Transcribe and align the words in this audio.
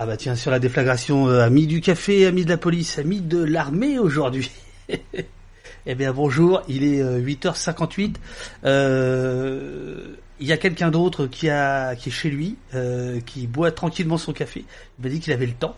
Ah 0.00 0.06
bah 0.06 0.16
tiens, 0.16 0.36
sur 0.36 0.52
la 0.52 0.60
déflagration, 0.60 1.26
euh, 1.26 1.40
amis 1.40 1.66
du 1.66 1.80
café, 1.80 2.24
amis 2.24 2.44
de 2.44 2.50
la 2.50 2.56
police, 2.56 3.00
amis 3.00 3.20
de 3.20 3.42
l'armée 3.42 3.98
aujourd'hui. 3.98 4.48
eh 5.86 5.94
bien 5.96 6.12
bonjour, 6.12 6.62
il 6.68 6.84
est 6.84 7.02
8h58. 7.02 8.14
Euh, 8.62 8.68
euh, 8.68 10.16
il 10.38 10.46
y 10.46 10.52
a 10.52 10.56
quelqu'un 10.56 10.92
d'autre 10.92 11.26
qui 11.26 11.48
qui 11.48 11.48
est 11.48 12.12
chez 12.12 12.30
lui, 12.30 12.54
euh, 12.76 13.18
qui 13.26 13.48
boit 13.48 13.72
tranquillement 13.72 14.18
son 14.18 14.32
café. 14.32 14.64
Il 15.00 15.04
m'a 15.04 15.10
dit 15.10 15.18
qu'il 15.18 15.32
avait 15.32 15.46
le 15.46 15.52
temps. 15.52 15.76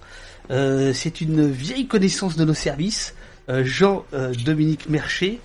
C'est 0.51 1.23
une 1.23 1.51
vieille 1.51 1.87
connaissance 1.87 2.37
de 2.37 2.45
nos 2.45 2.53
services, 2.53 3.15
Jean-Dominique 3.49 4.91
Mercher, 4.91 5.41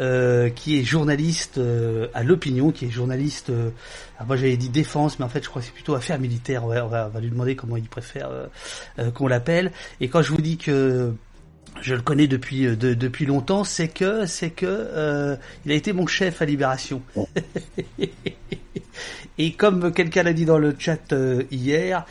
euh, 0.00 0.48
qui 0.48 0.78
est 0.78 0.84
journaliste 0.84 1.58
euh, 1.58 2.06
à 2.14 2.22
l'opinion, 2.22 2.70
qui 2.70 2.84
est 2.84 2.90
journaliste. 2.90 3.50
Euh, 3.50 3.70
moi 4.24 4.36
j'avais 4.36 4.56
dit 4.56 4.68
défense, 4.68 5.18
mais 5.18 5.24
en 5.24 5.28
fait 5.28 5.42
je 5.42 5.48
crois 5.48 5.60
que 5.60 5.66
c'est 5.66 5.74
plutôt 5.74 5.96
affaires 5.96 6.20
militaires. 6.20 6.64
on, 6.64 6.68
va, 6.68 7.10
lui 7.20 7.30
demander 7.30 7.56
comment 7.56 7.76
il 7.76 7.88
préfère 7.88 8.30
qu'on 9.14 9.26
l'appelle. 9.26 9.72
Et 10.00 10.08
quand 10.08 10.22
je 10.22 10.30
vous 10.30 10.40
dis 10.40 10.56
que 10.56 11.14
je 11.80 11.94
le 11.94 12.02
connais 12.02 12.28
depuis 12.28 12.76
depuis 12.76 13.26
longtemps, 13.26 13.64
c'est 13.64 13.88
que 13.88 14.24
c'est 14.26 14.50
que 14.50 15.36
il 15.66 15.72
a 15.72 15.74
été 15.74 15.92
mon 15.92 16.06
chef 16.06 16.42
à 16.42 16.44
Libération. 16.44 17.02
et 19.38 19.52
comme 19.52 19.92
quelqu'un 19.92 20.22
l'a 20.22 20.32
dit 20.32 20.44
dans 20.44 20.58
le 20.58 20.76
chat 20.78 21.12
hier, 21.50 22.06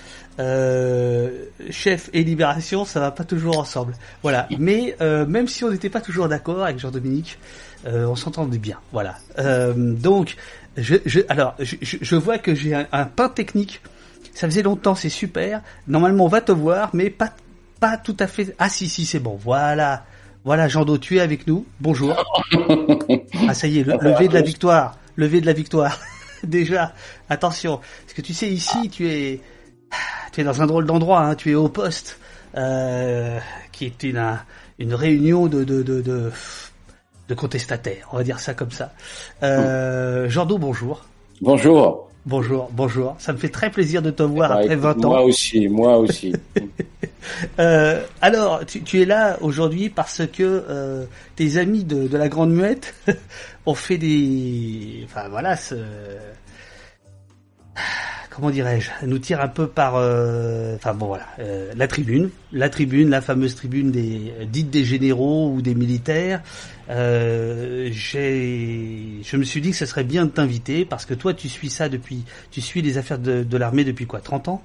chef 1.69 2.09
et 2.13 2.23
Libération, 2.23 2.83
ça 2.83 2.99
va 2.99 3.11
pas 3.11 3.23
toujours 3.23 3.59
ensemble. 3.59 3.93
Voilà. 4.23 4.47
Mais 4.59 4.95
même 4.99 5.47
si 5.47 5.63
on 5.63 5.71
n'était 5.71 5.89
pas 5.89 6.01
toujours 6.01 6.27
d'accord 6.27 6.63
avec 6.63 6.79
Jean-Dominique, 6.79 7.37
euh, 7.37 7.66
on 7.85 8.15
s'entendait 8.15 8.57
bien, 8.57 8.79
voilà. 8.91 9.15
Euh, 9.39 9.73
donc, 9.75 10.35
je, 10.77 10.95
je, 11.05 11.21
alors, 11.29 11.55
je, 11.59 11.75
je 11.81 12.15
vois 12.15 12.37
que 12.37 12.53
j'ai 12.53 12.73
un, 12.75 13.05
pain 13.05 13.29
technique. 13.29 13.81
Ça 14.33 14.47
faisait 14.47 14.61
longtemps, 14.61 14.93
c'est 14.93 15.09
super. 15.09 15.61
Normalement, 15.87 16.25
on 16.25 16.29
va 16.29 16.41
te 16.41 16.51
voir, 16.51 16.91
mais 16.93 17.09
pas, 17.09 17.31
pas 17.79 17.97
tout 17.97 18.15
à 18.19 18.27
fait. 18.27 18.55
Ah 18.59 18.69
si, 18.69 18.87
si, 18.87 19.05
c'est 19.05 19.19
bon. 19.19 19.35
Voilà, 19.41 20.05
voilà, 20.45 20.67
Jean 20.67 20.85
Do, 20.85 20.97
tu 20.97 21.17
es 21.17 21.19
avec 21.19 21.47
nous. 21.47 21.65
Bonjour. 21.79 22.15
Ah 23.47 23.53
ça 23.53 23.67
y 23.67 23.79
est, 23.79 23.83
le, 23.83 23.97
lever 24.01 24.27
de 24.27 24.33
la 24.33 24.41
victoire, 24.41 24.97
lever 25.15 25.41
de 25.41 25.45
la 25.45 25.53
victoire. 25.53 25.99
Déjà, 26.43 26.93
attention, 27.29 27.77
parce 27.77 28.13
que 28.13 28.21
tu 28.21 28.33
sais 28.33 28.47
ici, 28.47 28.89
tu 28.89 29.09
es, 29.09 29.41
tu 30.31 30.41
es 30.41 30.43
dans 30.43 30.61
un 30.61 30.67
drôle 30.67 30.85
d'endroit. 30.85 31.21
Hein, 31.21 31.35
tu 31.35 31.51
es 31.51 31.55
au 31.55 31.69
poste, 31.69 32.19
euh, 32.55 33.39
qui 33.71 33.85
est 33.85 34.03
une, 34.03 34.37
une 34.77 34.93
réunion 34.93 35.47
de, 35.47 35.63
de, 35.63 35.81
de, 35.81 36.01
de 36.01 36.31
de 37.27 37.35
contestataires, 37.35 38.07
on 38.11 38.17
va 38.17 38.23
dire 38.23 38.39
ça 38.39 38.53
comme 38.53 38.71
ça. 38.71 38.93
Euh, 39.43 40.29
Jordo, 40.29 40.57
bonjour. 40.57 41.05
Bonjour. 41.41 42.09
Bonjour, 42.25 42.69
bonjour. 42.73 43.15
Ça 43.19 43.31
me 43.31 43.37
fait 43.37 43.49
très 43.49 43.69
plaisir 43.69 44.01
de 44.01 44.11
te 44.11 44.21
voir 44.21 44.49
bah, 44.49 44.55
après 44.57 44.75
20 44.75 45.05
ans. 45.05 45.09
Moi 45.09 45.21
aussi, 45.21 45.67
moi 45.69 45.97
aussi. 45.97 46.33
euh, 47.59 48.03
alors, 48.21 48.65
tu, 48.65 48.81
tu, 48.81 49.01
es 49.01 49.05
là 49.05 49.37
aujourd'hui 49.39 49.89
parce 49.89 50.23
que 50.27 50.65
euh, 50.69 51.05
tes 51.37 51.57
amis 51.57 51.85
de, 51.85 52.07
de, 52.07 52.17
la 52.17 52.27
Grande 52.27 52.51
Muette 52.51 52.93
ont 53.65 53.75
fait 53.75 53.97
des... 53.97 55.05
Enfin 55.05 55.29
voilà, 55.29 55.55
ce 55.55 55.75
comment 58.37 58.51
dirais-je, 58.51 59.07
nous 59.07 59.17
tire 59.17 59.41
un 59.41 59.47
peu 59.47 59.67
par, 59.67 59.95
euh, 59.95 60.75
enfin 60.75 60.93
bon 60.93 61.07
voilà, 61.07 61.25
euh, 61.39 61.73
la 61.75 61.87
tribune, 61.87 62.29
la 62.51 62.69
tribune, 62.69 63.09
la 63.09 63.19
fameuse 63.19 63.55
tribune 63.55 63.89
des 63.89 64.31
dites 64.45 64.69
des 64.69 64.85
généraux 64.85 65.49
ou 65.49 65.63
des 65.63 65.73
militaires. 65.73 66.43
Euh, 66.91 67.89
je 67.91 69.37
me 69.37 69.43
suis 69.43 69.59
dit 69.59 69.71
que 69.71 69.75
ce 69.75 69.87
serait 69.87 70.03
bien 70.03 70.25
de 70.25 70.29
t'inviter 70.29 70.85
parce 70.85 71.07
que 71.07 71.15
toi 71.15 71.33
tu 71.33 71.49
suis 71.49 71.71
ça 71.71 71.89
depuis, 71.89 72.25
tu 72.51 72.61
suis 72.61 72.83
les 72.83 72.99
affaires 72.99 73.17
de, 73.17 73.41
de 73.41 73.57
l'armée 73.57 73.83
depuis 73.83 74.05
quoi, 74.05 74.19
30 74.19 74.49
ans? 74.49 74.63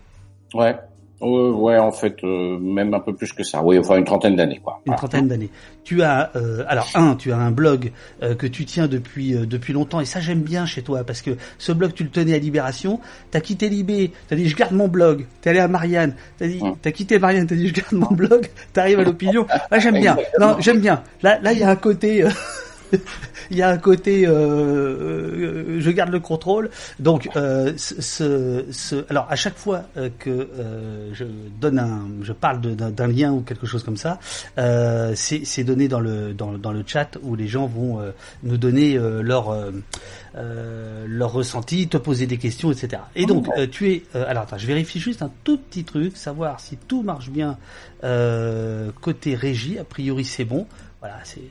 Ouais, 0.52 0.76
euh, 1.22 1.52
ouais, 1.52 1.78
en 1.78 1.92
fait, 1.92 2.16
euh, 2.24 2.58
même 2.58 2.92
un 2.94 3.00
peu 3.00 3.14
plus 3.14 3.32
que 3.32 3.42
ça. 3.42 3.62
Oui, 3.62 3.78
enfin 3.78 3.96
une 3.96 4.04
trentaine 4.04 4.36
d'années, 4.36 4.60
quoi. 4.62 4.80
Une 4.86 4.94
trentaine 4.94 5.28
d'années. 5.28 5.50
Tu 5.84 6.02
as, 6.02 6.30
euh, 6.36 6.64
alors 6.68 6.88
un, 6.94 7.14
tu 7.16 7.32
as 7.32 7.38
un 7.38 7.50
blog 7.50 7.92
que 8.20 8.46
tu 8.46 8.64
tiens 8.64 8.86
depuis 8.88 9.32
depuis 9.32 9.72
longtemps, 9.72 10.00
et 10.00 10.04
ça 10.04 10.20
j'aime 10.20 10.42
bien 10.42 10.66
chez 10.66 10.82
toi 10.82 11.04
parce 11.04 11.22
que 11.22 11.30
ce 11.58 11.72
blog 11.72 11.92
tu 11.94 12.04
le 12.04 12.10
tenais 12.10 12.34
à 12.34 12.38
Libération. 12.38 13.00
T'as 13.30 13.40
quitté 13.40 13.68
Libé, 13.68 14.12
t'as 14.28 14.36
dit 14.36 14.48
je 14.48 14.56
garde 14.56 14.74
mon 14.74 14.88
blog. 14.88 15.26
T'es 15.40 15.50
allé 15.50 15.60
à 15.60 15.68
Marianne, 15.68 16.14
t'as 16.38 16.46
dit, 16.46 16.60
t'as 16.80 16.92
quitté 16.92 17.18
Marianne, 17.18 17.46
t'as 17.46 17.56
dit 17.56 17.68
je 17.68 17.74
garde 17.74 17.92
mon 17.92 18.14
blog. 18.14 18.48
T'arrives 18.72 19.00
à 19.00 19.04
l'opinion. 19.04 19.46
Ah 19.70 19.78
j'aime 19.78 20.00
bien. 20.00 20.16
Non, 20.38 20.56
j'aime 20.60 20.80
bien. 20.80 21.02
Là, 21.22 21.38
là 21.40 21.52
il 21.52 21.58
y 21.58 21.62
a 21.62 21.70
un 21.70 21.76
côté. 21.76 22.24
il 23.50 23.56
y 23.56 23.62
a 23.62 23.68
un 23.68 23.78
côté, 23.78 24.26
euh, 24.26 24.32
euh, 24.32 25.80
je 25.80 25.90
garde 25.90 26.10
le 26.10 26.20
contrôle. 26.20 26.70
Donc, 26.98 27.28
euh, 27.36 27.72
ce, 27.76 28.64
ce, 28.70 29.04
alors 29.10 29.26
à 29.30 29.36
chaque 29.36 29.56
fois 29.56 29.84
euh, 29.96 30.08
que 30.18 30.30
euh, 30.30 31.10
je 31.12 31.24
donne 31.60 31.78
un, 31.78 32.08
je 32.22 32.32
parle 32.32 32.60
d'un 32.60 33.06
lien 33.06 33.32
ou 33.32 33.40
quelque 33.40 33.66
chose 33.66 33.82
comme 33.82 33.96
ça, 33.96 34.18
euh, 34.58 35.12
c'est 35.14 35.64
donné 35.64 35.88
dans 35.88 36.00
le 36.00 36.32
dans, 36.34 36.52
dans, 36.52 36.72
le 36.72 36.82
chat 36.86 37.18
où 37.22 37.34
les 37.36 37.48
gens 37.48 37.66
vont 37.66 38.00
nous 38.42 38.56
donner 38.56 38.98
leur 39.22 39.54
leur 40.34 41.32
ressenti, 41.32 41.88
te 41.88 41.96
poser 41.96 42.26
des 42.26 42.38
questions, 42.38 42.72
etc. 42.72 43.02
Et 43.14 43.26
donc, 43.26 43.48
tu 43.70 43.92
es, 43.92 44.02
alors 44.14 44.44
attends, 44.44 44.58
je 44.58 44.66
vérifie 44.66 44.98
juste 44.98 45.22
un 45.22 45.30
tout 45.44 45.58
petit 45.58 45.84
truc, 45.84 46.16
savoir 46.16 46.60
si 46.60 46.76
tout 46.76 47.02
marche 47.02 47.30
bien 47.30 47.58
côté 49.00 49.34
régie. 49.34 49.78
A 49.78 49.84
priori, 49.84 50.24
c'est 50.24 50.44
bon. 50.44 50.66
Voilà, 51.00 51.18
c'est 51.24 51.42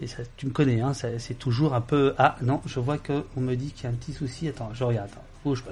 et 0.00 0.06
ça, 0.06 0.18
tu 0.36 0.46
me 0.46 0.50
connais, 0.50 0.80
hein, 0.80 0.92
c'est 0.94 1.38
toujours 1.38 1.74
un 1.74 1.80
peu. 1.80 2.14
Ah 2.18 2.36
non, 2.42 2.60
je 2.66 2.80
vois 2.80 2.98
que 2.98 3.24
on 3.36 3.40
me 3.40 3.54
dit 3.54 3.70
qu'il 3.70 3.84
y 3.84 3.86
a 3.86 3.90
un 3.90 3.94
petit 3.94 4.12
souci. 4.12 4.48
Attends, 4.48 4.70
je 4.74 4.84
regarde. 4.84 5.08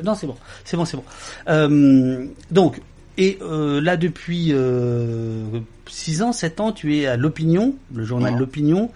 Non, 0.04 0.14
c'est 0.14 0.26
bon, 0.26 0.36
c'est 0.64 0.76
bon, 0.76 0.84
c'est 0.84 0.96
bon. 0.96 1.04
Euh, 1.48 2.26
donc, 2.50 2.80
et 3.18 3.38
euh, 3.42 3.80
là 3.80 3.96
depuis 3.96 4.50
euh, 4.52 5.44
6 5.88 6.22
ans, 6.22 6.32
7 6.32 6.60
ans, 6.60 6.72
tu 6.72 6.96
es 6.96 7.06
à 7.06 7.16
l'Opinion, 7.16 7.74
le 7.92 8.04
journal 8.04 8.36
L'Opinion. 8.38 8.90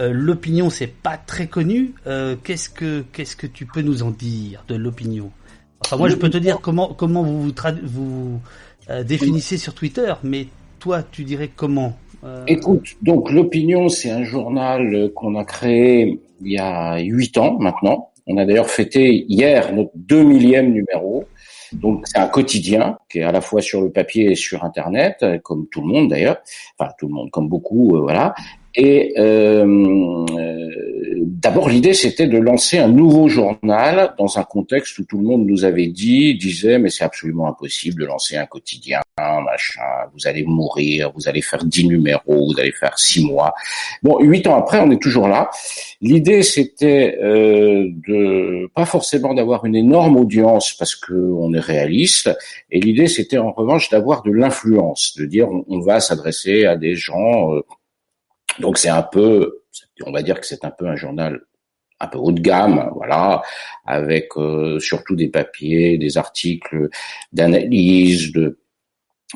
Euh, 0.00 0.10
L'Opinion, 0.12 0.70
c'est 0.70 0.88
pas 0.88 1.16
très 1.16 1.46
connu. 1.46 1.94
Euh, 2.06 2.34
qu'est-ce 2.42 2.68
que 2.68 3.04
qu'est-ce 3.12 3.36
que 3.36 3.46
tu 3.46 3.64
peux 3.64 3.80
nous 3.80 4.02
en 4.02 4.10
dire 4.10 4.64
de 4.68 4.74
l'Opinion? 4.74 5.30
Enfin, 5.84 5.96
moi, 5.96 6.08
je 6.08 6.16
peux 6.16 6.30
te 6.30 6.38
dire 6.38 6.60
comment 6.60 6.92
comment 6.92 7.22
vous 7.22 7.42
vous, 7.42 7.52
vous 7.84 8.40
euh, 8.90 9.04
définissez 9.04 9.56
sur 9.56 9.72
Twitter, 9.72 10.12
mais 10.24 10.48
toi, 10.80 11.02
tu 11.02 11.24
dirais 11.24 11.50
comment? 11.54 11.96
euh, 11.96 12.03
Écoute, 12.46 12.96
donc 13.02 13.30
l'opinion, 13.30 13.88
c'est 13.88 14.10
un 14.10 14.24
journal 14.24 15.10
qu'on 15.14 15.36
a 15.36 15.44
créé 15.44 16.20
il 16.42 16.52
y 16.52 16.58
a 16.58 16.98
huit 16.98 17.36
ans 17.38 17.56
maintenant. 17.58 18.10
On 18.26 18.36
a 18.38 18.44
d'ailleurs 18.44 18.70
fêté 18.70 19.26
hier 19.28 19.72
notre 19.74 19.90
deux 19.94 20.22
millième 20.22 20.72
numéro. 20.72 21.24
Donc 21.72 22.06
c'est 22.06 22.18
un 22.18 22.28
quotidien 22.28 22.98
qui 23.08 23.18
est 23.18 23.22
à 23.24 23.32
la 23.32 23.40
fois 23.40 23.60
sur 23.60 23.80
le 23.80 23.90
papier 23.90 24.32
et 24.32 24.34
sur 24.36 24.64
Internet, 24.64 25.24
comme 25.42 25.66
tout 25.68 25.80
le 25.80 25.88
monde 25.88 26.08
d'ailleurs, 26.08 26.38
enfin 26.78 26.92
tout 26.98 27.08
le 27.08 27.14
monde, 27.14 27.30
comme 27.30 27.48
beaucoup, 27.48 27.96
euh, 27.96 28.00
voilà. 28.00 28.34
Et 28.76 29.14
euh, 29.18 30.26
euh, 30.36 30.64
d'abord, 31.44 31.68
l'idée, 31.68 31.94
c'était 31.94 32.26
de 32.26 32.38
lancer 32.38 32.78
un 32.78 32.88
nouveau 32.88 33.28
journal 33.28 34.14
dans 34.18 34.38
un 34.38 34.44
contexte 34.44 34.98
où 34.98 35.04
tout 35.04 35.18
le 35.18 35.24
monde 35.24 35.46
nous 35.46 35.64
avait 35.64 35.86
dit, 35.88 36.34
disait, 36.34 36.78
mais 36.78 36.90
c'est 36.90 37.04
absolument 37.04 37.48
impossible 37.48 38.00
de 38.00 38.06
lancer 38.06 38.36
un 38.36 38.46
quotidien, 38.46 39.00
machin, 39.18 39.82
vous 40.12 40.26
allez 40.26 40.44
mourir, 40.44 41.12
vous 41.14 41.28
allez 41.28 41.42
faire 41.42 41.64
dix 41.64 41.86
numéros, 41.86 42.52
vous 42.52 42.58
allez 42.58 42.72
faire 42.72 42.98
six 42.98 43.24
mois. 43.24 43.54
Bon, 44.02 44.18
huit 44.20 44.46
ans 44.46 44.56
après, 44.56 44.80
on 44.80 44.90
est 44.90 45.00
toujours 45.00 45.28
là. 45.28 45.50
L'idée, 46.00 46.42
c'était 46.42 47.18
euh, 47.22 47.88
de 48.08 48.68
pas 48.74 48.86
forcément 48.86 49.34
d'avoir 49.34 49.64
une 49.66 49.76
énorme 49.76 50.16
audience 50.16 50.74
parce 50.74 50.96
que 50.96 51.12
on 51.12 51.52
est 51.54 51.60
réaliste, 51.60 52.30
et 52.70 52.80
l'idée, 52.80 53.06
c'était 53.06 53.38
en 53.38 53.52
revanche 53.52 53.88
d'avoir 53.90 54.22
de 54.22 54.32
l'influence, 54.32 55.14
de 55.16 55.26
dire 55.26 55.48
on, 55.68 55.80
va 55.80 56.00
s'adresser 56.00 56.64
à 56.64 56.76
des 56.76 56.94
gens 56.94 57.54
euh, 57.54 57.60
donc 58.58 58.78
c'est 58.78 58.88
un 58.88 59.02
peu, 59.02 59.62
on 60.04 60.12
va 60.12 60.22
dire 60.22 60.40
que 60.40 60.46
c'est 60.46 60.64
un 60.64 60.70
peu 60.70 60.86
un 60.86 60.96
journal 60.96 61.40
un 62.00 62.08
peu 62.08 62.18
haut 62.18 62.32
de 62.32 62.40
gamme, 62.40 62.90
voilà, 62.94 63.42
avec 63.86 64.28
euh, 64.36 64.78
surtout 64.80 65.16
des 65.16 65.28
papiers, 65.28 65.98
des 65.98 66.18
articles 66.18 66.88
d'analyse, 67.32 68.32
de 68.32 68.58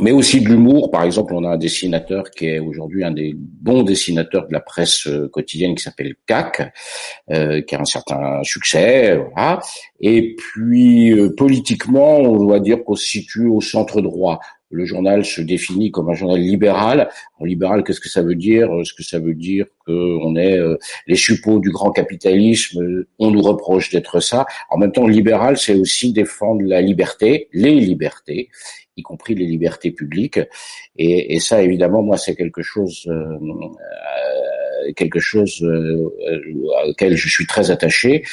mais 0.00 0.12
aussi 0.12 0.40
de 0.40 0.48
l'humour. 0.48 0.92
Par 0.92 1.02
exemple, 1.02 1.34
on 1.34 1.42
a 1.42 1.48
un 1.48 1.56
dessinateur 1.56 2.31
qui 2.31 2.46
est 2.46 2.60
aujourd'hui 2.60 3.02
un 3.02 3.10
des 3.10 3.34
bons 3.34 3.82
dessinateurs 3.82 4.46
de 4.46 4.52
la 4.52 4.60
presse 4.60 5.08
euh, 5.08 5.28
quotidienne 5.28 5.75
qui 5.75 5.82
s'appelle 5.82 6.14
CAC, 6.26 6.72
euh, 7.31 7.62
qui 7.62 7.75
a 7.75 7.81
un 7.81 7.84
certain 7.84 8.40
succès, 8.44 9.16
voilà. 9.16 9.60
Et 10.00 10.37
puis 10.37 11.16
politiquement, 11.37 12.19
on 12.19 12.37
doit 12.37 12.60
dire 12.60 12.84
qu'on 12.84 12.94
se 12.94 13.06
situe 13.06 13.46
au 13.46 13.60
centre 13.60 14.00
droit 14.00 14.38
le 14.70 14.84
journal 14.84 15.24
se 15.24 15.40
définit 15.40 15.90
comme 15.90 16.10
un 16.10 16.14
journal 16.14 16.40
libéral. 16.40 17.08
libéral, 17.40 17.84
qu'est-ce 17.84 18.00
que 18.00 18.08
ça 18.08 18.22
veut 18.22 18.34
dire? 18.34 18.68
Ce 18.84 18.92
que 18.92 19.02
ça 19.02 19.18
veut 19.18 19.34
dire 19.34 19.66
qu'on 19.84 20.36
est 20.36 20.58
euh, 20.58 20.76
les 21.06 21.16
suppôts 21.16 21.58
du 21.58 21.70
grand 21.70 21.90
capitalisme. 21.90 23.04
On 23.18 23.30
nous 23.30 23.42
reproche 23.42 23.90
d'être 23.90 24.20
ça. 24.20 24.46
En 24.70 24.78
même 24.78 24.92
temps, 24.92 25.06
libéral, 25.06 25.56
c'est 25.56 25.74
aussi 25.74 26.12
défendre 26.12 26.62
la 26.64 26.80
liberté, 26.80 27.48
les 27.52 27.74
libertés, 27.74 28.50
y 28.96 29.02
compris 29.02 29.34
les 29.34 29.46
libertés 29.46 29.90
publiques. 29.90 30.40
Et, 30.96 31.34
et 31.34 31.40
ça, 31.40 31.62
évidemment, 31.62 32.02
moi, 32.02 32.16
c'est 32.16 32.34
quelque 32.34 32.62
chose 32.62 33.06
euh, 33.08 33.38
quelque 34.96 35.20
chose 35.20 35.64
auquel 36.86 37.16
je 37.16 37.28
suis 37.28 37.46
très 37.46 37.70
attaché. 37.70 38.25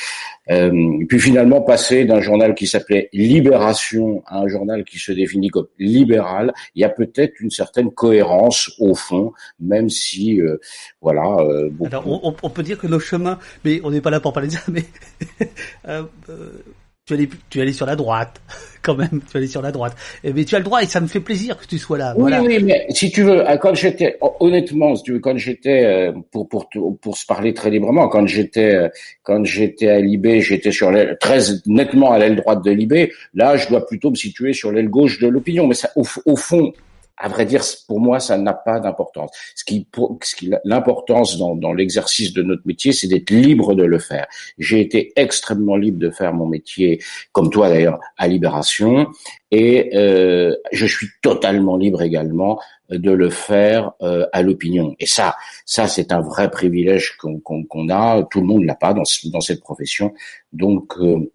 et 0.50 1.06
puis 1.08 1.20
finalement 1.20 1.62
passer 1.62 2.06
d'un 2.06 2.22
journal 2.22 2.54
qui 2.56 2.68
s'appelait 2.68 3.10
Libération 3.14 4.24
à 4.28 4.40
un 4.40 4.48
journal 4.48 4.84
qui 4.84 5.00
se 5.00 5.12
définit 5.12 5.50
comme 5.50 5.68
libéral, 5.80 6.54
il 6.76 6.82
y 6.82 6.86
a 6.86 6.90
peut-être 6.90 7.40
une 7.40 7.50
certaine 7.52 7.92
cohérence 7.92 8.72
au 8.80 8.94
fond, 8.94 9.34
même 9.60 9.90
si 9.90 10.40
voilà. 11.02 11.24
Alors 11.86 12.08
on, 12.08 12.36
on, 12.42 12.50
peut 12.50 12.64
dire 12.64 12.78
que 12.78 12.88
nos 12.88 13.00
chemins, 13.00 13.40
mais 13.64 13.82
on 13.84 13.92
n'est 13.92 14.02
pas 14.02 14.12
là 14.12 14.20
pour 14.20 14.34
parler 14.34 14.50
de 14.50 14.54
ça, 14.54 14.62
mais 14.68 14.84
tu 17.06 17.14
allais, 17.14 17.30
tu 17.52 17.62
allais 17.62 17.74
sur 17.74 17.86
la 17.86 17.96
droite, 17.96 18.42
quand 18.82 18.96
même, 18.96 19.22
tu 19.30 19.38
allais 19.38 19.46
sur 19.46 19.62
la 19.62 19.72
droite. 19.72 19.96
Eh, 20.24 20.34
mais 20.34 20.44
tu 20.44 20.56
as 20.56 20.58
le 20.58 20.64
droit 20.66 20.82
et 20.82 20.88
ça 20.88 21.00
me 21.00 21.06
fait 21.06 21.20
plaisir 21.20 21.56
que 21.56 21.68
tu 21.68 21.78
sois 21.78 22.00
là. 22.00 22.16
Oui, 22.18 22.32
oui, 22.42 22.64
mais 22.64 22.88
si 22.90 23.12
tu 23.12 23.22
veux, 23.22 23.48
euh, 23.48 23.58
quand 23.58 23.76
j'étais, 23.76 24.18
honnêtement, 24.40 24.96
si 24.96 25.04
tu 25.04 25.14
veux, 25.14 25.20
quand 25.20 25.38
j'étais, 25.38 25.86
euh, 25.86 26.14
pour, 26.32 26.50
pour, 26.50 26.68
pour 27.00 27.18
se 27.18 27.26
parler 27.28 27.54
très 27.54 27.70
librement, 27.70 28.08
quand 28.08 28.26
j'étais, 28.26 28.74
euh, 28.74 28.90
quand 29.22 29.44
j'étais 29.46 29.90
à 29.90 30.00
Libé, 30.00 30.42
j'étais 30.42 30.72
sur 30.72 30.92
l'aile, 30.92 31.16
très 31.20 31.40
nettement 31.68 32.12
à 32.12 32.18
l'aile 32.18 32.38
droite 32.38 32.66
de 32.66 32.72
Libé. 32.72 33.12
Là, 33.36 33.56
je 33.56 33.68
dois 33.68 33.86
plutôt 33.86 34.10
me 34.10 34.16
situer 34.16 34.54
sur 34.54 34.72
l'aile 34.72 34.90
gauche 34.90 35.20
de 35.20 35.28
l'opinion. 35.28 35.68
Mais 35.68 35.76
ça, 35.76 35.92
au, 35.96 36.06
au 36.26 36.36
fond, 36.36 36.74
à 37.18 37.30
vrai 37.30 37.46
dire, 37.46 37.64
pour 37.88 38.00
moi, 38.00 38.20
ça 38.20 38.38
n'a 38.38 38.54
pas 38.54 38.80
d'importance. 38.80 39.32
Ce 39.56 39.64
qui, 39.64 39.88
ce 40.24 40.36
qui 40.36 40.52
l'importance 40.64 41.38
dans, 41.38 41.56
dans 41.56 41.74
l'exercice 41.74 42.34
de 42.34 42.44
notre 42.44 42.64
métier, 42.66 42.92
c'est 42.92 43.08
d'être 43.08 43.30
libre 43.30 43.74
de 43.74 43.84
le 43.84 44.00
faire. 44.00 44.28
J'ai 44.58 44.82
été 44.82 45.14
extrêmement 45.16 45.78
libre 45.78 46.00
de 46.00 46.10
faire 46.10 46.34
mon 46.34 46.46
métier, 46.46 47.02
comme 47.32 47.50
toi 47.50 47.70
d'ailleurs, 47.70 48.00
à 48.18 48.28
Libération, 48.28 49.08
et 49.52 49.96
euh, 49.96 50.54
je 50.72 50.86
suis 50.86 51.08
totalement 51.22 51.78
libre 51.78 52.02
également 52.02 52.60
de 52.90 53.12
le 53.12 53.30
faire 53.30 53.94
euh, 54.02 54.28
à 54.34 54.42
l'opinion. 54.42 54.96
Et 55.00 55.06
ça, 55.06 55.36
ça 55.66 55.88
c'est 55.88 56.12
un 56.12 56.22
vrai 56.22 56.52
privilège 56.52 57.16
qu'on 57.18 57.40
qu'on 57.40 57.90
a. 57.90 58.24
Tout 58.30 58.42
le 58.42 58.48
monde 58.48 58.66
l'a 58.66 58.76
pas 58.76 58.94
dans, 58.94 59.04
dans 59.32 59.42
cette 59.42 59.62
profession. 59.62 60.14
Donc, 60.52 60.94
euh, 61.00 61.32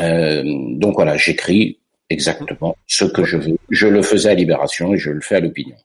euh 0.00 0.42
donc 0.44 0.94
voilà, 0.94 1.16
j'écris 1.16 1.81
exactement 2.12 2.76
ce 2.86 3.04
que 3.04 3.24
je 3.24 3.36
veux. 3.36 3.58
Je 3.70 3.86
le 3.86 4.02
faisais 4.02 4.30
à 4.30 4.34
Libération 4.34 4.94
et 4.94 4.98
je 4.98 5.10
le 5.10 5.20
fais 5.20 5.36
à 5.36 5.40
l'opinion. 5.40 5.76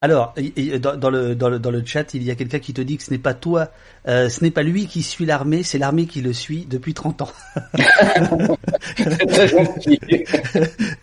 Alors, 0.00 0.34
dans, 0.80 1.10
le, 1.10 1.34
dans, 1.34 1.48
le, 1.48 1.58
dans 1.58 1.70
le 1.70 1.82
chat, 1.84 2.14
il 2.14 2.22
y 2.22 2.30
a 2.30 2.34
quelqu'un 2.34 2.58
qui 2.58 2.72
te 2.72 2.80
dit 2.80 2.96
que 2.96 3.02
ce 3.02 3.10
n'est 3.10 3.18
pas 3.18 3.34
toi, 3.34 3.70
euh, 4.08 4.28
ce 4.28 4.42
n'est 4.42 4.50
pas 4.50 4.62
lui 4.62 4.86
qui 4.86 5.02
suit 5.02 5.26
l'armée, 5.26 5.62
c'est 5.62 5.78
l'armée 5.78 6.06
qui 6.06 6.22
le 6.22 6.32
suit 6.32 6.66
depuis 6.68 6.94
30 6.94 7.22
ans. 7.22 7.32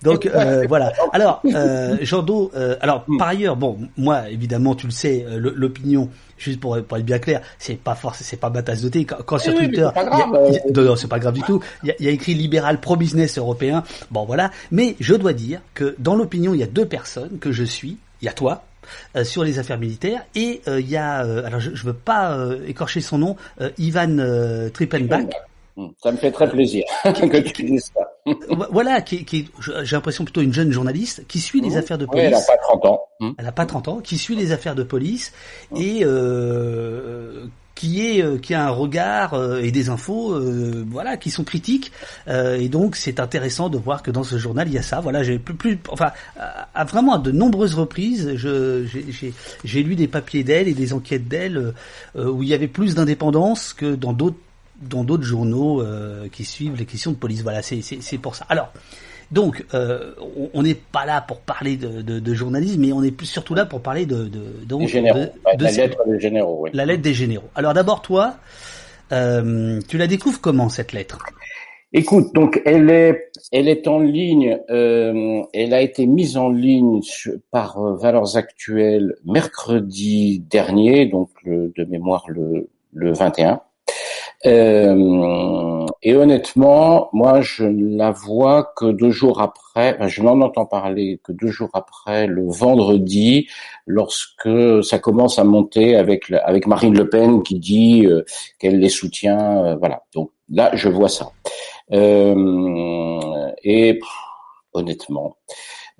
Donc 0.03 0.25
euh, 0.25 0.65
voilà. 0.67 0.91
Alors, 1.13 1.41
euh, 1.45 1.97
Jando, 2.01 2.51
euh, 2.55 2.75
alors 2.81 3.05
hmm. 3.07 3.17
par 3.17 3.27
ailleurs, 3.29 3.55
bon, 3.55 3.77
moi 3.97 4.29
évidemment, 4.29 4.75
tu 4.75 4.87
le 4.87 4.91
sais, 4.91 5.25
l'opinion, 5.35 6.09
juste 6.37 6.59
pour, 6.59 6.81
pour 6.83 6.97
être 6.97 7.05
bien 7.05 7.19
clair, 7.19 7.41
c'est 7.57 7.77
pas 7.77 7.95
force, 7.95 8.21
c'est 8.21 8.39
pas 8.39 8.49
ma 8.49 8.63
tasse 8.63 8.81
de 8.81 8.89
thé. 8.89 9.05
Quand, 9.05 9.37
sur 9.37 9.53
Twitter, 9.55 9.89
non, 10.75 10.95
c'est 10.95 11.07
pas 11.07 11.19
grave 11.19 11.33
du 11.33 11.41
tout. 11.41 11.61
Il 11.83 11.89
y, 11.89 11.91
a, 11.91 11.95
il 11.99 12.05
y 12.05 12.09
a 12.09 12.11
écrit 12.11 12.33
libéral 12.33 12.79
pro-business 12.79 13.37
européen. 13.37 13.83
Bon 14.11 14.25
voilà. 14.25 14.51
Mais 14.71 14.95
je 14.99 15.15
dois 15.15 15.33
dire 15.33 15.61
que 15.73 15.95
dans 15.99 16.15
l'opinion, 16.15 16.53
il 16.53 16.59
y 16.59 16.63
a 16.63 16.67
deux 16.67 16.85
personnes 16.85 17.39
que 17.39 17.51
je 17.51 17.63
suis 17.63 17.97
il 18.21 18.25
y 18.25 18.27
a 18.27 18.33
toi 18.33 18.63
euh, 19.15 19.23
sur 19.23 19.43
les 19.43 19.59
affaires 19.59 19.77
militaires 19.77 20.23
et 20.35 20.61
euh, 20.67 20.79
il 20.79 20.89
y 20.89 20.97
a 20.97 21.23
euh, 21.25 21.45
alors 21.45 21.59
je, 21.59 21.71
ne 21.71 21.75
veux 21.75 21.93
pas 21.93 22.37
écorcher 22.65 23.01
son 23.01 23.17
nom 23.17 23.35
Ivan 23.77 24.17
Trippenbach. 24.73 25.25
Hmm, 25.77 25.89
ça 26.01 26.11
me 26.11 26.17
fait 26.17 26.31
très 26.31 26.49
plaisir 26.49 26.83
que 27.03 27.37
tu 27.37 27.63
dises 27.63 27.91
ça. 27.95 28.33
voilà, 28.71 29.01
qui, 29.01 29.23
qui 29.23 29.49
j'ai 29.61 29.95
l'impression 29.95 30.25
plutôt 30.25 30.41
une 30.41 30.53
jeune 30.53 30.71
journaliste 30.71 31.25
qui 31.27 31.39
suit 31.39 31.61
les 31.61 31.75
hmm. 31.75 31.77
affaires 31.77 31.97
de 31.97 32.05
police. 32.05 32.25
elle 32.25 32.31
n'a 32.31 32.41
pas 32.41 32.57
30 32.57 32.85
ans. 32.85 33.01
Hmm. 33.19 33.31
Elle 33.37 33.45
n'a 33.45 33.51
pas 33.51 33.65
30 33.65 33.87
ans, 33.87 33.99
qui 33.99 34.17
suit 34.17 34.35
les 34.35 34.51
affaires 34.51 34.75
de 34.75 34.83
police 34.83 35.33
et 35.75 36.03
qui 37.77 38.05
est 38.07 38.23
euh, 38.23 38.37
qui 38.39 38.53
a 38.53 38.65
un 38.65 38.69
regard 38.69 39.33
euh, 39.35 39.59
et 39.59 39.71
des 39.71 39.89
infos 39.89 40.33
euh, 40.33 40.83
voilà 40.89 41.15
qui 41.15 41.29
sont 41.29 41.43
critiques 41.43 41.91
et 42.27 42.69
donc 42.69 42.95
c'est 42.95 43.19
intéressant 43.19 43.69
de 43.69 43.77
voir 43.77 44.01
que 44.03 44.11
dans 44.11 44.23
ce 44.23 44.37
journal 44.37 44.67
il 44.67 44.73
y 44.73 44.77
a 44.77 44.81
ça 44.81 44.99
voilà 44.99 45.23
j'ai 45.23 45.37
plus, 45.37 45.53
plus 45.53 45.79
enfin 45.89 46.11
à, 46.39 46.83
vraiment 46.85 47.13
à 47.13 47.17
de 47.19 47.31
nombreuses 47.31 47.75
reprises 47.75 48.35
j'ai 48.35 49.83
lu 49.83 49.95
des 49.95 50.07
papiers 50.07 50.43
d'elle 50.43 50.67
et 50.67 50.73
des 50.73 50.93
enquêtes 50.93 51.27
d'elle 51.27 51.73
où 52.15 52.43
il 52.43 52.49
y 52.49 52.53
avait 52.53 52.67
plus 52.67 52.95
d'indépendance 52.95 53.73
que 53.73 53.95
dans 53.95 54.13
d'autres 54.13 54.37
dans 54.81 55.03
d'autres 55.03 55.23
journaux 55.23 55.83
qui 56.31 56.45
suivent 56.45 56.75
les 56.75 56.85
questions 56.85 57.11
de 57.11 57.17
police 57.17 57.41
voilà 57.41 57.61
c'est 57.61 57.81
c'est 57.81 58.17
pour 58.17 58.35
ça 58.35 58.45
alors 58.49 58.71
donc, 59.31 59.65
euh, 59.73 60.13
on 60.53 60.63
n'est 60.63 60.73
pas 60.75 61.05
là 61.05 61.19
pour 61.19 61.41
parler 61.41 61.75
de, 61.75 62.01
de, 62.01 62.19
de, 62.19 62.33
journalisme, 62.33 62.79
mais 62.79 62.93
on 62.93 63.03
est 63.03 63.21
surtout 63.23 63.55
là 63.55 63.65
pour 63.65 63.81
parler 63.81 64.05
de, 64.05 64.23
de, 64.23 64.65
de 64.65 64.87
généraux. 64.87 65.25
la 65.45 65.71
lettre 65.71 66.07
des 66.07 66.19
généraux. 66.19 66.59
Oui. 66.61 66.69
La 66.73 66.85
lettre 66.85 67.01
des 67.01 67.13
généraux. 67.13 67.49
Alors 67.53 67.73
d'abord, 67.73 68.01
toi, 68.01 68.35
euh, 69.11 69.79
tu 69.87 69.97
la 69.97 70.07
découvres 70.07 70.39
comment 70.39 70.69
cette 70.69 70.93
lettre? 70.93 71.19
Écoute, 71.93 72.33
donc 72.33 72.61
elle 72.65 72.89
est, 72.89 73.31
elle 73.51 73.67
est 73.67 73.87
en 73.87 73.99
ligne. 73.99 74.59
Euh, 74.69 75.41
elle 75.53 75.73
a 75.73 75.81
été 75.81 76.05
mise 76.05 76.37
en 76.37 76.49
ligne 76.49 77.01
par 77.51 77.77
euh, 77.79 77.95
Valeurs 77.95 78.37
Actuelles 78.37 79.15
mercredi 79.25 80.39
dernier, 80.39 81.05
donc 81.05 81.29
le, 81.43 81.73
de 81.75 81.83
mémoire 81.85 82.25
le, 82.29 82.69
le 82.93 83.13
21. 83.13 83.61
Euh, 84.45 85.85
et 86.03 86.15
honnêtement, 86.15 87.09
moi, 87.11 87.41
je 87.41 87.63
ne 87.63 87.97
la 87.97 88.11
vois 88.11 88.71
que 88.75 88.85
deux 88.85 89.09
jours 89.09 89.41
après. 89.41 89.97
je 90.07 90.21
n'en 90.21 90.41
entends 90.41 90.65
parler 90.65 91.19
que 91.23 91.31
deux 91.31 91.47
jours 91.47 91.69
après, 91.73 92.27
le 92.27 92.45
vendredi, 92.47 93.47
lorsque 93.87 94.83
ça 94.83 94.99
commence 94.99 95.39
à 95.39 95.43
monter 95.43 95.95
avec 95.95 96.31
avec 96.31 96.67
Marine 96.67 96.95
Le 96.95 97.09
Pen 97.09 97.41
qui 97.43 97.59
dit 97.59 98.05
euh, 98.05 98.23
qu'elle 98.59 98.79
les 98.79 98.89
soutient. 98.89 99.65
Euh, 99.65 99.75
voilà. 99.77 100.03
Donc 100.13 100.31
là, 100.49 100.71
je 100.73 100.89
vois 100.89 101.09
ça. 101.09 101.31
et 103.63 103.99
honnêtement, 104.73 105.37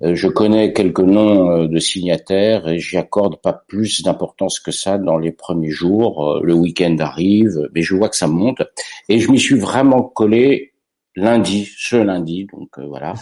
je 0.00 0.28
connais 0.28 0.72
quelques 0.72 1.00
noms 1.00 1.50
euh, 1.50 1.68
de 1.68 1.78
signataires 1.78 2.68
et 2.68 2.78
j'y 2.78 2.96
accorde 2.96 3.40
pas 3.40 3.52
plus 3.52 4.02
d'importance 4.02 4.60
que 4.60 4.70
ça 4.70 4.96
dans 4.96 5.18
les 5.18 5.32
premiers 5.32 5.70
jours. 5.70 6.24
Euh, 6.24 6.40
le 6.42 6.54
week-end 6.54 6.96
arrive, 7.00 7.68
mais 7.74 7.82
je 7.82 7.96
vois 7.96 8.08
que 8.08 8.16
ça 8.16 8.28
monte 8.28 8.62
et 9.08 9.18
je 9.18 9.30
m'y 9.30 9.40
suis 9.40 9.58
vraiment 9.58 10.02
collé 10.02 10.72
lundi, 11.16 11.68
ce 11.76 11.96
lundi, 11.96 12.46
donc 12.52 12.78
voilà. 12.78 13.14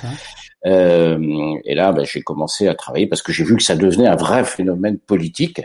Euh, 0.66 1.54
et 1.64 1.74
là, 1.74 1.92
ben, 1.92 2.04
j'ai 2.04 2.22
commencé 2.22 2.68
à 2.68 2.74
travailler 2.74 3.06
parce 3.06 3.22
que 3.22 3.32
j'ai 3.32 3.44
vu 3.44 3.56
que 3.56 3.62
ça 3.62 3.76
devenait 3.76 4.08
un 4.08 4.16
vrai 4.16 4.44
phénomène 4.44 4.98
politique. 4.98 5.62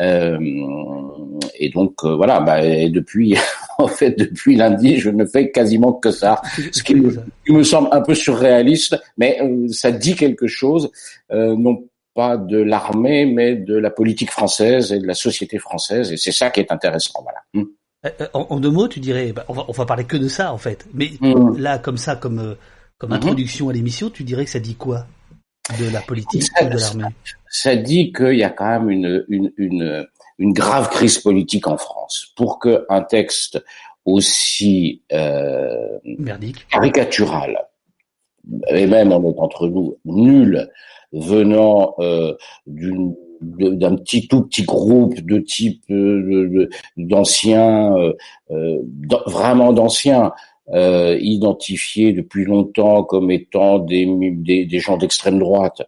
Euh, 0.00 0.38
et 1.58 1.70
donc 1.70 2.04
voilà, 2.04 2.40
bah, 2.40 2.64
et 2.64 2.88
depuis 2.88 3.36
en 3.78 3.88
fait 3.88 4.18
depuis 4.18 4.56
lundi, 4.56 4.98
je 4.98 5.10
ne 5.10 5.24
fais 5.24 5.50
quasiment 5.50 5.92
que 5.92 6.10
ça, 6.10 6.40
ce 6.72 6.82
qui 6.82 6.94
me, 6.94 7.62
semble 7.62 7.88
un 7.92 8.00
peu 8.00 8.14
surréaliste, 8.14 9.00
mais 9.16 9.38
euh, 9.42 9.68
ça 9.68 9.90
dit 9.90 10.14
quelque 10.14 10.46
chose, 10.46 10.90
euh, 11.32 11.56
non 11.56 11.84
pas 12.14 12.36
de 12.36 12.58
l'armée, 12.58 13.24
mais 13.24 13.56
de 13.56 13.74
la 13.74 13.90
politique 13.90 14.30
française 14.30 14.92
et 14.92 14.98
de 14.98 15.06
la 15.06 15.14
société 15.14 15.58
française, 15.58 16.12
et 16.12 16.18
c'est 16.18 16.32
ça 16.32 16.50
qui 16.50 16.60
est 16.60 16.70
intéressant. 16.70 17.22
Voilà. 17.22 17.66
Euh, 18.04 18.26
en, 18.34 18.60
deux 18.60 18.70
mots, 18.70 18.88
tu 18.88 19.00
dirais, 19.00 19.32
bah, 19.32 19.44
on, 19.48 19.54
va, 19.54 19.64
on 19.68 19.72
va 19.72 19.86
parler 19.86 20.04
que 20.04 20.16
de 20.16 20.28
ça 20.28 20.52
en 20.52 20.58
fait, 20.58 20.86
mais 20.92 21.12
hmm. 21.20 21.56
là 21.56 21.78
comme 21.78 21.96
ça, 21.96 22.16
comme 22.16 22.56
comme 22.98 23.10
hmm. 23.10 23.14
introduction 23.14 23.68
à 23.68 23.72
l'émission, 23.72 24.10
tu 24.10 24.24
dirais 24.24 24.44
que 24.44 24.50
ça 24.50 24.60
dit 24.60 24.74
quoi? 24.74 25.06
De 25.78 25.90
la 25.92 26.00
politique 26.00 26.44
ou 26.60 26.64
de 26.64 26.78
l'armée? 26.78 27.04
Ça, 27.48 27.76
dit 27.76 28.12
qu'il 28.12 28.36
y 28.36 28.44
a 28.44 28.50
quand 28.50 28.80
même 28.80 28.90
une, 28.90 29.24
une, 29.28 29.52
une 29.56 30.06
une 30.38 30.52
grave 30.52 30.90
crise 30.90 31.18
politique 31.18 31.66
en 31.68 31.76
France. 31.76 32.32
Pour 32.36 32.58
qu'un 32.58 33.02
texte 33.02 33.62
aussi 34.04 35.02
euh, 35.12 35.98
caricatural, 36.68 37.64
et 38.68 38.86
même 38.86 39.12
on 39.12 39.32
est 39.32 39.38
entre 39.38 39.68
nous, 39.68 39.96
nul, 40.04 40.68
venant 41.12 41.94
euh, 42.00 42.34
d'un 42.66 43.96
petit 43.96 44.26
tout 44.26 44.42
petit 44.42 44.64
groupe 44.64 45.20
de 45.20 45.38
type 45.38 45.84
euh, 45.90 46.68
d'anciens, 46.96 47.96
euh, 47.96 48.12
euh 48.50 48.78
vraiment 49.26 49.72
d'anciens, 49.72 50.32
euh, 50.68 51.18
identifiés 51.20 52.12
depuis 52.12 52.44
longtemps 52.44 53.02
comme 53.02 53.30
étant 53.30 53.78
des, 53.78 54.06
des, 54.06 54.64
des 54.64 54.78
gens 54.78 54.96
d'extrême 54.96 55.38
droite, 55.38 55.82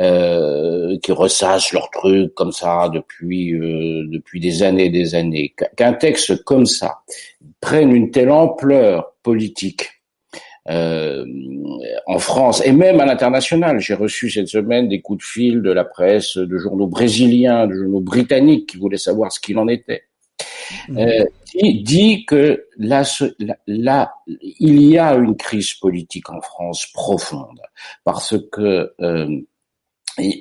euh, 0.00 0.96
qui 1.02 1.12
ressassent 1.12 1.72
leurs 1.72 1.90
trucs 1.90 2.32
comme 2.34 2.52
ça 2.52 2.88
depuis 2.88 3.52
euh, 3.52 4.06
depuis 4.08 4.40
des 4.40 4.62
années 4.62 4.86
et 4.86 4.90
des 4.90 5.14
années. 5.14 5.52
Qu'un 5.76 5.92
texte 5.92 6.42
comme 6.44 6.64
ça 6.64 7.00
prenne 7.60 7.94
une 7.94 8.10
telle 8.10 8.30
ampleur 8.30 9.12
politique 9.22 9.88
euh, 10.68 11.26
en 12.06 12.18
France 12.18 12.62
et 12.64 12.72
même 12.72 13.00
à 13.00 13.04
l'international. 13.04 13.80
J'ai 13.80 13.94
reçu 13.94 14.30
cette 14.30 14.48
semaine 14.48 14.88
des 14.88 15.00
coups 15.00 15.18
de 15.18 15.28
fil 15.28 15.60
de 15.60 15.70
la 15.70 15.84
presse, 15.84 16.36
de 16.36 16.56
journaux 16.56 16.86
brésiliens, 16.86 17.66
de 17.66 17.74
journaux 17.74 18.00
britanniques 18.00 18.70
qui 18.70 18.78
voulaient 18.78 18.96
savoir 18.96 19.32
ce 19.32 19.40
qu'il 19.40 19.58
en 19.58 19.68
était. 19.68 20.04
Mmh. 20.88 20.98
Euh, 20.98 21.24
dit, 21.54 21.82
dit 21.82 22.24
que 22.26 22.66
là, 22.76 23.02
là, 23.66 24.14
il 24.26 24.82
y 24.82 24.98
a 24.98 25.14
une 25.14 25.36
crise 25.36 25.74
politique 25.74 26.30
en 26.30 26.40
France 26.40 26.86
profonde 26.92 27.60
parce 28.04 28.34
que 28.50 28.92
euh, 29.00 29.40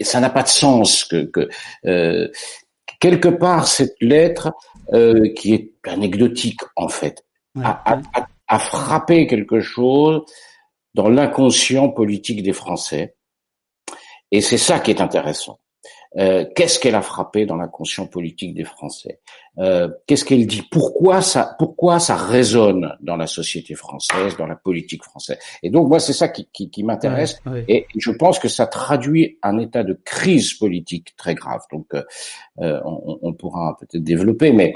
ça 0.01 0.19
n'a 0.19 0.29
pas 0.29 0.43
de 0.43 0.47
sens 0.47 1.05
que, 1.05 1.25
que 1.25 1.49
euh, 1.85 2.27
quelque 2.99 3.29
part 3.29 3.67
cette 3.67 3.95
lettre 4.01 4.53
euh, 4.93 5.33
qui 5.33 5.53
est 5.53 5.71
anecdotique 5.83 6.61
en 6.75 6.89
fait 6.89 7.23
a, 7.61 7.99
a, 8.47 8.59
frappé 8.59 9.27
quelque 9.27 9.59
chose 9.59 10.23
dans 10.93 11.09
l'inconscient 11.09 11.89
politique 11.89 12.41
des 12.41 12.53
Français 12.53 13.15
et 14.31 14.41
c'est 14.41 14.57
ça 14.57 14.79
qui 14.79 14.91
est 14.91 15.01
intéressant. 15.01 15.58
Euh, 16.17 16.45
qu'est-ce 16.55 16.79
qu'elle 16.79 16.95
a 16.95 17.01
frappé 17.01 17.45
dans 17.45 17.55
l'inconscient 17.55 18.07
politique 18.07 18.55
des 18.55 18.63
Français 18.63 19.19
euh, 19.59 19.89
Qu'est-ce 20.07 20.25
qu'elle 20.25 20.47
dit? 20.47 20.63
Pourquoi 20.71 21.21
ça 21.21 21.55
Pourquoi 21.59 21.99
ça 21.99 22.15
résonne 22.15 22.95
dans 23.01 23.15
la 23.15 23.27
société 23.27 23.75
française, 23.75 24.35
dans 24.37 24.47
la 24.47 24.55
politique 24.55 25.03
française? 25.03 25.37
Et 25.61 25.69
donc 25.69 25.87
moi 25.87 25.99
c'est 25.99 26.13
ça 26.13 26.29
qui, 26.29 26.49
qui, 26.51 26.71
qui 26.71 26.83
m'intéresse. 26.83 27.39
Et 27.67 27.85
je 27.95 28.11
pense 28.11 28.39
que 28.39 28.47
ça 28.47 28.65
traduit 28.65 29.37
un 29.43 29.59
état 29.59 29.83
de 29.83 29.99
crise 30.03 30.53
politique 30.55 31.15
très 31.15 31.35
grave. 31.35 31.61
Donc 31.71 31.93
euh, 31.93 32.03
euh 32.59 32.79
on, 32.85 33.19
on, 33.21 33.33
pourra 33.33 33.77
peut-être 33.79 34.03
développer, 34.03 34.51
mais 34.51 34.73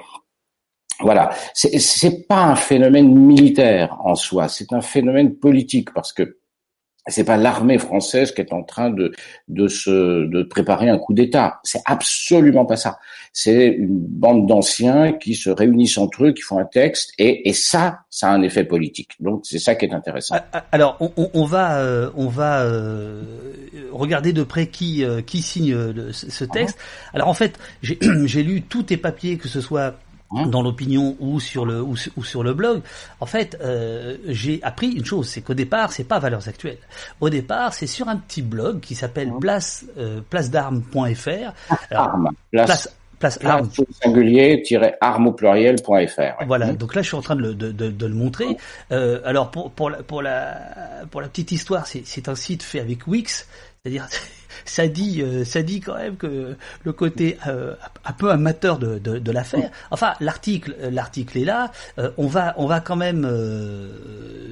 voilà, 1.00 1.32
c'est 1.54 2.28
pas 2.28 2.44
un 2.44 2.56
phénomène 2.56 3.13
militaire 3.13 3.98
en 4.04 4.16
soi, 4.16 4.48
c'est 4.48 4.72
un 4.74 4.82
phénomène 4.82 5.36
politique 5.36 5.92
parce 5.94 6.13
que 6.13 6.38
c'est 7.08 7.26
pas 7.26 7.38
l'armée 7.38 7.78
française 7.78 8.32
qui 8.32 8.42
est 8.42 8.54
en 8.54 8.64
train 8.64 8.90
de 8.90 9.12
de 9.48 9.68
se 9.68 10.26
de 10.28 10.44
préparer 10.44 10.90
un 10.90 10.98
coup 10.98 11.14
d'État. 11.14 11.60
C'est 11.64 11.82
absolument 11.86 12.66
pas 12.66 12.78
ça. 12.78 13.00
C'est 13.34 13.68
une 13.68 14.00
bande 14.00 14.48
d'anciens 14.48 15.14
qui 15.14 15.36
se 15.36 15.50
réunissent 15.50 15.98
entre 15.98 16.26
eux, 16.26 16.32
qui 16.34 16.44
font 16.44 16.60
un 16.60 16.66
texte, 16.66 17.14
et, 17.18 17.50
et 17.50 17.54
ça, 17.54 18.02
ça 18.10 18.30
a 18.30 18.32
un 18.32 18.42
effet 18.42 18.64
politique. 18.64 19.12
Donc 19.20 19.42
c'est 19.44 19.60
ça 19.60 19.76
qui 19.76 19.86
est 19.86 19.94
intéressant. 19.94 20.36
Ah, 20.38 20.46
ah, 20.54 20.66
alors 20.72 20.98
on, 21.00 21.30
on 21.34 21.46
va 21.46 21.80
euh, 21.80 22.12
on 22.16 22.28
va 22.28 22.62
euh, 22.62 23.22
regarder 23.92 24.34
de 24.34 24.44
près 24.44 24.68
qui 24.68 25.04
euh, 25.04 25.22
qui 25.22 25.42
signe 25.42 25.76
ce 26.12 26.46
texte. 26.46 26.78
Alors 27.14 27.28
en 27.28 27.34
fait, 27.34 27.60
j'ai 27.82 28.44
lu 28.44 28.62
tous 28.62 28.84
tes 28.84 28.98
papiers, 28.98 29.38
que 29.38 29.48
ce 29.48 29.62
soit 29.62 29.96
dans 30.48 30.62
l'opinion 30.62 31.16
ou 31.20 31.40
sur 31.40 31.66
le 31.66 31.82
ou, 31.82 31.96
sur 31.96 32.44
le 32.44 32.54
blog. 32.54 32.82
En 33.20 33.25
fait, 33.25 33.58
euh, 33.62 34.18
j'ai 34.28 34.60
appris 34.63 34.92
une 34.92 35.06
chose, 35.06 35.28
c'est 35.28 35.42
qu'au 35.42 35.54
départ, 35.54 35.92
c'est 35.92 36.04
pas 36.04 36.20
Valeurs 36.20 36.48
Actuelles. 36.48 36.80
Au 37.22 37.30
départ, 37.30 37.74
c'est 37.74 37.88
sur 37.88 38.08
un 38.08 38.18
petit 38.18 38.42
blog 38.42 38.80
qui 38.80 38.96
s'appelle 38.96 39.30
hein 39.30 39.38
place 39.40 39.86
euh, 39.98 40.22
placedarmes.fr. 40.30 41.54
Arme. 41.92 42.30
Place, 42.52 42.90
place, 43.20 43.38
place 43.38 43.68
singulier 44.02 44.63
arme 45.00 45.28
au 45.28 45.32
pluriel.fr. 45.32 46.46
Voilà. 46.46 46.74
Donc 46.74 46.96
là, 46.96 47.02
je 47.02 47.08
suis 47.08 47.18
en 47.18 47.22
train 47.22 47.36
de 47.36 47.42
le, 47.42 47.54
de, 47.54 47.72
de, 47.72 47.90
de 47.90 48.06
le 48.06 48.16
montrer. 48.16 48.58
Euh, 48.92 49.22
alors 49.25 49.52
pour 49.52 49.72
pour 49.72 49.90
la 49.90 50.04
pour 50.04 50.22
la 50.22 50.58
pour 51.10 51.22
la 51.22 51.28
petite 51.28 51.52
histoire, 51.52 51.88
c'est 51.88 52.28
un 52.28 52.36
site 52.36 52.63
fait 52.63 52.80
avec 52.80 53.08
Wix, 53.08 53.48
c'est-à-dire 53.82 54.08
ça 54.66 54.88
dit, 54.88 55.22
euh, 55.22 55.44
ça 55.46 55.62
dit 55.62 55.80
quand 55.80 55.96
même 55.96 56.18
que 56.18 56.56
le 56.84 56.94
côté 56.94 57.38
euh, 57.48 57.76
un 58.06 58.14
peu 58.14 58.32
amateur 58.32 58.80
de, 58.80 59.32
l'affaire. 59.32 59.72
Enfin, 59.92 60.14
l'article, 60.20 60.76
euh, 60.82 60.92
est 61.36 61.46
là. 61.46 61.72
on 62.18 62.28
va, 62.28 62.54
on 62.58 62.68
va 62.68 62.80
quand 62.80 62.96
même 62.96 63.28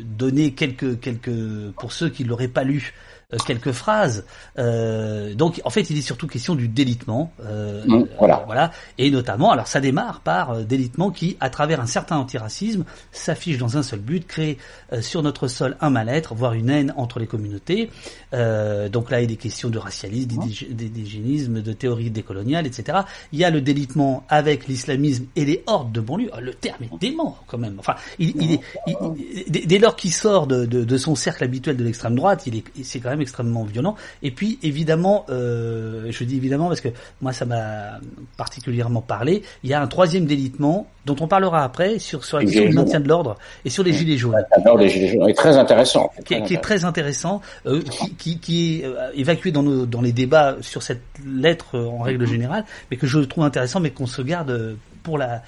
donner 0.05 0.53
quelques, 0.53 0.99
quelques 0.99 1.71
pour 1.79 1.91
ceux 1.91 2.09
qui 2.09 2.23
l'auraient 2.23 2.47
pas 2.47 2.63
lu. 2.63 2.93
Euh, 3.33 3.37
quelques 3.45 3.71
phrases. 3.71 4.25
Euh, 4.59 5.33
donc 5.33 5.61
en 5.63 5.69
fait, 5.69 5.89
il 5.89 5.97
est 5.97 6.01
surtout 6.01 6.27
question 6.27 6.53
du 6.55 6.67
délitement. 6.67 7.31
Euh, 7.45 7.83
mmh, 7.85 8.05
voilà. 8.17 8.43
voilà. 8.45 8.71
Et 8.97 9.09
notamment, 9.09 9.51
alors 9.51 9.67
ça 9.67 9.79
démarre 9.79 10.19
par 10.19 10.57
délitement 10.65 11.11
qui, 11.11 11.37
à 11.39 11.49
travers 11.49 11.79
un 11.79 11.85
certain 11.85 12.17
antiracisme, 12.17 12.83
s'affiche 13.11 13.57
dans 13.57 13.77
un 13.77 13.83
seul 13.83 13.99
but, 13.99 14.27
créer 14.27 14.57
sur 15.01 15.23
notre 15.23 15.47
sol 15.47 15.77
un 15.79 15.89
mal-être, 15.89 16.35
voire 16.35 16.53
une 16.53 16.69
haine 16.69 16.93
entre 16.97 17.19
les 17.19 17.27
communautés. 17.27 17.89
donc 18.33 19.09
là, 19.11 19.21
il 19.21 19.31
est 19.31 19.35
question 19.37 19.69
de 19.69 19.77
racialisme, 19.77 20.27
d'indigénisme, 20.69 21.61
de 21.61 21.73
théorie 21.73 22.11
décoloniale, 22.11 22.67
etc. 22.67 22.99
Il 23.31 23.39
y 23.39 23.45
a 23.45 23.49
le 23.49 23.61
délitement 23.61 24.23
avec 24.29 24.67
l'islamisme 24.67 25.25
et 25.35 25.45
les 25.45 25.63
hordes 25.67 25.91
de 25.91 26.01
banlieue. 26.01 26.29
Ah, 26.33 26.41
le 26.41 26.53
terme 26.53 26.83
est 26.83 26.99
dément 26.99 27.37
quand 27.47 27.57
même. 27.57 27.75
Enfin, 27.79 27.95
il, 28.19 28.33
il 28.41 28.53
est, 28.53 29.65
dès 29.65 29.79
lors 29.79 29.95
qu'il 29.95 30.13
sort 30.13 30.47
de, 30.47 30.65
de, 30.65 30.83
de, 30.83 30.97
son 30.97 31.15
cercle 31.15 31.43
habituel 31.43 31.77
de 31.77 31.83
l'extrême 31.83 32.15
droite, 32.15 32.43
il 32.47 32.57
est, 32.57 32.63
c'est 32.83 32.99
quand 32.99 33.09
même 33.09 33.20
extrêmement 33.21 33.63
violent. 33.63 33.95
Et 34.23 34.31
puis 34.31 34.59
évidemment, 34.63 35.25
euh, 35.29 36.07
je 36.09 36.23
dis 36.23 36.37
évidemment 36.37 36.67
parce 36.67 36.81
que 36.81 36.89
moi 37.21 37.33
ça 37.33 37.45
m'a 37.45 37.99
particulièrement 38.37 39.01
parlé, 39.01 39.43
il 39.63 39.69
y 39.69 39.73
a 39.73 39.81
un 39.81 39.87
troisième 39.87 40.25
délitement 40.25 40.87
dont 41.05 41.15
on 41.19 41.27
parlera 41.27 41.63
après 41.63 41.99
sur, 41.99 42.23
sur 42.23 42.37
la 42.37 42.43
question 42.43 42.65
du 42.65 42.73
maintien 42.73 42.99
de 42.99 43.07
l'ordre 43.07 43.37
et 43.65 43.69
sur 43.69 43.83
les 43.83 43.93
gilets 43.93 44.17
jaunes. 44.17 44.35
Les 44.77 44.89
gilets 44.89 45.07
jaunes 45.07 45.29
est 45.29 45.33
très 45.33 45.57
intéressant. 45.57 46.11
Qui, 46.25 46.35
est 46.35 46.61
très 46.61 46.85
intéressant, 46.85 47.41
euh, 47.65 47.81
qui, 48.17 48.37
qui, 48.37 48.81
est 48.81 48.85
euh, 48.85 49.09
évacué 49.15 49.51
dans, 49.51 49.63
nos, 49.63 49.85
dans 49.85 50.01
les 50.01 50.11
débats 50.11 50.57
sur 50.61 50.83
cette 50.83 51.01
lettre 51.25 51.79
en 51.79 51.99
règle 51.99 52.27
générale, 52.27 52.65
mais 52.89 52.97
que 52.97 53.07
je 53.07 53.19
trouve 53.19 53.43
intéressant, 53.43 53.79
mais 53.79 53.91
qu'on 53.91 54.07
se 54.07 54.21
garde 54.21 54.77
pour 55.03 55.17
la 55.17 55.41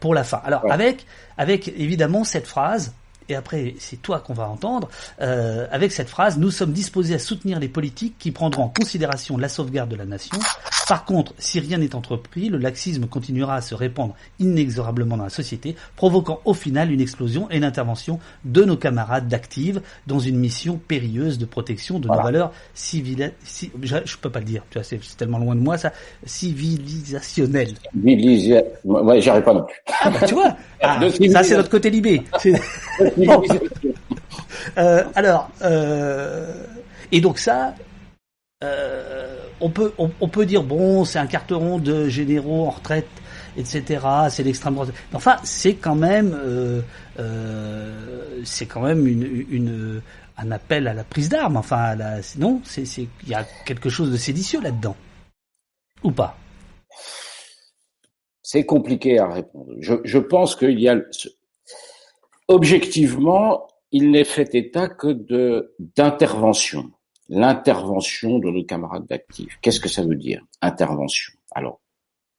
pour 0.00 0.14
la 0.14 0.24
fin. 0.24 0.40
Alors 0.44 0.64
avec 0.70 1.04
avec 1.36 1.68
évidemment 1.68 2.24
cette 2.24 2.46
phrase 2.46 2.94
et 3.28 3.34
après 3.34 3.74
c'est 3.78 4.00
toi 4.00 4.20
qu'on 4.20 4.34
va 4.34 4.48
entendre, 4.48 4.88
euh, 5.20 5.66
avec 5.70 5.92
cette 5.92 6.08
phrase, 6.08 6.38
nous 6.38 6.50
sommes 6.50 6.72
disposés 6.72 7.14
à 7.14 7.18
soutenir 7.18 7.58
les 7.60 7.68
politiques 7.68 8.16
qui 8.18 8.30
prendront 8.30 8.64
en 8.64 8.68
considération 8.68 9.36
la 9.36 9.48
sauvegarde 9.48 9.90
de 9.90 9.96
la 9.96 10.04
nation. 10.04 10.38
Par 10.88 11.04
contre, 11.04 11.34
si 11.38 11.60
rien 11.60 11.78
n'est 11.78 11.94
entrepris, 11.94 12.48
le 12.48 12.58
laxisme 12.58 13.06
continuera 13.06 13.56
à 13.56 13.60
se 13.60 13.74
répandre 13.74 14.14
inexorablement 14.38 15.16
dans 15.16 15.24
la 15.24 15.30
société, 15.30 15.76
provoquant 15.96 16.40
au 16.44 16.54
final 16.54 16.92
une 16.92 17.00
explosion 17.00 17.48
et 17.50 17.58
l'intervention 17.58 18.18
de 18.44 18.64
nos 18.64 18.76
camarades 18.76 19.28
d'active 19.28 19.80
dans 20.06 20.18
une 20.18 20.36
mission 20.36 20.78
périlleuse 20.88 21.38
de 21.38 21.44
protection 21.46 21.98
de 21.98 22.08
nos 22.08 22.22
valeurs 22.22 22.52
civiles. 22.74 23.32
je, 23.82 23.96
je, 24.04 24.16
peux 24.18 24.30
pas 24.30 24.40
le 24.40 24.44
dire, 24.44 24.62
c'est 24.82 25.00
tellement 25.16 25.38
loin 25.38 25.54
de 25.54 25.60
moi 25.60 25.78
ça, 25.78 25.92
civilisationnelles. 26.24 27.74
ouais, 28.84 29.20
j'y 29.20 29.30
arrive 29.30 29.42
pas 29.42 29.54
non 29.54 29.62
plus. 29.62 29.76
Ah 30.02 30.10
bah, 30.10 30.26
tu 30.26 30.34
vois, 30.34 30.56
ah, 30.82 31.00
ça 31.32 31.42
c'est 31.42 31.56
notre 31.56 31.70
côté 31.70 31.90
libé. 31.90 32.22
Euh, 34.78 35.04
alors, 35.14 35.50
euh, 35.62 36.64
et 37.12 37.20
donc 37.20 37.38
ça, 37.38 37.74
euh, 38.62 39.36
on 39.60 39.68
peut 39.68 39.92
on, 39.98 40.28
peut 40.28 40.46
dire 40.46 40.62
bon, 40.62 41.04
c'est 41.04 41.18
un 41.18 41.26
carteron 41.26 41.78
de 41.78 42.08
généraux 42.08 42.66
en 42.66 42.70
retraite, 42.70 43.08
etc. 43.56 44.00
C'est 44.30 44.42
l'extrême 44.42 44.74
droite. 44.74 44.90
Enfin, 45.12 45.36
c'est 45.44 45.74
quand 45.74 45.94
même 45.94 46.34
c'est 48.44 48.66
quand 48.66 48.80
même 48.80 49.06
une, 49.06 49.44
une 49.50 50.02
un 50.36 50.50
appel 50.50 50.88
à 50.88 50.94
la 50.94 51.04
prise 51.04 51.28
d'armes. 51.28 51.56
Enfin, 51.56 51.94
la, 51.94 52.20
non, 52.38 52.60
il 52.76 53.08
y 53.28 53.34
a 53.34 53.44
quelque 53.64 53.88
chose 53.88 54.10
de 54.10 54.16
séditieux 54.16 54.60
là-dedans, 54.60 54.96
ou 56.02 56.10
pas? 56.10 56.36
C'est 58.42 58.64
compliqué 58.64 59.18
à 59.18 59.28
répondre. 59.28 59.72
Je, 59.78 59.94
je 60.04 60.18
pense 60.18 60.56
qu'il 60.56 60.78
y 60.80 60.88
a 60.88 60.96
Objectivement, 62.48 63.68
il 63.90 64.10
n'est 64.10 64.24
fait 64.24 64.54
état 64.54 64.88
que 64.88 65.08
de 65.08 65.74
d'intervention. 65.78 66.90
L'intervention 67.28 68.38
de 68.38 68.50
nos 68.50 68.64
camarades 68.64 69.06
d'actifs. 69.06 69.58
Qu'est-ce 69.62 69.80
que 69.80 69.88
ça 69.88 70.02
veut 70.02 70.16
dire 70.16 70.42
Intervention? 70.60 71.32
Alors, 71.52 71.80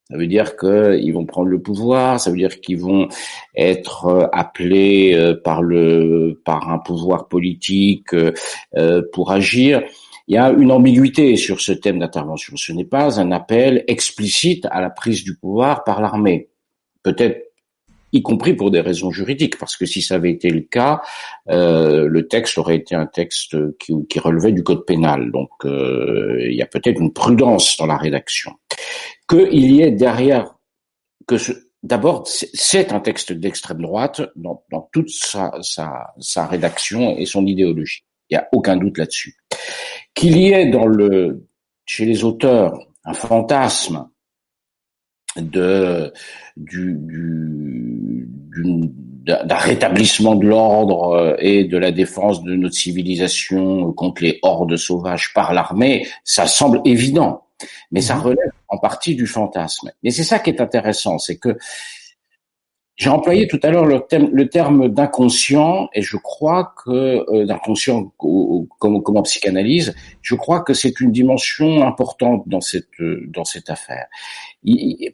ça 0.10 0.18
veut 0.18 0.28
dire 0.28 0.56
qu'ils 0.56 1.14
vont 1.14 1.26
prendre 1.26 1.50
le 1.50 1.60
pouvoir, 1.60 2.20
ça 2.20 2.30
veut 2.30 2.38
dire 2.38 2.62
qu'ils 2.62 2.80
vont 2.80 3.08
être 3.56 4.06
euh, 4.06 4.28
appelés 4.32 5.16
euh, 5.16 5.34
par 5.34 5.64
le 5.64 6.40
par 6.46 6.70
un 6.70 6.78
pouvoir 6.78 7.28
politique 7.28 8.14
euh, 8.14 9.02
pour 9.14 9.32
agir. 9.32 9.82
Il 10.28 10.36
y 10.36 10.38
a 10.38 10.52
une 10.52 10.72
ambiguïté 10.72 11.36
sur 11.38 11.62
ce 11.62 11.72
thème 11.72 12.00
d'intervention. 12.00 12.56
Ce 12.58 12.72
n'est 12.72 12.86
pas 12.86 13.20
un 13.20 13.32
appel 13.32 13.84
explicite 13.88 14.68
à 14.70 14.82
la 14.82 14.92
prise 14.92 15.24
du 15.24 15.36
pouvoir 15.38 15.84
par 15.84 16.02
l'armée. 16.02 16.50
Peut-être 17.02 17.55
y 18.16 18.22
compris 18.22 18.54
pour 18.54 18.72
des 18.72 18.82
raisons 18.82 19.12
juridiques, 19.12 19.58
parce 19.58 19.78
que 19.78 19.86
si 19.86 20.02
ça 20.02 20.16
avait 20.16 20.32
été 20.32 20.50
le 20.50 20.62
cas, 20.62 21.02
euh, 21.50 22.08
le 22.08 22.28
texte 22.28 22.58
aurait 22.58 22.78
été 22.78 22.96
un 22.96 23.06
texte 23.06 23.56
qui, 23.78 24.20
relevait 24.20 24.52
du 24.52 24.64
code 24.64 24.86
pénal. 24.86 25.32
Donc 25.32 25.50
euh, 25.66 26.38
il 26.42 26.56
y 26.56 26.62
a 26.62 26.66
peut-être 26.66 27.00
une 27.00 27.14
prudence 27.14 27.78
dans 27.78 27.86
la 27.86 27.98
rédaction. 27.98 28.54
Qu'il 29.28 29.72
y 29.72 29.82
ait 29.82 29.92
derrière 29.92 30.56
que 31.28 31.36
D'abord, 31.86 32.24
c'est 32.26 32.94
un 32.94 33.00
texte 33.00 33.32
d'extrême 33.32 33.84
droite 33.84 34.20
dans, 34.36 34.90
toute 34.92 35.12
sa, 35.12 36.48
rédaction 36.50 37.16
et 37.16 37.28
son 37.28 37.46
idéologie. 37.46 38.04
Il 38.32 38.34
n'y 38.34 38.40
a 38.40 38.50
aucun 38.54 38.76
doute 38.76 38.98
là-dessus. 38.98 39.36
Qu'il 40.16 40.36
y 40.36 40.52
ait 40.52 40.72
dans 40.72 40.88
le, 40.88 41.46
chez 41.86 42.06
les 42.06 42.24
auteurs 42.24 42.80
un 43.04 43.14
fantasme 43.14 44.10
de 45.36 46.12
du 46.58 46.96
d'un 48.64 49.56
rétablissement 49.56 50.36
de 50.36 50.48
l'ordre 50.48 51.14
euh, 51.14 51.36
et 51.40 51.64
de 51.64 51.78
la 51.78 51.92
défense 51.92 52.44
de 52.44 52.56
notre 52.56 52.76
civilisation 52.76 53.92
contre 53.94 54.24
les 54.24 54.40
hordes 54.44 54.78
sauvages 54.78 55.34
par 55.34 55.54
l'armée, 55.54 56.08
ça 56.24 56.46
semble 56.46 56.82
évident, 56.86 57.48
mais 57.92 58.02
ça 58.02 58.16
mhm. 58.16 58.22
relève 58.22 58.52
en 58.70 58.78
partie 58.78 59.16
du 59.16 59.26
fantasme. 59.26 59.92
Mais 60.04 60.12
c'est 60.12 60.24
ça 60.24 60.40
qui 60.40 60.52
est 60.52 60.62
intéressant, 60.62 61.18
c'est 61.18 61.38
que 61.38 61.58
J'ai 62.98 63.10
employé 63.10 63.48
tout 63.48 63.60
à 63.64 63.72
l'heure 63.72 63.86
le, 63.86 64.00
terme, 64.00 64.30
le 64.32 64.48
terme 64.48 64.88
d'inconscient 64.88 65.90
et 65.94 66.02
je 66.02 66.16
crois 66.16 66.74
que 66.86 67.26
euh, 67.30 67.46
d'inconscient 67.46 68.14
comme, 68.18 69.04
comme 69.04 69.18
en 69.18 69.24
psychanalyse, 69.24 69.94
je 70.22 70.36
crois 70.36 70.62
que 70.62 70.74
c'est 70.74 71.02
une 71.02 71.12
dimension 71.12 71.86
importante 71.86 72.44
dans 72.48 72.62
cette 72.62 73.02
dans 73.28 73.44
cette 73.44 73.70
affaire 73.70 74.08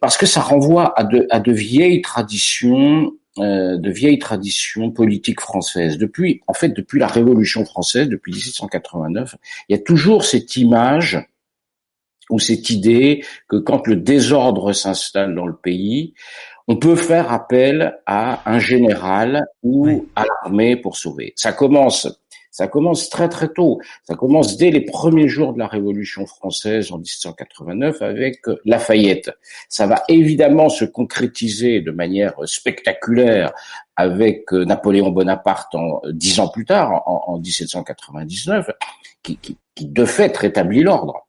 parce 0.00 0.16
que 0.16 0.26
ça 0.26 0.40
renvoie 0.40 0.92
à 0.96 1.02
de 1.02 1.26
à 1.30 1.40
de 1.40 1.52
vieilles 1.52 2.02
traditions 2.02 3.12
euh, 3.38 3.78
de 3.78 3.90
vieilles 3.90 4.18
traditions 4.18 4.90
politiques 4.90 5.40
françaises. 5.40 5.96
Depuis 5.96 6.42
en 6.46 6.52
fait 6.52 6.68
depuis 6.68 7.00
la 7.00 7.06
Révolution 7.06 7.64
française, 7.64 8.08
depuis 8.08 8.32
1789, 8.32 9.36
il 9.68 9.76
y 9.76 9.78
a 9.78 9.82
toujours 9.82 10.24
cette 10.24 10.56
image 10.56 11.18
ou 12.30 12.38
cette 12.38 12.70
idée 12.70 13.24
que 13.48 13.56
quand 13.56 13.86
le 13.86 13.96
désordre 13.96 14.72
s'installe 14.72 15.34
dans 15.34 15.46
le 15.46 15.56
pays, 15.56 16.14
on 16.68 16.76
peut 16.76 16.96
faire 16.96 17.32
appel 17.32 17.98
à 18.06 18.42
un 18.50 18.58
général 18.58 19.46
ou 19.62 20.06
à 20.14 20.24
l'armée 20.24 20.76
pour 20.76 20.96
sauver. 20.96 21.32
Ça 21.36 21.52
commence, 21.52 22.08
ça 22.52 22.68
commence 22.68 23.08
très 23.08 23.30
très 23.30 23.48
tôt. 23.48 23.80
Ça 24.04 24.14
commence 24.14 24.58
dès 24.58 24.70
les 24.70 24.82
premiers 24.82 25.26
jours 25.26 25.54
de 25.54 25.58
la 25.58 25.66
Révolution 25.66 26.26
française 26.26 26.92
en 26.92 26.98
1789 26.98 28.02
avec 28.02 28.42
Lafayette. 28.66 29.30
Ça 29.70 29.86
va 29.86 30.04
évidemment 30.08 30.68
se 30.68 30.84
concrétiser 30.84 31.80
de 31.80 31.90
manière 31.90 32.34
spectaculaire 32.44 33.52
avec 33.96 34.52
Napoléon 34.52 35.10
Bonaparte 35.10 35.74
en, 35.74 36.02
dix 36.10 36.40
ans 36.40 36.48
plus 36.48 36.66
tard, 36.66 37.02
en, 37.06 37.38
1799, 37.38 38.70
qui, 39.22 39.38
qui, 39.38 39.56
qui 39.74 39.86
de 39.86 40.04
fait 40.04 40.36
rétablit 40.36 40.82
l'ordre. 40.82 41.26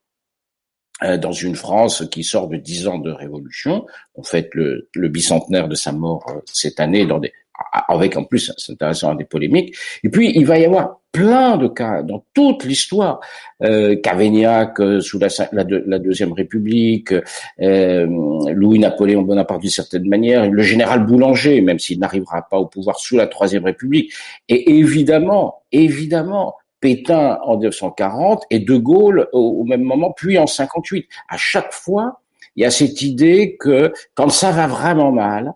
Euh, 1.03 1.17
dans 1.17 1.31
une 1.31 1.55
France 1.55 2.03
qui 2.11 2.23
sort 2.23 2.47
de 2.47 2.55
dix 2.55 2.87
ans 2.87 2.99
de 2.99 3.11
révolution. 3.11 3.85
On 4.13 4.23
fête 4.23 4.53
le, 4.53 4.89
le 4.93 5.09
bicentenaire 5.09 5.67
de 5.67 5.75
sa 5.75 5.91
mort 5.91 6.23
euh, 6.29 6.39
cette 6.45 6.79
année 6.79 7.05
dans 7.07 7.17
des 7.17 7.33
avec 7.71 8.17
en 8.17 8.23
plus, 8.23 8.51
c'est 8.57 8.73
intéressant, 8.73 9.15
des 9.15 9.25
polémiques. 9.25 9.75
Et 10.03 10.09
puis, 10.09 10.31
il 10.35 10.45
va 10.45 10.59
y 10.59 10.65
avoir 10.65 10.99
plein 11.13 11.57
de 11.57 11.67
cas 11.67 12.01
dans 12.01 12.25
toute 12.33 12.65
l'histoire. 12.65 13.21
Euh, 13.63 13.95
Cavaignac 13.95 14.79
euh, 14.79 14.99
sous 14.99 15.19
la, 15.19 15.27
la, 15.51 15.63
la, 15.63 15.99
Deuxième 15.99 16.33
République, 16.33 17.13
euh, 17.61 18.07
Louis-Napoléon 18.51 19.21
Bonaparte 19.21 19.61
d'une 19.61 19.69
certaine 19.69 20.09
manière, 20.09 20.49
le 20.49 20.63
général 20.63 21.05
Boulanger, 21.05 21.61
même 21.61 21.79
s'il 21.79 21.99
n'arrivera 21.99 22.41
pas 22.49 22.57
au 22.57 22.65
pouvoir 22.65 22.99
sous 22.99 23.15
la 23.15 23.27
Troisième 23.27 23.63
République. 23.63 24.11
Et 24.49 24.77
évidemment, 24.77 25.61
évidemment, 25.71 26.55
Pétain 26.83 27.39
en 27.43 27.57
1940 27.57 28.43
et 28.49 28.59
De 28.59 28.75
Gaulle 28.75 29.29
au, 29.31 29.63
même 29.63 29.83
moment, 29.83 30.11
puis 30.11 30.37
en 30.37 30.47
58. 30.47 31.07
À 31.29 31.37
chaque 31.37 31.71
fois, 31.71 32.19
il 32.55 32.63
y 32.63 32.65
a 32.65 32.71
cette 32.71 33.01
idée 33.01 33.55
que 33.57 33.93
quand 34.15 34.29
ça 34.29 34.51
va 34.51 34.67
vraiment 34.67 35.11
mal, 35.11 35.53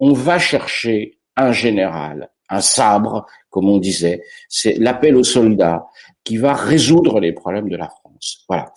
on 0.00 0.12
va 0.12 0.38
chercher 0.38 1.19
un 1.36 1.52
général, 1.52 2.30
un 2.48 2.60
sabre, 2.60 3.26
comme 3.50 3.68
on 3.68 3.78
disait. 3.78 4.22
C'est 4.48 4.74
l'appel 4.74 5.16
aux 5.16 5.24
soldats 5.24 5.86
qui 6.24 6.36
va 6.36 6.54
résoudre 6.54 7.20
les 7.20 7.32
problèmes 7.32 7.68
de 7.68 7.76
la 7.76 7.88
France. 7.88 8.44
Voilà. 8.48 8.72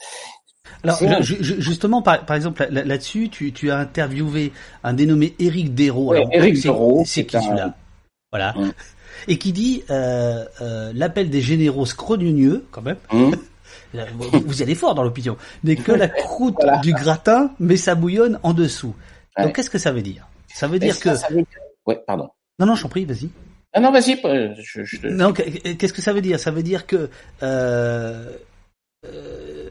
Alors 0.83 1.21
justement, 1.21 2.01
par, 2.01 2.33
exemple 2.33 2.67
là-dessus, 2.69 3.29
tu, 3.29 3.71
as 3.71 3.77
interviewé 3.77 4.51
un 4.83 4.93
dénommé 4.93 5.33
Éric 5.39 5.73
Dérault. 5.73 6.13
Éric 6.31 6.61
Dérault, 6.61 7.03
c'est 7.05 7.25
qui 7.25 7.37
celui-là? 7.37 7.73
Voilà. 8.31 8.57
Hum 8.57 8.73
et 9.27 9.37
qui 9.37 9.51
dit 9.51 9.83
euh, 9.89 10.45
euh, 10.61 10.91
l'appel 10.95 11.29
des 11.29 11.41
généraux 11.41 11.85
scrogneux, 11.85 12.65
quand 12.71 12.81
même. 12.81 12.97
Mmh. 13.93 14.37
vous 14.45 14.59
y 14.59 14.63
allez 14.63 14.73
fort 14.73 14.95
dans 14.95 15.03
l'opinion, 15.03 15.37
n'est 15.63 15.75
que 15.75 15.91
la 15.91 16.07
croûte 16.07 16.57
du 16.81 16.93
gratin, 16.93 17.51
mais 17.59 17.77
ça 17.77 17.93
bouillonne 17.93 18.39
en 18.41 18.53
dessous. 18.53 18.95
Donc 19.37 19.55
qu'est-ce 19.55 19.69
que 19.69 19.77
ça 19.77 19.91
veut 19.91 20.01
dire? 20.01 20.27
Ça 20.51 20.67
veut 20.67 20.79
dire 20.79 20.99
que. 20.99 21.09
Ouais, 21.85 22.01
pardon. 22.07 22.29
Non, 22.63 22.69
non, 22.69 22.75
j'en 22.75 22.87
prie, 22.87 23.03
vas-y. 23.03 23.27
Ah 23.73 23.81
non, 23.81 23.91
vas-y. 23.91 24.17
Je, 24.57 24.85
je... 24.85 25.07
Non, 25.07 25.33
qu'est-ce 25.33 25.91
que 25.91 26.01
ça 26.01 26.13
veut 26.13 26.21
dire? 26.21 26.39
Ça 26.39 26.49
veut 26.49 26.63
dire 26.63 26.87
que 26.87 27.09
euh, 27.41 28.37
euh, 29.05 29.69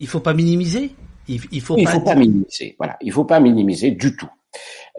il 0.00 0.08
faut 0.08 0.18
pas 0.18 0.34
minimiser? 0.34 0.90
Il, 1.28 1.40
il 1.52 1.60
faut. 1.60 1.76
Il 1.78 1.84
pas 1.84 1.92
faut 1.92 2.00
pas 2.00 2.16
minimiser. 2.16 2.74
Voilà, 2.78 2.96
il 3.00 3.12
faut 3.12 3.24
pas 3.24 3.38
minimiser 3.38 3.92
du 3.92 4.16
tout. 4.16 4.28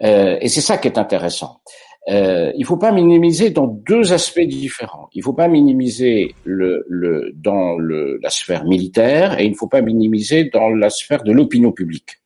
Euh, 0.02 0.38
et 0.40 0.48
c'est 0.48 0.62
ça 0.62 0.78
qui 0.78 0.88
est 0.88 0.96
intéressant. 0.96 1.60
Euh, 2.08 2.50
il 2.54 2.60
ne 2.60 2.64
faut 2.64 2.78
pas 2.78 2.92
minimiser 2.92 3.50
dans 3.50 3.66
deux 3.66 4.14
aspects 4.14 4.40
différents. 4.40 5.10
Il 5.12 5.18
ne 5.18 5.24
faut 5.24 5.34
pas 5.34 5.48
minimiser 5.48 6.34
le, 6.44 6.86
le, 6.88 7.32
dans 7.34 7.76
le, 7.76 8.18
la 8.22 8.30
sphère 8.30 8.64
militaire 8.64 9.38
et 9.38 9.44
il 9.44 9.50
ne 9.50 9.56
faut 9.56 9.68
pas 9.68 9.82
minimiser 9.82 10.44
dans 10.44 10.70
la 10.70 10.88
sphère 10.88 11.24
de 11.24 11.32
l'opinion 11.32 11.72
publique. 11.72 12.22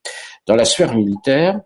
Dans 0.46 0.54
la 0.54 0.64
sphère 0.64 0.94
militaire, 0.94 1.60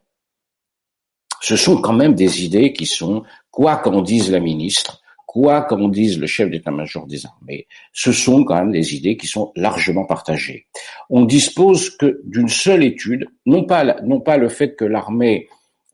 ce 1.46 1.54
sont 1.54 1.76
quand 1.76 1.92
même 1.92 2.16
des 2.16 2.44
idées 2.44 2.72
qui 2.72 2.86
sont, 2.86 3.22
quoi 3.52 3.76
qu'en 3.76 4.02
dise 4.02 4.32
la 4.32 4.40
ministre, 4.40 5.00
quoi 5.26 5.62
qu'en 5.62 5.86
dise 5.86 6.18
le 6.18 6.26
chef 6.26 6.50
d'état-major 6.50 7.06
des 7.06 7.24
armées, 7.24 7.68
ce 7.92 8.10
sont 8.10 8.42
quand 8.42 8.56
même 8.56 8.72
des 8.72 8.96
idées 8.96 9.16
qui 9.16 9.28
sont 9.28 9.52
largement 9.54 10.06
partagées. 10.06 10.66
On 11.08 11.24
dispose 11.24 11.90
que 11.90 12.20
d'une 12.24 12.48
seule 12.48 12.82
étude, 12.82 13.28
non 13.46 13.62
pas, 13.62 13.84
non 14.02 14.18
pas 14.18 14.38
le 14.38 14.48
fait 14.48 14.74
que 14.74 14.84
l'armée 14.84 15.46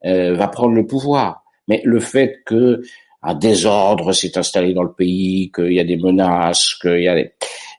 euh, 0.06 0.34
va 0.34 0.48
prendre 0.48 0.72
le 0.72 0.86
pouvoir, 0.86 1.44
mais 1.68 1.82
le 1.84 2.00
fait 2.00 2.40
que 2.46 2.80
un 3.22 3.34
désordre 3.34 4.14
s'est 4.14 4.38
installé 4.38 4.72
dans 4.72 4.84
le 4.84 4.94
pays, 4.94 5.52
qu'il 5.54 5.74
y 5.74 5.80
a 5.80 5.84
des 5.84 5.98
menaces, 5.98 6.76
qu'il 6.80 7.02
y 7.02 7.08
a 7.08 7.14
des, 7.14 7.32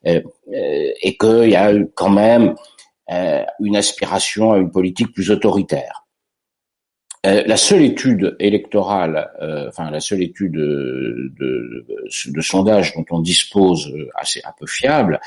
euh, 0.06 0.22
euh, 0.54 0.92
et 1.02 1.18
qu'il 1.18 1.50
y 1.50 1.56
a 1.56 1.74
quand 1.96 2.12
même 2.12 2.54
une 3.60 3.76
aspiration 3.76 4.54
à 4.54 4.58
une 4.58 4.72
politique 4.72 5.12
plus 5.12 5.30
autoritaire. 5.30 6.03
La 7.24 7.56
seule 7.56 7.84
étude 7.84 8.36
électorale, 8.40 9.32
enfin 9.70 9.90
la 9.90 10.02
seule 10.02 10.22
étude 10.24 10.54
de, 10.54 11.32
de, 11.40 11.86
de, 12.28 12.42
sondage 12.42 12.94
dont 12.96 13.06
on 13.12 13.20
dispose 13.20 13.94
assez 14.16 14.42
un 14.44 14.54
peu 14.60 14.68
fiable, 14.68 15.22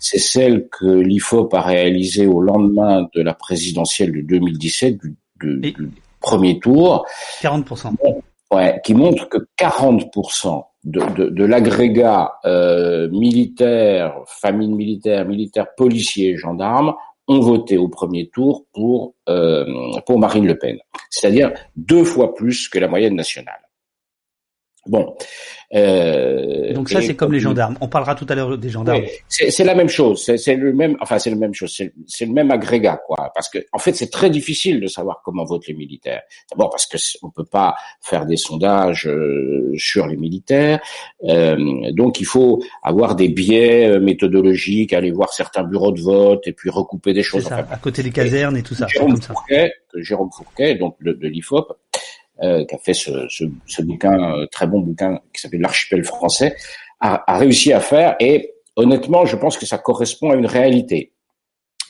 c'est 0.00 0.18
celle 0.18 0.68
que 0.68 0.86
l'IFOP 0.86 1.54
a 1.54 1.60
réalisée 1.60 2.26
au 2.26 2.40
lendemain 2.40 3.08
de 3.14 3.22
la 3.22 3.34
présidentielle 3.34 4.12
de 4.12 4.22
2017 4.22 4.98
du, 5.40 5.74
premier 6.20 6.58
tour. 6.58 7.06
40%. 7.42 7.94
Ouais, 8.52 8.80
qui 8.84 8.94
montre 8.94 9.28
que 9.28 9.38
40% 9.58 10.64
de, 10.84 11.00
de, 11.16 11.28
de 11.30 11.44
l'agrégat 11.44 12.34
euh, 12.44 13.08
militaire, 13.10 14.14
famille 14.26 14.72
militaire, 14.72 15.26
militaire, 15.26 15.66
policier, 15.76 16.36
gendarme 16.36 16.94
ont 17.28 17.40
voté 17.40 17.76
au 17.76 17.88
premier 17.88 18.28
tour 18.28 18.66
pour 18.72 19.14
euh, 19.28 19.64
pour 20.06 20.18
Marine 20.18 20.46
Le 20.46 20.58
Pen, 20.58 20.78
c'est-à-dire 21.10 21.52
deux 21.76 22.04
fois 22.04 22.34
plus 22.34 22.68
que 22.68 22.78
la 22.78 22.88
moyenne 22.88 23.14
nationale. 23.14 23.65
Bon. 24.86 25.16
Euh, 25.74 26.72
Donc 26.72 26.88
ça, 26.88 27.02
c'est 27.02 27.16
comme 27.16 27.32
les 27.32 27.40
gendarmes. 27.40 27.76
On 27.80 27.88
parlera 27.88 28.14
tout 28.14 28.26
à 28.28 28.34
l'heure 28.34 28.56
des 28.56 28.68
gendarmes. 28.68 29.02
c'est 29.28 29.64
la 29.64 29.74
même 29.74 29.88
chose. 29.88 30.30
C'est 30.36 30.56
le 30.56 30.72
même. 30.72 30.96
Enfin, 31.00 31.18
c'est 31.18 31.30
la 31.30 31.36
même 31.36 31.54
chose. 31.54 31.76
C'est 32.06 32.26
le 32.26 32.32
même 32.32 32.50
agrégat, 32.50 33.00
quoi. 33.06 33.30
Parce 33.34 33.48
que, 33.48 33.58
en 33.72 33.78
fait, 33.78 33.94
c'est 33.94 34.10
très 34.10 34.30
difficile 34.30 34.80
de 34.80 34.86
savoir 34.86 35.22
comment 35.24 35.44
votent 35.44 35.66
les 35.66 35.74
militaires. 35.74 36.22
D'abord 36.50 36.70
parce 36.70 36.86
que 36.86 36.96
on 37.22 37.30
peut 37.30 37.44
pas 37.44 37.76
faire 38.00 38.26
des 38.26 38.36
sondages 38.36 39.06
euh, 39.06 39.72
sur 39.76 40.06
les 40.06 40.16
militaires. 40.16 40.80
Euh, 41.24 41.56
donc, 41.92 42.20
il 42.20 42.26
faut 42.26 42.62
avoir 42.82 43.16
des 43.16 43.28
biais 43.28 43.88
euh, 43.88 44.00
méthodologiques, 44.00 44.92
aller 44.92 45.10
voir 45.10 45.32
certains 45.32 45.64
bureaux 45.64 45.92
de 45.92 46.00
vote 46.00 46.46
et 46.46 46.52
puis 46.52 46.70
recouper 46.70 47.12
des 47.12 47.22
choses. 47.22 47.44
Ça, 47.44 47.66
à 47.70 47.76
côté 47.76 48.02
des 48.02 48.10
casernes 48.10 48.56
et, 48.56 48.62
tout 48.62 48.74
ça. 48.74 48.86
Jérôme 48.86 49.20
Fourquet, 49.20 49.72
Jérôme 49.96 50.30
Fourquet, 50.30 50.74
donc 50.76 50.96
de, 51.02 51.12
de 51.12 51.28
l'IFOP, 51.28 51.72
qui 52.40 52.74
a 52.74 52.78
fait 52.78 52.94
ce, 52.94 53.26
ce, 53.28 53.44
ce 53.66 53.82
bouquin, 53.82 54.34
euh, 54.34 54.46
très 54.46 54.66
bon 54.66 54.80
bouquin 54.80 55.20
qui 55.32 55.40
s'appelle 55.40 55.60
L'archipel 55.60 56.04
français, 56.04 56.54
a, 57.00 57.32
a, 57.32 57.38
réussi 57.38 57.72
à 57.72 57.80
faire. 57.80 58.16
Et 58.20 58.54
honnêtement, 58.76 59.24
je 59.24 59.36
pense 59.36 59.56
que 59.56 59.66
ça 59.66 59.78
correspond 59.78 60.30
à 60.30 60.36
une 60.36 60.46
réalité. 60.46 61.12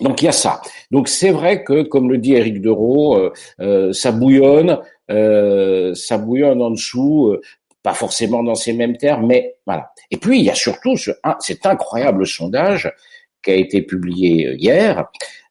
Donc 0.00 0.22
il 0.22 0.26
y 0.26 0.28
a 0.28 0.32
ça. 0.32 0.60
Donc 0.90 1.08
c'est 1.08 1.30
vrai 1.30 1.64
que, 1.64 1.82
comme 1.82 2.10
le 2.10 2.18
dit 2.18 2.34
Éric 2.34 2.60
Dereau, 2.60 3.16
euh, 3.16 3.32
euh 3.60 3.92
ça 3.92 4.12
bouillonne, 4.12 4.78
euh, 5.10 5.94
ça 5.94 6.18
bouillonne 6.18 6.60
en 6.60 6.70
dessous, 6.70 7.34
pas 7.82 7.94
forcément 7.94 8.42
dans 8.42 8.54
ces 8.54 8.72
mêmes 8.72 8.96
termes, 8.96 9.26
mais 9.26 9.56
voilà. 9.64 9.92
Et 10.10 10.18
puis 10.18 10.38
il 10.38 10.44
y 10.44 10.50
a 10.50 10.54
surtout 10.54 10.96
ce, 10.96 11.12
cet 11.40 11.64
incroyable 11.64 12.26
sondage 12.26 12.92
qui 13.42 13.52
a 13.52 13.54
été 13.54 13.80
publié 13.82 14.54
hier, 14.56 15.06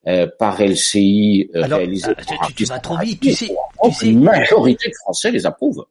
euh, 0.08 0.28
par 0.38 0.62
LCI 0.62 1.50
euh, 1.56 1.64
Alors, 1.64 1.80
euh, 1.80 2.14
tu, 2.56 2.66
vas 2.66 2.78
trop 2.78 2.98
vite, 3.00 3.22
tu 3.22 3.32
sais, 3.34 3.56
tu 3.84 3.92
sais, 3.92 4.12
majorité 4.12 4.90
de 4.90 4.96
Français 5.02 5.32
les 5.32 5.48
approuvent. 5.48 5.84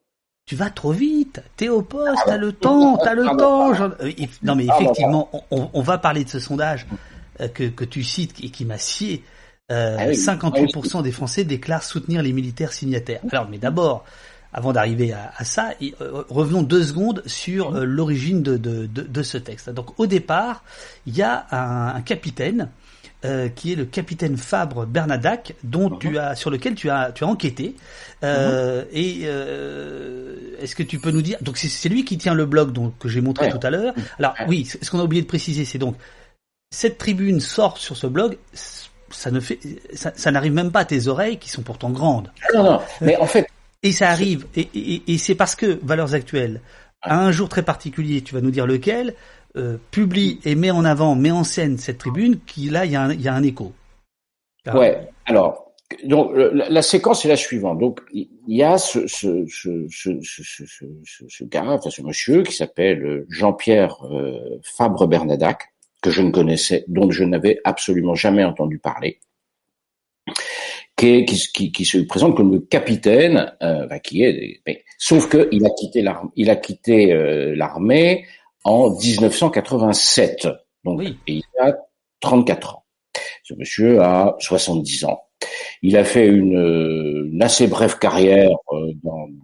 Tu 0.47 0.55
vas 0.55 0.71
trop 0.71 0.93
vite. 0.93 1.43
T'es 1.57 1.69
au 1.69 1.83
poste, 1.83 2.23
t'as 2.25 2.37
le 2.37 2.53
temps, 2.53 2.97
t'as 2.97 3.15
le 3.15 3.25
temps. 3.37 3.73
Non, 4.43 4.55
mais 4.55 4.67
effectivement, 4.67 5.31
on, 5.51 5.69
on, 5.73 5.81
va 5.81 5.99
parler 5.99 6.23
de 6.23 6.29
ce 6.29 6.39
sondage 6.39 6.87
que, 7.55 7.65
que 7.65 7.85
tu 7.85 8.05
cites 8.05 8.45
et 8.45 8.51
qui 8.51 8.65
m'a 8.65 8.79
scié. 8.79 9.25
Euh, 9.73 10.13
58% 10.13 10.99
ah 10.99 11.03
des 11.03 11.11
Français 11.11 11.43
déclarent 11.43 11.83
soutenir 11.83 12.23
les 12.23 12.33
militaires 12.33 12.73
signataires. 12.73 13.21
Alors, 13.33 13.49
mais 13.49 13.59
d'abord, 13.59 14.05
avant 14.53 14.73
d'arriver 14.73 15.13
à, 15.13 15.33
à, 15.37 15.45
ça, 15.45 15.71
revenons 16.29 16.63
deux 16.63 16.85
secondes 16.85 17.23
sur 17.27 17.73
l'origine 17.73 18.43
de, 18.43 18.59
de, 18.59 18.87
de, 18.87 19.03
de, 19.03 19.23
ce 19.23 19.39
texte. 19.39 19.71
Donc, 19.71 19.99
au 19.99 20.07
départ, 20.07 20.63
il 21.07 21.17
y 21.17 21.23
a 21.23 21.47
un, 21.51 21.97
un 21.97 22.03
capitaine 22.03 22.69
euh, 23.25 23.49
qui 23.49 23.73
est 23.73 23.77
le 23.77 23.85
capitaine 23.85 24.37
Fabre 24.37 24.87
Bernadac, 24.87 25.55
dont 25.63 25.91
tu 25.91 26.11
mhm. 26.11 26.17
as, 26.19 26.35
sur 26.37 26.51
lequel 26.51 26.75
tu 26.75 26.91
as, 26.91 27.11
tu 27.13 27.25
as 27.25 27.27
enquêté. 27.27 27.75
Euh, 28.23 28.83
mhm. 28.83 28.89
Et 28.93 29.21
euh, 29.25 30.57
est-ce 30.61 30.77
que 30.77 30.83
tu 30.83 30.99
peux 30.99 31.11
nous 31.11 31.23
dire 31.23 31.39
Donc 31.41 31.57
c'est 31.57 31.89
lui 31.89 32.05
qui 32.05 32.19
tient 32.19 32.35
le 32.35 32.47
blog 32.47 32.73
donc 32.73 32.99
que 32.99 33.09
j'ai 33.09 33.21
montré 33.21 33.49
tout 33.49 33.61
à 33.63 33.71
l'heure. 33.71 33.95
Alors 34.19 34.35
oui, 34.47 34.65
ce 34.67 34.91
qu'on 34.91 35.01
a 35.01 35.05
oublié 35.05 35.23
de 35.23 35.27
préciser, 35.27 35.65
c'est 35.65 35.79
donc 35.79 35.97
cette 36.71 36.99
tribune 36.99 37.41
sort 37.41 37.79
sur 37.79 37.97
ce 37.97 38.07
blog. 38.07 38.37
Ça 39.11 39.31
ne 39.31 39.41
fait, 39.41 39.61
ça, 39.95 40.13
ça 40.17 40.31
n'arrive 40.31 40.53
même 40.53 40.73
pas 40.73 40.81
à 40.81 40.85
tes 40.85 41.07
oreilles 41.09 41.39
qui 41.39 41.49
sont 41.49 41.63
pourtant 41.63 41.91
grandes. 41.91 42.31
Non, 42.53 42.65
non. 42.65 42.81
Mais 43.01 43.17
en 43.17 43.27
fait, 43.27 43.47
et 43.83 43.93
ça 43.93 44.11
arrive. 44.11 44.47
Et, 44.57 44.69
et, 44.75 45.03
et 45.07 45.19
c'est 45.19 45.35
parce 45.35 45.55
que 45.55 45.79
Valeurs 45.83 46.15
Actuelles, 46.15 46.61
à 47.01 47.19
un 47.19 47.31
jour 47.31 47.49
très 47.49 47.63
particulier, 47.63 48.23
tu 48.23 48.35
vas 48.35 48.41
nous 48.41 48.51
dire 48.51 48.67
lequel, 48.67 49.15
euh, 49.57 49.79
publie 49.91 50.41
et 50.45 50.55
met 50.55 50.71
en 50.71 50.85
avant, 50.85 51.15
met 51.15 51.31
en 51.31 51.45
scène 51.45 51.79
cette 51.79 51.99
tribune, 51.99 52.41
qui 52.47 52.71
là, 52.71 52.85
il 52.85 52.93
y, 52.93 52.97
a 52.97 53.03
un, 53.03 53.13
y 53.15 53.29
a 53.29 53.35
un 53.35 53.43
écho. 53.43 53.73
ouais. 54.73 55.09
Alors, 55.27 55.65
donc 56.05 56.33
la, 56.35 56.83
séquence 56.83 57.25
est 57.25 57.29
la 57.29 57.37
suivante. 57.37 57.79
Donc 57.79 58.01
il 58.13 58.29
y 58.49 58.63
a 58.63 58.79
ce, 58.79 59.07
ce, 59.07 59.47
ce, 59.49 59.87
ce, 59.91 60.19
ce, 60.23 60.65
ce, 60.67 61.25
ce 61.29 61.45
gars, 61.45 61.65
enfin 61.67 61.91
ce 61.91 62.03
monsieur 62.03 62.43
qui 62.43 62.55
s'appelle 62.55 63.25
Jean-Pierre 63.29 63.97
euh, 64.11 64.59
Fabre 64.63 65.07
Bernadac, 65.07 65.73
que 66.03 66.11
je 66.11 66.23
ne 66.23 66.31
connaissais, 66.31 66.85
dont 66.89 67.11
je 67.11 67.25
n'avais 67.25 67.61
absolument 67.65 68.15
jamais 68.15 68.45
entendu 68.45 68.79
parler, 68.79 69.21
qui, 70.97 71.25
qui, 71.25 71.73
qui, 71.73 71.85
se 71.85 71.99
présente 71.99 72.37
comme 72.37 72.53
le 72.53 72.61
capitaine, 72.61 73.53
euh, 73.63 73.87
bah, 73.87 73.99
qui 73.99 74.23
est, 74.23 74.61
mais, 74.67 74.85
sauf 74.99 75.29
que 75.29 75.49
il 75.53 75.65
a 75.65 75.71
quitté 75.71 76.03
l'armée, 76.03 76.31
il 76.37 76.51
a 76.51 76.57
quitté 76.57 77.13
euh, 77.13 77.55
l'armée 77.57 78.27
en 78.65 78.91
1987, 78.91 80.49
donc 80.85 80.99
oui. 80.99 81.19
il 81.27 81.43
a 81.61 81.75
34 82.21 82.77
ans. 82.77 82.85
Ce 83.43 83.55
monsieur 83.55 84.01
a 84.01 84.37
70 84.41 85.05
ans. 85.05 85.21
Il 85.83 85.97
a 85.99 86.05
fait 86.05 86.27
une, 86.27 87.29
une 87.33 87.43
assez 87.43 87.67
brève 87.67 87.99
carrière, 87.99 88.57
euh, 88.73 88.93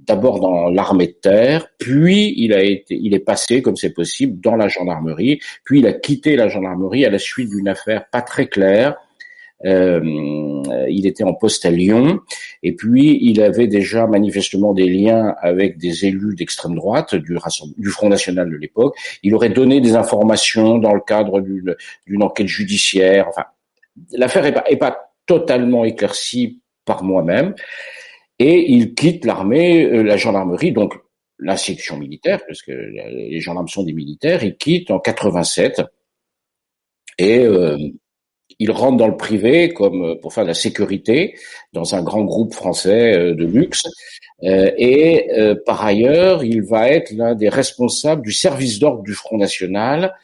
d'abord 0.07 0.41
dans 0.41 0.71
l'armée 0.71 1.09
de 1.09 1.13
terre, 1.13 1.67
puis 1.79 2.35
il 2.39 2.55
a 2.55 2.63
été, 2.63 2.99
il 2.99 3.13
est 3.15 3.19
passé, 3.21 3.61
comme 3.61 3.77
c'est 3.77 3.93
possible, 3.93 4.41
dans 4.41 4.57
la 4.57 4.69
gendarmerie, 4.69 5.41
puis 5.65 5.81
il 5.81 5.87
a 5.87 5.93
quitté 5.93 6.37
la 6.37 6.49
gendarmerie 6.49 7.05
à 7.05 7.11
la 7.11 7.19
suite 7.19 7.51
d'une 7.51 7.69
affaire 7.69 8.09
pas 8.11 8.23
très 8.23 8.49
claire 8.49 8.97
il 9.65 11.07
était 11.07 11.25
en 11.25 11.35
poste 11.35 11.67
à 11.67 11.71
Lyon 11.71 12.21
et 12.63 12.73
puis 12.73 13.19
il 13.23 13.43
avait 13.43 13.67
déjà 13.67 14.07
manifestement 14.07 14.73
des 14.73 14.89
liens 14.89 15.35
avec 15.41 15.79
des 15.79 16.07
élus 16.07 16.35
d'extrême 16.35 16.75
droite 16.75 17.15
du, 17.15 17.37
du 17.77 17.89
Front 17.89 18.09
National 18.09 18.51
de 18.51 18.57
l'époque. 18.57 18.97
Il 19.23 19.35
aurait 19.35 19.51
donné 19.51 19.81
des 19.81 19.97
informations 19.97 20.79
dans 20.79 20.95
le 20.95 21.01
cadre 21.01 21.41
d'une 21.41 22.23
enquête 22.23 22.47
judiciaire. 22.47 23.27
Enfin, 23.29 23.45
l'affaire 24.13 24.47
est 24.47 24.53
pas, 24.53 24.65
est 24.67 24.77
pas 24.77 25.13
totalement 25.27 25.85
éclaircie 25.85 26.61
par 26.85 27.05
moi-même. 27.05 27.55
Et 28.39 28.73
il 28.73 28.95
quitte 28.95 29.25
l'armée, 29.25 29.85
euh, 29.85 30.03
la 30.03 30.17
gendarmerie, 30.17 30.73
donc 30.73 30.95
la 31.39 31.57
section 31.57 31.97
militaire, 31.97 32.41
parce 32.47 32.63
que 32.63 32.73
les 32.73 33.41
gendarmes 33.41 33.69
sont 33.69 33.83
des 33.83 33.93
militaires. 33.93 34.43
Il 34.43 34.57
quitte 34.57 34.91
en 34.91 34.99
87 34.99 35.83
et 37.19 37.39
euh, 37.39 37.77
il 38.61 38.71
rentre 38.71 38.99
dans 38.99 39.09
le 39.09 39.17
privé 39.17 39.71
comme 39.71 40.05
euh, 40.05 40.15
pour 40.15 40.33
faire 40.33 40.45
de 40.45 40.49
la 40.49 40.55
sécurité 40.55 41.35
dans 41.73 41.95
un 41.97 42.03
grand 42.03 42.23
groupe 42.23 42.55
français 42.55 43.17
euh, 43.17 43.35
de 43.35 43.45
luxe. 43.45 43.83
Euh, 44.45 44.71
et 44.79 45.29
par 45.67 45.85
ailleurs, 45.85 46.45
il 46.45 46.63
va 46.63 46.89
être 46.89 47.11
l'un 47.11 47.35
des 47.35 47.51
responsables 47.51 48.23
du 48.23 48.33
service 48.33 48.79
d'ordre 48.79 49.03
du 49.03 49.13
Front 49.13 49.37
National 49.37 50.15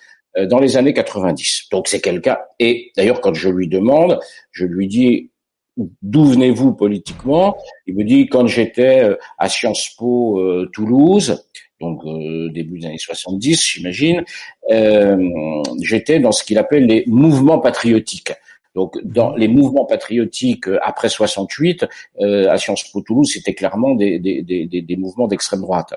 dans 0.49 0.59
les 0.59 0.79
années 0.79 0.94
90. 0.94 1.68
Donc 1.70 1.87
c'est 1.87 2.01
quelqu'un. 2.01 2.38
Et 2.59 2.92
d'ailleurs, 2.96 3.20
quand 3.20 3.35
je 3.35 3.51
lui 3.51 3.68
demande, 3.68 4.18
je 4.53 4.64
lui 4.64 4.87
dis 4.88 5.31
d'où 5.77 6.25
venez-vous 6.25 6.72
politiquement? 6.72 7.59
Il 7.87 7.94
me 7.96 8.05
dit 8.05 8.27
quand 8.27 8.46
j'étais 8.46 9.03
à 9.37 9.51
Sciences 9.51 9.90
Po 9.99 10.40
Toulouse, 10.72 11.44
donc 11.81 12.05
euh, 12.05 12.49
début 12.51 12.79
des 12.79 12.87
années 12.87 12.99
70, 12.99 13.65
j'imagine, 13.65 14.25
euh, 14.71 15.62
j'étais 15.83 16.19
dans 16.21 16.33
ce 16.33 16.45
qu'il 16.45 16.59
appelle 16.59 16.87
les 16.87 17.05
mouvements 17.07 17.59
patriotiques. 17.59 18.33
Donc, 18.75 18.99
dans 19.05 19.35
les 19.35 19.49
mouvements 19.49 19.87
patriotiques 19.87 20.69
euh, 20.69 20.79
après 20.83 21.09
68, 21.09 21.87
euh, 22.21 22.51
à 22.51 22.59
Sciences 22.59 22.85
Po 22.93 23.01
Toulouse, 23.01 23.31
c'était 23.33 23.55
clairement 23.55 23.95
des, 23.95 24.19
des, 24.19 24.43
des, 24.43 24.67
des 24.67 24.97
mouvements 24.97 25.27
d'extrême 25.27 25.62
droite. 25.62 25.95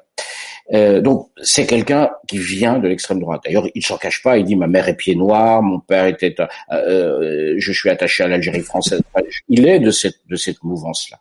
Euh, 0.73 1.01
donc, 1.01 1.29
c'est 1.41 1.65
quelqu'un 1.65 2.09
qui 2.27 2.37
vient 2.37 2.79
de 2.79 2.87
l'extrême 2.87 3.19
droite. 3.19 3.41
D'ailleurs, 3.43 3.67
il 3.75 3.85
s'en 3.85 3.97
cache 3.97 4.23
pas. 4.23 4.37
Il 4.37 4.45
dit 4.45 4.55
ma 4.55 4.67
mère 4.67 4.87
est 4.87 4.95
pied 4.95 5.15
noir, 5.15 5.61
mon 5.61 5.79
père 5.79 6.05
était, 6.05 6.35
euh, 6.71 7.55
je 7.57 7.71
suis 7.73 7.89
attaché 7.89 8.23
à 8.23 8.27
l'Algérie 8.29 8.61
française. 8.61 9.01
Il 9.49 9.67
est 9.67 9.79
de 9.79 9.91
cette 9.91 10.19
de 10.29 10.37
cette 10.37 10.63
mouvance-là. 10.63 11.19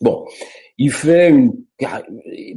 Bon, 0.00 0.26
il 0.78 0.90
fait 0.90 1.28
une. 1.28 1.52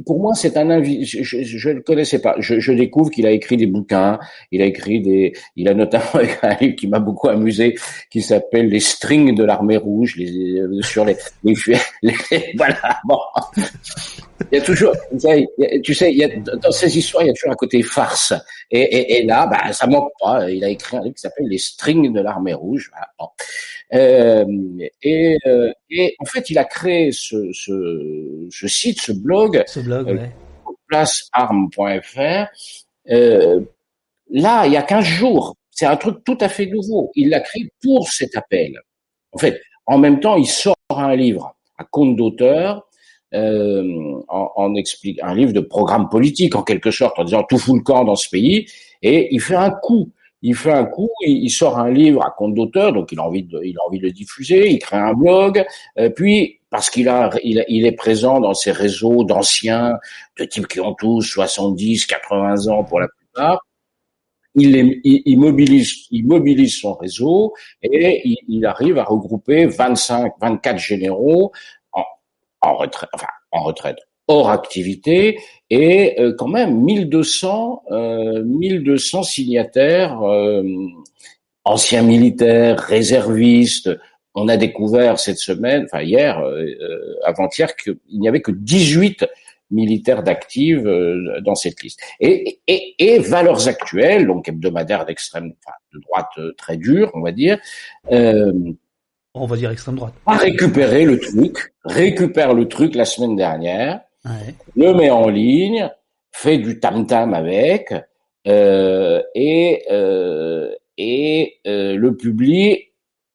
Pour 0.06 0.20
moi, 0.20 0.34
c'est 0.34 0.56
un 0.56 0.70
invité. 0.70 1.04
Je 1.04 1.68
ne 1.68 1.74
le 1.74 1.82
connaissais 1.82 2.20
pas. 2.20 2.36
Je, 2.38 2.58
je 2.58 2.72
découvre 2.72 3.10
qu'il 3.10 3.26
a 3.26 3.30
écrit 3.30 3.58
des 3.58 3.66
bouquins. 3.66 4.18
Il 4.50 4.62
a 4.62 4.64
écrit 4.64 5.00
des. 5.00 5.34
Il 5.56 5.68
a 5.68 5.74
notamment 5.74 6.20
écrit 6.22 6.38
un 6.42 6.56
livre 6.60 6.76
qui 6.76 6.88
m'a 6.88 7.00
beaucoup 7.00 7.28
amusé, 7.28 7.76
qui 8.10 8.22
s'appelle 8.22 8.68
Les 8.68 8.80
strings 8.80 9.34
de 9.34 9.44
l'armée 9.44 9.76
rouge, 9.76 10.16
les, 10.16 10.60
euh, 10.60 10.80
sur 10.80 11.04
les, 11.04 11.16
les, 11.44 11.54
les, 12.02 12.52
Voilà. 12.56 12.98
Bon. 13.04 13.18
Il 14.50 14.58
y 14.58 14.60
a 14.60 14.64
toujours. 14.64 14.94
Tu 15.84 15.94
sais, 15.94 16.12
il 16.12 16.18
y 16.18 16.24
a, 16.24 16.28
dans 16.56 16.72
ces 16.72 16.96
histoires, 16.96 17.22
il 17.22 17.26
y 17.26 17.30
a 17.30 17.34
toujours 17.34 17.52
un 17.52 17.56
côté 17.56 17.82
farce. 17.82 18.32
Et, 18.70 18.80
et, 18.80 19.18
et 19.18 19.26
là, 19.26 19.46
bah, 19.46 19.70
ça 19.72 19.86
manque 19.86 20.12
pas. 20.18 20.50
Il 20.50 20.64
a 20.64 20.68
écrit 20.70 20.96
un 20.96 21.02
livre 21.02 21.14
qui 21.14 21.20
s'appelle 21.20 21.46
Les 21.46 21.58
strings 21.58 22.10
de 22.10 22.20
l'armée 22.20 22.54
rouge. 22.54 22.90
Voilà. 22.90 23.08
Bon. 23.18 23.26
Euh, 23.92 24.44
et, 25.02 25.36
euh, 25.46 25.72
et, 25.90 26.14
en 26.20 26.24
fait, 26.24 26.50
il 26.50 26.58
a 26.58 26.64
créé 26.64 27.10
ce, 27.12 27.52
ce, 27.52 28.46
ce 28.50 28.68
site, 28.68 29.09
blog, 29.12 29.62
ce 29.66 29.80
blog 29.80 30.08
euh, 30.08 30.26
placearme.fr. 30.88 32.46
Euh, 33.10 33.60
là, 34.30 34.66
il 34.66 34.72
y 34.72 34.76
a 34.76 34.82
15 34.82 35.04
jours. 35.04 35.56
C'est 35.70 35.86
un 35.86 35.96
truc 35.96 36.24
tout 36.24 36.38
à 36.40 36.48
fait 36.48 36.66
nouveau. 36.66 37.10
Il 37.14 37.30
l'a 37.30 37.40
créé 37.40 37.70
pour 37.82 38.08
cet 38.08 38.36
appel. 38.36 38.78
En 39.32 39.38
fait, 39.38 39.60
en 39.86 39.98
même 39.98 40.20
temps, 40.20 40.36
il 40.36 40.46
sort 40.46 40.76
un 40.90 41.14
livre 41.16 41.54
à 41.78 41.84
compte 41.84 42.16
d'auteur 42.16 42.86
euh, 43.32 44.20
en, 44.28 44.52
en 44.56 44.74
explique 44.74 45.20
un 45.22 45.34
livre 45.34 45.52
de 45.52 45.60
programme 45.60 46.08
politique 46.08 46.56
en 46.56 46.62
quelque 46.62 46.90
sorte, 46.90 47.18
en 47.18 47.24
disant 47.24 47.44
tout 47.44 47.58
fout 47.58 47.76
le 47.76 47.82
camp 47.82 48.04
dans 48.04 48.16
ce 48.16 48.28
pays, 48.28 48.66
et 49.02 49.32
il 49.32 49.40
fait 49.40 49.54
un 49.54 49.70
coup 49.70 50.10
il 50.42 50.54
fait 50.54 50.72
un 50.72 50.84
coup, 50.84 51.10
il, 51.20 51.50
sort 51.50 51.78
un 51.78 51.90
livre 51.90 52.24
à 52.24 52.30
compte 52.30 52.54
d'auteur, 52.54 52.92
donc 52.92 53.12
il 53.12 53.18
a 53.18 53.24
envie 53.24 53.42
de, 53.42 53.60
il 53.62 53.76
a 53.76 53.86
envie 53.86 53.98
de 53.98 54.04
le 54.04 54.12
diffuser, 54.12 54.70
il 54.70 54.78
crée 54.78 54.96
un 54.96 55.12
blog, 55.12 55.64
euh, 55.98 56.08
puis 56.10 56.59
parce 56.70 56.88
qu'il 56.88 57.08
a, 57.08 57.30
il, 57.42 57.64
il, 57.68 57.86
est 57.86 57.92
présent 57.92 58.40
dans 58.40 58.54
ces 58.54 58.72
réseaux 58.72 59.24
d'anciens, 59.24 59.98
de 60.38 60.44
types 60.44 60.68
qui 60.68 60.80
ont 60.80 60.94
tous 60.94 61.22
70, 61.22 62.06
80 62.06 62.68
ans 62.68 62.84
pour 62.84 63.00
la 63.00 63.08
plupart, 63.08 63.60
il, 64.54 64.76
il, 65.04 65.22
il, 65.26 65.38
mobilise, 65.38 66.06
il 66.10 66.26
mobilise 66.26 66.76
son 66.76 66.94
réseau 66.94 67.54
et 67.82 68.22
il, 68.28 68.36
il, 68.48 68.66
arrive 68.66 68.98
à 68.98 69.04
regrouper 69.04 69.66
25, 69.66 70.32
24 70.40 70.78
généraux 70.78 71.52
en, 71.92 72.04
en 72.62 72.76
retraite, 72.76 73.10
enfin 73.12 73.28
en 73.52 73.62
retraite, 73.62 73.98
hors 74.28 74.50
activité 74.50 75.38
et 75.70 76.20
euh, 76.20 76.34
quand 76.36 76.48
même 76.48 76.80
1200 76.80 77.82
euh, 77.90 78.42
1200 78.44 79.22
signataires 79.22 80.20
euh, 80.22 80.62
anciens 81.64 82.02
militaires 82.02 82.78
réservistes 82.78 83.90
on 84.34 84.48
a 84.48 84.56
découvert 84.56 85.18
cette 85.18 85.38
semaine 85.38 85.84
enfin 85.84 86.02
hier 86.02 86.38
euh, 86.40 87.16
avant-hier 87.24 87.74
qu'il 87.76 87.96
n'y 88.12 88.28
avait 88.28 88.40
que 88.40 88.52
18 88.52 89.26
militaires 89.70 90.22
d'actifs 90.22 90.82
dans 91.42 91.54
cette 91.54 91.80
liste 91.82 92.00
et, 92.18 92.60
et, 92.66 92.94
et, 92.98 93.18
valeurs 93.20 93.68
actuelles 93.68 94.26
donc 94.26 94.48
hebdomadaires 94.48 95.06
d'extrême 95.06 95.52
enfin, 95.64 95.76
de 95.94 96.00
droite 96.00 96.56
très 96.56 96.76
dure 96.76 97.10
on 97.14 97.20
va 97.20 97.30
dire 97.30 97.58
on 98.10 99.46
va 99.46 99.56
dire 99.56 99.70
extrême 99.70 99.94
droite 99.94 100.14
a 100.26 100.36
récupéré 100.36 101.04
le 101.04 101.20
truc 101.20 101.72
récupère 101.84 102.52
le 102.52 102.66
truc 102.66 102.96
la 102.96 103.04
semaine 103.04 103.36
dernière 103.36 104.00
ouais. 104.24 104.54
le 104.76 104.94
met 104.94 105.10
en 105.10 105.28
ligne, 105.28 105.90
fait 106.32 106.58
du 106.58 106.80
tam-tam 106.80 107.34
avec, 107.34 107.94
euh, 108.46 109.22
et, 109.34 109.84
euh, 109.90 110.74
et 110.96 111.58
euh, 111.66 111.96
le 111.96 112.16
publie 112.16 112.89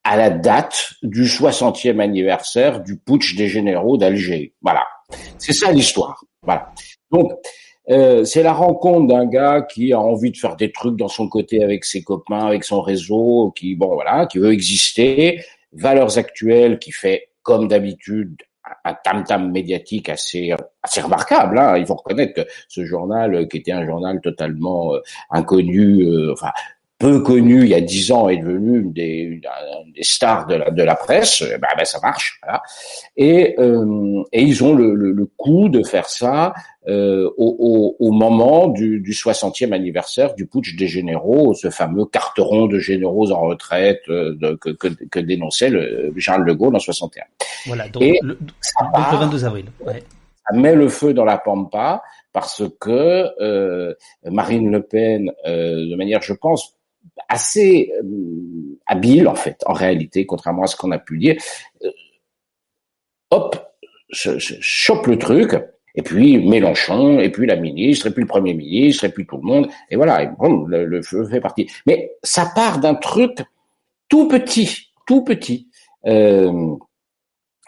à 0.06 0.16
la 0.16 0.30
date 0.30 0.94
du 1.02 1.24
60e 1.24 2.00
anniversaire 2.00 2.82
du 2.82 2.98
putsch 2.98 3.36
des 3.36 3.50
généraux 3.50 3.98
d'Alger. 3.98 4.54
Voilà, 4.62 4.86
c'est 5.40 5.52
ça 5.52 5.72
l'histoire. 5.72 6.24
Voilà. 6.44 6.72
Donc, 7.12 7.32
euh, 7.90 8.24
c'est 8.24 8.44
la 8.44 8.54
rencontre 8.54 9.08
d'un 9.08 9.26
gars 9.26 9.64
qui 9.64 9.94
a 9.94 10.00
envie 10.00 10.32
de 10.32 10.38
faire 10.38 10.56
des 10.56 10.72
trucs 10.72 10.96
dans 10.96 11.08
son 11.08 11.28
côté 11.28 11.64
avec 11.64 11.86
ses 11.86 12.04
copains, 12.04 12.46
avec 12.46 12.64
son 12.64 12.82
réseau, 12.82 13.52
qui 13.56 13.76
bon 13.76 13.94
voilà, 13.96 14.28
qui 14.28 14.38
veut 14.38 14.54
exister. 14.54 15.44
Valeurs 15.74 16.18
actuelles, 16.18 16.80
qui 16.80 16.92
fait 16.92 17.30
comme 17.42 17.68
d'habitude 17.68 18.38
un 18.84 18.94
tam-tam 18.94 19.52
médiatique 19.52 20.10
assez 20.10 20.54
assez 20.82 21.02
remarquable. 21.02 21.58
Hein. 21.58 21.78
Il 21.78 21.86
faut 21.86 21.96
reconnaître 21.96 22.34
que 22.34 22.48
ce 22.68 22.86
journal, 22.86 23.48
qui 23.48 23.58
était 23.58 23.72
un 23.72 23.86
journal 23.86 24.20
totalement 24.22 24.94
euh, 24.94 25.00
inconnu, 25.32 26.02
euh, 26.04 26.34
enfin 26.34 26.52
peu 26.98 27.20
connu 27.20 27.64
il 27.64 27.70
y 27.70 27.74
a 27.74 27.82
dix 27.82 28.12
ans 28.12 28.30
est 28.30 28.38
devenu 28.38 28.80
une 28.80 28.94
des, 28.94 29.18
une, 29.18 29.42
des 29.94 30.04
stars 30.04 30.48
de 30.48 30.56
la, 30.56 30.72
de 30.72 30.84
la 30.84 30.96
presse, 30.96 31.42
ben, 31.42 31.68
ben 31.78 31.86
ça 31.86 32.00
marche. 32.02 32.40
Voilà. 32.42 32.62
Et, 33.18 33.56
euh, 33.60 34.24
et 34.32 34.42
ils 34.42 34.64
ont 34.64 34.74
le, 34.74 34.96
le, 34.96 35.12
le, 35.12 35.26
coup 35.38 35.68
de 35.68 35.84
faire 35.84 36.08
ça 36.08 36.54
euh, 36.88 37.30
au, 37.38 37.96
au, 38.00 38.06
au, 38.06 38.12
moment 38.12 38.68
du, 38.68 39.02
du 39.02 39.12
60e 39.12 39.74
anniversaire 39.74 40.36
du 40.36 40.48
putsch 40.48 40.76
des 40.76 40.88
généraux, 40.88 41.54
ce 41.54 41.70
fameux 41.70 42.06
carteron 42.06 42.68
de 42.68 42.80
généraux 42.80 43.32
en 43.32 43.42
retraite 43.42 44.02
euh, 44.08 44.36
de, 44.36 44.56
que, 44.56 44.70
que, 44.70 44.88
que, 44.88 45.20
dénonçait 45.20 45.70
le 45.70 46.14
Charles 46.18 46.46
de 46.46 46.54
Gaulle 46.54 46.76
en 46.76 46.80
61. 46.80 47.24
Voilà, 47.66 47.90
donc, 47.90 48.04
et 48.04 48.20
le, 48.22 48.38
le 48.40 49.18
22 49.18 49.46
avril. 49.46 49.66
Ouais. 49.86 50.02
Ça 50.48 50.56
met 50.56 50.76
le 50.76 50.90
feu 50.90 51.14
dans 51.14 51.26
la 51.26 51.38
pampa 51.38 52.04
parce 52.32 52.64
que 52.80 53.30
euh, 53.42 53.94
Marine 54.26 54.70
Le 54.70 54.82
Pen, 54.84 55.32
euh, 55.48 55.90
de 55.90 55.96
manière, 55.96 56.22
je 56.22 56.34
pense, 56.34 56.75
assez 57.30 57.92
euh, 58.02 58.80
habile 58.86 59.28
en 59.28 59.36
fait, 59.36 59.62
en 59.66 59.74
réalité, 59.74 60.26
contrairement 60.26 60.64
à 60.64 60.68
ce 60.68 60.76
qu'on 60.76 60.92
a 60.92 61.00
pu 61.00 61.18
dire, 61.18 61.36
euh, 61.84 61.92
hop, 63.32 63.58
chope 64.12 65.08
le 65.08 65.18
truc, 65.18 65.56
et 65.96 66.02
puis 66.02 66.38
Mélenchon, 66.38 67.20
et 67.20 67.30
puis 67.30 67.48
la 67.48 67.56
ministre, 67.56 68.08
et 68.08 68.12
puis 68.12 68.22
le 68.22 68.28
Premier 68.28 68.54
ministre, 68.54 69.06
et 69.06 69.10
puis 69.10 69.26
tout 69.26 69.38
le 69.38 69.44
monde, 69.44 69.70
et 69.90 69.96
voilà, 69.96 70.24
et 70.24 70.30
bon, 70.38 70.66
le, 70.66 70.86
le 70.86 71.02
feu 71.02 71.26
fait 71.26 71.42
partie. 71.42 71.70
Mais 71.86 72.12
ça 72.22 72.52
part 72.54 72.80
d'un 72.80 72.96
truc 72.96 73.40
tout 74.10 74.28
petit, 74.28 74.92
tout 75.08 75.24
petit. 75.24 75.70
Euh, 76.06 76.76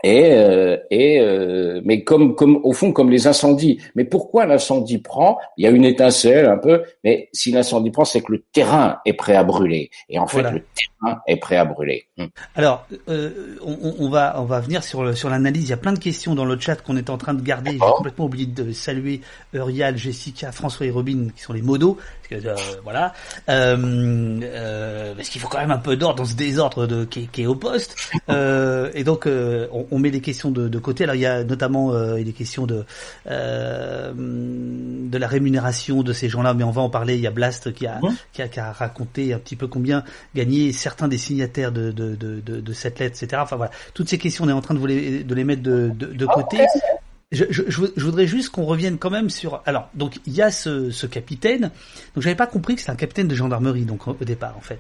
et, 0.03 0.31
euh, 0.33 0.77
et 0.91 1.19
euh, 1.19 1.81
mais 1.83 2.03
comme 2.03 2.35
comme 2.35 2.59
au 2.63 2.73
fond 2.73 2.91
comme 2.91 3.09
les 3.09 3.27
incendies. 3.27 3.79
Mais 3.95 4.05
pourquoi 4.05 4.45
l'incendie 4.45 4.99
prend? 4.99 5.39
Il 5.57 5.63
y 5.63 5.67
a 5.67 5.71
une 5.71 5.85
étincelle 5.85 6.45
un 6.45 6.57
peu, 6.57 6.83
mais 7.03 7.29
si 7.33 7.51
l'incendie 7.51 7.89
prend, 7.89 8.05
c'est 8.05 8.21
que 8.21 8.31
le 8.33 8.43
terrain 8.53 8.99
est 9.05 9.13
prêt 9.13 9.35
à 9.35 9.43
brûler. 9.43 9.89
Et 10.09 10.19
en 10.19 10.27
fait, 10.27 10.41
voilà. 10.41 10.51
le 10.51 10.61
terrain 10.61 11.19
est 11.27 11.37
prêt 11.37 11.57
à 11.57 11.65
brûler. 11.65 12.07
Hum. 12.17 12.29
Alors, 12.55 12.85
euh, 13.09 13.57
on, 13.65 13.95
on, 13.99 14.09
va 14.09 14.39
on 14.39 14.45
va 14.45 14.59
venir 14.59 14.83
sur 14.83 15.03
le, 15.03 15.13
sur 15.13 15.29
l'analyse. 15.29 15.65
Il 15.65 15.69
y 15.69 15.73
a 15.73 15.77
plein 15.77 15.93
de 15.93 15.99
questions 15.99 16.35
dans 16.35 16.45
le 16.45 16.59
chat 16.59 16.75
qu'on 16.75 16.97
est 16.97 17.09
en 17.09 17.17
train 17.17 17.33
de 17.33 17.41
garder. 17.41 17.71
J'ai 17.71 17.79
complètement 17.79 18.25
oublié 18.25 18.45
de 18.45 18.71
saluer 18.71 19.21
Eurial, 19.53 19.97
Jessica, 19.97 20.51
François 20.51 20.85
et 20.85 20.91
Robin 20.91 21.29
qui 21.35 21.41
sont 21.41 21.53
les 21.53 21.61
modos. 21.61 21.97
Parce 22.29 22.41
que, 22.41 22.47
euh, 22.47 22.55
voilà, 22.83 23.13
euh, 23.49 25.15
parce 25.15 25.29
qu'il 25.29 25.41
faut 25.41 25.47
quand 25.47 25.59
même 25.59 25.71
un 25.71 25.77
peu 25.77 25.95
d'ordre 25.95 26.17
dans 26.17 26.25
ce 26.25 26.35
désordre 26.35 26.87
de 26.87 27.05
qui, 27.05 27.27
qui 27.27 27.43
est 27.43 27.47
au 27.47 27.55
poste. 27.55 27.95
et 28.29 29.03
donc, 29.03 29.27
on, 29.27 29.87
on 29.91 29.99
met 29.99 30.09
les 30.09 30.21
questions 30.21 30.51
de, 30.51 30.67
de, 30.67 30.79
côté. 30.79 31.03
Alors 31.03 31.15
il 31.15 31.21
y 31.21 31.25
a 31.25 31.43
notamment 31.43 31.93
euh, 31.93 32.17
les 32.17 32.33
questions 32.33 32.65
de 32.65 32.85
euh, 33.27 34.13
de 34.15 35.17
la 35.17 35.27
rémunération 35.27 36.03
de 36.03 36.13
ces 36.13 36.29
gens-là, 36.29 36.53
mais 36.53 36.63
on 36.63 36.71
va 36.71 36.81
en 36.81 36.89
parler. 36.89 37.15
Il 37.15 37.21
y 37.21 37.27
a 37.27 37.31
Blast 37.31 37.73
qui 37.73 37.87
a, 37.87 37.99
qui 38.33 38.41
a, 38.41 38.47
qui 38.47 38.59
a 38.59 38.71
raconté 38.71 39.33
un 39.33 39.39
petit 39.39 39.55
peu 39.55 39.67
combien 39.67 40.03
gagnaient 40.35 40.71
certains 40.71 41.07
des 41.07 41.17
signataires 41.17 41.71
de 41.71 41.91
de, 41.91 42.15
de, 42.15 42.39
de, 42.39 42.59
de 42.59 42.73
cette 42.73 42.99
lettre, 42.99 43.21
etc. 43.21 43.41
Enfin 43.43 43.55
voilà, 43.55 43.71
toutes 43.93 44.09
ces 44.09 44.17
questions, 44.17 44.45
on 44.45 44.49
est 44.49 44.53
en 44.53 44.61
train 44.61 44.73
de, 44.73 44.79
vous 44.79 44.85
les, 44.85 45.23
de 45.23 45.35
les 45.35 45.43
mettre 45.43 45.63
de, 45.63 45.91
de, 45.95 46.07
de 46.07 46.25
côté. 46.25 46.57
Je, 47.31 47.43
je, 47.49 47.63
je, 47.67 48.05
voudrais 48.05 48.25
juste 48.25 48.49
qu'on 48.49 48.63
revienne 48.63 48.97
quand 48.97 49.09
même 49.09 49.29
sur. 49.29 49.61
Alors, 49.65 49.89
donc 49.93 50.19
il 50.25 50.33
y 50.33 50.41
a 50.41 50.49
ce, 50.49 50.91
ce 50.91 51.07
capitaine. 51.07 51.71
Donc 52.15 52.23
j'avais 52.23 52.35
pas 52.35 52.47
compris 52.47 52.75
que 52.75 52.81
c'était 52.81 52.93
un 52.93 52.95
capitaine 52.95 53.27
de 53.27 53.35
gendarmerie 53.35 53.83
donc 53.83 54.07
au 54.07 54.13
départ 54.23 54.55
en 54.57 54.61
fait. 54.61 54.79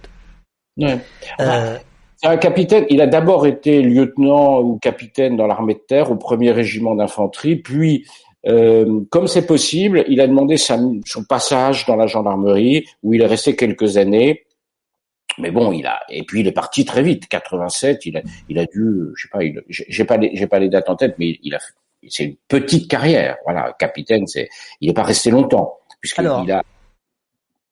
Ouais. 0.77 0.97
Euh, 1.41 1.77
c'est 2.15 2.27
un 2.27 2.37
capitaine. 2.37 2.85
Il 2.89 3.01
a 3.01 3.07
d'abord 3.07 3.45
été 3.45 3.81
lieutenant 3.81 4.61
ou 4.61 4.77
capitaine 4.77 5.35
dans 5.35 5.45
l'armée 5.45 5.73
de 5.73 5.83
terre 5.87 6.09
au 6.09 6.15
premier 6.15 6.51
régiment 6.51 6.95
d'infanterie, 6.95 7.57
puis 7.57 8.05
euh, 8.47 9.01
comme 9.09 9.27
c'est 9.27 9.45
possible, 9.45 10.05
il 10.07 10.21
a 10.21 10.27
demandé 10.27 10.57
sa, 10.57 10.79
son 11.05 11.23
passage 11.25 11.85
dans 11.85 11.95
la 11.95 12.07
gendarmerie 12.07 12.85
où 13.03 13.13
il 13.13 13.21
est 13.21 13.27
resté 13.27 13.55
quelques 13.55 13.97
années. 13.97 14.45
Mais 15.37 15.51
bon, 15.51 15.71
il 15.71 15.85
a 15.85 15.99
et 16.09 16.23
puis 16.23 16.39
il 16.39 16.47
est 16.47 16.53
parti 16.53 16.85
très 16.85 17.03
vite. 17.03 17.27
87, 17.27 18.05
il 18.05 18.17
a 18.17 18.21
il 18.49 18.57
a 18.57 18.65
dû, 18.65 19.09
je 19.15 19.23
sais 19.23 19.29
pas, 19.29 19.39
j'ai 19.67 20.05
pas 20.05 20.17
les, 20.17 20.31
j'ai 20.33 20.47
pas 20.47 20.59
les 20.59 20.69
dates 20.69 20.89
en 20.89 20.95
tête, 20.95 21.15
mais 21.19 21.37
il 21.43 21.53
a 21.53 21.59
c'est 22.07 22.23
une 22.23 22.35
petite 22.47 22.89
carrière. 22.89 23.37
Voilà, 23.45 23.75
capitaine, 23.79 24.27
c'est 24.27 24.49
il 24.81 24.89
est 24.89 24.93
pas 24.93 25.03
resté 25.03 25.31
longtemps 25.31 25.77
puisqu'il 25.99 26.27
a. 26.27 26.63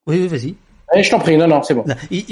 Oui, 0.08 0.20
oui, 0.22 0.28
vas-y. 0.28 0.56
Eh, 0.94 1.02
je 1.02 1.10
t'en 1.10 1.20
prie, 1.20 1.36
non, 1.36 1.48
non, 1.48 1.64
c'est 1.64 1.74
bon. 1.74 1.84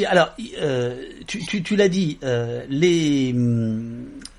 Alors, 0.08 0.30
euh, 0.62 1.04
tu, 1.26 1.40
tu, 1.40 1.64
tu 1.64 1.76
l'as 1.76 1.90
dit, 1.90 2.20
euh, 2.24 2.64
les 2.70 3.34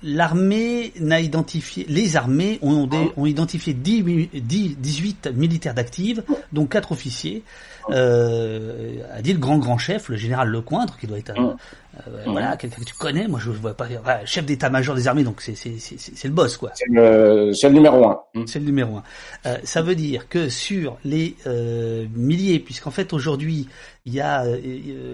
l'armée 0.05 0.93
n'a 0.99 1.19
identifié, 1.19 1.85
les 1.89 2.15
armées 2.15 2.59
ont, 2.61 2.87
ont 3.17 3.25
identifié 3.25 3.73
10, 3.73 4.29
10, 4.33 4.77
18 4.77 5.27
militaires 5.33 5.73
d'actifs, 5.73 6.19
dont 6.53 6.65
4 6.65 6.91
officiers, 6.91 7.43
euh, 7.89 8.99
a 9.11 9.21
dit 9.21 9.33
le 9.33 9.39
grand 9.39 9.57
grand 9.57 9.77
chef, 9.77 10.09
le 10.09 10.15
général 10.15 10.49
Lecointre, 10.49 10.97
qui 10.97 11.07
doit 11.07 11.17
être 11.17 11.37
un, 11.37 11.57
euh, 12.07 12.23
voilà, 12.25 12.57
quelqu'un 12.57 12.81
que 12.81 12.85
tu 12.85 12.95
connais, 12.95 13.27
moi 13.27 13.39
je 13.41 13.49
ne 13.49 13.55
vois 13.55 13.73
pas, 13.73 13.87
voilà, 14.03 14.25
chef 14.25 14.45
d'état-major 14.45 14.95
des 14.95 15.07
armées, 15.07 15.23
donc 15.23 15.41
c'est 15.41 15.55
c'est 15.55 15.79
c'est 15.79 16.27
le 16.27 16.33
boss 16.33 16.57
quoi. 16.57 16.71
C'est 16.73 16.85
le, 16.89 17.51
le 17.51 17.69
numéro 17.69 18.07
un. 18.07 18.19
C'est 18.45 18.59
le 18.59 18.65
numéro 18.65 18.97
un. 18.97 19.03
Euh, 19.45 19.57
ça 19.63 19.81
veut 19.81 19.95
dire 19.95 20.27
que 20.29 20.49
sur 20.49 20.97
les 21.03 21.35
euh, 21.47 22.05
milliers, 22.15 22.59
puisqu'en 22.59 22.91
fait 22.91 23.13
aujourd'hui 23.13 23.67
il 24.05 24.13
y 24.13 24.21
a 24.21 24.45
euh, 24.45 24.59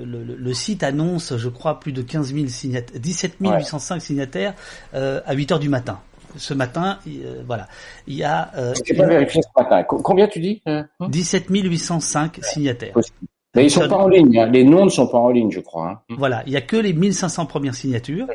le, 0.06 0.24
le, 0.24 0.36
le, 0.36 0.54
site 0.54 0.84
annonce, 0.84 1.38
je 1.38 1.50
crois, 1.50 1.80
plus 1.80 1.94
de 1.94 2.02
15 2.02 2.34
000 2.34 2.48
signataires, 2.48 3.00
17 3.00 3.36
805 3.40 3.96
ouais. 3.96 4.00
signataires 4.02 4.54
euh, 4.94 5.22
à 5.26 5.34
8 5.34 5.54
heures 5.54 5.60
du 5.60 5.70
matin. 5.70 6.00
Ce 6.38 6.54
matin, 6.54 7.00
voilà, 7.46 7.68
il 8.08 8.16
y 8.16 8.24
a. 8.24 8.52
Euh, 8.56 8.74
Je 8.86 8.94
pas 8.96 9.06
vérifié 9.06 9.42
ce 9.42 9.62
matin. 9.62 9.84
Combien 9.84 10.28
tu 10.30 10.40
dis 10.40 10.62
17 11.02 11.46
805 11.50 12.40
signataires. 12.42 12.94
Mais 13.54 13.66
ils 13.66 13.70
sont 13.72 13.88
pas 13.88 13.98
en 13.98 14.08
ligne. 14.08 14.38
Hein. 14.40 14.50
Les 14.50 14.64
noms 14.64 14.86
ne 14.86 14.90
sont 14.90 15.08
pas 15.08 15.18
en 15.18 15.30
ligne, 15.30 15.52
je 15.52 15.60
crois. 15.60 15.90
Hein. 15.90 16.16
Voilà, 16.18 16.42
il 16.46 16.54
y 16.54 16.56
a 16.56 16.62
que 16.62 16.78
les 16.78 16.94
1500 16.94 17.46
premières 17.48 17.76
signatures. 17.76 18.28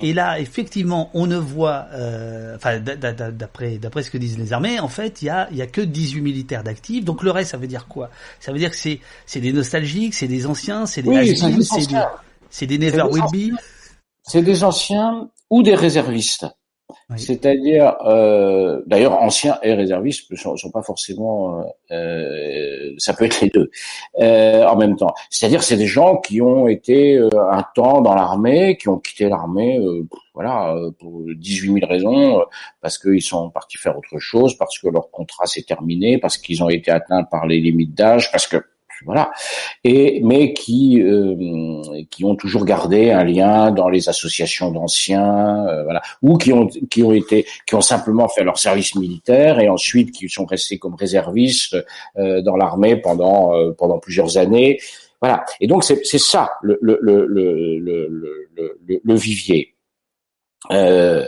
Et 0.00 0.12
là, 0.12 0.38
effectivement, 0.38 1.10
on 1.14 1.26
ne 1.26 1.38
voit, 1.38 1.86
euh, 1.94 2.56
enfin, 2.56 2.78
d'après 2.78 3.78
d'après 3.78 4.02
ce 4.02 4.10
que 4.10 4.18
disent 4.18 4.38
les 4.38 4.52
armées, 4.52 4.78
en 4.78 4.88
fait, 4.88 5.22
il 5.22 5.26
y 5.26 5.30
a 5.30 5.48
il 5.50 5.56
y 5.56 5.62
a 5.62 5.66
que 5.66 5.80
18 5.80 6.20
militaires 6.20 6.64
d'actifs. 6.64 7.04
Donc 7.04 7.22
le 7.22 7.30
reste, 7.30 7.52
ça 7.52 7.56
veut 7.56 7.66
dire 7.66 7.88
quoi? 7.88 8.10
Ça 8.40 8.52
veut 8.52 8.58
dire 8.58 8.70
que 8.70 8.76
c'est 8.76 9.00
c'est 9.24 9.40
des 9.40 9.54
nostalgiques, 9.54 10.14
c'est 10.14 10.28
des 10.28 10.46
anciens, 10.46 10.84
c'est 10.84 11.02
des 11.02 11.08
oui, 11.08 11.36
c'est 12.50 12.66
des, 12.66 12.78
des 12.78 12.90
never 12.90 13.04
will 13.04 13.22
be? 13.32 13.56
C'est 14.22 14.42
des 14.42 14.64
anciens 14.64 15.30
ou 15.48 15.62
des 15.62 15.74
réservistes. 15.74 16.46
C'est-à-dire, 17.16 17.96
euh, 18.06 18.82
d'ailleurs, 18.86 19.20
anciens 19.20 19.58
et 19.62 19.74
réservistes 19.74 20.30
ne 20.30 20.36
sont, 20.36 20.70
pas 20.70 20.82
forcément, 20.82 21.64
euh, 21.90 22.94
ça 22.98 23.12
peut 23.14 23.24
être 23.24 23.40
les 23.40 23.48
deux 23.48 23.70
euh, 24.20 24.64
en 24.66 24.76
même 24.76 24.96
temps. 24.96 25.14
C'est-à-dire, 25.30 25.62
c'est 25.62 25.76
des 25.76 25.86
gens 25.86 26.16
qui 26.18 26.40
ont 26.40 26.68
été 26.68 27.16
euh, 27.16 27.28
un 27.50 27.64
temps 27.74 28.00
dans 28.00 28.14
l'armée, 28.14 28.76
qui 28.76 28.88
ont 28.88 28.98
quitté 28.98 29.28
l'armée, 29.28 29.78
euh, 29.78 30.06
voilà, 30.34 30.74
euh, 30.74 30.90
pour 30.98 31.22
18 31.34 31.74
000 31.80 31.86
raisons, 31.86 32.42
parce 32.80 32.98
qu'ils 32.98 33.22
sont 33.22 33.50
partis 33.50 33.78
faire 33.78 33.96
autre 33.96 34.18
chose, 34.18 34.56
parce 34.56 34.78
que 34.78 34.88
leur 34.88 35.10
contrat 35.10 35.46
s'est 35.46 35.62
terminé, 35.62 36.18
parce 36.18 36.38
qu'ils 36.38 36.62
ont 36.62 36.68
été 36.68 36.90
atteints 36.90 37.24
par 37.24 37.46
les 37.46 37.60
limites 37.60 37.94
d'âge, 37.94 38.30
parce 38.32 38.46
que 38.46 38.58
voilà, 39.04 39.30
et 39.84 40.20
mais 40.22 40.52
qui 40.52 41.00
euh, 41.02 41.34
qui 42.10 42.24
ont 42.24 42.34
toujours 42.36 42.64
gardé 42.64 43.10
un 43.10 43.24
lien 43.24 43.70
dans 43.70 43.88
les 43.88 44.08
associations 44.08 44.70
d'anciens, 44.70 45.66
euh, 45.66 45.84
voilà, 45.84 46.02
ou 46.22 46.36
qui 46.38 46.52
ont 46.52 46.66
qui 46.66 47.02
ont 47.02 47.12
été 47.12 47.46
qui 47.66 47.74
ont 47.74 47.80
simplement 47.80 48.28
fait 48.28 48.44
leur 48.44 48.58
service 48.58 48.94
militaire 48.94 49.60
et 49.60 49.68
ensuite 49.68 50.12
qui 50.12 50.28
sont 50.28 50.46
restés 50.46 50.78
comme 50.78 50.94
réservistes 50.94 51.76
euh, 52.18 52.42
dans 52.42 52.56
l'armée 52.56 52.96
pendant 52.96 53.54
euh, 53.54 53.72
pendant 53.72 53.98
plusieurs 53.98 54.36
années, 54.36 54.78
voilà. 55.20 55.44
Et 55.60 55.66
donc 55.66 55.84
c'est 55.84 56.04
c'est 56.04 56.18
ça 56.18 56.50
le 56.62 56.78
le 56.80 56.98
le 57.00 57.26
le 57.26 57.78
le, 57.78 58.38
le, 58.56 59.00
le 59.02 59.14
vivier. 59.14 59.74
Euh, 60.72 61.24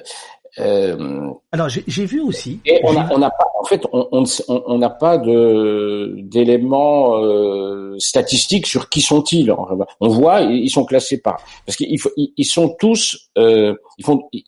Alors 1.53 1.69
j'ai 1.69 2.05
vu 2.05 2.21
aussi. 2.21 2.61
Et 2.65 2.81
on 2.85 2.93
n'a 2.93 3.31
pas, 3.31 3.47
en 3.61 3.65
fait, 3.65 3.87
on 3.93 4.79
n'a 4.79 4.91
pas 4.91 5.19
de 5.19 6.17
d'éléments 6.19 7.17
euh, 7.19 7.97
statistiques 7.99 8.67
sur 8.67 8.89
qui 8.89 9.01
sont-ils. 9.01 9.53
On 10.01 10.09
voit, 10.09 10.43
ils 10.43 10.71
sont 10.71 10.85
classés 10.85 11.21
par 11.21 11.39
parce 11.67 11.77
qu'ils 11.77 11.99
ils 12.17 12.45
sont 12.45 12.77
tous, 12.79 13.31
euh, 13.39 13.75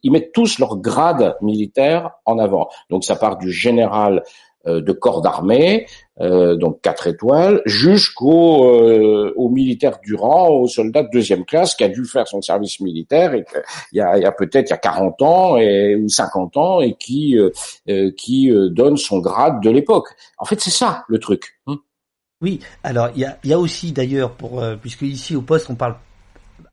ils 0.02 0.10
mettent 0.10 0.32
tous 0.32 0.58
leur 0.58 0.76
grade 0.76 1.36
militaire 1.40 2.10
en 2.24 2.38
avant. 2.38 2.68
Donc 2.90 3.04
ça 3.04 3.16
part 3.16 3.38
du 3.38 3.50
général 3.50 4.22
de 4.66 4.92
corps 4.92 5.22
d'armée, 5.22 5.86
euh, 6.20 6.56
donc 6.56 6.80
quatre 6.82 7.06
étoiles, 7.06 7.62
jusqu'au 7.64 8.66
euh, 8.66 9.32
au 9.36 9.48
militaire 9.48 9.98
du 10.04 10.14
rang, 10.14 10.50
au 10.50 10.68
soldat 10.68 11.02
de 11.02 11.08
deuxième 11.12 11.44
classe 11.44 11.74
qui 11.74 11.84
a 11.84 11.88
dû 11.88 12.04
faire 12.04 12.28
son 12.28 12.42
service 12.42 12.80
militaire 12.80 13.34
et 13.34 13.44
il 13.92 13.98
y 13.98 14.00
a, 14.00 14.18
y 14.18 14.24
a 14.24 14.32
peut-être 14.32 14.68
il 14.68 14.72
y 14.72 14.74
a 14.74 14.78
40 14.78 15.22
ans 15.22 15.56
et, 15.56 15.96
ou 15.96 16.08
50 16.08 16.56
ans 16.58 16.80
et 16.80 16.94
qui 16.94 17.38
euh, 17.38 18.10
qui 18.16 18.52
donne 18.70 18.96
son 18.96 19.18
grade 19.18 19.62
de 19.62 19.70
l'époque. 19.70 20.08
En 20.38 20.44
fait, 20.44 20.60
c'est 20.60 20.70
ça 20.70 21.04
le 21.08 21.18
truc. 21.18 21.58
Hein 21.66 21.78
oui, 22.40 22.60
alors 22.84 23.08
il 23.14 23.22
y 23.22 23.24
a, 23.24 23.38
y 23.44 23.52
a 23.52 23.58
aussi 23.58 23.92
d'ailleurs 23.92 24.32
pour 24.32 24.62
puisque 24.80 25.02
ici 25.02 25.34
au 25.34 25.42
poste 25.42 25.70
on 25.70 25.76
parle 25.76 25.96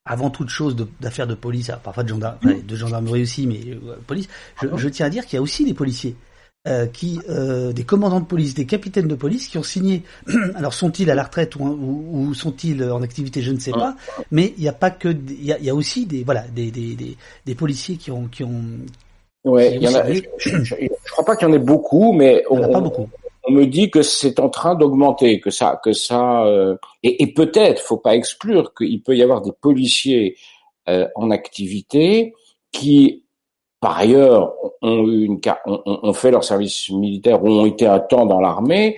avant 0.09 0.31
toute 0.31 0.49
chose 0.49 0.75
d'affaires 0.99 1.27
de, 1.27 1.33
de, 1.33 1.39
police, 1.39 1.71
parfois 1.83 2.03
de, 2.03 2.09
gendarme, 2.09 2.37
de 2.43 2.75
gendarmerie 2.75 3.21
aussi, 3.21 3.45
mais 3.45 3.61
euh, 3.67 3.95
police. 4.07 4.27
Je, 4.61 4.67
je, 4.75 4.89
tiens 4.89 5.05
à 5.05 5.09
dire 5.09 5.25
qu'il 5.25 5.35
y 5.35 5.39
a 5.39 5.41
aussi 5.41 5.65
des 5.65 5.75
policiers. 5.75 6.15
Euh, 6.67 6.87
qui, 6.87 7.19
euh, 7.29 7.71
des 7.71 7.83
commandants 7.83 8.19
de 8.19 8.25
police, 8.25 8.53
des 8.53 8.65
capitaines 8.65 9.07
de 9.07 9.15
police 9.15 9.47
qui 9.47 9.57
ont 9.57 9.63
signé. 9.63 10.03
Alors 10.55 10.73
sont-ils 10.73 11.09
à 11.09 11.15
la 11.15 11.23
retraite 11.23 11.55
ou, 11.55 11.63
ou, 11.63 12.33
sont-ils 12.33 12.83
en 12.83 13.01
activité, 13.01 13.41
je 13.41 13.53
ne 13.53 13.59
sais 13.59 13.71
pas. 13.71 13.95
Mais 14.31 14.53
il 14.57 14.63
n'y 14.63 14.67
a 14.67 14.73
pas 14.73 14.91
que, 14.91 15.07
il 15.07 15.45
y 15.45 15.53
a, 15.53 15.59
y 15.59 15.69
a, 15.69 15.75
aussi 15.75 16.05
des 16.05 16.23
voilà 16.23 16.41
des, 16.53 16.69
des, 16.69 16.95
des, 16.95 17.15
des, 17.45 17.55
policiers 17.55 17.95
qui 17.95 18.11
ont 18.11 18.27
qui 18.27 18.43
ont. 18.43 18.61
Ouais, 19.45 19.75
il 19.75 19.83
y 19.83 19.87
en 19.87 19.95
a. 19.95 20.11
Je, 20.11 20.21
je, 20.37 20.75
crois 21.11 21.23
pas 21.23 21.37
qu'il 21.37 21.47
y 21.47 21.51
en 21.51 21.53
ait 21.53 21.59
beaucoup, 21.59 22.11
mais 22.11 22.43
on, 22.49 22.59
pas 22.69 22.81
beaucoup. 22.81 23.07
On 23.45 23.53
me 23.53 23.65
dit 23.65 23.89
que 23.89 24.01
c'est 24.01 24.39
en 24.41 24.49
train 24.49 24.75
d'augmenter, 24.75 25.39
que 25.39 25.51
ça, 25.51 25.79
que 25.81 25.93
ça, 25.93 26.43
euh, 26.45 26.75
et, 27.03 27.23
et 27.23 27.33
peut-être, 27.33 27.81
faut 27.81 27.97
pas 27.97 28.15
exclure 28.15 28.73
qu'il 28.73 29.01
peut 29.01 29.15
y 29.15 29.23
avoir 29.23 29.41
des 29.41 29.53
policiers 29.61 30.35
euh, 30.89 31.07
en 31.15 31.31
activité 31.31 32.33
qui 32.71 33.23
par 33.79 33.97
ailleurs, 33.97 34.53
ont, 34.81 35.07
eu 35.07 35.23
une, 35.23 35.39
ont, 35.65 36.13
fait 36.13 36.31
leur 36.31 36.43
service 36.43 36.89
militaire 36.89 37.43
ou 37.43 37.49
ont 37.49 37.65
été 37.65 37.85
un 37.87 37.99
temps 37.99 38.25
dans 38.25 38.41
l'armée 38.41 38.97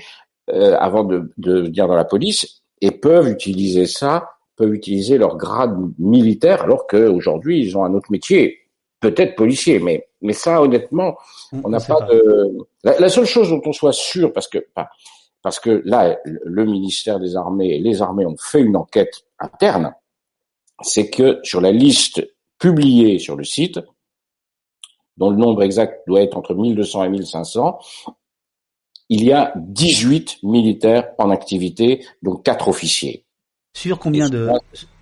euh, 0.50 0.76
avant 0.80 1.04
de, 1.04 1.32
de 1.38 1.62
venir 1.62 1.88
dans 1.88 1.96
la 1.96 2.06
police 2.06 2.62
et 2.82 2.92
peuvent 2.92 3.30
utiliser 3.30 3.86
ça, 3.86 4.32
peuvent 4.56 4.74
utiliser 4.74 5.18
leur 5.18 5.38
grade 5.38 5.78
militaire 6.00 6.64
alors 6.64 6.88
qu'aujourd'hui 6.88 7.62
ils 7.62 7.78
ont 7.78 7.84
un 7.84 7.94
autre 7.94 8.12
métier, 8.12 8.60
peut-être 9.00 9.36
policier, 9.36 9.80
mais 9.80 10.08
mais 10.22 10.34
ça 10.34 10.62
honnêtement, 10.62 11.18
on 11.64 11.70
n'a 11.70 11.80
pas, 11.80 12.02
de. 12.02 12.58
La, 12.84 13.10
seule 13.10 13.26
chose 13.26 13.50
dont 13.50 13.62
on 13.66 13.74
soit 13.74 13.94
sûr, 13.94 14.32
parce 14.34 14.48
que 14.48 14.60
parce 15.42 15.60
que 15.60 15.82
là, 15.86 16.20
le 16.26 16.66
ministère 16.66 17.20
des 17.20 17.36
Armées 17.36 17.76
et 17.76 17.80
les 17.80 18.02
armées 18.04 18.28
ont 18.28 18.38
fait 18.38 18.62
une 18.62 18.78
enquête 18.78 19.24
interne, 19.40 19.96
c'est 20.82 21.10
que 21.10 21.40
sur 21.44 21.62
la 21.62 21.72
liste 21.72 22.24
publiée 22.60 23.18
sur 23.18 23.36
le 23.36 23.44
site, 23.44 23.80
dont 25.22 25.30
le 25.30 25.38
nombre 25.38 25.62
exact 25.62 26.02
doit 26.08 26.22
être 26.22 26.36
entre 26.36 26.56
1200 26.56 27.04
et 27.04 27.10
1500, 27.10 27.78
il 29.10 29.24
y 29.24 29.32
a 29.32 29.54
18 29.56 30.40
militaires 30.42 31.10
en 31.20 31.30
activité, 31.30 32.04
donc 32.24 32.44
4 32.44 32.68
officiers. 32.68 33.24
Sur 33.74 34.00
combien 34.00 34.30
de 34.30 34.50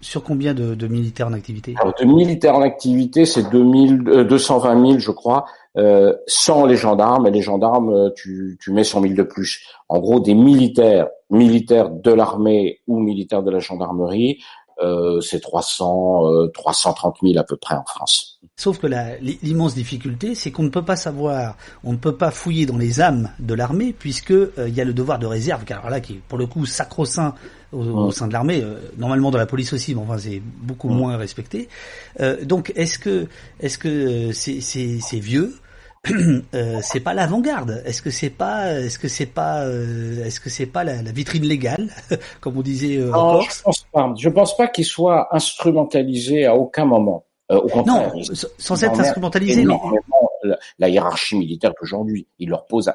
sur 0.02 0.24
combien 0.24 0.54
de, 0.54 0.76
de, 0.76 0.88
militaires 0.88 1.28
en 1.28 1.34
activité? 1.34 1.74
Alors, 1.80 1.94
De 1.98 2.06
militaires 2.06 2.56
en 2.56 2.62
activité, 2.62 3.26
c'est 3.26 3.50
2000, 3.50 4.10
euh, 4.10 4.24
220 4.26 4.88
000, 4.88 5.00
je 5.00 5.12
crois, 5.12 5.46
euh, 5.78 6.14
sans 6.28 6.66
les 6.66 6.76
gendarmes. 6.76 7.26
Et 7.28 7.32
les 7.32 7.42
gendarmes, 7.42 7.94
euh, 7.94 8.10
tu, 8.16 8.58
tu 8.62 8.72
mets 8.72 8.84
100 8.84 9.02
000 9.02 9.14
de 9.14 9.24
plus. 9.24 9.66
En 9.88 10.00
gros, 10.00 10.20
des 10.20 10.36
militaires, 10.36 11.08
militaires 11.30 11.90
de 11.90 12.12
l'armée 12.12 12.82
ou 12.88 13.00
militaires 13.00 13.42
de 13.42 13.52
la 13.52 13.60
gendarmerie, 13.60 14.40
euh, 14.84 15.22
c'est 15.22 15.40
300, 15.40 16.50
330 16.54 17.18
000 17.24 17.40
à 17.40 17.44
peu 17.44 17.56
près 17.56 17.76
en 17.76 17.86
France. 17.86 18.29
Sauf 18.60 18.78
que 18.78 18.88
l'immense 19.22 19.74
difficulté, 19.74 20.36
c'est 20.36 20.52
qu'on 20.52 20.64
ne 20.64 20.70
peut 20.70 20.84
pas 20.84 20.98
savoir, 20.98 21.56
on 21.86 21.94
ne 21.94 21.98
peut 21.98 22.18
pas 22.18 22.30
fouiller 22.30 22.66
dans 22.66 22.76
les 22.76 23.00
âmes 23.00 23.30
de 23.40 23.54
l'armée, 23.54 23.96
puisque 23.98 24.32
euh, 24.32 24.50
il 24.68 24.76
y 24.76 24.82
a 24.82 24.84
le 24.84 24.92
devoir 24.92 25.18
de 25.18 25.26
réserve, 25.26 25.64
car 25.64 25.90
là, 25.90 26.02
qui 26.02 26.16
est 26.16 26.22
pour 26.28 26.38
le 26.38 26.46
coup 26.46 26.66
sacro-saint 26.66 27.36
au, 27.72 28.12
sein 28.12 28.28
de 28.28 28.34
l'armée, 28.34 28.62
euh, 28.62 28.76
normalement 28.98 29.32
dans 29.32 29.38
la 29.38 29.46
police 29.46 29.72
aussi, 29.72 29.96
mais 29.96 30.02
enfin 30.02 30.18
c'est 30.18 30.42
beaucoup 30.44 30.90
moins 30.90 31.16
respecté. 31.16 31.70
Euh, 32.20 32.44
donc, 32.44 32.74
est-ce 32.76 33.00
que, 33.00 33.28
est-ce 33.62 33.78
que 33.78 34.34
c'est 34.34 35.20
vieux 35.20 35.56
euh, 36.54 36.80
c'est 36.82 37.00
pas 37.00 37.14
l'avant-garde. 37.14 37.82
Est-ce 37.86 38.02
que 38.02 38.10
c'est 38.10 38.30
pas, 38.30 38.74
est-ce 38.74 39.00
que 39.00 39.08
c'est 39.08 39.26
pas, 39.26 39.66
est-ce 39.70 40.42
que 40.42 40.50
c'est 40.50 40.66
pas 40.66 40.84
la, 40.84 41.02
la, 41.02 41.12
vitrine 41.14 41.46
légale, 41.46 41.92
comme 42.42 42.58
on 42.58 42.62
disait 42.62 43.02
en 43.10 43.36
non, 43.36 43.42
Je 43.42 43.64
pense 43.64 43.86
pas. 43.94 44.14
Je 44.18 44.30
pense 44.30 44.58
pas 44.58 44.68
qu'il 44.68 44.86
soit 44.86 45.34
instrumentalisé 45.34 46.46
à 46.46 46.56
aucun 46.56 46.84
moment. 46.84 47.24
Euh, 47.52 47.58
au 47.58 47.68
contraire, 47.68 48.14
non, 48.14 48.22
sans 48.58 48.84
être 48.84 49.00
instrumentalisé, 49.00 49.66
mais 49.66 49.76
la, 50.44 50.58
la, 50.78 50.90
hiérarchie 50.90 51.36
militaire 51.38 51.74
d'aujourd'hui, 51.80 52.28
il 52.38 52.50
leur 52.50 52.68
pose, 52.68 52.92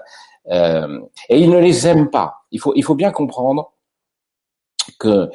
euh, 0.50 1.00
et 1.28 1.38
ils 1.38 1.50
ne 1.50 1.58
les 1.58 1.86
aiment 1.88 2.10
pas. 2.10 2.44
Il 2.52 2.60
faut, 2.60 2.72
il 2.76 2.84
faut 2.84 2.94
bien 2.94 3.10
comprendre 3.10 3.72
que 4.98 5.30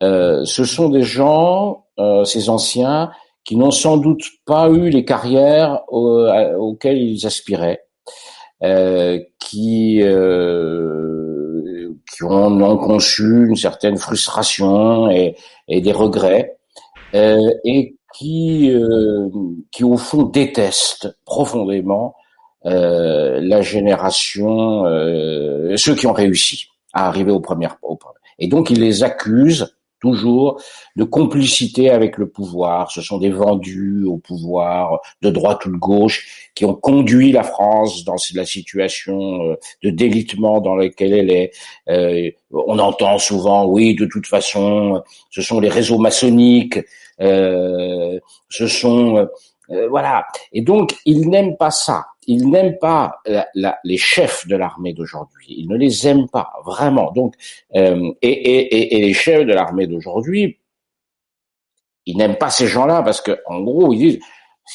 ce 0.00 0.64
sont 0.64 0.90
des 0.90 1.02
gens, 1.02 1.86
ces 2.24 2.50
anciens, 2.50 3.10
qui 3.48 3.56
n'ont 3.56 3.70
sans 3.70 3.96
doute 3.96 4.24
pas 4.44 4.68
eu 4.68 4.90
les 4.90 5.06
carrières 5.06 5.80
auxquelles 5.88 6.98
ils 6.98 7.26
aspiraient, 7.26 7.82
euh, 8.62 9.20
qui 9.38 10.00
euh, 10.02 11.94
qui 12.12 12.24
ont, 12.24 12.60
ont, 12.60 12.76
conçu 12.76 13.46
une 13.46 13.56
certaine 13.56 13.96
frustration 13.96 15.10
et, 15.10 15.36
et 15.68 15.80
des 15.80 15.92
regrets, 15.92 16.58
euh, 17.14 17.38
et 17.64 17.96
qui 18.18 18.70
euh, 18.72 19.28
qui 19.70 19.84
au 19.84 19.96
fond 19.96 20.24
détestent 20.24 21.16
profondément 21.24 22.16
euh, 22.66 23.38
la 23.40 23.62
génération, 23.62 24.86
euh, 24.86 25.76
ceux 25.76 25.94
qui 25.94 26.08
ont 26.08 26.12
réussi 26.12 26.66
à 26.92 27.06
arriver 27.06 27.30
au 27.30 27.40
premier, 27.40 27.68
au, 27.82 27.96
et 28.40 28.48
donc 28.48 28.70
ils 28.70 28.80
les 28.80 29.04
accusent 29.04 29.72
toujours 30.00 30.60
de 30.96 31.04
complicité 31.04 31.90
avec 31.90 32.18
le 32.18 32.28
pouvoir. 32.28 32.90
Ce 32.90 33.02
sont 33.02 33.18
des 33.18 33.30
vendus 33.30 34.04
au 34.04 34.18
pouvoir 34.18 35.00
de 35.22 35.30
droite 35.30 35.66
ou 35.66 35.72
de 35.72 35.76
gauche 35.76 36.50
qui 36.54 36.64
ont 36.64 36.74
conduit 36.74 37.32
la 37.32 37.42
France 37.42 38.04
dans 38.04 38.16
la 38.34 38.44
situation 38.44 39.42
euh, 39.42 39.56
de 39.82 39.90
délitement 39.90 40.60
dans 40.60 40.76
laquelle 40.76 41.12
elle 41.12 41.30
est. 41.30 41.52
Euh, 41.88 42.30
on 42.50 42.78
entend 42.78 43.18
souvent, 43.18 43.66
oui, 43.66 43.94
de 43.94 44.06
toute 44.06 44.26
façon, 44.26 45.02
ce 45.30 45.42
sont 45.42 45.60
les 45.60 45.68
réseaux 45.68 45.98
maçonniques, 45.98 46.78
ce 47.20 48.66
sont 48.66 49.28
euh, 49.70 49.88
voilà. 49.88 50.26
Et 50.52 50.62
donc, 50.62 50.96
ils 51.04 51.28
n'aiment 51.28 51.56
pas 51.56 51.70
ça. 51.70 52.06
Ils 52.26 52.48
n'aiment 52.50 52.78
pas 52.78 53.20
les 53.84 53.96
chefs 53.96 54.46
de 54.46 54.56
l'armée 54.56 54.92
d'aujourd'hui. 54.92 55.46
Ils 55.48 55.68
ne 55.68 55.76
les 55.76 56.06
aiment 56.06 56.28
pas 56.28 56.52
vraiment. 56.64 57.10
Donc, 57.12 57.34
euh, 57.74 58.12
et, 58.22 58.30
et, 58.30 58.96
et, 58.96 59.00
les 59.00 59.14
chefs 59.14 59.46
de 59.46 59.52
l'armée 59.52 59.86
d'aujourd'hui, 59.86 60.58
ils 62.06 62.16
n'aiment 62.16 62.36
pas 62.36 62.50
ces 62.50 62.66
gens-là 62.66 63.02
parce 63.02 63.20
que, 63.20 63.38
en 63.46 63.60
gros, 63.60 63.92
ils 63.92 63.98
disent 63.98 64.18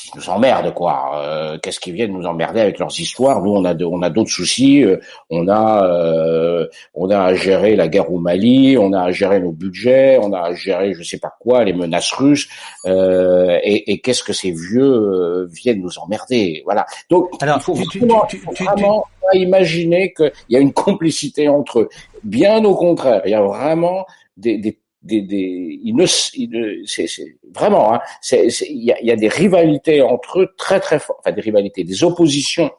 ils 0.05 0.17
nous 0.17 0.29
emmerdent 0.29 0.73
quoi. 0.73 1.11
Euh, 1.15 1.57
Qu'est-ce 1.61 1.79
qu'ils 1.79 1.93
viennent 1.93 2.13
nous 2.13 2.25
emmerder 2.25 2.61
avec 2.61 2.79
leurs 2.79 2.99
histoires? 2.99 3.41
Nous 3.41 3.51
on 3.51 3.65
a 3.65 3.75
on 3.83 4.01
a 4.01 4.09
d'autres 4.09 4.29
soucis. 4.31 4.83
Euh, 4.83 4.97
on 5.29 5.47
a 5.47 5.85
euh, 5.85 6.67
on 6.93 7.09
a 7.09 7.19
à 7.19 7.33
gérer 7.35 7.75
la 7.75 7.87
guerre 7.87 8.11
au 8.11 8.19
Mali, 8.19 8.77
on 8.77 8.93
a 8.93 9.03
à 9.03 9.11
gérer 9.11 9.39
nos 9.39 9.51
budgets, 9.51 10.17
on 10.21 10.33
a 10.33 10.39
à 10.39 10.53
gérer 10.53 10.93
je 10.93 11.03
sais 11.03 11.19
pas 11.19 11.33
quoi 11.39 11.63
les 11.63 11.73
menaces 11.73 12.11
russes. 12.13 12.47
Euh, 12.85 13.59
et, 13.63 13.91
et 13.91 13.99
qu'est-ce 14.01 14.23
que 14.23 14.33
ces 14.33 14.51
vieux 14.51 15.47
viennent 15.51 15.81
nous 15.81 15.99
emmerder? 15.99 16.61
Voilà. 16.65 16.85
Donc 17.09 17.29
Alors, 17.41 17.57
il 17.57 17.61
faut 17.61 17.77
tu, 17.91 17.99
vraiment, 17.99 18.25
tu, 18.29 18.41
tu, 18.55 18.63
vraiment 18.63 19.05
imaginer 19.33 20.13
qu'il 20.13 20.31
y 20.49 20.55
a 20.55 20.59
une 20.59 20.73
complicité 20.73 21.47
entre 21.47 21.81
eux. 21.81 21.89
Bien 22.23 22.63
au 22.65 22.75
contraire, 22.75 23.21
il 23.25 23.31
y 23.31 23.35
a 23.35 23.41
vraiment 23.41 24.05
des, 24.37 24.57
des 24.57 24.77
des, 25.03 25.21
des 25.21 25.79
il 25.83 25.95
ne, 25.95 26.05
c'est, 26.05 27.07
c'est 27.07 27.37
vraiment, 27.53 27.93
hein, 27.93 27.99
c'est, 28.21 28.47
il 28.69 28.83
y 28.83 28.91
a, 28.91 29.01
y 29.01 29.11
a 29.11 29.15
des 29.15 29.27
rivalités 29.27 30.01
entre 30.01 30.41
eux 30.41 30.53
très 30.57 30.79
très 30.79 30.99
fortes, 30.99 31.19
enfin 31.19 31.33
des 31.33 31.41
rivalités, 31.41 31.83
des 31.83 32.03
oppositions 32.03 32.71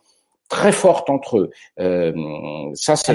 très 0.49 0.73
fortes 0.73 1.11
entre 1.11 1.39
eux. 1.39 1.51
Euh, 1.81 2.13
ça, 2.75 2.97
c'est, 2.97 3.15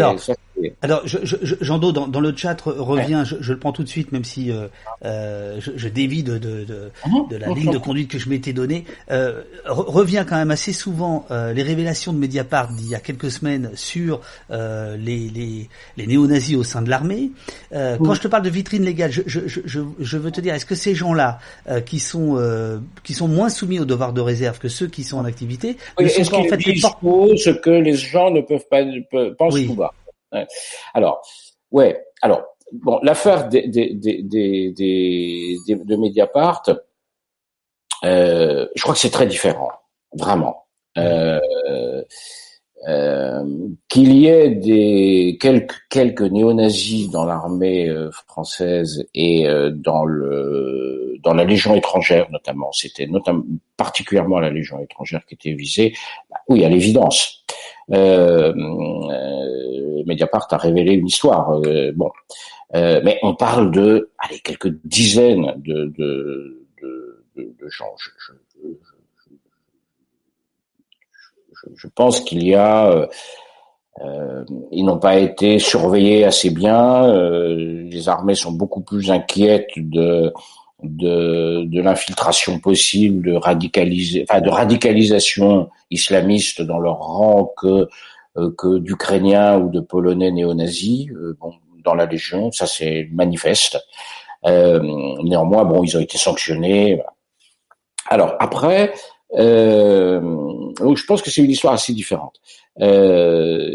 alors, 0.81 1.01
je, 1.05 1.17
je, 1.23 1.73
dans, 1.73 2.07
dans, 2.07 2.19
le 2.19 2.35
chat 2.35 2.59
revient, 2.61 3.23
je, 3.25 3.35
je, 3.39 3.53
le 3.53 3.59
prends 3.59 3.71
tout 3.71 3.83
de 3.83 3.89
suite, 3.89 4.11
même 4.11 4.23
si 4.23 4.51
euh, 4.51 4.67
euh, 5.05 5.57
je, 5.59 5.71
je, 5.75 5.87
dévie 5.87 6.23
de, 6.23 6.37
de, 6.37 6.63
de, 6.65 6.91
de 7.29 7.35
la 7.37 7.47
ligne 7.49 7.71
de 7.71 7.77
conduite 7.77 8.09
que 8.09 8.19
je 8.19 8.29
m'étais 8.29 8.53
donnée. 8.53 8.85
Euh, 9.11 9.41
revient 9.65 10.25
quand 10.27 10.35
même 10.35 10.51
assez 10.51 10.73
souvent 10.73 11.25
euh, 11.31 11.53
les 11.53 11.63
révélations 11.63 12.13
de 12.13 12.17
Mediapart 12.17 12.71
d'il 12.73 12.89
y 12.89 12.95
a 12.95 12.99
quelques 12.99 13.31
semaines 13.31 13.71
sur 13.75 14.21
euh, 14.51 14.97
les, 14.97 15.29
les, 15.29 15.69
les 15.97 16.07
néo-nazis 16.07 16.57
au 16.57 16.63
sein 16.63 16.81
de 16.81 16.89
l'armée. 16.89 17.31
Euh, 17.73 17.97
quand 17.97 18.13
je 18.13 18.21
te 18.21 18.27
parle 18.27 18.43
de 18.43 18.49
vitrine 18.49 18.83
légale, 18.83 19.11
je, 19.11 19.21
je, 19.25 19.39
je, 19.47 19.79
je 19.99 20.17
veux 20.17 20.31
te 20.31 20.41
dire, 20.41 20.53
est-ce 20.53 20.65
que 20.65 20.75
ces 20.75 20.95
gens-là 20.95 21.39
qui 21.85 21.99
sont 21.99 22.39
qui 23.03 23.13
sont 23.13 23.27
moins 23.27 23.49
soumis 23.49 23.79
au 23.79 23.85
devoir 23.85 24.13
de 24.13 24.21
réserve 24.21 24.59
que 24.59 24.67
ceux 24.67 24.87
qui 24.87 25.03
sont 25.03 25.17
en 25.17 25.25
activité, 25.25 25.77
oui, 25.97 26.05
ne 26.05 26.09
sont 26.09 26.31
pas 26.31 26.37
en 26.37 26.43
fait 26.43 26.59
ce 26.59 27.49
que 27.49 27.69
les 27.69 27.95
gens 27.95 28.31
ne 28.31 28.41
peuvent 28.41 28.67
pas 28.69 28.83
penser 29.37 29.67
oui. 29.69 29.77
Alors, 30.93 31.21
ouais. 31.71 32.05
Alors, 32.21 32.43
bon, 32.71 32.99
l'affaire 33.03 33.47
des, 33.47 33.67
des, 33.67 33.93
des, 33.93 34.23
des, 34.23 35.57
de 35.67 35.95
Mediapart, 35.95 36.63
euh, 38.03 38.67
je 38.75 38.81
crois 38.81 38.93
que 38.93 38.99
c'est 38.99 39.09
très 39.09 39.27
différent, 39.27 39.69
vraiment. 40.13 40.65
Euh, 40.97 41.39
euh, 42.87 43.43
qu'il 43.89 44.13
y 44.13 44.27
ait 44.27 44.51
des 44.51 45.37
quelques 45.39 45.75
quelques 45.89 46.21
néo-nazis 46.21 47.09
dans 47.09 47.25
l'armée 47.25 47.89
euh, 47.89 48.09
française 48.09 49.05
et 49.13 49.45
dans 49.73 50.05
le 50.05 51.17
dans 51.21 51.33
la 51.33 51.43
Légion 51.43 51.75
étrangère 51.75 52.31
notamment, 52.31 52.71
c'était 52.71 53.05
notamment 53.05 53.43
particulièrement 53.75 54.39
la 54.39 54.49
Légion 54.49 54.79
étrangère 54.81 55.25
qui 55.25 55.35
était 55.35 55.51
visée. 55.53 55.93
Bah, 56.29 56.37
oui, 56.47 56.63
à 56.63 56.69
l'évidence. 56.69 57.43
Euh, 57.91 58.53
Mediapart 60.05 60.47
a 60.51 60.57
révélé 60.57 60.93
une 60.93 61.07
histoire. 61.07 61.59
bon, 61.95 62.11
mais 62.73 63.19
on 63.23 63.35
parle 63.35 63.71
de 63.71 64.11
allez 64.17 64.39
quelques 64.39 64.73
dizaines 64.83 65.53
de 65.57 65.85
de, 67.35 67.69
gens. 67.69 67.93
Je, 71.75 71.87
pense 71.87 72.21
qu'il 72.21 72.43
y 72.43 72.55
a 72.55 73.07
euh, 74.01 74.45
ils 74.71 74.85
n'ont 74.85 74.99
pas 74.99 75.17
été 75.17 75.59
surveillés 75.59 76.23
assez 76.23 76.51
bien. 76.51 77.05
Euh, 77.05 77.83
les 77.89 78.07
armées 78.07 78.35
sont 78.35 78.51
beaucoup 78.51 78.81
plus 78.81 79.11
inquiètes 79.11 79.71
de 79.75 80.31
l'infiltration 81.81 82.59
possible, 82.59 83.25
de 83.25 83.33
de 83.33 84.49
radicalisation 84.49 85.69
islamiste 85.91 86.61
dans 86.61 86.79
leur 86.79 86.99
rang 86.99 87.53
que 87.57 87.67
euh, 87.67 87.87
que 88.57 88.77
d'Ukrainiens 88.79 89.57
ou 89.57 89.69
de 89.69 89.79
Polonais 89.79 90.31
néo-nazis. 90.31 91.07
bon, 91.39 91.53
dans 91.83 91.95
la 91.95 92.05
Légion, 92.05 92.51
ça 92.51 92.67
c'est 92.67 93.07
manifeste. 93.11 93.77
néanmoins, 94.45 95.65
bon, 95.65 95.83
ils 95.83 95.97
ont 95.97 96.01
été 96.01 96.17
sanctionnés. 96.17 97.01
Alors 98.09 98.35
après, 98.39 98.93
euh, 99.35 100.19
je 100.95 101.05
pense 101.05 101.21
que 101.21 101.29
c'est 101.29 101.43
une 101.43 101.51
histoire 101.51 101.73
assez 101.73 101.93
différente. 101.93 102.39
Euh, 102.81 103.71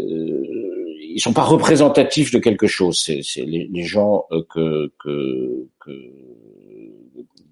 ils 0.99 1.21
sont 1.21 1.33
pas 1.33 1.43
représentatifs 1.43 2.31
de 2.31 2.39
quelque 2.39 2.67
chose. 2.67 2.99
C'est 2.99 3.21
les, 3.37 3.69
les, 3.71 3.83
gens 3.83 4.25
euh, 4.31 4.43
que, 4.49 4.91
que, 4.99 5.67
que, 5.79 5.91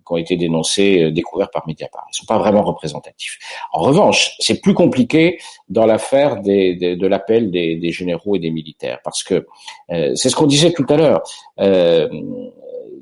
qui 0.05 0.13
ont 0.13 0.17
été 0.17 0.37
dénoncés, 0.37 1.03
euh, 1.03 1.11
découverts 1.11 1.49
par 1.49 1.67
Mediapart. 1.67 2.05
Ils 2.11 2.15
sont 2.15 2.25
pas 2.25 2.37
vraiment 2.37 2.63
représentatifs. 2.63 3.39
En 3.71 3.81
revanche, 3.81 4.35
c'est 4.39 4.61
plus 4.61 4.73
compliqué 4.73 5.39
dans 5.69 5.85
l'affaire 5.85 6.41
des, 6.41 6.75
des, 6.75 6.95
de 6.95 7.07
l'appel 7.07 7.51
des, 7.51 7.75
des, 7.75 7.91
généraux 7.91 8.35
et 8.35 8.39
des 8.39 8.51
militaires, 8.51 8.99
parce 9.03 9.23
que 9.23 9.45
euh, 9.91 10.13
c'est 10.15 10.29
ce 10.29 10.35
qu'on 10.35 10.47
disait 10.47 10.71
tout 10.71 10.85
à 10.89 10.97
l'heure. 10.97 11.23
Euh, 11.59 12.07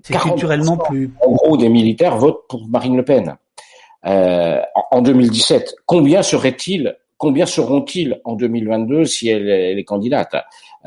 c'est 0.03 0.17
culturellement 0.17 0.77
plus. 0.77 1.11
En 1.25 1.31
gros, 1.31 1.57
des 1.57 1.69
militaires 1.69 2.17
votent 2.17 2.43
pour 2.49 2.67
Marine 2.67 2.97
Le 2.97 3.05
Pen 3.05 3.35
euh, 4.05 4.61
en 4.91 5.01
2017. 5.01 5.75
Combien 5.85 6.23
serait-il 6.23 6.95
Combien 7.17 7.45
seront-ils 7.45 8.19
en 8.23 8.33
2022 8.33 9.05
si 9.05 9.29
elle, 9.29 9.47
est 9.47 9.83
candidate? 9.83 10.35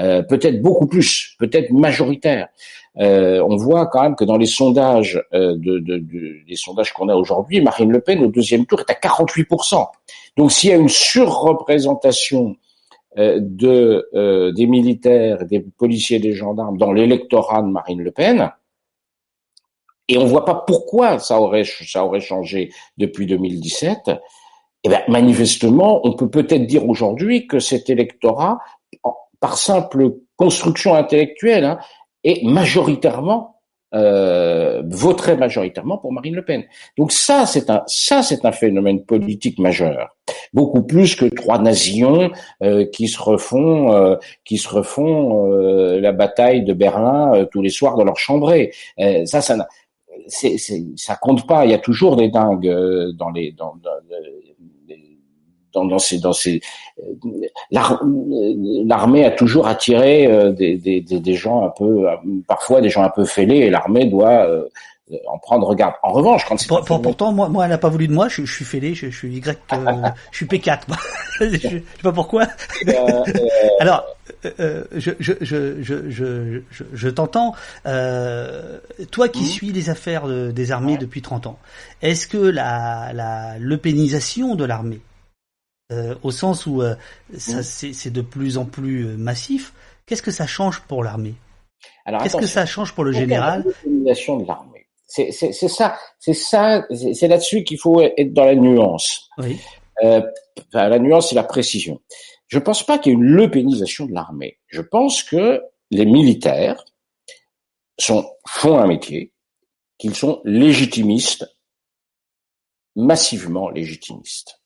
Euh, 0.01 0.23
Peut-être 0.23 0.61
beaucoup 0.61 0.89
plus, 0.89 1.37
peut-être 1.39 1.71
majoritaire. 1.71 2.49
Euh, 3.01 3.45
on 3.49 3.57
voit 3.57 3.87
quand 3.87 4.03
même 4.03 4.15
que 4.15 4.25
dans 4.25 4.37
les 4.37 4.47
sondages, 4.47 5.23
euh, 5.33 5.57
de, 5.57 5.79
de, 5.79 5.99
de, 5.99 6.37
les 6.47 6.57
sondages 6.57 6.93
qu'on 6.93 7.09
a 7.09 7.17
aujourd'hui, 7.17 7.61
Marine 7.61 7.91
Le 7.91 8.01
Pen 8.01 8.23
au 8.23 8.29
deuxième 8.29 8.67
tour 8.67 8.81
est 8.81 8.91
à 8.91 8.95
48%. 8.95 9.87
Donc 10.37 10.53
s'il 10.53 10.71
y 10.71 10.73
a 10.73 10.77
une 10.77 10.89
surreprésentation 10.89 12.57
euh, 13.19 13.39
de 13.41 14.09
euh, 14.15 14.53
des 14.53 14.67
militaires, 14.67 15.45
des 15.45 15.61
policiers, 15.61 16.21
des 16.21 16.35
gendarmes 16.35 16.79
dans 16.79 16.93
l'électorat 16.93 17.63
de 17.63 17.69
Marine 17.69 18.03
Le 18.03 18.13
Pen, 18.13 18.51
et 20.07 20.19
on 20.19 20.27
voit 20.27 20.45
pas 20.45 20.65
pourquoi 20.67 21.19
ça 21.19 21.41
aurait 21.41 21.65
ça 21.65 22.05
aurait 22.05 22.21
changé 22.21 22.71
depuis 22.99 23.27
2017. 23.27 24.11
Eh 24.87 24.89
bien, 24.89 25.01
manifestement, 25.09 26.07
on 26.07 26.13
peut 26.13 26.29
peut-être 26.29 26.67
dire 26.67 26.87
aujourd'hui 26.87 27.47
que 27.47 27.59
cet 27.59 27.89
électorat, 27.89 28.59
par 29.41 29.57
simple 29.57 30.17
construction 30.37 30.95
intellectuelle, 30.95 31.65
hein, 31.65 31.79
est 32.25 32.45
majoritairement 32.45 33.55
euh, 33.95 34.83
voterait 34.87 35.37
majoritairement 35.37 35.99
pour 35.99 36.13
Marine 36.13 36.35
Le 36.35 36.45
Pen. 36.45 36.65
Donc 36.99 37.13
ça, 37.13 37.47
c'est 37.47 37.71
un 37.71 37.85
ça, 37.87 38.23
c'est 38.23 38.45
un 38.45 38.51
phénomène 38.51 39.05
politique 39.05 39.59
majeur, 39.59 40.17
beaucoup 40.53 40.83
plus 40.83 41.15
que 41.15 41.27
trois 41.27 41.59
nations 41.59 42.31
euh, 42.63 42.87
qui 42.87 43.07
se 43.07 43.23
refont 43.23 43.93
euh, 43.93 44.17
qui 44.45 44.59
se 44.59 44.69
refont 44.69 45.53
euh, 45.53 46.01
la 46.01 46.11
bataille 46.13 46.65
de 46.65 46.73
Berlin 46.73 47.35
euh, 47.35 47.45
tous 47.45 47.63
les 47.63 47.71
soirs 47.71 47.97
dans 47.97 48.05
leur 48.05 48.19
chambrée. 48.19 48.73
ça, 49.27 49.41
ça 49.41 49.69
c'est, 50.27 50.57
ça 50.97 51.17
compte 51.17 51.47
pas. 51.47 51.65
Il 51.65 51.71
y 51.71 51.75
a 51.75 51.79
toujours 51.79 52.17
des 52.17 52.29
dingues 52.29 52.69
euh, 52.69 53.13
dans 53.13 53.31
les 53.31 53.53
dans, 53.53 53.75
dans, 53.83 53.91
dans, 55.75 55.99
ces 55.99 56.19
dans 56.19 56.33
ces 56.33 56.61
euh, 57.01 57.15
l'armée 57.71 59.25
a 59.25 59.31
toujours 59.31 59.67
attiré 59.67 60.27
euh, 60.27 60.53
des, 60.53 60.77
des, 60.77 61.01
des, 61.01 61.35
gens 61.35 61.65
un 61.65 61.71
peu 61.71 62.07
parfois 62.47 62.81
des 62.81 62.89
gens 62.89 63.03
un 63.03 63.11
peu 63.11 63.25
fêlés 63.25 63.59
et 63.59 63.71
l'armée 63.71 64.07
doit 64.07 64.49
en 65.27 65.39
prendre 65.39 65.75
garde. 65.75 65.95
En 66.03 66.13
revanche, 66.13 66.45
quand 66.47 66.57
pour, 66.67 67.03
pourtant, 67.03 67.33
moi, 67.33 67.49
moi, 67.49 67.65
elle 67.65 67.71
n'a 67.71 67.79
pas 67.79 67.89
voulu 67.89 68.09
de 68.09 68.13
moi. 68.13 68.29
Je, 68.29 68.45
je 68.45 68.53
suis 68.53 68.65
fêlé, 68.65 68.95
je, 68.95 69.11
je, 69.11 69.17
suis 69.17 69.37
Y, 69.37 69.59
je 70.31 70.37
suis 70.37 70.47
P4. 70.47 70.81
je, 71.41 71.47
je 71.47 71.69
sais 71.69 71.83
pas 72.03 72.13
pourquoi. 72.13 72.47
Alors, 73.81 74.05
euh, 74.61 74.85
je, 74.95 75.13
je, 75.21 75.33
je, 75.41 75.83
je, 75.83 76.11
je, 76.11 76.61
je, 76.93 77.09
t'entends. 77.09 77.55
Euh, 77.87 78.79
toi 79.11 79.29
qui 79.29 79.43
mmh. 79.43 79.47
suis 79.47 79.73
les 79.73 79.91
affaires 79.91 80.27
des 80.27 80.73
armées 80.73 80.97
depuis 80.97 81.23
30 81.23 81.47
ans, 81.47 81.59
est-ce 82.03 82.27
que 82.27 82.39
la, 82.39 83.13
la 83.13 83.59
l'eupénisation 83.59 84.55
de 84.55 84.65
l'armée, 84.65 85.01
euh, 85.95 86.15
au 86.23 86.31
sens 86.31 86.67
où 86.67 86.83
euh, 86.83 86.95
ça, 87.37 87.61
mmh. 87.61 87.93
c'est, 87.93 88.11
de 88.11 88.21
plus 88.21 88.59
en 88.59 88.65
plus 88.65 89.07
euh, 89.07 89.17
massif, 89.17 89.73
qu'est-ce 90.07 90.23
que 90.23 90.31
ça 90.31 90.47
change 90.47 90.81
pour 90.83 91.05
l'armée? 91.05 91.35
Qu'est-ce 92.23 92.37
que 92.37 92.47
ça 92.47 92.67
change 92.67 92.95
pour 92.95 93.05
le 93.05 93.13
général? 93.13 93.65
de 93.87 94.47
l'armée? 94.47 94.87
C'est, 95.07 95.31
ça, 95.33 95.97
c'est 96.19 96.35
ça, 96.35 96.85
c'est, 96.91 97.29
là-dessus 97.29 97.63
qu'il 97.63 97.79
faut 97.79 98.01
être 98.01 98.33
dans 98.33 98.45
la 98.45 98.57
nuance. 98.57 99.29
Oui. 99.39 99.61
Euh, 100.03 100.21
enfin, 100.69 100.89
la 100.89 100.99
nuance, 100.99 101.29
c'est 101.29 101.35
la 101.35 101.45
précision. 101.45 102.01
Je 102.49 102.59
ne 102.59 102.63
pense 102.63 102.85
pas 102.85 102.99
qu'il 102.99 103.13
y 103.13 103.15
ait 103.15 103.19
une 103.19 103.37
lepénisation 103.37 104.07
de 104.07 104.13
l'armée. 104.13 104.59
Je 104.67 104.81
pense 104.81 105.23
que 105.23 105.63
les 105.91 106.05
militaires 106.05 106.85
sont, 107.99 108.29
font 108.47 108.79
un 108.79 108.87
métier, 108.87 109.33
qu'ils 109.99 110.17
sont 110.17 110.41
légitimistes, 110.45 111.47
massivement 112.97 113.71
légitimistes. 113.71 114.61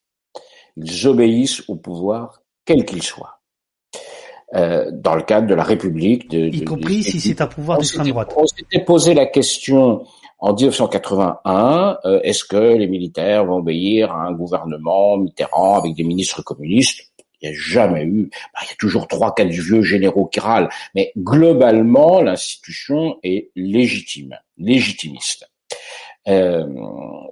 Ils 0.82 1.06
obéissent 1.06 1.62
au 1.68 1.76
pouvoir, 1.76 2.42
quel 2.64 2.84
qu'il 2.84 3.02
soit. 3.02 3.40
Euh, 4.54 4.90
dans 4.92 5.14
le 5.14 5.22
cadre 5.22 5.46
de 5.46 5.54
la 5.54 5.62
République. 5.62 6.30
De, 6.30 6.46
y 6.48 6.64
compris 6.64 7.02
si 7.02 7.20
c'est 7.20 7.40
un 7.42 7.46
pouvoir 7.46 7.78
d'extrême 7.78 8.08
droite. 8.08 8.32
On 8.34 8.46
s'était 8.46 8.82
posé 8.82 9.12
la 9.12 9.26
question 9.26 10.06
en 10.38 10.54
1981, 10.54 11.98
euh, 12.04 12.20
est-ce 12.22 12.44
que 12.44 12.56
les 12.76 12.86
militaires 12.86 13.44
vont 13.44 13.56
obéir 13.56 14.12
à 14.12 14.26
un 14.26 14.32
gouvernement 14.32 15.16
Mitterrand 15.18 15.78
avec 15.78 15.94
des 15.94 16.04
ministres 16.04 16.42
communistes? 16.42 17.10
Il 17.40 17.50
n'y 17.50 17.54
a 17.54 17.58
jamais 17.58 18.04
eu, 18.04 18.30
bah, 18.54 18.60
il 18.62 18.68
y 18.68 18.72
a 18.72 18.76
toujours 18.78 19.06
trois, 19.08 19.34
quatre 19.34 19.48
vieux 19.48 19.82
généraux 19.82 20.26
qui 20.26 20.40
râlent, 20.40 20.68
mais 20.94 21.12
globalement, 21.16 22.20
l'institution 22.20 23.18
est 23.22 23.50
légitime, 23.54 24.36
légitimiste. 24.56 25.48
Euh, 26.28 26.66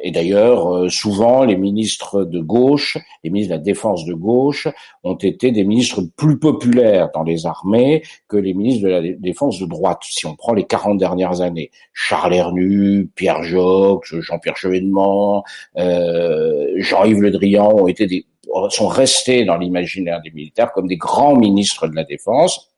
et 0.01 0.11
d'ailleurs, 0.11 0.75
euh, 0.75 0.89
souvent, 0.89 1.45
les 1.45 1.57
ministres 1.57 2.25
de 2.25 2.41
gauche, 2.41 2.97
les 3.25 3.31
ministres 3.31 3.55
de 3.55 3.59
la 3.59 3.63
défense 3.63 4.05
de 4.05 4.15
gauche, 4.15 4.69
ont 5.05 5.17
été 5.17 5.51
des 5.51 5.65
ministres 5.65 6.03
plus 6.17 6.39
populaires 6.39 7.11
dans 7.13 7.23
les 7.23 7.47
armées 7.47 8.03
que 8.29 8.37
les 8.37 8.55
ministres 8.55 8.85
de 8.85 8.89
la 8.89 9.03
défense 9.03 9.59
de 9.59 9.67
droite. 9.67 10.03
Si 10.03 10.27
on 10.27 10.35
prend 10.35 10.55
les 10.55 10.65
40 10.65 10.99
dernières 10.99 11.41
années, 11.41 11.71
Charles 11.93 12.35
Hernu, 12.35 13.11
Pierre 13.15 13.43
Jox, 13.43 14.15
Jean-Pierre 14.21 14.57
Chevènement, 14.57 15.45
euh, 15.77 16.73
Jean-Yves 16.77 17.21
Le 17.21 17.31
Drian 17.31 17.73
ont 17.73 17.89
été 17.89 18.07
des, 18.07 18.27
sont 18.71 18.89
restés 18.89 19.45
dans 19.45 19.59
l'imaginaire 19.59 20.23
des 20.23 20.31
militaires 20.31 20.73
comme 20.73 20.87
des 20.87 20.97
grands 20.97 21.37
ministres 21.37 21.89
de 21.89 21.95
la 21.95 22.05
défense, 22.05 22.71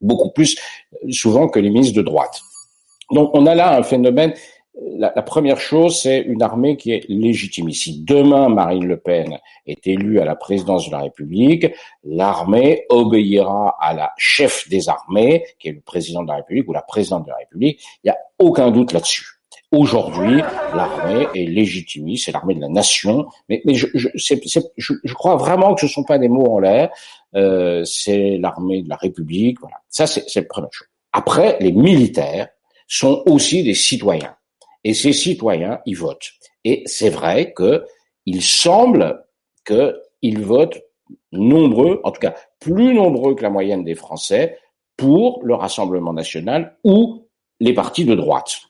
beaucoup 0.00 0.30
plus 0.30 0.56
souvent 1.10 1.48
que 1.48 1.58
les 1.58 1.70
ministres 1.70 1.96
de 1.96 2.02
droite. 2.02 2.40
Donc 3.10 3.30
on 3.34 3.46
a 3.46 3.54
là 3.54 3.76
un 3.76 3.82
phénomène 3.82 4.32
la, 4.80 5.22
première 5.22 5.60
chose, 5.60 6.00
c'est 6.00 6.20
une 6.20 6.42
armée 6.42 6.76
qui 6.76 6.92
est 6.92 7.04
légitime. 7.08 7.70
Si 7.70 8.00
demain 8.00 8.48
Marine 8.48 8.86
Le 8.86 8.96
Pen 8.96 9.38
est 9.66 9.86
élue 9.86 10.20
à 10.20 10.24
la 10.24 10.34
présidence 10.34 10.86
de 10.86 10.92
la 10.92 11.00
République, 11.00 11.66
l'armée 12.02 12.84
obéira 12.88 13.76
à 13.80 13.94
la 13.94 14.12
chef 14.18 14.68
des 14.68 14.88
armées, 14.88 15.44
qui 15.58 15.68
est 15.68 15.72
le 15.72 15.80
président 15.80 16.22
de 16.22 16.28
la 16.28 16.36
République 16.36 16.68
ou 16.68 16.72
la 16.72 16.82
présidente 16.82 17.24
de 17.24 17.30
la 17.30 17.36
République. 17.36 17.80
Il 18.02 18.08
n'y 18.08 18.10
a 18.10 18.18
aucun 18.38 18.70
doute 18.70 18.92
là-dessus. 18.92 19.26
Aujourd'hui, 19.70 20.40
l'armée 20.74 21.26
est 21.34 21.46
légitime, 21.46 22.16
c'est 22.16 22.32
l'armée 22.32 22.54
de 22.54 22.60
la 22.60 22.68
nation. 22.68 23.26
Mais, 23.48 23.60
mais 23.64 23.74
je, 23.74 23.86
je, 23.94 24.08
je, 24.14 25.14
crois 25.14 25.36
vraiment 25.36 25.74
que 25.74 25.80
ce 25.80 25.86
ne 25.86 25.90
sont 25.90 26.04
pas 26.04 26.18
des 26.18 26.28
mots 26.28 26.46
en 26.46 26.60
l'air. 26.60 26.90
Euh, 27.34 27.84
c'est 27.84 28.38
l'armée 28.38 28.82
de 28.82 28.88
la 28.88 28.96
République. 28.96 29.58
Voilà, 29.60 29.76
ça 29.88 30.06
c'est 30.06 30.34
la 30.34 30.42
première 30.42 30.72
chose. 30.72 30.88
Après, 31.12 31.58
les 31.60 31.72
militaires 31.72 32.48
sont 32.86 33.22
aussi 33.26 33.64
des 33.64 33.74
citoyens 33.74 34.36
et 34.84 34.94
ces 34.94 35.12
citoyens 35.12 35.80
y 35.86 35.94
votent. 35.94 36.30
Et 36.64 36.82
c'est 36.86 37.10
vrai 37.10 37.52
que 37.52 37.84
il 38.26 38.42
semble 38.42 39.24
qu'ils 39.66 40.40
votent 40.40 40.80
nombreux, 41.32 42.00
en 42.04 42.10
tout 42.10 42.20
cas 42.20 42.34
plus 42.60 42.94
nombreux 42.94 43.34
que 43.34 43.42
la 43.42 43.50
moyenne 43.50 43.84
des 43.84 43.94
Français, 43.94 44.58
pour 44.96 45.40
le 45.42 45.54
Rassemblement 45.54 46.12
national 46.12 46.76
ou 46.84 47.28
les 47.60 47.74
partis 47.74 48.04
de 48.04 48.14
droite. 48.14 48.60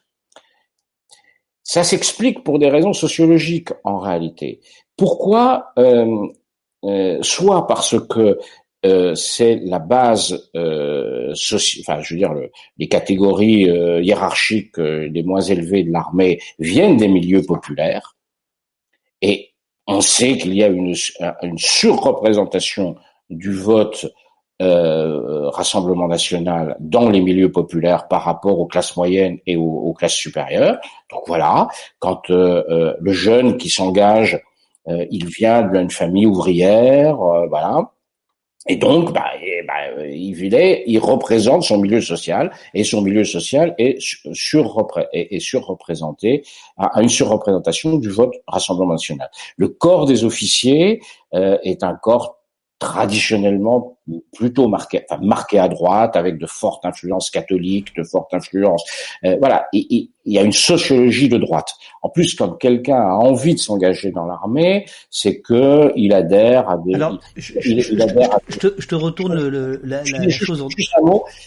Ça 1.63 1.83
s'explique 1.83 2.45
pour 2.45 2.59
des 2.59 2.69
raisons 2.69 2.93
sociologiques 2.93 3.71
en 3.85 3.99
réalité. 3.99 4.61
Pourquoi 4.97 5.73
euh, 5.79 6.27
euh, 6.85 7.19
Soit 7.23 7.67
parce 7.67 7.97
que 8.09 8.39
euh, 8.85 9.15
c'est 9.15 9.57
la 9.57 9.79
base, 9.79 10.51
euh, 10.57 11.33
enfin, 11.33 12.01
je 12.01 12.15
veux 12.15 12.19
dire, 12.19 12.35
les 12.79 12.89
catégories 12.89 13.69
euh, 13.69 14.03
hiérarchiques 14.03 14.79
les 14.79 15.23
moins 15.23 15.41
élevées 15.41 15.85
de 15.85 15.93
l'armée 15.93 16.41
viennent 16.59 16.97
des 16.97 17.09
milieux 17.09 17.43
populaires, 17.43 18.17
et 19.23 19.51
on 19.87 20.01
sait 20.01 20.39
qu'il 20.39 20.55
y 20.55 20.63
a 20.63 20.69
une, 20.69 20.95
une 21.43 21.59
surreprésentation 21.59 22.97
du 23.31 23.53
vote 23.53 24.07
euh, 24.63 25.51
Rassemblement 25.51 26.09
national 26.09 26.77
dans 26.79 27.09
les 27.11 27.21
milieux 27.21 27.51
populaires 27.51 28.07
par 28.09 28.23
rapport 28.23 28.59
aux 28.61 28.67
classes 28.67 28.97
moyennes 28.97 29.39
et 29.47 29.57
aux, 29.57 29.93
classes 29.93 30.15
supérieures. 30.15 30.79
Donc 31.11 31.23
voilà, 31.27 31.69
quand 31.99 32.31
euh, 32.31 32.63
euh, 32.69 32.95
le 33.01 33.13
jeune 33.13 33.57
qui 33.57 33.69
s'engage, 33.69 34.41
euh, 34.89 35.07
il 35.11 35.27
vient 35.27 35.63
d'une 35.63 35.91
famille 35.91 36.27
ouvrière, 36.27 37.17
voilà, 37.49 37.91
et 38.67 38.77
donc, 38.77 39.13
bah, 39.13 39.27
bah, 39.67 40.05
il, 40.07 40.55
est, 40.55 40.85
il 40.87 40.99
représente 40.99 41.65
son 41.65 41.79
milieu 41.79 42.01
social, 42.01 42.51
et 42.73 42.83
son 42.83 43.03
milieu 43.03 43.25
social 43.25 43.75
est, 43.79 44.01
sur, 44.01 44.89
est, 45.13 45.39
surreprésenté, 45.39 46.43
à 46.79 47.03
une 47.03 47.09
surreprésentation 47.09 47.99
du 47.99 48.09
vote 48.09 48.35
Rassemblement 48.47 48.93
national. 48.93 49.31
Le 49.57 49.69
corps 49.69 50.07
des 50.07 50.25
officiers 50.25 51.01
euh, 51.35 51.59
est 51.63 51.83
un 51.83 51.95
corps 51.95 52.39
traditionnellement 52.79 53.99
plutôt 54.37 54.69
marqué, 54.69 55.03
enfin, 55.09 55.23
marqué 55.25 55.59
à 55.59 55.69
droite, 55.69 56.17
avec 56.17 56.39
de 56.39 56.47
fortes 56.47 56.85
influences 56.85 57.31
catholiques, 57.31 57.97
de 57.97 58.03
fortes 58.03 58.35
influences. 58.35 58.85
Euh, 59.25 59.37
voilà, 59.39 59.67
il 59.73 60.11
y 60.27 60.39
a 60.39 60.43
une 60.43 60.53
sociologie 60.53 61.29
de 61.29 61.39
droite. 61.39 61.71
En 62.03 62.11
plus, 62.11 62.35
quand 62.35 62.51
quelqu'un 62.51 62.97
a 62.97 63.15
envie 63.15 63.55
de 63.55 63.61
s'engager 63.61 64.11
dans 64.11 64.27
l'armée, 64.27 64.87
c'est 65.09 65.41
que 65.41 65.93
il 65.97 66.13
adhère 66.13 66.69
à 66.69 66.77
des. 66.77 66.95
Alors, 66.95 67.19
je, 67.37 68.87
te, 68.87 68.95
retourne 68.95 69.35
le, 69.35 69.81
la, 69.85 70.03
la 70.03 70.29
chose. 70.29 70.61
En... 70.61 70.69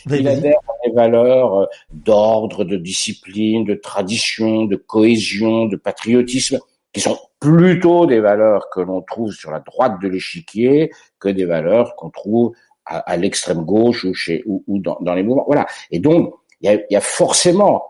il 0.09 0.27
adhère 0.27 0.59
à 0.67 0.87
des 0.87 0.93
valeurs 0.93 1.55
euh, 1.55 1.65
d'ordre, 1.91 2.63
de 2.63 2.77
discipline, 2.77 3.65
de 3.65 3.75
tradition, 3.75 4.65
de 4.65 4.75
cohésion, 4.75 5.65
de 5.65 5.75
patriotisme 5.75 6.59
qui 6.93 7.01
sont 7.01 7.17
plutôt 7.39 8.05
des 8.05 8.19
valeurs 8.19 8.69
que 8.69 8.79
l'on 8.79 9.01
trouve 9.01 9.31
sur 9.31 9.51
la 9.51 9.59
droite 9.59 10.01
de 10.01 10.07
l'échiquier 10.07 10.91
que 11.19 11.29
des 11.29 11.45
valeurs 11.45 11.95
qu'on 11.95 12.09
trouve 12.09 12.53
à, 12.85 13.17
l'extrême 13.17 13.65
gauche 13.65 14.05
ou 14.05 14.13
chez 14.13 14.43
ou, 14.45 14.79
dans, 14.79 15.13
les 15.13 15.23
mouvements. 15.23 15.45
Voilà. 15.45 15.65
Et 15.91 15.99
donc 15.99 16.33
il 16.61 16.85
y 16.89 16.95
a, 16.95 17.01
forcément 17.01 17.83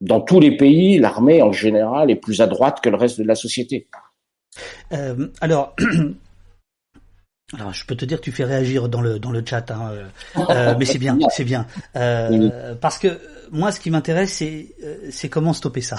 dans 0.00 0.20
tous 0.20 0.40
les 0.40 0.56
pays, 0.56 0.98
l'armée 0.98 1.42
en 1.42 1.52
général 1.52 2.10
est 2.10 2.16
plus 2.16 2.40
à 2.40 2.46
droite 2.46 2.80
que 2.80 2.88
le 2.88 2.96
reste 2.96 3.18
de 3.18 3.24
la 3.24 3.34
société. 3.34 3.88
Euh, 4.92 5.28
alors. 5.40 5.74
Alors, 7.54 7.72
je 7.72 7.86
peux 7.86 7.96
te 7.96 8.04
dire 8.04 8.18
que 8.18 8.24
tu 8.24 8.30
fais 8.30 8.44
réagir 8.44 8.90
dans 8.90 9.00
le 9.00 9.18
dans 9.18 9.30
le 9.30 9.42
chat, 9.42 9.70
hein, 9.70 9.90
euh, 9.90 10.04
euh, 10.50 10.74
mais 10.78 10.84
c'est 10.84 10.98
bien, 10.98 11.16
c'est 11.30 11.44
bien, 11.44 11.66
parce 11.94 12.98
que 12.98 13.18
moi, 13.50 13.72
ce 13.72 13.80
qui 13.80 13.90
m'intéresse, 13.90 14.34
c'est 14.34 14.74
c'est 15.10 15.30
comment 15.30 15.54
stopper 15.54 15.80
ça. 15.80 15.96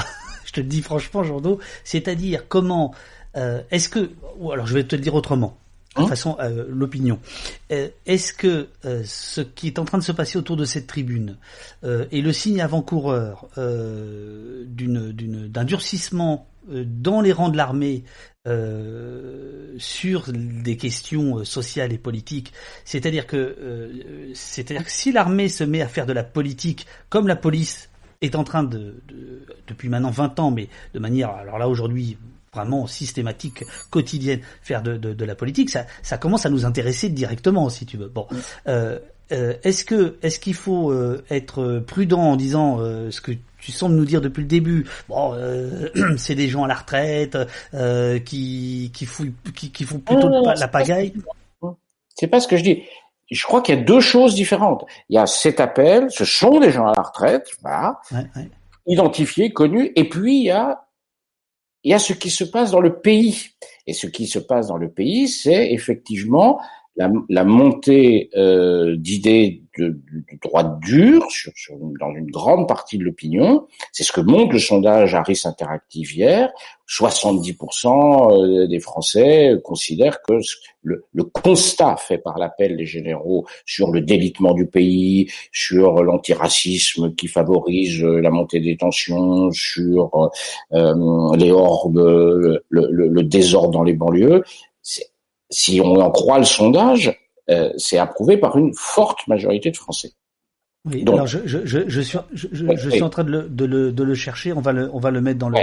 Je 0.50 0.54
te 0.54 0.60
le 0.62 0.66
dis 0.66 0.82
franchement, 0.82 1.24
Jordo, 1.24 1.60
c'est-à-dire 1.84 2.47
comment 2.47 2.95
euh, 3.38 3.62
est-ce 3.70 3.88
que 3.88 4.10
ou 4.39 4.52
alors 4.52 4.66
je 4.66 4.74
vais 4.74 4.84
te 4.84 4.95
le 4.95 5.02
dire 5.04 5.14
autrement. 5.14 5.56
De 5.95 6.02
toute 6.02 6.06
hein 6.06 6.10
façon, 6.10 6.38
euh, 6.39 6.66
l'opinion. 6.70 7.20
Euh, 7.72 7.89
est-ce 8.08 8.34
que 8.34 8.68
ce 9.04 9.41
qui 9.41 9.68
est 9.68 9.78
en 9.78 9.86
train 9.86 10.00
de 10.00 10.04
se 10.04 10.12
passer 10.12 10.39
autour 10.39 10.58
de 10.58 10.66
cette 10.66 10.88
tribune 10.88 11.38
est 11.84 12.22
le 12.22 12.34
signe 12.34 12.62
avant-coureur 12.62 13.47
d'un 13.58 15.64
durcissement 15.66 16.47
dans 16.68 17.22
les 17.22 17.32
rangs 17.32 17.50
de 17.50 17.58
l'armée 17.58 18.04
sur 19.78 20.32
des 20.34 20.78
questions 20.78 21.43
sociales 21.43 21.93
et 21.93 22.00
politiques? 22.00 22.54
C'est-à-dire 22.86 23.28
que, 23.28 23.91
c'est-à-dire 24.34 24.86
que 24.86 24.91
si 24.91 25.12
l'armée 25.12 25.50
se 25.50 25.64
met 25.64 25.82
à 25.82 25.88
faire 25.88 26.08
de 26.08 26.14
la 26.14 26.24
politique 26.24 26.88
comme 27.10 27.28
la 27.28 27.36
police 27.36 27.89
est 28.22 28.36
en 28.36 28.43
train 28.43 28.63
de, 28.63 29.01
depuis 29.67 29.89
maintenant 29.89 30.11
20 30.11 30.39
ans, 30.39 30.51
mais 30.51 30.67
de 30.93 30.99
manière, 30.99 31.30
alors 31.32 31.57
là 31.57 31.67
aujourd'hui, 31.70 32.17
vraiment 32.53 32.88
systématique, 32.88 33.63
quotidienne, 33.89 34.41
faire 34.61 34.82
de, 34.82 34.97
de, 34.97 35.26
la 35.26 35.36
politique, 35.36 35.70
ça, 35.70 35.86
ça 36.01 36.17
commence 36.17 36.45
à 36.45 36.49
nous 36.49 36.65
intéresser 36.65 37.09
directement, 37.09 37.70
si 37.70 37.86
tu 37.86 37.97
veux. 37.97 38.07
Bon, 38.07 38.28
euh, 38.67 38.99
euh, 39.32 39.53
est-ce 39.63 39.86
que 39.86 40.17
est-ce 40.24 40.39
qu'il 40.39 40.55
faut 40.55 40.91
euh, 40.91 41.24
être 41.30 41.84
prudent 41.86 42.22
en 42.22 42.36
disant 42.36 42.80
ce 42.80 43.22
que 43.22 43.32
tu 43.59 43.72
sembles 43.72 43.95
nous 43.95 44.05
dire 44.05 44.22
depuis 44.22 44.41
le 44.41 44.47
début 44.47 44.88
Bon, 45.07 45.36
c'est 46.17 46.36
des 46.36 46.47
gens 46.47 46.63
à 46.63 46.67
la 46.67 46.76
retraite 46.76 47.38
qui 48.26 48.91
qui 48.93 49.05
fouillent, 49.05 49.34
qui, 49.55 49.72
qui 49.72 49.84
font 49.84 49.99
plutôt 49.99 50.30
la 50.30 50.67
pagaille. 50.67 51.13
C'est 52.15 52.28
pas 52.28 52.39
ce 52.39 52.47
que 52.47 52.57
je 52.57 52.63
dis 52.63 52.84
je 53.30 53.44
crois 53.46 53.62
qu'il 53.62 53.76
y 53.76 53.78
a 53.78 53.82
deux 53.82 54.00
choses 54.00 54.36
différentes. 54.36 54.86
Il 55.10 55.16
y 55.16 55.20
a 55.20 55.28
cet 55.28 55.60
appel, 55.60 56.10
ce 56.10 56.26
sont 56.26 56.60
des 56.60 56.72
gens 56.72 56.88
à 56.88 56.94
la 56.96 57.02
retraite, 57.04 57.48
voilà, 57.62 58.00
identifiés, 58.88 59.52
connus, 59.52 59.92
et 59.96 60.10
puis 60.10 60.38
il 60.38 60.44
y 60.46 60.52
a 60.52 60.86
il 61.84 61.92
y 61.92 61.94
a 61.94 62.00
ce 62.00 62.14
qui 62.14 62.30
se 62.30 62.44
passe 62.44 62.72
dans 62.72 62.82
le 62.82 63.00
pays. 63.00 63.52
Et 63.88 63.94
ce 63.94 64.08
qui 64.08 64.28
se 64.28 64.40
passe 64.40 64.68
dans 64.68 64.78
le 64.78 64.92
pays, 64.92 65.30
c'est 65.30 65.72
effectivement 65.72 66.60
la, 67.30 67.44
montée 67.46 68.30
euh, 68.36 68.98
d'idées 68.98 69.64
de, 69.80 69.88
de, 69.90 70.40
droite 70.42 70.80
dure 70.82 71.26
sur, 71.30 71.54
dans 72.00 72.14
une 72.14 72.30
grande 72.30 72.68
partie 72.68 72.98
de 72.98 73.04
l'opinion. 73.04 73.68
C'est 73.92 74.04
ce 74.04 74.12
que 74.12 74.22
montre 74.22 74.54
le 74.54 74.60
sondage 74.60 75.16
Harris 75.16 75.42
Interactive 75.46 76.14
hier. 76.14 76.52
70% 76.88 78.64
euh, 78.64 78.68
des 78.68 78.80
Français 78.80 79.56
considèrent 79.64 80.22
que 80.24 80.40
le, 80.82 81.06
le 81.14 81.24
constat 81.24 81.98
fait 81.98 82.18
par 82.18 82.40
l'appel 82.40 82.78
des 82.78 82.86
généraux 82.86 83.46
sur 83.66 83.92
le 83.92 84.02
délitement 84.02 84.54
du 84.54 84.66
pays, 84.66 85.32
sur 85.52 86.04
l'antiracisme 86.04 87.14
qui 87.16 87.28
favorise 87.28 88.04
la 88.04 88.32
montée 88.32 88.60
des 88.60 88.76
tensions, 88.76 89.52
sur 89.52 90.32
euh, 90.74 91.36
les 91.38 91.52
hordes, 91.52 91.98
le, 91.98 92.64
le, 92.70 93.24
désordre 93.24 93.72
dans 93.72 93.84
les 93.84 93.94
banlieues, 93.94 94.44
si 95.50 95.82
on 95.82 95.96
en 95.96 96.12
croit 96.12 96.40
le 96.40 96.46
sondage, 96.46 97.29
euh, 97.50 97.72
c'est 97.78 97.97
approuvé 97.97 98.38
par 98.38 98.58
une 98.58 98.74
forte 98.76 99.28
majorité 99.28 99.72
de 99.72 99.78
Français. 99.78 100.12
Oui, 100.86 101.04
alors 101.06 101.28
je, 101.28 101.39
je, 101.45 101.66
je, 101.66 101.89
je 101.89 102.02
suis, 102.02 102.18
je, 102.32 102.47
je 102.54 102.89
suis 102.89 103.04
en 103.04 103.10
train 103.10 103.26
de 103.26 103.32
le, 103.32 103.50
de, 103.50 103.66
le, 103.66 103.91
de 103.91 104.04
le 104.04 104.16
chercher. 104.16 104.54
On 104.54 104.62
va 104.62 104.72
le, 104.72 104.89
on 104.93 105.00
va 105.00 105.12
le 105.12 105.20
mettre 105.20 105.39
dans 105.39 105.50
le, 105.50 105.60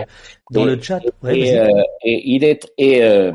dans 0.50 0.64
le 0.64 0.80
chat. 0.80 1.00
et, 1.26 1.58
euh, 1.58 1.68
et, 2.04 2.34
il 2.34 2.44
est, 2.44 2.70
et 2.76 3.02
euh, 3.02 3.32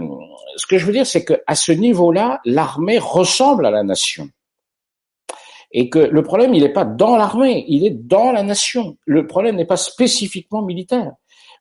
ce 0.58 0.68
que 0.68 0.78
je 0.78 0.86
veux 0.86 0.94
dire, 0.94 1.08
c'est 1.08 1.26
que 1.26 1.42
à 1.48 1.56
ce 1.56 1.72
niveau-là, 1.72 2.40
l'armée 2.46 3.00
ressemble 3.00 3.66
à 3.66 3.72
la 3.72 3.82
nation. 3.82 4.30
Et 5.72 5.90
que 5.90 6.00
le 6.00 6.22
problème, 6.22 6.54
il 6.54 6.62
n'est 6.62 6.74
pas 6.74 6.86
dans 6.86 7.16
l'armée, 7.16 7.66
il 7.68 7.86
est 7.86 7.96
dans 7.96 8.32
la 8.32 8.44
nation. 8.44 8.98
Le 9.06 9.26
problème 9.26 9.56
n'est 9.56 9.66
pas 9.66 9.78
spécifiquement 9.78 10.62
militaire. 10.62 11.14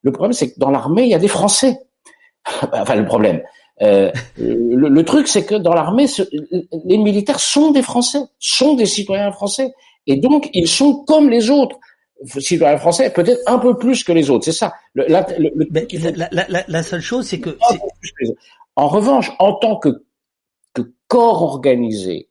Le 0.02 0.12
problème, 0.12 0.32
c'est 0.32 0.52
que 0.52 0.58
dans 0.58 0.70
l'armée, 0.70 1.04
il 1.04 1.10
y 1.10 1.14
a 1.14 1.18
des 1.18 1.28
Français. 1.28 1.78
enfin, 2.72 2.94
le 2.94 3.06
problème, 3.06 3.42
euh, 3.82 4.10
le, 4.36 5.02
truc, 5.04 5.28
c'est 5.28 5.44
que 5.44 5.54
dans 5.54 5.72
l'armée, 5.72 6.06
les 6.84 6.98
militaires 6.98 7.40
sont 7.40 7.70
des 7.70 7.82
Français, 7.82 8.20
sont 8.38 8.74
des 8.74 8.86
citoyens 8.86 9.32
français, 9.32 9.72
et 10.06 10.16
donc 10.16 10.50
ils 10.52 10.68
sont 10.68 11.04
comme 11.04 11.30
les 11.30 11.50
autres 11.50 11.78
citoyens 12.38 12.76
français, 12.76 13.10
peut-être 13.10 13.40
un 13.46 13.58
peu 13.58 13.78
plus 13.78 14.04
que 14.04 14.12
les 14.12 14.28
autres. 14.30 14.44
C'est 14.44 14.52
ça. 14.52 14.74
la, 14.94 15.26
la, 16.68 16.82
seule 16.82 17.00
chose, 17.00 17.26
c'est 17.26 17.40
que. 17.40 17.56
En 18.76 18.88
revanche, 18.88 19.30
en 19.38 19.54
tant 19.54 19.76
que, 19.76 20.04
que 20.74 20.82
corps 21.08 21.42
organisé. 21.42 22.28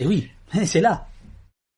Et 0.00 0.06
oui, 0.06 0.28
c'est 0.64 0.80
là. 0.80 1.06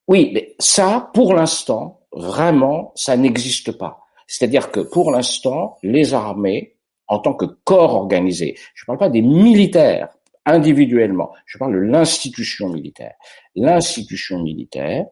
Oui, 0.06 0.30
mais 0.32 0.54
ça, 0.58 1.10
pour 1.12 1.34
l'instant, 1.34 2.00
vraiment, 2.12 2.92
ça 2.94 3.16
n'existe 3.16 3.72
pas. 3.72 4.06
C'est-à-dire 4.26 4.70
que 4.70 4.80
pour 4.80 5.10
l'instant, 5.10 5.78
les 5.82 6.14
armées 6.14 6.77
en 7.08 7.18
tant 7.18 7.34
que 7.34 7.46
corps 7.64 7.94
organisé. 7.94 8.56
Je 8.74 8.84
ne 8.84 8.86
parle 8.86 8.98
pas 8.98 9.10
des 9.10 9.22
militaires 9.22 10.08
individuellement, 10.46 11.30
je 11.44 11.58
parle 11.58 11.74
de 11.74 11.78
l'institution 11.78 12.68
militaire. 12.70 13.14
L'institution 13.54 14.42
militaire, 14.42 15.06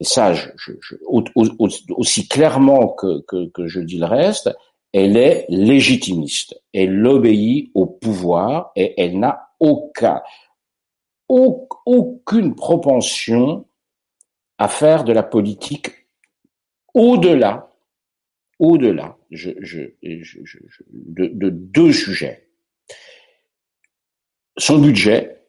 ça, 0.00 0.32
je, 0.32 0.50
aussi 1.90 2.28
clairement 2.28 2.88
que, 2.88 3.20
que, 3.22 3.50
que, 3.50 3.66
je 3.66 3.80
dis 3.80 3.98
le 3.98 4.06
reste, 4.06 4.50
elle 4.92 5.16
est 5.16 5.44
légitimiste. 5.48 6.60
Elle 6.72 7.06
obéit 7.06 7.70
au 7.74 7.86
pouvoir 7.86 8.72
et 8.74 8.94
elle 9.00 9.18
n'a 9.18 9.50
aucun, 9.60 10.22
aucune 11.28 12.54
propension 12.54 13.66
à 14.58 14.68
faire 14.68 15.04
de 15.04 15.12
la 15.12 15.22
politique 15.22 15.88
au-delà 16.94 17.68
au-delà 18.58 19.16
de, 19.30 21.26
de, 21.26 21.48
deux 21.50 21.92
sujets. 21.92 22.48
Son 24.56 24.78
budget, 24.78 25.42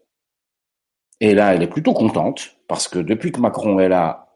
et 1.20 1.34
là, 1.34 1.54
elle 1.54 1.64
est 1.64 1.68
plutôt 1.68 1.94
contente, 1.94 2.56
parce 2.68 2.88
que 2.88 3.00
depuis 3.00 3.32
que 3.32 3.40
Macron 3.40 3.80
est 3.80 3.90
là, 3.90 4.28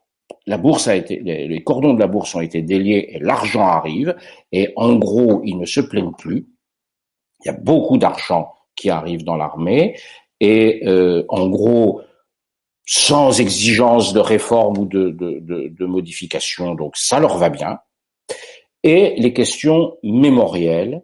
la 0.45 0.57
bourse 0.57 0.87
a 0.87 0.95
été, 0.95 1.19
les, 1.19 1.63
cordons 1.63 1.95
de 1.95 1.99
la 1.99 2.07
bourse 2.07 2.35
ont 2.35 2.41
été 2.41 2.61
déliés 2.61 3.09
et 3.11 3.19
l'argent 3.19 3.65
arrive, 3.65 4.15
et 4.51 4.71
en 4.75 4.95
gros, 4.95 5.41
ils 5.43 5.57
ne 5.57 5.65
se 5.65 5.81
plaignent 5.81 6.13
plus. 6.13 6.47
Il 7.43 7.47
y 7.47 7.49
a 7.49 7.57
beaucoup 7.57 7.97
d'argent 7.97 8.53
qui 8.75 8.89
arrive 8.89 9.23
dans 9.23 9.35
l'armée, 9.35 9.97
et 10.39 10.87
euh, 10.87 11.25
en 11.29 11.49
gros, 11.49 12.01
sans 12.85 13.39
exigence 13.39 14.13
de 14.13 14.19
réforme 14.19 14.77
ou 14.77 14.85
de 14.85 15.85
modification, 15.85 16.75
donc 16.75 16.95
ça 16.95 17.19
leur 17.19 17.37
va 17.37 17.49
bien 17.49 17.79
et 18.83 19.15
les 19.17 19.33
questions 19.33 19.97
mémorielles 20.03 21.01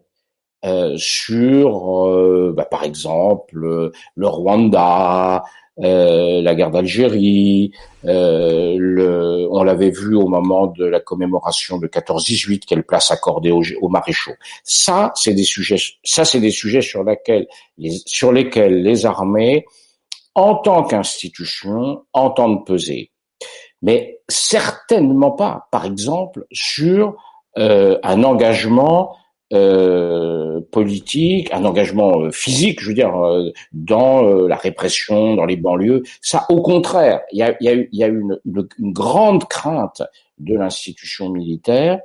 euh, 0.66 0.96
sur, 0.98 2.08
euh, 2.08 2.54
bah, 2.56 2.66
par 2.66 2.84
exemple, 2.84 3.92
le 4.16 4.28
Rwanda, 4.28 5.44
euh, 5.82 6.42
la 6.42 6.56
guerre 6.56 6.72
d'Algérie, 6.72 7.72
euh, 8.06 8.78
le, 8.80 9.46
on 9.52 9.62
l'avait 9.64 9.90
vu 9.90 10.16
au 10.16 10.28
moment 10.28 10.68
de 10.68 10.86
la 10.86 11.02
commémoration 11.02 11.78
de 11.78 11.88
14-18, 11.88 12.62
quelle 12.66 12.84
place 12.84 13.12
accordée 13.12 13.52
aux, 13.52 13.64
aux 13.82 13.90
maréchaux. 13.90 14.36
Ça, 14.64 15.12
c'est 15.16 15.34
des 15.34 15.44
sujets, 15.44 15.76
ça, 16.04 16.24
c'est 16.24 16.40
des 16.40 16.52
sujets 16.52 16.82
sur 16.82 17.04
lesquels, 17.04 17.48
les, 17.78 17.92
sur 18.06 18.32
lesquels 18.32 18.84
les 18.84 19.06
armées, 19.06 19.66
en 20.34 20.56
tant 20.56 20.84
qu'institution, 20.84 22.06
entendent 22.14 22.66
peser. 22.66 23.12
Mais 23.82 24.22
certainement 24.30 25.32
pas, 25.32 25.68
par 25.72 25.86
exemple, 25.86 26.46
sur 26.54 27.18
euh, 27.58 27.98
un 28.04 28.24
engagement 28.24 29.16
euh, 29.54 30.60
politique, 30.72 31.54
un 31.54 31.66
engagement 31.66 32.20
euh, 32.20 32.32
physique, 32.32 32.82
je 32.82 32.88
veux 32.88 32.96
dire, 32.96 33.16
euh, 33.16 33.52
dans 33.74 34.24
la 34.24 34.56
répression, 34.56 35.36
dans 35.36 35.46
les 35.46 35.56
banlieues. 35.56 36.02
Ça, 36.20 36.48
au 36.50 36.64
contraire, 36.64 37.22
il 37.32 37.38
y 37.38 37.44
a, 37.44 37.56
y 37.62 37.70
a, 37.70 37.76
y 37.92 38.04
a 38.04 38.08
une, 38.08 38.40
une, 38.44 38.92
grande 38.92 39.48
crainte 39.48 40.02
de 40.40 40.56
l'institution 40.56 41.30
militaire 41.30 42.00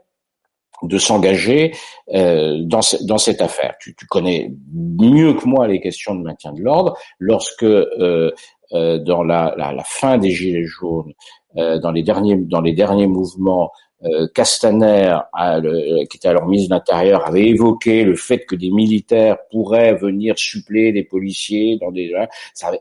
de 0.82 0.98
s'engager 0.98 1.72
dans, 2.12 2.80
dans 3.02 3.18
cette 3.18 3.40
affaire. 3.40 3.74
Tu, 3.80 3.94
tu, 3.94 4.04
connais 4.04 4.52
mieux 4.74 5.32
que 5.32 5.46
moi 5.46 5.66
les 5.66 5.80
questions 5.80 6.14
de 6.14 6.22
maintien 6.22 6.52
de 6.52 6.60
l'ordre. 6.60 6.96
Lorsque 7.18 7.64
dans 7.64 9.22
la, 9.22 9.54
la, 9.56 9.72
la, 9.72 9.84
fin 9.84 10.18
des 10.18 10.30
Gilets 10.30 10.64
jaunes, 10.64 11.12
dans 11.54 11.90
les 11.90 12.02
derniers 12.02 12.36
dans 12.36 12.62
les 12.62 12.72
derniers 12.72 13.08
mouvements, 13.08 13.72
euh, 14.04 14.28
Castaner, 14.34 15.18
euh, 15.38 16.04
qui 16.06 16.16
était 16.16 16.28
alors 16.28 16.46
ministre 16.46 16.70
de 16.70 16.74
l'Intérieur, 16.74 17.26
avait 17.26 17.48
évoqué 17.48 18.02
le 18.04 18.16
fait 18.16 18.46
que 18.46 18.56
des 18.56 18.70
militaires 18.70 19.36
pourraient 19.50 19.94
venir 19.94 20.38
suppléer 20.38 20.92
des 20.92 21.04
policiers 21.04 21.78
dans 21.78 21.90
des, 21.90 22.12
hein, 22.16 22.26
ça 22.54 22.68
avait, 22.68 22.80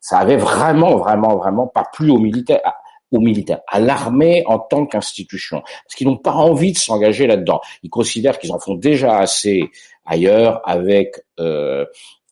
ça 0.00 0.18
avait 0.18 0.36
vraiment, 0.36 0.96
vraiment, 0.96 1.36
vraiment 1.36 1.68
pas 1.68 1.84
plu 1.92 2.10
aux 2.10 2.18
militaires, 2.18 2.60
à, 2.64 2.74
aux 3.12 3.20
militaires, 3.20 3.60
à 3.68 3.78
l'armée 3.78 4.42
en 4.46 4.58
tant 4.58 4.84
qu'institution, 4.84 5.60
parce 5.60 5.94
qu'ils 5.96 6.08
n'ont 6.08 6.16
pas 6.16 6.34
envie 6.34 6.72
de 6.72 6.78
s'engager 6.78 7.26
là-dedans. 7.28 7.60
Ils 7.84 7.90
considèrent 7.90 8.38
qu'ils 8.38 8.52
en 8.52 8.58
font 8.58 8.74
déjà 8.74 9.18
assez 9.18 9.70
ailleurs 10.04 10.60
avec 10.64 11.20
euh, 11.38 11.84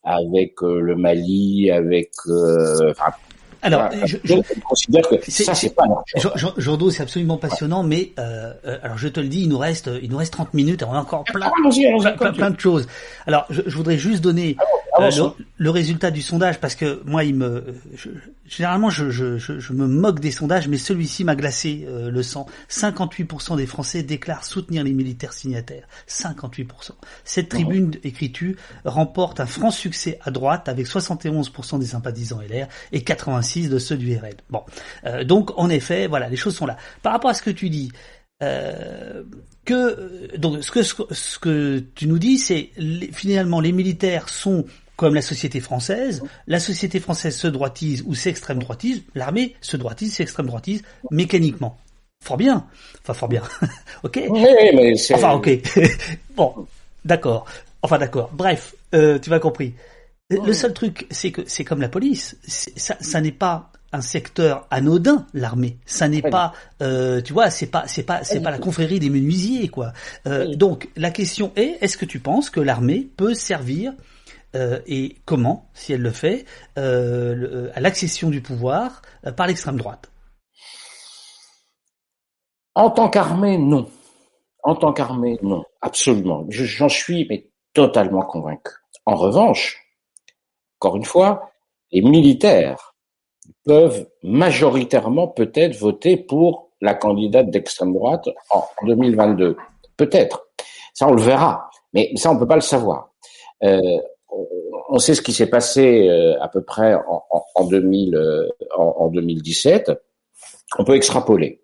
avec 0.03 0.63
euh, 0.63 0.81
le 0.81 0.97
Mali, 0.97 1.71
avec 1.71 2.11
enfin, 2.27 3.13
alors, 3.63 3.91
je, 4.05 4.17
considère 4.69 5.09
que 5.09 5.17
ça, 5.31 5.55
c'est 5.55 5.75
pas 5.75 5.85
c'est 6.91 7.03
absolument 7.03 7.37
passionnant, 7.37 7.83
mais 7.83 8.13
euh, 8.19 8.53
euh, 8.67 8.79
alors 8.83 8.99
je 8.99 9.09
te 9.09 9.21
le 9.21 9.29
dis, 9.29 9.43
il 9.43 9.49
nous 9.49 9.59
reste, 9.59 9.91
il 10.03 10.11
nous 10.11 10.17
reste 10.17 10.33
30 10.33 10.55
minutes, 10.55 10.83
et 10.83 10.85
on 10.85 10.93
a 10.93 11.01
encore 11.01 11.25
plein, 11.25 11.51
plein, 12.33 12.51
de 12.51 12.61
choses. 12.61 12.87
Alors, 13.27 13.47
je, 13.51 13.63
voudrais 13.77 13.99
juste 13.99 14.23
donner 14.23 14.57
euh, 15.01 15.11
le, 15.59 15.71
résultat 15.71 16.11
du 16.11 16.23
sondage 16.23 16.59
parce 16.61 16.75
que 16.75 17.03
moi, 17.05 17.25
il 17.25 17.35
me, 17.35 17.65
généralement, 18.47 18.91
je, 18.91 19.11
je, 19.11 19.73
me 19.73 19.87
moque 19.87 20.21
des 20.21 20.31
sondages, 20.31 20.69
mais 20.69 20.79
celui-ci 20.79 21.25
m'a 21.25 21.35
glacé 21.35 21.87
le 21.89 22.23
sang. 22.23 22.47
58% 22.71 23.57
des 23.57 23.67
Français 23.67 24.03
déclarent 24.03 24.45
soutenir 24.45 24.85
les 24.85 24.93
militaires 24.93 25.33
signataires. 25.33 25.87
58%. 26.09 26.67
Cette 27.25 27.49
tribune 27.49 27.93
écriture 28.05 28.55
remporte 28.85 29.41
un 29.41 29.47
franc 29.47 29.71
succès 29.71 30.19
à 30.25 30.31
droite 30.31 30.69
avec 30.69 30.87
71% 30.87 31.79
des 31.79 31.87
sympathisants 31.87 32.41
LR 32.41 32.69
et 32.93 33.03
86 33.03 33.46
de 33.55 33.79
ceux 33.79 33.97
du 33.97 34.17
RN. 34.17 34.35
Bon, 34.51 34.63
euh, 35.05 35.25
donc 35.25 35.51
en 35.57 35.69
effet, 35.71 36.07
voilà, 36.07 36.29
les 36.29 36.37
choses 36.37 36.57
sont 36.57 36.67
là. 36.67 36.77
Par 37.03 37.13
rapport 37.13 37.31
à 37.31 37.35
ce 37.35 37.43
que 37.43 37.51
tu 37.51 37.71
dis, 37.71 37.91
euh, 38.43 39.23
que 39.65 40.37
donc 40.37 40.63
ce 40.63 40.71
que 40.71 40.83
ce 40.83 41.39
que 41.39 41.83
tu 41.95 42.07
nous 42.07 42.19
dis, 42.19 42.39
c'est 42.39 42.71
finalement 43.13 43.61
les 43.61 43.73
militaires 43.73 44.29
sont 44.29 44.65
comme 44.97 45.15
la 45.15 45.23
société 45.23 45.61
française, 45.61 46.23
la 46.47 46.61
société 46.61 47.01
française 47.01 47.37
se 47.37 47.47
droitise 47.49 48.03
ou 48.07 48.15
s'extrême 48.15 48.59
droitise, 48.59 49.03
l'armée 49.15 49.55
se 49.61 49.77
droitise, 49.77 50.15
s'extrême 50.15 50.47
droitise 50.47 50.83
mécaniquement. 51.11 51.77
Fort 52.25 52.39
bien, 52.39 52.67
enfin 53.03 53.15
fort 53.15 53.29
bien, 53.29 53.43
ok. 54.03 54.21
Oui, 54.31 54.47
mais. 54.75 54.95
Enfin 55.13 55.33
ok, 55.33 55.51
bon, 56.37 56.67
d'accord, 57.05 57.47
enfin 57.83 57.99
d'accord. 57.99 58.31
Bref, 58.33 58.75
euh, 58.95 59.19
tu 59.19 59.31
m'as 59.31 59.39
compris. 59.39 59.75
Le 60.29 60.53
seul 60.53 60.75
truc, 60.75 61.07
c'est 61.11 61.31
que 61.31 61.43
c'est 61.47 61.65
comme 61.65 61.81
la 61.81 61.89
police. 61.89 62.37
Ça, 62.47 62.97
ça 63.01 63.21
n'est 63.21 63.33
pas 63.33 63.71
un 63.93 64.01
secteur 64.01 64.67
anodin, 64.71 65.27
l'armée. 65.33 65.79
Ça 65.87 66.09
n'est 66.09 66.23
pas, 66.23 66.53
euh, 66.83 67.23
tu 67.23 67.33
vois, 67.33 67.51
c'est 67.51 67.69
pas, 67.69 67.87
c'est 67.87 68.03
pas, 68.03 68.25
c'est 68.25 68.43
pas 68.43 68.51
la 68.51 68.59
confrérie 68.59 68.99
des 68.99 69.11
menuisiers, 69.11 69.69
quoi. 69.69 69.93
Euh, 70.27 70.55
donc 70.55 70.89
la 70.97 71.11
question 71.11 71.53
est, 71.57 71.79
est-ce 71.81 71.97
que 71.97 72.05
tu 72.05 72.19
penses 72.19 72.51
que 72.51 72.61
l'armée 72.61 73.09
peut 73.17 73.35
servir 73.35 73.93
euh, 74.57 74.81
et 74.87 75.17
comment, 75.25 75.71
si 75.75 75.93
elle 75.93 76.03
le 76.03 76.11
fait, 76.11 76.45
euh, 76.77 77.71
à 77.75 77.81
l'accession 77.81 78.29
du 78.29 78.41
pouvoir 78.41 79.03
par 79.37 79.47
l'extrême 79.47 79.77
droite? 79.77 80.11
En 82.75 82.91
tant 82.91 83.09
qu'armée, 83.09 83.59
non. 83.59 83.89
En 84.65 84.75
tant 84.75 84.93
qu'armée, 84.93 85.39
non, 85.43 85.65
absolument. 85.81 86.45
J'en 86.51 86.89
suis 86.89 87.27
mais 87.31 87.49
totalement 87.73 88.23
convaincu. 88.23 88.73
En 89.05 89.15
revanche, 89.15 89.86
encore 90.81 90.97
une 90.97 91.05
fois, 91.05 91.51
les 91.93 92.03
militaires 92.03 92.95
peuvent 93.65 94.09
majoritairement 94.23 95.29
peut-être 95.29 95.77
voter 95.77 96.17
pour 96.17 96.71
la 96.81 96.95
candidate 96.95 97.51
d'extrême 97.51 97.93
droite 97.93 98.29
en 98.51 98.65
2022. 98.85 99.57
Peut-être. 99.97 100.49
Ça, 100.95 101.09
on 101.09 101.13
le 101.13 101.23
verra. 101.23 101.71
Mais 101.93 102.13
ça, 102.17 102.31
on 102.31 102.39
peut 102.39 102.47
pas 102.47 102.57
le 102.57 102.61
savoir. 102.61 103.13
Euh, 103.65 103.81
on 104.89 104.99
sait 104.99 105.15
ce 105.15 105.23
qui 105.23 105.33
s'est 105.33 105.49
passé 105.49 106.09
euh, 106.09 106.41
à 106.43 106.49
peu 106.49 106.63
près 106.63 106.95
en, 106.95 107.25
en, 107.55 107.65
2000, 107.65 108.15
euh, 108.15 108.49
en, 108.77 109.09
2017. 109.09 109.93
On 110.79 110.85
peut 110.85 110.95
extrapoler. 110.95 111.63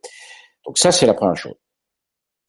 Donc 0.66 0.78
ça, 0.78 0.92
c'est 0.92 1.06
la 1.06 1.14
première 1.14 1.36
chose. 1.36 1.54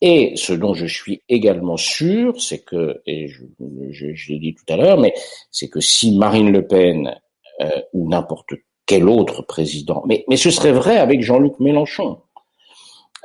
Et 0.06 0.34
ce 0.36 0.51
dont 0.51 0.74
je 0.74 0.86
suis 0.86 1.22
également 1.30 1.78
sûr, 1.78 2.41
c'est 2.41 2.60
que, 2.60 3.01
et 3.06 3.30
je, 3.30 4.06
l'ai 4.28 4.38
dit 4.38 4.54
tout 4.54 4.66
à 4.68 4.76
l'heure, 4.76 4.99
mais 4.99 5.14
c'est 5.49 5.70
que 5.70 5.80
si 5.80 6.18
Marine 6.18 6.51
Le 6.51 6.68
Pen 6.68 7.16
euh, 7.62 7.82
ou 7.93 8.10
n'importe 8.10 8.49
quel 8.86 9.08
autre 9.08 9.43
président, 9.43 10.04
mais, 10.06 10.26
mais 10.28 10.36
ce 10.36 10.51
serait 10.51 10.74
vrai 10.74 10.97
avec 10.97 11.22
Jean-Luc 11.22 11.58
Mélenchon, 11.62 12.20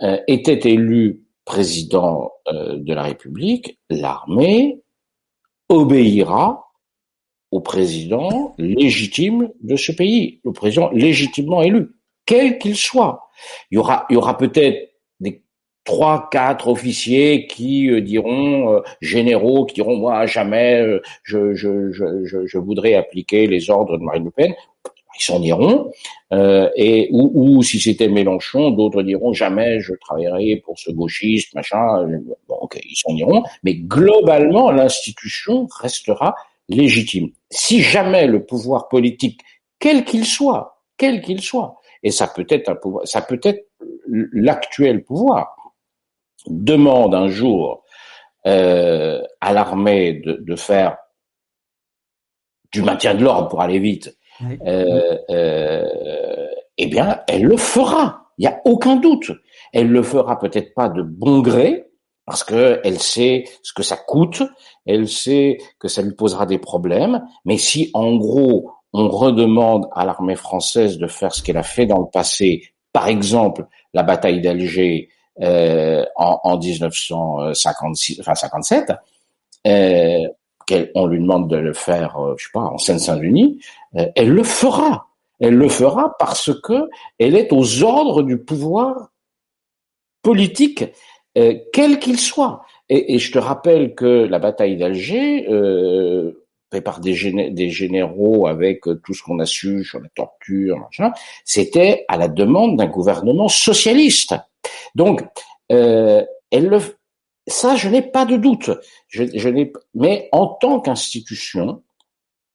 euh, 0.02 0.20
était 0.28 0.70
élu 0.70 1.24
président 1.44 2.30
euh, 2.46 2.76
de 2.76 2.94
la 2.94 3.02
République, 3.02 3.80
l'armée 3.90 4.80
obéira 5.68 6.70
au 7.50 7.58
président 7.58 8.54
légitime 8.56 9.50
de 9.62 9.74
ce 9.74 9.90
pays, 9.90 10.40
le 10.44 10.52
président 10.52 10.90
légitimement 10.90 11.60
élu, 11.60 11.88
quel 12.24 12.56
qu'il 12.58 12.76
soit. 12.76 13.30
Il 13.72 13.74
y 13.74 13.78
aura, 13.78 14.06
il 14.10 14.14
y 14.14 14.16
aura 14.16 14.38
peut-être 14.38 14.88
trois, 15.88 16.28
quatre 16.30 16.68
officiers 16.68 17.46
qui 17.46 17.88
euh, 17.88 18.02
diront, 18.02 18.74
euh, 18.74 18.80
généraux, 19.00 19.64
qui 19.64 19.76
diront, 19.76 19.96
moi, 19.96 20.26
jamais, 20.26 20.82
euh, 20.82 21.00
je, 21.22 21.54
je, 21.54 21.90
je, 21.92 22.46
je, 22.46 22.58
voudrais 22.58 22.92
appliquer 22.92 23.46
les 23.46 23.70
ordres 23.70 23.96
de 23.96 24.02
Marine 24.02 24.24
Le 24.24 24.30
Pen. 24.30 24.54
Ils 25.18 25.24
s'en 25.24 25.40
iront. 25.42 25.90
et 26.76 27.08
ou, 27.10 27.32
ou 27.34 27.62
si 27.62 27.80
c'était 27.80 28.06
Mélenchon, 28.06 28.70
d'autres 28.70 29.02
diront 29.02 29.32
jamais 29.32 29.80
je 29.80 29.94
travaillerai 29.94 30.62
pour 30.64 30.78
ce 30.78 30.92
gauchiste, 30.92 31.54
machin. 31.54 32.06
Bon, 32.48 32.56
ok, 32.60 32.78
ils 32.84 32.94
s'en 32.94 33.16
iront. 33.16 33.42
Mais 33.64 33.74
globalement, 33.74 34.70
l'institution 34.70 35.66
restera 35.80 36.36
légitime. 36.68 37.30
Si 37.50 37.80
jamais 37.80 38.26
le 38.26 38.44
pouvoir 38.44 38.88
politique, 38.88 39.40
quel 39.80 40.04
qu'il 40.04 40.26
soit, 40.26 40.82
quel 40.98 41.22
qu'il 41.22 41.40
soit, 41.40 41.74
et 42.04 42.12
ça 42.12 42.28
peut 42.28 42.46
être 42.48 42.68
un 42.68 42.76
pouvoir, 42.76 43.08
ça 43.08 43.22
peut 43.22 43.40
être 43.42 43.66
l'actuel 44.08 45.02
pouvoir, 45.02 45.56
demande 46.46 47.14
un 47.14 47.28
jour 47.28 47.84
euh, 48.46 49.22
à 49.40 49.52
l'armée 49.52 50.14
de, 50.14 50.38
de, 50.40 50.56
faire 50.56 50.96
du 52.72 52.82
maintien 52.82 53.14
de 53.14 53.24
l'ordre 53.24 53.48
pour 53.48 53.60
aller 53.60 53.78
vite, 53.78 54.16
euh, 54.42 55.18
euh, 55.30 56.48
eh 56.76 56.86
bien, 56.86 57.20
elle 57.26 57.44
le 57.44 57.56
fera. 57.56 58.26
Il 58.38 58.42
n'y 58.42 58.46
a 58.46 58.60
aucun 58.64 58.96
doute. 58.96 59.32
Elle 59.72 59.88
le 59.88 60.02
fera 60.02 60.38
peut-être 60.38 60.74
pas 60.74 60.88
de 60.88 61.02
bon 61.02 61.40
gré, 61.40 61.86
parce 62.24 62.44
que 62.44 62.80
elle 62.84 63.00
sait 63.00 63.44
ce 63.62 63.72
que 63.72 63.82
ça 63.82 63.96
coûte, 63.96 64.42
elle 64.86 65.08
sait 65.08 65.58
que 65.80 65.88
ça 65.88 66.02
lui 66.02 66.14
posera 66.14 66.46
des 66.46 66.58
problèmes. 66.58 67.24
Mais 67.44 67.58
si, 67.58 67.90
en 67.94 68.16
gros, 68.16 68.70
on 68.92 69.08
redemande 69.08 69.88
à 69.92 70.04
l'armée 70.04 70.36
française 70.36 70.98
de 70.98 71.06
faire 71.06 71.34
ce 71.34 71.42
qu'elle 71.42 71.56
a 71.56 71.62
fait 71.62 71.86
dans 71.86 71.98
le 71.98 72.10
passé, 72.10 72.62
par 72.92 73.08
exemple 73.08 73.66
la 73.92 74.02
bataille 74.02 74.40
d'Alger, 74.40 75.08
euh, 75.40 76.04
en, 76.16 76.40
en 76.42 76.58
1956, 76.58 78.20
enfin 78.20 78.34
57, 78.34 78.92
euh, 79.66 80.28
on 80.94 81.06
lui 81.06 81.20
demande 81.20 81.48
de 81.48 81.56
le 81.56 81.72
faire, 81.72 82.16
euh, 82.18 82.34
je 82.36 82.44
sais 82.44 82.50
pas, 82.52 82.60
en 82.60 82.78
Seine-Saint-Denis, 82.78 83.60
euh, 83.96 84.06
elle 84.14 84.30
le 84.30 84.42
fera. 84.42 85.06
Elle 85.40 85.54
le 85.54 85.68
fera 85.68 86.16
parce 86.18 86.50
que 86.62 86.88
elle 87.18 87.36
est 87.36 87.52
aux 87.52 87.82
ordres 87.82 88.22
du 88.22 88.38
pouvoir 88.38 89.10
politique 90.22 90.84
euh, 91.36 91.54
quel 91.72 92.00
qu'il 92.00 92.18
soit. 92.18 92.62
Et, 92.88 93.14
et, 93.14 93.18
je 93.18 93.30
te 93.30 93.38
rappelle 93.38 93.94
que 93.94 94.26
la 94.26 94.38
bataille 94.38 94.76
d'Alger, 94.76 95.46
euh, 95.48 96.44
fait 96.72 96.80
par 96.80 97.00
des, 97.00 97.50
des, 97.50 97.70
généraux 97.70 98.46
avec 98.46 98.80
tout 98.82 99.14
ce 99.14 99.22
qu'on 99.22 99.38
a 99.38 99.46
su 99.46 99.84
sur 99.84 100.00
la 100.00 100.08
torture, 100.14 100.88
c'était 101.44 102.04
à 102.08 102.16
la 102.16 102.28
demande 102.28 102.76
d'un 102.76 102.86
gouvernement 102.86 103.48
socialiste. 103.48 104.34
Donc, 104.94 105.22
euh, 105.72 106.24
elle 106.50 106.66
le, 106.66 106.78
ça, 107.46 107.76
je 107.76 107.88
n'ai 107.88 108.02
pas 108.02 108.24
de 108.24 108.36
doute. 108.36 108.70
Je, 109.08 109.48
n'ai, 109.48 109.72
mais 109.94 110.28
en 110.32 110.46
tant 110.46 110.80
qu'institution, 110.80 111.82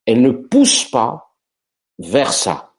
elle 0.06 0.22
ne 0.22 0.32
pousse 0.32 0.86
pas 0.86 1.36
vers 2.00 2.34
ça. 2.34 2.74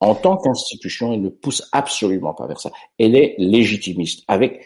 En 0.00 0.14
tant 0.14 0.36
qu'institution, 0.36 1.12
elle 1.12 1.22
ne 1.22 1.28
pousse 1.28 1.68
absolument 1.72 2.34
pas 2.34 2.46
vers 2.46 2.60
ça. 2.60 2.70
Elle 2.98 3.16
est 3.16 3.34
légitimiste, 3.38 4.24
avec 4.28 4.64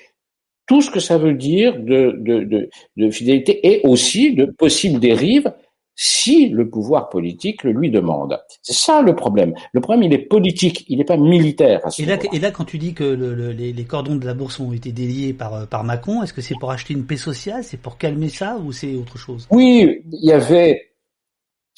tout 0.67 0.83
ce 0.83 0.91
que 0.91 1.01
ça 1.01 1.17
veut 1.17 1.35
dire 1.35 1.79
de 1.79 3.11
fidélité 3.11 3.67
et 3.67 3.81
aussi 3.87 4.35
de 4.35 4.47
possibles 4.47 5.01
dérives 5.01 5.53
si 6.01 6.49
le 6.51 6.71
pouvoir 6.71 7.09
politique 7.09 7.65
le 7.65 7.73
lui 7.73 7.91
demande. 7.91 8.39
C'est 8.63 8.73
ça 8.73 9.03
le 9.03 9.17
problème. 9.17 9.53
Le 9.73 9.81
problème, 9.81 10.05
il 10.05 10.15
est 10.15 10.29
politique, 10.29 10.85
il 10.87 10.99
n'est 10.99 11.05
pas 11.05 11.17
militaire. 11.17 11.85
À 11.85 11.91
ce 11.91 12.01
et, 12.01 12.05
là, 12.05 12.17
et 12.33 12.39
là, 12.39 12.53
quand 12.53 12.65
tu 12.65 12.79
dis 12.79 12.95
que 12.95 13.03
le, 13.03 13.51
les, 13.51 13.73
les, 13.73 13.85
cordons 13.85 14.15
de 14.15 14.25
la 14.25 14.35
bourse 14.35 14.61
ont 14.61 14.73
été 14.73 14.93
déliés 14.93 15.33
par, 15.33 15.55
euh, 15.55 15.67
par 15.67 15.83
Macron, 15.83 16.23
est-ce 16.23 16.33
que 16.33 16.41
c'est 16.41 16.55
pour 16.61 16.71
acheter 16.71 16.95
une 16.95 17.05
paix 17.05 17.17
sociale, 17.17 17.65
c'est 17.65 17.81
pour 17.81 17.99
calmer 17.99 18.29
ça 18.29 18.59
ou 18.65 18.71
c'est 18.71 18.95
autre 18.95 19.19
chose? 19.19 19.49
Oui, 19.51 20.05
il 20.13 20.25
y 20.25 20.31
avait 20.31 20.85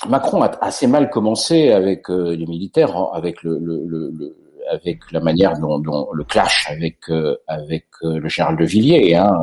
Macron 0.07 0.43
a 0.43 0.51
assez 0.61 0.87
mal 0.87 1.09
commencé 1.09 1.71
avec 1.71 2.11
euh, 2.11 2.37
les 2.37 2.47
militaires, 2.47 2.95
avec 3.15 3.43
le, 3.43 3.59
le, 3.59 3.87
le, 3.87 4.37
avec 4.71 5.01
la 5.13 5.21
manière 5.21 5.59
dont, 5.59 5.79
dont 5.79 6.09
le 6.13 6.25
clash 6.25 6.67
avec 6.71 7.09
euh, 7.09 7.39
avec 7.47 7.87
le 8.03 8.29
général 8.29 8.59
de 8.59 8.67
Villiers. 8.67 9.15
Hein, 9.15 9.43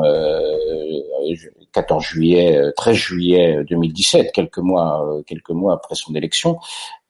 14 1.74 2.04
juillet, 2.04 2.60
13 2.76 2.94
euh, 2.94 2.98
juillet 2.98 3.64
2017, 3.70 4.32
quelques 4.32 4.58
mois, 4.60 5.06
euh, 5.06 5.22
quelques 5.24 5.52
mois 5.52 5.74
après 5.74 5.96
son 5.96 6.14
élection, 6.16 6.58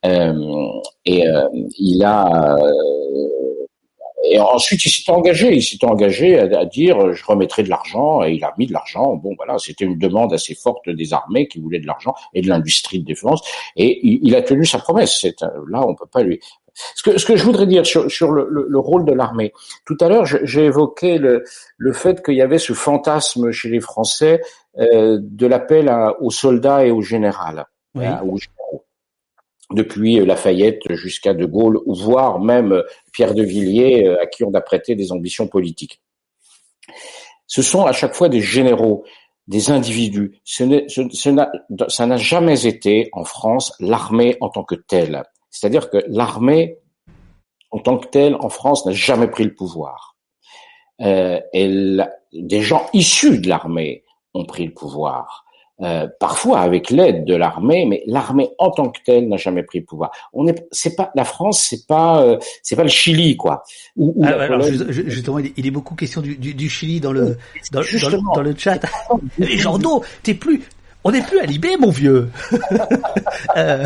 euh, 0.05 0.69
et 1.05 1.23
il 1.77 2.03
a 2.03 2.57
et 4.29 4.39
ensuite, 4.39 4.83
il 4.83 4.89
s'est 4.89 5.09
engagé. 5.11 5.55
Il 5.55 5.63
s'est 5.63 5.85
engagé 5.85 6.39
à, 6.39 6.65
dire 6.65 7.13
je 7.13 7.25
remettrai 7.25 7.63
de 7.63 7.69
l'argent 7.69 8.23
et 8.23 8.33
il 8.33 8.43
a 8.43 8.53
mis 8.57 8.67
de 8.67 8.73
l'argent. 8.73 9.15
Bon, 9.15 9.33
voilà, 9.37 9.57
c'était 9.57 9.85
une 9.85 9.97
demande 9.97 10.33
assez 10.33 10.55
forte 10.55 10.89
des 10.89 11.13
armées 11.13 11.47
qui 11.47 11.59
voulaient 11.59 11.79
de 11.79 11.87
l'argent 11.87 12.13
et 12.33 12.41
de 12.41 12.49
l'industrie 12.49 12.99
de 12.99 13.05
défense. 13.05 13.41
Et 13.75 13.99
il, 14.03 14.35
a 14.35 14.41
tenu 14.41 14.65
sa 14.65 14.79
promesse. 14.79 15.25
là, 15.69 15.87
on 15.87 15.95
peut 15.95 16.07
pas 16.11 16.23
lui. 16.23 16.39
Ce 16.95 17.03
que, 17.03 17.17
ce 17.17 17.25
que 17.25 17.35
je 17.35 17.43
voudrais 17.43 17.65
dire 17.65 17.85
sur, 17.85 18.09
sur 18.11 18.31
le, 18.31 18.47
le, 18.49 18.79
rôle 18.79 19.05
de 19.05 19.13
l'armée. 19.13 19.51
Tout 19.85 19.97
à 19.99 20.09
l'heure, 20.09 20.25
j'ai 20.25 20.65
évoqué 20.65 21.17
le, 21.17 21.43
le 21.77 21.93
fait 21.93 22.23
qu'il 22.23 22.35
y 22.35 22.41
avait 22.41 22.59
ce 22.59 22.73
fantasme 22.73 23.51
chez 23.51 23.69
les 23.69 23.79
Français 23.79 24.41
euh, 24.77 25.17
de 25.21 25.47
l'appel 25.47 25.91
aux 26.19 26.31
soldats 26.31 26.85
et 26.85 26.91
aux 26.91 27.01
généraux. 27.01 27.63
Oui. 27.95 28.05
aux 28.05 28.37
généraux 28.37 28.85
depuis 29.71 30.23
Lafayette 30.25 30.93
jusqu'à 30.93 31.33
De 31.33 31.45
Gaulle, 31.45 31.79
voire 31.87 32.39
même 32.39 32.83
Pierre 33.11 33.33
de 33.33 33.43
Villiers, 33.43 34.05
euh, 34.07 34.21
à 34.21 34.25
qui 34.25 34.43
on 34.43 34.53
a 34.53 34.61
prêté 34.61 34.95
des 34.95 35.11
ambitions 35.11 35.47
politiques. 35.47 36.01
Ce 37.47 37.61
sont 37.61 37.85
à 37.85 37.91
chaque 37.91 38.13
fois 38.13 38.29
des 38.29 38.41
généraux, 38.41 39.03
des 39.47 39.71
individus. 39.71 40.39
Ce 40.43 40.63
ça 41.89 42.05
n'a 42.05 42.17
jamais 42.17 42.65
été 42.65 43.09
en 43.13 43.23
France 43.23 43.73
l'armée 43.79 44.37
en 44.41 44.49
tant 44.49 44.63
que 44.63 44.75
telle. 44.75 45.23
C'est-à-dire 45.59 45.89
que 45.89 46.03
l'armée 46.07 46.77
en 47.71 47.79
tant 47.79 47.97
que 47.97 48.07
telle 48.07 48.35
en 48.35 48.49
France 48.49 48.85
n'a 48.85 48.93
jamais 48.93 49.27
pris 49.27 49.43
le 49.43 49.53
pouvoir. 49.53 50.15
Euh, 51.01 51.39
elle, 51.53 52.09
des 52.33 52.61
gens 52.61 52.85
issus 52.93 53.39
de 53.39 53.49
l'armée 53.49 54.03
ont 54.33 54.45
pris 54.45 54.65
le 54.65 54.73
pouvoir. 54.73 55.45
Euh, 55.79 56.07
parfois 56.19 56.61
avec 56.61 56.89
l'aide 56.89 57.23
de 57.25 57.35
l'armée, 57.35 57.85
mais 57.85 58.01
l'armée 58.07 58.49
en 58.57 58.71
tant 58.71 58.89
que 58.89 58.99
telle 59.05 59.27
n'a 59.27 59.37
jamais 59.37 59.61
pris 59.61 59.79
le 59.79 59.85
pouvoir. 59.85 60.09
On 60.33 60.47
est, 60.47 60.67
c'est 60.71 60.95
pas 60.95 61.11
la 61.13 61.23
France, 61.23 61.67
c'est 61.69 61.85
pas, 61.85 62.23
euh, 62.23 62.39
c'est 62.63 62.75
pas 62.75 62.81
le 62.81 62.89
Chili, 62.89 63.37
quoi. 63.37 63.61
ah, 64.23 64.27
alors, 64.27 64.63
justement, 64.63 65.37
il 65.37 65.67
est 65.67 65.71
beaucoup 65.71 65.93
question 65.93 66.21
du, 66.21 66.35
du, 66.35 66.55
du 66.55 66.67
Chili 66.67 66.99
dans 66.99 67.11
le 67.11 67.37
dans, 67.71 67.81
dans, 67.81 68.33
dans, 68.33 68.41
le 68.41 68.55
chat. 68.57 68.79
mais 69.37 69.45
Jordo, 69.57 70.03
t'es 70.23 70.33
plus, 70.33 70.63
on 71.07 71.11
n'est 71.11 71.21
plus 71.21 71.39
à 71.39 71.45
Libé, 71.45 71.77
mon 71.77 71.89
vieux. 71.89 72.27
euh, 73.57 73.85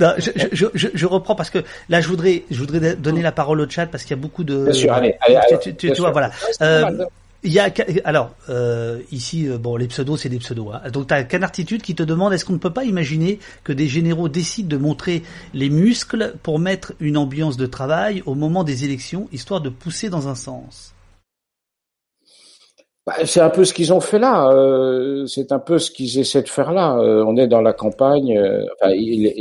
non, 0.00 0.14
je, 0.16 0.30
je, 0.50 0.66
je, 0.72 0.88
je, 0.94 1.06
reprends 1.06 1.34
parce 1.34 1.50
que 1.50 1.58
là, 1.90 2.00
je 2.00 2.08
voudrais, 2.08 2.44
je 2.50 2.58
voudrais 2.58 2.96
donner 2.96 3.20
la 3.20 3.32
parole 3.32 3.60
au 3.60 3.68
chat 3.68 3.84
parce 3.84 4.04
qu'il 4.04 4.16
y 4.16 4.18
a 4.18 4.22
beaucoup 4.22 4.42
de. 4.42 4.64
Bien 4.64 4.72
sûr, 4.72 4.92
allez, 4.94 5.14
allez, 5.20 5.36
tu, 5.62 5.74
tu, 5.74 5.92
tu 5.92 6.00
vois, 6.00 6.10
voilà. 6.10 6.30
Euh, 6.62 7.04
il 7.44 7.52
y 7.52 7.58
a 7.58 7.70
alors 8.04 8.30
euh, 8.48 9.00
ici 9.10 9.48
bon 9.48 9.74
les 9.74 9.88
pseudos 9.88 10.16
c'est 10.16 10.28
des 10.28 10.38
pseudos 10.38 10.74
hein. 10.74 10.90
donc 10.92 11.08
tu 11.08 11.14
as 11.14 11.24
Canartitude 11.24 11.82
qui 11.82 11.96
te 11.96 12.04
demande 12.04 12.32
est-ce 12.32 12.44
qu'on 12.44 12.52
ne 12.52 12.58
peut 12.58 12.72
pas 12.72 12.84
imaginer 12.84 13.40
que 13.64 13.72
des 13.72 13.88
généraux 13.88 14.28
décident 14.28 14.68
de 14.68 14.76
montrer 14.76 15.24
les 15.52 15.68
muscles 15.68 16.34
pour 16.44 16.60
mettre 16.60 16.92
une 17.00 17.16
ambiance 17.16 17.56
de 17.56 17.66
travail 17.66 18.22
au 18.26 18.36
moment 18.36 18.62
des 18.62 18.84
élections 18.84 19.28
histoire 19.32 19.60
de 19.60 19.70
pousser 19.70 20.08
dans 20.08 20.28
un 20.28 20.36
sens? 20.36 20.91
Bah, 23.06 23.14
c'est 23.24 23.40
un 23.40 23.50
peu 23.50 23.64
ce 23.64 23.72
qu'ils 23.74 23.92
ont 23.92 24.00
fait 24.00 24.18
là. 24.18 24.50
Euh, 24.52 25.26
c'est 25.26 25.52
un 25.52 25.58
peu 25.58 25.78
ce 25.78 25.90
qu'ils 25.90 26.18
essaient 26.18 26.42
de 26.42 26.48
faire 26.48 26.72
là. 26.72 26.96
Euh, 26.96 27.24
on 27.26 27.36
est 27.36 27.48
dans 27.48 27.62
la 27.62 27.72
campagne. 27.72 28.36
Euh, 28.38 28.64
enfin, 28.80 28.94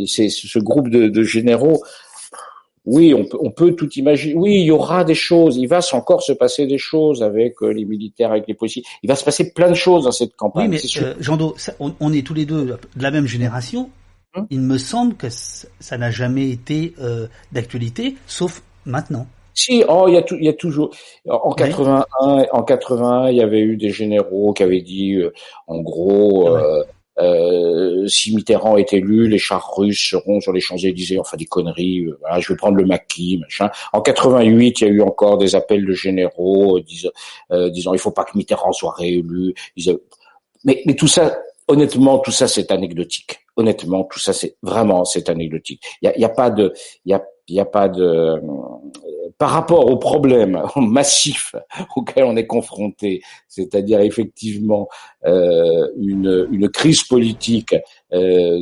c'est 0.08 0.30
ce 0.30 0.60
groupe 0.60 0.90
de, 0.90 1.08
de 1.08 1.24
généraux 1.24 1.82
oui, 2.86 3.14
on 3.14 3.26
peut, 3.26 3.38
on 3.40 3.52
peut 3.52 3.74
tout 3.74 3.90
imaginer. 3.94 4.34
Oui, 4.36 4.56
il 4.56 4.66
y 4.66 4.72
aura 4.72 5.04
des 5.04 5.16
choses. 5.16 5.58
Il 5.58 5.68
va 5.68 5.82
encore 5.94 6.24
se 6.24 6.32
passer 6.32 6.66
des 6.66 6.80
choses 6.80 7.22
avec 7.22 7.62
les 7.62 7.86
militaires, 7.86 8.32
avec 8.32 8.48
les 8.48 8.56
policiers. 8.56 8.84
Il 9.04 9.08
va 9.08 9.16
se 9.16 9.24
passer 9.24 9.54
plein 9.54 9.70
de 9.70 9.76
choses 9.76 10.06
dans 10.06 10.12
cette 10.12 10.36
campagne. 10.36 10.70
Oui, 10.72 10.80
mais 10.84 11.04
euh, 11.04 11.14
Jean 11.20 11.38
Do, 11.38 11.56
on, 11.80 12.14
est 12.14 12.26
tous 12.26 12.34
les 12.34 12.46
deux 12.46 12.66
de 12.66 13.04
la 13.04 13.12
même 13.12 13.28
génération. 13.28 13.90
Hum. 14.34 14.48
Il 14.50 14.62
me 14.62 14.78
semble 14.78 15.16
que 15.16 15.28
ça 15.30 15.98
n'a 15.98 16.10
jamais 16.10 16.50
été 16.50 16.94
euh, 17.00 17.28
d'actualité, 17.52 18.16
sauf 18.26 18.64
maintenant. 18.86 19.28
Si, 19.54 19.84
oh, 19.88 20.06
il 20.08 20.14
y 20.14 20.18
a, 20.18 20.24
il 20.32 20.44
y 20.44 20.50
a 20.50 20.54
toujours. 20.54 20.92
En 21.30 21.52
81, 21.54 22.46
en 22.52 22.64
81, 22.64 23.30
il 23.30 23.38
y 23.38 23.42
avait 23.42 23.60
eu 23.60 23.78
des 23.78 23.90
généraux 23.90 24.54
qui 24.54 24.64
avaient 24.64 24.82
dit, 24.82 25.16
euh, 25.16 25.34
en 25.68 25.80
gros, 25.82 26.48
ah 26.48 26.84
euh, 27.20 28.08
si 28.08 28.36
Mitterrand 28.36 28.78
est 28.78 28.94
élu, 28.94 29.28
les 29.28 29.38
chars 29.38 29.76
russes 29.76 30.10
seront 30.10 30.40
sur 30.40 30.54
les 30.54 30.62
Champs-Élysées, 30.62 31.20
enfin 31.20 31.38
des 31.38 31.46
conneries, 31.46 32.06
euh, 32.06 32.18
voilà, 32.20 32.40
je 32.40 32.52
vais 32.52 32.58
prendre 32.58 32.78
le 32.78 32.86
maquis, 32.86 33.38
machin. 33.38 33.70
En 33.94 34.02
88, 34.02 34.82
il 34.82 34.88
y 34.88 34.90
a 34.90 34.92
eu 34.92 35.02
encore 35.02 35.38
des 35.38 35.56
appels 35.56 35.86
de 35.86 35.94
généraux 35.94 36.78
euh, 36.78 36.82
disant, 36.82 37.10
euh, 37.52 37.70
disant 37.70 37.94
il 37.94 38.00
faut 38.00 38.12
pas 38.12 38.24
que 38.24 38.38
Mitterrand 38.38 38.72
soit 38.72 38.94
réélu. 38.94 39.54
Mais, 40.64 40.82
mais 40.86 40.96
tout 40.96 41.08
ça, 41.08 41.38
honnêtement, 41.68 42.20
tout 42.20 42.32
ça 42.32 42.48
c'est 42.48 42.72
anecdotique. 42.72 43.40
Honnêtement, 43.58 44.06
tout 44.06 44.20
ça 44.20 44.32
c'est 44.32 44.56
vraiment 44.64 45.04
c'est 45.04 45.30
anecdotique. 45.30 45.84
Il 46.02 46.06
y 46.06 46.10
a, 46.10 46.18
y 46.18 46.26
a, 46.26 46.30
pas 46.30 46.50
de, 46.50 46.74
il 47.06 47.12
y 47.12 47.14
a, 47.14 47.22
il 47.52 47.56
y 47.56 47.60
a 47.60 47.66
pas 47.66 47.90
de 47.90 48.42
par 49.42 49.50
rapport 49.50 49.90
aux 49.90 49.98
problèmes 49.98 50.62
massifs 50.76 51.56
auxquels 51.96 52.26
on 52.26 52.36
est 52.36 52.46
confronté, 52.46 53.24
c'est-à-dire 53.48 54.00
effectivement 54.02 54.88
euh, 55.26 55.88
une, 55.98 56.48
une, 56.52 56.70
crise 56.70 57.02
politique 57.02 57.76
euh, 58.14 58.60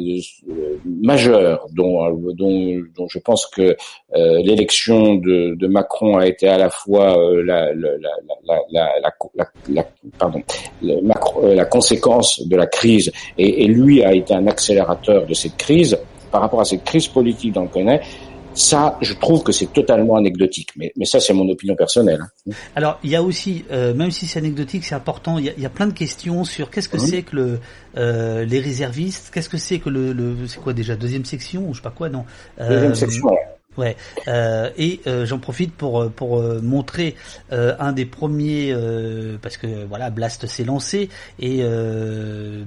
majeure 0.86 1.68
dont, 1.74 2.10
dont, 2.34 2.82
dont, 2.96 3.08
je 3.10 3.20
pense 3.20 3.46
que 3.48 3.76
euh, 4.16 4.42
l'élection 4.42 5.16
de, 5.16 5.56
de, 5.56 5.68
Macron 5.68 6.18
a 6.18 6.28
été 6.28 6.48
à 6.48 6.58
la 6.58 6.70
fois 6.70 7.14
la, 7.44 7.74
conséquence 11.66 12.48
de 12.48 12.56
la 12.56 12.68
crise 12.68 13.12
et, 13.38 13.66
et 13.66 13.68
lui 13.68 14.02
a 14.02 14.14
été 14.14 14.34
un 14.34 14.48
accélérateur 14.48 15.26
de 15.26 15.34
cette 15.34 15.58
crise. 15.58 16.00
Par 16.32 16.42
rapport 16.42 16.62
à 16.62 16.66
cette 16.66 16.84
crise 16.84 17.08
politique 17.08 17.54
dont 17.54 17.64
on 17.64 17.68
connaît, 17.68 18.02
ça, 18.60 18.97
je 19.01 19.14
trouve 19.14 19.43
que 19.43 19.51
c'est 19.51 19.72
totalement 19.72 20.16
anecdotique, 20.18 20.72
mais, 20.76 20.91
mais 20.97 21.05
ça, 21.05 21.20
c'est 21.20 21.34
mon 21.34 21.47
opinion 21.49 21.76
personnelle. 21.76 22.22
Hein. 22.22 22.51
Alors, 22.76 22.99
il 23.03 23.10
y 23.10 23.16
a 23.16 23.24
aussi, 23.24 23.64
euh, 23.72 23.93
même 23.93 24.12
si 24.12 24.28
c'est 24.28 24.39
anecdotique, 24.39 24.84
c'est 24.84 24.95
important. 24.95 25.38
Il 25.38 25.45
y, 25.45 25.49
a, 25.49 25.53
il 25.55 25.64
y, 25.64 25.66
a, 25.66 25.70
plein 25.70 25.88
de 25.88 25.93
questions 25.93 26.43
sur 26.43 26.70
qu'est-ce 26.70 26.89
que 26.89 26.97
c'est 26.97 27.22
que 27.22 27.36
le, 27.36 27.60
euh, 27.97 28.43
les 28.43 28.60
réservistes, 28.60 29.32
qu'est-ce 29.34 29.49
que 29.49 29.57
c'est 29.57 29.80
que 29.80 29.89
le, 29.89 30.12
le 30.12 30.36
c'est 30.47 30.60
quoi 30.60 30.74
déjà 30.74 30.95
deuxième 30.95 31.26
section 31.26 31.70
ou 31.70 31.74
je 31.74 31.80
sais 31.80 31.84
pas 31.84 31.91
quoi, 31.91 32.10
non. 32.10 32.26
Deuxième 32.60 32.91
euh, 32.91 32.95
section. 32.95 33.28
Ouais. 33.28 33.38
Euh, 34.28 34.70
et 34.78 35.02
euh, 35.08 35.26
j'en 35.26 35.40
profite 35.40 35.74
pour 35.74 36.02
euh, 36.02 36.10
pour 36.10 36.40
euh, 36.40 36.60
montrer 36.62 37.16
un 37.52 37.92
des 37.94 38.06
premiers 38.06 38.76
parce 39.42 39.58
que 39.58 39.86
voilà 39.86 40.10
Blast 40.10 40.46
s'est 40.48 40.64
lancé 40.64 41.10
et 41.40 41.64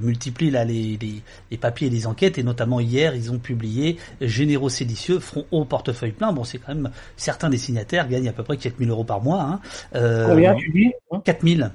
multiplie 0.00 0.50
là 0.50 0.64
les, 0.64 0.98
les, 1.00 1.22
les 1.50 1.56
papiers 1.56 1.86
et 1.86 1.90
les 1.90 2.06
enquêtes 2.06 2.38
et 2.38 2.42
notamment 2.42 2.80
hier 2.80 3.14
ils 3.14 3.30
ont 3.32 3.38
publié 3.38 3.96
généraux 4.20 4.68
séditieux 4.68 5.18
front 5.18 5.44
au 5.50 5.64
portefeuille 5.64 6.12
plein. 6.12 6.32
Bon 6.32 6.44
c'est 6.44 6.58
quand 6.58 6.74
même 6.74 6.90
certains 7.16 7.48
des 7.48 7.58
signataires 7.58 8.08
gagnent 8.08 8.28
à 8.28 8.32
peu 8.32 8.42
près 8.42 8.56
4000 8.56 8.90
euros 8.90 9.04
par 9.04 9.22
mois. 9.22 9.42
Hein. 9.42 9.60
Combien 9.92 10.54
tu 10.54 10.70
dis? 10.70 10.92
4000. 11.24 11.70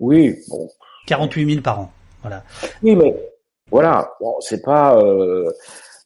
Oui. 0.00 0.34
Bon. 0.48 0.68
48 1.06 1.50
000 1.50 1.62
par 1.62 1.80
an. 1.80 1.92
Voilà. 2.22 2.44
Oui 2.82 2.94
mais 2.94 3.14
voilà 3.70 4.10
bon 4.20 4.34
c'est 4.40 4.62
pas 4.62 5.00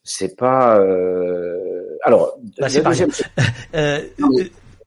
c'est 0.07 0.37
pas. 0.37 0.79
Euh... 0.79 1.99
Alors, 2.05 2.39
bah, 2.59 2.69
c'est 2.69 2.83
deuxième... 2.83 3.11
euh, 3.75 4.01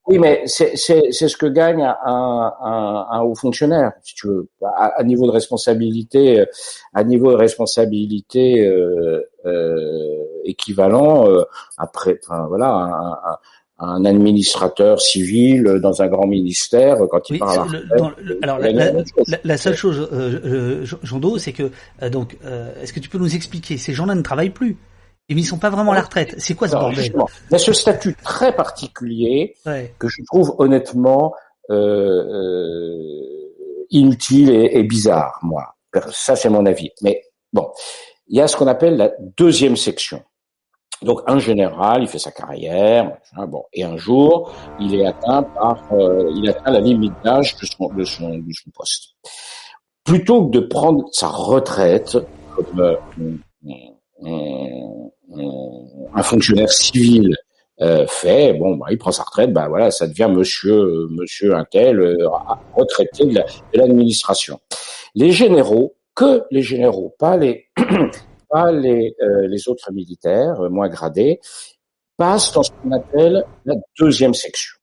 Oui, 0.08 0.18
mais 0.18 0.42
c'est 0.48 0.76
ce 0.76 1.38
que 1.38 1.46
gagne 1.46 1.84
un, 1.84 1.94
un, 2.06 3.08
un, 3.12 3.22
haut 3.22 3.36
fonctionnaire, 3.36 3.92
si 4.02 4.16
tu 4.16 4.28
veux, 4.28 4.50
à, 4.76 5.04
niveau 5.04 5.28
de 5.28 5.32
responsabilité, 5.32 6.46
à 6.96 7.04
niveau 7.04 7.32
de 7.32 7.38
responsabilité 7.38 8.66
euh, 8.66 9.22
euh, 9.46 10.24
équivalent. 10.46 11.30
Euh, 11.30 11.44
après, 11.78 12.20
enfin, 12.24 12.48
voilà, 12.48 12.72
un, 12.72 13.38
un 13.80 14.06
administrateur 14.06 15.00
civil 15.00 15.64
dans 15.82 16.02
un 16.02 16.08
grand 16.08 16.28
ministère 16.28 16.98
quand 17.10 17.30
il 17.30 17.34
oui, 17.34 17.40
parle. 17.40 17.84
Le, 18.22 18.40
alors 18.42 18.60
la, 18.60 18.72
la, 18.72 18.92
la, 19.44 19.58
seule 19.58 19.76
chose, 19.76 20.10
euh, 20.12 20.40
euh, 20.44 20.86
Jean 21.04 21.20
Do, 21.20 21.38
c'est 21.38 21.54
que 21.54 21.72
euh, 22.04 22.10
donc, 22.10 22.38
euh, 22.44 22.72
est-ce 22.82 22.92
que 22.92 23.00
tu 23.00 23.10
peux 23.10 23.18
nous 23.18 23.36
expliquer? 23.36 23.78
Ces 23.78 23.94
gens-là 23.94 24.16
ne 24.16 24.22
travaillent 24.22 24.50
plus. 24.50 24.78
Et 25.30 25.34
ils 25.34 25.46
sont 25.46 25.60
pas 25.60 25.70
vraiment 25.70 25.92
à 25.92 25.96
la 25.96 26.02
retraite. 26.02 26.36
C'est 26.40 26.56
quoi 26.56 26.68
ce 26.68 26.74
bordel 26.74 27.06
Il 27.06 27.52
y 27.52 27.56
a 27.56 27.60
ce 27.60 27.74
statut 27.74 28.16
très 28.16 28.56
particulier 28.56 29.56
que 30.00 30.08
je 30.08 30.24
trouve 30.26 30.56
honnêtement 30.58 31.36
euh, 31.70 33.04
inutile 33.92 34.50
et, 34.50 34.80
et 34.80 34.84
bizarre, 34.84 35.40
moi. 35.44 35.76
Ça, 36.12 36.36
c'est 36.36 36.50
mon 36.50 36.66
avis. 36.66 36.92
Mais 37.02 37.24
bon, 37.54 37.70
il 38.28 38.38
y 38.38 38.42
a 38.42 38.48
ce 38.48 38.58
qu'on 38.58 38.68
appelle 38.68 38.98
la 38.98 39.12
deuxième 39.38 39.78
section. 39.78 40.24
Donc 41.02 41.22
un 41.28 41.40
général, 41.40 42.04
il 42.04 42.08
fait 42.10 42.20
sa 42.20 42.32
carrière, 42.32 43.18
bon, 43.48 43.64
et 43.72 43.84
un 43.84 43.96
jour, 43.96 44.54
il 44.80 44.96
est 44.96 45.06
atteint 45.06 45.44
par, 45.44 45.82
euh, 45.94 46.30
il 46.36 46.50
atteint 46.50 46.72
la 46.72 46.82
limite 46.82 47.14
d'âge 47.24 47.56
de 47.56 47.66
son, 47.66 47.88
de 47.94 48.04
son, 48.04 48.30
de 48.30 48.52
son 48.52 48.70
poste. 48.72 49.16
Plutôt 50.04 50.48
que 50.48 50.52
de 50.52 50.60
prendre 50.60 51.06
sa 51.14 51.28
retraite 51.28 52.18
comme 52.54 52.82
euh, 52.82 52.98
un 55.36 56.24
fonctionnaire 56.24 56.72
civil 56.72 57.36
euh, 57.82 58.06
fait, 58.08 58.54
bon, 58.54 58.76
bah, 58.76 58.88
il 58.90 58.98
prend 58.98 59.12
sa 59.12 59.24
retraite, 59.24 59.54
bah 59.54 59.68
voilà, 59.70 59.90
ça 59.90 60.06
devient 60.08 60.28
Monsieur, 60.30 61.08
Monsieur 61.12 61.56
Intel, 61.56 62.00
euh, 62.00 62.28
retraité 62.76 63.26
de 63.26 63.42
l'administration. 63.74 64.60
les 65.16 65.32
généraux, 65.32 65.96
que 66.14 66.44
les 66.52 66.62
généraux, 66.62 67.16
pas 67.18 67.38
les 67.38 67.68
pas 68.50 68.72
les, 68.72 69.16
euh, 69.22 69.48
les 69.48 69.70
autres 69.70 69.92
militaires 69.94 70.60
euh, 70.62 70.70
moins 70.70 70.90
gradés, 70.90 71.40
passent 72.18 72.52
dans 72.52 72.64
ce 72.64 72.72
qu'on 72.72 72.92
appelle 72.92 73.46
la 73.66 73.76
deuxième 73.98 74.34
section. 74.34 74.76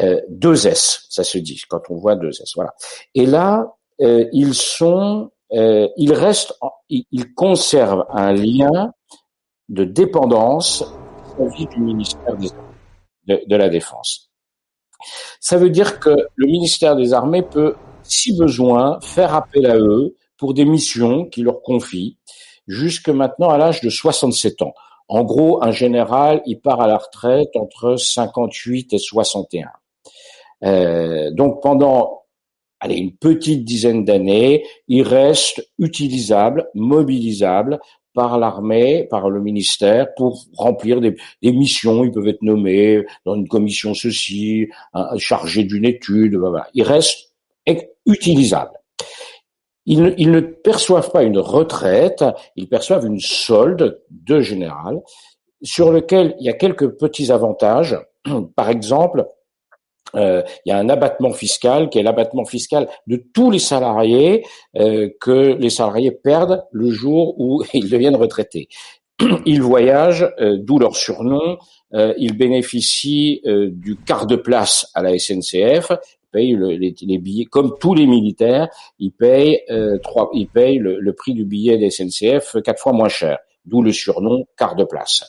Euh, 0.00 0.20
2S, 0.30 1.06
ça 1.08 1.22
se 1.22 1.38
dit 1.38 1.62
quand 1.68 1.82
on 1.90 1.96
voit 1.96 2.16
2S. 2.16 2.52
Voilà. 2.56 2.74
Et 3.14 3.26
là, 3.26 3.72
euh, 4.00 4.26
ils 4.32 4.54
sont, 4.54 5.30
ils 5.50 6.12
restent, 6.12 6.54
ils 6.90 7.34
conservent 7.34 8.04
un 8.10 8.32
lien 8.32 8.92
de 9.68 9.84
dépendance 9.84 10.84
vis 11.38 11.66
du 11.66 11.80
ministère 11.80 12.36
de, 13.26 13.56
la 13.56 13.68
Défense. 13.68 14.30
Ça 15.40 15.58
veut 15.58 15.70
dire 15.70 16.00
que 16.00 16.28
le 16.34 16.46
ministère 16.46 16.96
des 16.96 17.12
Armées 17.12 17.42
peut, 17.42 17.74
si 18.02 18.36
besoin, 18.36 18.98
faire 19.00 19.34
appel 19.34 19.66
à 19.66 19.76
eux 19.76 20.16
pour 20.38 20.54
des 20.54 20.64
missions 20.64 21.26
qui 21.26 21.42
leur 21.42 21.62
confient 21.62 22.16
jusque 22.66 23.08
maintenant 23.08 23.50
à 23.50 23.58
l'âge 23.58 23.80
de 23.80 23.90
67 23.90 24.62
ans. 24.62 24.74
En 25.08 25.22
gros, 25.22 25.62
un 25.62 25.70
général, 25.70 26.42
il 26.46 26.60
part 26.60 26.80
à 26.80 26.86
la 26.86 26.96
retraite 26.96 27.54
entre 27.54 27.96
58 27.96 28.92
et 28.92 28.98
61. 28.98 29.68
Euh, 30.64 31.30
donc 31.32 31.62
pendant 31.62 32.22
allez, 32.80 32.96
une 32.96 33.16
petite 33.16 33.64
dizaine 33.64 34.04
d'années, 34.04 34.64
il 34.88 35.02
reste 35.02 35.68
utilisable, 35.78 36.68
mobilisable 36.74 37.78
par 38.16 38.38
l'armée, 38.38 39.04
par 39.04 39.28
le 39.28 39.40
ministère, 39.40 40.14
pour 40.16 40.42
remplir 40.56 41.00
des, 41.00 41.14
missions. 41.42 42.02
Ils 42.02 42.10
peuvent 42.10 42.26
être 42.26 42.42
nommés 42.42 43.04
dans 43.26 43.34
une 43.34 43.46
commission 43.46 43.92
ceci, 43.94 44.68
chargé 45.18 45.62
d'une 45.64 45.84
étude. 45.84 46.34
Voilà. 46.34 46.66
Il 46.74 46.82
reste 46.82 47.32
utilisable. 48.06 48.72
Ils 49.84 50.30
ne, 50.30 50.40
perçoivent 50.40 51.12
pas 51.12 51.22
une 51.22 51.38
retraite, 51.38 52.24
ils 52.56 52.68
perçoivent 52.68 53.06
une 53.06 53.20
solde 53.20 54.02
de 54.10 54.40
général 54.40 55.00
sur 55.62 55.92
lequel 55.92 56.34
il 56.40 56.46
y 56.46 56.48
a 56.48 56.54
quelques 56.54 56.88
petits 56.88 57.30
avantages. 57.30 57.96
Par 58.56 58.70
exemple, 58.70 59.26
euh, 60.14 60.42
il 60.64 60.70
y 60.70 60.72
a 60.72 60.78
un 60.78 60.88
abattement 60.88 61.32
fiscal 61.32 61.90
qui 61.90 61.98
est 61.98 62.02
l'abattement 62.02 62.44
fiscal 62.44 62.88
de 63.06 63.22
tous 63.34 63.50
les 63.50 63.58
salariés 63.58 64.44
euh, 64.76 65.10
que 65.20 65.56
les 65.58 65.70
salariés 65.70 66.12
perdent 66.12 66.64
le 66.72 66.90
jour 66.90 67.38
où 67.38 67.64
ils 67.74 67.90
deviennent 67.90 68.16
retraités. 68.16 68.68
Ils 69.46 69.62
voyagent, 69.62 70.30
euh, 70.40 70.58
d'où 70.60 70.78
leur 70.78 70.94
surnom. 70.94 71.56
ils 72.18 72.36
bénéficient 72.36 73.40
du 73.70 73.96
quart 73.96 74.26
de 74.26 74.36
place 74.36 74.90
à 74.94 75.00
la 75.02 75.18
SNCF 75.18 75.90
payent 76.36 76.56
les, 76.56 77.18
billets, 77.18 77.46
comme 77.46 77.78
tous 77.80 77.94
les 77.94 78.06
militaires, 78.06 78.68
ils 78.98 79.12
payent 79.12 79.62
euh, 79.70 79.98
trois, 79.98 80.28
ils 80.34 80.48
payent 80.48 80.78
le, 80.78 81.12
prix 81.14 81.32
du 81.32 81.44
billet 81.44 81.78
des 81.78 81.90
SNCF 81.90 82.56
quatre 82.62 82.80
fois 82.80 82.92
moins 82.92 83.08
cher, 83.08 83.38
d'où 83.64 83.80
le 83.82 83.92
surnom 83.92 84.44
quart 84.58 84.76
de 84.76 84.84
place. 84.84 85.24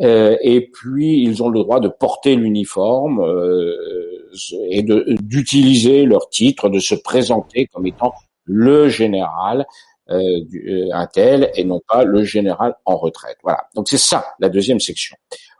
Euh, 0.00 0.36
et 0.42 0.70
puis 0.72 1.22
ils 1.22 1.42
ont 1.42 1.48
le 1.48 1.60
droit 1.60 1.80
de 1.80 1.88
porter 1.88 2.36
l'uniforme 2.36 3.20
euh, 3.20 3.76
et 4.70 4.82
d'utiliser 4.82 6.04
leur 6.04 6.28
titre, 6.30 6.68
de 6.68 6.78
se 6.78 6.94
présenter 6.94 7.66
comme 7.66 7.86
étant 7.86 8.14
le 8.44 8.88
général 8.88 9.66
euh, 10.10 10.40
un 10.92 11.06
tel 11.06 11.50
et 11.54 11.64
non 11.64 11.80
pas 11.86 12.04
le 12.04 12.22
général 12.22 12.76
en 12.84 12.96
retraite. 12.96 13.38
Voilà. 13.42 13.66
Donc 13.74 13.88
c'est 13.88 13.98
ça 13.98 14.26
la 14.38 14.48
deuxième 14.48 14.80
section. 14.80 15.16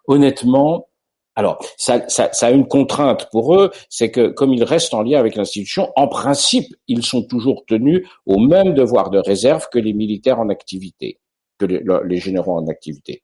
Honnêtement, 0.07 0.87
alors, 1.35 1.59
ça, 1.77 2.09
ça, 2.09 2.31
ça, 2.33 2.47
a 2.47 2.51
une 2.51 2.67
contrainte 2.67 3.29
pour 3.31 3.55
eux, 3.55 3.71
c'est 3.91 4.11
que 4.11 4.29
comme 4.29 4.55
ils 4.55 4.65
restent 4.65 4.95
en 4.95 5.03
lien 5.03 5.19
avec 5.19 5.37
l'institution, 5.37 5.93
en 5.95 6.09
principe, 6.09 6.75
ils 6.89 7.05
sont 7.05 7.25
toujours 7.25 7.65
tenus 7.67 8.09
au 8.25 8.39
même 8.39 8.73
devoir 8.73 9.11
de 9.11 9.19
réserve 9.19 9.69
que 9.71 9.79
les 9.79 9.93
militaires 9.93 10.41
en 10.41 10.49
activité, 10.49 11.19
que 11.59 11.67
les, 11.67 12.19
généraux 12.19 12.57
en 12.57 12.67
activité. 12.67 13.23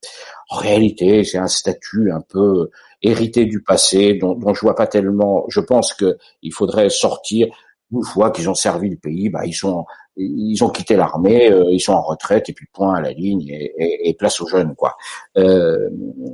En 0.49 0.57
réalité, 0.57 1.25
c'est 1.25 1.39
un 1.39 1.49
statut 1.49 2.11
un 2.11 2.21
peu 2.21 2.71
hérité 3.03 3.45
du 3.45 3.63
passé, 3.63 4.15
dont, 4.15 4.35
dont 4.35 4.55
je 4.55 4.61
vois 4.61 4.75
pas 4.75 4.87
tellement. 4.87 5.45
Je 5.49 5.61
pense 5.61 5.95
que 5.95 6.17
il 6.43 6.53
faudrait 6.53 6.89
sortir 6.89 7.49
une 7.93 8.05
fois 8.05 8.31
qu'ils 8.31 8.49
ont 8.49 8.55
servi 8.55 8.89
le 8.89 8.97
pays, 8.97 9.29
bah 9.29 9.45
ils 9.45 9.53
sont 9.53 9.85
ils 10.17 10.63
ont 10.63 10.71
quitté 10.71 10.97
l'armée, 10.97 11.51
euh, 11.51 11.71
ils 11.71 11.81
sont 11.81 11.95
en 11.95 12.03
retraite 12.03 12.49
et 12.49 12.53
puis 12.53 12.67
point 12.73 12.95
à 12.95 13.01
la 13.01 13.13
ligne 13.13 13.49
et, 13.49 13.73
et, 13.79 14.09
et 14.09 14.15
place 14.15 14.41
aux 14.41 14.47
jeunes 14.47 14.75
quoi. 14.75 14.97
Euh, 15.39 15.89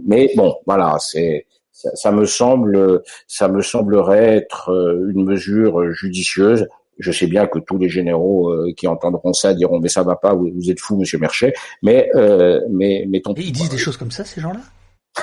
mais 0.05 0.31
bon, 0.37 0.57
voilà, 0.67 0.97
c'est 1.01 1.47
ça, 1.73 2.11
me 2.11 2.25
semble, 2.25 3.03
ça 3.27 3.49
me 3.49 3.63
semblerait 3.63 4.37
être 4.37 4.71
euh, 4.71 5.11
une 5.15 5.25
mesure 5.25 5.93
judicieuse. 5.93 6.67
Je 6.99 7.13
sais 7.13 7.27
bien 7.27 7.47
que 7.47 7.59
tous 7.59 7.79
les 7.79 7.89
généraux 7.89 8.51
euh, 8.51 8.73
qui 8.77 8.87
entendront 8.87 9.33
ça 9.33 9.55
diront 9.55 9.81
mais 9.81 9.89
ça 9.89 10.03
va 10.03 10.17
pas, 10.17 10.35
vous, 10.35 10.71
êtes 10.71 10.81
fou, 10.81 10.97
Monsieur 10.97 11.19
Merchet. 11.19 11.53
Mais 11.83 12.09
euh, 12.15 12.61
mais 12.71 13.07
ils 13.37 13.53
disent 13.53 13.69
des 13.69 13.79
choses 13.79 13.97
comme 13.97 14.11
ça, 14.11 14.25
ces 14.25 14.41
gens-là? 14.41 14.61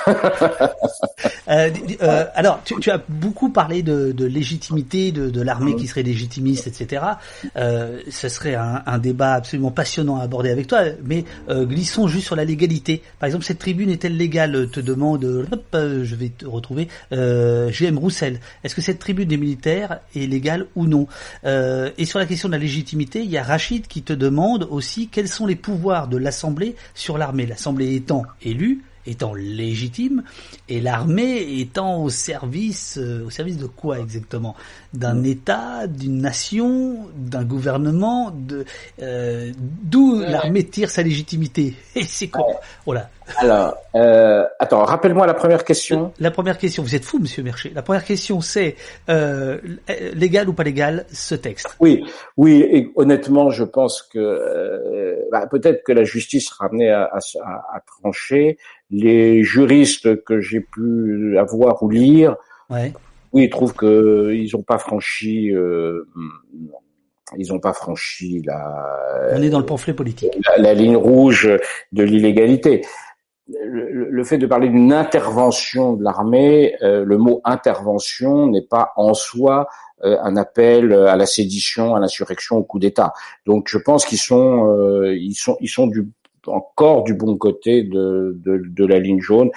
Euh, 1.48 1.70
euh, 2.02 2.24
alors, 2.34 2.60
tu, 2.64 2.90
as 2.90 3.00
beaucoup 3.08 3.50
parlé 3.50 3.82
de, 3.82 4.24
légitimité, 4.24 5.12
de, 5.12 5.40
l'armée 5.40 5.76
qui 5.76 5.86
serait 5.86 6.02
légitimiste, 6.02 6.66
etc. 6.66 7.02
Euh, 7.56 8.00
ce 8.10 8.28
serait 8.28 8.56
un, 8.56 8.82
un, 8.84 8.98
débat 8.98 9.34
absolument 9.34 9.70
passionnant 9.70 10.16
à 10.16 10.24
aborder 10.24 10.50
avec 10.50 10.66
toi, 10.66 10.80
mais 11.04 11.24
glissons 11.48 12.08
juste 12.08 12.26
sur 12.26 12.34
la 12.34 12.44
légalité. 12.44 13.02
Par 13.20 13.28
exemple, 13.28 13.44
cette 13.44 13.60
tribune 13.60 13.90
est-elle 13.90 14.16
légale? 14.16 14.68
Te 14.70 14.80
demande, 14.80 15.24
hop, 15.24 15.64
je 15.72 16.14
vais 16.16 16.30
te 16.30 16.46
retrouver, 16.46 16.88
GM 17.12 17.96
Roussel. 17.96 18.40
Est-ce 18.64 18.74
que 18.74 18.82
cette 18.82 18.98
tribune 18.98 19.28
des 19.28 19.36
militaires 19.36 20.00
est 20.16 20.26
légale 20.26 20.66
ou 20.74 20.86
non? 20.86 21.06
Et 21.44 22.04
sur 22.04 22.18
la 22.18 22.26
question 22.26 22.48
de 22.48 22.54
la 22.54 22.60
légitimité, 22.60 23.22
il 23.22 23.30
y 23.30 23.38
a 23.38 23.44
Rachid 23.44 23.86
qui 23.86 24.02
te 24.02 24.12
demande 24.12 24.66
aussi 24.70 25.08
quels 25.08 25.28
sont 25.28 25.46
les 25.46 25.56
pouvoirs 25.56 26.08
de 26.08 26.16
l'Assemblée 26.16 26.74
sur 26.94 27.18
l'armée? 27.18 27.46
L'Assemblée 27.46 27.94
étant 27.94 28.24
élue, 28.42 28.82
étant 29.06 29.34
légitime 29.34 30.22
et 30.68 30.80
l'armée 30.80 31.60
étant 31.60 32.02
au 32.02 32.10
service 32.10 32.98
euh, 32.98 33.26
au 33.26 33.30
service 33.30 33.58
de 33.58 33.66
quoi 33.66 33.98
exactement? 33.98 34.54
D'un 34.92 35.22
État 35.24 35.86
d'une 35.86 36.18
nation 36.18 37.08
d'un 37.16 37.44
gouvernement 37.44 38.32
de 38.34 38.64
euh, 39.02 39.52
d'où 39.82 40.20
l'armée 40.20 40.64
tire 40.64 40.90
sa 40.90 41.02
légitimité? 41.02 41.74
Et 41.94 42.04
c'est 42.04 42.28
quoi? 42.28 42.46
Voilà. 42.84 43.10
Alors 43.38 43.74
euh, 43.96 44.44
attends 44.60 44.84
rappelle-moi 44.84 45.26
la 45.26 45.34
première 45.34 45.64
question. 45.64 46.12
La 46.20 46.30
première 46.30 46.58
question 46.58 46.82
vous 46.82 46.94
êtes 46.94 47.04
fou 47.04 47.18
monsieur 47.18 47.42
Mercher. 47.42 47.72
La 47.74 47.82
première 47.82 48.04
question 48.04 48.40
c'est 48.40 48.76
euh, 49.08 49.58
légal 50.14 50.48
ou 50.48 50.52
pas 50.52 50.62
légal 50.62 51.06
ce 51.12 51.34
texte? 51.34 51.76
Oui. 51.80 52.04
Oui 52.36 52.60
et 52.60 52.90
honnêtement 52.94 53.50
je 53.50 53.64
pense 53.64 54.02
que 54.02 54.18
euh, 54.18 55.16
bah, 55.32 55.46
peut-être 55.50 55.82
que 55.84 55.92
la 55.92 56.04
justice 56.04 56.48
sera 56.50 56.66
amenée 56.66 56.90
à, 56.90 57.04
à, 57.04 57.76
à 57.76 57.80
trancher 57.80 58.58
les 58.90 59.42
juristes 59.42 60.22
que 60.24 60.40
j'ai 60.40 60.60
pu 60.60 61.36
avoir 61.38 61.82
ou 61.82 61.90
lire, 61.90 62.36
ouais. 62.70 62.92
oui, 63.32 63.44
ils 63.44 63.50
trouvent 63.50 63.74
que 63.74 64.32
ils 64.32 64.50
n'ont 64.54 64.62
pas 64.62 64.78
franchi, 64.78 65.52
euh, 65.52 66.04
ils 67.36 67.48
n'ont 67.48 67.58
pas 67.58 67.72
franchi 67.72 68.42
la. 68.44 69.32
On 69.32 69.42
est 69.42 69.50
dans 69.50 69.58
le 69.58 69.66
pamphlet 69.66 69.94
politique. 69.94 70.38
La, 70.58 70.74
ligne 70.74 70.96
rouge 70.96 71.50
de 71.92 72.02
l'illégalité. 72.02 72.82
le, 73.48 74.24
fait 74.24 74.38
de 74.38 74.46
parler 74.46 74.68
d'une 74.68 74.92
intervention 74.92 75.94
de 75.94 76.04
l'armée, 76.04 76.76
le 76.80 77.16
mot 77.16 77.40
intervention 77.44 78.46
n'est 78.46 78.62
pas 78.62 78.92
en 78.96 79.14
soi 79.14 79.66
un 80.02 80.36
appel 80.36 80.92
à 80.92 81.16
la 81.16 81.26
sédition, 81.26 81.96
à 81.96 82.00
l'insurrection, 82.00 82.58
au 82.58 82.62
coup 82.62 82.78
d'État. 82.78 83.12
Donc 83.46 83.68
je 83.68 83.78
pense 83.78 84.04
qu'ils 84.04 84.18
sont, 84.18 85.02
ils 85.10 85.34
sont, 85.34 85.56
ils 85.60 85.68
sont 85.68 85.88
du, 85.88 86.08
encore 86.48 87.04
du 87.04 87.14
bon 87.14 87.36
côté 87.36 87.82
de, 87.82 88.36
de, 88.44 88.62
de 88.64 88.86
la 88.86 88.98
ligne 88.98 89.20
jaune. 89.20 89.50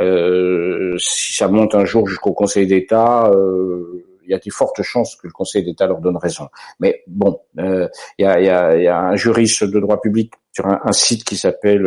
Euh, 0.00 0.96
si 0.98 1.34
ça 1.34 1.48
monte 1.48 1.74
un 1.74 1.84
jour 1.84 2.08
jusqu'au 2.08 2.32
Conseil 2.32 2.66
d'État, 2.66 3.30
euh, 3.30 4.04
il 4.24 4.30
y 4.30 4.34
a 4.34 4.38
de 4.38 4.50
fortes 4.50 4.82
chances 4.82 5.16
que 5.16 5.26
le 5.26 5.32
Conseil 5.32 5.64
d'État 5.64 5.86
leur 5.86 6.00
donne 6.00 6.16
raison. 6.16 6.48
Mais 6.80 7.02
bon, 7.06 7.40
euh, 7.58 7.88
il 8.18 8.24
y, 8.24 8.28
a, 8.28 8.40
y, 8.40 8.48
a, 8.48 8.76
y, 8.76 8.86
a, 8.86 8.98
un 8.98 9.16
juriste 9.16 9.64
de 9.64 9.80
droit 9.80 10.00
public 10.00 10.32
sur 10.52 10.66
un, 10.66 10.92
site 10.92 11.24
qui 11.24 11.36
s'appelle 11.36 11.86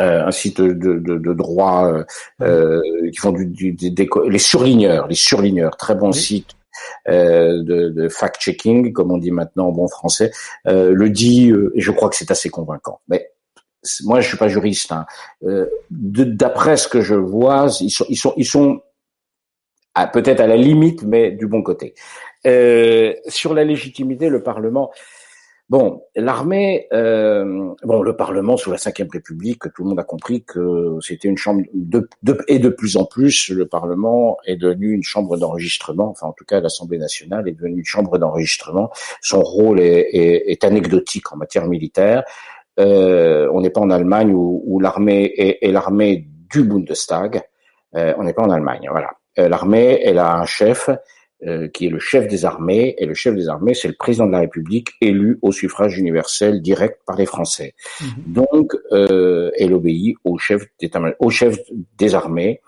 euh, 0.00 0.26
un 0.26 0.30
site 0.30 0.60
de, 0.60 0.72
de, 0.72 1.18
de 1.18 1.32
droit 1.32 1.92
euh, 2.40 2.80
qui 3.10 3.18
font 3.18 3.32
du, 3.32 3.46
du, 3.46 3.72
des, 3.72 4.08
les 4.28 4.38
surligneurs, 4.38 5.06
les 5.06 5.14
surligneurs, 5.14 5.76
très 5.76 5.94
bon 5.94 6.12
site 6.12 6.56
euh, 7.08 7.62
de, 7.62 7.88
de 7.88 8.08
fact-checking, 8.08 8.92
comme 8.92 9.12
on 9.12 9.18
dit 9.18 9.30
maintenant 9.30 9.68
en 9.68 9.72
bon 9.72 9.88
français, 9.88 10.30
euh, 10.66 10.92
le 10.92 11.10
dit 11.10 11.52
et 11.74 11.80
je 11.80 11.90
crois 11.90 12.08
que 12.08 12.16
c'est 12.16 12.30
assez 12.30 12.48
convaincant. 12.48 13.00
Mais 13.08 13.30
moi 14.04 14.20
je 14.20 14.28
suis 14.28 14.36
pas 14.36 14.48
juriste. 14.48 14.92
Hein. 14.92 15.06
Euh, 15.44 15.66
D'après 15.90 16.76
ce 16.76 16.88
que 16.88 17.00
je 17.00 17.14
vois, 17.14 17.68
ils 17.80 17.90
sont, 17.90 18.06
ils 18.08 18.16
sont, 18.16 18.34
ils 18.36 18.46
sont 18.46 18.80
peut-être 20.12 20.40
à 20.40 20.46
la 20.46 20.56
limite, 20.56 21.02
mais 21.02 21.30
du 21.30 21.46
bon 21.46 21.62
côté. 21.62 21.94
Euh, 22.46 23.14
sur 23.28 23.54
la 23.54 23.64
légitimité, 23.64 24.28
le 24.28 24.42
Parlement. 24.42 24.92
Bon, 25.68 26.04
l'armée, 26.14 26.86
euh, 26.92 27.74
bon, 27.82 28.00
le 28.00 28.16
Parlement 28.16 28.56
sous 28.56 28.70
la 28.70 28.76
Ve 28.76 29.08
République, 29.12 29.62
tout 29.74 29.82
le 29.82 29.88
monde 29.88 29.98
a 29.98 30.04
compris 30.04 30.44
que 30.44 30.96
c'était 31.00 31.26
une 31.26 31.36
chambre 31.36 31.62
de, 31.74 32.08
de, 32.22 32.38
et 32.46 32.60
de 32.60 32.68
plus 32.68 32.96
en 32.96 33.04
plus, 33.04 33.48
le 33.50 33.66
Parlement 33.66 34.36
est 34.46 34.54
devenu 34.54 34.92
une 34.92 35.02
chambre 35.02 35.36
d'enregistrement. 35.36 36.10
Enfin, 36.10 36.28
en 36.28 36.32
tout 36.32 36.44
cas, 36.44 36.60
l'Assemblée 36.60 36.98
nationale 36.98 37.48
est 37.48 37.52
devenue 37.52 37.78
une 37.78 37.84
chambre 37.84 38.16
d'enregistrement. 38.16 38.92
Son 39.20 39.40
rôle 39.40 39.80
est, 39.80 40.08
est, 40.12 40.52
est, 40.52 40.62
anecdotique 40.62 41.32
en 41.32 41.36
matière 41.36 41.66
militaire. 41.66 42.22
Euh, 42.78 43.50
on 43.52 43.60
n'est 43.60 43.70
pas 43.70 43.80
en 43.80 43.90
Allemagne 43.90 44.32
où, 44.32 44.62
où 44.66 44.78
l'armée 44.78 45.32
est, 45.36 45.58
est 45.62 45.72
l'armée 45.72 46.28
du 46.48 46.62
Bundestag. 46.62 47.42
Euh, 47.96 48.14
on 48.18 48.22
n'est 48.22 48.34
pas 48.34 48.42
en 48.42 48.50
Allemagne, 48.50 48.86
voilà. 48.88 49.10
Euh, 49.38 49.48
l'armée, 49.48 50.00
elle 50.04 50.18
a 50.18 50.36
un 50.36 50.46
chef 50.46 50.90
euh, 51.46 51.68
qui 51.68 51.86
est 51.86 51.90
le 51.90 51.98
chef 51.98 52.28
des 52.28 52.44
armées, 52.44 52.94
et 52.98 53.06
le 53.06 53.14
chef 53.14 53.34
des 53.34 53.48
armées, 53.48 53.74
c'est 53.74 53.88
le 53.88 53.94
président 53.94 54.26
de 54.26 54.32
la 54.32 54.40
République 54.40 54.90
élu 55.00 55.38
au 55.42 55.52
suffrage 55.52 55.98
universel 55.98 56.62
direct 56.62 57.00
par 57.06 57.16
les 57.16 57.26
Français. 57.26 57.74
Mhm. 58.00 58.08
Donc, 58.26 58.74
euh, 58.92 59.50
elle 59.58 59.74
obéit 59.74 60.16
au 60.24 60.38
chef, 60.38 60.66
au 61.18 61.30
chef 61.30 61.58
des 61.98 62.14
armées, 62.14 62.60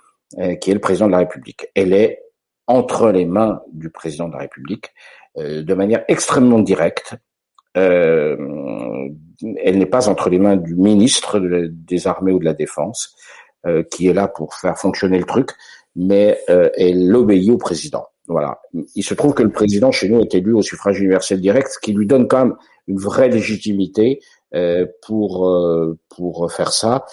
qui 0.60 0.70
est 0.70 0.74
le 0.74 0.80
président 0.80 1.06
de 1.06 1.12
la 1.12 1.18
République. 1.18 1.68
Elle 1.74 1.94
est 1.94 2.22
entre 2.66 3.10
les 3.10 3.24
mains 3.24 3.62
du 3.72 3.88
président 3.88 4.28
de 4.28 4.34
la 4.34 4.40
République 4.40 4.90
de 5.36 5.74
manière 5.74 6.04
extrêmement 6.06 6.58
directe. 6.58 7.14
elle 7.74 8.36
n'est 9.42 9.86
pas 9.86 10.10
entre 10.10 10.28
les 10.28 10.38
mains 10.38 10.56
du 10.56 10.74
ministre 10.74 11.40
des 11.40 12.06
armées 12.06 12.32
ou 12.32 12.38
de 12.38 12.44
la 12.44 12.52
défense, 12.52 13.16
qui 13.90 14.08
est 14.08 14.12
là 14.12 14.28
pour 14.28 14.54
faire 14.54 14.76
fonctionner 14.76 15.18
le 15.18 15.24
truc 15.24 15.52
mais 15.98 16.38
euh, 16.48 16.70
elle 16.76 17.14
obéit 17.14 17.50
au 17.50 17.58
président. 17.58 18.06
Voilà. 18.28 18.60
Il 18.94 19.02
se 19.02 19.14
trouve 19.14 19.32
que 19.32 19.42
le 19.42 19.50
président 19.50 19.90
chez 19.90 20.08
nous 20.08 20.20
est 20.20 20.34
élu 20.34 20.52
au 20.52 20.60
suffrage 20.60 21.00
universel 21.00 21.40
direct, 21.40 21.68
ce 21.72 21.78
qui 21.78 21.94
lui 21.94 22.06
donne 22.06 22.28
quand 22.28 22.44
même 22.44 22.54
une 22.86 22.98
vraie 22.98 23.30
légitimité 23.30 24.20
euh, 24.54 24.86
pour 25.06 25.48
euh, 25.48 25.98
pour 26.14 26.52
faire 26.52 26.72
ça. 26.72 27.06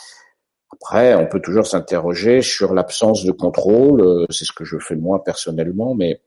Après, 0.74 1.16
on 1.16 1.26
peut 1.26 1.40
toujours 1.40 1.66
s'interroger 1.66 2.42
sur 2.42 2.74
l'absence 2.74 3.24
de 3.24 3.32
contrôle. 3.32 4.26
C'est 4.30 4.44
ce 4.44 4.52
que 4.52 4.66
je 4.66 4.78
fais 4.78 4.98
moi 4.98 5.24
personnellement, 5.24 5.96
mais 5.96 6.22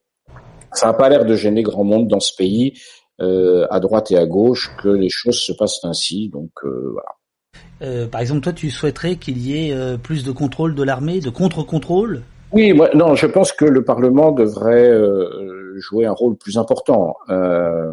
ça 0.72 0.86
n'a 0.86 0.94
pas 0.94 1.10
l'air 1.10 1.26
de 1.26 1.34
gêner 1.34 1.62
grand 1.62 1.84
monde 1.84 2.08
dans 2.08 2.20
ce 2.20 2.34
pays, 2.34 2.80
à 3.18 3.80
droite 3.80 4.10
et 4.10 4.16
à 4.16 4.24
gauche, 4.24 4.70
que 4.82 4.88
les 4.88 5.10
choses 5.10 5.38
se 5.38 5.52
passent 5.52 5.84
ainsi. 5.84 6.30
Donc 6.30 6.50
voilà. 6.62 8.06
par 8.06 8.22
exemple, 8.22 8.40
toi, 8.40 8.54
tu 8.54 8.70
souhaiterais 8.70 9.16
qu'il 9.16 9.36
y 9.36 9.68
ait 9.68 9.98
plus 9.98 10.24
de 10.24 10.32
contrôle 10.32 10.74
de 10.74 10.82
l'armée, 10.82 11.20
de 11.20 11.28
contre-contrôle? 11.28 12.22
Oui, 12.52 12.72
moi, 12.72 12.90
non, 12.94 13.14
je 13.14 13.26
pense 13.26 13.52
que 13.52 13.64
le 13.64 13.84
Parlement 13.84 14.32
devrait 14.32 14.90
euh, 14.90 15.78
jouer 15.78 16.06
un 16.06 16.12
rôle 16.12 16.36
plus 16.36 16.58
important. 16.58 17.16
Euh, 17.28 17.92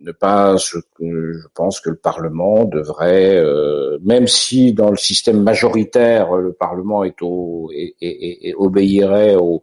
ne 0.00 0.12
pas, 0.12 0.56
je, 0.56 0.78
je 1.00 1.46
pense 1.54 1.80
que 1.80 1.90
le 1.90 1.96
Parlement 1.96 2.64
devrait, 2.64 3.36
euh, 3.36 3.98
même 4.02 4.26
si 4.26 4.72
dans 4.72 4.90
le 4.90 4.96
système 4.96 5.42
majoritaire 5.42 6.34
le 6.36 6.52
Parlement 6.52 7.04
est 7.04 7.20
au 7.20 7.70
et, 7.74 7.94
et, 8.00 8.48
et 8.48 8.54
obéirait 8.54 9.36
au, 9.36 9.62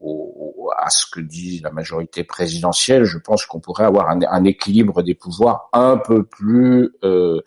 au, 0.00 0.70
à 0.78 0.90
ce 0.90 1.06
que 1.10 1.20
dit 1.20 1.60
la 1.62 1.70
majorité 1.70 2.24
présidentielle, 2.24 3.04
je 3.04 3.18
pense 3.18 3.46
qu'on 3.46 3.60
pourrait 3.60 3.84
avoir 3.84 4.10
un, 4.10 4.20
un, 4.28 4.44
équilibre 4.44 5.02
des 5.02 5.14
pouvoirs 5.14 5.68
un 5.72 5.96
peu 5.96 6.24
plus 6.24 6.92
euh, 7.04 7.40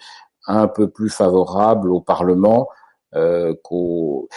un 0.47 0.67
peu 0.67 0.89
plus 0.89 1.09
favorable 1.09 1.91
au 1.91 2.01
Parlement 2.01 2.69
euh, 3.15 3.53
qu'au 3.63 4.29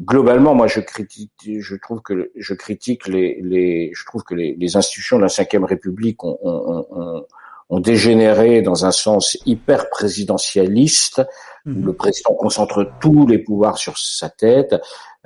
globalement, 0.00 0.54
moi, 0.54 0.66
je 0.66 0.80
critique, 0.80 1.32
je 1.44 1.76
trouve 1.76 2.00
que 2.00 2.30
je 2.36 2.54
critique 2.54 3.06
les, 3.06 3.40
les 3.42 3.90
je 3.94 4.04
trouve 4.06 4.22
que 4.22 4.34
les, 4.34 4.56
les 4.58 4.76
institutions 4.76 5.16
de 5.16 5.22
la 5.22 5.28
Ve 5.28 5.64
République 5.64 6.24
ont, 6.24 6.38
ont, 6.42 6.86
ont, 6.90 7.26
ont, 7.70 7.80
dégénéré 7.80 8.62
dans 8.62 8.84
un 8.84 8.90
sens 8.90 9.38
hyper 9.46 9.90
présidentialiste, 9.90 11.22
où 11.66 11.70
mhm. 11.70 11.86
le 11.86 11.92
président 11.92 12.34
concentre 12.34 12.90
tous 13.00 13.26
les 13.26 13.38
pouvoirs 13.38 13.78
sur 13.78 13.98
sa 13.98 14.28
tête. 14.28 14.74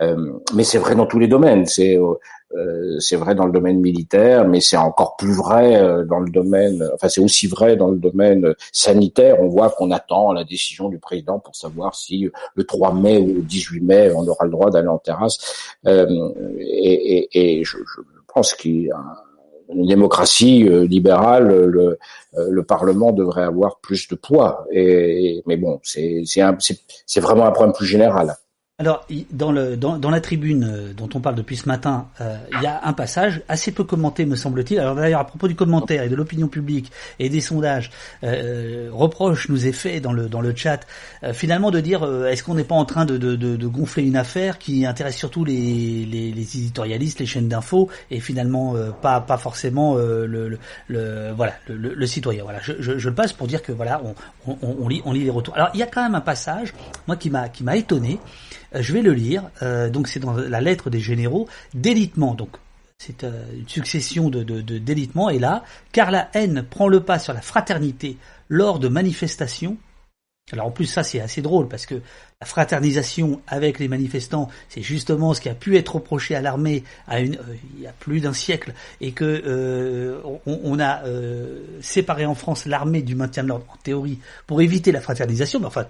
Euh, 0.01 0.33
mais 0.55 0.65
c'est 0.65 0.79
vrai 0.79 0.95
dans 0.95 1.07
tous 1.07 1.19
les 1.19 1.29
domaines. 1.29 1.67
C'est 1.67 1.97
euh, 1.97 2.15
c'est 3.01 3.17
vrai 3.17 3.35
dans 3.35 3.47
le 3.47 3.53
domaine 3.53 3.81
militaire, 3.81 4.47
mais 4.47 4.61
c'est 4.61 4.77
encore 4.77 5.17
plus 5.17 5.35
vrai 5.35 5.77
euh, 5.77 6.05
dans 6.05 6.21
le 6.21 6.31
domaine, 6.31 6.89
enfin 6.95 7.09
c'est 7.09 7.21
aussi 7.21 7.47
vrai 7.47 7.77
dans 7.77 7.91
le 7.91 7.99
domaine 7.99 8.55
sanitaire. 8.73 9.41
On 9.41 9.49
voit 9.49 9.71
qu'on 9.71 9.91
attend 9.91 10.33
la 10.33 10.45
décision 10.45 10.89
du 10.89 10.99
président 10.99 11.39
pour 11.39 11.57
savoir 11.57 11.95
si 11.95 12.31
le 12.55 12.65
3 12.65 12.95
mai 12.95 13.19
ou 13.19 13.27
le 13.27 13.43
18 13.43 13.81
mai 13.81 14.13
on 14.15 14.27
aura 14.27 14.45
le 14.45 14.51
droit 14.51 14.71
d'aller 14.71 14.89
en 14.89 14.99
terrasse. 14.99 15.39
Euh, 15.87 16.07
et, 16.59 17.19
et, 17.19 17.59
et 17.61 17.65
je, 17.65 17.79
je, 17.79 18.01
pense 18.33 18.55
qu'il 18.55 18.93
une 19.69 19.87
démocratie 19.87 20.63
libérale, 20.87 21.49
le, 21.49 21.99
le, 22.37 22.63
Parlement 22.63 23.13
devrait 23.13 23.43
avoir 23.43 23.81
plus 23.81 24.07
de 24.09 24.15
poids. 24.15 24.65
Et, 24.71 25.43
mais 25.47 25.57
bon, 25.57 25.81
c'est 25.83 26.23
vraiment 27.17 27.47
un 27.47 27.51
problème 27.51 27.73
plus 27.73 27.87
général. 27.87 28.37
Alors, 28.79 29.07
dans, 29.31 29.53
le, 29.53 29.75
dans, 29.79 29.97
dans, 29.97 30.11
la 30.11 30.21
tribune 30.21 30.65
euh, 30.65 30.93
dont 30.93 31.09
on 31.15 31.21
parle 31.21 31.35
depuis 31.35 31.57
ce 31.57 31.67
matin, 31.67 32.09
euh, 32.21 32.37
il 32.53 32.63
y 32.63 32.67
a 32.67 32.83
un 32.85 32.93
passage 32.93 33.41
assez 33.49 33.73
peu 33.73 33.85
commenté, 33.85 34.27
me 34.27 34.37
semble-t-il. 34.37 34.79
Alors 34.79 34.95
d'ailleurs, 34.95 35.21
à 35.21 35.27
propos 35.27 35.49
du 35.49 35.55
commentaire 35.55 36.03
et 36.03 36.11
de 36.11 36.15
l'opinion 36.15 36.47
publique 36.47 36.93
et 37.19 37.31
des 37.31 37.41
sondages, 37.41 37.91
euh, 38.23 38.91
reproche 38.93 39.49
nous 39.49 39.67
est 39.67 39.73
fait 39.73 40.01
dans 40.01 40.13
le, 40.13 40.29
dans 40.29 40.43
le 40.43 40.55
chat, 40.55 40.81
finalement 41.33 41.71
de 41.71 41.81
dire 41.81 42.05
est-ce 42.27 42.43
qu'on 42.45 42.55
n'est 42.55 42.65
pas 42.65 42.75
en 42.75 42.85
train 42.85 43.07
de, 43.07 43.67
gonfler 43.67 44.03
une 44.03 44.17
affaire 44.17 44.59
qui 44.59 44.85
intéresse 44.85 45.17
surtout 45.17 45.47
les, 45.47 46.05
les, 46.05 46.29
éditorialistes, 46.59 47.21
les 47.21 47.25
chaînes 47.25 47.49
d'infos, 47.49 47.89
et 48.11 48.21
finalement 48.21 48.75
pas, 49.01 49.25
forcément 49.39 49.95
le, 49.95 50.59
le, 50.89 51.33
voilà, 51.35 51.55
le, 51.67 51.95
le, 51.95 52.07
citoyen. 52.07 52.43
Voilà, 52.45 52.61
je, 52.61 53.09
passe 53.09 53.33
pour 53.33 53.47
dire 53.47 53.63
que 53.63 53.73
voilà, 53.73 54.03
on, 54.47 54.59
on, 54.61 54.87
lit, 54.87 55.01
on 55.07 55.15
lit 55.15 55.25
les 55.25 55.31
retours. 55.31 55.55
Alors 55.55 55.71
il 55.73 55.81
y 55.81 55.83
a 55.83 55.87
quand 55.87 56.03
même 56.03 56.15
un 56.15 56.21
passage, 56.21 56.75
moi 57.07 57.17
qui 57.17 57.31
m'a 57.31 57.77
étonné. 57.77 58.21
Euh, 58.77 58.83
je 58.83 58.93
vais 58.93 59.03
le 59.03 59.13
lire. 59.13 59.51
Euh, 59.63 59.91
donc 59.91 60.09
c'est 60.09 60.21
dans 60.21 60.35
la 60.35 60.61
lettre 60.61 60.91
des 60.91 61.01
généraux 61.01 61.49
d'élitement. 61.75 62.35
Donc 62.35 62.51
c'est 62.99 63.25
euh, 63.25 63.45
une 63.55 63.69
succession 63.69 64.31
de, 64.31 64.43
de, 64.43 64.61
de 64.61 64.79
d'élitement. 64.79 65.31
Et 65.31 65.39
là, 65.39 65.65
car 65.93 66.11
la 66.11 66.29
haine 66.35 66.65
prend 66.69 66.89
le 66.89 67.01
pas 67.01 67.19
sur 67.19 67.33
la 67.33 67.41
fraternité 67.43 68.17
lors 68.49 68.79
de 68.79 68.89
manifestations. 68.89 69.77
Alors 70.53 70.67
en 70.67 70.71
plus 70.71 70.87
ça 70.87 71.03
c'est 71.03 71.19
assez 71.19 71.43
drôle 71.43 71.67
parce 71.67 71.87
que 71.87 71.97
la 72.41 72.47
fraternisation 72.47 73.41
avec 73.49 73.81
les 73.81 73.89
manifestants, 73.89 74.49
c'est 74.69 74.81
justement 74.81 75.35
ce 75.35 75.41
qui 75.41 75.49
a 75.49 75.55
pu 75.55 75.77
être 75.77 75.97
reproché 75.97 76.37
à 76.37 76.41
l'armée 76.41 76.85
il 77.11 77.37
y 77.81 77.87
a 77.89 77.93
plus 77.99 78.21
d'un 78.21 78.33
siècle, 78.33 78.73
et 79.01 79.11
que 79.11 80.23
on, 80.47 80.79
a 80.79 81.03
séparé 81.81 82.27
en 82.27 82.37
France 82.37 82.67
l'armée 82.67 83.03
du 83.03 83.17
maintien 83.17 83.43
de 83.43 83.49
l'ordre 83.49 83.67
en 83.69 83.77
théorie 83.83 84.21
pour 84.47 84.61
éviter 84.61 84.93
la 84.93 85.01
fraternisation. 85.01 85.59
Mais 85.59 85.67
enfin, 85.67 85.87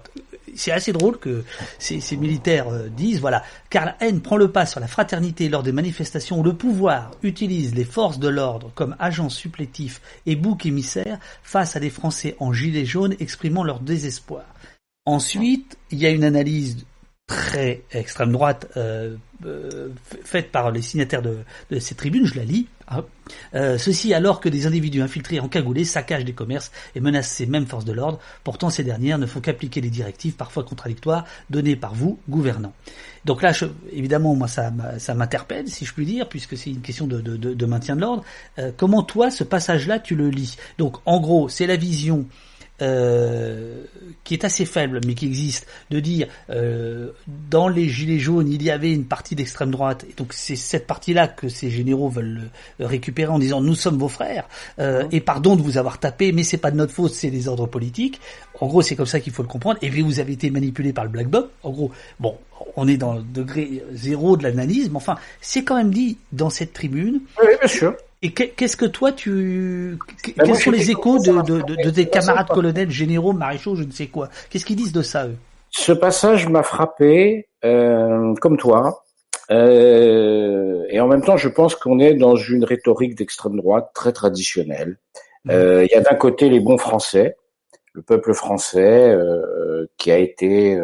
c'est 0.55 0.71
assez 0.71 0.93
drôle 0.93 1.17
que 1.17 1.43
ces, 1.79 2.01
militaires 2.17 2.69
euh, 2.69 2.89
disent 2.89 3.19
voilà, 3.19 3.43
car 3.69 3.85
la 3.85 3.97
haine 3.99 4.21
prend 4.21 4.37
le 4.37 4.51
pas 4.51 4.65
sur 4.65 4.79
la 4.79 4.87
fraternité 4.87 5.49
lors 5.49 5.63
des 5.63 5.71
manifestations 5.71 6.39
où 6.39 6.43
le 6.43 6.53
pouvoir 6.53 7.11
utilise 7.23 7.75
les 7.75 7.83
forces 7.83 8.19
de 8.19 8.27
l'ordre 8.27 8.71
comme 8.75 8.95
agents 8.99 9.29
supplétifs 9.29 10.01
et 10.25 10.35
boucs 10.35 10.65
émissaires 10.65 11.19
face 11.43 11.75
à 11.75 11.79
des 11.79 11.89
Français 11.89 12.35
en 12.39 12.53
gilets 12.53 12.85
jaunes 12.85 13.15
exprimant 13.19 13.63
leur 13.63 13.79
désespoir. 13.79 14.45
Ensuite, 15.05 15.77
il 15.91 15.99
y 15.99 16.05
a 16.05 16.09
une 16.09 16.23
analyse 16.23 16.85
très 17.27 17.83
extrême 17.91 18.31
droite 18.31 18.67
euh, 18.77 19.15
euh, 19.45 19.89
faite 20.23 20.51
par 20.51 20.71
les 20.71 20.81
signataires 20.81 21.21
de 21.21 21.79
ces 21.79 21.95
tribunes, 21.95 22.25
je 22.25 22.35
la 22.35 22.43
lis. 22.43 22.67
Hein. 22.89 23.03
Euh, 23.53 23.77
ceci 23.77 24.13
alors 24.13 24.39
que 24.39 24.47
des 24.47 24.65
individus 24.65 25.01
infiltrés 25.01 25.39
en 25.39 25.49
cagoulé 25.49 25.83
saccagent 25.83 26.23
des 26.23 26.33
commerces 26.33 26.71
et 26.95 27.01
menacent 27.01 27.31
ces 27.31 27.45
mêmes 27.45 27.65
forces 27.65 27.85
de 27.85 27.91
l'ordre. 27.91 28.19
Pourtant, 28.43 28.69
ces 28.69 28.83
dernières 28.83 29.17
ne 29.17 29.25
font 29.25 29.41
qu'appliquer 29.41 29.81
les 29.81 29.89
directives 29.89 30.33
parfois 30.33 30.63
contradictoires 30.63 31.25
données 31.49 31.75
par 31.75 31.93
vous, 31.93 32.17
gouvernants. 32.29 32.73
Donc 33.25 33.41
là, 33.41 33.51
évidemment, 33.91 34.35
moi, 34.35 34.47
ça, 34.47 34.71
ça 34.99 35.13
m'interpelle, 35.13 35.67
si 35.67 35.83
je 35.83 35.93
puis 35.93 36.05
dire, 36.05 36.29
puisque 36.29 36.57
c'est 36.57 36.69
une 36.69 36.81
question 36.81 37.07
de, 37.07 37.19
de, 37.19 37.35
de 37.35 37.65
maintien 37.65 37.97
de 37.97 38.01
l'ordre. 38.01 38.23
Euh, 38.57 38.71
comment 38.75 39.03
toi, 39.03 39.31
ce 39.31 39.43
passage-là, 39.43 39.99
tu 39.99 40.15
le 40.15 40.29
lis? 40.29 40.55
Donc, 40.77 40.97
en 41.05 41.19
gros, 41.19 41.49
c'est 41.49 41.67
la 41.67 41.75
vision 41.75 42.25
euh, 42.81 43.83
qui 44.23 44.33
est 44.33 44.45
assez 44.45 44.65
faible, 44.65 44.99
mais 45.05 45.13
qui 45.13 45.25
existe, 45.25 45.67
de 45.89 45.99
dire 45.99 46.27
euh, 46.49 47.09
dans 47.49 47.67
les 47.67 47.89
gilets 47.89 48.19
jaunes 48.19 48.49
il 48.51 48.61
y 48.61 48.69
avait 48.69 48.91
une 48.91 49.05
partie 49.05 49.35
d'extrême 49.35 49.71
droite, 49.71 50.05
et 50.09 50.13
donc 50.15 50.33
c'est 50.33 50.55
cette 50.55 50.85
partie-là 50.85 51.27
que 51.27 51.49
ces 51.49 51.69
généraux 51.69 52.09
veulent 52.09 52.49
récupérer 52.79 53.31
en 53.31 53.39
disant 53.39 53.61
nous 53.61 53.75
sommes 53.75 53.97
vos 53.97 54.09
frères 54.09 54.47
euh, 54.79 55.05
et 55.11 55.21
pardon 55.21 55.55
de 55.55 55.61
vous 55.61 55.77
avoir 55.77 55.99
tapé, 55.99 56.31
mais 56.31 56.43
c'est 56.43 56.57
pas 56.57 56.71
de 56.71 56.77
notre 56.77 56.93
faute, 56.93 57.13
c'est 57.13 57.31
des 57.31 57.47
ordres 57.47 57.67
politiques. 57.67 58.19
En 58.59 58.67
gros, 58.67 58.81
c'est 58.81 58.95
comme 58.95 59.05
ça 59.05 59.19
qu'il 59.19 59.33
faut 59.33 59.43
le 59.43 59.47
comprendre. 59.47 59.77
Et 59.81 59.89
puis 59.89 60.01
vous 60.01 60.19
avez 60.19 60.33
été 60.33 60.49
manipulé 60.49 60.93
par 60.93 61.03
le 61.03 61.09
black 61.09 61.27
bloc. 61.27 61.49
En 61.63 61.71
gros, 61.71 61.91
bon, 62.19 62.37
on 62.75 62.87
est 62.87 62.97
dans 62.97 63.13
le 63.13 63.21
degré 63.21 63.83
zéro 63.93 64.37
de 64.37 64.43
l'analyse, 64.43 64.89
mais 64.89 64.97
enfin, 64.97 65.17
c'est 65.41 65.63
quand 65.63 65.77
même 65.77 65.91
dit 65.91 66.17
dans 66.31 66.49
cette 66.49 66.73
tribune. 66.73 67.21
Oui, 67.41 67.49
bien 67.59 67.67
sûr. 67.67 67.95
Et 68.27 68.31
qu'est-ce 68.31 68.75
que 68.75 68.85
toi 68.85 69.13
tu 69.13 69.97
ben 70.35 70.45
quels 70.45 70.55
sont 70.57 70.71
les 70.71 70.91
échos 70.91 71.17
de, 71.19 71.61
de, 71.61 71.81
de, 71.81 71.89
tes 71.89 72.07
camarades 72.07 72.47
colonels, 72.47 72.91
généraux, 72.91 73.31
maréchaux, 73.31 73.75
je 73.75 73.83
ne 73.83 73.91
sais 73.91 74.07
quoi 74.07 74.27
Qu'est-ce 74.49 74.65
qu'ils 74.65 74.75
disent 74.75 74.91
de 74.91 75.01
ça 75.01 75.27
eux? 75.27 75.37
Ce 75.69 75.93
passage 75.93 76.49
m'a 76.49 76.63
frappé 76.63 77.47
euh, 77.63 78.33
comme 78.41 78.57
toi. 78.57 79.05
Euh, 79.49 80.83
et 80.89 80.99
en 80.99 81.07
même 81.07 81.21
temps, 81.21 81.37
je 81.37 81.47
pense 81.47 81.75
qu'on 81.75 81.99
est 81.99 82.15
dans 82.15 82.35
une 82.35 82.65
rhétorique 82.65 83.15
d'extrême 83.15 83.55
droite 83.55 83.91
très 83.93 84.11
traditionnelle. 84.11 84.97
Mmh. 85.45 85.51
Euh, 85.51 85.85
il 85.85 85.95
y 85.95 85.95
a 85.95 86.01
d'un 86.01 86.15
côté 86.15 86.49
les 86.49 86.59
bons 86.59 86.77
Français, 86.77 87.37
le 87.93 88.01
peuple 88.01 88.33
français 88.33 89.15
qui 89.97 90.11
a 90.11 90.17
été 90.17 90.77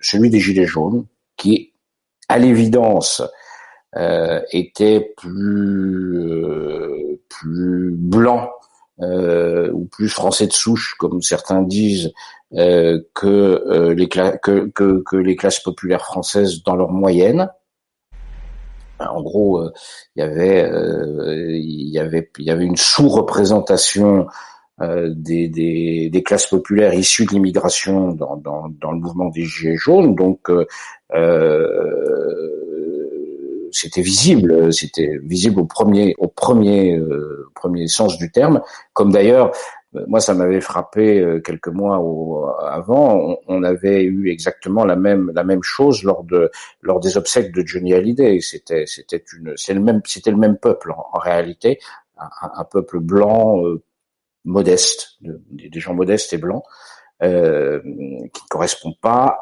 celui 0.00 0.30
des 0.30 0.40
Gilets 0.40 0.66
jaunes, 0.66 1.06
qui, 1.36 1.74
à 2.28 2.38
l'évidence, 2.38 3.22
euh, 3.96 4.42
était 4.52 5.14
plus 5.16 6.18
euh, 6.18 7.18
plus 7.30 7.92
blanc 7.92 8.50
euh, 9.00 9.70
ou 9.72 9.86
plus 9.86 10.10
français 10.10 10.46
de 10.46 10.52
souche, 10.52 10.96
comme 10.98 11.22
certains 11.22 11.62
disent, 11.62 12.12
que 12.52 13.92
les 13.92 14.08
que, 14.08 14.66
que, 14.68 15.02
que, 15.02 15.16
les 15.16 15.34
classes 15.34 15.60
populaires 15.60 16.04
françaises 16.04 16.62
dans 16.62 16.76
leur 16.76 16.90
moyenne. 16.90 17.50
En 19.00 19.22
gros, 19.22 19.64
il 20.14 20.20
y 20.20 20.22
avait 20.22 20.70
il 21.58 21.88
y 21.88 21.98
avait 21.98 22.30
il 22.38 22.44
y 22.44 22.50
avait 22.50 22.64
une 22.64 22.76
sous-représentation 22.76 24.26
des, 24.80 25.48
des, 25.48 26.10
des, 26.10 26.22
classes 26.22 26.46
populaires 26.46 26.94
issues 26.94 27.24
de 27.24 27.32
l'immigration 27.32 28.12
dans, 28.12 28.36
dans, 28.36 28.68
dans, 28.68 28.92
le 28.92 28.98
mouvement 28.98 29.30
des 29.30 29.44
Gilets 29.44 29.76
jaunes. 29.76 30.14
Donc, 30.14 30.50
euh, 31.14 32.65
c'était 33.76 34.00
visible, 34.00 34.72
c'était 34.72 35.18
visible 35.22 35.60
au 35.60 35.66
premier, 35.66 36.14
au 36.16 36.28
premier, 36.28 36.96
euh, 36.96 37.50
premier 37.54 37.88
sens 37.88 38.16
du 38.16 38.32
terme. 38.32 38.62
Comme 38.94 39.12
d'ailleurs, 39.12 39.52
euh, 39.94 40.04
moi, 40.08 40.20
ça 40.20 40.32
m'avait 40.32 40.62
frappé 40.62 41.20
euh, 41.20 41.40
quelques 41.40 41.68
mois 41.68 41.96
avant. 42.70 43.36
On, 43.48 43.62
avait 43.62 44.02
eu 44.02 44.30
exactement 44.30 44.86
la 44.86 44.96
même, 44.96 45.30
la 45.34 45.44
même 45.44 45.62
chose 45.62 46.04
lors 46.04 46.24
de, 46.24 46.50
lors 46.80 47.00
des 47.00 47.18
obsèques 47.18 47.52
de 47.52 47.66
Johnny 47.66 47.92
Hallyday. 47.92 48.40
C'était, 48.40 48.86
c'était 48.86 49.22
une, 49.36 49.52
c'est 49.56 49.74
le 49.74 49.80
même, 49.80 50.00
c'était 50.06 50.30
le 50.30 50.38
même 50.38 50.56
peuple 50.56 50.92
en, 50.92 51.18
réalité, 51.18 51.78
un, 52.16 52.64
peuple 52.64 52.98
blanc 53.00 53.60
modeste, 54.44 55.18
des 55.20 55.80
gens 55.80 55.92
modestes 55.92 56.32
et 56.32 56.38
blancs, 56.38 56.62
euh, 57.22 57.80
qui 57.82 58.42
ne 58.42 58.48
correspondent 58.48 59.00
pas, 59.02 59.38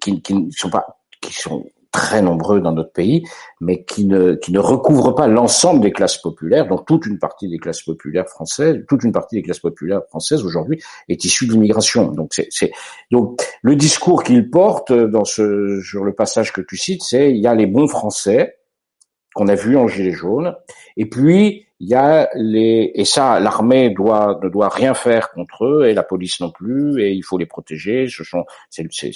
qui, 0.00 0.22
qui 0.22 0.32
ne 0.32 0.50
sont 0.50 0.70
pas, 0.70 0.86
qui 1.20 1.34
sont 1.34 1.66
très 1.92 2.22
nombreux 2.22 2.60
dans 2.60 2.72
notre 2.72 2.92
pays, 2.92 3.24
mais 3.60 3.84
qui 3.84 4.04
ne, 4.06 4.34
qui 4.34 4.52
ne 4.52 4.58
recouvrent 4.58 5.14
pas 5.14 5.26
l'ensemble 5.26 5.80
des 5.80 5.90
classes 5.90 6.18
populaires, 6.18 6.68
dont 6.68 6.78
toute 6.78 7.06
une 7.06 7.18
partie 7.18 7.48
des 7.48 7.58
classes 7.58 7.82
populaires 7.82 8.28
françaises, 8.28 8.84
toute 8.88 9.02
une 9.02 9.12
partie 9.12 9.36
des 9.36 9.42
classes 9.42 9.58
populaires 9.58 10.02
françaises 10.08 10.44
aujourd'hui 10.44 10.80
est 11.08 11.24
issue 11.24 11.46
de 11.46 11.52
l'immigration. 11.52 12.12
Donc 12.12 12.40
donc 13.10 13.42
le 13.62 13.76
discours 13.76 14.22
qu'il 14.22 14.50
porte 14.50 14.92
dans 14.92 15.24
ce, 15.24 15.80
sur 15.82 16.04
le 16.04 16.12
passage 16.12 16.52
que 16.52 16.60
tu 16.60 16.76
cites, 16.76 17.02
c'est 17.02 17.30
il 17.30 17.38
y 17.38 17.46
a 17.46 17.54
les 17.54 17.66
bons 17.66 17.88
Français 17.88 18.58
qu'on 19.34 19.48
a 19.48 19.54
vus 19.54 19.76
en 19.76 19.86
gilet 19.86 20.12
jaune, 20.12 20.56
et 20.96 21.06
puis 21.06 21.66
il 21.80 21.88
y 21.88 21.94
a 21.94 22.28
les 22.34 22.92
et 22.94 23.06
ça 23.06 23.40
l'armée 23.40 23.90
doit 23.90 24.38
ne 24.42 24.48
doit 24.50 24.68
rien 24.68 24.92
faire 24.92 25.30
contre 25.30 25.64
eux 25.64 25.86
et 25.88 25.94
la 25.94 26.02
police 26.02 26.38
non 26.40 26.50
plus 26.50 27.02
et 27.02 27.12
il 27.12 27.22
faut 27.22 27.38
les 27.38 27.46
protéger 27.46 28.06
ce 28.06 28.22
sont 28.22 28.44
c'est 28.68 28.86
c'est 28.90 29.10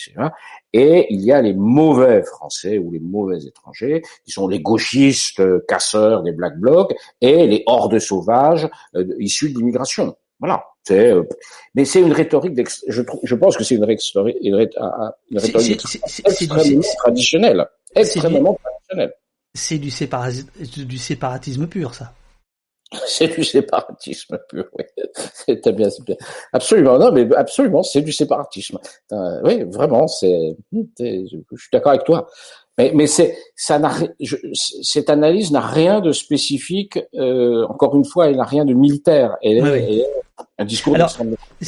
et 0.73 1.07
il 1.11 1.21
y 1.21 1.31
a 1.31 1.43
les 1.43 1.53
mauvais 1.53 2.23
français 2.23 2.79
ou 2.79 2.91
les 2.91 3.01
mauvais 3.01 3.45
étrangers 3.45 4.03
qui 4.25 4.33
sont 4.33 4.49
les 4.49 4.61
gauchistes 4.61 5.41
euh, 5.41 5.65
casseurs 5.69 6.23
des 6.23 6.33
black 6.33 6.59
blocs 6.59 6.95
et 7.21 7.47
les 7.47 7.63
hordes 7.67 7.99
sauvages 7.99 8.69
euh, 8.97 9.05
issus 9.19 9.53
de 9.53 9.59
l'immigration. 9.59 10.17
Voilà. 10.41 10.65
C'est 10.83 11.13
euh, 11.13 11.23
mais 11.75 11.85
c'est 11.85 12.01
une 12.01 12.13
rhétorique 12.13 12.59
je 12.89 13.03
je 13.23 13.35
pense 13.35 13.57
que 13.57 13.65
c'est 13.65 13.75
une 13.77 13.85
rhétorique 13.85 14.37
une, 14.43 14.55
rhétorique 15.39 15.83
extrêmement 16.27 16.83
traditionnelle. 16.99 17.67
extrêmement 17.95 18.59
traditionnelle. 18.63 19.15
c'est 19.55 19.79
du, 19.79 20.85
du 20.85 20.99
séparatisme 20.99 21.67
pur 21.67 21.95
ça 21.95 22.13
C'est 23.07 23.29
du 23.29 23.45
séparatisme 23.45 24.39
pur, 24.49 24.67
oui. 24.79 24.85
C'est 25.35 25.69
bien, 25.73 25.89
bien. 26.07 26.17
Absolument, 26.53 26.99
non, 26.99 27.13
mais 27.13 27.33
absolument, 27.35 27.83
c'est 27.83 28.03
du 28.03 28.13
séparatisme. 28.13 28.79
Euh, 29.13 29.41
oui, 29.45 29.65
vraiment, 29.65 30.07
c'est. 30.07 30.57
Je 30.73 31.37
suis 31.57 31.69
d'accord 31.73 31.93
avec 31.93 32.05
toi. 32.05 32.27
Mais, 32.77 32.91
mais 32.93 33.07
c'est, 33.07 33.39
ça 33.55 33.79
n'a, 33.79 33.93
cette 34.83 35.09
analyse 35.09 35.53
n'a 35.53 35.61
rien 35.61 36.01
de 36.01 36.11
spécifique. 36.13 36.99
Euh, 37.15 37.65
encore 37.69 37.95
une 37.97 38.05
fois, 38.05 38.29
elle 38.29 38.37
n'a 38.37 38.45
rien 38.45 38.65
de 38.65 38.75
militaire. 38.75 39.37
Elle, 39.43 39.59
est 39.59 40.07
un 40.59 40.65
discours 40.65 40.97
Alors, 40.97 41.17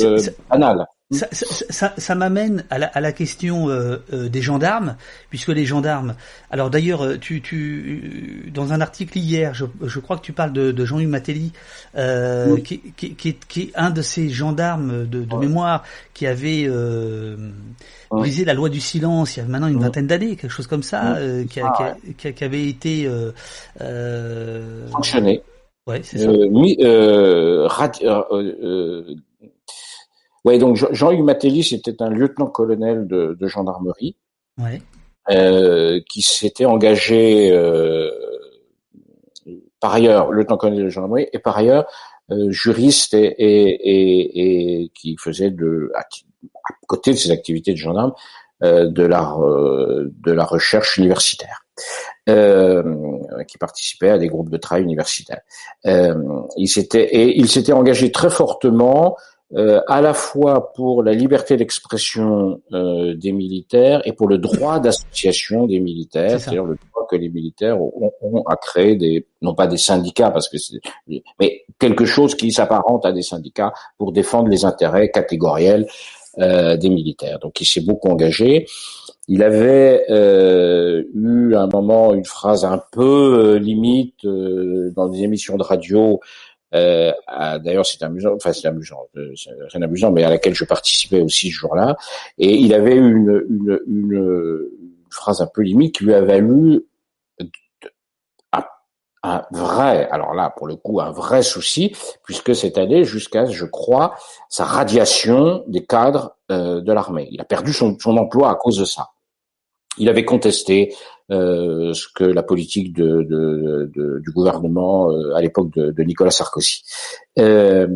euh, 0.00 0.20
banal. 0.50 0.86
Ça, 1.12 1.28
ça, 1.30 1.94
ça, 1.96 2.14
m'amène 2.16 2.64
à 2.68 2.78
la, 2.78 2.88
à 2.88 3.00
la 3.00 3.12
question 3.12 3.68
euh, 3.68 3.98
euh, 4.12 4.28
des 4.28 4.42
gendarmes, 4.42 4.96
puisque 5.30 5.50
les 5.50 5.64
gendarmes. 5.64 6.16
Alors 6.50 6.68
d'ailleurs, 6.68 7.04
euh, 7.04 7.16
tu, 7.16 7.40
tu, 7.40 8.50
dans 8.52 8.72
un 8.72 8.80
article 8.80 9.16
hier, 9.16 9.54
je, 9.54 9.66
je 9.82 10.00
crois 10.00 10.16
que 10.16 10.22
tu 10.22 10.32
parles 10.32 10.52
de, 10.52 10.72
de 10.72 10.84
Jean-Hugues 10.84 11.09
Matelli, 11.09 11.52
euh, 11.96 12.57
qui, 12.57 12.80
qui, 12.96 13.14
qui, 13.14 13.28
est, 13.28 13.46
qui, 13.46 13.61
est, 13.62 13.72
un 13.76 13.90
de 13.90 14.02
ces 14.02 14.30
gendarmes 14.30 15.07
de, 15.07 15.22
de 15.22 15.36
mémoire 15.36 15.84
qui 16.12 16.26
avait 16.26 16.68
brisé 18.11 18.44
la 18.44 18.54
loi 18.54 18.68
du 18.68 18.80
silence 18.80 19.36
il 19.36 19.40
y 19.40 19.42
a 19.44 19.46
maintenant 19.46 19.68
une 19.68 19.78
vingtaine 19.78 20.09
d'années, 20.09 20.34
quelque 20.34 20.50
chose 20.50 20.66
comme 20.66 20.82
ça, 20.82 21.18
qui, 21.48 21.61
a, 21.61 21.72
ah, 21.78 21.94
qui, 22.18 22.32
qui, 22.32 22.44
avait 22.44 22.66
été 22.66 23.09
sanctionné. 24.90 25.40
Ouais, 25.86 26.00
c'est 26.02 26.18
ça. 26.18 26.26
Mis, 26.26 26.76
Ouais, 30.47 30.59
donc 30.59 30.76
Jean-Hugues 30.76 31.24
Matélis 31.24 31.64
c'était 31.64 32.01
un 32.01 32.09
lieutenant-colonel 32.09 33.09
de, 33.09 33.36
de, 33.38 33.47
gendarmerie 33.49 34.16
ouais. 34.59 34.80
euh, 35.28 36.01
qui 36.09 36.22
s'était 36.22 36.66
engagé 36.66 37.51
euh, 37.51 38.12
par 39.80 39.94
ailleurs 39.94 40.30
lieutenant-colonel 40.30 40.84
de 40.84 40.88
gendarmerie 40.88 41.26
et 41.32 41.40
par 41.40 41.59
ailleurs 41.59 41.86
euh, 42.30 42.49
juriste 42.51 43.12
et, 43.12 43.24
et, 43.24 43.70
et, 43.90 44.82
et, 44.82 44.88
qui 44.94 45.16
faisait 45.18 45.51
de 45.51 45.90
à, 45.97 46.05
côté 46.86 47.11
de 47.11 47.16
ses 47.16 47.32
activités 47.32 47.72
de 47.72 47.78
gendarme 47.78 48.12
euh, 48.62 48.86
de 48.86 49.03
la 49.03 49.34
euh, 49.40 50.12
de 50.24 50.30
la 50.30 50.44
recherche 50.44 50.97
universitaire. 50.97 51.62
Euh, 52.28 52.82
qui 53.47 53.59
participait 53.59 54.09
à 54.09 54.18
des 54.18 54.28
groupes 54.28 54.49
de 54.49 54.57
travail 54.57 54.82
universitaires. 54.82 55.42
il 55.84 56.68
s'était 56.68 57.05
et 57.05 57.38
il 57.38 57.49
s'était 57.50 57.75
engagé 57.75 58.11
très 58.11 58.30
fortement 58.30 59.14
euh, 59.14 59.36
à 59.54 60.00
la 60.00 60.12
fois 60.12 60.72
pour 60.72 61.02
la 61.02 61.12
liberté 61.12 61.56
d'expression 61.56 62.60
euh, 62.72 63.14
des 63.14 63.30
militaires 63.30 64.02
et 64.04 64.12
pour 64.12 64.28
le 64.28 64.38
droit 64.38 64.80
d'association 64.80 65.66
des 65.66 65.78
militaires, 65.78 66.40
c'est-à-dire 66.40 66.64
le 66.64 66.74
droit 66.74 67.06
que 67.08 67.14
les 67.14 67.28
militaires 67.28 67.80
ont, 67.80 68.12
ont, 68.20 68.42
à 68.42 68.56
créer 68.56 68.96
des, 68.96 69.26
non 69.42 69.54
pas 69.54 69.68
des 69.68 69.76
syndicats, 69.76 70.32
parce 70.32 70.48
que 70.48 70.58
c'est, 70.58 70.80
mais 71.38 71.64
quelque 71.78 72.04
chose 72.04 72.34
qui 72.34 72.50
s'apparente 72.50 73.06
à 73.06 73.12
des 73.12 73.22
syndicats 73.22 73.72
pour 73.98 74.10
défendre 74.10 74.48
les 74.48 74.64
intérêts 74.64 75.10
catégoriels 75.10 75.86
euh, 76.38 76.76
des 76.76 76.90
militaires. 76.90 77.38
Donc 77.38 77.60
il 77.60 77.66
s'est 77.66 77.82
beaucoup 77.82 78.08
engagé. 78.08 78.66
Il 79.28 79.44
avait 79.44 80.06
euh, 80.10 81.04
eu 81.14 81.54
à 81.54 81.62
un 81.62 81.68
moment 81.68 82.14
une 82.14 82.24
phrase 82.24 82.64
un 82.64 82.82
peu 82.90 83.56
limite 83.56 84.24
dans 84.24 85.08
des 85.08 85.22
émissions 85.22 85.56
de 85.56 85.62
radio 85.62 86.20
Euh, 86.75 87.13
D'ailleurs, 87.59 87.87
c'est 87.87 88.03
amusant, 88.03 88.34
enfin 88.34 88.53
c'est 88.53 88.67
amusant, 88.67 89.07
euh, 89.17 89.33
rien 89.68 89.83
amusant, 89.83 90.11
mais 90.11 90.25
à 90.25 90.30
laquelle 90.30 90.55
je 90.55 90.64
participais 90.64 91.21
aussi 91.21 91.51
ce 91.51 91.55
jour-là. 91.57 91.97
Et 92.38 92.55
il 92.57 92.75
avait 92.75 92.97
une, 92.97 93.45
une, 93.49 93.80
une, 93.87 94.68
phrase 95.11 95.41
un 95.41 95.47
peu 95.47 95.63
limite 95.63 95.97
qui 95.97 96.05
lui 96.05 96.13
a 96.13 96.21
valu 96.21 96.84
un, 98.53 98.64
un, 99.22 99.43
vrai, 99.51 100.07
alors 100.11 100.34
là 100.34 100.53
pour 100.55 100.67
le 100.67 100.76
coup 100.76 101.01
un 101.01 101.11
vrai 101.11 101.43
souci, 101.43 101.97
puisque 102.25 102.55
c'est 102.55 102.76
allé 102.76 103.05
jusqu'à, 103.05 103.47
je 103.47 103.64
crois, 103.64 104.17
sa 104.51 104.64
radiation 104.64 105.64
des 105.68 105.87
cadres 105.87 106.37
euh, 106.51 106.83
de 106.83 106.93
l'armée. 106.93 107.29
Il 107.30 107.41
a 107.41 107.45
perdu 107.45 107.72
son, 107.72 107.97
son 107.99 108.17
emploi 108.18 108.51
à 108.51 108.57
cause 108.57 108.79
de 108.79 108.84
ça. 108.84 109.09
Il 109.98 110.08
avait 110.08 110.24
contesté 110.24 110.94
euh, 111.30 111.92
ce 111.92 112.06
que 112.14 112.24
la 112.24 112.42
politique 112.42 112.92
de, 112.92 113.22
de, 113.22 113.90
de, 113.94 114.20
du 114.20 114.30
gouvernement 114.30 115.10
euh, 115.10 115.34
à 115.34 115.40
l'époque 115.40 115.70
de, 115.74 116.02
Nicolas 116.02 116.30
Sarkozy. 116.30 116.82
Euh, 117.38 117.88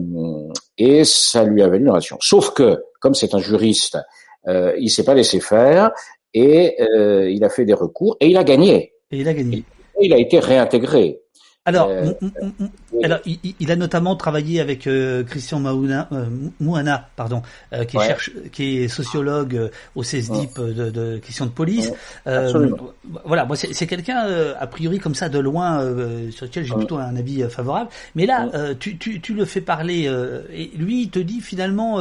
et 0.79 1.05
ça 1.05 1.45
lui 1.45 1.63
avait 1.63 1.79
une 1.79 1.89
relation. 1.89 2.17
Sauf 2.21 2.53
que, 2.53 2.83
comme 3.01 3.15
c'est 3.15 3.35
un 3.35 3.39
juriste, 3.39 3.99
euh, 4.49 4.75
il 4.79 4.91
s'est 4.91 5.05
pas 5.05 5.15
laissé 5.15 5.39
faire 5.41 5.93
et 6.35 6.77
euh, 6.81 7.31
il 7.31 7.45
a 7.45 7.51
fait 7.51 7.65
des 7.65 7.75
recours 7.75 8.17
et 8.21 8.29
il 8.29 8.37
a 8.37 8.45
gagné. 8.45 8.95
Et 9.11 9.19
il 9.19 9.29
a 9.29 9.35
gagné. 9.35 9.59
Et 10.01 10.07
il 10.07 10.13
a 10.13 10.19
été 10.19 10.39
réintégré. 10.39 11.21
Alors, 11.67 11.89
euh, 11.91 12.13
alors 13.03 13.19
il, 13.27 13.71
a 13.71 13.77
notamment 13.77 14.17
travaillé 14.17 14.63
avec 14.63 14.87
euh, 14.87 15.23
Christian 15.25 15.61
Mauna, 15.61 16.09
euh, 16.11 16.25
Mouana, 16.59 17.11
pardon, 17.17 17.43
euh, 17.75 17.85
qui, 17.85 17.99
cherche, 17.99 18.31
qui 18.51 18.79
est 18.79 18.89
sociologue 18.89 19.71
au 19.95 20.03
CESDIP 20.03 20.59
de, 20.59 20.89
de 20.89 21.19
questions 21.19 21.45
de 21.45 21.51
police. 21.51 21.93
voilà, 22.25 23.45
moi 23.45 23.57
c'est 23.57 23.87
quelqu'un 23.87 24.27
a 24.59 24.67
priori 24.67 24.99
comme 25.01 25.15
ça 25.15 25.29
de 25.29 25.39
loin 25.39 25.81
sur 26.31 26.47
lequel 26.47 26.65
j'ai 26.65 26.75
plutôt 26.75 26.97
un 26.97 27.15
avis 27.15 27.43
favorable. 27.51 27.91
Mais 28.15 28.25
là, 28.25 28.49
tu, 28.79 28.97
tu, 28.97 29.21
tu, 29.21 29.35
le 29.35 29.45
fais 29.45 29.61
parler 29.61 30.11
et 30.51 30.71
lui 30.79 31.03
il 31.03 31.11
te 31.11 31.19
dit 31.19 31.43
finalement 31.43 31.99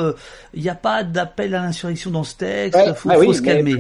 il 0.53 0.63
n'y 0.63 0.69
a 0.69 0.75
pas 0.75 1.03
d'appel 1.03 1.53
à 1.53 1.63
l'insurrection 1.63 2.11
dans 2.11 2.23
ce 2.23 2.37
texte, 2.37 2.79
il 2.87 2.93
faut, 2.93 3.09
ah 3.11 3.15
faut 3.15 3.33
se 3.33 3.41
calmer. 3.41 3.75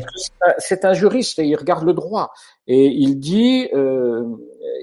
C'est 0.57 0.83
un 0.83 0.93
juriste 0.93 1.39
et 1.39 1.45
il 1.45 1.55
regarde 1.55 1.85
le 1.85 1.93
droit. 1.93 2.33
Et 2.67 2.87
il 2.87 3.17
dit 3.19 3.69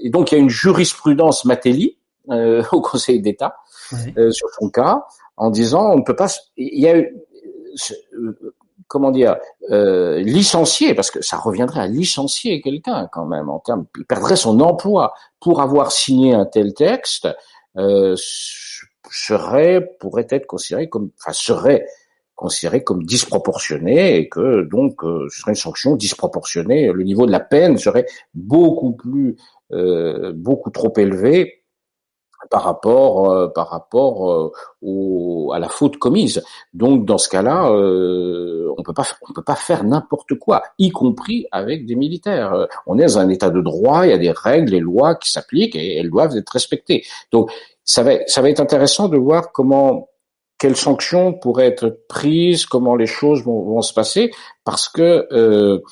et 0.03 0.11
donc 0.11 0.33
il 0.33 0.37
y 0.37 0.39
a 0.39 0.41
une 0.41 0.51
jurisprudence 0.51 1.45
Matéli 1.45 1.99
euh, 2.31 2.63
au 2.73 2.81
Conseil 2.81 3.21
d'État 3.21 3.57
euh, 4.17 4.31
sur 4.31 4.49
son 4.59 4.71
cas 4.71 5.05
en 5.37 5.51
disant 5.51 5.93
on 5.93 5.99
ne 5.99 6.03
peut 6.03 6.17
pas 6.17 6.29
il 6.57 6.81
y 6.81 6.89
a 6.89 6.95
euh, 6.95 8.55
comment 8.89 9.11
dire 9.11 9.37
euh, 9.71 10.21
licencier 10.21 10.95
parce 10.95 11.11
que 11.11 11.23
ça 11.23 11.37
reviendrait 11.37 11.81
à 11.81 11.87
licencier 11.87 12.61
quelqu'un 12.61 13.09
quand 13.13 13.27
même 13.27 13.49
en 13.49 13.59
termes 13.59 13.87
il 13.99 14.05
perdrait 14.05 14.37
son 14.37 14.61
emploi 14.61 15.13
pour 15.41 15.61
avoir 15.61 15.93
signé 15.93 16.35
un 16.35 16.47
tel 16.47 16.75
texte 16.75 17.29
euh, 17.77 18.15
serait 19.11 19.97
pourrait 20.01 20.27
être 20.31 20.47
considéré 20.47 20.89
comme 20.89 21.11
enfin 21.21 21.33
serait 21.33 21.87
considéré 22.37 22.85
comme 22.85 23.03
disproportionné 23.03 24.19
et 24.19 24.29
que 24.29 24.63
donc 24.63 25.03
euh, 25.03 25.27
ce 25.31 25.41
serait 25.41 25.53
une 25.53 25.57
sanction 25.57 25.97
disproportionnée. 25.97 26.93
Le 26.93 27.03
niveau 27.03 27.27
de 27.27 27.33
la 27.33 27.41
peine 27.41 27.79
serait 27.79 28.07
beaucoup 28.35 28.93
plus 28.93 29.37
beaucoup 29.71 30.71
trop 30.71 30.93
élevé 30.97 31.67
par 32.51 32.65
rapport 32.65 33.31
euh, 33.31 33.49
par 33.49 33.69
rapport 33.69 34.31
euh, 34.31 34.53
au, 34.83 35.53
à 35.55 35.59
la 35.59 35.69
faute 35.69 35.97
commise. 35.99 36.43
Donc 36.75 37.05
dans 37.05 37.19
ce 37.19 37.29
cas-là, 37.29 37.71
euh, 37.71 38.73
on 38.77 38.83
peut 38.83 38.93
pas 38.93 39.07
on 39.29 39.33
peut 39.33 39.43
pas 39.43 39.55
faire 39.55 39.85
n'importe 39.85 40.35
quoi, 40.39 40.63
y 40.79 40.91
compris 40.91 41.47
avec 41.53 41.87
des 41.87 41.97
militaires. 41.97 42.67
On 42.87 42.99
est 42.99 43.03
dans 43.03 43.19
un 43.19 43.29
état 43.29 43.51
de 43.51 43.61
droit, 43.61 44.07
il 44.07 44.11
y 44.11 44.15
a 44.15 44.19
des 44.19 44.31
règles, 44.31 44.71
des 44.71 44.81
lois 44.81 45.15
qui 45.15 45.31
s'appliquent 45.31 45.77
et 45.77 45.97
elles 45.97 46.11
doivent 46.11 46.37
être 46.37 46.51
respectées. 46.51 47.05
Donc 47.33 47.51
ça 47.85 48.03
va 48.03 48.27
ça 48.27 48.43
va 48.43 48.51
être 48.51 48.61
intéressant 48.61 49.09
de 49.09 49.17
voir 49.17 49.53
comment 49.53 50.09
quelles 50.59 50.77
sanctions 50.77 51.35
pourraient 51.35 51.67
être 51.67 52.05
prises, 52.09 52.65
comment 52.65 52.97
les 52.97 53.07
choses 53.07 53.45
vont, 53.45 53.63
vont 53.63 53.83
se 53.83 53.93
passer, 53.93 54.31
parce 54.65 54.89
que 54.89 55.83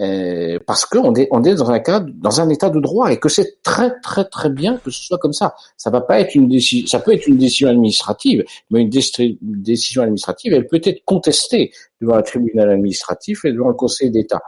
euh, 0.00 0.58
parce 0.66 0.84
qu'on 0.84 1.14
est 1.14 1.28
on 1.30 1.42
est 1.44 1.54
dans 1.54 1.70
un 1.70 1.78
cas 1.80 2.00
dans 2.00 2.40
un 2.40 2.48
état 2.48 2.70
de 2.70 2.80
droit 2.80 3.10
et 3.10 3.18
que 3.18 3.28
c'est 3.28 3.62
très 3.62 3.98
très 4.00 4.24
très 4.24 4.50
bien 4.50 4.76
que 4.76 4.90
ce 4.90 5.02
soit 5.02 5.18
comme 5.18 5.32
ça. 5.32 5.54
Ça 5.76 5.90
va 5.90 6.00
pas 6.00 6.20
être 6.20 6.34
une 6.34 6.48
décision, 6.48 6.86
ça 6.86 7.00
peut 7.00 7.12
être 7.12 7.26
une 7.26 7.38
décision 7.38 7.68
administrative, 7.68 8.44
mais 8.70 8.82
une, 8.82 8.90
décision 8.90 10.02
administrative, 10.02 10.52
elle 10.52 10.66
peut 10.66 10.80
être 10.84 11.04
contestée 11.04 11.72
devant 12.00 12.14
un 12.14 12.22
tribunal 12.22 12.70
administratif 12.70 13.44
et 13.44 13.52
devant 13.52 13.68
le 13.68 13.74
Conseil 13.74 14.10
d'État. 14.10 14.40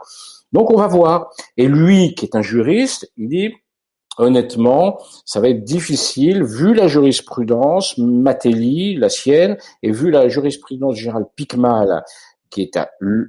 Donc 0.51 0.71
on 0.71 0.77
va 0.77 0.87
voir. 0.87 1.31
Et 1.57 1.67
lui, 1.67 2.13
qui 2.15 2.25
est 2.25 2.35
un 2.35 2.41
juriste, 2.41 3.11
il 3.17 3.29
dit 3.29 3.53
honnêtement, 4.17 4.99
ça 5.25 5.39
va 5.39 5.49
être 5.49 5.63
difficile 5.63 6.43
vu 6.43 6.73
la 6.73 6.87
jurisprudence 6.87 7.97
Matéli, 7.97 8.95
la 8.95 9.09
sienne, 9.09 9.57
et 9.81 9.91
vu 9.91 10.11
la 10.11 10.27
jurisprudence 10.29 10.95
générale 10.95 11.25
Picmal 11.35 12.03
qui 12.51 12.61
est 12.61 12.77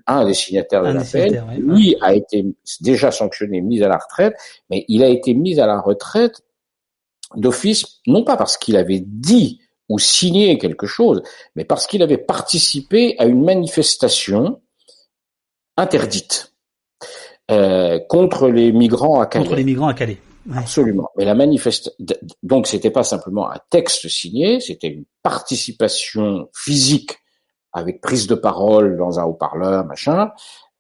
un, 0.07 0.27
des 0.27 0.35
signataires 0.35 0.83
de 0.83 0.91
l'appel, 0.91 1.45
lui 1.57 1.97
a 2.01 2.13
été 2.13 2.45
déjà 2.81 3.11
sanctionné, 3.11 3.61
mis 3.61 3.83
à 3.83 3.89
la 3.89 3.97
retraite, 3.97 4.35
mais 4.69 4.85
il 4.89 5.03
a 5.03 5.09
été 5.09 5.33
mis 5.33 5.59
à 5.61 5.67
la 5.67 5.81
retraite 5.81 6.43
d'office, 7.37 8.01
non 8.07 8.25
pas 8.25 8.37
parce 8.37 8.59
qu'il 8.59 8.77
avait 8.77 9.03
dit 9.07 9.61
ou 9.89 9.99
signé 9.99 10.59
quelque 10.59 10.87
chose, 10.87 11.23
mais 11.55 11.65
parce 11.65 11.87
qu'il 11.87 12.03
avait 12.03 12.19
participé 12.19 13.15
à 13.19 13.25
une 13.25 13.43
manifestation 13.45 14.61
interdite 15.77 16.53
euh, 17.51 17.99
contre 18.09 18.49
les 18.49 18.73
migrants 18.73 19.21
à 19.21 19.27
Calais. 19.27 19.45
Contre 19.45 19.57
les 19.57 19.65
migrants 19.65 19.89
à 19.89 19.95
Calais. 19.95 20.19
Absolument. 20.55 21.09
Mais 21.17 21.25
la 21.25 21.35
manifeste 21.35 21.95
donc 22.43 22.67
c'était 22.67 22.91
pas 22.91 23.05
simplement 23.05 23.49
un 23.49 23.59
texte 23.71 24.09
signé, 24.09 24.61
c'était 24.61 24.89
une 24.89 25.05
participation 25.23 26.49
physique 26.53 27.22
avec 27.73 28.01
prise 28.01 28.27
de 28.27 28.35
parole 28.35 28.97
dans 28.97 29.19
un 29.19 29.25
haut-parleur, 29.25 29.85
machin. 29.85 30.31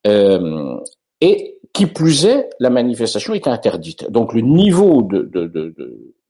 Euh, 0.06 0.76
et 1.20 1.58
qui 1.72 1.86
plus 1.86 2.26
est, 2.26 2.50
la 2.58 2.70
manifestation 2.70 3.34
était 3.34 3.50
interdite. 3.50 4.10
Donc 4.10 4.34
le 4.34 4.40
niveau 4.40 5.02
de, 5.02 5.22
de, 5.22 5.46
de, 5.46 5.74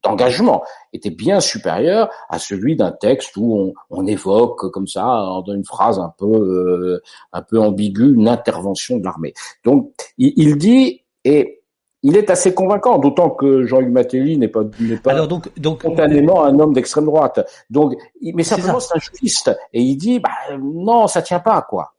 d'engagement 0.05 0.63
était 0.93 1.11
bien 1.11 1.41
supérieur 1.41 2.11
à 2.29 2.39
celui 2.39 2.77
d'un 2.77 2.93
texte 2.93 3.37
où 3.37 3.57
on, 3.57 3.75
on, 3.91 4.07
évoque 4.07 4.71
comme 4.71 4.87
ça 4.87 5.03
dans 5.03 5.55
une 5.55 5.65
phrase 5.65 5.99
un 5.99 6.13
peu 6.17 6.27
euh, 6.27 7.03
un 7.33 7.43
peu 7.43 7.59
ambiguë 7.59 8.15
une 8.15 8.29
intervention 8.29 8.99
de 8.99 9.05
l'armée. 9.05 9.33
Donc 9.65 9.93
il, 10.19 10.33
il 10.37 10.59
dit 10.59 11.03
et 11.25 11.62
il 12.03 12.17
est 12.17 12.31
assez 12.31 12.53
convaincant, 12.55 12.99
d'autant 12.99 13.31
que 13.31 13.65
Jean-Luc 13.65 13.91
Matteli 13.91 14.37
n'est 14.37 14.49
pas, 14.49 14.63
n'est 14.81 14.97
pas 14.97 15.13
Alors 15.13 15.29
donc, 15.29 15.49
donc, 15.59 15.81
spontanément 15.81 16.45
un 16.45 16.59
homme 16.59 16.73
d'extrême 16.73 17.05
droite. 17.05 17.47
Donc, 17.71 17.95
mais 18.21 18.43
simplement 18.43 18.81
c'est 18.81 18.97
un 18.97 19.01
juriste 19.01 19.51
et 19.73 19.81
il 19.81 19.97
dit 19.97 20.19
bah 20.19 20.31
non, 20.61 21.07
ça 21.07 21.23
tient 21.23 21.41
pas 21.41 21.63
quoi. 21.63 21.95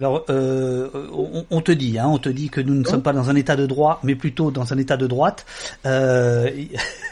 Alors, 0.00 0.24
euh, 0.30 0.88
on, 1.50 1.60
te 1.60 1.72
dit, 1.72 1.98
hein, 1.98 2.06
on 2.08 2.18
te 2.18 2.28
dit 2.28 2.50
que 2.50 2.60
nous 2.60 2.74
ne 2.74 2.84
sommes 2.84 3.02
pas 3.02 3.12
dans 3.12 3.30
un 3.30 3.34
état 3.34 3.56
de 3.56 3.66
droit, 3.66 3.98
mais 4.04 4.14
plutôt 4.14 4.52
dans 4.52 4.72
un 4.72 4.78
état 4.78 4.96
de 4.96 5.08
droite. 5.08 5.44
Euh, 5.86 6.48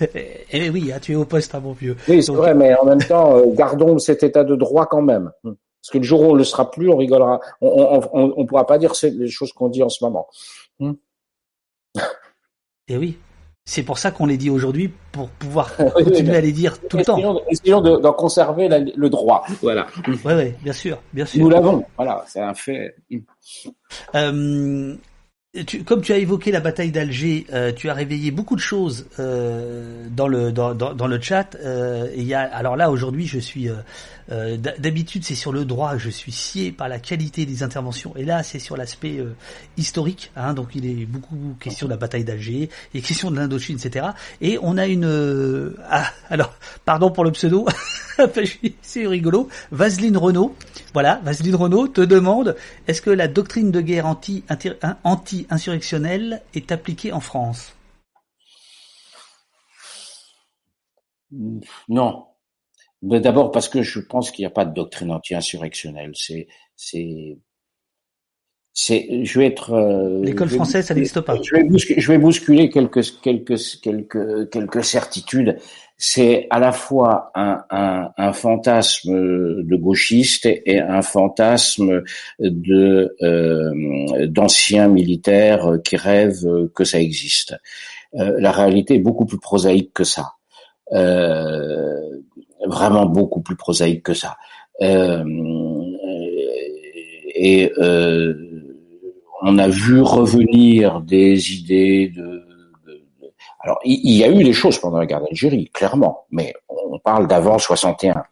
et 0.53 0.71
oui, 0.71 0.93
hein, 0.95 0.99
tu 1.03 1.11
es 1.11 1.15
au 1.17 1.25
poste, 1.25 1.53
à 1.57 1.59
hein, 1.59 1.63
mon 1.65 1.73
vieux. 1.73 1.97
Oui, 2.09 2.23
c'est 2.23 2.31
vrai, 2.31 2.55
mais 2.55 2.77
en 2.77 2.85
même 2.85 3.03
temps, 3.03 3.39
euh, 3.39 3.47
gardons 3.55 3.99
cet 3.99 4.23
état 4.23 4.45
de 4.45 4.55
droit 4.55 4.87
quand 4.87 5.03
même. 5.03 5.33
Parce 5.43 5.91
que 5.93 5.99
le 5.99 6.05
jour 6.05 6.21
où 6.21 6.25
on 6.27 6.33
ne 6.35 6.39
le 6.39 6.45
sera 6.45 6.71
plus, 6.71 6.89
on 6.89 6.97
rigolera. 6.97 7.41
On 7.61 8.29
ne 8.39 8.47
pourra 8.47 8.69
pas 8.69 8.79
dire 8.79 8.93
les 9.03 9.31
choses 9.31 9.53
qu'on 9.53 9.69
dit 9.69 9.83
en 9.83 9.89
ce 9.89 10.05
moment. 10.05 10.29
Et 12.89 12.95
eh 12.95 12.97
oui. 12.97 13.19
C'est 13.69 13.83
pour 13.83 13.99
ça 13.99 14.13
qu'on 14.13 14.27
les 14.27 14.37
dit 14.37 14.49
aujourd'hui, 14.49 14.93
pour 15.11 15.29
pouvoir 15.29 15.77
continuer 15.95 16.37
à 16.37 16.41
les 16.41 16.53
dire 16.53 16.79
tout 16.89 16.99
le 16.99 17.05
temps. 17.05 17.43
Essayons 17.51 17.81
d'en 17.81 18.13
conserver 18.13 18.69
le 18.69 19.11
droit. 19.11 19.45
Voilà. 19.61 19.89
Oui, 20.07 20.17
oui, 20.25 20.53
bien 20.63 20.73
sûr, 20.73 20.99
bien 21.13 21.27
sûr. 21.27 21.43
Nous 21.43 21.51
l'avons. 21.51 21.85
Voilà, 21.97 22.25
c'est 22.29 22.41
un 22.41 22.55
fait. 22.55 22.95
Euh, 24.15 24.95
tu, 25.67 25.83
comme 25.83 26.01
tu 26.01 26.13
as 26.13 26.19
évoqué 26.19 26.53
la 26.53 26.61
bataille 26.61 26.93
d'Alger, 26.93 27.47
euh, 27.53 27.73
tu 27.73 27.91
as 27.91 27.95
réveillé 27.95 28.31
beaucoup 28.31 28.55
de 28.55 28.61
choses 28.61 29.09
euh, 29.19 30.07
dans 30.11 30.29
le 30.29 30.53
dans, 30.53 30.73
dans, 30.73 30.95
dans 30.95 31.07
le 31.09 31.21
chat. 31.21 31.57
Et 32.15 32.23
y 32.23 32.35
a, 32.35 32.43
alors 32.43 32.77
là 32.77 32.93
aujourd'hui, 32.93 33.27
je 33.27 33.41
suis 33.41 33.69
euh, 34.31 34.57
euh, 34.57 34.57
d'habitude 34.57 35.25
c'est 35.25 35.35
sur 35.35 35.53
le 35.53 35.65
droit, 35.65 35.97
je 35.97 36.11
suis 36.11 36.33
scié 36.33 36.73
par 36.73 36.89
la 36.89 36.99
qualité 36.99 37.47
des 37.47 37.63
interventions. 37.63 38.15
Et 38.17 38.25
là, 38.25 38.43
c'est 38.43 38.59
sur 38.59 38.77
l'aspect 38.77 39.19
historique. 39.77 40.31
Hein, 40.37 40.55
donc 40.55 40.75
il 40.75 40.87
est 40.87 41.07
beaucoup 41.07 41.57
question 41.61 41.87
de 41.87 41.93
la 41.93 41.97
bataille 41.97 42.25
d'Alger, 42.25 42.69
et 42.95 43.01
question 43.01 43.31
de 43.31 43.37
l'Indochine, 43.37 43.77
etc. 43.77 44.09
Et 44.41 44.59
on 44.63 44.77
a 44.77 44.87
une 44.87 45.75
ah, 45.89 46.07
alors 46.29 46.55
pardon 46.85 47.11
pour 47.11 47.25
le 47.25 47.33
pseudo, 47.33 47.67
c'est 48.83 49.07
rigolo. 49.07 49.49
Vaseline 49.71 50.17
Renault, 50.17 50.55
voilà, 50.93 51.21
Vaseline 51.25 51.57
Renault 51.57 51.89
te 51.89 52.01
demande 52.01 52.57
est-ce 52.87 53.03
que 53.03 53.11
la 53.11 53.29
doctrine 53.29 53.71
de 53.71 53.81
guerre 53.81 54.07
anti 54.07 54.45
anti 55.05 55.47
insurrectionnelle 55.51 56.43
est 56.55 56.73
appliquée 56.73 57.13
en 57.13 57.21
France? 57.21 57.75
Non. 61.89 62.27
D'abord 63.03 63.51
parce 63.51 63.69
que 63.69 63.83
je 63.83 64.01
pense 64.01 64.31
qu'il 64.31 64.43
n'y 64.43 64.47
a 64.47 64.51
pas 64.51 64.65
de 64.65 64.75
doctrine 64.75 65.11
anti-insurrectionnelle. 65.11 66.13
C'est, 66.15 66.49
c'est, 66.77 67.39
c'est, 68.73 69.25
je 69.25 69.39
vais 69.39 69.47
être. 69.47 69.73
Euh, 69.73 70.25
L'école 70.25 70.49
française, 70.49 70.87
ça 70.87 70.95
n'existe 70.95 71.21
pas. 71.21 71.37
Je 71.43 71.55
vais, 71.55 71.65
bousculer, 71.65 72.01
je 72.01 72.13
vais 72.13 72.19
bousculer 72.19 72.71
quelques 72.71 73.21
quelques 73.21 73.59
quelques 73.83 74.51
quelques 74.51 74.85
certitudes. 74.85 75.59
C'est 75.99 76.47
à 76.51 76.59
la 76.59 76.73
fois 76.73 77.31
un, 77.35 77.65
un, 77.71 78.11
un, 78.19 78.33
fantasme 78.35 79.13
de 79.63 79.77
gauchiste 79.77 80.45
et 80.45 80.79
un 80.79 81.01
fantasme 81.01 82.03
de 82.39 83.17
euh, 83.23 84.27
d'anciens 84.27 84.89
militaires 84.89 85.79
qui 85.85 85.97
rêvent 85.97 86.69
que 86.75 86.85
ça 86.85 87.01
existe. 87.01 87.55
Euh, 88.15 88.37
la 88.39 88.53
réalité 88.53 88.95
est 88.95 89.01
beaucoup 89.01 89.27
plus 89.27 89.39
prosaïque 89.39 89.93
que 89.93 90.05
ça. 90.05 90.33
Euh, 90.93 92.21
vraiment 92.67 93.07
beaucoup 93.07 93.41
plus 93.41 93.57
prosaïque 93.57 94.03
que 94.03 94.15
ça. 94.15 94.37
Euh, 94.83 95.25
et 97.35 97.73
euh, 97.79 98.35
on 99.43 99.59
a 99.59 99.69
vu 99.69 100.01
revenir 100.01 101.01
des 101.01 101.55
idées 101.55 102.09
de, 102.09 102.47
alors 103.67 103.81
il, 103.85 104.17
y 104.17 104.23
a 104.23 104.31
eu 104.31 104.45
des 104.45 104.53
choses 104.53 104.79
pendant 104.79 104.99
la 104.99 105.07
guerre 105.07 105.21
d'Algérie, 105.21 105.69
clairement, 105.75 106.27
mais 106.31 106.55
on 106.69 107.01
parle 107.01 107.27
d'avant 107.27 107.59
61. 107.59 108.23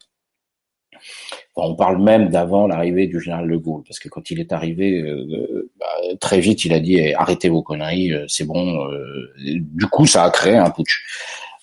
on 1.57 1.75
parle 1.75 2.01
même 2.01 2.29
d'avant 2.29 2.69
l'arrivée 2.69 3.09
du 3.09 3.21
général 3.21 3.51
de 3.51 3.57
Gaulle, 3.57 3.83
parce 3.85 3.99
que 3.99 4.09
quand 4.09 4.31
il 4.31 4.39
est 4.39 4.53
arrivé, 4.53 5.03
euh, 5.03 5.73
bah, 5.77 5.87
très 6.21 6.39
vite, 6.39 6.65
il 6.65 6.73
a 6.73 6.79
dit 6.79 6.99
eh, 6.99 7.15
arrêtez 7.17 7.49
vos 7.49 7.63
conneries, 7.63 8.13
euh, 8.13 8.25
c'est 8.29 8.45
bon. 8.45 8.87
Euh, 8.87 9.35
du 9.39 9.87
coup, 9.87 10.07
ça 10.07 10.23
a 10.23 10.31
créé 10.31 10.57
un 10.57 10.71
putsch. 10.71 11.03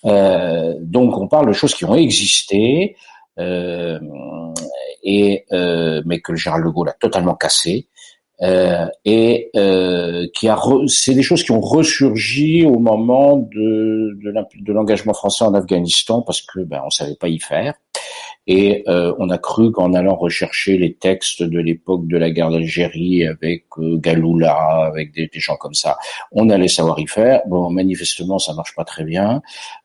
Donc, 0.04 1.18
on 1.18 1.28
parle 1.28 1.48
de 1.48 1.52
choses 1.52 1.74
qui 1.74 1.84
ont 1.84 1.94
existé, 1.94 2.96
et 3.38 3.98
mais 5.50 6.20
que 6.20 6.34
général 6.34 6.64
de 6.64 6.68
Gaulle 6.68 6.88
a 6.88 6.94
totalement 6.94 7.34
cassé. 7.34 7.88
Euh, 8.42 8.86
et 9.04 9.50
euh, 9.54 10.26
qui 10.34 10.48
a 10.48 10.58
c'est 10.88 11.14
des 11.14 11.22
choses 11.22 11.44
qui 11.44 11.52
ont 11.52 11.60
ressurgi 11.60 12.66
au 12.66 12.80
moment 12.80 13.36
de 13.36 14.18
de 14.18 14.72
l'engagement 14.72 15.14
français 15.14 15.44
en 15.44 15.54
Afghanistan 15.54 16.22
parce 16.22 16.42
que 16.42 16.58
ben 16.60 16.82
on 16.84 16.90
savait 16.90 17.14
pas 17.14 17.28
y 17.28 17.38
faire 17.38 17.74
et 18.46 18.82
euh, 18.88 19.14
on 19.18 19.30
a 19.30 19.38
cru 19.38 19.70
qu'en 19.70 19.94
allant 19.94 20.16
rechercher 20.16 20.76
les 20.76 20.94
textes 20.94 21.42
de 21.42 21.60
l'époque 21.60 22.08
de 22.08 22.16
la 22.16 22.30
guerre 22.30 22.50
d'Algérie 22.50 23.26
avec 23.26 23.66
euh, 23.78 23.96
Galoula, 23.98 24.86
avec 24.86 25.12
des, 25.14 25.28
gens 25.34 25.56
comme 25.56 25.74
ça, 25.74 25.96
on 26.32 26.50
allait 26.50 26.68
savoir 26.68 26.98
y 26.98 27.06
faire. 27.06 27.42
Bon, 27.46 27.70
manifestement, 27.70 28.38
ça 28.38 28.52
marche 28.54 28.74
pas 28.74 28.84
très 28.84 29.04
bien. 29.04 29.42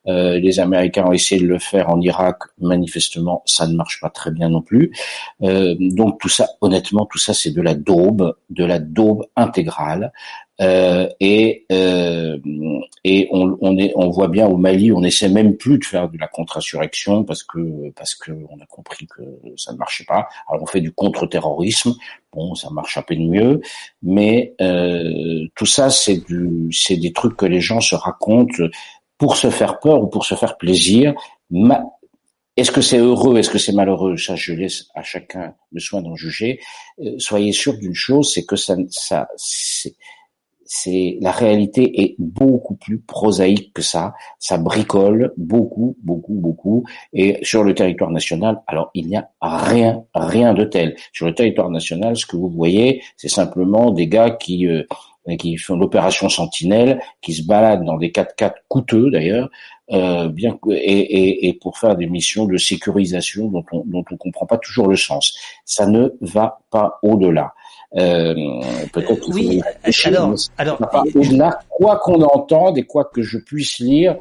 Euh, 0.08 0.38
les 0.38 0.58
Américains 0.58 1.04
ont 1.06 1.12
essayé 1.12 1.40
de 1.40 1.46
le 1.46 1.58
faire 1.58 1.88
en 1.88 2.00
Irak. 2.00 2.38
Manifestement, 2.60 3.42
ça 3.46 3.66
ne 3.68 3.74
marche 3.74 4.00
pas 4.00 4.10
très 4.10 4.30
bien 4.30 4.48
non 4.48 4.62
plus. 4.62 4.92
donc 5.40 6.20
tout 6.20 6.28
ça, 6.28 6.48
honnêtement, 6.60 7.06
tout 7.06 7.18
ça, 7.18 7.34
c'est 7.34 7.52
de 7.52 7.62
la 7.62 7.74
daube, 7.74 8.34
de 8.50 8.64
la 8.64 8.78
daube 8.78 9.24
intégrale. 9.36 10.12
Euh, 10.60 11.08
et 11.20 11.66
euh, 11.70 12.38
et 13.04 13.28
on, 13.30 13.56
on, 13.60 13.78
est, 13.78 13.92
on 13.94 14.10
voit 14.10 14.26
bien 14.26 14.48
au 14.48 14.56
Mali, 14.56 14.90
on 14.90 15.04
essaie 15.04 15.28
même 15.28 15.56
plus 15.56 15.78
de 15.78 15.84
faire 15.84 16.08
de 16.08 16.18
la 16.18 16.26
contre-insurrection 16.26 17.22
parce 17.22 17.44
que 17.44 17.90
parce 17.90 18.14
que 18.16 18.32
on 18.50 18.60
a 18.60 18.66
compris 18.66 19.06
que 19.06 19.22
ça 19.56 19.72
ne 19.72 19.78
marchait 19.78 20.04
pas. 20.04 20.28
Alors 20.48 20.62
on 20.62 20.66
fait 20.66 20.80
du 20.80 20.90
contre-terrorisme, 20.90 21.94
bon 22.32 22.56
ça 22.56 22.70
marche 22.70 22.98
un 22.98 23.02
peu 23.02 23.14
mieux, 23.14 23.60
mais 24.02 24.54
euh, 24.60 25.46
tout 25.54 25.66
ça 25.66 25.90
c'est 25.90 26.24
du 26.26 26.68
c'est 26.72 26.96
des 26.96 27.12
trucs 27.12 27.36
que 27.36 27.46
les 27.46 27.60
gens 27.60 27.80
se 27.80 27.94
racontent 27.94 28.64
pour 29.18 29.36
se 29.36 29.50
faire 29.50 29.80
peur 29.80 30.02
ou 30.02 30.06
pour 30.06 30.24
se 30.24 30.34
faire 30.34 30.56
plaisir. 30.56 31.14
est-ce 32.56 32.72
que 32.72 32.80
c'est 32.80 32.98
heureux, 32.98 33.38
est-ce 33.38 33.50
que 33.50 33.58
c'est 33.58 33.72
malheureux? 33.72 34.16
Ça, 34.16 34.34
je 34.34 34.52
laisse 34.52 34.88
à 34.94 35.02
chacun 35.02 35.54
le 35.72 35.80
soin 35.80 36.02
d'en 36.02 36.16
juger. 36.16 36.60
Euh, 37.00 37.14
soyez 37.18 37.52
sûr 37.52 37.76
d'une 37.78 37.94
chose, 37.94 38.32
c'est 38.32 38.44
que 38.44 38.56
ça, 38.56 38.76
ça, 38.90 39.28
c'est, 39.36 39.94
c'est 40.70 41.16
la 41.22 41.32
réalité 41.32 42.02
est 42.02 42.14
beaucoup 42.18 42.74
plus 42.74 43.00
prosaïque 43.00 43.72
que 43.72 43.80
ça. 43.80 44.12
Ça 44.38 44.58
bricole 44.58 45.32
beaucoup, 45.38 45.96
beaucoup, 46.04 46.34
beaucoup. 46.34 46.84
Et 47.14 47.38
sur 47.42 47.64
le 47.64 47.74
territoire 47.74 48.10
national, 48.10 48.60
alors 48.66 48.90
il 48.92 49.06
n'y 49.08 49.16
a 49.16 49.30
rien, 49.40 50.04
rien 50.14 50.52
de 50.52 50.64
tel. 50.64 50.94
Sur 51.14 51.26
le 51.26 51.34
territoire 51.34 51.70
national, 51.70 52.16
ce 52.16 52.26
que 52.26 52.36
vous 52.36 52.50
voyez, 52.50 53.02
c'est 53.16 53.30
simplement 53.30 53.90
des 53.92 54.08
gars 54.08 54.30
qui 54.30 54.66
euh, 54.66 54.82
qui 55.38 55.56
font 55.56 55.76
l'opération 55.76 56.28
Sentinelle, 56.28 57.00
qui 57.22 57.32
se 57.32 57.42
baladent 57.46 57.84
dans 57.84 57.96
des 57.96 58.10
4x4 58.10 58.52
coûteux 58.68 59.10
d'ailleurs, 59.10 59.50
euh, 59.92 60.28
bien 60.28 60.58
et, 60.70 60.74
et, 60.74 61.48
et, 61.48 61.54
pour 61.54 61.78
faire 61.78 61.96
des 61.96 62.06
missions 62.06 62.44
de 62.44 62.58
sécurisation 62.58 63.48
dont 63.48 63.64
on 63.72 63.84
dont 63.86 64.04
on 64.10 64.16
comprend 64.18 64.44
pas 64.44 64.58
toujours 64.58 64.88
le 64.88 64.96
sens. 64.96 65.34
Ça 65.64 65.86
ne 65.86 66.10
va 66.20 66.60
pas 66.70 66.98
au-delà. 67.02 67.54
Euh, 67.96 68.34
peut-être 68.92 69.28
oui. 69.30 69.62
Alors, 70.04 70.34
alors, 70.58 70.78
au-delà, 71.14 71.60
quoi 71.70 71.96
qu'on 71.96 72.22
entende 72.22 72.78
et 72.78 72.82
quoi 72.82 73.04
que 73.04 73.22
je 73.22 73.38
puisse 73.38 73.78
lire 73.78 74.16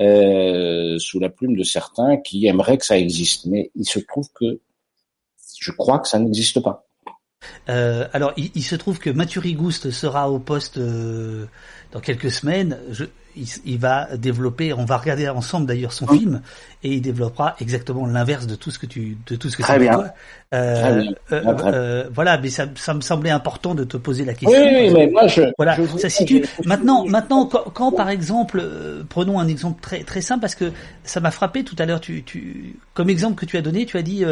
euh, 0.00 0.98
sous 0.98 1.20
la 1.20 1.28
plume 1.28 1.56
de 1.56 1.62
certains 1.62 2.16
qui 2.16 2.46
aimeraient 2.46 2.78
que 2.78 2.86
ça 2.86 2.98
existe, 2.98 3.46
mais 3.46 3.70
il 3.74 3.84
se 3.84 3.98
trouve 3.98 4.28
que 4.34 4.60
je 5.58 5.72
crois 5.72 5.98
que 5.98 6.08
ça 6.08 6.18
n'existe 6.18 6.60
pas. 6.60 6.86
Euh, 7.68 8.06
alors, 8.12 8.32
il, 8.36 8.50
il, 8.54 8.62
se 8.62 8.76
trouve 8.76 8.98
que 8.98 9.10
Mathieu 9.10 9.40
Rigouste 9.40 9.90
sera 9.90 10.30
au 10.30 10.38
poste 10.38 10.78
euh, 10.78 11.46
dans 11.92 12.00
quelques 12.00 12.30
semaines. 12.30 12.78
Je, 12.90 13.04
il, 13.36 13.78
va 13.78 14.16
développer, 14.16 14.72
on 14.72 14.84
va 14.84 14.96
regarder 14.96 15.28
ensemble 15.28 15.66
d'ailleurs 15.66 15.92
son 15.92 16.06
film, 16.06 16.42
et 16.82 16.94
il 16.94 17.00
développera 17.00 17.56
exactement 17.60 18.06
l'inverse 18.06 18.46
de 18.46 18.54
tout 18.54 18.70
ce 18.70 18.78
que 18.78 18.86
tu, 18.86 19.16
de 19.26 19.36
tout 19.36 19.48
ce 19.48 19.56
que 19.56 19.62
Très 19.62 19.78
bien. 19.78 19.94
Toi. 19.94 20.08
Euh, 20.52 21.04
euh, 21.32 21.42
euh, 21.64 22.08
voilà, 22.12 22.38
mais 22.38 22.50
ça, 22.50 22.66
ça, 22.74 22.92
me 22.94 23.00
semblait 23.00 23.30
important 23.30 23.74
de 23.74 23.84
te 23.84 23.96
poser 23.96 24.24
la 24.24 24.34
question. 24.34 24.60
Oui, 24.60 24.90
mais 24.92 25.06
moi 25.06 25.26
je. 25.28 25.42
Voilà, 25.58 25.76
ça 25.98 26.08
situe. 26.08 26.44
Maintenant, 26.64 27.06
maintenant, 27.06 27.46
quand, 27.46 27.92
par 27.92 28.08
exemple, 28.08 28.62
prenons 29.08 29.38
un 29.38 29.48
exemple 29.48 29.80
très 29.80 30.02
très 30.02 30.20
simple 30.20 30.40
parce 30.40 30.54
que 30.56 30.72
ça 31.04 31.20
m'a 31.20 31.30
frappé 31.30 31.62
tout 31.62 31.76
à 31.78 31.86
l'heure. 31.86 32.00
Tu, 32.00 32.24
tu, 32.24 32.76
comme 32.94 33.10
exemple 33.10 33.36
que 33.36 33.46
tu 33.46 33.56
as 33.56 33.62
donné, 33.62 33.86
tu 33.86 33.96
as 33.96 34.02
dit, 34.02 34.24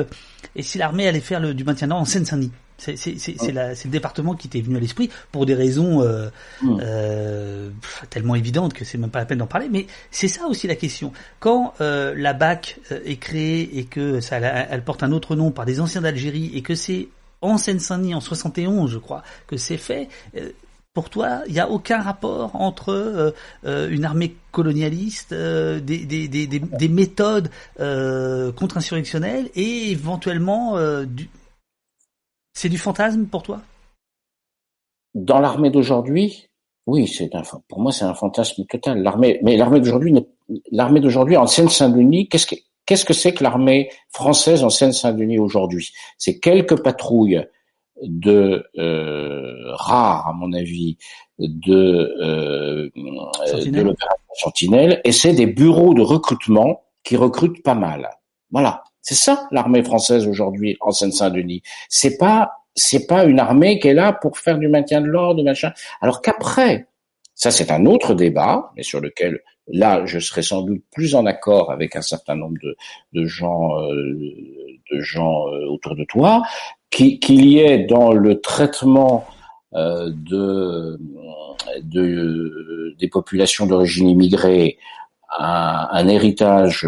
et 0.57 0.63
si 0.63 0.79
l'armée 0.79 1.07
allait 1.07 1.21
faire 1.21 1.41
le, 1.41 1.55
du 1.55 1.65
maintien 1.65 1.91
en 1.91 2.05
Seine-Saint-Denis. 2.05 2.53
C'est 2.79 2.95
le 2.95 3.91
département 3.91 4.35
qui 4.35 4.49
t'est 4.49 4.61
venu 4.61 4.77
à 4.77 4.81
l'esprit 4.81 5.11
pour 5.33 5.47
des 5.47 5.55
raisons 5.55 6.03
euh, 6.03 6.31
euh, 6.65 7.71
tellement 8.09 8.37
évidentes 8.37 8.73
que 8.73 8.85
c'est 8.85 8.99
même 8.99 9.11
pas 9.11 9.19
la 9.19 9.27
peine 9.27 9.39
d'en 9.39 9.47
parler. 9.47 9.69
Mais 9.71 9.87
c'est 10.13 10.29
ça 10.29 10.47
aussi 10.47 10.69
la 10.69 10.77
question. 10.77 11.13
Quand 11.41 11.75
euh, 11.81 12.15
la 12.17 12.33
BAC 12.33 12.79
est 13.05 13.17
créée 13.17 13.79
et 13.79 13.85
que 13.85 14.21
ça, 14.21 14.37
elle, 14.39 14.85
porte 14.85 15.03
un 15.03 15.11
autre 15.13 15.35
nom 15.35 15.51
par 15.51 15.65
des 15.65 15.81
anciens 15.81 16.03
d'Algérie 16.03 16.53
et 16.55 16.63
que 16.63 16.77
c'est 16.77 17.09
en 17.41 17.59
Seine-Saint-Denis 17.59 18.15
en 18.15 18.21
71, 18.21 18.91
je 18.91 18.99
crois, 18.99 19.23
que 19.47 19.57
c'est 19.57 19.77
fait. 19.77 20.09
pour 20.93 21.11
toi, 21.11 21.43
il 21.47 21.53
n'y 21.53 21.61
a 21.61 21.69
aucun 21.69 22.01
rapport 22.01 22.57
entre 22.57 23.35
une 23.65 24.05
armée 24.05 24.35
colonialiste, 24.51 25.33
des, 25.35 25.81
des, 25.81 26.29
des, 26.29 26.47
des, 26.47 26.89
méthodes 26.89 27.51
contre-insurrectionnelles 27.77 29.51
et 29.55 29.93
éventuellement 29.93 30.77
du, 31.05 31.29
c'est 32.59 32.69
du 32.69 32.79
fantasme 32.79 33.27
pour 33.27 33.45
toi? 33.45 33.61
Dans 35.15 35.39
l'armée 35.39 35.71
d'aujourd'hui, 35.71 36.49
oui, 36.87 37.07
c'est 37.07 37.33
un, 37.37 37.43
pour 37.69 37.81
moi 37.81 37.93
c'est 37.93 38.05
un 38.05 38.15
fantasme 38.15 38.65
total. 38.67 39.01
L'armée, 39.01 39.39
mais 39.45 39.57
l'armée 39.57 39.79
d'aujourd'hui, 39.79 40.13
l'armée 40.73 40.99
d'aujourd'hui 40.99 41.37
en 41.37 41.47
Seine-Saint-Denis, 41.47 42.29
qu'est-ce 42.29 42.49
que 42.49 42.57
qu'est-ce 42.85 43.05
que 43.05 43.15
c'est 43.15 43.33
que 43.33 43.45
l'armée 43.45 43.91
française 44.11 44.65
en 44.65 44.71
Seine-Saint-Denis 44.71 45.39
aujourd'hui? 45.39 45.91
C'est 46.17 46.41
quelques 46.41 46.83
patrouilles 46.83 47.47
de 48.03 48.67
euh, 48.77 49.73
rares, 49.75 50.27
à 50.27 50.33
mon 50.33 50.53
avis, 50.53 50.99
de 51.39 52.13
euh, 52.21 52.91
de 52.97 53.83
l'opération 53.83 54.35
Sentinelle, 54.35 55.01
et 55.05 55.13
c'est 55.13 55.33
des 55.33 55.47
bureaux 55.47 55.95
de 55.95 56.03
recrutement 56.03 56.83
qui 57.05 57.17
recrutent 57.17 57.63
pas 57.63 57.77
mal. 57.77 58.11
Voilà. 58.51 58.83
C'est 59.09 59.15
ça 59.15 59.49
l'armée 59.53 59.83
française 59.83 60.29
aujourd'hui 60.29 60.77
en 60.83 60.91
Seine-Saint-Denis. 60.91 61.63
C'est 61.89 62.19
pas 62.19 62.53
c'est 62.75 63.07
pas 63.07 63.25
une 63.25 63.41
armée 63.41 63.79
qui 63.79 63.89
est 63.89 63.95
là 63.95 64.13
pour 64.13 64.37
faire 64.37 64.59
du 64.59 64.69
maintien 64.69 65.01
de 65.01 65.07
l'ordre, 65.07 65.43
machin. 65.43 65.73
Alors 66.03 66.21
qu'après, 66.21 66.89
ça 67.35 67.51
c'est 67.51 67.71
un 67.71 67.87
autre 67.87 68.13
débat, 68.13 68.71
mais 68.77 68.83
sur 68.83 69.01
lequel 69.01 69.41
là 69.67 70.05
je 70.05 70.19
serais 70.19 70.43
sans 70.43 70.61
doute 70.61 70.83
plus 70.93 71.15
en 71.15 71.25
accord 71.25 71.71
avec 71.71 71.97
un 71.97 72.03
certain 72.03 72.35
nombre 72.35 72.59
de, 73.15 73.25
gens 73.25 73.81
euh, 73.81 74.13
de 74.93 75.01
gens 75.01 75.49
euh, 75.49 75.65
autour 75.71 75.97
de 75.97 76.05
toi, 76.05 76.43
qu'il 76.91 77.47
y 77.47 77.61
ait 77.61 77.87
dans 77.87 78.13
le 78.13 78.43
traitement 78.43 79.27
euh, 79.73 80.11
de, 80.13 81.01
de, 81.83 82.95
des 82.99 83.09
populations 83.09 83.65
d'origine 83.65 84.11
immigrée 84.11 84.77
un 85.39 86.09
héritage 86.09 86.87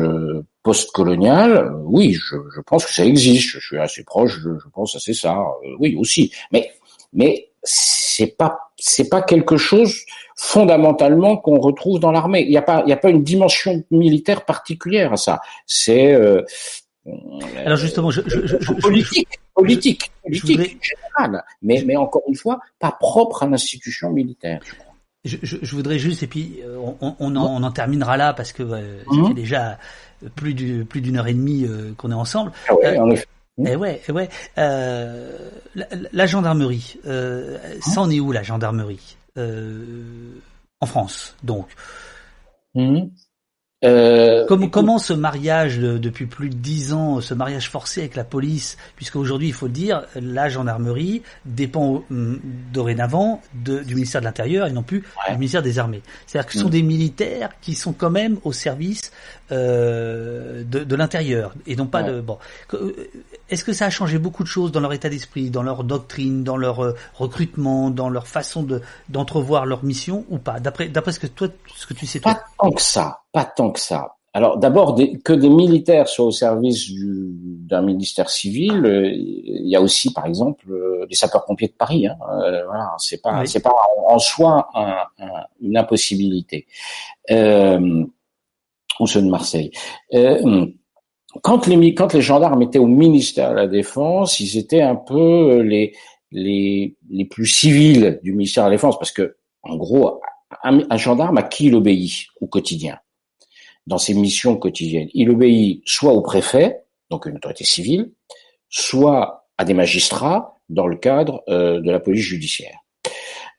post-colonial, 0.63 1.57
euh, 1.57 1.71
oui, 1.85 2.13
je, 2.13 2.37
je, 2.55 2.61
pense 2.61 2.85
que 2.87 2.93
ça 2.93 3.05
existe. 3.05 3.51
Je 3.51 3.59
suis 3.61 3.79
assez 3.79 4.05
proche, 4.05 4.39
je, 4.41 4.51
je 4.63 4.69
pense 4.73 4.97
c'est 4.99 5.15
ça. 5.15 5.39
Euh, 5.39 5.77
oui, 5.79 5.97
aussi. 5.99 6.33
Mais 6.53 6.71
mais 7.13 7.51
c'est 7.63 8.37
pas 8.37 8.59
c'est 8.77 9.09
pas 9.09 9.23
quelque 9.23 9.57
chose 9.57 9.95
fondamentalement 10.37 11.37
qu'on 11.37 11.59
retrouve 11.59 12.01
dans 12.01 12.13
l'armée. 12.13 12.43
Il 12.43 12.51
n'y 12.51 12.57
a 12.57 12.63
pas 12.63 12.83
il 12.87 12.91
y 12.91 12.93
a 12.93 12.97
pas 12.97 13.11
une 13.11 13.23
dimension 13.23 13.85
militaire 13.91 14.45
particulière 14.45 15.13
à 15.13 15.17
ça. 15.17 15.41
C'est 15.67 16.13
euh, 16.13 16.43
Alors 17.65 17.77
justement, 17.77 18.11
je, 18.11 18.21
je, 18.27 18.47
je, 18.47 18.73
politique, 18.75 19.41
politique, 19.55 20.11
politique 20.23 20.83
générale, 20.83 21.45
mais 21.63 21.83
mais 21.87 21.97
encore 21.97 22.23
une 22.29 22.37
fois, 22.37 22.61
pas 22.79 22.93
propre 22.93 23.43
à 23.43 23.47
l'institution 23.47 24.11
militaire. 24.11 24.61
Je, 25.23 25.37
je, 25.43 25.59
je, 25.61 25.77
voudrais 25.77 25.99
juste, 25.99 26.23
et 26.23 26.27
puis 26.27 26.61
euh, 26.65 26.79
on, 26.79 27.15
on, 27.19 27.37
en, 27.37 27.47
on 27.47 27.63
en, 27.63 27.71
terminera 27.73 28.17
là 28.17 28.33
parce 28.33 28.53
que 28.53 28.63
euh, 28.63 29.03
ça 29.05 29.29
fait 29.29 29.35
déjà 29.35 29.79
plus 30.35 30.55
d'une 30.55 30.85
plus 30.85 31.01
d'une 31.01 31.17
heure 31.17 31.27
et 31.27 31.35
demie 31.35 31.65
euh, 31.65 31.93
qu'on 31.97 32.11
est 32.11 32.15
ensemble. 32.15 32.53
Ah 32.69 32.75
ouais, 32.75 32.99
en 32.99 33.11
effet. 33.11 33.27
Eh 33.67 33.77
ouais, 33.77 34.01
eh 34.09 34.13
ouais. 34.13 34.29
Euh, 34.59 35.51
la, 35.75 35.87
la, 36.13 36.27
gendarmerie, 36.27 36.97
euh, 37.07 37.59
ça 37.83 38.01
en 38.01 38.11
est 38.11 38.21
où 38.21 38.33
la 38.33 38.43
gendarmerie 38.43 39.17
En 39.37 40.87
France, 40.87 41.37
donc. 41.43 41.69
Mmh. 42.75 43.09
Euh, 43.83 44.45
comment, 44.47 44.69
comment 44.69 44.99
ce 44.99 45.15
mariage 45.15 45.79
depuis 45.79 46.27
plus 46.27 46.51
de 46.51 46.55
dix 46.55 46.93
ans, 46.93 47.21
ce 47.23 47.33
mariage 47.33 47.71
forcé 47.71 48.01
avec 48.01 48.15
la 48.15 48.25
police, 48.25 48.77
puisque 48.97 49.17
aujourd'hui 49.17 49.49
il 49.49 49.55
faut 49.55 49.67
le 49.67 49.73
dire, 49.73 50.03
la 50.17 50.51
gendarmerie 50.51 51.23
dépend 51.47 52.05
dorénavant 52.11 53.41
de, 53.55 53.83
du 53.83 53.95
ministère 53.95 54.21
de 54.21 54.27
l'Intérieur 54.27 54.67
et 54.67 54.73
non 54.73 54.83
plus 54.83 55.03
du 55.29 55.35
ministère 55.37 55.63
des 55.63 55.79
Armées. 55.79 56.03
C'est-à-dire 56.27 56.47
que 56.47 56.53
ce 56.53 56.59
sont 56.59 56.69
mm. 56.69 56.73
des 56.73 56.83
militaires 56.83 57.51
qui 57.63 57.75
sont 57.75 57.95
quand 57.95 58.11
même 58.11 58.39
au 58.45 58.53
service 58.53 59.13
euh, 59.13 59.40
de, 59.51 60.85
de 60.85 60.97
l'intérieur 60.97 61.55
et 61.67 61.77
non 61.77 61.87
pas 61.87 62.03
de 62.03 62.21
bon. 62.21 62.39
Euh, 62.75 62.93
est-ce 63.49 63.65
que 63.65 63.73
ça 63.73 63.87
a 63.87 63.91
changé 63.91 64.19
beaucoup 64.19 64.43
de 64.43 64.49
choses 64.49 64.73
dans 64.73 64.81
leur 64.81 64.93
état 64.93 65.09
d'esprit, 65.09 65.51
dans 65.51 65.63
leur 65.63 65.85
doctrine, 65.85 66.45
dans 66.45 66.57
leur 66.57 66.85
euh, 66.85 66.95
recrutement, 67.15 67.91
dans 67.91 68.09
leur 68.09 68.27
façon 68.27 68.63
de 68.63 68.81
d'entrevoir 69.09 69.67
leur 69.67 69.85
mission 69.85 70.25
ou 70.31 70.39
pas? 70.39 70.61
D'après 70.61 70.89
d'après 70.89 71.13
ce 71.13 71.21
que 71.21 71.27
toi, 71.27 71.49
ce 71.75 71.87
que 71.87 71.95
tu 71.95 72.07
sais 72.07 72.21
toi. 72.21 72.35
Pas 72.35 72.45
tant 72.59 72.71
que 72.71 72.83
ça, 72.83 73.21
pas 73.33 73.45
tant 73.45 73.71
que 73.71 73.81
ça. 73.81 74.17
Alors 74.33 74.59
d'abord 74.59 74.97
que 75.25 75.33
des 75.33 75.49
militaires 75.49 76.07
soient 76.07 76.27
au 76.27 76.31
service 76.31 76.89
d'un 76.93 77.83
ministère 77.83 78.31
civil, 78.31 78.87
euh, 78.87 79.11
il 79.13 79.69
y 79.69 79.75
a 79.75 79.81
aussi 79.81 80.13
par 80.13 80.27
exemple 80.27 80.71
euh, 80.71 81.05
les 81.11 81.17
sapeurs-pompiers 81.17 81.69
de 81.69 81.73
Paris. 81.73 82.07
Hein, 82.07 82.17
euh, 82.45 82.65
voilà, 82.67 82.95
c'est 82.99 83.21
pas 83.21 83.45
c'est 83.47 83.61
pas 83.61 83.75
en, 84.07 84.19
soi 84.21 84.69
un, 84.75 84.99
une 85.61 85.77
impossibilité. 85.77 86.67
Euh, 87.33 88.05
ou 89.01 89.07
ceux 89.07 89.23
de 89.23 89.29
Marseille. 89.29 89.71
quand 91.43 91.67
les 91.67 91.95
quand 91.95 92.13
les 92.13 92.23
gendarmes 92.23 92.63
étaient 92.63 92.79
au 92.79 92.87
ministère 92.87 93.51
de 93.51 93.57
la 93.57 93.67
Défense, 93.67 94.41
ils 94.41 94.59
étaient 94.59 94.83
un 94.83 94.97
peu 94.97 95.61
les 95.63 95.93
les 96.31 96.97
les 97.09 97.25
plus 97.25 97.47
civils 97.47 98.21
du 98.23 98.33
ministère 98.33 98.65
de 98.65 98.71
la 98.71 98.77
Défense 98.77 98.99
parce 98.99 99.13
que 99.13 99.37
en 99.63 99.77
gros 99.77 100.21
un, 100.63 100.81
un 100.89 100.97
gendarme 100.97 101.39
à 101.39 101.43
qui 101.43 101.67
il 101.67 101.75
obéit 101.75 102.27
au 102.41 102.47
quotidien 102.47 102.99
dans 103.87 103.99
ses 103.99 104.15
missions 104.15 104.57
quotidiennes? 104.57 105.09
Il 105.15 105.31
obéit 105.31 105.83
soit 105.85 106.13
au 106.13 106.23
préfet, 106.23 106.85
donc 107.11 107.27
une 107.27 107.37
autorité 107.37 107.65
civile, 107.65 108.13
soit 108.69 109.49
à 109.59 109.65
des 109.65 109.75
magistrats 109.75 110.57
dans 110.69 110.87
le 110.87 110.97
cadre 110.97 111.43
euh, 111.49 111.81
de 111.81 111.91
la 111.91 112.01
police 112.01 112.25
judiciaire. 112.25 112.79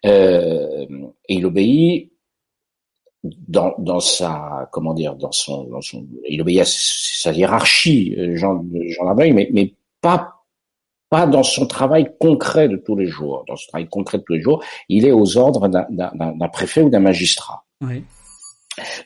Euh, 0.06 0.88
et 1.28 1.36
il 1.36 1.46
obéit 1.46 2.11
dans, 3.24 3.74
dans 3.78 4.00
sa 4.00 4.70
comment 4.72 4.94
dire 4.94 5.16
dans 5.16 5.32
son, 5.32 5.66
dans 5.66 5.82
son 5.82 6.06
il 6.28 6.42
obéit 6.42 6.62
à 6.62 6.66
sa 6.66 7.32
hiérarchie 7.32 8.16
euh, 8.18 8.36
gendarmerie 8.36 9.34
mais 9.34 9.50
mais 9.54 9.74
pas 10.02 10.44
pas 11.10 11.28
dans 11.28 11.44
son 11.44 11.68
travail 11.68 12.12
concret 12.20 12.68
de 12.68 12.78
tous 12.78 12.96
les 12.96 13.06
jours 13.06 13.46
dans 13.48 13.56
son 13.56 13.68
travail 13.68 13.88
concret 13.88 14.18
de 14.18 14.24
tous 14.24 14.34
les 14.34 14.42
jours 14.42 14.64
il 14.90 15.06
est 15.06 15.12
aux 15.12 15.38
ordres 15.38 15.68
d'un 15.68 16.50
préfet 16.50 16.82
ou 16.82 16.90
d'un 16.90 17.00
magistrat 17.00 17.64
oui. 17.82 18.04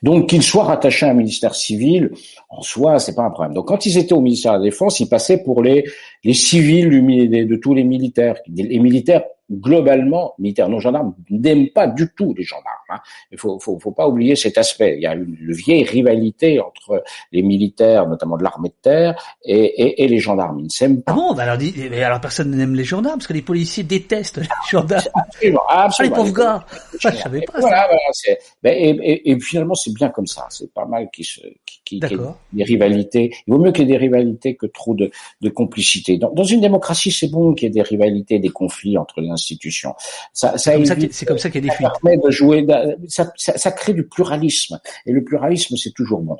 Donc 0.04 0.30
qu'ils 0.30 0.44
soient 0.44 0.66
rattachés 0.66 1.06
à 1.06 1.10
un 1.10 1.14
ministère 1.14 1.56
civil, 1.56 2.12
en 2.50 2.62
soi, 2.62 3.00
c'est 3.00 3.16
pas 3.16 3.24
un 3.24 3.32
problème. 3.32 3.54
Donc 3.54 3.68
quand 3.68 3.86
ils 3.86 3.98
étaient 3.98 4.14
au 4.14 4.22
ministère 4.22 4.54
de 4.54 4.58
la 4.60 4.64
Défense, 4.64 5.00
ils 5.00 5.10
passaient 5.10 5.44
pour 5.44 5.64
les 5.64 5.86
les 6.26 6.34
civils 6.34 6.90
de 6.90 7.56
tous 7.56 7.74
les 7.74 7.84
militaires. 7.84 8.36
Les 8.54 8.80
militaires 8.80 9.24
globalement, 9.52 10.34
militaires 10.40 10.70
non 10.70 10.80
gendarmes 10.80 11.14
n'aiment 11.30 11.70
pas 11.70 11.88
du 11.88 12.10
tout 12.16 12.34
les 12.36 12.44
gendarmes. 12.44 12.66
Hein. 12.90 13.00
Il 13.32 13.38
faut, 13.38 13.60
faut, 13.60 13.78
faut 13.80 13.92
pas 13.92 14.08
oublier 14.08 14.36
cet 14.36 14.58
aspect. 14.58 14.96
Il 14.98 15.04
y 15.04 15.06
a 15.06 15.14
une, 15.14 15.36
vieille 15.52 15.84
rivalité 15.84 16.60
entre 16.60 17.04
les 17.32 17.44
militaires, 17.44 18.08
notamment 18.08 18.38
de 18.38 18.44
l'armée 18.44 18.70
de 18.70 18.76
terre, 18.82 19.38
et, 19.44 19.56
et, 19.56 20.04
et 20.04 20.08
les 20.08 20.18
gendarmes. 20.18 20.60
Ils 20.60 20.66
ne 20.66 20.70
s'aiment 20.70 21.04
pas. 21.04 21.12
Ah 21.12 21.16
bon, 21.16 21.34
bah 21.36 21.44
alors, 21.44 21.60
alors 22.04 22.22
personne 22.22 22.52
n'aime 22.52 22.76
les 22.76 22.84
gendarmes 22.84 23.20
parce 23.20 23.28
que 23.28 23.34
les 23.34 23.44
policiers 23.44 23.84
détestent 23.84 24.38
les 24.38 24.48
gendarmes. 24.70 25.04
Absolument, 25.14 25.62
absolument. 25.70 26.16
Ah, 26.16 26.18
les 26.18 26.24
pauvres 26.24 26.34
gars. 26.34 26.66
je 27.00 27.10
savais 27.10 27.42
pas. 27.42 27.60
Voilà, 27.60 27.88
voilà 27.88 28.38
ben, 28.64 28.74
et, 28.76 28.90
et, 28.90 29.32
et, 29.32 29.40
finalement, 29.40 29.76
c'est 29.76 29.94
bien 29.94 30.10
comme 30.10 30.28
ça. 30.28 30.48
C'est 30.50 30.74
pas 30.74 30.86
mal 30.86 31.10
qu'il 31.14 31.26
se, 31.26 31.42
qu 31.86 32.00
qu 32.00 32.18
des 32.54 32.64
rivalités. 32.64 33.32
Il 33.48 33.54
vaut 33.54 33.60
mieux 33.60 33.72
qu'il 33.72 33.88
y 33.88 33.88
ait 33.88 33.94
des 33.94 33.98
rivalités 33.98 34.56
que 34.56 34.66
trop 34.66 34.94
de, 34.94 35.12
de 35.42 35.50
complicité. 35.50 36.18
Dans, 36.18 36.32
dans 36.32 36.44
une 36.44 36.62
démocratie, 36.62 37.12
c'est 37.12 37.28
bon 37.28 37.54
qu'il 37.54 37.68
y 37.68 37.72
ait 37.72 37.74
des 37.74 37.82
rivalités, 37.82 38.40
des 38.40 38.50
conflits 38.50 38.98
entre 38.98 39.22
les 39.22 39.30
institutions. 39.30 39.94
Ça, 40.34 40.58
ça 40.58 40.74
c'est 41.12 41.26
comme 41.26 41.38
ça 41.38 41.50
qu'il 41.50 41.64
y 41.64 41.68
a 41.68 41.72
des 41.72 41.76
fuites. 41.76 41.88
permet 42.02 42.18
de 42.18 42.32
jouer, 42.32 42.66
ça, 43.08 43.32
ça, 43.36 43.58
ça, 43.58 43.72
crée 43.72 43.94
du 43.94 44.08
pluralisme. 44.08 44.80
Et 45.06 45.12
le 45.12 45.24
pluralisme, 45.24 45.76
c'est 45.78 45.94
toujours 45.94 46.22
bon. 46.22 46.38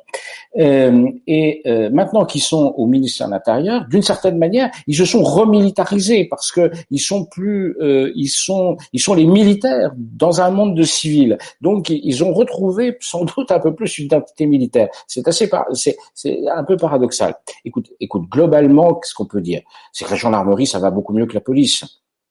Euh, 0.58 1.08
et 1.26 1.62
euh, 1.66 1.90
maintenant 1.90 2.24
qu'ils 2.24 2.42
sont 2.42 2.74
au 2.76 2.86
ministère 2.86 3.28
de 3.28 3.32
l'Intérieur, 3.32 3.86
d'une 3.88 4.02
certaine 4.02 4.38
manière, 4.38 4.70
ils 4.86 4.96
se 4.96 5.04
sont 5.04 5.22
remilitarisés 5.22 6.24
parce 6.24 6.50
que 6.52 6.70
ils 6.90 7.00
sont 7.00 7.24
plus, 7.24 7.76
euh, 7.80 8.12
ils 8.14 8.28
sont, 8.28 8.76
ils 8.92 9.00
sont 9.00 9.14
les 9.14 9.26
militaires 9.26 9.92
dans 9.96 10.40
un 10.40 10.50
monde 10.50 10.76
de 10.76 10.82
civils. 10.82 11.38
Donc 11.60 11.90
ils 11.90 12.24
ont 12.24 12.32
retrouvé 12.32 12.96
sans 13.00 13.24
doute 13.24 13.50
un 13.50 13.60
peu 13.60 13.74
plus 13.74 13.98
une 13.98 14.06
identité 14.06 14.46
militaire. 14.46 14.88
C'est 15.06 15.22
assez, 15.36 15.50
c'est, 15.72 15.96
c'est 16.14 16.48
un 16.48 16.64
peu 16.64 16.76
paradoxal. 16.76 17.36
Écoute, 17.64 17.92
écoute, 18.00 18.28
globalement, 18.28 18.94
qu'est-ce 18.94 19.14
qu'on 19.14 19.26
peut 19.26 19.40
dire? 19.40 19.62
C'est 19.92 20.04
que 20.04 20.10
la 20.10 20.16
gendarmerie, 20.16 20.66
ça 20.66 20.78
va 20.78 20.90
beaucoup 20.90 21.12
mieux 21.12 21.26
que 21.26 21.34
la 21.34 21.40
police. 21.40 21.84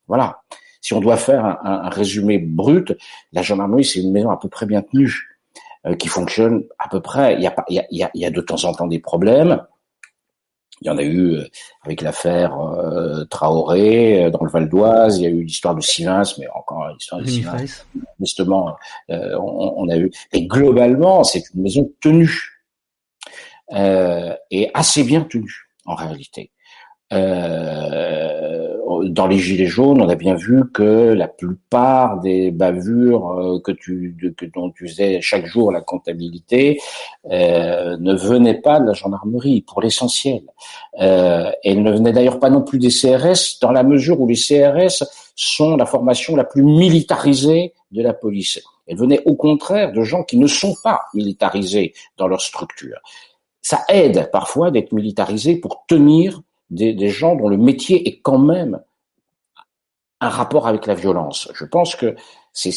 Voilà. 0.08 0.42
Si 0.80 0.94
on 0.94 1.00
doit 1.00 1.16
faire 1.16 1.44
un, 1.44 1.58
un, 1.64 1.88
résumé 1.88 2.38
brut, 2.38 2.96
la 3.32 3.42
gendarmerie, 3.42 3.84
c'est 3.84 4.00
une 4.00 4.12
maison 4.12 4.30
à 4.30 4.38
peu 4.38 4.48
près 4.48 4.66
bien 4.66 4.82
tenue, 4.82 5.40
euh, 5.86 5.94
qui 5.94 6.08
fonctionne 6.08 6.64
à 6.78 6.88
peu 6.88 7.00
près. 7.00 7.34
Il 7.34 7.42
y, 7.42 7.46
a, 7.46 7.54
il, 7.68 7.74
y 7.74 8.02
a, 8.02 8.10
il 8.14 8.20
y 8.20 8.24
a 8.24 8.30
de 8.30 8.40
temps 8.40 8.64
en 8.64 8.72
temps 8.72 8.86
des 8.86 9.00
problèmes. 9.00 9.62
Il 10.82 10.88
y 10.88 10.90
en 10.90 10.98
a 10.98 11.02
eu 11.02 11.36
euh, 11.36 11.44
avec 11.84 12.02
l'affaire 12.02 12.58
euh, 12.60 13.24
Traoré 13.24 14.30
dans 14.30 14.44
le 14.44 14.50
Val 14.50 14.68
d'Oise. 14.68 15.18
Il 15.18 15.22
y 15.22 15.26
a 15.26 15.30
eu 15.30 15.42
l'histoire 15.42 15.74
de 15.74 15.80
Sivins, 15.80 16.22
mais 16.38 16.46
encore 16.54 16.88
l'histoire 16.92 17.20
de 17.20 17.26
Sivins. 17.26 17.56
Justement, 18.20 18.76
euh, 19.10 19.36
on, 19.38 19.74
on, 19.76 19.88
a 19.88 19.96
eu. 19.96 20.10
Et 20.32 20.46
globalement, 20.46 21.24
c'est 21.24 21.42
une 21.54 21.62
maison 21.62 21.90
tenue 22.00 22.55
et 23.70 24.70
assez 24.74 25.04
bien 25.04 25.22
tenue 25.22 25.68
en 25.84 25.94
réalité. 25.94 26.50
Euh, 27.12 28.76
dans 29.04 29.26
les 29.26 29.38
gilets 29.38 29.66
jaunes, 29.66 30.00
on 30.00 30.08
a 30.08 30.14
bien 30.14 30.34
vu 30.34 30.70
que 30.72 31.12
la 31.12 31.28
plupart 31.28 32.20
des 32.20 32.50
bavures 32.50 33.30
euh, 33.30 33.60
que 33.60 33.72
tu, 33.72 34.16
que, 34.36 34.44
dont 34.46 34.70
tu 34.70 34.88
faisais 34.88 35.20
chaque 35.20 35.46
jour 35.46 35.70
la 35.70 35.80
comptabilité 35.80 36.80
euh, 37.30 37.96
ne 37.98 38.14
venaient 38.14 38.60
pas 38.60 38.80
de 38.80 38.86
la 38.86 38.92
gendarmerie 38.92 39.62
pour 39.62 39.80
l'essentiel. 39.80 40.42
Euh, 41.00 41.50
elles 41.62 41.82
ne 41.82 41.92
venaient 41.92 42.12
d'ailleurs 42.12 42.40
pas 42.40 42.50
non 42.50 42.62
plus 42.62 42.78
des 42.78 42.88
CRS 42.88 43.58
dans 43.60 43.72
la 43.72 43.82
mesure 43.82 44.20
où 44.20 44.26
les 44.26 44.34
CRS 44.36 45.04
sont 45.34 45.76
la 45.76 45.86
formation 45.86 46.34
la 46.36 46.44
plus 46.44 46.62
militarisée 46.62 47.74
de 47.92 48.02
la 48.02 48.14
police. 48.14 48.60
Elles 48.86 48.96
venaient 48.96 49.22
au 49.26 49.34
contraire 49.34 49.92
de 49.92 50.02
gens 50.02 50.22
qui 50.22 50.38
ne 50.38 50.46
sont 50.46 50.74
pas 50.82 51.02
militarisés 51.14 51.92
dans 52.16 52.28
leur 52.28 52.40
structure. 52.40 52.98
Ça 53.66 53.84
aide 53.88 54.30
parfois 54.30 54.70
d'être 54.70 54.92
militarisé 54.92 55.56
pour 55.56 55.86
tenir 55.88 56.40
des, 56.70 57.08
gens 57.08 57.34
dont 57.34 57.48
le 57.48 57.56
métier 57.56 58.06
est 58.06 58.20
quand 58.20 58.38
même 58.38 58.80
un 60.20 60.28
rapport 60.28 60.68
avec 60.68 60.86
la 60.86 60.94
violence. 60.94 61.50
Je 61.52 61.64
pense 61.64 61.96
que 61.96 62.14
c'est 62.52 62.70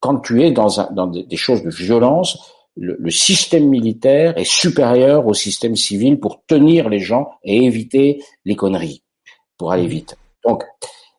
quand 0.00 0.20
tu 0.20 0.42
es 0.42 0.50
dans 0.50 1.08
des 1.08 1.36
choses 1.36 1.62
de 1.62 1.68
violence, 1.68 2.38
le, 2.74 2.96
le, 2.98 3.10
système 3.10 3.68
militaire 3.68 4.38
est 4.38 4.48
supérieur 4.48 5.26
au 5.26 5.34
système 5.34 5.76
civil 5.76 6.18
pour 6.18 6.42
tenir 6.46 6.88
les 6.88 7.00
gens 7.00 7.28
et 7.42 7.62
éviter 7.62 8.24
les 8.46 8.56
conneries, 8.56 9.02
pour 9.58 9.72
aller 9.72 9.86
vite. 9.86 10.16
Donc, 10.42 10.64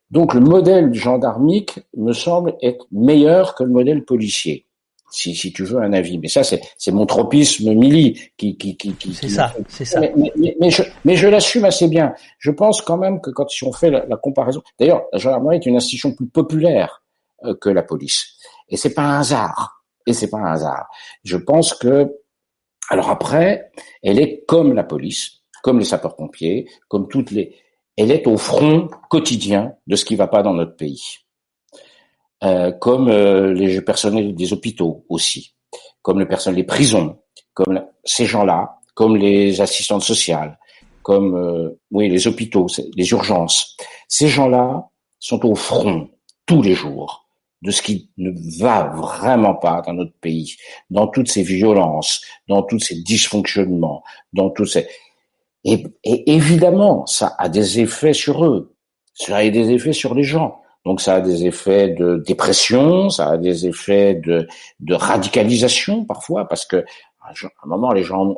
donc 0.10 0.34
le 0.34 0.40
modèle 0.40 0.96
gendarmique 0.96 1.80
me 1.96 2.12
semble 2.12 2.56
être 2.64 2.88
meilleur 2.92 3.54
que 3.54 3.64
le 3.64 3.70
modèle 3.70 4.04
policier 4.04 4.65
si, 5.16 5.36
si 5.36 5.54
tu 5.54 5.64
veux 5.64 5.82
un 5.82 5.94
avis. 5.94 6.18
Mais 6.18 6.28
ça, 6.28 6.44
c'est, 6.44 6.62
mon 6.92 7.06
tropisme 7.06 7.74
mili 7.74 8.20
qui, 8.38 8.58
qui, 8.58 8.76
qui, 8.78 8.94
qui 8.94 9.14
C'est 9.14 9.30
ça, 9.30 9.54
c'est 9.68 9.86
ça. 9.86 10.00
Mais, 10.00 10.14
mais, 10.16 10.56
mais, 10.60 10.70
je, 10.70 10.84
mais 11.04 11.16
je 11.16 11.28
l'assume 11.28 11.66
assez 11.66 11.88
bien. 11.88 12.14
Je 12.40 12.52
pense 12.52 12.82
quand 12.82 12.98
même 12.98 13.22
que 13.22 13.30
quand 13.30 13.50
si 13.50 13.64
on 13.64 13.72
fait 13.72 13.90
la, 13.90 14.06
la 14.06 14.18
comparaison, 14.18 14.62
d'ailleurs, 14.80 15.04
la 15.12 15.20
gendarmerie 15.20 15.58
est 15.58 15.66
une 15.66 15.78
institution 15.78 16.14
plus 16.14 16.28
populaire 16.28 17.02
euh, 17.44 17.56
que 17.56 17.70
la 17.70 17.84
police, 17.84 18.38
et 18.70 18.78
c'est 18.78 18.94
pas 18.94 19.04
un 19.04 19.20
hasard. 19.20 19.84
Et 20.08 20.14
c'est 20.14 20.30
pas 20.30 20.38
un 20.38 20.54
hasard. 20.54 20.88
Je 21.24 21.38
pense 21.38 21.74
que, 21.74 22.14
alors 22.90 23.10
après, 23.10 23.72
elle 24.04 24.20
est 24.20 24.46
comme 24.46 24.74
la 24.74 24.84
police, 24.84 25.42
comme 25.64 25.80
les 25.80 25.86
sapeurs-pompiers, 25.86 26.70
comme 26.88 27.08
toutes 27.08 27.32
les, 27.32 27.56
elle 27.98 28.12
est 28.12 28.28
au 28.28 28.38
front 28.38 28.88
quotidien 29.10 29.74
de 29.88 29.96
ce 29.96 30.06
qui 30.06 30.16
va 30.16 30.28
pas 30.28 30.44
dans 30.44 30.54
notre 30.54 30.76
pays. 30.76 31.25
Euh, 32.46 32.72
comme 32.72 33.10
euh, 33.10 33.54
les 33.54 33.82
personnels 33.82 34.36
des 34.36 34.54
hôpitaux 34.54 35.04
aussi, 35.10 35.56
comme 36.04 36.20
le 36.20 36.28
personnel 36.28 36.58
des 36.58 36.64
prisons, 36.64 37.18
comme 37.56 37.84
ces 38.04 38.28
gens-là, 38.28 38.78
comme 38.94 39.18
les 39.18 39.62
assistantes 39.62 40.04
sociales, 40.04 40.60
comme 41.02 41.36
euh, 41.36 41.80
oui 41.90 42.08
les 42.08 42.28
hôpitaux, 42.28 42.68
les 42.96 43.10
urgences. 43.12 43.76
Ces 44.08 44.28
gens-là 44.28 44.90
sont 45.18 45.44
au 45.44 45.56
front 45.56 46.10
tous 46.46 46.62
les 46.62 46.76
jours 46.76 47.28
de 47.64 47.72
ce 47.72 47.82
qui 47.82 48.12
ne 48.18 48.32
va 48.60 48.94
vraiment 48.96 49.56
pas 49.56 49.82
dans 49.82 49.94
notre 49.94 50.16
pays, 50.20 50.56
dans 50.92 51.08
toutes 51.08 51.32
ces 51.32 51.42
violences, 51.42 52.22
dans 52.48 52.62
tous 52.62 52.80
ces 52.80 53.02
dysfonctionnements, 53.02 54.04
dans 54.34 54.52
tous 54.52 54.68
ces 54.68 54.88
et, 55.64 55.84
et 56.04 56.32
évidemment, 56.32 57.08
ça 57.08 57.36
a 57.40 57.50
des 57.50 57.80
effets 57.80 58.14
sur 58.14 58.46
eux, 58.46 58.76
ça 59.16 59.38
a 59.38 59.50
des 59.50 59.72
effets 59.72 59.94
sur 59.94 60.14
les 60.14 60.24
gens. 60.24 60.62
Donc 60.86 61.02
ça 61.02 61.16
a 61.16 61.22
des 61.22 61.46
effets 61.46 61.90
de 61.90 62.24
dépression, 62.26 63.10
ça 63.10 63.32
a 63.32 63.38
des 63.38 63.66
effets 63.66 64.16
de, 64.16 64.48
radicalisation 64.94 66.06
parfois, 66.06 66.48
parce 66.48 66.66
que 66.66 66.86
à 67.22 67.32
un 67.64 67.68
moment 67.68 67.92
les 67.92 68.04
gens, 68.04 68.36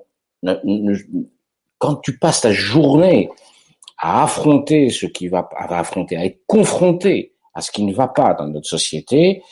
quand 1.77 1.95
tu 1.97 2.17
passes 2.17 2.41
ta 2.41 2.51
journée 2.53 3.29
à 3.97 4.23
affronter 4.23 4.89
ce 4.89 5.05
qui 5.05 5.27
va, 5.27 5.49
à 5.57 5.77
affronter, 5.77 6.15
à 6.15 6.25
être 6.25 6.41
confronté 6.47 7.33
à 7.53 7.61
ce 7.61 7.71
qui 7.71 7.83
ne 7.83 7.93
va 7.93 8.07
pas 8.07 8.33
dans 8.33 8.47
notre 8.47 8.67
société, 8.67 9.43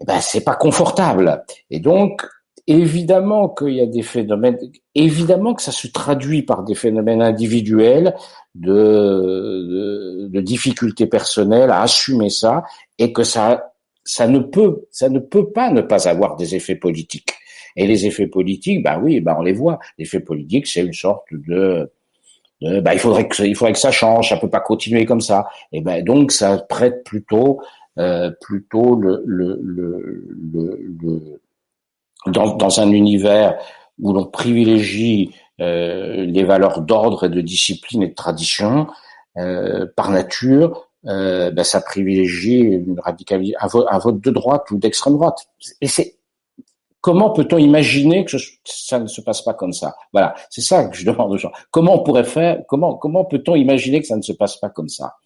eh 0.00 0.04
ben 0.04 0.20
c'est 0.20 0.44
pas 0.44 0.54
confortable. 0.54 1.44
Et 1.70 1.80
donc 1.80 2.24
évidemment 2.66 3.48
qu'il 3.48 3.74
y 3.74 3.80
a 3.80 3.86
des 3.86 4.02
phénomènes, 4.02 4.58
évidemment 4.94 5.54
que 5.54 5.62
ça 5.62 5.72
se 5.72 5.88
traduit 5.88 6.42
par 6.42 6.62
des 6.62 6.74
phénomènes 6.74 7.22
individuels 7.22 8.14
de, 8.54 10.28
de, 10.28 10.40
difficultés 10.40 11.06
personnelles 11.06 11.70
à 11.70 11.82
assumer 11.82 12.30
ça 12.30 12.64
et 12.98 13.12
que 13.12 13.24
ça, 13.24 13.72
ça 14.04 14.28
ne 14.28 14.38
peut, 14.38 14.86
ça 14.90 15.08
ne 15.08 15.18
peut 15.18 15.50
pas 15.50 15.70
ne 15.70 15.80
pas 15.80 16.08
avoir 16.08 16.36
des 16.36 16.54
effets 16.54 16.76
politiques. 16.76 17.32
Et 17.74 17.86
les 17.86 18.06
effets 18.06 18.26
politiques, 18.26 18.82
bah 18.82 19.00
oui, 19.02 19.20
bah 19.20 19.34
on 19.38 19.42
les 19.42 19.54
voit. 19.54 19.78
L'effet 19.98 20.20
politique, 20.20 20.66
c'est 20.66 20.82
une 20.82 20.92
sorte 20.92 21.24
de, 21.32 21.90
bah 22.60 22.92
il 22.92 23.00
faudrait 23.00 23.26
que, 23.26 23.42
il 23.42 23.56
faudrait 23.56 23.72
que 23.72 23.78
ça 23.78 23.90
change, 23.90 24.28
ça 24.28 24.36
peut 24.36 24.50
pas 24.50 24.60
continuer 24.60 25.06
comme 25.06 25.22
ça. 25.22 25.46
Et 25.72 25.80
ben 25.80 26.04
donc 26.04 26.32
ça 26.32 26.58
prête 26.58 27.02
plutôt, 27.04 27.60
euh, 27.98 28.30
plutôt 28.40 28.94
le, 28.94 29.22
le, 29.26 29.58
le, 29.62 30.78
le 31.02 31.40
dans, 32.26 32.54
dans 32.54 32.80
un 32.80 32.90
univers 32.90 33.58
où 34.00 34.12
l'on 34.12 34.26
privilégie 34.26 35.34
euh, 35.60 36.24
les 36.24 36.44
valeurs 36.44 36.80
d'ordre 36.80 37.24
et 37.24 37.28
de 37.28 37.40
discipline 37.40 38.02
et 38.02 38.08
de 38.08 38.14
tradition, 38.14 38.88
euh, 39.36 39.86
par 39.96 40.10
nature, 40.10 40.88
euh, 41.06 41.50
ben, 41.50 41.64
ça 41.64 41.80
privilégie 41.80 42.58
une 42.58 42.98
radicalité, 43.00 43.54
un, 43.60 43.98
vote, 43.98 44.20
de 44.20 44.30
droite 44.30 44.70
ou 44.70 44.78
d'extrême 44.78 45.14
droite. 45.14 45.46
Et 45.80 45.88
c'est 45.88 46.16
comment 47.00 47.30
peut-on 47.30 47.58
imaginer 47.58 48.24
que 48.24 48.36
ça 48.64 48.98
ne 48.98 49.06
se 49.06 49.20
passe 49.20 49.42
pas 49.42 49.54
comme 49.54 49.72
ça? 49.72 49.94
Voilà, 50.12 50.34
c'est 50.50 50.60
ça 50.60 50.84
que 50.86 50.96
je 50.96 51.04
demande 51.04 51.32
aux 51.32 51.38
gens. 51.38 51.52
Comment 51.70 51.94
on 51.94 52.02
pourrait 52.02 52.24
faire 52.24 52.60
Comment 52.68 52.94
comment 52.94 53.24
peut-on 53.24 53.54
imaginer 53.54 54.00
que 54.00 54.06
ça 54.06 54.16
ne 54.16 54.22
se 54.22 54.32
passe 54.32 54.56
pas 54.56 54.70
comme 54.70 54.88
ça? 54.88 55.16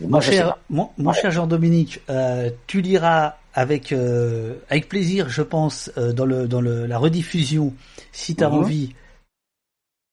Mon, 0.00 0.20
cher, 0.20 0.58
mon, 0.70 1.12
cher 1.12 1.30
Jean-Dominique, 1.30 2.00
euh, 2.08 2.50
tu 2.66 2.80
liras 2.80 3.36
avec 3.54 3.92
euh, 3.92 4.54
avec 4.70 4.88
plaisir, 4.88 5.28
je 5.28 5.42
pense, 5.42 5.90
euh, 5.98 6.12
dans 6.12 6.24
le 6.24 6.46
dans 6.46 6.60
le, 6.60 6.86
la 6.86 6.98
rediffusion, 6.98 7.74
si 8.12 8.36
tu 8.36 8.44
as 8.44 8.48
mhm. 8.48 8.54
envie, 8.54 8.94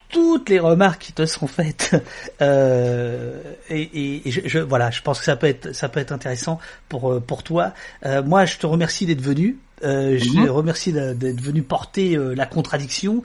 toutes 0.10 0.49
les 0.49 0.60
remarques 0.60 1.02
qui 1.02 1.14
te 1.14 1.26
seront 1.26 1.48
faites. 1.48 1.95
Euh, 2.41 3.41
et, 3.70 4.28
et 4.28 4.32
je, 4.32 4.41
je, 4.45 4.60
voilà, 4.60 4.91
je 4.91 5.02
pense 5.02 5.20
que 5.20 5.26
ça 5.26 5.38
peut 5.38 5.48
être 5.48 5.74
ça 5.74 5.88
peut 5.88 6.02
être 6.02 6.12
intéressant 6.12 6.60
pour 6.90 7.22
pour 7.22 7.44
toi. 7.44 7.74
Moi, 8.03 8.45
je 8.45 8.57
te 8.57 8.66
remercie 8.66 9.06
d'être 9.06 9.22
venu. 9.22 9.57
Euh, 9.84 10.18
Je 10.18 10.45
te 10.45 10.49
remercie 10.49 10.93
d'être 10.93 11.41
venu 11.41 11.61
porter 11.61 12.18
la 12.18 12.45
contradiction 12.45 13.23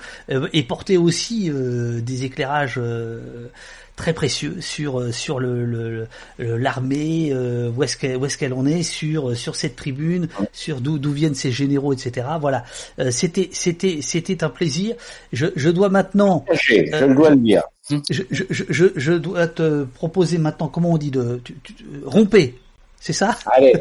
et 0.52 0.62
porter 0.62 0.98
aussi 0.98 1.50
des 1.50 2.24
éclairages 2.24 2.80
très 4.00 4.14
précieux 4.14 4.56
sur 4.60 4.98
euh, 4.98 5.12
sur 5.12 5.40
le 5.40 6.06
l'armée 6.38 7.30
euh, 7.32 7.70
où 7.76 7.82
est-ce 7.82 7.98
qu'elle 7.98 8.16
où 8.16 8.24
est-ce 8.24 8.38
qu'elle 8.38 8.54
en 8.54 8.64
est 8.64 8.82
sur 8.82 9.36
sur 9.36 9.56
cette 9.56 9.76
tribune 9.76 10.28
sur 10.52 10.80
d'où 10.80 10.98
d'où 10.98 11.12
viennent 11.12 11.34
ces 11.34 11.52
généraux 11.52 11.92
etc 11.92 12.26
voilà. 12.40 12.64
Euh, 12.98 13.10
c'était 13.10 13.50
c'était 13.52 13.98
c'était 14.00 14.42
un 14.42 14.48
plaisir. 14.48 14.94
Je 15.34 15.46
je 15.54 15.68
dois 15.68 15.90
maintenant 15.90 16.46
je 16.50 17.14
dois 17.14 17.30
le 17.30 17.36
dire. 17.36 17.62
je, 17.90 18.22
je, 18.30 18.44
je, 18.50 18.86
je 18.96 19.12
dois 19.12 19.46
te 19.48 19.84
proposer 19.84 20.38
maintenant 20.38 20.68
comment 20.68 20.92
on 20.92 20.98
dit 20.98 21.10
de 21.10 21.40
tu, 21.44 21.54
romper 22.06 22.54
c'est 23.02 23.14
ça? 23.14 23.34
Allez. 23.50 23.72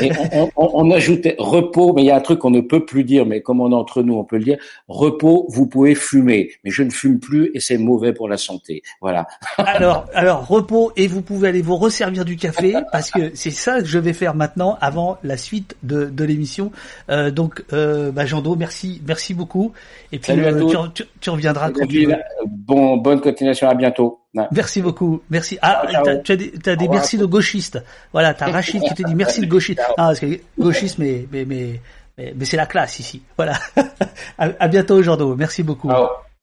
Et 0.00 0.10
on, 0.32 0.50
on, 0.56 0.70
on, 0.72 0.90
ajoutait 0.90 1.36
repos, 1.38 1.92
mais 1.92 2.02
il 2.02 2.06
y 2.06 2.10
a 2.10 2.16
un 2.16 2.22
truc 2.22 2.38
qu'on 2.38 2.50
ne 2.50 2.62
peut 2.62 2.86
plus 2.86 3.04
dire, 3.04 3.26
mais 3.26 3.42
comme 3.42 3.60
on 3.60 3.70
est 3.70 3.74
entre 3.74 4.02
nous, 4.02 4.14
on 4.14 4.24
peut 4.24 4.38
le 4.38 4.44
dire. 4.44 4.58
Repos, 4.88 5.44
vous 5.50 5.66
pouvez 5.66 5.94
fumer, 5.94 6.50
mais 6.64 6.70
je 6.70 6.82
ne 6.82 6.90
fume 6.90 7.20
plus 7.20 7.50
et 7.52 7.60
c'est 7.60 7.76
mauvais 7.76 8.14
pour 8.14 8.26
la 8.26 8.38
santé. 8.38 8.82
Voilà. 9.02 9.26
Alors, 9.58 10.06
alors 10.14 10.46
repos 10.46 10.90
et 10.96 11.06
vous 11.06 11.20
pouvez 11.20 11.48
aller 11.50 11.60
vous 11.60 11.76
resservir 11.76 12.24
du 12.24 12.36
café 12.36 12.74
parce 12.92 13.10
que 13.10 13.30
c'est 13.34 13.50
ça 13.50 13.80
que 13.80 13.86
je 13.86 13.98
vais 13.98 14.14
faire 14.14 14.34
maintenant 14.34 14.78
avant 14.80 15.18
la 15.22 15.36
suite 15.36 15.76
de, 15.82 16.06
de 16.06 16.24
l'émission. 16.24 16.72
Euh, 17.10 17.30
donc, 17.30 17.62
euh, 17.74 18.10
bah 18.10 18.24
Jean 18.24 18.40
Do, 18.40 18.56
merci, 18.56 19.02
merci 19.06 19.34
beaucoup. 19.34 19.72
Et 20.12 20.18
puis 20.18 20.32
euh, 20.32 20.88
tu, 20.94 21.04
tu, 21.20 21.30
reviendras 21.30 21.70
quand 21.70 21.86
tu 21.86 22.06
veux. 22.06 22.16
Bon, 22.46 22.96
bonne 22.96 23.20
continuation. 23.20 23.68
À 23.68 23.74
bientôt. 23.74 24.20
Merci 24.34 24.82
beaucoup. 24.82 25.22
Merci. 25.30 25.58
Ah, 25.62 25.82
tu 26.22 26.32
as 26.32 26.36
des, 26.36 26.52
as 26.66 26.76
des 26.76 26.88
merci 26.88 27.16
de 27.16 27.24
gauchistes. 27.24 27.82
Voilà, 28.12 28.34
t'as 28.34 28.50
Rachid 28.52 28.82
qui 28.82 28.94
te 28.94 29.02
dit 29.02 29.14
merci 29.14 29.40
de 29.40 29.46
gauchiste. 29.46 29.80
Ah, 29.80 30.08
parce 30.08 30.20
que 30.20 30.40
gauchiste, 30.58 30.98
mais, 30.98 31.26
mais, 31.32 31.44
mais, 31.44 31.80
mais, 32.18 32.44
c'est 32.44 32.56
la 32.56 32.66
classe 32.66 32.98
ici. 32.98 33.22
Voilà. 33.36 33.58
à, 34.38 34.68
bientôt, 34.68 35.02
Jordo. 35.02 35.34
Merci 35.34 35.62
beaucoup. 35.62 35.90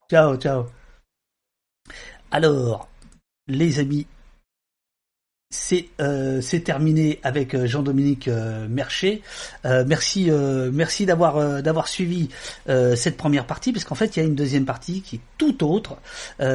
Ciao, 0.10 0.36
ciao. 0.38 0.66
Alors, 2.32 2.88
les 3.48 3.80
amis, 3.80 4.08
c'est 5.56 5.86
euh, 6.02 6.42
terminé 6.64 7.20
avec 7.24 7.54
euh, 7.54 7.66
Jean-Dominique 7.66 8.28
euh, 8.28 8.68
Mercher. 8.68 9.22
Euh, 9.66 9.84
merci 9.88 10.30
merci 10.72 11.06
d'avoir 11.06 11.62
d'avoir 11.62 11.88
suivi 11.88 12.30
cette 12.68 13.18
première 13.18 13.46
partie 13.46 13.72
parce 13.72 13.86
qu'en 13.86 13.96
fait 13.96 14.16
il 14.16 14.20
y 14.20 14.24
a 14.24 14.26
une 14.26 14.36
deuxième 14.36 14.66
partie 14.66 15.02
qui 15.02 15.18
est 15.18 15.20
tout 15.38 15.64
autre 15.64 15.98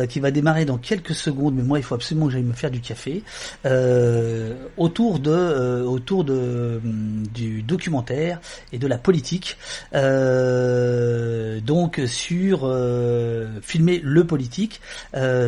qui 0.09 0.20
va 0.20 0.31
démarrer 0.31 0.64
dans 0.64 0.78
quelques 0.78 1.14
secondes 1.14 1.55
mais 1.55 1.62
moi 1.62 1.78
il 1.78 1.82
faut 1.82 1.94
absolument 1.94 2.27
que 2.27 2.32
j'aille 2.32 2.43
me 2.43 2.52
faire 2.52 2.70
du 2.70 2.81
café 2.81 3.22
autour 4.77 5.18
de 5.18 5.82
autour 5.82 6.24
de 6.24 6.81
du 7.32 7.62
documentaire 7.62 8.40
et 8.72 8.78
de 8.78 8.86
la 8.86 8.98
politique 8.98 9.56
donc 9.93 12.01
sur 12.06 12.60
filmer 13.62 14.01
le 14.02 14.24
politique 14.24 14.81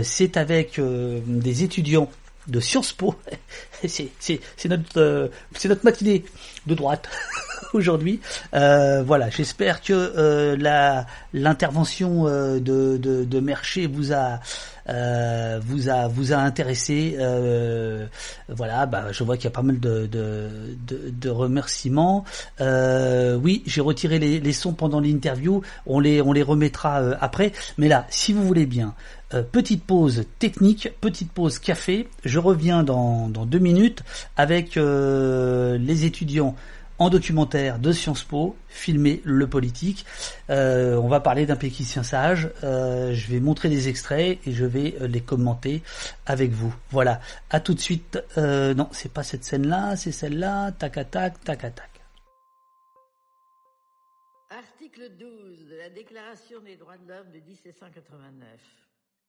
c'est 0.03 0.37
avec 0.37 0.81
des 1.27 1.65
étudiants 1.65 2.11
de 2.49 2.61
Sciences 2.61 2.93
Po. 2.93 3.15
c'est 3.87 4.11
notre 4.67 5.01
euh, 5.01 5.29
notre 5.65 5.85
matinée 5.85 6.25
de 6.67 6.75
droite 6.75 7.09
aujourd'hui. 7.73 8.21
Euh, 8.55 9.03
voilà, 9.03 9.31
j'espère 9.31 9.81
que 9.81 9.93
euh, 9.93 10.57
l'intervention 11.33 12.25
de, 12.25 12.59
de, 12.59 13.25
de 13.25 13.41
Mercher 13.41 13.87
vous 13.87 14.13
a 14.13 14.41
vous 15.61 15.89
a 15.89 16.09
vous 16.09 16.33
a 16.33 16.37
intéressé. 16.37 17.17
Voilà, 18.49 18.87
bah, 18.87 19.13
je 19.13 19.25
vois 19.25 19.37
qu'il 19.37 19.45
y 19.45 19.49
a 19.49 19.53
pas 19.53 19.63
mal 19.63 19.79
de, 19.79 20.07
de, 20.07 20.49
de, 20.87 21.11
de 21.11 21.31
remerciements. 21.31 22.25
Oui, 22.61 23.63
j'ai 23.67 23.81
retiré 23.81 24.19
les, 24.19 24.41
les, 24.41 24.53
sons 24.53 24.73
pendant 24.73 25.01
l'interview. 25.01 25.63
On 25.87 26.01
les 26.01 26.21
on 26.21 26.33
les 26.33 26.43
remettra 26.43 26.97
après. 27.21 27.53
Mais 27.79 27.89
là, 27.89 28.07
si 28.11 28.33
vous 28.33 28.45
voulez 28.45 28.67
bien, 28.67 28.95
petite 29.41 29.85
pause 29.85 30.25
technique, 30.39 30.93
petite 31.01 31.33
pause 31.33 31.59
café. 31.59 32.09
Je 32.25 32.39
reviens 32.39 32.83
dans, 32.83 33.29
dans 33.29 33.47
deux 33.47 33.59
minutes 33.59 34.03
avec 34.37 34.77
les 34.77 36.05
étudiants 36.05 36.55
en 37.03 37.11
documentaire 37.11 37.81
de 37.81 37.91
Sciences 37.91 38.23
Po, 38.23 38.57
filmer 38.69 39.23
le 39.25 39.49
politique. 39.49 40.07
Euh, 40.51 40.97
on 40.97 41.09
va 41.09 41.19
parler 41.19 41.47
d'un 41.47 41.57
péquicien 41.57 42.05
sage. 42.05 42.51
Euh, 42.63 43.13
je 43.13 43.29
vais 43.29 43.41
montrer 43.41 43.69
des 43.69 43.89
extraits 43.89 44.39
et 44.47 44.53
je 44.53 44.65
vais 44.65 44.95
euh, 45.01 45.09
les 45.09 45.21
commenter 45.21 45.83
avec 46.27 46.53
vous. 46.53 46.73
Voilà. 46.91 47.21
À 47.51 47.59
tout 47.59 47.75
de 47.75 47.81
suite. 47.81 48.23
Euh, 48.39 48.73
non, 48.75 48.89
c'est 48.93 49.13
pas 49.13 49.25
cette 49.25 49.43
scène-là, 49.43 49.97
c'est 49.97 50.13
celle-là. 50.13 50.71
Tac 50.73 50.97
à 50.97 51.05
tac, 51.05 51.43
tac 51.43 51.61
tac. 51.61 51.91
Article 54.51 55.11
12 55.19 55.71
de 55.71 55.77
la 55.77 55.91
Déclaration 55.91 56.61
des 56.65 56.77
droits 56.77 56.99
de 56.99 57.09
l'homme 57.09 57.33
de 57.33 57.41
1789. 57.41 58.82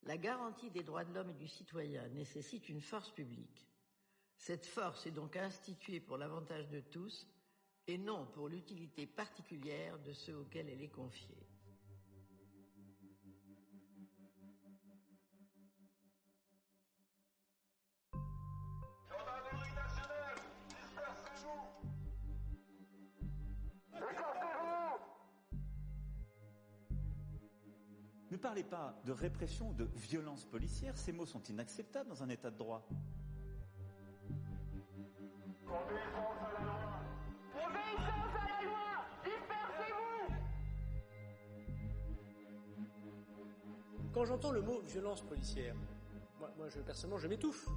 La 0.05 0.17
garantie 0.17 0.69
des 0.69 0.83
droits 0.83 1.05
de 1.05 1.13
l'homme 1.13 1.29
et 1.29 1.33
du 1.33 1.47
citoyen 1.47 2.07
nécessite 2.09 2.67
une 2.67 2.81
force 2.81 3.09
publique. 3.11 3.65
Cette 4.37 4.65
force 4.65 5.07
est 5.07 5.11
donc 5.11 5.37
instituée 5.37 6.01
pour 6.01 6.17
l'avantage 6.17 6.67
de 6.69 6.81
tous 6.81 7.25
et 7.87 7.97
non 7.97 8.25
pour 8.33 8.49
l'utilité 8.49 9.05
particulière 9.05 9.97
de 9.99 10.11
ceux 10.11 10.35
auxquels 10.35 10.69
elle 10.69 10.81
est 10.81 10.89
confiée. 10.89 11.42
Parlez 28.43 28.63
pas 28.63 28.93
de 29.05 29.13
répression 29.13 29.69
ou 29.69 29.73
de 29.73 29.85
violence 29.95 30.43
policière, 30.43 30.97
ces 30.97 31.13
mots 31.13 31.25
sont 31.25 31.41
inacceptables 31.43 32.09
dans 32.09 32.23
un 32.23 32.27
état 32.27 32.51
de 32.51 32.57
droit. 32.57 32.85
Quand 44.13 44.25
j'entends 44.25 44.51
le 44.51 44.61
mot 44.61 44.81
violence 44.81 45.21
policière, 45.21 45.73
moi, 46.37 46.51
moi 46.57 46.67
je, 46.67 46.79
personnellement, 46.81 47.19
je 47.19 47.27
m'étouffe. 47.29 47.69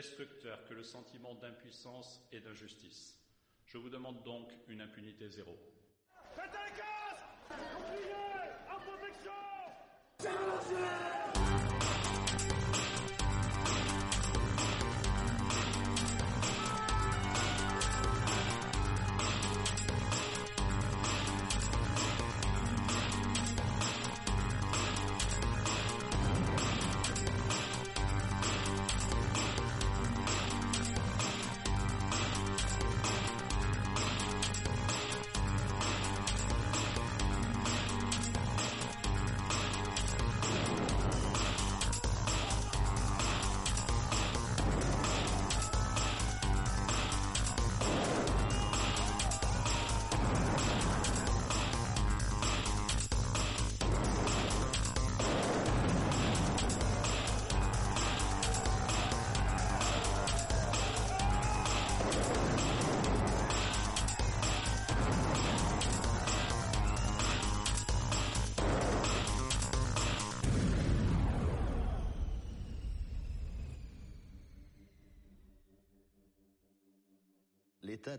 Destructeur 0.00 0.64
que 0.64 0.72
le 0.72 0.82
sentiment 0.82 1.34
d'impuissance 1.34 2.26
et 2.32 2.40
d'injustice. 2.40 3.18
Je 3.66 3.76
vous 3.76 3.90
demande 3.90 4.22
donc 4.22 4.50
une 4.68 4.80
impunité 4.80 5.28
zéro. 5.28 5.58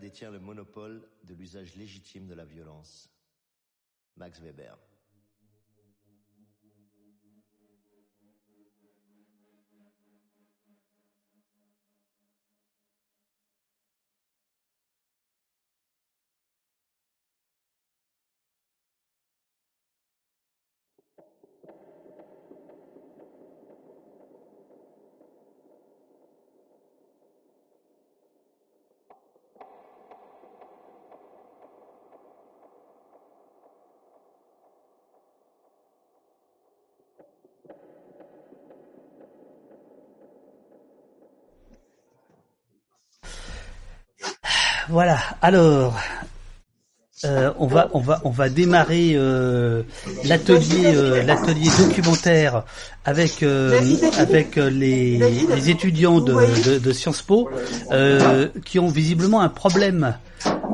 Détient 0.02 0.32
le 0.32 0.40
monopole 0.40 1.08
de 1.24 1.34
l'usage 1.36 1.76
légitime 1.76 2.28
de 2.28 2.34
la 2.34 2.44
violence. 2.44 3.10
Max 4.18 4.42
Weber. 4.42 4.78
Voilà. 44.92 45.18
Alors, 45.42 45.98
euh, 47.24 47.52
on 47.60 47.68
va 47.68 47.90
on 47.94 48.00
va 48.00 48.20
on 48.24 48.30
va 48.30 48.50
démarrer 48.50 49.12
euh, 49.14 49.84
l'atelier 50.26 50.88
euh, 50.96 51.24
l'atelier 51.24 51.70
documentaire 51.78 52.64
avec 53.06 53.44
euh, 53.44 53.80
avec 54.18 54.56
les, 54.56 55.18
les 55.56 55.70
étudiants 55.70 56.20
de, 56.20 56.34
de, 56.66 56.80
de 56.80 56.92
Sciences 56.92 57.22
Po 57.22 57.50
euh, 57.92 58.48
qui 58.66 58.80
ont 58.80 58.88
visiblement 58.88 59.42
un 59.42 59.50
problème 59.50 60.16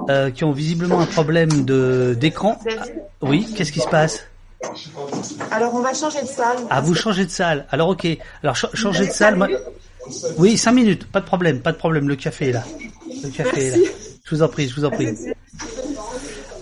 euh, 0.09 0.31
qui 0.31 0.43
ont 0.45 0.51
visiblement 0.53 0.99
un 1.01 1.05
problème 1.05 1.65
de 1.65 2.15
d'écran. 2.19 2.59
Oui, 3.21 3.47
qu'est-ce 3.55 3.71
qui 3.73 3.81
se 3.81 3.89
passe? 3.89 4.23
Alors 5.51 5.75
on 5.75 5.81
va 5.81 5.93
changer 5.93 6.21
de 6.21 6.27
salle. 6.27 6.57
Ah, 6.69 6.81
vous 6.81 6.95
changez 6.95 7.25
de 7.25 7.29
salle. 7.31 7.65
Alors 7.71 7.89
ok. 7.89 8.07
Alors 8.41 8.57
ch- 8.57 8.71
changer 8.73 9.05
de 9.07 9.11
salle. 9.11 9.35
moi- 9.35 9.49
Oui, 10.37 10.57
cinq 10.57 10.71
minutes. 10.71 11.05
Pas 11.11 11.19
de 11.19 11.25
problème. 11.25 11.59
Pas 11.59 11.73
de 11.73 11.77
problème. 11.77 12.07
Le 12.07 12.15
café 12.15 12.49
est 12.49 12.53
là. 12.53 12.63
Le 13.23 13.29
café 13.29 13.67
est 13.67 13.71
là. 13.71 13.77
Je 14.27 14.35
vous 14.35 14.43
en 14.43 14.49
prie. 14.49 14.67
Je 14.67 14.75
vous 14.75 14.83
en 14.83 14.91
prie. 14.91 15.15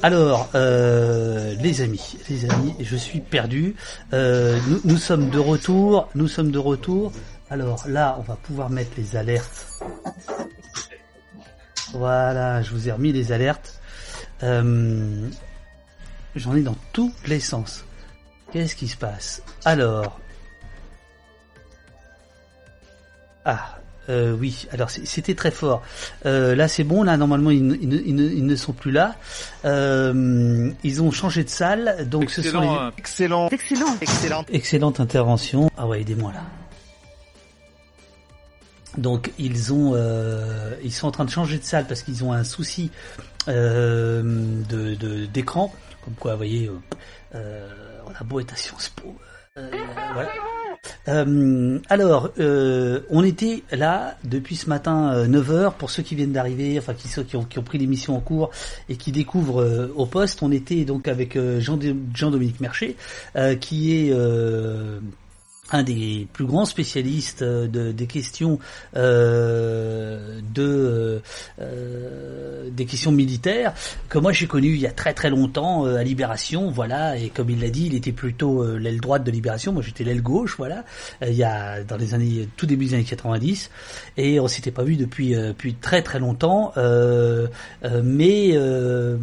Alors, 0.04 0.50
euh, 0.54 1.56
les 1.56 1.82
amis, 1.82 2.18
les 2.30 2.46
amis, 2.46 2.76
je 2.80 2.96
suis 2.96 3.22
perdu. 3.22 3.76
Euh, 4.14 4.60
nous, 4.84 4.98
sommes 4.98 5.32
de 5.32 5.40
retour. 5.40 6.08
Nous 6.14 6.28
sommes 6.28 6.52
de 6.52 6.60
retour. 6.60 7.12
Alors 7.50 7.84
là, 7.88 8.18
on 8.20 8.22
va 8.22 8.36
pouvoir 8.36 8.70
mettre 8.70 8.92
les 8.98 9.16
alertes. 9.16 9.66
Voilà, 11.94 12.62
je 12.62 12.70
vous 12.70 12.88
ai 12.88 12.92
remis 12.92 13.12
les 13.12 13.32
alertes. 13.32 13.82
Euh, 14.44 15.28
J'en 16.36 16.56
ai 16.56 16.62
dans 16.62 16.76
tous 16.94 17.14
les 17.26 17.40
sens. 17.40 17.84
Qu'est-ce 18.52 18.76
qui 18.76 18.88
se 18.88 18.98
passe? 18.98 19.42
Alors. 19.64 20.20
Ah, 23.44 23.80
euh, 24.10 24.36
oui. 24.40 24.68
Alors 24.72 24.90
c'est- 24.90 25.06
c'était 25.06 25.36
très 25.36 25.52
fort. 25.52 25.82
Euh, 26.26 26.56
là 26.56 26.68
c'est 26.68 26.84
bon. 26.84 27.04
Là 27.04 27.18
normalement 27.18 27.52
ils, 27.52 27.66
ne- 27.66 27.76
ils 27.76 27.90
ne- 27.90 28.02
ils 28.06 28.16
ne- 28.16 28.30
ils 28.30 28.46
ne 28.46 28.56
sont 28.56 28.74
plus 28.74 28.92
là. 28.92 29.16
Euh, 29.66 30.72
ils 30.84 31.02
ont 31.02 31.12
changé 31.12 31.44
de 31.44 31.50
salle. 31.50 32.08
Donc 32.10 32.30
ce 32.30 32.42
sont 32.42 32.62
les... 32.62 32.68
excellent, 32.98 33.50
Excellent. 33.52 33.98
excellent. 34.02 34.46
Excellente 34.50 35.00
intervention. 35.00 35.70
Ah 35.78 35.88
ouais, 35.88 36.02
aidez-moi 36.02 36.32
là. 36.34 36.42
Donc 38.98 39.32
ils 39.38 39.74
ont, 39.74 39.92
euh, 39.96 40.74
ils 40.84 40.94
sont 40.94 41.08
en 41.08 41.12
train 41.12 41.26
de 41.26 41.30
changer 41.30 41.58
de 41.58 41.64
salle 41.66 41.86
parce 41.86 42.02
qu'ils 42.02 42.24
ont 42.24 42.32
un 42.32 42.46
souci 42.46 42.92
euh, 43.50 44.22
de 44.70 44.96
de- 44.96 45.26
d'écran. 45.26 45.74
Comme 46.06 46.14
quoi, 46.14 46.32
vous 46.34 46.38
voyez, 46.38 46.68
euh, 46.68 46.80
euh, 47.36 47.70
on 48.06 48.12
a 48.12 48.24
beau 48.24 48.40
être 48.40 48.54
à 48.54 48.56
Sciences 48.56 48.90
Po. 48.90 49.16
euh, 49.58 49.70
voilà. 50.14 50.30
Euh, 51.08 51.80
alors, 51.90 52.30
euh, 52.40 53.02
on 53.10 53.24
était 53.24 53.64
là 53.72 54.18
depuis 54.24 54.56
ce 54.56 54.70
matin 54.70 55.26
9h 55.28 55.74
pour 55.74 55.90
ceux 55.90 56.04
qui 56.04 56.16
viennent 56.16 56.32
d'arriver, 56.32 56.78
enfin 56.78 56.94
qui, 56.94 57.36
ont, 57.36 57.64
pris 57.64 57.78
l'émission 57.78 58.16
en 58.16 58.20
cours 58.20 58.52
et 58.90 58.96
qui 58.96 59.12
découvrent 59.12 59.62
euh, 59.62 59.94
au 59.96 60.06
poste. 60.06 60.44
On 60.44 60.52
était 60.52 60.86
donc 60.86 61.08
avec 61.08 61.36
euh, 61.36 61.60
Jean- 61.60 61.80
Jean-Dominique 62.14 62.60
Mercher, 62.60 62.96
euh, 63.36 63.56
qui 63.56 63.96
est 63.96 64.12
euh, 64.12 65.00
un 65.72 65.84
des 65.84 66.28
plus 66.34 66.46
grands 66.46 66.66
spécialistes 66.66 67.42
euh, 67.42 67.68
de, 67.68 67.92
des 67.92 68.08
questions 68.08 68.60
euh, 68.96 70.40
de 70.54 71.22
euh, 71.60 72.70
des 72.72 72.86
questions 72.86 73.12
militaires 73.12 73.74
que 74.10 74.20
moi 74.20 74.32
j'ai 74.32 74.48
connu 74.48 74.70
il 74.70 74.80
y 74.80 74.88
a 74.88 74.92
très 74.92 75.14
très 75.14 75.30
longtemps 75.30 75.86
euh, 75.86 75.98
à 75.98 76.04
Libération 76.04 76.70
voilà. 76.70 77.18
Et 77.18 77.30
comme 77.30 77.50
il 77.50 77.62
l'a 77.62 77.70
dit 77.70 77.88
il 77.88 77.96
était 77.96 78.12
plutôt 78.12 78.64
euh, 78.64 78.78
l'aile 78.78 79.00
droite 79.02 79.24
de 79.24 79.32
Libération. 79.32 79.74
Moi 79.74 79.82
j'étais 79.82 80.04
l'aile 80.04 80.22
gauche 80.22 80.56
voilà. 80.58 80.84
Euh, 81.24 81.30
il 81.30 81.36
y 81.36 81.44
a 81.44 81.84
dans 81.84 81.98
les 81.98 82.14
années 82.14 82.48
tout 82.58 82.66
début 82.66 82.86
des 82.86 82.94
années 82.96 83.04
90 83.04 83.72
et 84.18 84.40
on 84.40 84.48
s'était 84.48 84.72
pas 84.72 84.84
vu 84.84 84.96
depuis 84.96 85.36
euh, 85.36 85.50
depuis 85.50 85.74
très 85.74 86.02
très 86.02 86.20
longtemps. 86.20 86.74
Euh, 86.78 87.48
euh, 87.84 88.02
mais 88.04 88.52
euh, 88.54 89.18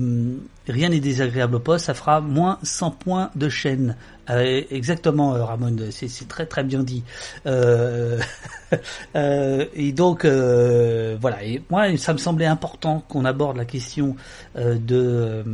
rien 0.69 0.89
n'est 0.89 1.01
désagréable 1.01 1.56
au 1.56 1.60
poste, 1.60 1.86
ça 1.86 1.94
fera 1.94 2.20
moins 2.20 2.59
100 2.62 2.90
points 2.93 3.31
de 3.35 3.48
chaîne. 3.48 3.97
Euh, 4.33 4.63
exactement, 4.71 5.35
euh, 5.35 5.45
Ramon, 5.45 5.77
c'est 5.91 6.29
très 6.29 6.47
très 6.47 6.65
bien 6.65 6.83
dit. 6.83 7.03
Euh, 7.47 8.21
euh 9.17 9.67
et 9.75 9.93
donc 9.93 10.25
voilà, 10.25 11.45
et 11.45 11.63
moi 11.71 11.97
ça 11.97 12.13
me 12.13 12.19
semblait 12.19 12.47
important 12.47 13.05
qu'on 13.09 13.25
aborde 13.25 13.57
la 13.57 13.65
question 13.65 14.17
de 14.57 15.45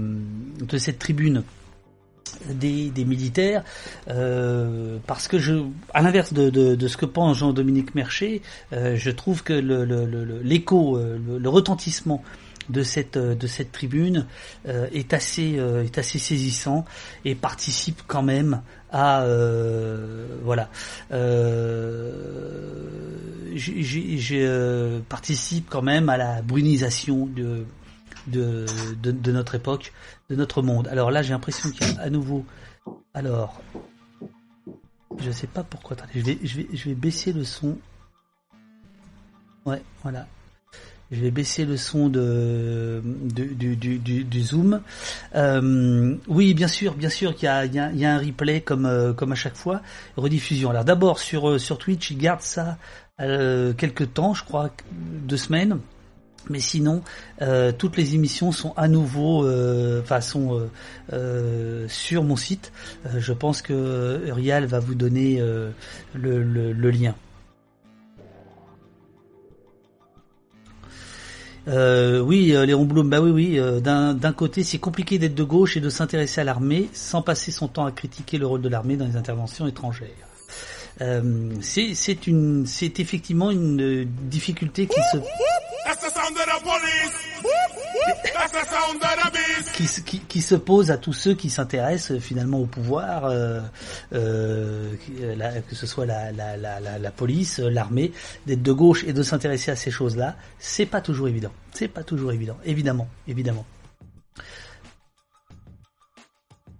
de 0.60 0.78
cette 0.78 0.98
tribune 0.98 1.42
des, 2.48 3.04
militaires, 3.04 3.62
euh, 4.08 4.98
parce 5.06 5.28
que 5.28 5.38
je, 5.38 5.54
à 5.94 6.02
l'inverse 6.02 6.32
de, 6.32 6.88
ce 6.88 6.96
que 6.96 7.06
pense 7.06 7.38
Jean-Dominique 7.38 7.94
Mercher, 7.94 8.42
euh, 8.72 8.96
je 8.96 9.10
trouve 9.10 9.42
que 9.42 9.52
l'écho, 10.42 10.98
le, 10.98 11.38
le, 11.38 11.48
retentissement 11.48 12.22
de 12.68 12.82
cette 12.82 13.18
de 13.18 13.46
cette 13.46 13.72
tribune 13.72 14.26
euh, 14.66 14.88
est 14.92 15.12
assez 15.14 15.58
euh, 15.58 15.84
est 15.84 15.98
assez 15.98 16.18
saisissant 16.18 16.84
et 17.24 17.34
participe 17.34 18.02
quand 18.06 18.22
même 18.22 18.62
à 18.90 19.22
euh, 19.22 20.38
voilà 20.42 20.68
quand 25.68 25.82
même 25.82 26.08
à 26.08 26.16
la 26.16 26.42
brunisation 26.42 27.26
de 27.26 27.64
de, 28.26 28.66
de, 29.00 29.32
notre 29.32 29.54
époque 29.54 29.92
de 30.28 30.36
notre 30.36 30.60
monde. 30.60 30.86
Alors 30.88 31.10
là, 31.10 31.22
j'ai 31.22 31.32
l'impression 31.32 31.70
qu'il 31.70 31.86
y 31.86 31.96
a 31.96 32.02
à 32.02 32.10
nouveau. 32.10 32.44
Alors, 33.14 33.62
je 35.18 35.30
sais 35.30 35.46
pas 35.46 35.62
pourquoi. 35.62 35.96
Je 36.14 36.20
vais, 36.20 36.38
je 36.42 36.58
vais, 36.58 36.66
je 36.72 36.84
vais 36.90 36.94
baisser 36.94 37.32
le 37.32 37.44
son. 37.44 37.78
Ouais, 39.64 39.82
voilà. 40.02 40.26
Je 41.10 41.22
vais 41.22 41.30
baisser 41.30 41.64
le 41.64 41.78
son 41.78 42.10
de, 42.10 43.00
du, 43.02 43.76
du, 43.76 43.98
du, 43.98 44.42
zoom. 44.42 44.82
Euh, 45.34 46.16
oui, 46.28 46.52
bien 46.52 46.68
sûr, 46.68 46.94
bien 46.94 47.08
sûr 47.08 47.34
qu'il 47.34 47.48
y 47.48 47.76
y, 47.76 48.04
a, 48.04 48.14
un 48.14 48.18
replay 48.18 48.60
comme, 48.60 48.84
euh, 48.84 49.14
comme 49.14 49.32
à 49.32 49.34
chaque 49.34 49.56
fois. 49.56 49.80
Rediffusion. 50.16 50.68
Alors 50.68 50.84
d'abord 50.84 51.18
sur, 51.18 51.48
euh, 51.48 51.58
sur 51.58 51.78
Twitch, 51.78 52.10
ils 52.10 52.18
gardent 52.18 52.42
ça 52.42 52.76
euh, 53.20 53.72
quelques 53.72 54.12
temps, 54.12 54.34
je 54.34 54.44
crois, 54.44 54.70
deux 54.92 55.38
semaines. 55.38 55.78
Mais 56.50 56.60
sinon, 56.60 57.02
toutes 57.76 57.98
les 57.98 58.14
émissions 58.14 58.52
sont 58.52 58.72
à 58.74 58.88
nouveau, 58.88 59.46
enfin 60.00 60.22
sont 60.22 60.66
sur 61.88 62.24
mon 62.24 62.36
site. 62.36 62.72
Je 63.18 63.32
pense 63.34 63.60
que 63.60 64.22
Uriel 64.26 64.64
va 64.64 64.78
vous 64.78 64.94
donner 64.94 65.42
le, 66.14 66.42
le, 66.42 66.90
lien. 66.90 67.14
Oui, 71.68 72.46
Léon 72.66 72.84
Blum, 72.84 73.08
bah 73.08 73.20
oui, 73.20 73.30
oui. 73.30 73.80
D'un 73.82 74.32
côté, 74.32 74.62
c'est 74.64 74.78
compliqué 74.78 75.18
d'être 75.18 75.34
de 75.34 75.44
gauche 75.44 75.76
et 75.76 75.80
de 75.80 75.90
s'intéresser 75.90 76.40
à 76.40 76.44
l'armée 76.44 76.88
sans 76.92 77.22
passer 77.22 77.50
son 77.50 77.68
temps 77.68 77.86
à 77.86 77.92
critiquer 77.92 78.38
le 78.38 78.46
rôle 78.46 78.62
de 78.62 78.68
l'armée 78.68 78.96
dans 78.96 79.06
les 79.06 79.16
interventions 79.16 79.66
étrangères. 79.66 80.08
c'est 81.60 82.26
une, 82.26 82.66
c'est 82.66 83.00
effectivement 83.00 83.50
une 83.50 84.04
difficulté 84.28 84.86
qui 84.86 85.00
se 85.12 85.18
qui, 89.78 90.02
qui, 90.02 90.18
qui, 90.20 90.42
se 90.42 90.56
pose 90.56 90.90
à 90.90 90.98
tous 90.98 91.12
ceux 91.12 91.34
qui 91.34 91.50
s'intéressent 91.50 92.16
euh, 92.16 92.20
finalement 92.20 92.58
au 92.58 92.66
pouvoir, 92.66 93.26
euh, 93.26 93.60
euh, 94.12 94.96
la, 95.36 95.60
que 95.60 95.76
ce 95.76 95.86
soit 95.86 96.04
la, 96.04 97.10
police, 97.12 97.60
euh, 97.60 97.68
l'armée, 97.68 98.12
d'être 98.46 98.62
de 98.62 98.72
gauche 98.72 99.04
et 99.04 99.12
de 99.12 99.22
s'intéresser 99.22 99.70
à 99.70 99.76
ces 99.76 99.92
choses-là, 99.92 100.34
c'est 100.58 100.86
pas 100.86 101.00
toujours 101.00 101.28
évident. 101.28 101.52
C'est 101.72 101.86
pas 101.86 102.02
toujours 102.02 102.32
évident, 102.32 102.56
évidemment, 102.64 103.08
évidemment. 103.28 103.64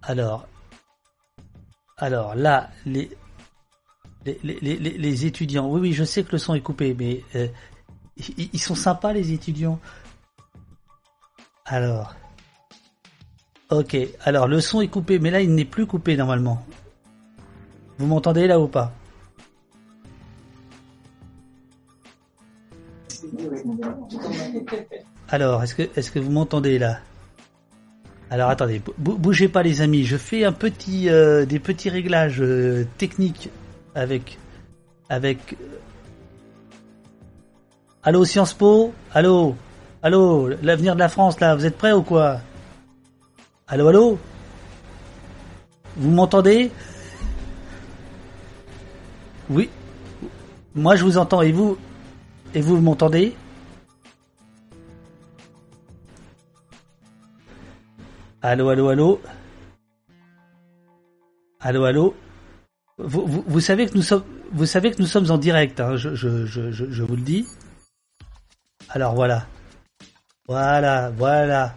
Alors, 0.01 0.45
alors 1.97 2.35
là, 2.35 2.69
les 2.85 3.09
les, 4.25 4.37
les, 4.43 4.77
les, 4.77 5.25
étudiants. 5.25 5.69
Oui, 5.69 5.79
oui, 5.79 5.93
je 5.93 6.03
sais 6.03 6.23
que 6.23 6.33
le 6.33 6.37
son 6.37 6.53
est 6.53 6.61
coupé, 6.61 6.93
mais 6.93 7.23
euh, 7.35 7.47
ils 8.37 8.59
sont 8.59 8.75
sympas 8.75 9.13
les 9.13 9.31
étudiants. 9.31 9.79
Alors. 11.65 12.13
Ok, 13.71 13.95
alors 14.23 14.47
le 14.47 14.61
son 14.61 14.81
est 14.81 14.87
coupé, 14.87 15.19
mais 15.19 15.29
là 15.29 15.41
il 15.41 15.53
n'est 15.53 15.65
plus 15.65 15.85
coupé 15.85 16.17
normalement. 16.17 16.65
Vous 17.99 18.07
m'entendez 18.07 18.47
là 18.47 18.59
ou 18.59 18.67
pas? 18.67 18.91
Alors, 25.29 25.61
est-ce 25.61 25.75
que, 25.75 25.83
est-ce 25.95 26.09
que 26.09 26.17
vous 26.17 26.31
m'entendez 26.31 26.79
là? 26.79 26.99
Alors 28.31 28.49
attendez, 28.49 28.81
bougez 28.97 29.49
pas 29.49 29.63
les 29.63 29.81
amis, 29.81 30.03
je 30.03 30.17
fais 30.17 30.45
un 30.45 30.51
petit, 30.51 31.09
euh, 31.09 31.45
des 31.45 31.59
petits 31.59 31.89
réglages 31.89 32.41
euh, 32.41 32.87
techniques 32.97 33.49
avec, 33.95 34.37
avec 35.09 35.57
Allô 38.03 38.25
Sciences 38.25 38.53
Po? 38.53 38.93
Allô? 39.13 39.55
Allô? 40.01 40.49
L'avenir 40.61 40.93
de 40.95 40.99
la 40.99 41.09
France 41.09 41.39
là, 41.39 41.55
vous 41.55 41.65
êtes 41.65 41.77
prêts 41.77 41.91
ou 41.91 42.03
quoi? 42.03 42.39
Allô 43.71 43.87
allô 43.87 44.19
Vous 45.95 46.09
m'entendez 46.09 46.71
Oui. 49.47 49.69
Moi 50.73 50.95
je 50.95 51.03
vous 51.03 51.19
entends 51.19 51.43
et 51.43 51.51
vous 51.51 51.77
Et 52.55 52.61
vous, 52.61 52.81
m'entendez 52.81 53.35
Allô 58.41 58.69
allô 58.69 58.89
allô 58.89 59.21
Allô 61.59 61.83
allô 61.85 62.15
vous, 62.97 63.59
savez 63.61 63.85
que 63.85 63.93
nous 63.95 64.01
sommes 65.07 65.31
en 65.31 65.37
direct, 65.37 65.79
hein, 65.79 65.95
je, 65.95 66.15
je 66.15 67.03
vous 67.03 67.15
le 67.15 67.21
dis. 67.21 67.47
Alors 68.89 69.15
voilà. 69.15 69.47
Voilà, 70.47 71.09
voilà. 71.11 71.75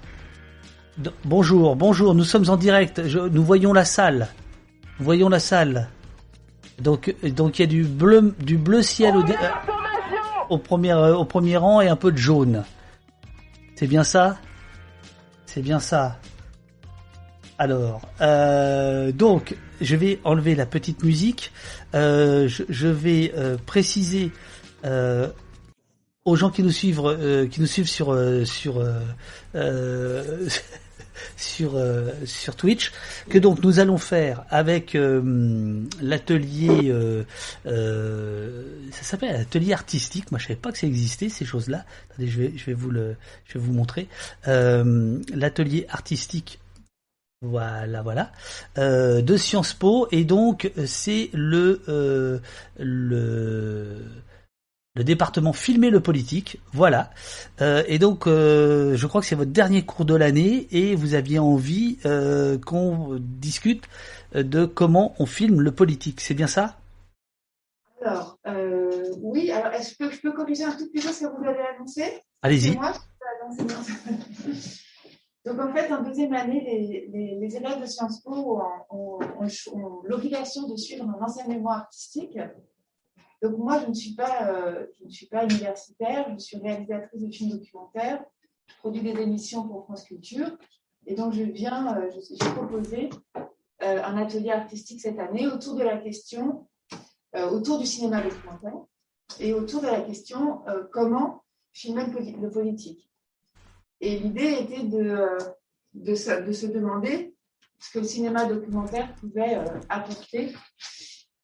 Bonjour, 1.25 1.77
bonjour, 1.77 2.15
nous 2.15 2.25
sommes 2.25 2.49
en 2.49 2.57
direct. 2.57 2.99
nous 2.99 3.45
voyons 3.45 3.73
la 3.73 3.85
salle. 3.85 4.29
Nous 4.99 5.05
voyons 5.05 5.29
la 5.29 5.41
salle. 5.41 5.89
Donc, 6.81 7.15
donc 7.23 7.59
il 7.59 7.63
y 7.63 7.65
a 7.65 7.69
du 7.69 7.85
bleu, 7.85 8.35
du 8.39 8.57
bleu 8.57 8.83
ciel 8.83 9.17
au, 9.17 9.25
au, 10.49 10.59
premier, 10.59 10.93
euh, 10.93 11.17
au 11.17 11.25
premier 11.25 11.57
rang 11.57 11.81
et 11.81 11.89
un 11.89 11.97
peu 11.97 12.13
de 12.13 12.17
jaune. 12.17 12.65
C'est 13.77 13.87
bien 13.87 14.05
ça? 14.05 14.39
C'est 15.47 15.63
bien 15.63 15.81
ça. 15.81 16.19
Alors, 17.59 18.01
euh, 18.21 19.13
donc, 19.13 19.57
je 19.81 19.97
vais 19.97 20.19
enlever 20.25 20.55
la 20.55 20.67
petite 20.67 21.03
musique. 21.05 21.53
Euh, 21.95 22.49
je, 22.49 22.65
je, 22.69 22.89
vais 22.89 23.33
euh, 23.37 23.57
préciser 23.67 24.33
euh, 24.85 25.29
aux 26.25 26.37
gens 26.37 26.51
qui 26.51 26.63
nous 26.63 26.71
suivent, 26.71 27.01
euh, 27.05 27.47
qui 27.47 27.61
nous 27.61 27.67
suivent 27.67 27.89
sur 27.89 28.13
euh, 28.13 28.45
sur 28.45 28.79
euh, 29.55 30.49
sur 31.37 31.81
sur 32.25 32.57
Twitch, 32.57 32.93
que 33.29 33.39
donc 33.39 33.63
nous 33.63 33.81
allons 33.81 33.99
faire 33.99 34.45
avec 34.51 34.95
l'atelier, 36.01 36.93
ça 37.65 39.03
s'appelle 39.03 39.33
l'atelier 39.33 39.73
artistique. 39.73 40.31
Moi, 40.31 40.39
je 40.39 40.49
savais 40.49 40.57
pas 40.57 40.73
que 40.73 40.79
ça 40.79 40.87
existait 40.87 41.29
ces 41.29 41.45
choses-là. 41.45 41.85
Je 42.19 42.25
vais 42.25 42.53
je 42.57 42.65
vais 42.67 42.75
vous 42.75 42.91
le 42.91 43.17
je 43.47 43.55
vais 43.55 43.61
vous 43.61 43.73
montrer 43.73 44.09
l'atelier 44.45 45.87
artistique 45.89 46.61
voilà, 47.43 48.03
voilà. 48.03 48.31
Euh, 48.79 49.21
de 49.21 49.37
Sciences 49.37 49.75
Po 49.75 50.07
et 50.13 50.25
donc 50.25 50.71
c'est 50.87 51.29
le 51.33 51.83
euh, 51.89 52.39
le 52.79 53.99
le 54.95 55.05
département 55.05 55.53
filmer 55.55 55.91
le 55.91 56.01
politique, 56.01 56.61
voilà. 56.73 57.11
Euh, 57.61 57.83
et 57.87 57.99
donc, 57.99 58.27
euh, 58.27 58.95
je 58.95 59.07
crois 59.07 59.23
que 59.23 59.27
c'est 59.27 59.35
votre 59.35 59.51
dernier 59.51 59.85
cours 59.87 60.05
de 60.05 60.15
l'année 60.15 60.69
et 60.71 60.95
vous 60.95 61.15
aviez 61.15 61.39
envie 61.39 61.99
euh, 62.05 62.59
qu'on 62.59 63.17
discute 63.19 63.85
de 64.35 64.67
comment 64.67 65.15
on 65.19 65.25
filme 65.27 65.63
le 65.63 65.73
politique. 65.73 66.21
C'est 66.21 66.35
bien 66.35 66.47
ça? 66.47 66.77
Alors, 68.05 68.39
euh, 68.47 69.15
oui. 69.23 69.51
Alors, 69.51 69.73
est-ce 69.73 69.97
que 69.97 70.11
je 70.11 70.21
peux 70.21 70.33
corriger 70.33 70.65
un 70.65 70.73
tout 70.73 70.87
petit 70.91 71.07
peu 71.07 71.13
ce 71.13 71.25
que 71.25 71.41
vous 71.41 71.45
avez 71.49 71.63
annoncé? 71.75 72.21
Allez-y. 72.43 72.77
Donc, 75.45 75.59
en 75.59 75.73
fait, 75.75 75.93
en 75.93 76.03
deuxième 76.05 76.35
année, 76.35 76.63
les, 76.65 77.09
les, 77.13 77.35
les 77.41 77.57
élèves 77.57 77.81
de 77.81 77.87
Sciences 77.87 78.21
Po 78.23 78.61
ont, 78.61 78.63
ont, 78.91 79.19
ont 79.73 80.03
l'obligation 80.05 80.69
de 80.69 80.77
suivre 80.77 81.05
un 81.05 81.21
enseignement 81.25 81.71
artistique 81.71 82.39
donc 83.43 83.59
moi, 83.59 83.81
je 83.81 83.89
ne 83.89 83.95
suis 83.95 84.15
pas, 84.15 84.49
euh, 84.49 84.87
je 85.01 85.07
ne 85.07 85.11
suis 85.11 85.27
pas 85.27 85.45
universitaire, 85.45 86.33
je 86.33 86.39
suis 86.39 86.59
réalisatrice 86.59 87.23
de 87.23 87.31
films 87.31 87.51
documentaires, 87.51 88.25
je 88.69 88.75
produis 88.77 89.01
des 89.01 89.21
émissions 89.21 89.67
pour 89.67 89.85
France 89.85 90.05
Culture, 90.05 90.57
et 91.07 91.15
donc 91.15 91.33
je 91.33 91.43
viens, 91.43 91.97
euh, 91.97 92.11
j'ai 92.11 92.51
proposé 92.51 93.11
euh, 93.83 94.03
un 94.03 94.17
atelier 94.17 94.51
artistique 94.51 95.01
cette 95.01 95.19
année 95.19 95.47
autour 95.47 95.75
de 95.75 95.83
la 95.83 95.99
question, 95.99 96.69
euh, 97.35 97.51
autour 97.51 97.79
du 97.79 97.87
cinéma 97.87 98.23
documentaire, 98.23 98.77
et 99.41 99.53
autour 99.53 99.81
de 99.81 99.87
la 99.87 100.03
question 100.03 100.63
comment 100.93 101.43
filmer 101.73 102.05
le 102.07 102.51
politique. 102.51 103.11
Et 104.01 104.19
l'idée 104.19 104.59
était 104.61 104.83
de, 104.83 106.15
se, 106.15 106.45
de 106.45 106.53
se 106.53 106.67
demander 106.67 107.35
ce 107.79 107.93
que 107.93 108.01
le 108.01 108.05
cinéma 108.05 108.45
documentaire 108.45 109.15
pouvait 109.15 109.59
apporter 109.89 110.53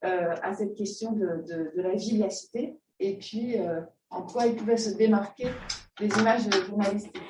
à 0.01 0.53
cette 0.53 0.75
question 0.75 1.11
de, 1.11 1.43
de, 1.47 1.71
de, 1.75 1.81
la 1.81 1.93
vie 1.93 2.17
de 2.17 2.23
la 2.23 2.29
cité 2.29 2.79
et 2.99 3.17
puis 3.17 3.57
euh, 3.57 3.81
en 4.09 4.23
quoi 4.23 4.45
il 4.45 4.55
pouvait 4.55 4.77
se 4.77 4.95
démarquer 4.95 5.49
des 5.99 6.07
images 6.07 6.49
journalistiques. 6.67 7.21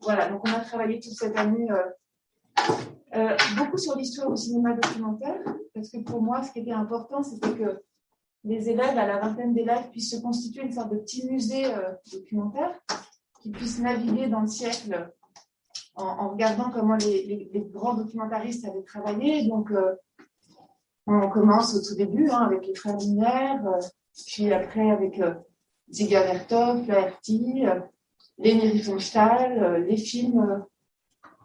Voilà, 0.00 0.28
donc 0.28 0.40
on 0.46 0.52
a 0.52 0.60
travaillé 0.60 0.98
toute 1.00 1.12
cette 1.12 1.36
année 1.36 1.68
beaucoup 3.56 3.78
sur 3.78 3.96
l'histoire 3.96 4.30
du 4.30 4.40
cinéma 4.40 4.74
documentaire 4.74 5.38
parce 5.74 5.90
que 5.90 5.98
pour 5.98 6.22
moi, 6.22 6.42
ce 6.42 6.52
qui 6.52 6.60
était 6.60 6.72
important, 6.72 7.22
c'était 7.22 7.52
que 7.52 7.82
les 8.44 8.68
élèves, 8.68 8.98
à 8.98 9.06
la 9.06 9.18
vingtaine 9.18 9.54
d'élèves, 9.54 9.90
puissent 9.90 10.10
se 10.10 10.20
constituer 10.20 10.62
une 10.62 10.72
sorte 10.72 10.90
de 10.90 10.98
petit 10.98 11.30
musée 11.30 11.66
documentaire 12.12 12.80
qui 13.42 13.50
puisse 13.50 13.78
naviguer 13.80 14.28
dans 14.28 14.40
le 14.40 14.48
siècle 14.48 15.12
en, 15.94 16.30
regardant 16.30 16.70
comment 16.70 16.96
les, 16.96 17.50
grands 17.72 17.94
documentaristes 17.94 18.66
avaient 18.66 18.82
travaillé. 18.82 19.46
Donc, 19.48 19.70
euh, 19.70 19.94
on 21.12 21.28
commence 21.28 21.74
au 21.74 21.82
tout 21.82 21.96
début 21.96 22.28
hein, 22.30 22.42
avec 22.42 22.66
les 22.66 22.74
frères 22.74 22.98
Lumière, 22.98 23.60
euh, 23.66 23.80
puis 24.26 24.52
après 24.52 24.90
avec 24.90 25.18
euh, 25.20 25.34
Ziga 25.90 26.22
Vertov, 26.22 26.84
Flaherty, 26.84 27.64
euh, 27.66 27.80
Leni 28.38 28.68
Riefenstahl, 28.68 29.84
les 29.86 29.96
films, 29.96 30.64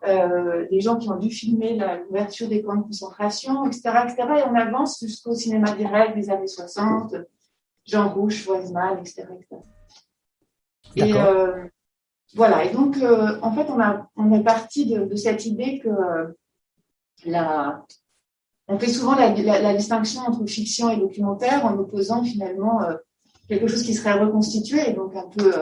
les 0.04 0.80
gens 0.80 0.98
qui 0.98 1.10
ont 1.10 1.18
dû 1.18 1.30
filmer 1.30 1.78
l'ouverture 2.08 2.48
des 2.48 2.64
camps 2.64 2.78
de 2.78 2.84
concentration, 2.84 3.66
etc., 3.66 3.90
etc. 4.06 4.16
Et 4.38 4.50
on 4.50 4.56
avance 4.56 5.00
jusqu'au 5.02 5.36
cinéma 5.36 5.74
direct 5.74 6.16
des 6.16 6.30
années 6.30 6.48
60, 6.48 7.16
Jean 7.86 8.10
Rouche, 8.14 8.48
Weisman, 8.48 9.00
etc., 9.00 9.26
etc. 9.36 9.62
Et, 10.96 11.14
voilà, 12.36 12.66
et 12.66 12.74
donc 12.74 12.98
euh, 12.98 13.40
en 13.42 13.54
fait 13.54 13.70
on, 13.70 13.80
a, 13.80 14.10
on 14.16 14.32
est 14.34 14.44
parti 14.44 14.86
de, 14.86 15.06
de 15.06 15.16
cette 15.16 15.46
idée 15.46 15.80
que 15.80 15.88
euh, 15.90 16.28
la, 17.26 17.86
on 18.68 18.80
fait 18.80 18.90
souvent 18.90 19.16
la, 19.16 19.34
la, 19.34 19.62
la, 19.62 19.74
distinction 19.74 20.22
entre 20.22 20.46
fiction 20.46 20.90
et 20.90 20.98
documentaire 20.98 21.66
en 21.66 21.78
opposant 21.78 22.24
finalement 22.24 22.82
euh, 22.84 22.96
quelque 23.48 23.68
chose 23.68 23.84
qui 23.84 23.94
serait 23.94 24.20
reconstitué 24.20 24.90
et 24.90 24.94
donc 24.94 25.16
un 25.16 25.28
peu 25.28 25.54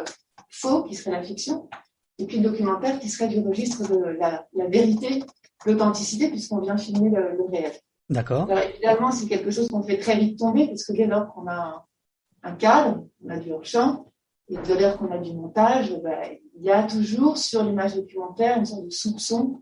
faux, 0.49 0.83
qui 0.83 0.95
serait 0.95 1.11
la 1.11 1.23
fiction, 1.23 1.69
et 2.17 2.25
puis 2.25 2.37
le 2.37 2.49
documentaire 2.49 2.99
qui 2.99 3.09
serait 3.09 3.27
du 3.27 3.39
registre 3.39 3.87
de 3.87 4.17
la, 4.19 4.47
vérité, 4.69 5.23
l'authenticité, 5.65 6.29
puisqu'on 6.29 6.59
vient 6.59 6.77
filmer 6.77 7.09
le, 7.09 7.37
le 7.37 7.43
réel. 7.51 7.73
D'accord. 8.09 8.47
évidemment, 8.51 9.11
c'est 9.11 9.27
quelque 9.27 9.51
chose 9.51 9.67
qu'on 9.67 9.83
fait 9.83 9.97
très 9.97 10.17
vite 10.17 10.39
tomber, 10.39 10.67
parce 10.67 10.83
que 10.85 10.93
dès 10.93 11.07
lors 11.07 11.33
qu'on 11.33 11.47
a 11.47 11.55
un, 11.55 11.83
un, 12.43 12.55
cadre, 12.55 13.05
on 13.23 13.29
a 13.29 13.37
du 13.37 13.51
hors-champ, 13.51 14.11
et 14.47 14.57
dès 14.65 14.79
lors 14.79 14.97
qu'on 14.97 15.11
a 15.11 15.17
du 15.17 15.33
montage, 15.33 15.93
ben, 16.03 16.37
il 16.55 16.63
y 16.63 16.71
a 16.71 16.83
toujours 16.83 17.37
sur 17.37 17.63
l'image 17.63 17.95
documentaire 17.95 18.57
une 18.57 18.65
sorte 18.65 18.85
de 18.85 18.91
soupçon 18.91 19.61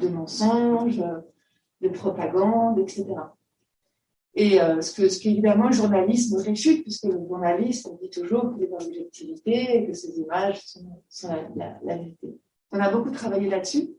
de 0.00 0.08
mensonge, 0.08 1.02
de 1.80 1.88
propagande, 1.88 2.78
etc. 2.78 3.06
Et 4.34 4.60
euh, 4.60 4.80
ce 4.80 4.94
que 4.94 5.08
ce 5.08 5.20
qu'évidemment 5.20 5.66
le 5.66 5.72
journalisme 5.72 6.36
réfute, 6.36 6.82
puisque 6.82 7.04
le 7.04 7.18
journaliste 7.26 7.88
dit 8.00 8.10
toujours 8.10 8.54
qu'il 8.54 8.64
est 8.64 8.68
dans 8.68 8.78
l'objectivité 8.78 9.76
et 9.76 9.86
que 9.86 9.92
ces 9.94 10.18
images 10.20 10.60
sont, 11.08 11.34
la, 11.56 11.78
vérité. 11.84 12.38
On 12.70 12.78
a 12.78 12.90
beaucoup 12.90 13.10
travaillé 13.10 13.48
là-dessus. 13.48 13.90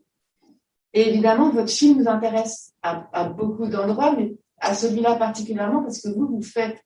Et 0.92 1.08
évidemment, 1.08 1.50
votre 1.50 1.70
film 1.70 1.98
nous 1.98 2.08
intéresse 2.08 2.72
à, 2.82 3.28
beaucoup 3.28 3.66
d'endroits, 3.66 4.16
mais 4.16 4.34
à 4.58 4.74
celui-là 4.74 5.16
particulièrement 5.16 5.82
parce 5.82 6.00
que 6.00 6.08
vous, 6.08 6.26
vous 6.26 6.42
faites 6.42 6.78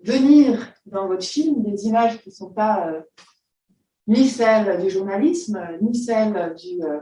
venir 0.00 0.72
dans 0.86 1.06
votre 1.06 1.24
film 1.24 1.62
des 1.62 1.86
images 1.86 2.20
qui 2.22 2.30
ne 2.30 2.34
sont 2.34 2.50
pas 2.50 2.88
euh, 2.88 3.02
ni 4.06 4.26
celle 4.26 4.80
du 4.82 4.90
journalisme, 4.90 5.60
ni 5.80 5.94
celle 5.94 6.54
du, 6.56 6.82
euh, 6.82 7.00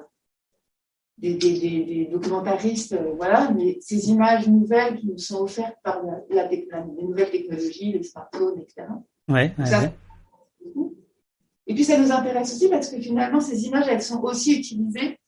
des, 1.20 1.34
des, 1.34 1.58
des, 1.58 2.08
documentaristes, 2.10 2.94
euh, 2.94 3.12
voilà, 3.16 3.50
mais 3.50 3.78
ces 3.80 4.08
images 4.08 4.48
nouvelles 4.48 4.98
qui 4.98 5.06
nous 5.06 5.18
sont 5.18 5.42
offertes 5.42 5.76
par 5.82 6.02
la, 6.02 6.24
la, 6.30 6.48
les 6.48 6.66
nouvelles 7.02 7.30
technologies, 7.30 7.92
les 7.92 8.02
smartphones, 8.02 8.58
etc. 8.58 8.88
Ouais, 9.28 9.54
ouais, 9.58 9.92
Et 11.66 11.74
puis 11.74 11.84
ça 11.84 11.98
nous 11.98 12.10
intéresse 12.10 12.54
aussi 12.54 12.68
parce 12.68 12.88
que 12.88 13.00
finalement 13.00 13.40
ces 13.40 13.66
images, 13.66 13.86
elles 13.88 14.02
sont 14.02 14.22
aussi 14.22 14.58
utilisées 14.58 15.18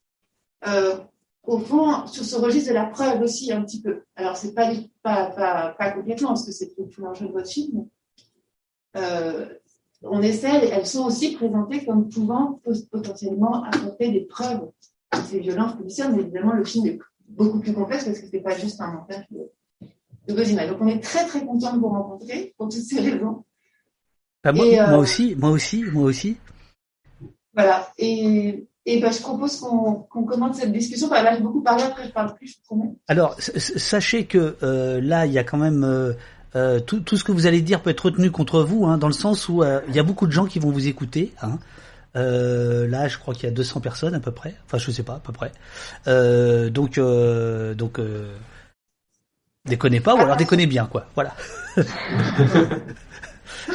euh, 0.66 0.96
au 1.42 1.58
fond 1.58 2.06
sur 2.06 2.24
ce 2.24 2.36
registre 2.36 2.70
de 2.70 2.74
la 2.74 2.86
preuve 2.86 3.20
aussi 3.20 3.52
un 3.52 3.62
petit 3.62 3.82
peu. 3.82 4.02
Alors 4.16 4.36
c'est 4.36 4.54
pas, 4.54 4.72
pas, 5.02 5.26
pas, 5.26 5.74
pas 5.78 5.90
complètement 5.90 6.28
parce 6.28 6.46
que 6.46 6.52
c'est 6.52 6.74
tout 6.74 6.88
l'enjeu 6.98 7.26
de 7.26 7.32
votre 7.32 7.50
film. 7.50 7.86
Euh, 8.96 9.46
on 10.02 10.22
essaie, 10.22 10.68
elles 10.68 10.86
sont 10.86 11.04
aussi 11.04 11.34
présentées 11.34 11.84
comme 11.84 12.08
pouvant 12.08 12.60
potentiellement 12.90 13.62
apporter 13.64 14.10
des 14.10 14.22
preuves 14.22 14.70
ces 15.28 15.40
violences 15.40 15.76
policières, 15.76 16.10
mais 16.10 16.22
évidemment, 16.22 16.52
le 16.52 16.64
film 16.64 16.86
est 16.86 16.98
beaucoup 17.28 17.60
plus 17.60 17.72
complexe 17.72 18.04
parce 18.04 18.18
que 18.18 18.26
c'est 18.30 18.40
pas 18.40 18.56
juste 18.56 18.80
un 18.80 18.92
montage 18.92 19.24
de, 19.30 20.34
de 20.34 20.50
images. 20.50 20.68
Donc, 20.68 20.78
on 20.80 20.88
est 20.88 21.00
très, 21.00 21.26
très 21.26 21.44
content 21.44 21.74
de 21.74 21.80
vous 21.80 21.88
rencontrer 21.88 22.54
pour 22.56 22.68
toutes 22.68 22.82
ces 22.82 23.00
raisons. 23.00 23.44
Bah, 24.44 24.52
moi, 24.52 24.66
euh, 24.66 24.98
aussi, 24.98 25.36
moi 25.36 25.50
aussi, 25.50 25.84
moi 25.84 26.04
aussi. 26.04 26.36
Voilà. 27.54 27.92
Et, 27.98 28.66
et 28.86 29.00
bah, 29.00 29.10
je 29.10 29.20
propose 29.20 29.60
qu'on 29.60 30.24
commence 30.24 30.58
cette 30.58 30.72
discussion. 30.72 31.08
Bah, 31.08 31.22
là, 31.22 31.36
j'ai 31.36 31.42
beaucoup 31.42 31.62
parlé, 31.62 31.84
après 31.84 32.06
je 32.06 32.12
parle 32.12 32.34
plus, 32.34 32.48
je 32.48 32.56
promets. 32.64 32.90
Alors, 33.08 33.36
sachez 33.38 34.26
que 34.26 34.56
euh, 34.62 35.00
là, 35.00 35.26
il 35.26 35.32
y 35.32 35.38
a 35.38 35.44
quand 35.44 35.58
même 35.58 35.84
euh, 35.84 36.14
euh, 36.54 36.80
tout, 36.80 37.00
tout, 37.00 37.16
ce 37.16 37.24
que 37.24 37.32
vous 37.32 37.46
allez 37.46 37.62
dire 37.62 37.80
peut 37.80 37.90
être 37.90 38.06
retenu 38.06 38.30
contre 38.30 38.62
vous, 38.62 38.84
hein, 38.84 38.98
dans 38.98 39.06
le 39.06 39.12
sens 39.12 39.48
où 39.48 39.62
euh, 39.62 39.80
il 39.88 39.94
y 39.94 39.98
a 39.98 40.02
beaucoup 40.02 40.26
de 40.26 40.32
gens 40.32 40.46
qui 40.46 40.58
vont 40.58 40.70
vous 40.70 40.86
écouter. 40.86 41.32
Hein. 41.42 41.58
Euh, 42.16 42.86
là, 42.88 43.08
je 43.08 43.18
crois 43.18 43.34
qu'il 43.34 43.44
y 43.44 43.46
a 43.46 43.54
200 43.54 43.80
personnes 43.80 44.14
à 44.14 44.20
peu 44.20 44.32
près. 44.32 44.54
Enfin, 44.66 44.78
je 44.78 44.90
sais 44.90 45.02
pas, 45.02 45.14
à 45.14 45.20
peu 45.20 45.32
près. 45.32 45.52
Euh, 46.06 46.70
donc, 46.70 46.98
donc, 46.98 48.00
déconnez 49.64 50.00
pas, 50.00 50.14
ou 50.14 50.18
alors 50.18 50.36
déconnez 50.36 50.66
bien, 50.66 50.86
quoi. 50.86 51.06
Voilà. 51.14 51.34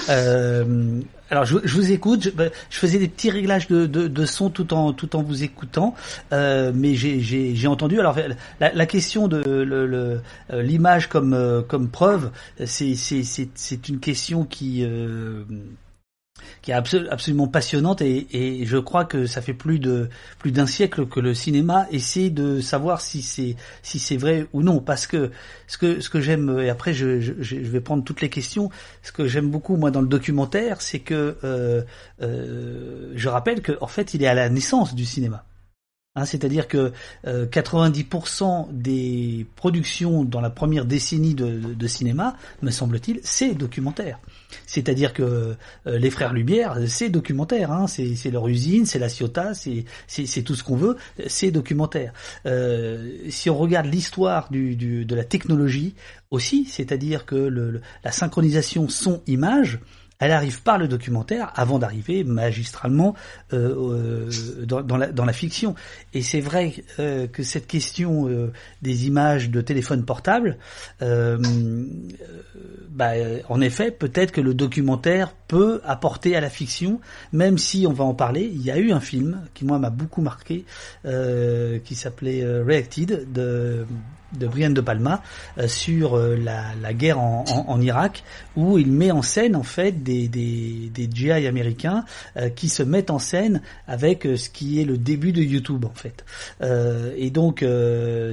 Euh, 0.10 1.02
alors 1.30 1.46
je, 1.46 1.58
je, 1.64 1.76
vous 1.76 1.92
écoute, 1.92 2.24
je, 2.24 2.30
bah, 2.30 2.46
je, 2.70 2.78
faisais 2.78 3.00
des 3.00 3.08
petits 3.08 3.30
réglages 3.30 3.68
de, 3.68 3.86
de, 3.86 4.08
de, 4.08 4.26
son 4.26 4.50
tout 4.50 4.74
en 4.74 4.94
tout 4.94 5.16
en 5.16 5.24
vous 5.24 5.44
écoutant, 5.44 5.96
euh, 6.32 6.72
mais 6.74 6.96
j'ai 6.96 7.68
entendu. 7.68 8.00
Alors 8.00 8.18
la, 8.60 8.74
la 8.74 8.86
question 8.86 9.28
de 9.28 9.42
l'image 10.52 11.04
le, 11.06 11.10
comme 11.10 11.34
euh, 11.34 11.62
comme 11.62 11.90
preuve, 11.90 12.32
c'est 12.66 12.96
c'est 12.96 13.90
une 13.90 14.00
question 14.00 14.46
qui 14.46 14.84
euh, 14.84 15.44
qui 16.62 16.72
est 16.72 16.74
absolument 16.74 17.48
passionnante 17.48 18.02
et, 18.02 18.66
je 18.66 18.78
crois 18.78 19.06
que 19.06 19.26
ça 19.26 19.42
fait 19.42 19.54
plus 19.54 19.80
de 19.80 20.10
plus 20.40 20.52
d'un 20.52 20.66
siècle 20.66 21.08
que 21.08 21.20
le 21.20 21.34
cinéma 21.34 21.88
essaie 21.92 22.30
de 22.30 22.60
savoir 22.60 23.02
si 23.02 23.22
c'est 23.22 24.18
vrai 24.18 24.48
ou 24.54 24.62
non. 24.62 24.80
Parce 24.80 25.08
que 25.08 25.32
ce 25.68 25.78
que 25.78 26.22
j'aime 26.22 26.60
et 26.60 26.70
après 26.70 26.94
je, 26.94 27.06
vais 27.06 27.82
prendre 27.82 28.04
toutes 28.04 28.22
les 28.22 28.30
questions 28.30 28.70
ce 29.04 29.12
que 29.12 29.28
j'aime 29.28 29.50
beaucoup 29.50 29.76
moi 29.76 29.92
dans 29.92 30.02
le 30.02 30.08
documentaire 30.08 30.82
c'est 30.82 31.00
que 31.00 31.38
euh, 31.44 31.82
euh, 32.22 33.12
je 33.16 33.30
rappelle 33.30 33.62
que 33.62 33.74
en 33.82 33.88
fait 33.88 34.14
il 34.14 34.24
est 34.24 34.28
à 34.28 34.34
la 34.34 34.50
naissance 34.50 34.96
du 34.96 35.06
cinéma 35.06 35.44
Hein, 36.18 36.26
c'est-à-dire 36.26 36.68
que 36.68 36.92
90% 37.26 38.44
euh, 38.44 38.72
des 38.72 39.46
productions 39.56 40.24
dans 40.24 40.42
la 40.42 40.50
première 40.50 40.86
décennie 40.86 41.36
de, 41.36 41.88
cinéma, 41.88 42.36
me 42.64 42.72
semble-t-il, 42.72 43.20
c'est 43.22 43.54
documentaire. 43.54 44.20
C'est-à-dire 44.66 45.14
que 45.14 45.56
euh, 45.86 46.00
les 46.00 46.10
frères 46.10 46.34
Lumière, 46.34 46.76
c'est 46.88 47.10
documentaire, 47.10 47.72
hein, 47.72 47.86
c'est 47.86 48.32
leur 48.32 48.48
usine, 48.48 48.88
c'est 48.88 48.98
la 48.98 49.10
Ciotat, 49.10 49.54
c'est 49.54 50.42
tout 50.44 50.56
ce 50.56 50.64
qu'on 50.64 50.76
veut, 50.76 50.98
c'est 51.28 51.52
documentaire. 51.52 52.14
Euh, 52.48 53.12
si 53.30 53.52
on 53.52 53.58
regarde 53.58 53.86
l'histoire 53.86 54.50
de 54.50 55.16
la 55.16 55.24
technologie 55.24 55.94
aussi, 56.32 56.66
c'est-à-dire 56.66 57.28
que 57.28 57.80
la 58.04 58.12
synchronisation 58.12 58.90
son-image, 58.90 59.80
elle 60.20 60.32
arrive 60.32 60.62
par 60.64 60.78
le 60.78 60.88
documentaire 60.88 61.52
avant 61.56 61.80
d'arriver 61.80 62.24
magistralement 62.24 63.16
euh, 63.54 64.30
euh, 64.30 64.66
dans, 64.66 64.82
dans, 64.82 65.26
la, 65.26 65.34
fiction. 65.34 65.76
Et 66.14 66.22
c'est 66.22 66.40
vrai 66.40 66.74
euh, 67.00 67.28
que 67.28 67.44
cette 67.44 67.68
question 67.68 68.28
euh, 68.28 68.52
des 68.82 69.08
images 69.08 69.50
de 69.50 69.62
téléphone 69.62 70.06
portable, 70.06 70.58
bah, 72.90 73.12
en 73.50 73.62
effet, 73.62 73.92
peut-être 73.92 74.32
que 74.32 74.42
le 74.42 74.56
documentaire 74.56 75.34
peut 75.48 75.82
apporter 75.86 76.36
à 76.36 76.42
la 76.42 76.50
fiction, 76.50 77.00
même 77.32 77.60
si 77.60 77.86
on 77.88 77.94
va 77.94 78.04
en 78.04 78.16
parler. 78.16 78.50
Il 78.52 78.62
y 78.64 78.72
a 78.72 78.78
eu 78.78 78.92
un 78.92 79.00
film 79.00 79.42
qui 79.54 79.66
moi 79.66 79.78
m'a 79.78 79.92
beaucoup 79.92 80.22
marqué, 80.22 80.66
qui 81.04 81.96
s'appelait 81.96 82.44
Reacted 82.64 83.32
de 83.32 83.86
de 84.34 84.48
Brian 84.48 84.72
De 84.72 84.82
Palma 84.82 85.22
euh, 85.58 85.68
sur 85.68 86.18
euh, 86.18 86.36
la, 86.36 86.76
la, 86.82 86.94
guerre 86.94 87.20
en, 87.20 87.46
en, 87.48 87.82
Irak 87.82 88.24
où 88.56 88.78
il 88.78 88.92
met 88.92 89.12
en 89.12 89.22
scène 89.22 89.56
en 89.56 89.64
fait 89.64 90.04
des, 90.04 90.28
des, 90.28 90.92
des 90.94 91.10
GI 91.12 91.32
américains 91.32 92.04
euh, 92.36 92.50
qui 92.50 92.70
se 92.70 92.84
mettent 92.84 93.10
en 93.12 93.20
scène 93.20 93.62
avec 93.88 94.24
ce 94.24 94.50
qui 94.50 94.82
est 94.82 94.86
le 94.86 94.98
début 94.98 95.32
de 95.32 95.42
YouTube 95.42 95.86
en 95.86 95.94
fait. 95.94 96.26
Et 97.18 97.30
donc 97.30 97.64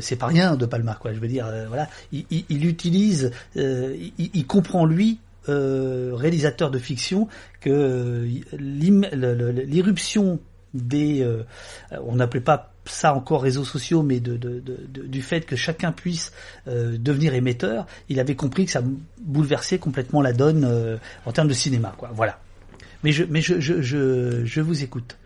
c'est 0.01 0.17
pas 0.17 0.27
rien 0.27 0.57
De 0.57 0.67
Palma 0.67 0.97
quoi. 1.01 1.13
Je 1.13 1.21
veux 1.21 1.29
dire 1.29 1.47
voilà. 1.69 1.89
Il, 2.13 2.25
il, 2.31 2.45
il 2.49 2.67
utilise 2.67 3.31
il, 3.57 4.13
il, 4.19 4.47
comprend 4.47 4.85
lui 4.87 5.19
réalisateur 5.47 6.71
de 6.71 6.79
fiction 6.79 7.29
que 7.61 8.27
l'irruption 8.59 10.41
des 10.73 11.27
on 12.05 12.17
n'appelait 12.17 12.41
pas 12.41 12.74
ça 12.87 13.15
encore 13.15 13.43
réseaux 13.43 13.65
sociaux, 13.65 14.03
mais 14.03 14.21
de, 14.21 14.37
de, 14.37 14.61
de, 14.61 15.03
du 15.07 15.23
fait 15.23 15.43
que 15.43 15.57
chacun 15.57 15.93
puisse 15.93 16.33
euh, 16.69 16.97
devenir 16.99 17.35
émetteur, 17.35 17.87
il 18.09 18.21
avait 18.21 18.35
compris 18.35 18.67
que 18.67 18.71
ça 18.71 18.83
bouleversait 19.21 19.79
complètement 19.79 20.21
la 20.21 20.33
donne 20.33 20.65
euh, 20.65 20.97
en 21.27 21.33
termes 21.33 21.49
de 21.49 21.55
cinéma, 21.55 21.95
quoi. 21.97 22.11
Voilà. 22.15 22.39
Mais 23.03 23.13
je, 23.13 23.25
mais 23.25 23.43
je, 23.43 23.61
je, 23.61 23.83
je, 23.83 24.45
je 24.45 24.61
vous 24.61 24.83
écoute. 24.83 25.17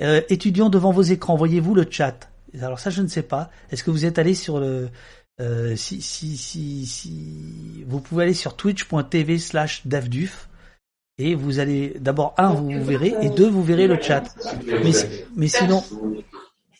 Euh, 0.00 0.20
étudiants 0.28 0.68
devant 0.68 0.92
vos 0.92 1.02
écrans, 1.02 1.36
voyez-vous 1.36 1.74
le 1.74 1.86
chat? 1.88 2.28
Alors 2.60 2.78
ça, 2.78 2.90
je 2.90 3.00
ne 3.02 3.08
sais 3.08 3.22
pas. 3.22 3.50
Est-ce 3.70 3.82
que 3.82 3.90
vous 3.90 4.04
êtes 4.04 4.18
allé 4.18 4.34
sur 4.34 4.60
le 4.60 4.90
euh, 5.40 5.74
si, 5.76 6.02
si, 6.02 6.36
si, 6.36 6.86
si, 6.86 7.84
vous 7.86 8.00
pouvez 8.00 8.24
aller 8.24 8.34
sur 8.34 8.54
twitch.tv 8.54 9.38
slash 9.38 9.86
davduf 9.86 10.48
et 11.16 11.34
vous 11.34 11.58
allez 11.58 11.96
d'abord 11.98 12.34
un 12.36 12.50
vous, 12.50 12.84
verrez 12.84 13.14
et 13.22 13.30
deux 13.30 13.48
vous 13.48 13.62
verrez 13.62 13.86
le 13.86 14.00
chat. 14.00 14.24
Mais, 14.66 14.92
mais 15.34 15.48
sinon 15.48 15.82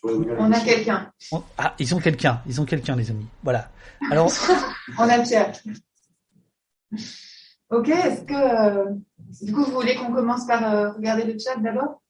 on 0.03 0.51
a 0.51 0.59
quelqu'un. 0.59 1.11
Ah, 1.57 1.75
ils 1.79 1.95
ont 1.95 1.99
quelqu'un, 1.99 2.41
ils 2.45 2.59
ont 2.59 2.65
quelqu'un 2.65 2.95
les 2.95 3.09
amis. 3.09 3.27
Voilà. 3.43 3.69
Alors 4.11 4.31
on 4.97 5.09
a 5.09 5.19
Pierre. 5.19 5.53
Ok, 7.69 7.89
est-ce 7.89 8.21
que 8.23 8.33
euh, 8.33 8.93
du 9.41 9.53
coup 9.53 9.63
vous 9.63 9.71
voulez 9.71 9.95
qu'on 9.95 10.13
commence 10.13 10.45
par 10.45 10.63
euh, 10.63 10.91
regarder 10.91 11.23
le 11.23 11.39
chat 11.39 11.55
d'abord? 11.57 12.01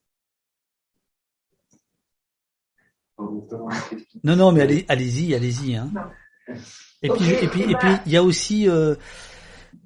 Non 4.24 4.36
non 4.36 4.52
mais 4.52 4.62
allez 4.62 4.84
allez-y 4.88 5.34
allez-y 5.34 5.76
hein. 5.76 5.90
Et 7.02 7.08
puis 7.08 7.30
et 7.30 7.48
puis 7.48 7.62
et 7.62 7.76
puis 7.76 7.88
il 8.06 8.12
y 8.12 8.16
a 8.16 8.22
aussi 8.22 8.68
euh, 8.68 8.96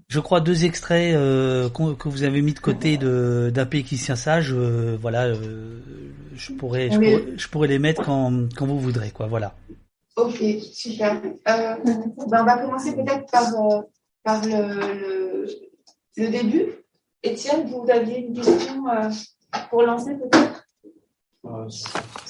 je 0.09 0.20
crois 0.20 0.40
deux 0.40 0.64
extraits 0.64 1.14
euh, 1.14 1.68
que 1.68 2.09
vous 2.09 2.22
avez 2.22 2.40
mis 2.40 2.55
de 2.55 2.59
côté 2.59 2.97
de 2.97 3.51
d'un 3.55 3.66
pays 3.66 3.85
qui 3.85 3.97
tient 3.97 4.16
sage. 4.16 4.52
Euh, 4.55 4.97
voilà, 5.01 5.26
euh, 5.26 5.80
je, 6.35 6.52
pourrais, 6.52 6.90
je, 6.90 6.97
pourrais, 6.97 7.24
je 7.36 7.48
pourrais 7.48 7.68
les 7.68 7.78
mettre 7.78 8.02
quand, 8.05 8.48
quand 8.56 8.66
vous 8.66 8.80
voudrez, 8.80 9.10
quoi. 9.10 9.26
Voilà. 9.26 9.55
Ok, 10.16 10.43
super. 10.72 11.20
ben 11.44 11.78
on 12.16 12.26
va 12.26 12.59
commencer 12.59 12.94
peut-être 12.94 13.30
par 13.30 13.52
par 14.24 14.44
le, 14.44 15.47
le, 16.16 16.28
début. 16.28 16.72
Étienne, 17.22 17.68
vous 17.68 17.86
aviez 17.90 18.20
une 18.20 18.35
question 18.35 18.85
pour 19.70 19.82
lancer 19.82 20.14
peut-être? 20.14 20.64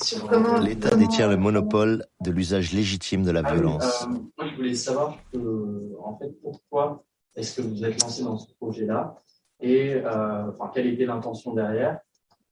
Sur 0.02 0.26
comment 0.26 0.59
l'État 0.59 0.94
détient 0.94 1.28
le 1.28 1.36
monopole 1.36 2.05
de 2.20 2.30
l'usage 2.30 2.72
légitime 2.72 3.24
de 3.24 3.30
la 3.30 3.42
ah 3.44 3.55
violence. 3.55 4.06
moi, 4.09 4.46
je 4.50 4.56
voulais 4.56 4.74
savoir 4.74 5.18
en 5.34 6.18
fait, 6.18 6.30
pourquoi 6.42 7.05
est-ce 7.39 7.60
que 7.60 7.66
vous 7.66 7.85
êtes 7.85 8.01
lancé 8.02 8.24
dans 8.24 8.36
ce 8.36 8.52
projet-là 8.55 9.16
Et 9.60 9.94
euh, 9.94 10.51
enfin, 10.59 10.70
quelle 10.74 10.89
était 10.89 11.06
l'intention 11.06 11.55
derrière 11.55 12.01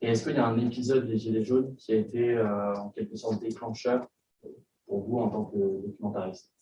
Et 0.01 0.09
est-ce 0.09 0.25
qu'il 0.25 0.37
y 0.37 0.39
a 0.39 0.47
un 0.47 0.59
épisode 0.59 1.07
des 1.09 1.19
Gilets 1.19 1.45
jaunes 1.45 1.75
qui 1.77 1.93
a 1.93 1.97
été 1.97 2.35
euh, 2.35 2.75
en 2.77 2.91
quelque 2.91 3.17
sorte 3.17 3.41
déclencheur 3.41 4.07
pour 4.87 5.05
vous 5.09 5.19
en 5.19 5.29
tant 5.29 5.45
que 5.47 5.59
documentariste? 5.59 6.53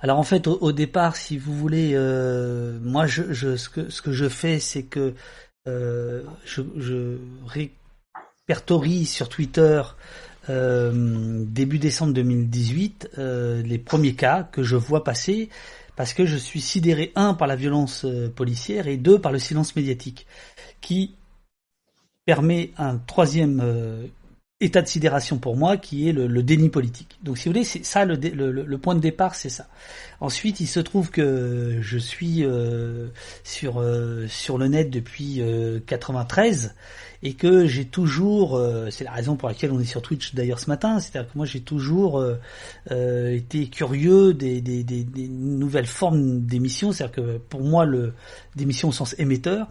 Alors 0.00 0.18
en 0.18 0.22
fait, 0.22 0.46
au, 0.46 0.72
départ, 0.72 1.16
si 1.16 1.38
vous 1.38 1.54
voulez, 1.54 1.92
euh, 1.94 2.78
moi, 2.80 3.06
je, 3.06 3.56
ce, 3.56 3.68
que, 3.68 3.88
ce 3.88 4.02
que 4.02 4.12
je 4.12 4.28
fais, 4.28 4.58
c'est 4.58 4.84
que 4.84 5.14
je, 5.66 7.18
répertorie 7.46 9.06
sur 9.06 9.28
Twitter 9.28 9.82
début 10.48 11.78
décembre 11.78 12.14
2018 12.14 13.10
euh, 13.18 13.62
les 13.62 13.78
premiers 13.78 14.14
cas 14.14 14.42
que 14.42 14.64
je 14.64 14.74
vois 14.74 15.04
passer 15.04 15.48
parce 15.96 16.14
que 16.14 16.26
je 16.26 16.36
suis 16.36 16.60
sidéré, 16.60 17.12
un, 17.14 17.34
par 17.34 17.48
la 17.48 17.56
violence 17.56 18.04
euh, 18.04 18.28
policière 18.28 18.86
et 18.88 18.96
deux, 18.96 19.20
par 19.20 19.32
le 19.32 19.38
silence 19.38 19.76
médiatique, 19.76 20.26
qui 20.80 21.14
permet 22.24 22.70
un 22.78 22.98
troisième 22.98 23.60
euh, 23.62 24.06
état 24.60 24.80
de 24.80 24.86
sidération 24.86 25.38
pour 25.38 25.56
moi, 25.56 25.76
qui 25.76 26.08
est 26.08 26.12
le, 26.12 26.42
déni 26.42 26.68
politique. 26.68 27.18
Donc 27.22 27.36
si 27.36 27.48
vous 27.48 27.52
voulez, 27.52 27.64
c'est 27.64 27.84
ça 27.84 28.04
le, 28.04 28.76
point 28.78 28.94
de 28.94 29.00
départ, 29.00 29.34
c'est 29.34 29.48
ça. 29.48 29.66
Ensuite, 30.20 30.60
il 30.60 30.68
se 30.68 30.80
trouve 30.80 31.10
que 31.10 31.78
je 31.80 31.98
suis 31.98 32.44
euh, 32.44 33.08
sur 33.42 33.84
sur 34.28 34.58
le 34.58 34.68
net 34.68 34.88
depuis 34.88 35.42
93 35.86 36.74
et 37.22 37.34
que 37.34 37.66
j'ai 37.66 37.84
toujours, 37.84 38.56
euh, 38.56 38.90
c'est 38.90 39.04
la 39.04 39.12
raison 39.12 39.36
pour 39.36 39.48
laquelle 39.48 39.70
on 39.72 39.80
est 39.80 39.84
sur 39.84 40.02
Twitch 40.02 40.34
d'ailleurs 40.34 40.58
ce 40.58 40.68
matin, 40.68 40.98
c'est-à-dire 40.98 41.30
que 41.30 41.38
moi 41.38 41.46
j'ai 41.46 41.60
toujours 41.60 42.18
euh, 42.18 42.36
euh, 42.90 43.34
été 43.34 43.68
curieux 43.68 44.34
des, 44.34 44.60
des, 44.60 44.82
des, 44.82 45.04
des 45.04 45.28
nouvelles 45.28 45.86
formes 45.86 46.40
d'émissions, 46.40 46.92
c'est-à-dire 46.92 47.16
que 47.16 47.38
pour 47.38 47.62
moi 47.62 47.84
le 47.84 48.14
d'émissions 48.56 48.88
au 48.88 48.92
sens 48.92 49.14
émetteur, 49.18 49.68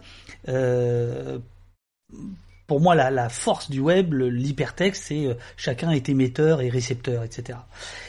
pour 2.66 2.80
moi 2.80 2.94
la, 2.94 3.10
la, 3.10 3.28
force 3.28 3.70
du 3.70 3.80
web, 3.80 4.14
l'hypertexte, 4.14 5.04
c'est 5.08 5.36
chacun 5.56 5.90
est 5.90 6.08
émetteur 6.08 6.62
et 6.62 6.70
récepteur, 6.70 7.22
etc. 7.22 7.58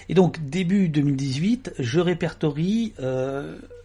Et 0.08 0.14
donc 0.14 0.40
début 0.46 0.88
2018, 0.88 1.74
je 1.80 2.00
répertorie 2.00 2.94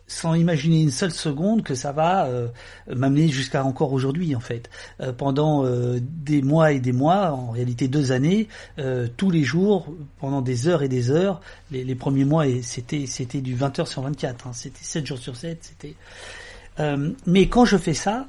sans 0.09 0.35
imaginer 0.35 0.80
une 0.80 0.90
seule 0.90 1.12
seconde 1.12 1.62
que 1.62 1.74
ça 1.74 1.93
va 1.93 2.26
euh, 2.26 2.48
m'amener 2.93 3.28
jusqu'à 3.28 3.62
encore 3.62 3.93
aujourd'hui 3.93 4.35
en 4.35 4.40
fait. 4.40 4.68
Euh, 5.01 5.12
pendant 5.12 5.64
euh, 5.64 6.01
des 6.01 6.43
mois 6.43 6.72
et 6.72 6.80
des 6.80 6.93
mois, 6.93 7.32
en 7.32 7.51
réalité 7.51 7.86
deux 7.86 8.10
années, 8.10 8.48
tous 9.16 9.30
les 9.30 9.44
jours, 9.44 9.94
pendant 10.18 10.40
des 10.40 10.66
heures 10.66 10.82
et 10.82 10.89
des 10.89 11.10
heures, 11.10 11.40
les, 11.70 11.85
les 11.85 11.94
premiers 11.94 12.24
mois, 12.24 12.44
c'était 12.62 13.06
c'était 13.06 13.40
du 13.40 13.55
20 13.55 13.78
heures 13.80 13.89
sur 13.89 14.02
24, 14.02 14.47
hein, 14.47 14.52
c'était 14.55 14.82
7 14.82 15.06
jours 15.06 15.18
sur 15.18 15.36
7, 15.36 15.59
c'était... 15.60 15.94
mais 17.26 17.48
quand 17.48 17.66
je 17.66 17.76
fais 17.76 17.94
ça, 17.94 18.26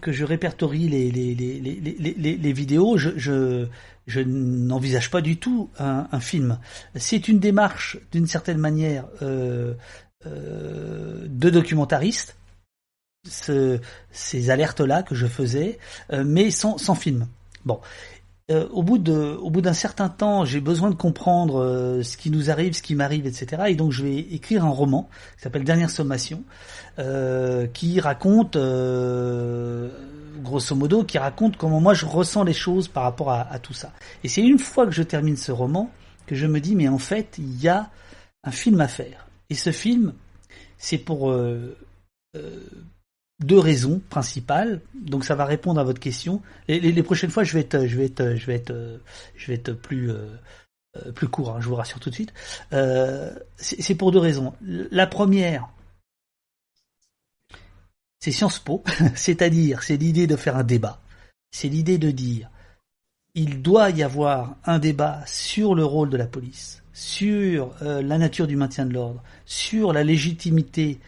que 0.00 0.12
je 0.12 0.24
répertorie 0.24 0.88
les, 0.88 1.10
les, 1.10 1.34
les, 1.34 1.60
les, 1.60 2.36
les 2.36 2.52
vidéos, 2.52 2.96
je, 2.96 3.10
je, 3.16 3.66
je 4.06 4.20
n'envisage 4.20 5.10
pas 5.10 5.20
du 5.20 5.38
tout 5.38 5.70
un, 5.78 6.06
un 6.10 6.20
film. 6.20 6.58
C'est 6.96 7.28
une 7.28 7.38
démarche, 7.38 7.98
d'une 8.12 8.26
certaine 8.26 8.58
manière, 8.58 9.06
euh, 9.22 9.24
euh, 9.24 9.74
de 10.26 11.50
documentaristes, 11.50 12.36
ce, 13.28 13.80
ces 14.10 14.50
alertes-là 14.50 15.02
que 15.02 15.14
je 15.14 15.26
faisais, 15.26 15.78
euh, 16.12 16.24
mais 16.26 16.50
sans, 16.50 16.78
sans 16.78 16.94
film. 16.94 17.26
Bon. 17.64 17.80
Euh, 18.50 18.68
au 18.72 18.82
bout 18.82 18.98
de, 18.98 19.38
au 19.40 19.48
bout 19.48 19.62
d'un 19.62 19.72
certain 19.72 20.10
temps, 20.10 20.44
j'ai 20.44 20.60
besoin 20.60 20.90
de 20.90 20.94
comprendre 20.94 22.02
ce 22.02 22.16
qui 22.18 22.30
nous 22.30 22.50
arrive, 22.50 22.74
ce 22.74 22.82
qui 22.82 22.94
m'arrive, 22.94 23.26
etc. 23.26 23.62
Et 23.68 23.74
donc, 23.74 23.90
je 23.90 24.02
vais 24.02 24.18
écrire 24.18 24.66
un 24.66 24.70
roman 24.70 25.08
qui 25.36 25.42
s'appelle 25.44 25.64
Dernière 25.64 25.88
sommation, 25.88 26.42
qui 27.72 28.00
raconte, 28.00 28.58
grosso 30.42 30.74
modo, 30.76 31.04
qui 31.04 31.16
raconte 31.16 31.56
comment 31.56 31.80
moi 31.80 31.94
je 31.94 32.04
ressens 32.04 32.44
les 32.44 32.52
choses 32.52 32.86
par 32.86 33.04
rapport 33.04 33.30
à, 33.30 33.50
à 33.50 33.58
tout 33.58 33.72
ça. 33.72 33.92
Et 34.22 34.28
c'est 34.28 34.42
une 34.42 34.58
fois 34.58 34.84
que 34.84 34.92
je 34.92 35.02
termine 35.02 35.38
ce 35.38 35.50
roman 35.50 35.90
que 36.26 36.34
je 36.34 36.46
me 36.46 36.60
dis, 36.60 36.76
mais 36.76 36.88
en 36.88 36.98
fait, 36.98 37.36
il 37.38 37.62
y 37.62 37.68
a 37.68 37.88
un 38.44 38.50
film 38.50 38.78
à 38.82 38.88
faire. 38.88 39.24
Et 39.50 39.54
ce 39.54 39.72
film, 39.72 40.14
c'est 40.78 40.98
pour 40.98 41.30
euh, 41.30 41.76
euh, 42.36 42.60
deux 43.40 43.58
raisons 43.58 44.00
principales. 44.08 44.80
Donc 44.94 45.24
ça 45.24 45.34
va 45.34 45.44
répondre 45.44 45.80
à 45.80 45.84
votre 45.84 46.00
question. 46.00 46.42
Les, 46.68 47.02
prochaines 47.02 47.30
fois, 47.30 47.44
je 47.44 47.54
vais 47.54 47.60
être, 47.60 47.86
je 47.86 47.96
vais 47.96 48.06
être, 48.06 48.34
je 48.36 48.46
vais 48.46 48.54
être, 48.54 49.00
je 49.36 49.46
vais 49.46 49.54
être 49.54 49.72
plus 49.72 50.12
plus 51.14 51.26
court. 51.26 51.50
Hein, 51.50 51.60
je 51.60 51.68
vous 51.68 51.74
rassure 51.74 51.98
tout 52.00 52.10
de 52.10 52.14
suite. 52.14 52.32
c'est 53.56 53.94
pour 53.96 54.12
deux 54.12 54.20
raisons. 54.20 54.54
La 54.62 55.06
première, 55.06 55.68
c'est 58.20 58.32
Sciences 58.32 58.58
Po, 58.58 58.82
c'est-à-dire 59.14 59.82
c'est 59.82 59.96
l'idée 59.98 60.26
de 60.26 60.36
faire 60.36 60.56
un 60.56 60.64
débat. 60.64 61.02
C'est 61.50 61.68
l'idée 61.68 61.98
de 61.98 62.10
dire 62.10 62.48
il 63.34 63.62
doit 63.62 63.90
y 63.90 64.02
avoir 64.02 64.56
un 64.64 64.78
débat 64.78 65.22
sur 65.26 65.74
le 65.74 65.84
rôle 65.84 66.08
de 66.08 66.16
la 66.16 66.26
police, 66.26 66.83
sur 66.94 67.74
euh, 67.82 68.00
la 68.00 68.16
nature 68.16 68.46
du 68.46 68.56
maintien 68.56 68.86
de 68.86 68.94
l'ordre, 68.94 69.22
sur 69.44 69.92
la 69.92 70.04
légitimité 70.04 71.00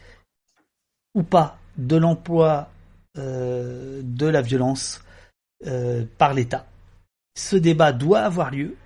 ou 1.14 1.22
pas 1.22 1.58
de 1.78 1.96
l'emploi 1.96 2.68
euh, 3.16 4.02
de 4.02 4.26
la 4.26 4.42
violence 4.42 5.02
euh, 5.66 6.04
par 6.18 6.34
l'État. 6.34 6.66
Ce 7.34 7.56
débat 7.56 7.92
doit 7.92 8.20
avoir 8.20 8.50
lieu 8.50 8.76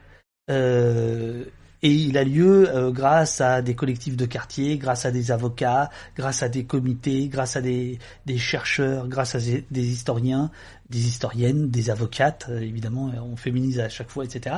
et 1.82 1.90
il 1.90 2.19
a 2.19 2.24
lieu 2.24 2.69
grâce 2.93 3.40
à 3.40 3.62
des 3.62 3.74
collectifs 3.74 4.16
de 4.16 4.27
quartier, 4.27 4.78
grâce 4.78 5.07
à 5.07 5.11
des 5.11 5.31
avocats, 5.31 5.90
grâce 6.16 6.43
à 6.43 6.48
des 6.48 6.65
comités, 6.65 7.28
grâce 7.28 7.57
à 7.57 7.61
des, 7.61 7.98
chercheurs, 8.36 9.09
grâce 9.09 9.35
à 9.35 9.39
des 9.39 9.86
historiens, 9.86 10.51
des 10.90 11.07
historiennes, 11.07 11.70
des 11.70 11.89
avocates, 11.89 12.47
euh, 12.51 12.61
évidemment, 12.61 13.11
on 13.23 13.36
féminise 13.36 13.78
à 13.78 13.89
chaque 13.89 14.11
fois, 14.11 14.24
etc. 14.24 14.57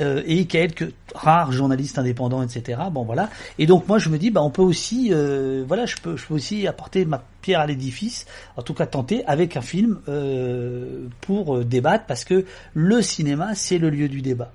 Euh, 0.00 0.22
et 0.26 0.46
quelques 0.46 0.92
rares 1.14 1.52
journalistes 1.52 1.98
indépendants, 1.98 2.42
etc. 2.42 2.80
Bon 2.90 3.04
voilà. 3.04 3.28
Et 3.58 3.66
donc 3.66 3.86
moi 3.86 3.98
je 3.98 4.08
me 4.08 4.18
dis, 4.18 4.30
bah 4.30 4.42
on 4.42 4.50
peut 4.50 4.62
aussi, 4.62 5.10
euh, 5.12 5.64
voilà, 5.66 5.84
je 5.86 5.96
peux, 5.96 6.16
je 6.16 6.26
peux 6.26 6.34
aussi 6.34 6.66
apporter 6.66 7.04
ma 7.04 7.22
pierre 7.42 7.60
à 7.60 7.66
l'édifice, 7.66 8.26
en 8.56 8.62
tout 8.62 8.74
cas 8.74 8.86
tenter 8.86 9.24
avec 9.26 9.56
un 9.56 9.60
film 9.60 10.00
euh, 10.08 11.06
pour 11.20 11.62
débattre, 11.64 12.06
parce 12.06 12.24
que 12.24 12.46
le 12.72 13.02
cinéma 13.02 13.54
c'est 13.54 13.78
le 13.78 13.90
lieu 13.90 14.08
du 14.08 14.22
débat. 14.22 14.52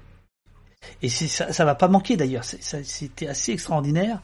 Et 1.01 1.09
ça, 1.09 1.51
ça 1.53 1.65
va 1.65 1.75
pas 1.75 1.87
manquer 1.87 2.17
d'ailleurs. 2.17 2.43
C'était 2.43 3.27
assez 3.27 3.51
extraordinaire. 3.51 4.21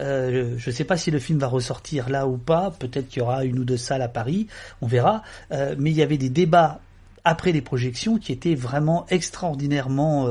Euh, 0.00 0.54
je 0.56 0.70
ne 0.70 0.74
sais 0.74 0.84
pas 0.84 0.96
si 0.96 1.10
le 1.10 1.18
film 1.18 1.38
va 1.38 1.48
ressortir 1.48 2.08
là 2.08 2.26
ou 2.26 2.36
pas. 2.36 2.70
Peut-être 2.78 3.08
qu'il 3.08 3.18
y 3.18 3.22
aura 3.22 3.44
une 3.44 3.58
ou 3.58 3.64
deux 3.64 3.76
salles 3.76 4.02
à 4.02 4.08
Paris, 4.08 4.46
on 4.80 4.86
verra. 4.86 5.22
Euh, 5.52 5.74
mais 5.78 5.90
il 5.90 5.96
y 5.96 6.02
avait 6.02 6.18
des 6.18 6.30
débats 6.30 6.80
après 7.24 7.52
les 7.52 7.62
projections 7.62 8.18
qui 8.18 8.32
étaient 8.32 8.54
vraiment 8.54 9.06
extraordinairement 9.08 10.28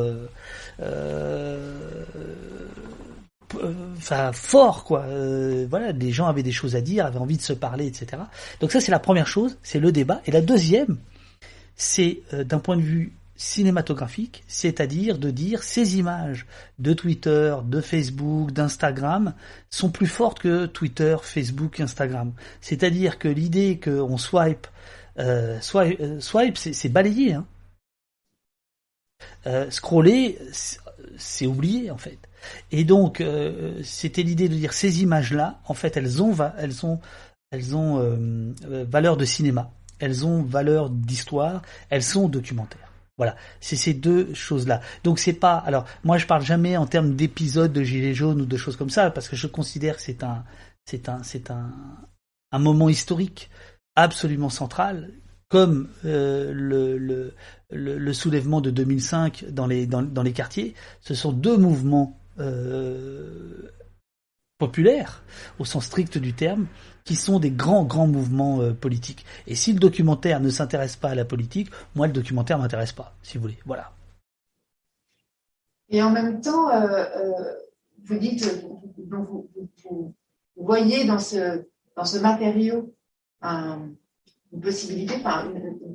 enfin 3.97 4.31
fort 4.31 4.83
quoi 4.83 5.05
voilà 5.69 5.91
les 5.91 6.11
gens 6.11 6.27
avaient 6.27 6.43
des 6.43 6.51
choses 6.51 6.75
à 6.75 6.81
dire 6.81 7.05
avaient 7.05 7.19
envie 7.19 7.37
de 7.37 7.41
se 7.41 7.53
parler 7.53 7.85
etc 7.87 8.23
donc 8.61 8.71
ça 8.71 8.79
c'est 8.79 8.91
la 8.91 8.99
première 8.99 9.27
chose 9.27 9.57
c'est 9.63 9.79
le 9.79 9.91
débat 9.91 10.21
et 10.25 10.31
la 10.31 10.41
deuxième 10.41 10.97
c'est 11.75 12.21
d'un 12.31 12.59
point 12.59 12.77
de 12.77 12.81
vue 12.81 13.13
cinématographique, 13.37 14.43
c'est-à-dire 14.47 15.19
de 15.19 15.29
dire 15.29 15.63
ces 15.63 15.97
images 15.97 16.47
de 16.79 16.93
Twitter, 16.93 17.55
de 17.63 17.81
Facebook, 17.81 18.51
d'Instagram 18.51 19.33
sont 19.69 19.91
plus 19.91 20.07
fortes 20.07 20.39
que 20.39 20.65
Twitter, 20.65 21.15
Facebook, 21.21 21.79
Instagram. 21.79 22.33
C'est-à-dire 22.61 23.19
que 23.19 23.27
l'idée 23.27 23.79
qu'on 23.79 24.17
swipe, 24.17 24.67
euh, 25.19 25.61
swipe, 25.61 26.01
euh, 26.01 26.19
swipe 26.19 26.57
c'est 26.57 26.89
balayer. 26.89 27.33
Hein. 27.33 27.45
Euh, 29.45 29.69
scroller, 29.69 30.39
c'est 31.17 31.45
oublier 31.45 31.91
en 31.91 31.97
fait. 31.97 32.17
Et 32.71 32.83
donc 32.83 33.21
euh, 33.21 33.81
c'était 33.83 34.23
l'idée 34.23 34.49
de 34.49 34.55
dire 34.55 34.73
ces 34.73 35.03
images-là, 35.03 35.59
en 35.67 35.75
fait, 35.75 35.95
elles 35.95 36.23
ont, 36.23 36.35
elles 36.57 36.85
ont, 36.85 36.99
elles 37.51 37.75
ont 37.75 38.53
valeur 38.89 39.15
de 39.15 39.25
cinéma, 39.25 39.71
elles 39.99 40.25
ont 40.25 40.41
valeur 40.41 40.89
d'histoire, 40.89 41.61
elles 41.89 42.03
sont 42.03 42.27
documentaires. 42.27 42.86
Voilà, 43.17 43.35
c'est 43.59 43.75
ces 43.75 43.95
deux 43.95 44.33
choses-là. 44.33 44.81
Donc 45.03 45.17
c'est 45.17 45.33
pas. 45.33 45.55
Alors 45.55 45.85
moi 46.03 46.17
je 46.17 46.27
parle 46.27 46.43
jamais 46.43 46.77
en 46.77 46.85
termes 46.85 47.15
d'épisodes 47.15 47.73
de 47.73 47.83
Gilets 47.83 48.13
jaunes 48.13 48.41
ou 48.41 48.45
de 48.45 48.57
choses 48.57 48.77
comme 48.77 48.91
ça 48.91 49.09
parce 49.09 49.27
que 49.27 49.35
je 49.35 49.47
considère 49.47 49.95
que 49.97 50.03
c'est 50.03 50.23
un, 50.23 50.43
c'est 50.85 51.09
un, 51.09 51.23
c'est 51.23 51.49
un, 51.49 51.71
moment 52.59 52.89
historique 52.89 53.49
absolument 53.95 54.49
central, 54.49 55.11
comme 55.49 55.89
euh, 56.05 57.33
le, 57.71 58.13
soulèvement 58.13 58.61
de 58.61 58.69
2005 58.69 59.45
dans 59.49 59.65
les 59.65 59.87
dans 59.87 60.23
les 60.23 60.33
quartiers. 60.33 60.75
Ce 61.01 61.15
sont 61.15 61.31
deux 61.31 61.57
mouvements 61.57 62.19
euh, 62.39 63.71
populaires 64.59 65.23
au 65.57 65.65
sens 65.65 65.85
strict 65.85 66.19
du 66.19 66.33
terme 66.33 66.67
qui 67.07 67.15
sont 67.15 67.39
des 67.39 67.51
grands, 67.51 67.85
grands 67.85 68.05
mouvements 68.05 68.59
euh, 68.61 68.73
politiques. 68.73 69.25
Et 69.47 69.55
si 69.55 69.71
le 69.71 69.79
documentaire 69.79 70.41
ne 70.41 70.49
s'intéresse 70.49 70.97
pas 70.97 71.11
à 71.11 71.15
la 71.15 71.23
politique, 71.23 71.69
moi, 71.95 72.05
le 72.05 72.11
documentaire 72.11 72.59
m'intéresse 72.59 72.91
pas, 72.91 73.15
si 73.23 73.37
vous 73.37 73.43
voulez. 73.43 73.57
Voilà. 73.65 73.93
Et 75.89 76.03
en 76.03 76.11
même 76.11 76.41
temps, 76.41 76.69
euh, 76.69 77.05
euh, 77.15 77.53
vous 78.03 78.19
dites, 78.19 78.43
vous, 79.09 79.49
vous, 79.85 80.13
voyez 80.57 81.05
dans 81.05 81.17
ce, 81.17 81.65
dans 81.95 82.03
ce 82.03 82.17
matériau 82.17 82.93
une 83.41 84.61
possibilité, 84.61 85.15
enfin, 85.15 85.49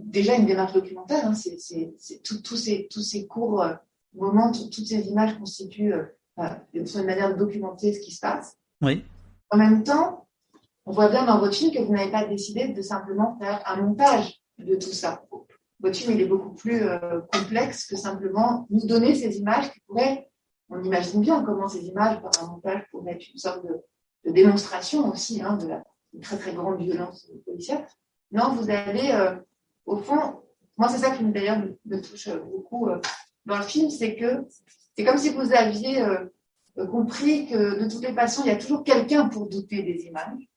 déjà 0.07 0.37
une 0.37 0.47
démarche 0.47 0.73
documentaire, 0.73 1.27
hein, 1.27 1.35
c'est, 1.35 2.23
tous 2.23 2.57
ces, 2.57 2.89
tous 2.91 3.03
ces 3.03 3.27
courts 3.27 3.67
moments, 4.15 4.51
toutes 4.51 4.87
ces 4.87 5.09
images 5.09 5.39
constituent 5.39 5.95
sont 6.39 7.01
une 7.01 7.07
manière 7.07 7.35
de 7.35 7.39
documenter 7.39 7.93
ce 7.93 8.01
qui 8.01 8.13
se 8.13 8.21
passe. 8.21 8.57
Oui. 8.81 9.05
En 9.51 9.59
même 9.59 9.85
temps, 9.85 10.22
on 10.85 10.93
voit 10.93 11.09
bien 11.09 11.25
dans 11.25 11.39
votre 11.39 11.55
film 11.55 11.73
que 11.73 11.81
vous 11.81 11.93
n'avez 11.93 12.11
pas 12.11 12.25
décidé 12.27 12.69
de 12.69 12.83
simplement 12.83 13.39
faire 13.39 13.63
un 13.67 13.83
montage 13.83 14.41
de 14.59 14.75
tout 14.75 14.93
ça. 14.93 15.23
Votre 15.81 15.97
film, 15.97 16.13
il 16.13 16.21
est 16.23 16.27
beaucoup 16.27 16.55
plus 16.55 16.83
euh, 16.83 17.21
complexe 17.33 17.87
que 17.87 17.97
simplement 17.97 18.67
nous 18.71 18.87
donner 18.87 19.15
ces 19.15 19.39
images 19.39 19.71
qui 19.73 19.81
pourraient, 19.81 20.31
on 20.69 20.83
imagine 20.83 21.21
bien 21.21 21.43
comment 21.45 21.69
ces 21.69 21.85
images 21.85 22.21
par 22.21 22.31
un 22.43 22.47
montage 22.47 22.85
pourraient 22.91 23.13
être 23.13 23.29
une 23.29 23.39
sorte 23.39 23.65
de, 23.67 24.31
démonstration 24.31 25.11
aussi 25.11 25.43
hein, 25.43 25.57
de 25.57 25.67
la 25.67 25.83
très 26.23 26.39
très 26.39 26.55
grande 26.55 26.81
violence 26.81 27.29
policière. 27.45 27.85
Non, 28.31 28.55
vous 28.55 28.71
allez, 28.71 29.11
euh, 29.13 29.35
au 29.85 29.97
fond, 29.97 30.43
moi 30.77 30.89
c'est 30.89 30.99
ça 30.99 31.11
qui 31.11 31.25
d'ailleurs 31.25 31.59
me, 31.85 32.01
touche 32.01 32.29
beaucoup 32.29 32.89
euh, 32.89 33.01
dans 33.45 33.59
le 33.59 33.65
film, 33.65 33.91
c'est 33.91 34.15
que 34.15 34.47
c'est 34.97 35.05
comme 35.05 35.19
si 35.19 35.31
vous 35.31 35.53
aviez 35.53 36.05
compris 36.77 37.49
que 37.49 37.83
de 37.83 37.91
toutes 37.91 38.03
les 38.03 38.13
façons, 38.13 38.43
il 38.45 38.49
y 38.49 38.55
a 38.55 38.57
toujours 38.57 38.85
quelqu'un 38.85 39.29
pour 39.29 39.49
douter 39.49 39.83
des 39.83 40.05
images 40.05 40.49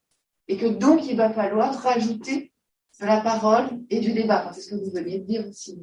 et 0.47 0.57
que 0.57 0.67
donc 0.67 1.05
il 1.07 1.17
va 1.17 1.29
falloir 1.31 1.73
rajouter 1.81 2.51
de 2.99 3.05
la 3.05 3.21
parole 3.21 3.67
et 3.89 3.99
du 3.99 4.13
débat. 4.13 4.51
c'est 4.53 4.61
ce 4.61 4.69
que 4.71 4.75
vous 4.75 4.91
veniez 4.91 5.19
de 5.19 5.25
dire 5.25 5.45
aussi. 5.47 5.77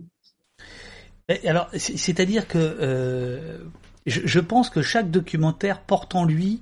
Alors, 1.44 1.68
c'est-à-dire 1.74 2.48
que 2.48 2.59
euh, 2.59 3.59
je, 4.06 4.40
pense 4.40 4.70
que 4.70 4.82
chaque 4.82 5.10
documentaire 5.10 5.80
porte 5.80 6.14
en 6.14 6.24
lui, 6.24 6.60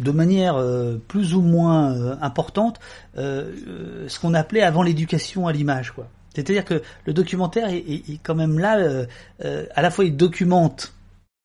de 0.00 0.10
manière 0.10 0.56
euh, 0.56 0.96
plus 0.96 1.34
ou 1.34 1.40
moins 1.40 1.94
euh, 1.94 2.16
importante, 2.20 2.80
ce 3.14 4.20
qu'on 4.20 4.34
appelait 4.34 4.62
avant 4.62 4.82
l'éducation 4.82 5.46
à 5.46 5.52
l'image, 5.52 5.92
quoi. 5.92 6.08
C'est-à-dire 6.34 6.64
que 6.64 6.82
le 7.06 7.12
documentaire 7.12 7.68
est, 7.68 7.78
est 7.78 8.18
quand 8.20 8.34
même 8.34 8.58
là, 8.58 9.06
à 9.40 9.82
la 9.82 9.90
fois 9.92 10.04
il 10.04 10.16
documente 10.16 10.92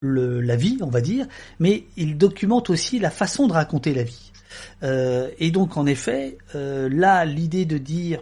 le, 0.02 0.42
la 0.42 0.56
vie, 0.56 0.80
on 0.82 0.90
va 0.90 1.02
dire, 1.02 1.28
mais 1.60 1.84
il 1.96 2.18
documente 2.18 2.72
aussi 2.72 2.98
la 2.98 3.12
façon 3.12 3.48
de 3.48 3.54
raconter 3.54 3.94
la 3.94 4.02
vie. 4.02 4.29
Euh, 4.84 5.30
et 5.40 5.52
donc 5.52 5.78
en 5.78 5.86
effet, 5.86 6.38
euh, 6.56 6.90
là, 6.92 7.26
l'idée 7.26 7.66
de 7.66 7.78
dire 7.78 8.22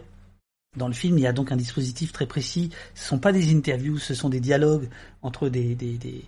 dans 0.76 0.88
le 0.88 0.94
film, 0.94 1.18
il 1.18 1.22
y 1.22 1.26
a 1.26 1.32
donc 1.32 1.50
un 1.52 1.56
dispositif 1.56 2.12
très 2.12 2.26
précis. 2.26 2.70
Ce 2.94 3.04
sont 3.06 3.18
pas 3.18 3.32
des 3.32 3.54
interviews, 3.54 3.98
ce 3.98 4.14
sont 4.14 4.28
des 4.28 4.40
dialogues 4.40 4.88
entre 5.22 5.48
des 5.48 5.74
des 5.74 5.96
des 5.98 6.24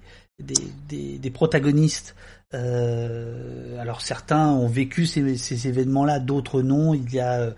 des, 0.88 1.18
des, 1.18 1.30
protagonistes. 1.30 2.16
Euh, 2.54 3.78
alors 3.78 4.00
certains 4.00 4.48
ont 4.48 4.68
vécu 4.68 5.04
ces, 5.04 5.68
événements-là, 5.68 6.18
d'autres 6.18 6.62
non. 6.62 6.94
Il 6.94 7.12
y 7.12 7.20
a 7.20 7.54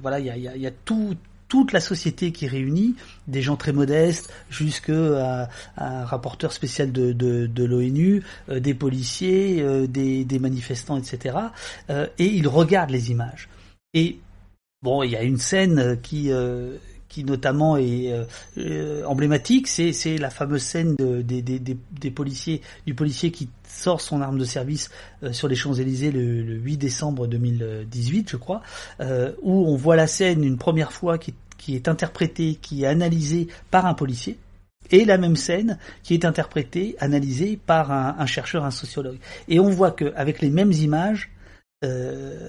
voilà, 0.00 0.18
il 0.18 0.26
y 0.26 0.30
a, 0.30 0.36
il 0.36 0.62
y 0.62 0.66
a 0.66 0.70
tout 0.70 1.14
toute 1.50 1.72
la 1.72 1.80
société 1.80 2.30
qui 2.30 2.46
réunit, 2.46 2.94
des 3.26 3.42
gens 3.42 3.56
très 3.56 3.72
modestes, 3.72 4.32
jusqu'à 4.48 5.50
un 5.76 6.04
rapporteur 6.04 6.52
spécial 6.52 6.92
de, 6.92 7.64
l'ONU, 7.64 8.22
euh, 8.48 8.60
des 8.60 8.72
policiers, 8.72 9.60
euh, 9.60 9.86
des, 9.86 10.24
des, 10.24 10.38
manifestants, 10.38 10.96
etc. 10.96 11.36
Euh, 11.90 12.06
et 12.18 12.26
ils 12.26 12.46
regardent 12.46 12.90
les 12.90 13.10
images. 13.10 13.48
Et 13.94 14.20
bon, 14.80 15.02
il 15.02 15.10
y 15.10 15.16
a 15.16 15.24
une 15.24 15.38
scène 15.38 16.00
qui 16.00 16.30
qui 17.10 17.24
notamment 17.24 17.76
est 17.76 18.14
emblématique, 19.04 19.68
c'est 19.68 20.16
la 20.16 20.30
fameuse 20.30 20.62
scène 20.62 20.94
de, 20.96 21.20
des, 21.20 21.42
des, 21.42 21.58
des, 21.58 22.10
policiers 22.10 22.62
du 22.86 22.94
policier 22.94 23.30
qui 23.30 23.50
sort 23.68 24.00
son 24.00 24.22
arme 24.22 24.38
de 24.38 24.44
service 24.44 24.90
sur 25.32 25.48
les 25.48 25.56
Champs 25.56 25.74
Élysées 25.74 26.10
le, 26.10 26.42
le, 26.42 26.54
8 26.54 26.76
décembre 26.78 27.26
2018, 27.26 28.30
je 28.30 28.36
crois, 28.36 28.62
où 29.00 29.66
on 29.66 29.76
voit 29.76 29.96
la 29.96 30.06
scène 30.06 30.44
une 30.44 30.56
première 30.56 30.92
fois 30.92 31.18
qui 31.18 31.34
qui 31.60 31.76
est 31.76 31.88
interprétée, 31.88 32.54
qui 32.54 32.84
est 32.84 32.86
analysée 32.86 33.48
par 33.70 33.84
un 33.84 33.92
policier, 33.92 34.38
et 34.90 35.04
la 35.04 35.18
même 35.18 35.36
scène 35.36 35.78
qui 36.02 36.14
est 36.14 36.24
interprétée, 36.24 36.96
analysée 37.00 37.58
par 37.58 37.92
un, 37.92 38.26
chercheur, 38.26 38.64
un 38.64 38.70
sociologue. 38.70 39.18
Et 39.46 39.60
on 39.60 39.68
voit 39.68 39.92
qu'avec 39.92 40.40
les 40.40 40.48
mêmes 40.48 40.72
images, 40.72 41.30
euh, 41.84 42.48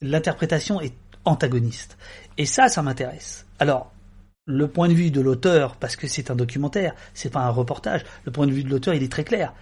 l'interprétation 0.00 0.80
est 0.80 0.94
antagoniste. 1.24 1.96
Et 2.36 2.44
ça, 2.44 2.68
ça 2.68 2.82
m'intéresse. 2.82 3.46
Alors, 3.58 3.92
le 4.46 4.66
point 4.66 4.88
de 4.88 4.94
vue 4.94 5.10
de 5.10 5.20
l'auteur, 5.20 5.76
parce 5.76 5.94
que 5.94 6.06
c'est 6.06 6.30
un 6.30 6.34
documentaire, 6.36 6.94
c'est 7.14 7.30
pas 7.30 7.40
un 7.40 7.50
reportage, 7.50 8.04
le 8.24 8.32
point 8.32 8.46
de 8.46 8.52
vue 8.52 8.64
de 8.64 8.70
l'auteur, 8.70 8.94
il 8.94 9.02
est 9.02 9.12
très 9.12 9.24
clair. 9.24 9.52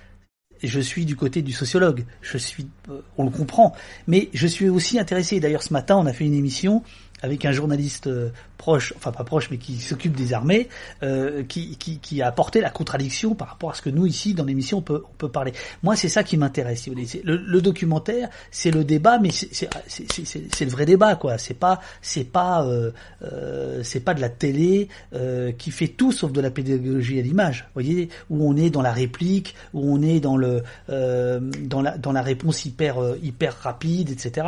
Je 0.63 0.81
suis 0.81 1.05
du 1.05 1.17
côté 1.17 1.43
du 1.43 1.53
sociologue, 1.53 2.07
je 2.23 2.39
suis, 2.39 2.67
euh, 2.89 3.01
on 3.19 3.25
le 3.25 3.31
comprend, 3.31 3.75
mais 4.07 4.31
je 4.33 4.47
suis 4.47 4.69
aussi 4.69 4.99
intéressé. 4.99 5.39
D'ailleurs, 5.39 5.63
ce 5.63 5.73
matin, 5.73 5.97
on 5.97 6.07
a 6.07 6.13
fait 6.13 6.25
une 6.25 6.35
émission 6.35 6.83
avec 7.21 7.45
un 7.45 7.53
journaliste 7.53 8.07
euh, 8.07 8.31
proche, 8.57 8.93
enfin 8.97 9.13
pas 9.13 9.25
proche, 9.25 9.51
mais 9.51 9.59
qui 9.59 9.79
s'occupe 9.79 10.15
des 10.17 10.33
armées, 10.33 10.69
euh, 11.03 11.43
qui, 11.45 11.77
qui, 11.77 11.99
qui, 11.99 12.23
a 12.23 12.29
apporté 12.29 12.61
la 12.61 12.71
contradiction 12.71 13.35
par 13.35 13.49
rapport 13.49 13.71
à 13.71 13.75
ce 13.75 13.83
que 13.83 13.91
nous 13.91 14.07
ici 14.07 14.35
dans 14.35 14.45
l'émission 14.45 14.79
on 14.79 14.83
peut, 14.83 15.03
on 15.11 15.15
peut 15.17 15.29
parler. 15.29 15.53
Moi 15.83 15.97
c'est 15.97 16.09
ça 16.09 16.25
qui 16.25 16.37
m'intéresse. 16.37 16.83
Si 16.83 16.91
le, 17.25 17.37
le, 17.37 17.61
documentaire 17.61 18.29
c'est 18.51 18.71
le 18.71 18.85
débat, 18.85 19.19
mais 19.19 19.31
c'est 19.31 20.65
le 20.65 20.71
vrai 20.71 20.87
débat 20.87 21.17
quoi. 21.17 21.39
C'est 21.39 21.55
pas 21.55 21.81
c'est 22.03 22.25
pas 22.25 22.65
euh, 22.65 22.91
euh, 23.23 23.81
c'est 23.83 24.01
pas 24.01 24.15
de 24.15 24.21
la 24.21 24.29
télé 24.29 24.89
euh, 25.15 25.53
qui 25.53 25.71
fait 25.71 25.89
tout 25.89 26.13
sauf 26.13 26.33
de 26.33 26.41
la 26.41 26.51
pédagogie 26.51 27.19
à 27.19 27.23
l'image. 27.23 27.65
Vous 27.67 27.83
voyez 27.83 28.09
où 28.31 28.49
on 28.49 28.57
est 28.57 28.71
dans 28.71 28.83
la 28.83 28.93
réplique, 28.93 29.55
où 29.75 29.93
on 29.93 30.03
est 30.03 30.21
dans 30.21 30.37
le 30.37 30.63
euh, 30.91 31.41
dans 31.41 31.83
la 31.83 31.99
dans 31.99 32.13
la 32.13 32.23
réponse 32.23 32.65
hyper 32.65 32.97
hyper 33.23 33.57
rapide, 33.59 34.11
etc. 34.11 34.47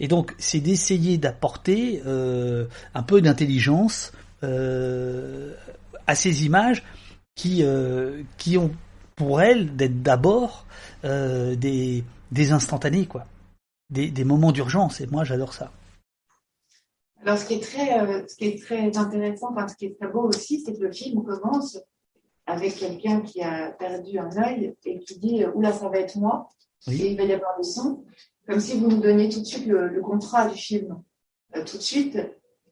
Et 0.00 0.08
donc 0.08 0.34
c'est 0.38 0.60
d'essayer 0.60 1.18
d'apporter 1.18 2.02
un 2.06 3.02
peu 3.02 3.20
d'intelligence 3.20 3.45
euh, 4.42 5.54
à 6.06 6.14
ces 6.14 6.44
images 6.44 6.84
qui, 7.34 7.62
euh, 7.62 8.22
qui 8.38 8.58
ont 8.58 8.70
pour 9.14 9.40
elles 9.40 9.74
d'être 9.76 10.02
d'abord 10.02 10.66
euh, 11.04 11.56
des, 11.56 12.04
des 12.32 12.52
instantanés, 12.52 13.06
quoi. 13.06 13.26
Des, 13.88 14.10
des 14.10 14.24
moments 14.24 14.52
d'urgence. 14.52 15.00
Et 15.00 15.06
moi, 15.06 15.24
j'adore 15.24 15.54
ça. 15.54 15.72
Alors, 17.22 17.38
ce 17.38 17.46
qui 17.46 17.54
est 17.54 17.62
très, 17.62 18.28
ce 18.28 18.36
qui 18.36 18.44
est 18.46 18.62
très 18.62 18.96
intéressant, 18.96 19.52
enfin, 19.52 19.68
ce 19.68 19.76
qui 19.76 19.86
est 19.86 19.98
très 19.98 20.08
beau 20.08 20.22
aussi, 20.28 20.60
c'est 20.60 20.74
que 20.74 20.82
le 20.82 20.92
film 20.92 21.24
commence 21.24 21.78
avec 22.46 22.76
quelqu'un 22.76 23.20
qui 23.22 23.42
a 23.42 23.70
perdu 23.72 24.18
un 24.18 24.30
œil 24.36 24.74
et 24.84 24.98
qui 25.00 25.18
dit 25.18 25.44
Oula, 25.54 25.72
ça 25.72 25.88
va 25.88 25.98
être 25.98 26.16
moi. 26.16 26.48
Et 26.88 27.12
il 27.12 27.16
va 27.16 27.24
y 27.24 27.32
avoir 27.32 27.56
le 27.56 27.64
son. 27.64 28.04
Comme 28.46 28.60
si 28.60 28.78
vous 28.78 28.88
nous 28.88 29.00
donniez 29.00 29.28
tout 29.28 29.40
de 29.40 29.44
suite 29.44 29.66
le, 29.66 29.88
le 29.88 30.00
contrat 30.02 30.48
du 30.48 30.56
film. 30.56 31.02
tout 31.52 31.78
de 31.78 31.82
suite, 31.82 32.18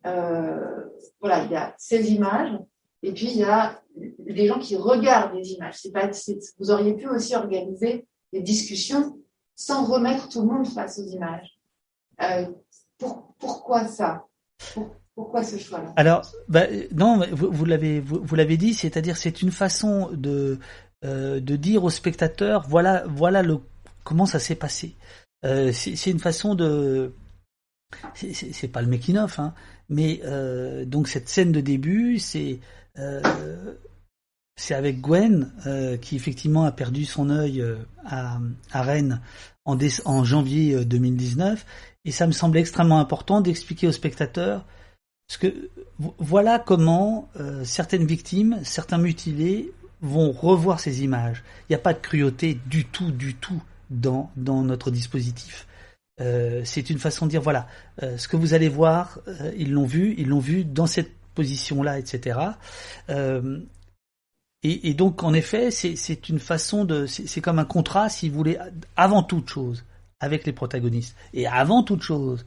voilà, 0.04 1.44
il 1.44 1.50
y 1.50 1.56
a 1.56 1.74
ces 1.78 2.12
images, 2.12 2.52
et 3.02 3.12
puis 3.12 3.30
il 3.30 3.38
y 3.38 3.44
a 3.44 3.80
les 4.26 4.46
gens 4.46 4.58
qui 4.58 4.76
regardent 4.76 5.34
les 5.34 5.52
images. 5.52 5.78
C'est 5.78 5.92
pas, 5.92 6.10
vous 6.58 6.70
auriez 6.70 6.94
pu 6.94 7.08
aussi 7.08 7.34
organiser 7.34 8.06
des 8.32 8.40
discussions 8.40 9.18
sans 9.54 9.84
remettre 9.84 10.28
tout 10.28 10.40
le 10.40 10.48
monde 10.48 10.66
face 10.66 10.98
aux 10.98 11.06
images. 11.06 11.58
Euh, 12.22 12.46
pourquoi 13.38 13.86
ça? 13.86 14.24
Pourquoi 15.14 15.44
ce 15.44 15.58
choix-là? 15.58 15.92
Alors, 15.96 16.22
bah, 16.48 16.66
non, 16.92 17.20
vous, 17.32 17.50
vous 17.50 17.64
l'avez 17.64 18.00
vous, 18.00 18.34
l'avez 18.34 18.56
dit, 18.56 18.74
c'est-à-dire 18.74 19.16
c'est 19.16 19.42
une 19.42 19.52
façon 19.52 20.10
de 20.12 20.58
euh, 21.04 21.38
de 21.40 21.56
dire 21.56 21.84
aux 21.84 21.90
spectateurs 21.90 22.64
voilà 22.68 23.04
voilà 23.06 23.42
le 23.42 23.60
comment 24.02 24.26
ça 24.26 24.38
s'est 24.38 24.56
passé. 24.56 24.96
Euh, 25.44 25.72
c'est 25.72 26.10
une 26.10 26.18
façon 26.18 26.54
de 26.54 27.12
c'est 28.14 28.68
pas 28.68 28.82
le 28.82 28.88
making 28.88 29.16
of, 29.16 29.38
hein, 29.38 29.54
mais 29.88 30.20
euh, 30.24 30.84
donc 30.84 31.08
cette 31.08 31.28
scène 31.28 31.52
de 31.52 31.60
début, 31.60 32.18
c'est 32.18 32.60
euh, 32.98 33.74
avec 34.70 35.00
Gwen 35.00 35.52
euh, 35.66 35.96
qui 35.96 36.14
effectivement 36.16 36.64
a 36.64 36.72
perdu 36.72 37.04
son 37.04 37.28
œil 37.28 37.60
euh, 37.60 37.76
à, 38.04 38.38
Rennes 38.72 39.20
en, 39.64 39.76
en 40.04 40.24
janvier 40.24 40.84
2019, 40.84 41.66
et 42.04 42.12
ça 42.12 42.26
me 42.26 42.32
semble 42.32 42.58
extrêmement 42.58 43.00
important 43.00 43.40
d'expliquer 43.40 43.88
aux 43.88 43.92
spectateurs 43.92 44.64
ce 45.26 45.38
que 45.38 45.70
voilà 46.18 46.58
comment 46.58 47.30
certaines 47.64 48.04
victimes, 48.04 48.60
certains 48.62 48.98
mutilés 48.98 49.72
vont 50.02 50.32
revoir 50.32 50.80
ces 50.80 51.02
images. 51.02 51.42
Il 51.62 51.72
n'y 51.72 51.76
a 51.76 51.78
pas 51.78 51.94
de 51.94 51.98
cruauté 51.98 52.60
du 52.66 52.84
tout, 52.84 53.10
du 53.10 53.34
tout 53.34 53.62
dans 53.88 54.30
notre 54.36 54.90
dispositif. 54.90 55.66
Euh, 56.20 56.62
c'est 56.64 56.90
une 56.90 56.98
façon 56.98 57.26
de 57.26 57.30
dire 57.30 57.42
voilà, 57.42 57.66
euh, 58.02 58.16
ce 58.18 58.28
que 58.28 58.36
vous 58.36 58.54
allez 58.54 58.68
voir, 58.68 59.18
euh, 59.26 59.52
ils 59.56 59.72
l'ont 59.72 59.86
vu, 59.86 60.14
ils 60.16 60.28
l'ont 60.28 60.38
vu 60.38 60.64
dans 60.64 60.86
cette 60.86 61.12
position-là, 61.34 61.98
etc. 61.98 62.38
Et, 64.66 64.88
et, 64.88 64.94
donc 64.94 65.22
en 65.22 65.34
effet, 65.34 65.70
c'est 65.70 66.28
une 66.28 66.38
façon 66.38 66.84
de, 66.84 67.06
c'est 67.06 67.40
comme 67.42 67.58
un 67.58 67.66
contrat, 67.66 68.08
si 68.08 68.30
vous 68.30 68.36
voulez, 68.36 68.58
avant 68.96 69.22
toute 69.22 69.50
chose, 69.50 69.84
avec 70.20 70.46
les 70.46 70.52
protagonistes 70.52 71.16
et 71.34 71.46
avant 71.46 71.82
toute 71.82 72.02
chose 72.02 72.46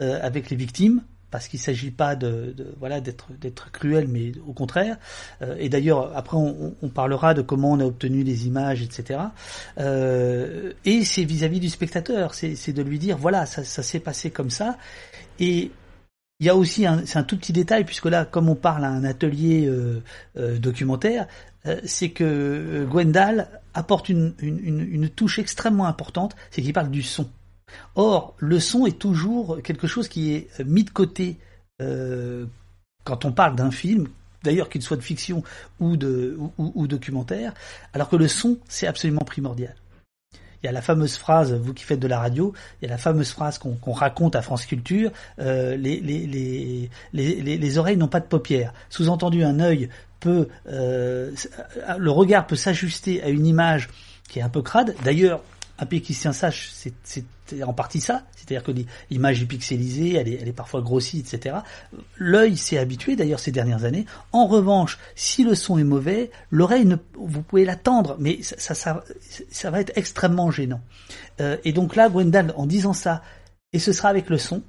avec 0.00 0.50
les 0.50 0.56
victimes, 0.56 1.02
parce 1.34 1.48
qu'il 1.48 1.58
ne 1.58 1.64
s'agit 1.64 1.90
pas 1.90 2.14
de, 2.14 2.54
voilà 2.78 3.00
d'être 3.00 3.72
cruel, 3.72 4.06
mais 4.06 4.30
au 4.46 4.52
contraire. 4.52 4.98
Euh, 5.42 5.56
et 5.58 5.68
d'ailleurs, 5.68 6.16
après, 6.16 6.36
on, 6.36 6.88
parlera 6.90 7.34
de 7.34 7.42
comment 7.42 7.72
on 7.72 7.80
a 7.80 7.84
obtenu 7.84 8.22
les 8.22 8.46
images, 8.46 8.82
etc. 8.82 9.18
Euh, 9.80 10.74
et 10.84 11.04
c'est 11.04 11.24
vis-à-vis 11.24 11.58
du 11.58 11.68
spectateur, 11.70 12.34
c'est 12.34 12.72
de 12.72 12.82
lui 12.82 13.00
dire 13.00 13.16
voilà, 13.18 13.46
ça, 13.46 13.64
s'est 13.64 13.98
passé 13.98 14.30
comme 14.30 14.50
ça. 14.50 14.78
Et 15.40 15.72
il 16.38 16.46
y 16.46 16.48
a 16.48 16.54
aussi 16.54 16.86
un, 16.86 17.04
c'est 17.04 17.26
tout 17.26 17.36
petit 17.36 17.52
détail 17.52 17.84
puisque 17.84 18.06
là, 18.06 18.24
comme 18.24 18.48
on 18.48 18.54
parle 18.54 18.84
à 18.84 18.90
un 18.90 19.02
atelier 19.02 19.66
euh, 19.66 20.58
documentaire, 20.60 21.26
c'est 21.84 22.10
que 22.10 22.86
Gwendal 22.88 23.48
apporte 23.72 24.08
une 24.08 25.08
touche 25.16 25.40
extrêmement 25.40 25.86
importante, 25.86 26.36
c'est 26.52 26.62
qu'il 26.62 26.72
parle 26.72 26.92
du 26.92 27.02
son. 27.02 27.28
Or, 27.94 28.34
le 28.38 28.60
son 28.60 28.86
est 28.86 28.98
toujours 28.98 29.60
quelque 29.62 29.86
chose 29.86 30.08
qui 30.08 30.34
est 30.34 30.60
mis 30.64 30.84
de 30.84 30.90
côté 30.90 31.38
euh, 31.80 32.46
quand 33.04 33.24
on 33.24 33.32
parle 33.32 33.56
d'un 33.56 33.70
film, 33.70 34.08
d'ailleurs 34.42 34.68
qu'il 34.68 34.82
soit 34.82 34.96
de 34.96 35.02
fiction 35.02 35.42
ou 35.80 35.96
documentaire, 35.96 37.54
alors 37.92 38.08
que 38.08 38.16
le 38.16 38.28
son 38.28 38.58
c'est 38.68 38.86
absolument 38.86 39.24
primordial. 39.24 39.74
Il 40.62 40.66
y 40.66 40.68
a 40.70 40.72
la 40.72 40.80
fameuse 40.80 41.18
phrase, 41.18 41.52
vous 41.52 41.74
qui 41.74 41.84
faites 41.84 42.00
de 42.00 42.06
la 42.06 42.18
radio, 42.18 42.54
il 42.80 42.86
y 42.86 42.88
a 42.88 42.90
la 42.90 42.96
fameuse 42.96 43.30
phrase 43.30 43.58
qu'on 43.58 43.92
raconte 43.92 44.34
à 44.34 44.40
France 44.40 44.64
Culture, 44.64 45.10
euh, 45.38 45.76
les, 45.76 46.00
les, 46.00 46.26
les, 47.12 47.58
les, 47.58 47.78
oreilles 47.78 47.98
n'ont 47.98 48.08
pas 48.08 48.20
de 48.20 48.24
paupières. 48.24 48.72
Sous-entendu, 48.88 49.44
un 49.44 49.60
œil 49.60 49.90
peut, 50.20 50.48
euh, 50.68 51.32
le 51.98 52.10
regard 52.10 52.46
peut 52.46 52.56
s'ajuster 52.56 53.22
à 53.22 53.28
une 53.28 53.46
image 53.46 53.90
qui 54.26 54.38
est 54.38 54.42
un 54.42 54.48
peu 54.48 54.62
crade. 54.62 54.94
D'ailleurs, 55.04 55.42
un 55.78 55.84
pays 55.84 56.02
sache, 56.14 56.70
c'est 56.72 57.24
en 57.64 57.72
partie 57.72 58.00
ça, 58.00 58.24
c'est-à-dire 58.36 58.62
que 58.62 58.72
l'image 59.10 59.42
est 59.42 59.46
pixelisée, 59.46 60.14
elle 60.14 60.28
est, 60.28 60.38
elle 60.40 60.48
est 60.48 60.52
parfois 60.52 60.80
grossie, 60.80 61.20
etc. 61.20 61.56
L'œil 62.16 62.56
s'est 62.56 62.78
habitué 62.78 63.16
d'ailleurs 63.16 63.40
ces 63.40 63.52
dernières 63.52 63.84
années. 63.84 64.06
En 64.32 64.46
revanche, 64.46 64.98
si 65.14 65.44
le 65.44 65.54
son 65.54 65.78
est 65.78 65.84
mauvais, 65.84 66.30
l'oreille, 66.50 66.86
vous 67.14 67.42
pouvez 67.42 67.64
l'attendre, 67.64 68.16
mais 68.18 68.38
ça, 68.42 68.74
ça, 68.74 69.70
va 69.70 69.80
être 69.80 69.92
extrêmement 69.96 70.50
gênant. 70.50 70.80
Euh, 71.40 71.56
et 71.64 71.72
donc 71.72 71.96
là, 71.96 72.08
Gwendal, 72.08 72.54
en 72.56 72.66
disant 72.66 72.92
ça, 72.92 73.22
et 73.72 73.78
ce 73.78 73.92
sera 73.92 74.08
avec 74.08 74.30
le 74.30 74.38
son, 74.38 74.62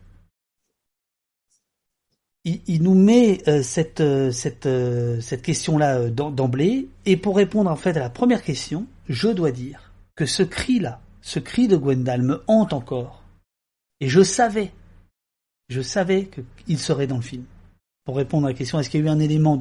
il, 2.46 2.62
il 2.68 2.84
nous 2.84 2.94
met 2.94 3.42
euh, 3.48 3.62
cette, 3.62 4.02
euh, 4.02 4.32
cette, 4.32 4.68
euh, 4.68 5.20
cette 5.20 5.42
question-là 5.42 6.10
d'emblée, 6.10 6.88
et 7.06 7.18
pour 7.18 7.36
répondre 7.36 7.70
en 7.70 7.76
fait 7.76 7.98
à 7.98 8.00
la 8.00 8.10
première 8.10 8.44
question, 8.44 8.86
je 9.10 9.28
dois 9.28 9.52
dire 9.52 9.92
que 10.16 10.26
ce 10.26 10.44
cri-là, 10.44 11.02
ce 11.26 11.40
cri 11.40 11.68
de 11.68 11.76
Gwendal 11.76 12.22
me 12.22 12.44
hante 12.46 12.72
encore. 12.72 13.24
Et 14.00 14.08
je 14.08 14.22
savais, 14.22 14.72
je 15.70 15.82
savais 15.82 16.30
qu'il 16.66 16.78
serait 16.78 17.08
dans 17.08 17.16
le 17.16 17.24
film. 17.24 17.46
Pour 18.06 18.18
répondre 18.18 18.46
à 18.46 18.52
la 18.52 18.56
question, 18.56 18.80
est-ce 18.80 18.92
qu'il 18.92 19.00
y 19.00 19.04
a 19.04 19.08
eu 19.08 19.10
un 19.10 19.20
élément 19.20 19.58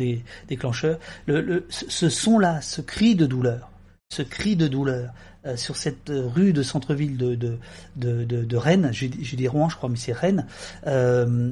déclencheur 0.47 0.99
le, 1.27 1.67
Ce 1.71 2.11
son-là, 2.11 2.61
ce 2.61 2.83
cri 2.83 3.15
de 3.15 3.25
douleur, 3.25 3.71
ce 4.11 4.21
cri 4.21 4.57
de 4.57 4.69
douleur 4.69 5.15
euh, 5.47 5.57
sur 5.57 5.77
cette 5.77 6.11
rue 6.11 6.53
de 6.53 6.63
centre-ville 6.63 7.17
de, 7.17 7.35
de, 7.35 7.59
de, 7.97 8.25
de, 8.25 8.57
Rennes, 8.59 8.91
j'ai 8.93 9.09
dit 9.09 9.49
Rouen, 9.49 9.71
je 9.71 9.77
crois, 9.77 9.89
mais 9.89 9.97
c'est 9.97 10.13
Rennes. 10.13 10.47
Euh, 10.87 11.51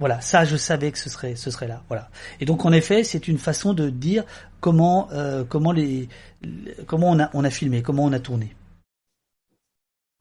voilà, 0.00 0.20
ça, 0.20 0.44
je 0.44 0.56
savais 0.56 0.90
que 0.90 0.98
ce 0.98 1.08
serait, 1.08 1.36
ce 1.36 1.52
serait 1.52 1.68
là. 1.68 1.84
Voilà. 1.86 2.10
Et 2.40 2.46
donc, 2.46 2.64
en 2.64 2.72
effet, 2.72 3.04
c'est 3.04 3.28
une 3.28 3.38
façon 3.38 3.74
de 3.74 3.90
dire 3.90 4.24
comment, 4.58 5.08
euh, 5.12 5.44
comment 5.44 5.70
les, 5.70 6.08
comment 6.86 7.10
on 7.10 7.20
a, 7.20 7.30
on 7.32 7.44
a 7.44 7.50
filmé, 7.50 7.80
comment 7.80 8.04
on 8.04 8.12
a 8.12 8.18
tourné. 8.18 8.56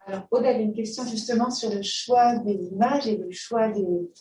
Alors, 0.06 0.28
Aude 0.32 0.46
avait 0.46 0.64
une 0.64 0.74
question 0.74 1.06
justement 1.06 1.50
sur 1.50 1.70
le 1.74 1.82
choix 1.82 2.38
des 2.40 2.56
images 2.72 3.08
et 3.08 3.18
le 3.18 3.32
choix 3.32 3.70
des, 3.70 4.12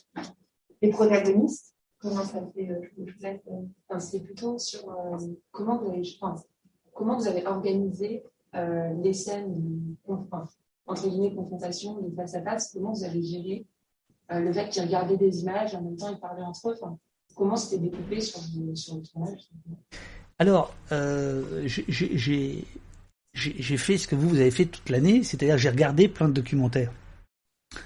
des 0.81 0.91
protagonistes. 0.91 1.75
Comment 1.99 2.25
ça 2.25 2.41
fait 2.55 2.71
euh, 2.71 2.81
vous 2.97 3.69
enfin, 3.89 4.01
C'est 4.01 4.21
plutôt 4.21 4.59
sur 4.59 4.91
euh, 4.91 5.19
comment, 5.51 5.79
vous 5.79 5.91
avez, 5.91 6.03
enfin, 6.21 6.41
comment 6.93 7.17
vous 7.17 7.27
avez 7.27 7.47
organisé 7.47 8.25
euh, 8.55 8.93
les 9.03 9.13
scènes, 9.13 9.55
de, 9.55 9.97
enfin, 10.09 10.49
entre 10.87 11.09
guillemets, 11.09 11.35
confrontation, 11.35 12.01
de 12.01 12.15
face 12.15 12.35
à 12.35 12.43
face? 12.43 12.73
Comment 12.73 12.93
vous 12.93 13.05
avez 13.05 13.23
géré 13.23 13.67
euh, 14.31 14.41
le 14.41 14.53
fait 14.53 14.69
qu'ils 14.69 14.83
regardaient 14.83 15.17
des 15.17 15.41
images 15.41 15.75
en 15.75 15.83
même 15.83 15.97
temps 15.97 16.11
ils 16.11 16.21
parlaient 16.21 16.43
entre 16.43 16.71
eux? 16.71 16.75
Enfin, 16.81 16.99
comment 17.35 17.57
c'était 17.57 17.83
découpé 17.83 18.21
sur, 18.21 18.41
sur 18.75 18.97
le 18.97 19.03
tournage? 19.03 19.49
Alors, 20.39 20.75
euh, 20.91 21.63
j'ai 21.67 22.65
j'ai 23.35 23.77
fait 23.77 23.99
ce 23.99 24.07
que 24.07 24.15
vous, 24.15 24.29
vous 24.29 24.41
avez 24.41 24.51
fait 24.51 24.67
toute 24.67 24.89
l'année, 24.91 25.23
c'est-à-dire 25.23 25.59
j'ai 25.59 25.71
regardé 25.71 26.09
plein 26.09 26.29
de 26.29 26.35
documentaires. 26.35 26.93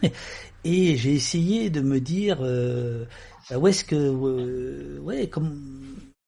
Et 0.64 0.96
j'ai 0.96 1.14
essayé 1.14 1.70
de 1.70 1.80
me 1.80 2.00
dire 2.00 2.38
euh, 2.40 3.04
bah, 3.48 3.58
où 3.58 3.68
est-ce 3.68 3.84
que 3.84 3.94
euh, 3.94 4.98
ouais 4.98 5.28
comme 5.28 5.60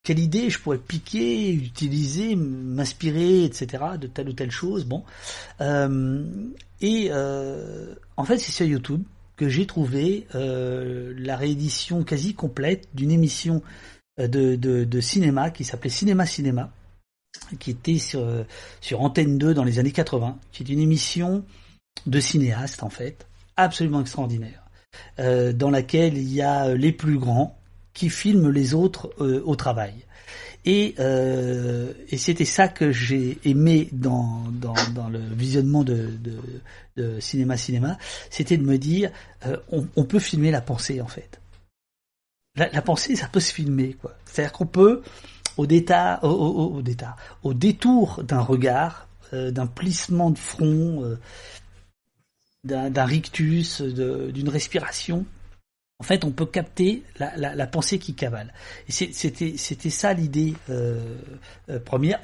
quelle 0.04 0.20
idée 0.20 0.48
je 0.48 0.60
pourrais 0.60 0.78
piquer, 0.78 1.52
utiliser, 1.52 2.36
m'inspirer, 2.36 3.44
etc. 3.44 3.84
de 4.00 4.06
telle 4.06 4.28
ou 4.28 4.32
telle 4.32 4.50
chose. 4.50 4.84
Bon, 4.84 5.04
euh, 5.60 6.24
et 6.80 7.08
euh, 7.10 7.94
en 8.16 8.24
fait 8.24 8.38
c'est 8.38 8.52
sur 8.52 8.64
YouTube 8.64 9.02
que 9.36 9.48
j'ai 9.48 9.66
trouvé 9.66 10.26
euh, 10.34 11.12
la 11.18 11.36
réédition 11.36 12.04
quasi 12.04 12.34
complète 12.34 12.88
d'une 12.94 13.10
émission 13.10 13.62
de, 14.18 14.56
de, 14.56 14.84
de, 14.84 15.00
cinéma 15.00 15.50
qui 15.50 15.62
s'appelait 15.62 15.90
Cinéma 15.90 16.26
Cinéma 16.26 16.72
qui 17.58 17.70
était 17.70 17.98
sur, 17.98 18.26
sur 18.80 19.02
Antenne 19.02 19.38
2 19.38 19.54
dans 19.54 19.64
les 19.64 19.78
années 19.78 19.92
80, 19.92 20.38
qui 20.52 20.62
est 20.62 20.68
une 20.68 20.80
émission 20.80 21.44
de 22.06 22.20
cinéaste 22.20 22.82
en 22.82 22.90
fait, 22.90 23.26
absolument 23.56 24.00
extraordinaire, 24.00 24.62
euh, 25.18 25.52
dans 25.52 25.70
laquelle 25.70 26.16
il 26.16 26.32
y 26.32 26.42
a 26.42 26.74
les 26.74 26.92
plus 26.92 27.18
grands 27.18 27.58
qui 27.94 28.10
filment 28.10 28.50
les 28.50 28.74
autres 28.74 29.10
euh, 29.20 29.42
au 29.44 29.56
travail. 29.56 29.94
Et, 30.64 30.94
euh, 30.98 31.92
et 32.10 32.16
c'était 32.16 32.44
ça 32.44 32.68
que 32.68 32.92
j'ai 32.92 33.38
aimé 33.44 33.88
dans, 33.92 34.44
dans, 34.52 34.74
dans, 34.94 35.08
le 35.08 35.18
visionnement 35.18 35.82
de, 35.82 36.10
de, 36.22 36.38
de 36.96 37.20
cinéma 37.20 37.56
cinéma, 37.56 37.96
c'était 38.28 38.56
de 38.56 38.64
me 38.64 38.76
dire 38.76 39.10
euh, 39.46 39.56
on, 39.72 39.86
on, 39.96 40.04
peut 40.04 40.18
filmer 40.18 40.50
la 40.50 40.60
pensée 40.60 41.00
en 41.00 41.06
fait. 41.06 41.40
La, 42.56 42.68
la 42.70 42.82
pensée, 42.82 43.16
ça 43.16 43.28
peut 43.28 43.40
se 43.40 43.52
filmer 43.52 43.94
quoi. 43.94 44.16
C'est-à-dire 44.26 44.52
qu'on 44.52 44.66
peut 44.66 45.02
au, 45.58 45.66
détour 47.52 48.22
d'un 48.24 48.40
regard, 48.40 49.08
euh, 49.32 49.50
d'un 49.50 49.66
plissement 49.66 50.30
de 50.30 50.38
front, 50.38 51.04
euh, 51.04 51.18
d'un 52.64 53.04
rictus, 53.04 53.82
d'une 53.82 54.48
respiration, 54.48 55.26
en 56.00 56.04
fait, 56.04 56.24
on 56.24 56.30
peut 56.30 56.46
capter 56.46 57.02
la, 57.18 57.66
pensée 57.66 57.98
qui 57.98 58.14
cavale. 58.14 58.54
C'était 58.88 59.90
ça 59.90 60.12
l'idée 60.12 60.54
euh, 60.70 61.16
première. 61.84 62.20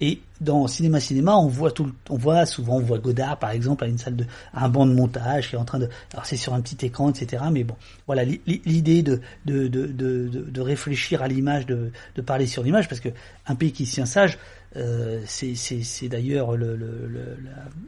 Et 0.00 0.20
dans 0.40 0.68
cinéma 0.68 1.00
cinéma, 1.00 1.36
on 1.36 1.48
voit 1.48 1.72
tout, 1.72 1.90
on 2.08 2.16
voit 2.16 2.46
souvent, 2.46 2.76
on 2.76 2.80
voit 2.80 2.98
Godard 2.98 3.38
par 3.38 3.50
exemple 3.50 3.82
à 3.82 3.88
une 3.88 3.98
salle 3.98 4.14
de, 4.14 4.24
un 4.54 4.68
banc 4.68 4.86
de 4.86 4.92
montage 4.92 5.48
qui 5.48 5.56
est 5.56 5.58
en 5.58 5.64
train 5.64 5.80
de, 5.80 5.88
alors 6.12 6.24
c'est 6.24 6.36
sur 6.36 6.54
un 6.54 6.60
petit 6.60 6.86
écran, 6.86 7.10
etc. 7.10 7.42
Mais 7.50 7.64
bon, 7.64 7.74
voilà 8.06 8.24
l'idée 8.24 9.02
de 9.02 9.20
de, 9.44 9.66
de 9.66 9.86
de, 9.86 10.28
de 10.28 10.60
réfléchir 10.60 11.22
à 11.22 11.26
l'image, 11.28 11.66
de, 11.66 11.90
de 12.14 12.22
parler 12.22 12.46
sur 12.46 12.62
l'image, 12.62 12.88
parce 12.88 13.00
que 13.00 13.08
un 13.46 13.56
pays 13.56 13.72
qui 13.72 13.84
tient 13.84 14.06
sage, 14.06 14.38
euh, 14.78 15.22
c'est 15.26 16.08
d'ailleurs 16.08 16.56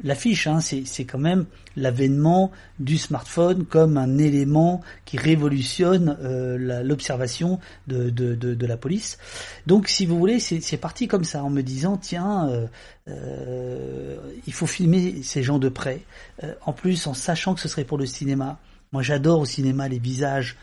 l'affiche, 0.03 0.47
hein, 0.47 0.61
c'est 0.61 1.05
quand 1.05 1.19
même 1.19 1.47
l'avènement 1.77 2.51
du 2.79 2.99
smartphone 2.99 3.65
comme 3.65 3.97
un 3.97 4.19
élément 4.19 4.81
qui 5.05 5.17
révolutionne 5.17 6.17
euh, 6.23 6.83
l'observation 6.83 7.61
de, 7.87 8.11
de, 8.11 8.35
de, 8.35 8.67
la 8.67 8.77
police. 8.77 9.19
Donc 9.67 9.89
si 9.89 10.05
vous 10.05 10.19
voulez, 10.19 10.41
c'est 10.41 10.77
parti 10.77 11.07
comme 11.07 11.25
ça, 11.25 11.45
en 11.45 11.51
me 11.51 11.63
disant, 11.63 11.97
tiens, 11.97 12.69
euh, 13.09 14.17
il 14.47 14.53
faut 14.53 14.67
filmer 14.67 15.23
ces 15.23 15.43
gens 15.43 15.59
de 15.59 15.69
près. 15.69 16.03
En 16.65 16.73
plus, 16.73 17.07
en 17.07 17.15
sachant 17.15 17.55
que 17.55 17.61
ce 17.61 17.69
serait 17.69 17.85
pour 17.85 17.99
le 17.99 18.07
cinéma. 18.07 18.59
Moi 18.93 19.03
j'adore 19.03 19.41
au 19.41 19.45
cinéma 19.45 19.89
les 19.89 20.01
visages 20.01 20.57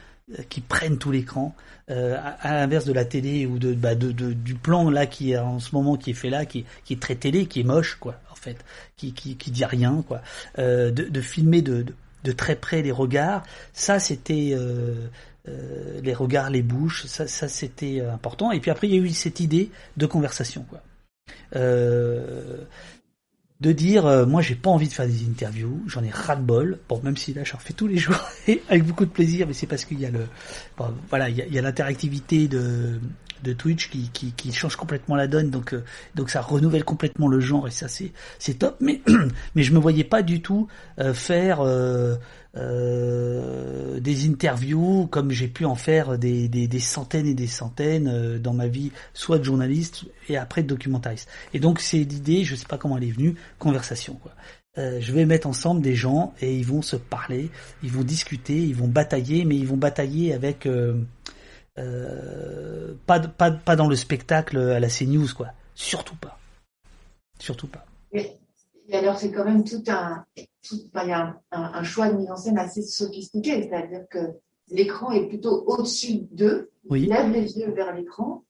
qui 0.50 0.62
prennent 0.62 0.98
tout 0.98 1.12
l'écran, 1.12 1.56
euh, 1.90 2.18
à, 2.42 2.54
l'inverse 2.54 2.86
de 2.86 2.92
la 2.92 3.06
télé 3.06 3.46
ou 3.46 3.60
de, 3.60 3.74
bah, 3.74 3.96
de, 3.96 4.12
du 4.12 4.56
plan 4.56 4.90
là 4.90 5.06
qui 5.06 5.32
est 5.32 5.38
en 5.38 5.60
ce 5.60 5.74
moment 5.74 5.96
qui 5.96 6.12
est 6.12 6.14
fait 6.14 6.30
là, 6.30 6.46
qui, 6.46 6.66
est 6.90 7.02
très 7.02 7.16
télé, 7.16 7.46
qui 7.46 7.62
est 7.62 7.64
moche 7.64 7.96
quoi, 7.96 8.20
en 8.30 8.36
fait, 8.36 8.58
qui 8.98 9.14
qui, 9.14 9.52
dit 9.52 9.66
rien 9.66 10.04
quoi, 10.06 10.22
euh, 10.60 10.92
de, 10.92 11.22
filmer 11.22 11.62
de, 11.62 11.86
de, 12.26 12.32
très 12.34 12.58
près 12.58 12.82
les 12.82 12.92
regards, 12.92 13.44
ça 13.72 14.00
c'était 14.00 14.52
euh, 14.52 15.08
euh, 15.48 16.02
les 16.02 16.14
regards, 16.14 16.50
les 16.50 16.62
bouches, 16.62 17.06
ça, 17.06 17.26
ça 17.26 17.48
c'était 17.48 18.02
important. 18.02 18.52
Et 18.52 18.60
puis 18.60 18.70
après 18.70 18.90
il 18.90 18.96
y 18.96 19.00
a 19.00 19.02
eu 19.02 19.10
cette 19.12 19.40
idée 19.40 19.72
de 19.96 20.06
conversation 20.06 20.66
quoi. 20.70 20.82
Euh, 21.56 22.58
de 23.60 23.72
dire 23.72 24.06
euh, 24.06 24.26
moi 24.26 24.42
j'ai 24.42 24.56
pas 24.56 24.70
envie 24.70 24.88
de 24.88 24.94
faire 24.94 25.08
des 25.08 25.26
interviews, 25.28 25.82
j'en 25.88 26.04
ai 26.04 26.10
ras 26.10 26.36
de 26.36 26.44
bol. 26.44 26.80
Bon 26.88 27.02
même 27.04 27.18
si 27.18 27.34
là 27.34 27.44
j'en 27.44 27.58
fais 27.58 27.74
tous 27.74 27.88
les 27.88 27.98
jours 27.98 28.20
avec 28.70 28.84
beaucoup 28.86 29.06
de 29.06 29.12
plaisir, 29.12 29.48
mais 29.48 29.54
c'est 29.54 29.68
parce 29.68 29.86
qu'il 29.86 30.00
y 30.00 30.06
a 30.06 30.12
le 30.12 30.26
voilà 31.10 31.30
il 31.30 31.38
y 31.38 31.58
a, 31.58 31.62
l'interactivité 31.62 32.48
de 32.48 33.00
Twitch 33.54 33.90
qui, 33.90 34.52
change 34.52 34.76
complètement 34.76 35.16
la 35.16 35.28
donne 35.28 35.50
donc 35.50 35.74
euh, 35.74 35.84
donc 36.16 36.30
ça 36.30 36.42
renouvelle 36.42 36.84
complètement 36.84 37.28
le 37.28 37.40
genre 37.40 37.68
et 37.68 37.72
ça 37.72 37.88
c'est 37.88 38.12
c'est 38.40 38.56
top 38.60 38.78
mais 38.80 39.02
mais 39.56 39.64
je 39.64 39.74
me 39.74 39.80
voyais 39.80 40.04
pas 40.04 40.22
du 40.22 40.42
tout 40.42 40.68
euh, 41.00 41.14
faire 41.14 41.60
euh, 42.60 44.00
des 44.00 44.28
interviews 44.28 45.08
comme 45.08 45.32
j'ai 45.32 45.48
pu 45.48 45.66
en 45.66 45.76
faire 45.76 46.18
des, 46.18 46.48
des, 46.48 46.80
centaines 46.80 47.28
et 47.28 47.34
des 47.34 47.48
centaines 47.48 48.08
euh, 48.08 48.40
dans 48.40 48.54
ma 48.54 48.68
vie, 48.68 48.92
soit 49.14 49.38
de 49.38 49.44
journaliste 49.44 50.06
et 50.30 50.38
après 50.38 50.64
de 50.64 50.68
documentariste. 50.68 51.30
Et 51.54 51.60
donc 51.60 51.80
c'est 51.80 51.98
l'idée, 51.98 52.44
je 52.44 52.56
sais 52.56 52.66
pas 52.66 52.78
comment 52.78 52.98
elle 52.98 53.04
est 53.04 53.12
venue, 53.12 53.36
conversation 53.60 54.16
quoi. 54.16 54.32
Euh, 54.78 55.00
je 55.02 55.12
vais 55.12 55.26
mettre 55.26 55.48
ensemble 55.48 55.82
des 55.82 55.96
gens 55.96 56.34
et 56.40 56.56
ils 56.56 56.66
vont 56.66 56.82
se 56.82 56.96
parler, 56.96 57.50
ils 57.84 57.92
vont 57.92 58.04
discuter, 58.04 58.56
ils 58.56 58.76
vont 58.76 58.88
batailler, 58.88 59.44
mais 59.46 59.56
ils 59.56 59.68
vont 59.68 59.78
batailler 59.78 60.34
avec 60.34 60.68
pas, 63.06 63.20
pas, 63.20 63.52
pas 63.52 63.76
dans 63.76 63.88
le 63.88 63.96
spectacle 63.96 64.58
à 64.58 64.80
la 64.80 64.88
CNews 64.88 65.28
quoi, 65.36 65.50
surtout 65.76 66.16
pas, 66.16 66.40
surtout 67.40 67.68
pas. 67.68 67.86
Et 68.90 68.96
alors, 68.96 69.20
c'est 69.20 69.32
quand 69.32 69.44
même 69.44 69.64
tout 69.64 69.84
un, 69.88 70.26
tout, 70.68 70.76
il 70.76 71.10
y 71.10 71.12
a 71.12 71.42
un, 71.52 71.74
un, 71.74 71.84
choix 71.84 72.10
de 72.10 72.18
mise 72.18 72.32
en 72.32 72.38
scène 72.38 72.58
assez 72.58 72.82
sophistiqué, 72.82 73.64
c'est-à-dire 73.64 74.06
que 74.10 74.20
l'écran 74.70 75.12
est 75.12 75.28
plutôt 75.28 75.64
au-dessus 75.68 76.28
d'eux, 76.32 76.72
oui. 76.90 77.04
ils 77.04 77.10
lèvent 77.10 77.32
les 77.32 77.58
yeux 77.58 77.72
vers 77.72 77.94
l'écran, 77.94 78.46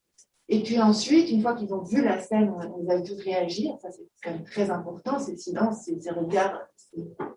et 0.48 0.62
puis 0.62 0.80
ensuite, 0.80 1.30
une 1.30 1.42
fois 1.42 1.54
qu'ils 1.54 1.74
ont 1.74 1.82
vu 1.82 2.02
la 2.02 2.20
scène, 2.20 2.54
ils 2.80 2.90
avaient 2.90 3.02
tous 3.02 3.20
réagir, 3.22 3.76
ça 3.82 3.90
c'est 3.90 4.08
quand 4.22 4.30
même 4.30 4.44
très 4.44 4.70
important, 4.70 5.18
c'est 5.18 5.32
le 5.32 5.38
silence, 5.38 5.82
c'est 5.84 6.00
ces 6.00 6.10
regards, 6.10 6.58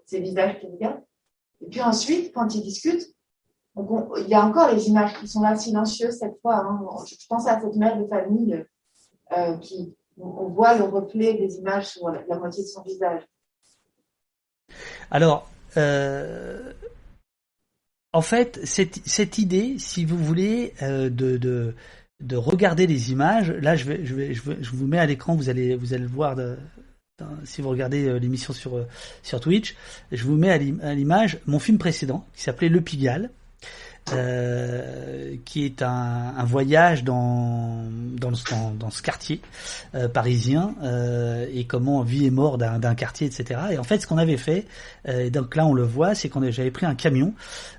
ces 0.05 0.21
visages 0.21 0.59
qui 0.59 0.67
regardent. 0.67 1.03
Et 1.59 1.67
puis 1.67 1.81
ensuite, 1.81 2.33
quand 2.33 2.55
ils 2.55 2.61
discutent, 2.61 3.13
donc 3.75 4.11
il 4.17 4.29
y 4.29 4.33
a 4.33 4.45
encore 4.45 4.73
les 4.73 4.87
images 4.87 5.19
qui 5.19 5.27
sont 5.27 5.41
là 5.41 5.55
silencieuses 5.57 6.19
cette 6.19 6.39
fois. 6.41 6.57
Hein. 6.57 6.79
Je 7.05 7.27
pense 7.27 7.47
à 7.47 7.59
cette 7.59 7.75
mère 7.75 8.01
de 8.01 8.07
famille 8.07 8.65
euh, 9.33 9.57
qui, 9.57 9.93
on 10.21 10.47
voit 10.49 10.77
le 10.77 10.83
reflet 10.83 11.33
des 11.33 11.55
images 11.55 11.87
sur 11.87 12.09
la, 12.09 12.37
moitié 12.37 12.63
de 12.63 12.67
son 12.67 12.81
visage. 12.81 13.21
Alors, 15.09 15.49
euh, 15.77 16.73
en 18.13 18.21
fait, 18.21 18.59
cette, 18.63 19.37
idée, 19.37 19.75
si 19.77 20.05
vous 20.05 20.17
voulez, 20.17 20.73
euh, 20.81 21.09
de, 21.09 21.37
de, 21.37 21.73
de, 22.21 22.35
regarder 22.35 22.87
les 22.87 23.11
images, 23.11 23.51
là, 23.51 23.75
je, 23.75 24.71
vous 24.73 24.87
mets 24.87 24.99
à 24.99 25.05
l'écran, 25.05 25.35
vous 25.35 25.49
allez, 25.49 25.75
vous 25.75 25.93
allez 25.93 26.03
le 26.03 26.09
voir 26.09 26.35
si 27.43 27.61
vous 27.61 27.69
regardez 27.69 28.07
euh, 28.07 28.17
l'émission 28.17 28.53
sur, 28.53 28.85
sur 29.23 29.39
Twitch, 29.39 29.75
je 30.11 30.23
vous 30.23 30.35
mets 30.35 30.51
à 30.51 30.93
l'image 30.95 31.39
mon 31.45 31.59
film 31.59 31.77
précédent 31.77 32.25
qui 32.33 32.43
s'appelait 32.43 32.69
Le 32.69 32.81
Pigalle, 32.81 33.29
euh, 34.13 35.35
qui 35.45 35.65
est 35.65 35.81
un, 35.81 36.43
voyage 36.43 37.03
dans, 37.03 37.85
dans, 38.17 38.31
dans, 38.77 38.89
ce 38.89 39.01
quartier 39.01 39.41
euh, 39.95 40.07
parisien 40.09 40.75
euh, 40.83 41.45
et 41.53 41.65
comment 41.65 42.01
vie 42.01 42.25
et 42.25 42.31
mort 42.31 42.57
d'un 42.57 42.95
quartier, 42.95 43.27
etc. 43.27 43.59
Et 43.71 43.77
en 43.77 43.83
fait, 43.83 43.99
ce 43.99 44.07
qu'on 44.07 44.17
avait 44.17 44.37
fait, 44.37 44.65
euh, 45.07 45.29
donc 45.29 45.55
là 45.55 45.65
on 45.65 45.73
le 45.73 45.83
voit, 45.83 46.15
c'est 46.15 46.29
qu'on 46.29 46.41
j'avais 46.51 46.71
pris 46.71 46.85
un 46.85 46.95
camion, 46.95 47.33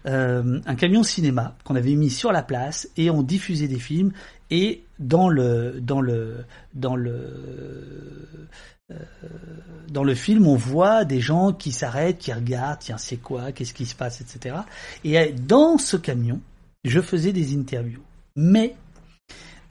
un 0.05 0.75
camion 0.77 1.03
cinéma 1.03 1.57
qu'on 1.65 1.77
avait 1.77 1.95
mis 1.95 2.11
sur 2.11 2.33
la 2.33 2.43
place 2.43 2.89
et 2.97 3.11
on 3.11 3.23
diffusait 3.23 3.69
des 3.69 3.79
films 3.79 4.13
et 4.51 4.85
dans 4.99 5.29
le 5.29 5.81
dans 5.81 6.01
le 6.01 6.45
dans 6.75 6.97
le 6.97 8.49
dans 9.89 10.05
le 10.05 10.15
film, 10.15 10.47
on 10.47 10.57
voit 10.57 11.05
des 11.05 11.21
gens 11.21 11.53
qui 11.53 11.73
s'arrêtent, 11.73 12.19
qui 12.19 12.33
regardent, 12.33 12.79
tiens, 12.81 12.99
c'est 12.99 13.17
quoi, 13.17 13.53
qu'est-ce 13.53 13.75
qui 13.75 13.87
se 13.87 13.95
passe, 13.95 14.21
etc. 14.21 14.57
Et 15.05 15.33
dans 15.33 15.79
ce 15.79 15.97
camion, 15.97 16.41
je 16.85 17.01
faisais 17.01 17.33
des 17.33 17.55
interviews. 17.57 18.03
Mais 18.37 18.75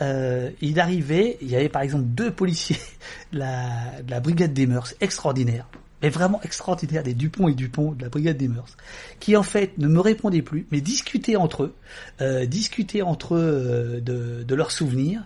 euh, 0.01 0.49
il 0.61 0.79
arrivait, 0.79 1.37
il 1.41 1.49
y 1.49 1.55
avait 1.55 1.69
par 1.69 1.81
exemple 1.83 2.05
deux 2.05 2.31
policiers 2.31 2.77
la, 3.31 4.01
de 4.01 4.11
la 4.11 4.19
brigade 4.19 4.53
des 4.53 4.65
mœurs, 4.65 4.95
extraordinaires, 4.99 5.67
mais 6.01 6.09
vraiment 6.09 6.41
extraordinaires, 6.41 7.03
des 7.03 7.13
Dupont 7.13 7.47
et 7.47 7.53
Dupont 7.53 7.91
de 7.91 8.01
la 8.01 8.09
brigade 8.09 8.37
des 8.37 8.47
mœurs, 8.47 8.77
qui 9.19 9.37
en 9.37 9.43
fait 9.43 9.77
ne 9.77 9.87
me 9.87 9.99
répondaient 9.99 10.41
plus, 10.41 10.65
mais 10.71 10.81
discutaient 10.81 11.35
entre 11.35 11.63
eux, 11.63 11.75
euh, 12.21 12.45
discutaient 12.45 13.03
entre 13.03 13.35
eux 13.35 14.01
euh, 14.07 14.43
de 14.43 14.55
leurs 14.55 14.71
souvenirs, 14.71 15.21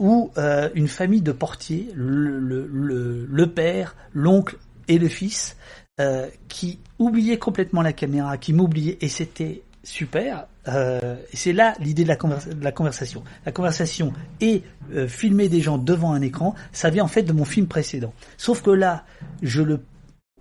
où 0.00 0.32
euh, 0.38 0.70
une 0.74 0.88
famille 0.88 1.20
de 1.20 1.30
portiers, 1.30 1.88
le, 1.94 2.40
le, 2.40 3.26
le, 3.30 3.46
père, 3.46 3.94
l'oncle 4.12 4.56
et 4.88 4.98
le 4.98 5.08
fils, 5.08 5.56
euh, 6.00 6.26
qui 6.48 6.80
oubliaient 6.98 7.38
complètement 7.38 7.82
la 7.82 7.92
caméra, 7.92 8.38
qui 8.38 8.52
m'oubliaient, 8.52 8.96
et 9.02 9.08
c'était 9.08 9.62
super. 9.84 10.46
Euh, 10.68 11.16
c'est 11.32 11.52
là 11.52 11.74
l'idée 11.80 12.04
de, 12.04 12.08
de, 12.08 12.64
la 12.64 12.72
conversation. 12.72 13.22
La 13.44 13.52
conversation 13.52 14.12
et 14.40 14.62
euh, 14.94 15.06
filmer 15.06 15.48
des 15.48 15.60
gens 15.60 15.78
devant 15.78 16.12
un 16.12 16.22
écran, 16.22 16.54
ça 16.72 16.90
vient 16.90 17.04
en 17.04 17.08
fait 17.08 17.22
de 17.22 17.32
mon 17.32 17.44
film 17.44 17.66
précédent. 17.66 18.14
Sauf 18.38 18.62
que 18.62 18.70
là, 18.70 19.04
je 19.42 19.62
le, 19.62 19.80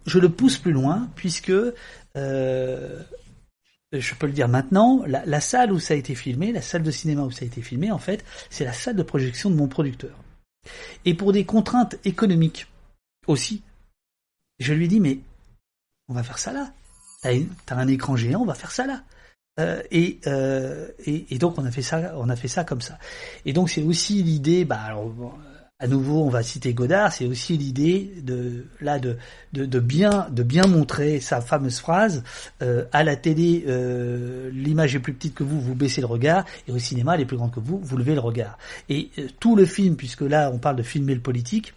je 0.05 0.19
le 0.19 0.29
pousse 0.29 0.57
plus 0.57 0.71
loin, 0.71 1.09
puisque 1.15 1.51
euh, 2.17 3.03
je 3.91 4.13
peux 4.15 4.27
le 4.27 4.33
dire 4.33 4.47
maintenant, 4.47 5.03
la, 5.05 5.41
salle 5.41 5.71
où 5.71 5.79
ça 5.79 5.93
a 5.93 5.97
été 5.97 6.15
filmé, 6.15 6.51
la 6.51 6.61
salle 6.61 6.83
de 6.83 6.91
cinéma 6.91 7.23
où 7.23 7.31
ça 7.31 7.43
a 7.43 7.47
été 7.47 7.61
filmé, 7.61 7.91
en 7.91 7.97
fait, 7.97 8.23
c'est 8.49 8.65
la 8.65 8.73
salle 8.73 8.95
de 8.95 9.03
projection 9.03 9.49
de 9.49 9.55
mon 9.55 9.67
producteur. 9.67 10.15
Et 11.05 11.13
pour 11.13 11.33
des 11.33 11.45
contraintes 11.45 11.95
économiques 12.05 12.67
aussi, 13.27 13.63
je 14.59 14.73
lui 14.73 14.87
dis 14.87 14.99
mais 14.99 15.19
on 16.07 16.13
va 16.13 16.23
faire 16.23 16.37
ça 16.37 16.53
là. 16.53 16.73
T'as 17.21 17.75
un 17.75 17.87
écran 17.87 18.15
géant, 18.15 18.41
on 18.41 18.45
va 18.45 18.53
faire 18.53 18.71
ça 18.71 18.85
là. 18.85 19.03
Euh, 19.59 19.81
et, 19.91 20.19
euh, 20.27 20.87
et, 21.05 21.37
donc 21.37 21.57
on 21.57 21.65
a 21.65 21.71
fait 21.71 21.81
ça, 21.81 22.13
on 22.17 22.29
a 22.29 22.35
fait 22.35 22.47
ça 22.47 22.63
comme 22.63 22.81
ça. 22.81 22.97
Et 23.45 23.53
donc 23.53 23.69
c'est 23.69 23.83
aussi 23.83 24.23
l'idée, 24.23 24.63
bah 24.65 24.81
alors 24.81 25.11
à 25.81 25.87
nouveau, 25.87 26.25
on 26.25 26.29
va 26.29 26.43
citer 26.43 26.73
Godard, 26.73 27.13
c'est 27.13 27.25
aussi 27.25 27.55
l'idée 27.55 28.11
de 28.21 28.65
là 28.81 28.99
de, 28.99 29.17
de, 29.53 29.79
bien 29.79 30.27
de 30.29 30.43
bien 30.43 30.67
montrer 30.67 31.21
sa 31.21 31.39
fameuse 31.39 31.79
phrase 31.79 32.23
euh, 32.61 32.83
à 32.91 33.05
la 33.05 33.15
télé, 33.15 33.63
euh, 33.67 34.49
l'image 34.51 34.95
est 34.95 34.99
plus 34.99 35.13
petite 35.13 35.35
que 35.35 35.43
vous, 35.43 35.61
vous 35.61 35.75
baissez 35.75 36.01
le 36.01 36.07
regard, 36.07 36.43
et 36.67 36.73
au 36.73 36.79
cinéma, 36.79 37.15
elle 37.15 37.21
est 37.21 37.25
plus 37.25 37.37
grande 37.37 37.53
que 37.53 37.61
vous, 37.61 37.79
vous 37.81 37.95
levez 37.95 38.13
le 38.13 38.19
regard. 38.19 38.57
Et 38.89 39.09
euh, 39.19 39.27
tout 39.39 39.55
le 39.55 39.65
film, 39.65 39.95
puisque 39.95 40.21
là 40.21 40.51
on 40.53 40.57
parle 40.57 40.75
de 40.75 40.83
filmer 40.83 41.15
le 41.15 41.21
politique, 41.21 41.73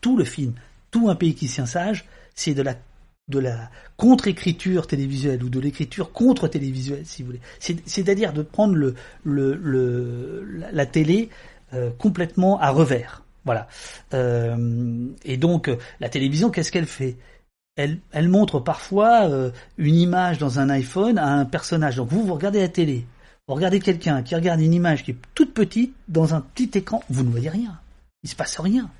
tout 0.00 0.16
le 0.16 0.24
film, 0.24 0.54
tout 0.90 1.08
un 1.08 1.14
pays 1.14 1.36
qui 1.36 1.46
tient 1.46 1.66
sage, 1.66 2.06
c'est 2.34 2.54
de 2.54 2.62
la 2.62 2.74
de 3.28 3.38
la 3.38 3.70
contre-écriture 3.96 4.88
télévisuelle 4.88 5.44
ou 5.44 5.48
de 5.48 5.60
l'écriture 5.60 6.10
contre-télévisuelle, 6.10 7.06
si 7.06 7.22
vous 7.22 7.28
voulez. 7.28 7.40
C'est-à-dire 7.86 8.32
de 8.32 8.42
prendre 8.42 8.74
le, 8.74 8.96
le, 9.22 9.54
le 9.54 10.44
la 10.72 10.84
télé 10.84 11.30
euh, 11.74 11.90
complètement 11.98 12.58
à 12.60 12.70
revers. 12.70 13.22
Voilà. 13.44 13.68
Euh, 14.14 15.06
et 15.24 15.36
donc 15.36 15.70
la 16.00 16.08
télévision, 16.08 16.50
qu'est-ce 16.50 16.70
qu'elle 16.72 16.86
fait? 16.86 17.16
Elle, 17.76 18.00
elle 18.12 18.28
montre 18.28 18.60
parfois 18.60 19.28
euh, 19.28 19.50
une 19.78 19.94
image 19.94 20.38
dans 20.38 20.58
un 20.58 20.68
iPhone 20.68 21.18
à 21.18 21.28
un 21.28 21.44
personnage. 21.44 21.96
Donc 21.96 22.08
vous, 22.08 22.24
vous 22.24 22.34
regardez 22.34 22.60
la 22.60 22.68
télé, 22.68 23.06
vous 23.48 23.54
regardez 23.54 23.80
quelqu'un 23.80 24.22
qui 24.22 24.34
regarde 24.34 24.60
une 24.60 24.74
image 24.74 25.04
qui 25.04 25.12
est 25.12 25.16
toute 25.34 25.54
petite 25.54 25.94
dans 26.08 26.34
un 26.34 26.40
petit 26.40 26.70
écran, 26.76 27.02
vous 27.08 27.22
ne 27.24 27.30
voyez 27.30 27.48
rien. 27.48 27.78
Il 28.22 28.28
se 28.28 28.36
passe 28.36 28.60
rien. 28.60 28.90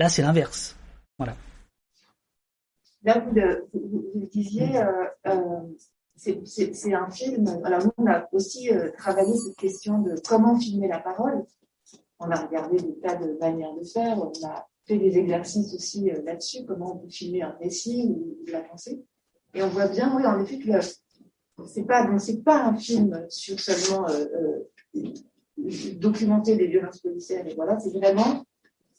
Là, 0.00 0.08
c'est 0.08 0.22
l'inverse. 0.22 0.74
Voilà. 1.18 1.36
Là, 3.04 3.22
vous 3.24 3.32
le, 3.32 3.68
vous, 3.72 4.04
vous 4.12 4.20
le 4.20 4.26
disiez, 4.26 4.82
c'est- 6.16 6.94
un 6.94 7.10
film. 7.10 7.46
Alors, 7.64 7.84
nous, 7.84 7.92
on 7.98 8.06
a 8.10 8.26
aussi 8.32 8.72
euh, 8.72 8.90
travaillé 8.98 9.32
cette 9.36 9.56
question 9.56 10.00
de 10.00 10.16
comment 10.26 10.58
filmer 10.58 10.88
la 10.88 10.98
parole. 10.98 11.44
On 12.20 12.30
a 12.30 12.36
regardé 12.46 12.76
des 12.78 12.98
tas 12.98 13.14
de 13.16 13.36
manières 13.38 13.74
de 13.74 13.84
faire. 13.84 14.18
On 14.18 14.32
a 14.46 14.66
fait 14.86 14.98
des 14.98 15.16
exercices 15.18 15.74
aussi 15.74 16.10
euh, 16.10 16.22
là-dessus, 16.24 16.64
comment 16.66 16.94
on 16.94 16.98
peut 16.98 17.08
filmer 17.10 17.42
un 17.42 17.56
récit 17.60 18.06
ou 18.10 18.36
la 18.50 18.60
pensée. 18.62 19.02
Et 19.54 19.62
on 19.62 19.68
voit 19.68 19.88
bien, 19.88 20.14
oui, 20.16 20.24
en 20.26 20.40
effet, 20.42 20.58
que 20.58 20.70
c'est 21.66 21.84
pas, 21.84 22.06
donc 22.06 22.20
c'est 22.20 22.42
pas 22.42 22.64
un 22.64 22.76
film 22.76 23.26
sur 23.28 23.58
seulement 23.60 24.08
euh, 24.08 24.24
euh, 24.96 25.12
documenter 25.96 26.54
les 26.56 26.66
violences 26.68 27.00
policières. 27.00 27.46
Et 27.46 27.54
voilà, 27.54 27.78
c'est 27.78 27.90
vraiment 27.90 28.44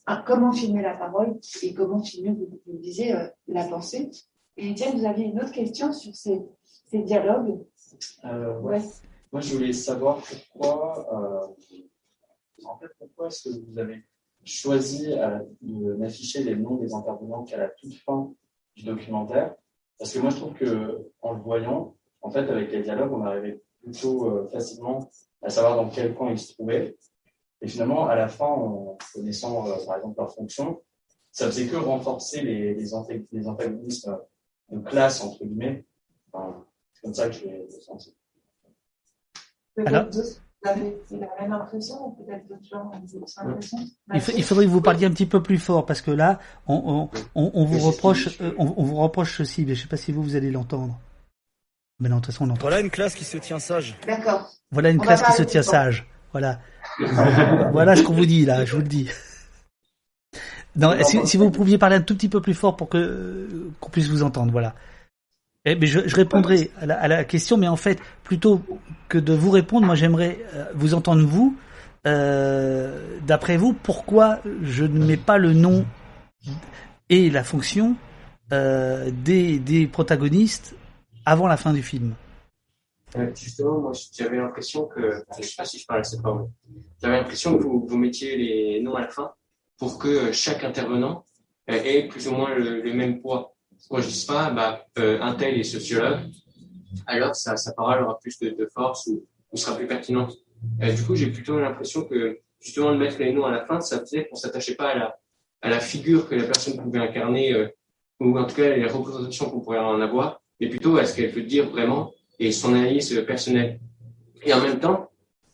un- 0.07 0.21
comment 0.23 0.51
filmer 0.51 0.81
la 0.81 0.95
parole 0.95 1.37
et 1.61 1.73
comment 1.73 2.01
filmer, 2.03 2.31
vous, 2.31 2.59
vous 2.65 2.77
disiez, 2.77 3.13
la 3.47 3.65
pensée. 3.67 4.09
Et 4.57 4.71
Étienne, 4.71 4.97
vous 4.97 5.05
aviez 5.05 5.25
une 5.25 5.39
autre 5.39 5.51
question 5.53 5.93
sur 5.93 6.13
ces, 6.15 6.41
ces 6.91 6.99
dialogues? 7.03 7.59
Euh, 8.25 8.59
Ouais. 8.59 8.81
Moi, 9.31 9.41
je 9.41 9.53
voulais 9.55 9.73
savoir 9.73 10.21
pourquoi, 10.51 11.07
euh, 11.13 11.47
en 12.65 12.77
fait, 12.77 12.87
pourquoi 12.97 13.27
est-ce 13.27 13.49
que 13.49 13.55
vous 13.65 13.77
avez 13.77 14.03
choisi 14.45 15.13
euh, 15.13 15.39
de 15.61 15.93
n'afficher 15.95 16.43
les 16.43 16.55
noms 16.55 16.75
des 16.75 16.93
intervenants 16.93 17.43
qu'à 17.43 17.57
la 17.57 17.69
toute 17.69 17.93
fin 17.95 18.33
du 18.75 18.83
documentaire? 18.83 19.55
Parce 19.97 20.13
que 20.13 20.19
moi, 20.19 20.29
je 20.29 20.37
trouve 20.37 20.53
que 20.53 21.11
en 21.21 21.33
le 21.33 21.41
voyant, 21.41 21.95
en 22.21 22.29
fait, 22.31 22.49
avec 22.49 22.71
les 22.71 22.81
dialogues, 22.81 23.13
on 23.13 23.23
arrivait 23.25 23.61
plutôt 23.83 24.25
euh, 24.25 24.47
facilement 24.49 25.09
à 25.41 25.49
savoir 25.49 25.75
dans 25.75 25.89
quel 25.89 26.15
camp 26.15 26.29
ils 26.29 26.39
se 26.39 26.53
trouvaient. 26.53 26.97
Et 27.61 27.67
finalement, 27.67 28.07
à 28.07 28.15
la 28.15 28.27
fin, 28.27 28.47
en 28.47 28.97
connaissant, 29.13 29.67
euh, 29.67 29.85
par 29.85 29.97
exemple, 29.97 30.19
leur 30.19 30.33
fonction, 30.33 30.81
ça 31.31 31.47
faisait 31.47 31.67
que 31.67 31.75
renforcer 31.75 32.41
les, 32.41 32.73
les, 32.73 33.25
les 33.31 33.47
antagonismes 33.47 34.19
de 34.71 34.79
classe, 34.79 35.21
entre 35.21 35.43
guillemets. 35.43 35.85
Enfin, 36.31 36.65
c'est 36.93 37.01
comme 37.01 37.13
ça 37.13 37.27
que 37.27 37.35
je 37.35 37.45
l'ai. 37.45 37.67
Peut-être 39.75 39.87
Alors- 39.87 40.09
vous 40.61 40.69
avez 40.69 40.97
la 41.11 41.41
même 41.41 41.53
impression 41.53 41.95
ou 42.07 42.11
peut-être 42.11 42.47
d'autres 42.47 42.67
gens 42.69 42.91
ont 42.93 42.99
d'autres 42.99 43.39
impressions 43.39 43.77
Il, 44.13 44.19
fa- 44.21 44.31
il 44.33 44.43
faudrait 44.43 44.65
que 44.65 44.69
vous 44.69 44.81
parliez 44.81 45.05
un 45.05 45.11
petit 45.11 45.25
peu 45.25 45.41
plus 45.41 45.57
fort 45.57 45.85
parce 45.85 46.01
que 46.01 46.11
là, 46.11 46.39
on, 46.67 47.09
on, 47.35 47.43
on, 47.43 47.51
on 47.53 47.65
vous 47.65 47.79
reproche, 47.79 48.39
euh, 48.41 48.51
on, 48.57 48.73
on 48.77 48.83
vous 48.83 48.95
reproche 48.97 49.37
ceci, 49.37 49.65
mais 49.65 49.75
je 49.75 49.83
sais 49.83 49.87
pas 49.87 49.97
si 49.97 50.11
vous 50.11 50.21
vous 50.21 50.35
allez 50.35 50.51
l'entendre. 50.51 50.99
Mais 52.01 52.09
non, 52.09 52.17
de 52.17 52.21
toute 52.21 52.33
façon, 52.33 52.43
on 52.45 52.47
l'entend. 52.47 52.61
Voilà 52.61 52.79
une 52.81 52.89
classe 52.89 53.15
qui 53.15 53.23
se 53.25 53.37
tient 53.37 53.59
sage. 53.59 53.97
D'accord. 54.05 54.49
Voilà 54.71 54.89
une 54.89 54.99
classe 54.99 55.21
qui 55.23 55.31
se 55.33 55.43
tient 55.43 55.63
sage. 55.63 56.07
Voilà. 56.31 56.59
voilà 57.71 57.95
ce 57.95 58.03
qu'on 58.03 58.13
vous 58.13 58.25
dit 58.25 58.45
là, 58.45 58.65
je 58.65 58.73
vous 58.75 58.81
le 58.81 58.87
dis. 58.87 59.09
Non, 60.75 60.93
si, 61.03 61.25
si 61.25 61.37
vous 61.37 61.49
pouviez 61.51 61.77
parler 61.77 61.95
un 61.95 62.01
tout 62.01 62.15
petit 62.15 62.29
peu 62.29 62.41
plus 62.41 62.53
fort 62.53 62.75
pour 62.77 62.89
que 62.89 62.97
euh, 62.97 63.71
qu'on 63.79 63.89
puisse 63.89 64.07
vous 64.07 64.23
entendre, 64.23 64.51
voilà. 64.51 64.75
Eh, 65.65 65.75
mais 65.75 65.87
je, 65.87 65.99
répondrai 66.15 66.71
à 66.79 67.07
la, 67.07 67.23
question, 67.25 67.57
mais 67.57 67.67
en 67.67 67.75
fait, 67.75 67.99
plutôt 68.23 68.61
que 69.09 69.17
de 69.17 69.33
vous 69.33 69.51
répondre, 69.51 69.85
moi 69.85 69.95
j'aimerais 69.95 70.39
euh, 70.53 70.65
vous 70.73 70.93
entendre 70.93 71.25
vous. 71.25 71.57
Euh, 72.07 73.19
D'après 73.27 73.57
vous, 73.57 73.73
pourquoi 73.73 74.39
je 74.63 74.85
ne 74.85 75.05
mets 75.05 75.17
pas 75.17 75.37
le 75.37 75.53
nom 75.53 75.85
et 77.09 77.29
la 77.29 77.43
fonction 77.43 77.97
euh, 78.53 79.11
des, 79.11 79.89
protagonistes 79.91 80.75
avant 81.25 81.47
la 81.47 81.57
fin 81.57 81.73
du 81.73 81.83
film? 81.83 82.15
Justement, 83.35 83.79
moi, 83.79 83.91
j'avais 84.13 84.37
l'impression 84.37 84.85
que, 84.85 85.23
je 85.37 85.43
sais 85.43 85.55
pas 85.57 85.65
si 85.65 85.79
je 85.79 85.85
parle 85.85 86.03
fort, 86.05 86.35
mais 86.39 86.73
j'avais 87.01 87.17
l'impression 87.17 87.57
que 87.57 87.63
vous, 87.63 87.97
mettiez 87.97 88.37
les 88.37 88.81
noms 88.81 88.95
à 88.95 89.01
la 89.01 89.09
fin 89.09 89.33
pour 89.77 89.97
que 89.97 90.31
chaque 90.31 90.63
intervenant 90.63 91.25
ait 91.67 92.07
plus 92.07 92.27
ou 92.29 92.31
moins 92.31 92.55
le 92.55 92.93
même 92.93 93.19
poids. 93.19 93.55
Moi, 93.91 94.01
je 94.01 94.07
dis 94.07 94.25
pas, 94.27 94.49
bah, 94.51 94.85
euh, 94.99 95.19
un 95.21 95.33
tel 95.33 95.57
est 95.57 95.63
sociologue, 95.63 96.19
alors 97.07 97.35
sa, 97.35 97.55
parole 97.73 98.03
aura 98.03 98.19
plus 98.19 98.37
de, 98.39 98.69
force 98.73 99.07
ou, 99.07 99.25
sera 99.57 99.75
plus 99.75 99.87
pertinente. 99.87 100.37
Euh, 100.81 100.91
du 100.91 101.03
coup, 101.03 101.15
j'ai 101.15 101.27
plutôt 101.27 101.59
l'impression 101.59 102.03
que, 102.03 102.39
justement, 102.59 102.91
de 102.91 102.97
mettre 102.97 103.19
les 103.19 103.31
noms 103.33 103.45
à 103.45 103.51
la 103.51 103.65
fin, 103.65 103.81
ça 103.81 103.99
faisait 103.99 104.27
qu'on 104.27 104.35
s'attachait 104.35 104.75
pas 104.75 104.89
à 104.89 104.97
la, 104.97 105.19
à 105.61 105.69
la 105.69 105.79
figure 105.79 106.27
que 106.27 106.35
la 106.35 106.43
personne 106.43 106.77
pouvait 106.77 106.99
incarner, 106.99 107.53
euh, 107.53 107.67
ou 108.19 108.37
en 108.37 108.45
tout 108.45 108.55
cas 108.55 108.75
les 108.75 108.85
représentations 108.85 109.49
qu'on 109.49 109.61
pourrait 109.61 109.79
en 109.79 110.01
avoir, 110.01 110.41
mais 110.59 110.67
plutôt 110.67 110.97
à 110.97 111.05
ce 111.05 111.15
qu'elle 111.15 111.31
peut 111.31 111.41
dire 111.41 111.69
vraiment 111.69 112.13
et 112.37 112.51
son 112.51 112.73
analyse 112.73 113.23
personnelle. 113.25 113.79
Et 114.43 114.53
en 114.53 114.61
même 114.61 114.79
temps, 114.79 115.09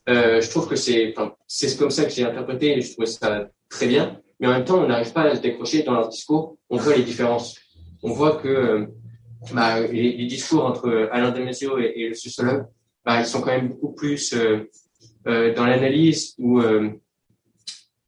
euh, 0.10 0.42
je 0.42 0.50
trouve 0.50 0.68
que 0.68 0.76
c'est, 0.76 1.14
c'est 1.48 1.78
comme 1.78 1.90
ça 1.90 2.06
que 2.06 2.12
j'ai 2.12 2.24
interprété 2.24 2.78
et 2.78 2.82
je 2.82 2.92
trouvais 2.92 3.08
ça 3.08 3.50
très 3.70 3.88
bien. 3.88 4.20
Mais 4.40 4.48
en 4.48 4.52
même 4.52 4.66
temps, 4.66 4.80
on 4.80 4.88
n'arrive 4.88 5.14
pas 5.14 5.24
à 5.24 5.36
se 5.36 5.42
décrocher 5.42 5.84
dans 5.84 5.94
leur 5.94 6.10
discours. 6.10 6.58
On 6.70 6.78
voit 6.78 6.96
les 6.96 7.04
différences. 7.04 7.56
On 8.06 8.14
voit 8.14 8.36
que 8.36 8.88
bah, 9.52 9.80
les, 9.80 10.26
discours 10.28 10.64
entre 10.64 11.10
Alain 11.12 11.32
Damasio 11.32 11.80
et, 11.80 11.92
et 11.96 12.10
le 12.10 12.66
bah, 13.04 13.20
ils 13.20 13.26
sont 13.26 13.42
quand 13.42 13.52
même 13.52 13.70
beaucoup 13.70 13.94
plus 13.94 14.34
euh, 14.34 14.70
euh, 15.28 15.54
dans 15.56 15.66
l'analyse 15.66 16.36
ou, 16.38 16.60
euh, 16.60 16.90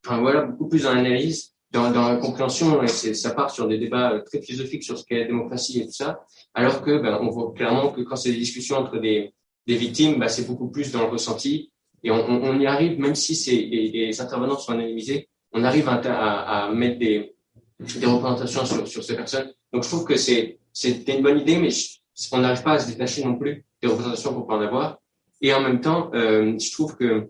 enfin 0.06 0.20
voilà, 0.20 0.44
beaucoup 0.44 0.70
plus 0.70 0.84
dans 0.84 0.94
l'analyse, 0.94 1.56
dans, 1.72 1.90
la 1.90 2.18
compréhension. 2.18 2.84
Et 2.84 2.88
ça 2.88 3.32
part 3.32 3.50
sur 3.50 3.68
des 3.68 3.80
débats 3.80 4.22
très 4.26 4.40
philosophiques 4.40 4.84
sur 4.84 5.00
ce 5.00 5.04
qu'est 5.04 5.20
la 5.20 5.26
démocratie 5.26 5.82
et 5.82 5.86
tout 5.86 5.94
ça. 5.94 6.20
Alors 6.54 6.84
que, 6.84 7.00
ben, 7.00 7.18
on 7.22 7.30
voit 7.30 7.54
clairement 7.54 7.90
que 7.90 8.02
quand 8.02 8.16
c'est 8.16 8.32
des 8.32 8.38
discussions 8.38 8.78
entre 8.78 9.00
des, 9.00 9.34
des 9.66 9.76
victimes, 9.76 10.24
c'est 10.28 10.48
beaucoup 10.48 10.70
plus 10.70 10.92
dans 10.92 11.02
le 11.02 11.10
ressenti. 11.10 11.72
Et 12.04 12.12
on, 12.12 12.60
y 12.60 12.68
arrive, 12.68 13.00
même 13.00 13.16
si 13.16 13.36
c'est, 13.36 13.56
les, 13.56 14.22
intervenants 14.22 14.58
sont 14.58 14.72
anonymisés, 14.72 15.30
on 15.52 15.64
arrive 15.64 15.90
à 15.90 16.72
mettre 16.72 17.00
des, 17.00 17.36
des 17.80 18.06
représentations 18.06 18.66
sur, 18.66 18.88
sur 18.88 19.04
ces 19.04 19.16
personnes. 19.16 19.52
Donc 19.74 19.84
je 19.84 19.90
trouve 19.90 20.06
que 20.06 20.16
c'est, 20.18 20.60
c'était 20.74 21.16
une 21.18 21.24
bonne 21.24 21.40
idée, 21.40 21.58
mais 21.58 21.70
je- 21.70 21.98
on 22.32 22.40
n'arrive 22.40 22.64
pas 22.64 22.74
à 22.74 22.80
se 22.80 22.88
détacher 22.90 23.24
non 23.24 23.36
plus 23.36 23.64
des 23.82 23.88
représentations 23.88 24.34
qu'on 24.34 24.42
peut 24.44 24.54
en 24.54 24.62
avoir. 24.62 25.00
Et 25.42 25.54
en 25.54 25.62
même 25.62 25.82
temps, 25.82 26.10
euh, 26.14 26.58
je 26.58 26.72
trouve 26.72 26.96
que, 26.96 27.30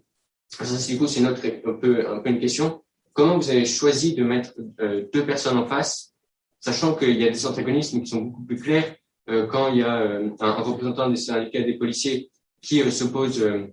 ça 0.49 0.63
c'est 0.65 0.93
du 0.93 0.97
coup, 0.97 1.07
c'est 1.07 1.19
une 1.19 1.27
autre, 1.27 1.41
un 1.45 1.73
peu, 1.73 2.07
un 2.09 2.19
peu 2.19 2.29
une 2.29 2.39
question. 2.39 2.81
Comment 3.13 3.37
vous 3.37 3.49
avez 3.49 3.65
choisi 3.65 4.15
de 4.15 4.23
mettre 4.23 4.53
euh, 4.79 5.05
deux 5.13 5.25
personnes 5.25 5.57
en 5.57 5.65
face, 5.65 6.13
sachant 6.59 6.95
qu'il 6.95 7.17
y 7.17 7.27
a 7.27 7.29
des 7.29 7.45
antagonismes 7.45 8.01
qui 8.01 8.07
sont 8.07 8.21
beaucoup 8.21 8.43
plus 8.43 8.57
clairs 8.61 8.95
euh, 9.29 9.45
quand 9.47 9.69
il 9.73 9.79
y 9.79 9.83
a 9.83 10.01
euh, 10.01 10.29
un, 10.39 10.47
un 10.47 10.61
représentant 10.61 11.09
des 11.09 11.17
syndicats 11.17 11.61
des 11.63 11.73
policiers 11.77 12.29
qui 12.61 12.81
euh, 12.81 12.89
s'oppose 12.91 13.41
euh, 13.41 13.67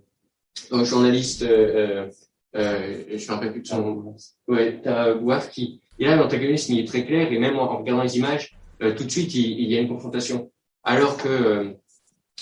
au 0.71 0.83
journaliste, 0.83 1.43
euh, 1.43 2.07
euh, 2.07 2.09
euh, 2.57 3.03
je 3.17 3.25
me 3.27 3.31
rappelle 3.33 3.51
plus 3.53 3.61
de 3.61 3.67
son 3.67 3.81
nom, 3.81 4.15
ouais, 4.47 4.81
t'as 4.83 5.13
Bouaf 5.13 5.49
qui, 5.51 5.81
et 5.99 6.05
là 6.05 6.15
l'antagonisme 6.15 6.73
il 6.73 6.79
est 6.79 6.87
très 6.87 7.05
clair 7.05 7.31
et 7.31 7.39
même 7.39 7.57
en, 7.57 7.77
regardant 7.77 8.03
les 8.03 8.17
images, 8.17 8.57
euh, 8.81 8.93
tout 8.95 9.03
de 9.03 9.11
suite 9.11 9.33
il, 9.35 9.59
il 9.59 9.71
y 9.71 9.77
a 9.77 9.81
une 9.81 9.87
confrontation. 9.87 10.51
Alors 10.83 11.17
que 11.17 11.27
euh, 11.29 11.71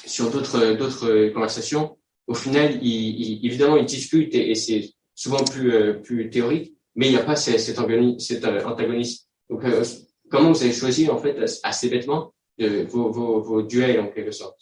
sur 0.06 0.32
d'autres 0.32 0.74
d'autres 0.74 1.30
conversations, 1.30 1.98
au 2.28 2.34
final, 2.34 2.80
ils, 2.82 3.22
ils- 3.22 3.46
évidemment 3.46 3.78
ils 3.78 3.86
discutent 3.86 4.36
et, 4.36 4.56
c'est 4.56 4.90
souvent 5.16 5.44
plus 5.44 5.74
euh, 5.74 5.94
plus 5.94 6.30
théorique, 6.30 6.74
mais 6.96 7.08
il 7.08 7.12
n'y 7.12 7.18
a 7.18 7.24
pas 7.24 7.36
cet, 7.36 7.78
euh, 7.80 8.66
antagonisme. 8.66 9.26
Euh, 9.52 9.84
comment 10.30 10.52
vous 10.52 10.64
avez 10.64 10.74
choisi 10.74 11.10
en 11.10 11.18
fait 11.18 11.38
assez 11.64 11.90
bêtement 11.90 12.34
vos, 12.60 13.62
duels 13.62 14.00
en 14.00 14.08
quelque 14.08 14.32
sorte? 14.32 14.60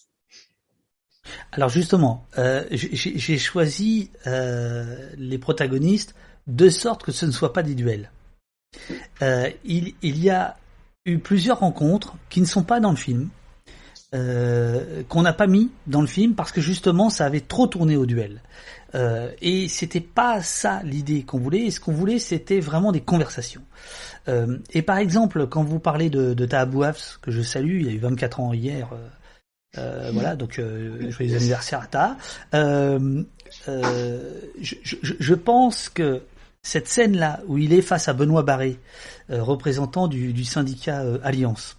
Alors 1.51 1.69
justement, 1.69 2.25
euh, 2.37 2.63
j'ai 2.71 3.37
choisi 3.37 4.11
euh, 4.27 5.09
les 5.17 5.37
protagonistes 5.37 6.15
de 6.47 6.69
sorte 6.69 7.03
que 7.03 7.11
ce 7.11 7.25
ne 7.25 7.31
soit 7.31 7.53
pas 7.53 7.63
des 7.63 7.75
duels. 7.75 8.11
Euh, 9.21 9.49
il, 9.63 9.95
y 10.01 10.29
a 10.29 10.57
eu 11.05 11.19
plusieurs 11.19 11.59
rencontres 11.59 12.15
qui 12.29 12.41
ne 12.41 12.45
sont 12.45 12.63
pas 12.63 12.79
dans 12.79 12.91
le 12.91 12.97
film, 12.97 13.29
euh, 14.13 15.03
qu'on 15.07 15.21
n'a 15.21 15.33
pas 15.33 15.47
mis 15.47 15.71
dans 15.87 16.01
le 16.01 16.07
film 16.07 16.35
parce 16.35 16.51
que 16.51 16.59
justement 16.59 17.09
ça 17.09 17.25
avait 17.25 17.41
trop 17.41 17.67
tourné 17.67 17.95
au 17.95 18.05
duel. 18.05 18.41
Euh, 18.93 19.31
et 19.41 19.69
c'était 19.69 20.01
pas 20.01 20.41
ça 20.41 20.81
l'idée 20.83 21.23
qu'on 21.23 21.37
voulait. 21.37 21.65
Et 21.65 21.71
ce 21.71 21.79
qu'on 21.79 21.93
voulait, 21.93 22.19
c'était 22.19 22.59
vraiment 22.59 22.91
des 22.91 23.01
conversations. 23.01 23.63
Euh, 24.27 24.57
et 24.71 24.81
par 24.81 24.97
exemple, 24.97 25.47
quand 25.47 25.63
vous 25.63 25.79
parlez 25.79 26.09
de, 26.09 26.33
de 26.33 26.45
Taha 26.45 26.65
Bouafs, 26.65 27.19
que 27.21 27.31
je 27.31 27.41
salue, 27.41 27.81
il 27.81 27.87
a 27.87 27.91
eu 27.91 27.99
24 27.99 28.39
ans 28.41 28.53
hier. 28.53 28.89
voilà, 29.75 30.35
donc 30.35 30.59
euh, 30.59 31.09
joyeux 31.09 31.37
anniversaire 31.37 31.81
à 31.81 31.87
Ta. 31.87 32.17
Je, 32.53 33.23
je, 34.81 34.95
je 35.01 35.33
pense 35.33 35.87
que 35.87 36.21
cette 36.63 36.87
scène-là, 36.87 37.41
où 37.47 37.57
il 37.57 37.73
est 37.73 37.81
face 37.81 38.07
à 38.07 38.13
Benoît 38.13 38.43
Barré, 38.43 38.79
euh, 39.29 39.43
représentant 39.43 40.07
du, 40.07 40.43
syndicat 40.43 41.01
euh, 41.01 41.19
Alliance, 41.23 41.77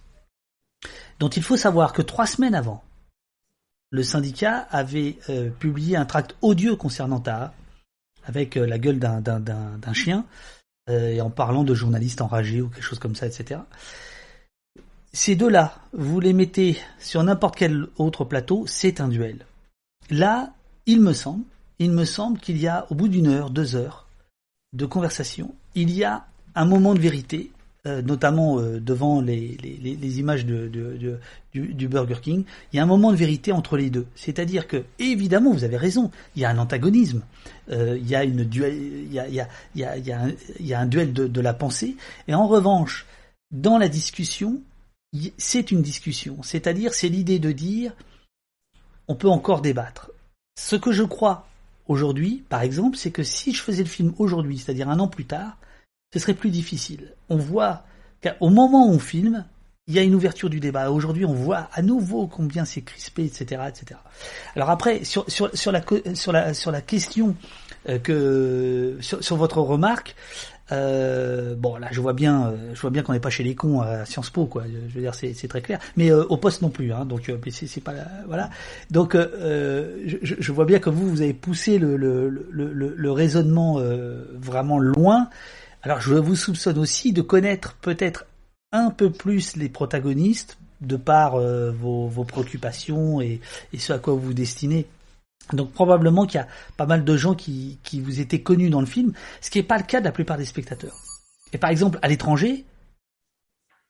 dont 1.19 1.29
il 1.29 1.43
faut 1.43 1.57
savoir 1.57 1.93
que 1.93 2.01
trois 2.01 2.25
semaines 2.27 2.55
avant, 2.55 2.83
le 3.91 4.03
syndicat 4.03 4.67
avait 4.71 5.17
euh, 5.29 5.49
publié 5.49 5.95
un 5.95 6.05
tract 6.05 6.35
odieux 6.41 6.75
concernant 6.75 7.19
Taha, 7.19 7.53
avec 8.25 8.57
euh, 8.57 8.65
la 8.65 8.79
gueule 8.79 8.99
d'un 8.99 9.93
chien, 9.93 10.25
et 10.89 11.21
en 11.21 11.29
parlant 11.29 11.63
de 11.63 11.73
journalistes 11.73 12.19
enragés 12.19 12.61
ou 12.61 12.67
quelque 12.67 12.83
chose 12.83 12.99
comme 12.99 13.15
ça, 13.15 13.25
etc. 13.25 13.61
Ces 15.13 15.35
deux-là, 15.35 15.75
vous 15.93 16.19
les 16.19 16.33
mettez 16.33 16.77
sur 16.99 17.23
n'importe 17.23 17.55
quel 17.55 17.87
autre 17.95 18.25
plateau, 18.25 18.65
c'est 18.67 18.99
un 18.99 19.07
duel. 19.07 19.45
Là, 20.09 20.51
il 20.85 20.99
me 20.99 21.13
semble, 21.13 21.45
il 21.79 21.91
me 21.91 22.03
semble 22.03 22.37
qu'il 22.37 22.57
y 22.57 22.67
a, 22.67 22.85
au 22.89 22.95
bout 22.95 23.07
d'une 23.07 23.27
heure, 23.27 23.49
deux 23.49 23.77
heures 23.77 24.02
de 24.73 24.85
conversation, 24.85 25.53
il 25.75 25.91
y 25.91 26.03
a 26.03 26.25
un 26.55 26.65
moment 26.65 26.93
de 26.93 26.99
vérité, 26.99 27.51
euh, 27.85 28.01
notamment 28.01 28.59
euh, 28.59 28.79
devant 28.79 29.21
les, 29.21 29.57
images 30.19 30.45
de, 30.45 30.67
du, 31.53 31.87
Burger 31.87 32.19
King, 32.21 32.43
il 32.71 32.77
y 32.77 32.79
a 32.79 32.83
un 32.83 32.87
moment 32.87 33.11
de 33.11 33.17
vérité 33.17 33.51
entre 33.51 33.77
les 33.77 33.89
deux. 33.89 34.07
C'est-à-dire 34.15 34.67
que, 34.67 34.83
évidemment, 34.99 35.51
vous 35.51 35.63
avez 35.63 35.77
raison, 35.77 36.11
il 36.35 36.41
y 36.41 36.45
a 36.45 36.49
un 36.49 36.57
antagonisme, 36.57 37.21
euh, 37.71 37.97
il, 37.99 38.07
y 38.07 38.15
a 38.15 38.23
une 38.23 38.43
duel, 38.43 38.73
il, 38.75 39.13
y 39.13 39.19
a, 39.19 39.25
un, 39.43 40.31
il 40.59 40.65
y 40.65 40.73
a 40.73 40.79
un 40.79 40.85
duel 40.85 41.13
de 41.13 41.41
la 41.41 41.53
pensée, 41.53 41.95
et 42.27 42.33
en 42.33 42.47
revanche, 42.47 43.05
dans 43.51 43.77
la 43.77 43.89
discussion, 43.89 44.61
c'est 45.37 45.71
une 45.71 45.81
discussion. 45.81 46.41
C'est-à-dire, 46.41 46.93
c'est 46.93 47.09
l'idée 47.09 47.39
de 47.39 47.51
dire, 47.51 47.93
on 49.07 49.15
peut 49.15 49.29
encore 49.29 49.61
débattre. 49.61 50.11
Ce 50.55 50.75
que 50.75 50.91
je 50.91 51.03
crois 51.03 51.47
aujourd'hui, 51.87 52.43
par 52.49 52.61
exemple, 52.61 52.97
c'est 52.97 53.11
que 53.11 53.23
si 53.23 53.53
je 53.53 53.61
faisais 53.61 53.83
le 53.83 53.89
film 53.89 54.13
aujourd'hui, 54.17 54.57
c'est-à-dire 54.57 54.89
un 54.89 54.99
an 54.99 55.07
plus 55.07 55.25
tard, 55.25 55.57
ce 56.13 56.19
serait 56.19 56.33
plus 56.33 56.51
difficile. 56.51 57.13
On 57.29 57.37
voit 57.37 57.83
qu'au 58.21 58.49
moment 58.49 58.87
où 58.87 58.91
on 58.91 58.99
filme, 58.99 59.45
il 59.87 59.95
y 59.95 59.99
a 59.99 60.03
une 60.03 60.15
ouverture 60.15 60.49
du 60.49 60.59
débat. 60.59 60.91
Aujourd'hui, 60.91 61.25
on 61.25 61.33
voit 61.33 61.69
à 61.73 61.81
nouveau 61.81 62.27
combien 62.27 62.63
c'est 62.63 62.81
crispé, 62.81 63.25
etc., 63.25 63.63
etc. 63.67 63.99
Alors 64.55 64.69
après, 64.69 65.03
sur, 65.03 65.25
la, 65.71 66.81
question 66.81 67.35
euh, 67.89 67.99
que 67.99 68.97
sur 69.01 69.35
votre 69.35 69.59
remarque, 69.59 70.15
euh, 70.73 71.55
bon 71.55 71.77
là 71.77 71.87
je 71.91 72.01
vois 72.01 72.13
bien, 72.13 72.47
euh, 72.47 72.71
je 72.73 72.81
vois 72.81 72.89
bien 72.89 73.03
qu'on 73.03 73.13
n'est 73.13 73.19
pas 73.19 73.29
chez 73.29 73.43
les 73.43 73.55
cons 73.55 73.81
à 73.81 74.05
Sciences 74.05 74.29
Po 74.29 74.45
quoi. 74.45 74.63
Je 74.65 74.93
veux 74.93 75.01
dire 75.01 75.13
c'est, 75.13 75.33
très 75.47 75.61
clair. 75.61 75.79
Mais 75.95 76.11
euh, 76.11 76.23
au 76.25 76.37
poste 76.37 76.61
non 76.61 76.69
plus. 76.69 76.91
Hein, 76.91 77.05
donc 77.05 77.31
c'est, 77.51 77.81
pas 77.81 77.93
voilà. 78.27 78.49
Donc 78.89 79.15
je, 79.15 80.51
vois 80.51 80.65
bien 80.65 80.79
que 80.79 80.89
vous 80.89 81.09
vous 81.09 81.21
avez 81.21 81.33
poussé 81.33 81.77
le 81.77 83.11
raisonnement 83.11 83.79
vraiment 84.33 84.79
loin. 84.79 85.29
Alors 85.83 86.01
je 86.01 86.15
vous 86.15 86.35
soupçonne 86.35 86.79
aussi 86.79 87.13
de 87.13 87.21
connaître 87.21 87.75
peut-être 87.81 88.25
un 88.71 88.89
peu 88.89 89.11
plus 89.11 89.55
les 89.55 89.69
protagonistes 89.69 90.57
de 90.81 90.95
par 90.97 91.37
vos, 91.37 92.07
vos 92.07 92.23
préoccupations 92.23 93.21
et, 93.21 93.39
et 93.73 93.77
ce 93.77 93.93
à 93.93 93.99
quoi 93.99 94.13
vous 94.13 94.21
vous 94.21 94.33
destinez. 94.33 94.87
Donc 95.51 95.73
probablement 95.73 96.25
qu'il 96.25 96.39
y 96.39 96.43
a 96.43 96.47
pas 96.77 96.85
mal 96.85 97.03
de 97.03 97.17
gens 97.17 97.35
qui, 97.35 97.79
qui 97.83 97.99
vous 97.99 98.21
étaient 98.21 98.41
connus 98.41 98.69
dans 98.69 98.79
le 98.79 98.85
film, 98.85 99.13
ce 99.41 99.49
qui 99.49 99.59
n'est 99.59 99.63
pas 99.63 99.77
le 99.77 99.83
cas 99.83 99.99
de 99.99 100.05
la 100.05 100.11
plupart 100.11 100.37
des 100.37 100.45
spectateurs. 100.45 100.95
Et 101.51 101.57
par 101.57 101.69
exemple, 101.69 101.99
à 102.01 102.07
l'étranger, 102.07 102.65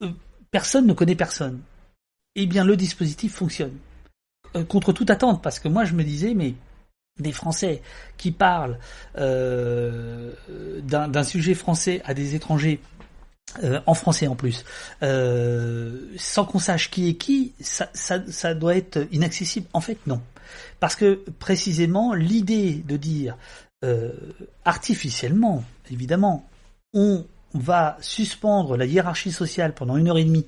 euh, 0.02 0.10
personne 0.52 0.88
ne 0.88 0.94
connaît 0.94 1.16
personne. 1.16 1.62
Eh 2.36 2.48
bien, 2.48 2.66
le 2.66 2.76
dispositif 2.76 3.36
fonctionne. 3.36 3.78
Euh, 4.56 4.64
contre 4.66 4.94
toute 4.94 5.10
attente, 5.10 5.42
parce 5.44 5.60
que 5.60 5.68
moi 5.68 5.86
je 5.86 5.94
me 5.94 6.04
disais, 6.04 6.34
mais 6.34 6.56
des 7.20 7.32
Français 7.32 7.84
qui 8.18 8.32
parlent 8.32 8.80
euh, 9.18 10.34
d'un 10.82 11.24
sujet 11.24 11.54
français 11.54 12.02
à 12.06 12.16
des 12.16 12.34
étrangers, 12.34 12.80
en 13.86 13.94
français 13.94 14.26
en 14.26 14.36
plus, 14.36 14.66
sans 15.00 16.46
qu'on 16.46 16.58
sache 16.58 16.90
qui 16.90 17.10
est 17.10 17.14
qui, 17.14 17.54
ça, 17.60 17.92
ça 17.94 18.54
doit 18.56 18.76
être 18.76 19.08
inaccessible. 19.12 19.68
En 19.74 19.82
fait, 19.82 20.00
non. 20.08 20.24
Parce 20.80 20.96
que 20.96 21.24
précisément, 21.40 22.14
l'idée 22.14 22.84
de 22.88 22.98
dire 22.98 23.38
euh, 23.84 24.12
artificiellement, 24.64 25.64
évidemment, 25.92 26.48
on 26.94 27.26
va 27.54 27.98
suspendre 28.00 28.78
la 28.78 28.86
hiérarchie 28.86 29.32
sociale 29.32 29.74
pendant 29.74 29.98
une 29.98 30.08
heure 30.08 30.18
et 30.18 30.24
demie. 30.24 30.48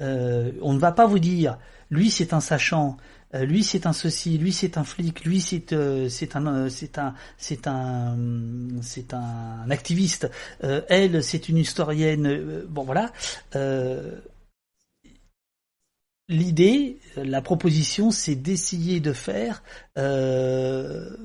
Euh, 0.00 0.52
on 0.60 0.74
ne 0.74 0.78
va 0.78 0.92
pas 0.92 1.06
vous 1.06 1.18
dire, 1.18 1.56
lui 1.90 2.10
c'est 2.10 2.34
un 2.34 2.40
sachant, 2.40 2.98
euh, 3.34 3.46
lui 3.46 3.64
c'est 3.64 3.86
un 3.86 3.94
ceci, 3.94 4.36
lui 4.36 4.52
c'est 4.52 4.76
un 4.76 4.84
flic, 4.84 5.24
lui 5.24 5.40
c'est 5.40 5.64
c'est 6.10 6.36
un 6.36 6.68
c'est 6.68 6.98
un 6.98 7.14
c'est 7.38 7.66
un 7.66 8.16
c'est 8.82 9.14
un 9.14 9.70
activiste, 9.70 10.30
elle 10.60 11.22
c'est 11.22 11.48
une 11.48 11.56
historienne. 11.56 12.64
bon 12.68 12.84
voilà 12.84 13.12
l'idée, 16.32 16.98
la 17.16 17.42
proposition, 17.42 18.10
c'est 18.10 18.34
d'essayer 18.34 19.00
de 19.00 19.12
faire 19.12 19.62
euh, 19.98 21.16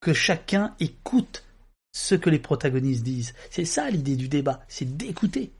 que 0.00 0.12
chacun 0.12 0.74
écoute 0.78 1.44
ce 1.92 2.14
que 2.14 2.30
les 2.30 2.38
protagonistes 2.38 3.02
disent. 3.02 3.34
C'est 3.50 3.64
ça 3.64 3.90
l'idée 3.90 4.16
du 4.16 4.28
débat, 4.28 4.62
c'est 4.68 4.96
d'écouter. 4.96 5.52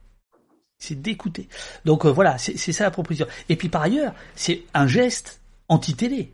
C'est 0.79 1.01
d'écouter. 1.01 1.47
Donc 1.85 2.05
euh, 2.05 2.11
voilà, 2.11 2.37
c'est 2.37 2.57
ça 2.57 2.83
la 2.83 2.91
proposition. 2.91 3.27
Et 3.49 3.55
puis 3.55 3.69
par 3.69 3.83
ailleurs, 3.83 4.13
c'est 4.35 4.63
un 4.73 4.87
geste 4.87 5.41
anti-télé. 5.69 6.33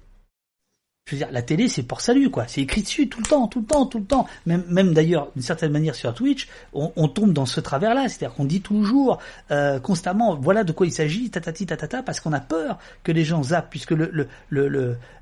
Je 1.10 1.16
veux 1.16 1.20
dire, 1.22 1.30
la 1.32 1.42
télé, 1.42 1.68
c'est 1.68 1.82
pour 1.82 2.02
salut, 2.02 2.30
quoi. 2.30 2.46
C'est 2.48 2.62
écrit 2.62 2.84
dessus 2.84 3.10
tout 3.10 3.20
le 3.20 3.26
temps, 3.26 3.48
tout 3.48 3.62
le 3.62 3.66
temps, 3.66 3.88
tout 3.88 3.98
le 3.98 4.06
temps. 4.06 4.28
Même, 4.46 4.64
même 4.68 4.94
d'ailleurs, 4.94 5.32
d'une 5.36 5.42
certaine 5.42 5.72
manière 5.72 5.96
sur 5.96 6.14
Twitch, 6.14 6.48
on, 6.72 7.08
tombe 7.08 7.34
dans 7.34 7.48
ce 7.48 7.60
travers-là. 7.60 8.08
C'est-à-dire 8.08 8.36
qu'on 8.36 8.46
dit 8.46 8.62
toujours, 8.62 9.18
euh, 9.50 9.80
constamment, 9.80 10.36
voilà 10.36 10.64
de 10.64 10.72
quoi 10.72 10.86
il 10.86 10.92
s'agit, 10.92 11.32
tatati, 11.32 11.66
tatata, 11.66 12.04
parce 12.04 12.20
qu'on 12.20 12.32
a 12.32 12.40
peur 12.40 12.78
que 13.04 13.12
les 13.12 13.26
gens 13.26 13.42
zappent, 13.42 13.72
puisque 13.72 13.90
le, 13.90 14.12
le, 14.14 14.28
le, 14.50 14.68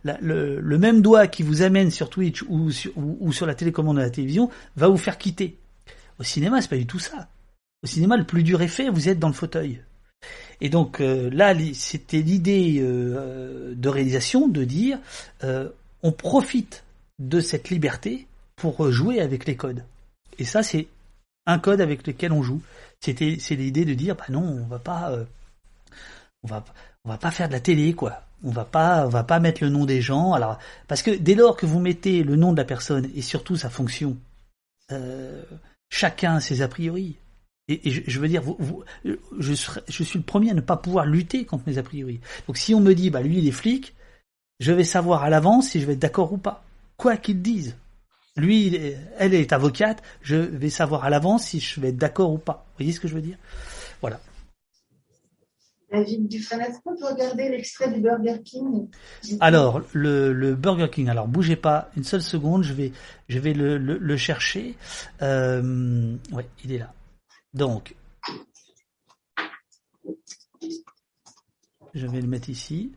le, 0.03 0.59
le, 0.59 0.77
même 0.77 1.01
doigt 1.01 1.27
qui 1.27 1.41
vous 1.41 1.61
amène 1.61 1.89
sur 1.89 2.09
Twitch 2.09 2.43
ou 2.49 2.69
sur, 2.69 2.91
ou, 2.97 3.31
sur 3.31 3.45
la 3.45 3.55
télécommande 3.55 3.95
de 3.95 4.01
la 4.01 4.09
télévision 4.09 4.49
va 4.75 4.89
vous 4.89 4.97
faire 4.97 5.17
quitter. 5.17 5.57
Au 6.19 6.23
cinéma, 6.23 6.61
c'est 6.61 6.69
pas 6.69 6.75
du 6.75 6.85
tout 6.85 6.99
ça. 6.99 7.29
Au 7.81 7.87
cinéma, 7.87 8.17
le 8.17 8.25
plus 8.25 8.43
dur 8.43 8.61
effet, 8.61 8.89
vous 8.89 9.07
êtes 9.07 9.19
dans 9.19 9.29
le 9.29 9.33
fauteuil. 9.33 9.81
Et 10.61 10.69
donc 10.69 11.01
euh, 11.01 11.29
là, 11.31 11.53
c'était 11.73 12.21
l'idée 12.21 12.77
euh, 12.79 13.73
de 13.75 13.89
réalisation 13.89 14.47
de 14.47 14.63
dire 14.63 14.99
euh, 15.43 15.69
on 16.03 16.11
profite 16.11 16.83
de 17.19 17.39
cette 17.39 17.69
liberté 17.69 18.27
pour 18.55 18.91
jouer 18.91 19.21
avec 19.21 19.45
les 19.45 19.55
codes. 19.55 19.83
Et 20.39 20.45
ça, 20.45 20.63
c'est 20.63 20.87
un 21.45 21.59
code 21.59 21.81
avec 21.81 22.05
lequel 22.05 22.31
on 22.31 22.43
joue. 22.43 22.61
C'était, 22.99 23.37
c'est 23.39 23.55
l'idée 23.55 23.85
de 23.85 23.93
dire, 23.93 24.15
bah 24.15 24.25
non, 24.29 24.41
on 24.41 24.67
va 24.67 24.79
pas, 24.79 25.11
on 26.43 26.47
va, 26.47 26.65
on 27.05 27.09
va 27.09 27.17
pas 27.17 27.31
faire 27.31 27.47
de 27.47 27.53
la 27.53 27.59
télé, 27.59 27.93
quoi. 27.93 28.23
On 28.43 28.51
va 28.51 28.65
pas, 28.65 29.05
on 29.05 29.09
va 29.09 29.23
pas 29.23 29.39
mettre 29.39 29.63
le 29.63 29.69
nom 29.69 29.85
des 29.85 30.01
gens. 30.01 30.33
Alors, 30.33 30.59
parce 30.87 31.01
que 31.01 31.11
dès 31.11 31.35
lors 31.35 31.55
que 31.55 31.65
vous 31.65 31.79
mettez 31.79 32.23
le 32.23 32.35
nom 32.35 32.51
de 32.51 32.57
la 32.57 32.65
personne 32.65 33.09
et 33.15 33.21
surtout 33.21 33.55
sa 33.55 33.69
fonction, 33.69 34.17
chacun 35.89 36.35
a 36.35 36.39
ses 36.39 36.61
a 36.61 36.67
priori. 36.67 37.15
Et, 37.69 37.91
je, 37.91 38.19
veux 38.19 38.29
dire, 38.29 38.41
vous, 38.41 38.83
je, 39.03 39.13
je, 39.39 40.03
suis 40.03 40.17
le 40.17 40.23
premier 40.23 40.51
à 40.51 40.53
ne 40.53 40.61
pas 40.61 40.77
pouvoir 40.77 41.05
lutter 41.05 41.45
contre 41.45 41.65
mes 41.67 41.77
a 41.77 41.83
priori. 41.83 42.21
Donc 42.47 42.57
si 42.57 42.73
on 42.73 42.79
me 42.79 42.93
dit, 42.93 43.09
bah 43.09 43.21
lui 43.21 43.39
il 43.39 43.47
est 43.47 43.51
flic, 43.51 43.93
je 44.59 44.71
vais 44.71 44.85
savoir 44.85 45.23
à 45.23 45.29
l'avance 45.29 45.69
si 45.69 45.81
je 45.81 45.85
vais 45.85 45.93
être 45.93 45.99
d'accord 45.99 46.31
ou 46.31 46.37
pas. 46.37 46.63
Quoi 46.95 47.17
qu'ils 47.17 47.41
disent. 47.41 47.75
Lui, 48.37 48.79
elle 49.17 49.33
est 49.33 49.51
avocate, 49.51 50.01
je 50.21 50.35
vais 50.35 50.69
savoir 50.69 51.03
à 51.03 51.09
l'avance 51.09 51.45
si 51.45 51.59
je 51.59 51.81
vais 51.81 51.89
être 51.89 51.97
d'accord 51.97 52.31
ou 52.31 52.37
pas. 52.37 52.65
Vous 52.67 52.77
voyez 52.77 52.93
ce 52.93 52.99
que 52.99 53.07
je 53.07 53.15
veux 53.15 53.21
dire? 53.21 53.37
Voilà. 53.99 54.19
David 55.91 56.27
Dufresne, 56.27 56.61
est-ce 56.61 56.79
qu'on 56.83 56.95
peut 56.97 57.07
regarder 57.07 57.49
l'extrait 57.49 57.91
du 57.91 58.01
Burger 58.01 58.41
King? 58.43 58.87
Alors, 59.39 59.81
le, 59.93 60.33
le, 60.33 60.53
Burger 60.53 60.89
King, 60.91 61.09
alors 61.09 61.27
bougez 61.27 61.55
pas 61.55 61.89
une 61.95 62.03
seule 62.03 62.21
seconde, 62.21 62.63
je 62.63 62.73
vais, 62.73 62.91
je 63.29 63.39
vais 63.39 63.53
le, 63.53 63.77
le, 63.77 63.97
le 63.97 64.17
chercher. 64.17 64.75
Euh, 65.21 66.15
ouais, 66.31 66.45
il 66.63 66.73
est 66.73 66.77
là. 66.77 66.93
Donc, 67.57 67.95
je 71.95 72.05
vais 72.05 72.21
le 72.21 72.27
mettre 72.27 72.49
ici. 72.49 72.91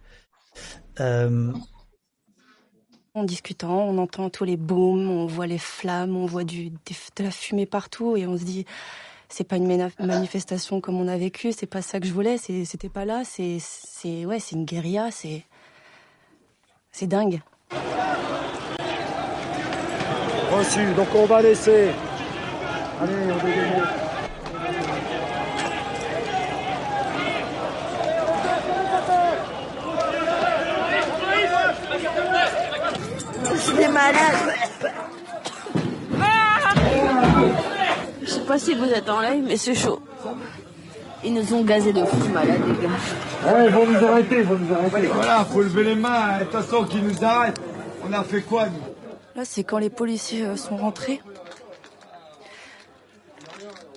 Euh... 1.01 1.53
En 3.15 3.25
discutant, 3.25 3.79
on 3.89 3.97
entend 3.97 4.29
tous 4.29 4.45
les 4.45 4.59
booms, 4.59 5.09
on 5.09 5.27
voit 5.27 5.47
les 5.47 5.59
flammes, 5.59 6.15
on 6.15 6.27
voit 6.27 6.45
du, 6.45 6.69
de 6.71 7.23
la 7.25 7.31
fumée 7.31 7.65
partout 7.65 8.17
et 8.17 8.27
on 8.27 8.37
se 8.37 8.45
dit 8.45 8.67
c'est 9.31 9.45
pas 9.45 9.57
une 9.57 9.91
manifestation 9.99 10.83
comme 10.83 11.01
on 11.01 11.09
a 11.09 11.17
vécu, 11.17 11.53
c'est 11.53 11.67
pas 11.67 11.81
ça 11.81 11.99
que 11.99 12.07
je 12.07 12.13
voulais, 12.13 12.37
c'était 12.37 12.91
pas 12.91 13.07
là, 13.07 13.23
c'est 13.25 13.59
c'est 13.61 14.27
ouais, 14.27 14.41
c'est 14.41 14.57
une 14.57 14.67
guérilla, 14.67 15.11
c'est 15.11 15.47
c'est 16.93 17.07
dingue. 17.07 17.41
Reçu, 20.53 20.93
donc 20.95 21.09
on 21.15 21.25
va 21.25 21.41
laisser. 21.41 21.93
Allez, 23.01 23.33
on 23.33 24.00
Je 38.23 38.27
sais 38.27 38.41
pas 38.41 38.59
si 38.59 38.75
vous 38.75 38.85
êtes 38.85 39.09
en 39.09 39.21
live, 39.21 39.45
mais 39.47 39.57
c'est 39.57 39.75
chaud. 39.75 40.01
Ils 41.25 41.35
nous 41.35 41.55
ont 41.55 41.63
gazé 41.63 41.93
de 41.93 42.05
fou 42.05 42.29
malade, 42.29 42.61
les 42.67 42.87
gars. 42.87 43.53
Ouais, 43.53 43.67
ils 43.67 43.73
vont 43.73 43.87
nous 43.87 44.07
arrêter, 44.07 44.39
ils 44.39 44.45
vont 44.45 44.59
nous 44.59 44.75
arrêter. 44.75 45.09
Voilà, 45.13 45.45
faut 45.45 45.63
lever 45.63 45.85
les 45.85 45.95
mains. 45.95 46.39
De 46.39 46.45
toute 46.45 46.53
façon, 46.53 46.85
qui 46.85 47.03
nous 47.03 47.25
arrête 47.25 47.61
On 48.09 48.13
a 48.13 48.23
fait 48.23 48.41
quoi, 48.43 48.67
nous? 48.67 48.81
Là, 49.37 49.43
c'est 49.45 49.65
quand 49.65 49.79
les 49.79 49.91
policiers 49.91 50.45
euh, 50.45 50.57
sont 50.57 50.77
rentrés. 50.77 51.21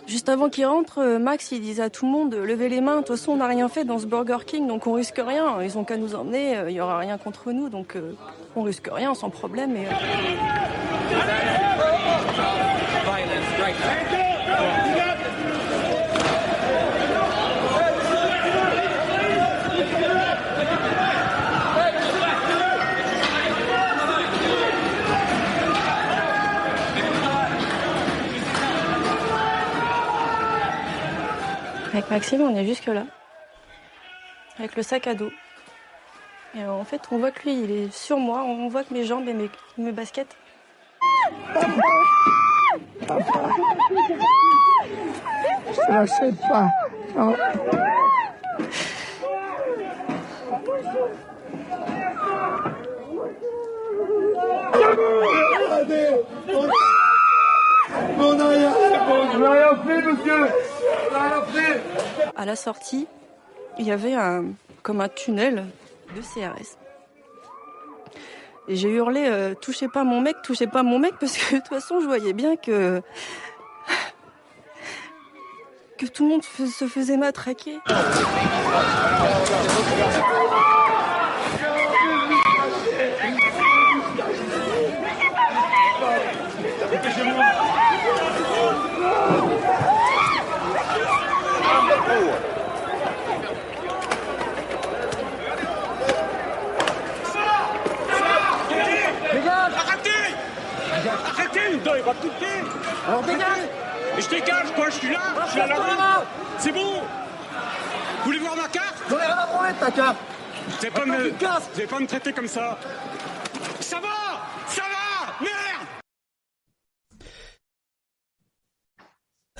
Juste 0.06 0.28
avant 0.28 0.50
qu'il 0.50 0.66
rentre, 0.66 1.00
euh, 1.00 1.18
Max 1.18 1.52
il 1.52 1.62
disait 1.62 1.84
à 1.84 1.90
tout 1.90 2.06
le 2.06 2.12
monde 2.12 2.36
levez 2.36 2.68
les 2.70 2.82
mains. 2.82 2.98
De 2.98 3.06
toute 3.06 3.16
façon, 3.16 3.34
on 3.34 3.38
n'a 3.38 3.48
rien 3.48 3.70
fait 3.70 3.86
dans 3.86 4.00
ce 4.00 4.06
Burger 4.06 4.40
King, 4.46 4.68
donc 4.68 4.86
on 4.86 4.94
risque 4.94 5.22
rien. 5.26 5.62
Ils 5.62 5.78
ont 5.78 5.84
qu'à 5.84 5.98
nous 5.98 6.16
emmener, 6.16 6.58
euh, 6.58 6.70
il 6.70 6.76
y 6.76 6.82
aura 6.82 6.98
rien 6.98 7.18
contre 7.18 7.52
nous, 7.52 7.70
donc 7.70 7.96
euh, 7.96 8.14
on 8.56 8.64
risque 8.64 8.90
rien 8.92 9.14
sans 9.16 9.30
problème. 9.30 9.76
Et, 9.76 9.86
Avec 31.94 32.10
Maxime, 32.10 32.42
on 32.42 32.56
est 32.56 32.66
jusque 32.66 32.88
là. 32.88 33.04
Avec 34.58 34.76
le 34.76 34.82
sac 34.82 35.06
à 35.06 35.14
dos. 35.14 35.32
Et 36.58 36.66
en 36.66 36.84
fait, 36.84 37.02
on 37.12 37.20
voit 37.20 37.30
que 37.30 37.44
lui, 37.44 37.54
il 37.54 37.72
est 37.72 37.94
sur 37.94 38.18
moi. 38.18 38.42
On 38.42 38.68
voit 38.68 38.84
que 38.84 38.96
mes 38.96 39.06
jambes 39.06 39.28
et 39.28 39.34
mes, 39.34 39.50
mes 39.78 39.92
baskets. 39.92 40.36
Je 45.72 45.92
ne 45.92 46.06
sais 46.08 46.34
pas. 46.50 46.70
Non. 47.16 47.36
N'a 59.38 59.52
rien 59.52 59.76
fait, 59.86 60.02
monsieur. 60.02 60.48
Rien 61.12 61.42
fait. 61.52 61.82
À 62.36 62.46
la 62.46 62.56
sortie, 62.56 63.08
il 63.80 63.88
y 63.88 63.92
avait 63.92 64.14
un, 64.14 64.46
comme 64.82 65.02
un 65.02 65.10
tunnel 65.10 65.66
de 66.16 66.22
CRS. 66.22 66.78
Et 68.68 68.76
j'ai 68.76 68.90
hurlé 68.90 69.26
euh, 69.28 69.54
touchez 69.56 69.88
pas 69.88 70.04
mon 70.04 70.22
mec, 70.22 70.38
touchez 70.42 70.68
pas 70.68 70.84
mon 70.84 70.98
mec 70.98 71.16
parce 71.20 71.38
que 71.38 71.56
de 71.56 71.60
toute 71.60 71.68
façon 71.68 72.00
je 72.00 72.06
voyais 72.06 72.32
bien 72.32 72.56
que 72.56 73.02
que 75.98 76.06
tout 76.06 76.24
le 76.24 76.30
monde 76.30 76.44
se 76.44 76.88
faisait 76.88 77.18
matraquer. 77.18 77.80
Dégage 99.34 99.74
Arrêtez 101.26 101.78
Il 101.98 102.04
va 102.04 102.14
tout 102.16 102.30
faire 102.40 102.66
Alors 103.08 103.24
dégage. 103.24 103.70
Mais 104.16 104.22
je 104.22 104.30
dégage, 104.30 104.74
quoi, 104.76 104.90
je 104.90 104.96
suis 104.96 105.12
là 105.12 105.20
Je 105.46 105.52
suis 105.52 105.62
à 105.62 105.68
la 105.68 105.76
rue. 105.76 106.26
C'est 106.60 106.72
bon. 106.72 107.02
Vous 107.02 108.26
voulez 108.26 108.40
voir 108.40 108.56
ma 108.56 108.68
carte? 108.68 109.04
J'en 109.10 109.18
ai 109.18 109.26
rien 109.26 109.36
à 109.36 109.74
de 109.74 109.80
ta 109.80 109.92
carte. 109.92 110.18
Vous 110.68 110.76
allez 110.82 110.92
pas, 110.92 111.06
me... 111.06 111.30
vous 111.30 111.88
pas 111.88 112.00
me 112.00 112.08
traiter 112.08 112.32
comme 112.34 112.48
ça. 112.48 112.78
Ça 113.80 114.00
va! 114.00 114.40
Ça 114.68 114.82
va! 114.82 115.34
Merde! 115.42 115.88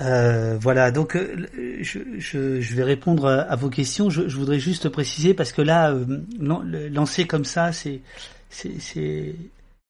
Euh, 0.02 0.58
voilà, 0.60 0.92
donc 0.92 1.16
euh, 1.16 1.48
je, 1.82 2.00
je, 2.18 2.62
je 2.62 2.76
vais 2.76 2.84
répondre 2.84 3.28
à, 3.28 3.42
à 3.42 3.56
vos 3.56 3.70
questions. 3.70 4.10
Je, 4.10 4.28
je 4.28 4.38
voudrais 4.38 4.60
juste 4.60 4.90
préciser 4.90 5.34
parce 5.34 5.52
que 5.52 5.62
là, 5.62 5.92
euh, 5.92 6.90
lancer 6.90 7.28
comme 7.28 7.46
ça, 7.46 7.72
c'est, 7.72 8.02
c'est, 8.50 8.80
c'est, 8.80 9.36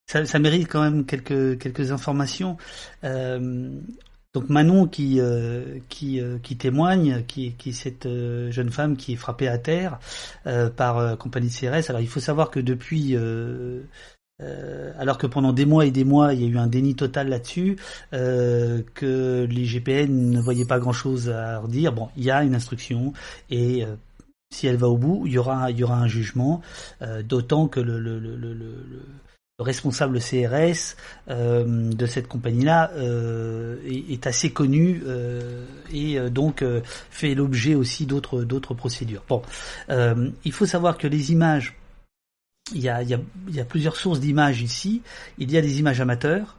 ça, 0.07 0.25
ça 0.25 0.39
mérite 0.39 0.67
quand 0.67 0.81
même 0.81 1.05
quelques 1.05 1.59
quelques 1.59 1.91
informations. 1.91 2.57
Euh, 3.03 3.69
donc 4.33 4.49
Manon 4.49 4.87
qui 4.87 5.19
euh, 5.19 5.79
qui 5.89 6.19
euh, 6.19 6.39
qui 6.39 6.57
témoigne, 6.57 7.23
qui 7.27 7.53
qui 7.53 7.73
cette 7.73 8.07
jeune 8.49 8.71
femme 8.71 8.97
qui 8.97 9.13
est 9.13 9.17
frappée 9.17 9.47
à 9.47 9.57
terre 9.57 9.99
par 10.75 11.17
compagnie 11.17 11.49
de 11.49 11.53
CRS. 11.53 11.89
Alors 11.89 12.01
il 12.01 12.07
faut 12.07 12.19
savoir 12.19 12.49
que 12.51 12.59
depuis 12.59 13.15
alors 14.97 15.17
que 15.17 15.27
pendant 15.27 15.53
des 15.53 15.65
mois 15.65 15.85
et 15.85 15.91
des 15.91 16.03
mois, 16.03 16.33
il 16.33 16.41
y 16.41 16.45
a 16.45 16.47
eu 16.47 16.57
un 16.57 16.67
déni 16.67 16.95
total 16.95 17.29
là-dessus, 17.29 17.77
euh, 18.13 18.81
que 18.93 19.47
les 19.49 19.63
GPN 19.65 20.31
ne 20.31 20.41
voyaient 20.41 20.65
pas 20.65 20.79
grand-chose 20.79 21.29
à 21.29 21.59
redire. 21.59 21.93
Bon, 21.93 22.09
il 22.17 22.23
y 22.23 22.31
a 22.31 22.43
une 22.43 22.55
instruction 22.55 23.13
et 23.49 23.85
euh, 23.85 23.95
si 24.51 24.67
elle 24.67 24.75
va 24.77 24.89
au 24.89 24.97
bout, 24.97 25.23
il 25.27 25.33
y 25.33 25.37
aura, 25.37 25.71
il 25.71 25.77
y 25.77 25.83
aura 25.83 25.97
un 25.97 26.07
jugement. 26.07 26.61
euh, 27.01 27.23
D'autant 27.23 27.67
que 27.67 27.79
le, 27.79 27.99
le, 27.99 28.19
le, 28.19 28.35
le, 28.35 28.53
le- 29.59 29.63
le 29.63 29.63
responsable 29.63 30.19
CRS 30.19 30.95
euh, 31.29 31.91
de 31.93 32.05
cette 32.05 32.27
compagnie-là 32.27 32.91
euh, 32.95 33.77
est, 33.85 34.25
assez 34.27 34.51
connu 34.51 35.01
euh, 35.05 35.65
et 35.91 36.17
euh, 36.19 36.29
donc 36.29 36.61
euh, 36.61 36.81
fait 37.09 37.35
l'objet 37.35 37.75
aussi 37.75 38.05
d'autres 38.05 38.43
d'autres 38.43 38.73
procédures. 38.73 39.23
Bon, 39.27 39.41
euh, 39.89 40.29
il 40.45 40.51
faut 40.51 40.65
savoir 40.65 40.97
que 40.97 41.07
les 41.07 41.31
images 41.31 41.75
il 42.73 42.81
y 42.81 42.89
a, 42.89 43.03
il 43.03 43.09
y 43.09 43.13
a- 43.13 43.19
il 43.49 43.55
y 43.55 43.59
a 43.59 43.65
plusieurs 43.65 43.95
sources 43.97 44.19
d'images 44.19 44.61
ici. 44.61 45.01
Il 45.37 45.51
y 45.51 45.57
a 45.57 45.61
des 45.61 45.79
images 45.79 45.99
amateurs 46.01 46.55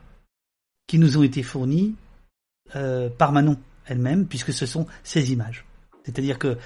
qui 0.87 0.99
nous 0.99 1.17
ont 1.19 1.23
été 1.23 1.43
fournies 1.43 1.95
par 3.19 3.33
Manon 3.33 3.57
elle-même, 3.87 4.27
puisque 4.27 4.53
ce 4.53 4.67
sont 4.67 4.87
ses 5.03 5.33
images. 5.33 5.65
C'est-à-dire 6.05 6.39
que 6.39 6.59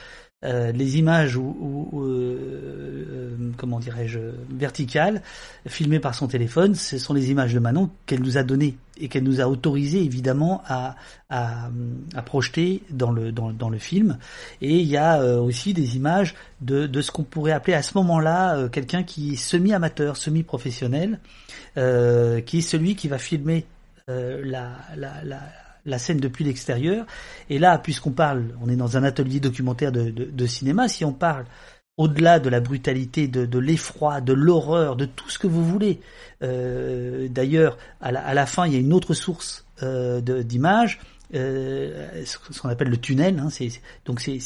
euh, 0.44 0.70
les 0.70 0.98
images 0.98 1.36
où, 1.36 1.90
euh, 1.94 2.06
euh, 2.06 3.50
comment 3.56 3.80
dirais-je 3.80 4.20
verticales 4.50 5.20
filmées 5.66 5.98
par 5.98 6.14
son 6.14 6.28
téléphone, 6.28 6.76
ce 6.76 6.96
sont 6.96 7.12
les 7.12 7.32
images 7.32 7.52
de 7.52 7.58
Manon 7.58 7.90
qu'elle 8.06 8.20
nous 8.20 8.38
a 8.38 8.44
données 8.44 8.76
et 9.00 9.08
qu'elle 9.08 9.24
nous 9.24 9.40
a 9.40 9.48
autorisé 9.48 10.00
évidemment 10.00 10.62
à, 10.66 10.94
à, 11.28 11.70
à 12.14 12.22
projeter 12.22 12.82
dans 12.90 13.10
le 13.10 13.32
dans, 13.32 13.52
dans 13.52 13.68
le 13.68 13.78
film. 13.78 14.18
Et 14.62 14.78
il 14.78 14.86
y 14.86 14.96
a 14.96 15.20
euh, 15.20 15.40
aussi 15.40 15.74
des 15.74 15.96
images 15.96 16.36
de, 16.60 16.86
de 16.86 17.02
ce 17.02 17.10
qu'on 17.10 17.24
pourrait 17.24 17.52
appeler 17.52 17.74
à 17.74 17.82
ce 17.82 17.98
moment-là 17.98 18.68
quelqu'un 18.68 19.02
qui 19.02 19.32
est 19.32 19.36
semi-amateur, 19.36 20.16
semi-professionnel, 20.16 21.18
qui 21.74 22.58
est 22.58 22.60
celui 22.60 22.94
qui 22.94 23.08
va 23.08 23.18
filmer 23.18 23.66
la, 24.06 24.70
la, 24.96 25.24
la, 25.24 25.40
la 25.88 25.98
scène 25.98 26.18
depuis 26.18 26.44
l'extérieur. 26.44 27.06
Et 27.50 27.58
là, 27.58 27.78
puisqu'on 27.78 28.12
parle, 28.12 28.54
on 28.62 28.68
est 28.68 28.76
dans 28.76 28.96
un 28.96 29.02
atelier 29.02 29.40
documentaire 29.40 29.92
de, 29.92 30.46
cinéma, 30.46 30.88
si 30.88 31.04
on 31.04 31.12
parle 31.12 31.46
au-delà 31.96 32.38
de 32.38 32.48
la 32.48 32.60
brutalité, 32.60 33.26
de, 33.26 33.58
l'effroi, 33.58 34.20
de 34.20 34.32
l'horreur, 34.32 34.94
de 34.94 35.04
tout 35.04 35.28
ce 35.30 35.38
que 35.38 35.48
vous 35.48 35.64
voulez. 35.64 36.00
Euh, 36.42 37.26
D'ailleurs, 37.28 37.76
à 38.00 38.12
la, 38.12 38.46
fin, 38.46 38.66
il 38.66 38.72
y 38.72 38.76
a 38.76 38.80
une 38.80 38.92
autre 38.92 39.14
source 39.14 39.66
euh, 39.82 40.20
d'images, 40.20 41.00
euh, 41.34 42.24
ce 42.24 42.60
qu'on 42.60 42.68
appelle 42.68 42.88
le 42.88 42.98
tunnel. 42.98 43.38
Hein, 43.40 43.48
donc 44.04 44.20
c'est 44.20 44.38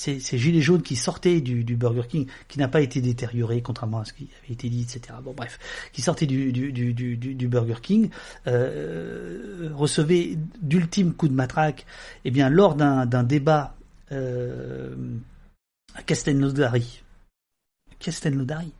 ces 0.00 0.38
gilets 0.38 0.62
jaunes 0.62 0.82
qui 0.82 0.96
sortaient 0.96 1.42
du, 1.42 1.76
Burger 1.76 2.08
King, 2.08 2.26
qui 2.48 2.58
n'a 2.58 2.68
pas 2.68 2.80
été 2.80 3.02
détérioré, 3.02 3.60
contrairement 3.60 4.00
à 4.00 4.04
ce 4.06 4.14
qui 4.14 4.28
avait 4.42 4.54
été 4.54 4.70
dit, 4.70 4.82
etc. 4.82 5.18
Bon, 5.22 5.34
bref, 5.34 5.58
qui 5.92 6.00
sortaient 6.00 6.26
du, 6.26 7.48
Burger 7.48 7.80
King, 7.82 8.08
euh, 8.46 9.70
recevaient 9.74 10.38
d'ultimes 10.62 11.12
coups 11.12 11.30
de 11.30 11.36
matraque. 11.36 11.84
Eh 12.24 12.30
bien, 12.30 12.48
lors 12.48 12.76
d'un 12.76 13.04
d'un 13.04 13.24
débat 13.24 13.76
euh, 14.12 14.94
à 15.94 16.02
Castelnaudary, 16.02 17.02
Castelnaudary, 17.98 18.72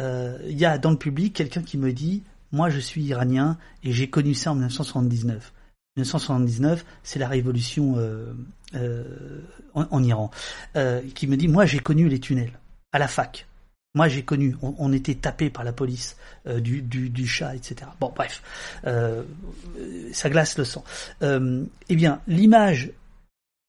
euh, 0.00 0.38
il 0.48 0.58
y 0.58 0.64
a 0.64 0.78
dans 0.78 0.90
le 0.90 0.98
public 0.98 1.34
quelqu'un 1.34 1.62
qui 1.62 1.78
me 1.78 1.92
dit 1.92 2.22
moi 2.50 2.70
je 2.70 2.78
suis 2.78 3.02
iranien 3.02 3.58
et 3.84 3.92
j'ai 3.92 4.10
connu 4.10 4.34
ça 4.34 4.50
en 4.52 4.54
1979. 4.54 5.52
1979, 5.98 6.84
c'est 7.02 7.18
la 7.18 7.28
révolution 7.28 7.94
euh, 7.96 8.32
euh, 8.74 9.40
en, 9.74 10.02
Iran. 10.02 10.30
Euh, 10.76 11.02
qui 11.14 11.26
me 11.26 11.36
dit 11.36 11.48
moi 11.48 11.66
j'ai 11.66 11.80
connu 11.80 12.08
les 12.08 12.20
tunnels 12.20 12.52
à 12.92 12.98
la 12.98 13.08
fac. 13.08 13.46
Moi 13.94 14.06
j'ai 14.08 14.22
connu, 14.22 14.54
on, 14.62 14.92
était 14.92 15.14
tapé 15.14 15.50
par 15.50 15.64
la 15.64 15.72
police 15.72 16.16
du, 16.46 16.82
du, 16.82 17.26
chat, 17.26 17.56
etc. 17.56 17.90
Bon 17.98 18.12
bref, 18.14 18.42
ça 18.84 20.30
glace 20.30 20.56
le 20.58 20.64
sang. 20.64 20.84
Eh 21.22 21.96
bien 21.96 22.20
l'image 22.28 22.92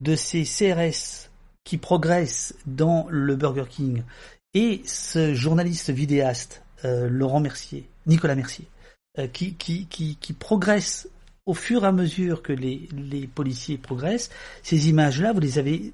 de 0.01 0.16
ces 0.16 0.43
CRS 0.43 1.30
qui 1.64 1.77
progressent 1.77 2.53
dans 2.67 3.08
le 3.09 3.35
Burger 3.35 3.64
King 3.69 4.03
et 4.53 4.82
ce 4.85 5.33
journaliste 5.33 5.90
vidéaste 5.90 6.61
Laurent 6.83 7.40
Mercier, 7.40 7.88
Nicolas 8.06 8.35
Mercier, 8.35 8.67
qui, 9.32 9.53
qui, 9.56 9.88
qui, 9.88 10.17
qui 10.17 10.33
progresse 10.33 11.08
au 11.49 11.55
fur 11.55 11.83
et 11.83 11.87
à 11.87 11.91
mesure 11.91 12.43
que 12.43 12.53
les, 12.53 13.27
policiers 13.33 13.79
progressent. 13.79 14.29
Ces 14.61 14.87
images-là, 14.87 15.33
vous 15.33 15.39
les 15.39 15.57
avez 15.57 15.93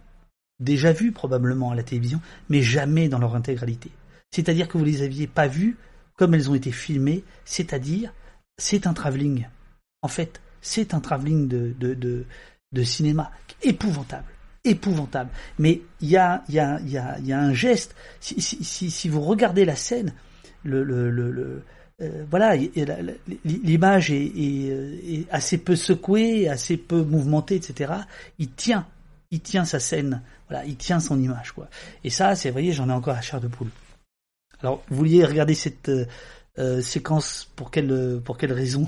déjà 0.60 0.92
vues 0.92 1.14
probablement 1.14 1.72
à 1.72 1.76
la 1.76 1.84
télévision, 1.84 2.20
mais 2.50 2.62
jamais 2.62 3.08
dans 3.08 3.20
leur 3.20 3.36
intégralité. 3.36 3.90
C'est-à-dire 4.32 4.68
que 4.68 4.78
vous 4.78 4.84
les 4.84 5.02
aviez 5.02 5.28
pas 5.28 5.48
vues 5.48 5.78
comme 6.18 6.34
elles 6.34 6.50
ont 6.50 6.56
été 6.56 6.74
filmées, 6.74 7.24
c'est-à-dire 7.46 8.14
c'est 8.58 8.86
un 8.86 8.94
travelling. 8.94 9.48
En 10.02 10.10
fait, 10.10 10.42
c'est 10.60 10.94
un 10.94 11.00
travelling 11.00 11.48
de, 11.48 11.74
de, 11.80 12.26
de, 12.74 12.84
cinéma 12.84 13.32
épouvantable, 13.62 14.28
épouvantable. 14.66 15.30
Mais 15.58 15.82
il 16.02 16.10
y 16.10 16.18
a, 16.18 16.44
un 16.50 17.54
geste. 17.54 17.96
Si, 18.20 19.08
vous 19.08 19.22
regardez 19.22 19.64
la 19.64 19.78
scène, 19.78 20.14
le, 20.64 20.84
le, 20.84 21.10
le 21.10 21.64
euh, 22.02 22.26
voilà, 22.30 22.56
l'image 23.46 24.12
est, 24.12 24.26
est, 24.26 24.70
euh, 24.70 24.98
est 25.04 25.32
assez 25.32 25.58
peu 25.58 25.78
secouée, 25.78 26.50
assez 26.50 26.76
peu 26.76 27.04
mouvementée, 27.04 27.56
etc. 27.56 27.94
Il 28.38 28.52
tient, 28.52 28.86
il 29.32 29.40
tient 29.40 29.64
sa 29.64 29.80
scène. 29.80 30.22
Voilà, 30.50 30.66
il 30.66 30.76
tient 30.76 31.00
son 31.00 31.18
image, 31.20 31.54
quoi. 31.54 31.70
Et 32.04 32.10
ça, 32.10 32.36
c'est, 32.36 32.50
vous 32.50 32.54
voyez, 32.54 32.74
j'en 32.74 32.90
ai 32.90 32.94
encore 32.94 33.16
à 33.16 33.22
chair 33.22 33.40
de 33.40 33.48
poule. 33.48 33.70
Alors, 34.60 34.84
vous 34.90 34.98
vouliez 34.98 35.24
regarder 35.24 35.56
cette 35.56 35.90
euh, 36.58 36.82
séquence 36.82 37.50
pour 37.56 37.72
quelle, 37.72 38.22
pour 38.24 38.38
quelle 38.38 38.54
raison? 38.54 38.88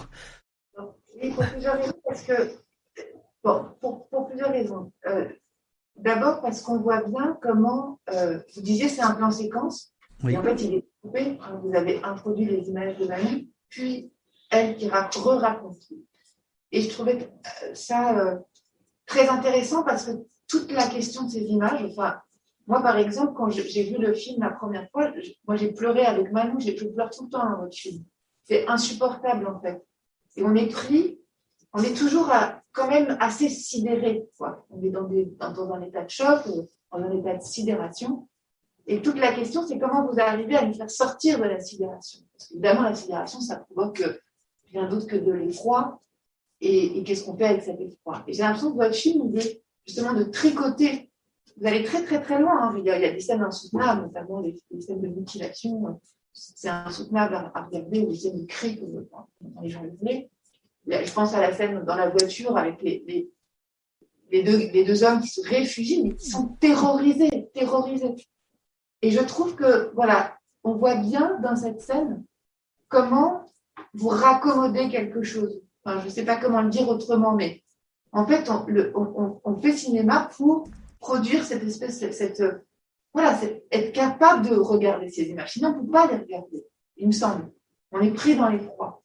Oui, 1.21 1.31
pour 1.31 1.45
plusieurs 1.45 1.79
raisons, 1.79 1.99
parce 2.05 2.23
que. 2.23 2.33
Bon, 3.43 3.65
pour, 3.79 4.09
pour 4.09 4.27
plusieurs 4.27 4.51
raisons. 4.51 4.91
Euh, 5.07 5.29
D'abord, 5.95 6.41
parce 6.41 6.61
qu'on 6.61 6.79
voit 6.79 7.01
bien 7.03 7.39
comment. 7.41 7.99
vous 8.07 8.61
disiez, 8.61 8.87
c'est 8.87 9.01
un 9.01 9.15
plan 9.15 9.31
séquence. 9.31 9.93
Oui. 10.23 10.33
Et 10.33 10.37
en 10.37 10.43
fait, 10.43 10.61
il 10.61 10.73
est 10.75 10.86
Vous 11.03 11.76
avez 11.76 12.01
introduit 12.03 12.45
les 12.45 12.69
images 12.69 12.98
de 12.98 13.06
Manu, 13.06 13.48
puis 13.69 14.11
elle 14.50 14.76
qui 14.77 14.88
ra- 14.90 15.09
re-raconte. 15.14 15.77
Et 16.72 16.82
je 16.82 16.90
trouvais 16.90 17.30
euh, 17.64 17.74
ça 17.76 18.17
euh, 18.19 18.38
très 19.06 19.30
intéressant 19.30 19.84
parce 19.84 20.06
que 20.06 20.11
toute 20.48 20.72
la 20.72 20.88
question 20.88 21.24
de 21.24 21.30
ces 21.32 21.43
images, 21.43 21.84
enfin, 21.92 22.19
moi, 22.67 22.82
par 22.82 22.98
exemple, 22.98 23.34
quand 23.35 23.50
j'ai 23.50 23.84
vu 23.84 23.98
le 23.98 24.14
film 24.14 24.42
la 24.42 24.50
première 24.50 24.90
fois, 24.92 25.11
moi, 25.48 25.56
j'ai 25.56 25.72
pleuré 25.72 26.06
avec 26.06 26.32
Manu, 26.32 26.56
j'ai- 26.59 26.76
je 26.76 26.85
pleure 26.88 27.09
tout 27.09 27.26
le 27.26 27.30
temps 27.30 27.50
dans 27.50 27.61
votre 27.61 27.76
film. 27.76 28.03
C'est 28.43 28.67
insupportable, 28.67 29.48
en 29.48 29.59
fait. 29.61 29.82
Et 30.35 30.43
on 30.43 30.53
est 30.56 30.67
pris, 30.67 31.19
on 31.74 31.82
est 31.84 31.95
toujours 31.98 32.30
quand 32.74 32.90
même 32.90 33.17
assez 33.19 33.48
sidéré, 33.50 34.26
quoi. 34.38 34.66
On 34.69 34.82
est 34.84 34.90
dans, 34.90 35.08
dans 35.53 35.72
un 35.74 35.82
état 35.82 36.03
de 36.03 36.09
choc, 36.09 36.42
euh, 36.48 36.64
dans 36.92 37.00
un 37.00 37.11
état 37.17 37.35
de 37.35 37.42
sidération. 37.43 38.27
Et 38.90 39.01
toute 39.01 39.19
la 39.19 39.33
question, 39.33 39.67
c'est 39.67 39.77
comment 39.77 40.07
vous 40.07 40.19
arrivez 40.19 40.56
à 40.56 40.66
nous 40.66 40.74
faire 40.74 40.90
sortir 40.90 41.40
de 41.40 41.43
la 41.43 41.59
sidération. 41.59 42.22
Parce 42.32 42.48
qu'évidemment, 42.48 42.83
la 42.83 42.95
sidération, 42.95 43.41
ça 43.41 43.57
provoque 43.57 43.99
euh, 43.99 44.14
rien 44.72 44.88
d'autre 44.88 45.07
que 45.07 45.17
de 45.17 45.32
l'effroi. 45.32 46.01
Et, 46.61 47.03
qu'est-ce 47.03 47.25
qu'on 47.25 47.38
fait 47.38 47.45
avec 47.45 47.64
cet 47.64 47.80
effroi? 47.82 48.24
Et 48.27 48.33
j'ai 48.33 48.43
l'impression 48.43 48.72
que 48.72 48.77
votre 48.77 48.95
film, 48.95 49.30
il 49.30 49.40
est 49.40 49.61
justement 49.85 50.14
de 50.14 50.24
tricoter. 50.24 51.11
Vous 51.57 51.67
allez 51.67 51.83
très 51.83 52.03
très 52.03 52.22
très 52.22 52.40
loin. 52.40 52.69
hein. 52.69 52.75
Il, 52.77 52.85
y 52.85 52.90
a, 52.90 53.11
des 53.11 53.19
scènes 53.19 53.41
insoutenables, 53.41 54.03
notamment 54.03 54.40
les, 54.40 54.56
les 54.72 54.82
scènes 54.82 55.01
de 55.01 55.07
mutilation. 55.07 55.99
C'est 56.32 56.69
insoutenable 56.69 57.35
à, 57.35 57.61
regarder, 57.61 57.99
ou 57.99 58.11
les 58.11 58.16
scènes 58.16 58.40
de 58.40 58.45
cris, 58.45 58.80
comme 58.80 59.06
comme 59.09 59.64
les 59.64 59.69
gens. 59.69 59.83
Là, 60.85 61.03
Je 61.03 61.11
pense 61.11 61.33
à 61.33 61.41
la 61.41 61.53
scène 61.53 61.83
dans 61.83 61.95
la 61.95 62.09
voiture 62.09 62.56
avec 62.56 62.82
les, 62.82 63.03
les, 63.06 63.30
les 64.32 64.43
deux, 64.43 64.72
les 64.72 64.85
deux 64.85 65.03
hommes 65.03 65.19
qui 65.19 65.27
se 65.27 65.41
réfugient, 65.41 66.03
mais 66.03 66.16
qui 66.16 66.30
sont 66.30 66.48
terrorisés, 66.59 67.49
terrorisés. 67.53 68.16
Et 69.01 69.11
je 69.11 69.22
trouve 69.22 69.56
que, 69.56 69.93
voilà, 69.93 70.38
on 70.64 70.76
voit 70.76 70.95
bien 70.95 71.40
dans 71.42 71.56
cette 71.56 71.82
scène 71.82 72.24
comment 72.90 73.45
vous 73.93 74.09
raccommodez 74.09 74.90
quelque 74.90 75.24
chose. 75.24 75.61
Enfin, 75.84 76.00
je 76.01 76.06
ne 76.06 76.09
sais 76.09 76.26
pas 76.26 76.38
comment 76.38 76.61
le 76.61 76.69
dire 76.69 76.88
autrement, 76.90 77.34
mais 77.34 77.64
en 78.11 78.26
fait, 78.26 78.50
on, 78.50 79.59
fait 79.61 79.74
cinéma 79.74 80.30
pour 80.35 80.67
produire 81.00 81.43
cette 81.43 81.64
espèce, 81.64 82.00
cette, 82.11 82.43
voilà, 83.14 83.40
être 83.72 83.93
capable 83.93 84.50
de 84.50 84.56
regarder 84.56 85.09
ces 85.09 85.24
images. 85.24 85.53
Sinon, 85.53 85.69
on 85.69 85.82
ne 85.82 85.85
peut 85.85 85.92
pas 85.92 86.08
les 86.08 86.17
regarder, 86.17 86.66
il 86.98 87.08
me 87.08 87.11
semble. 87.11 87.51
On 87.92 88.01
est 88.01 88.11
pris 88.11 88.35
dans 88.35 88.50
l'effroi. 88.50 89.01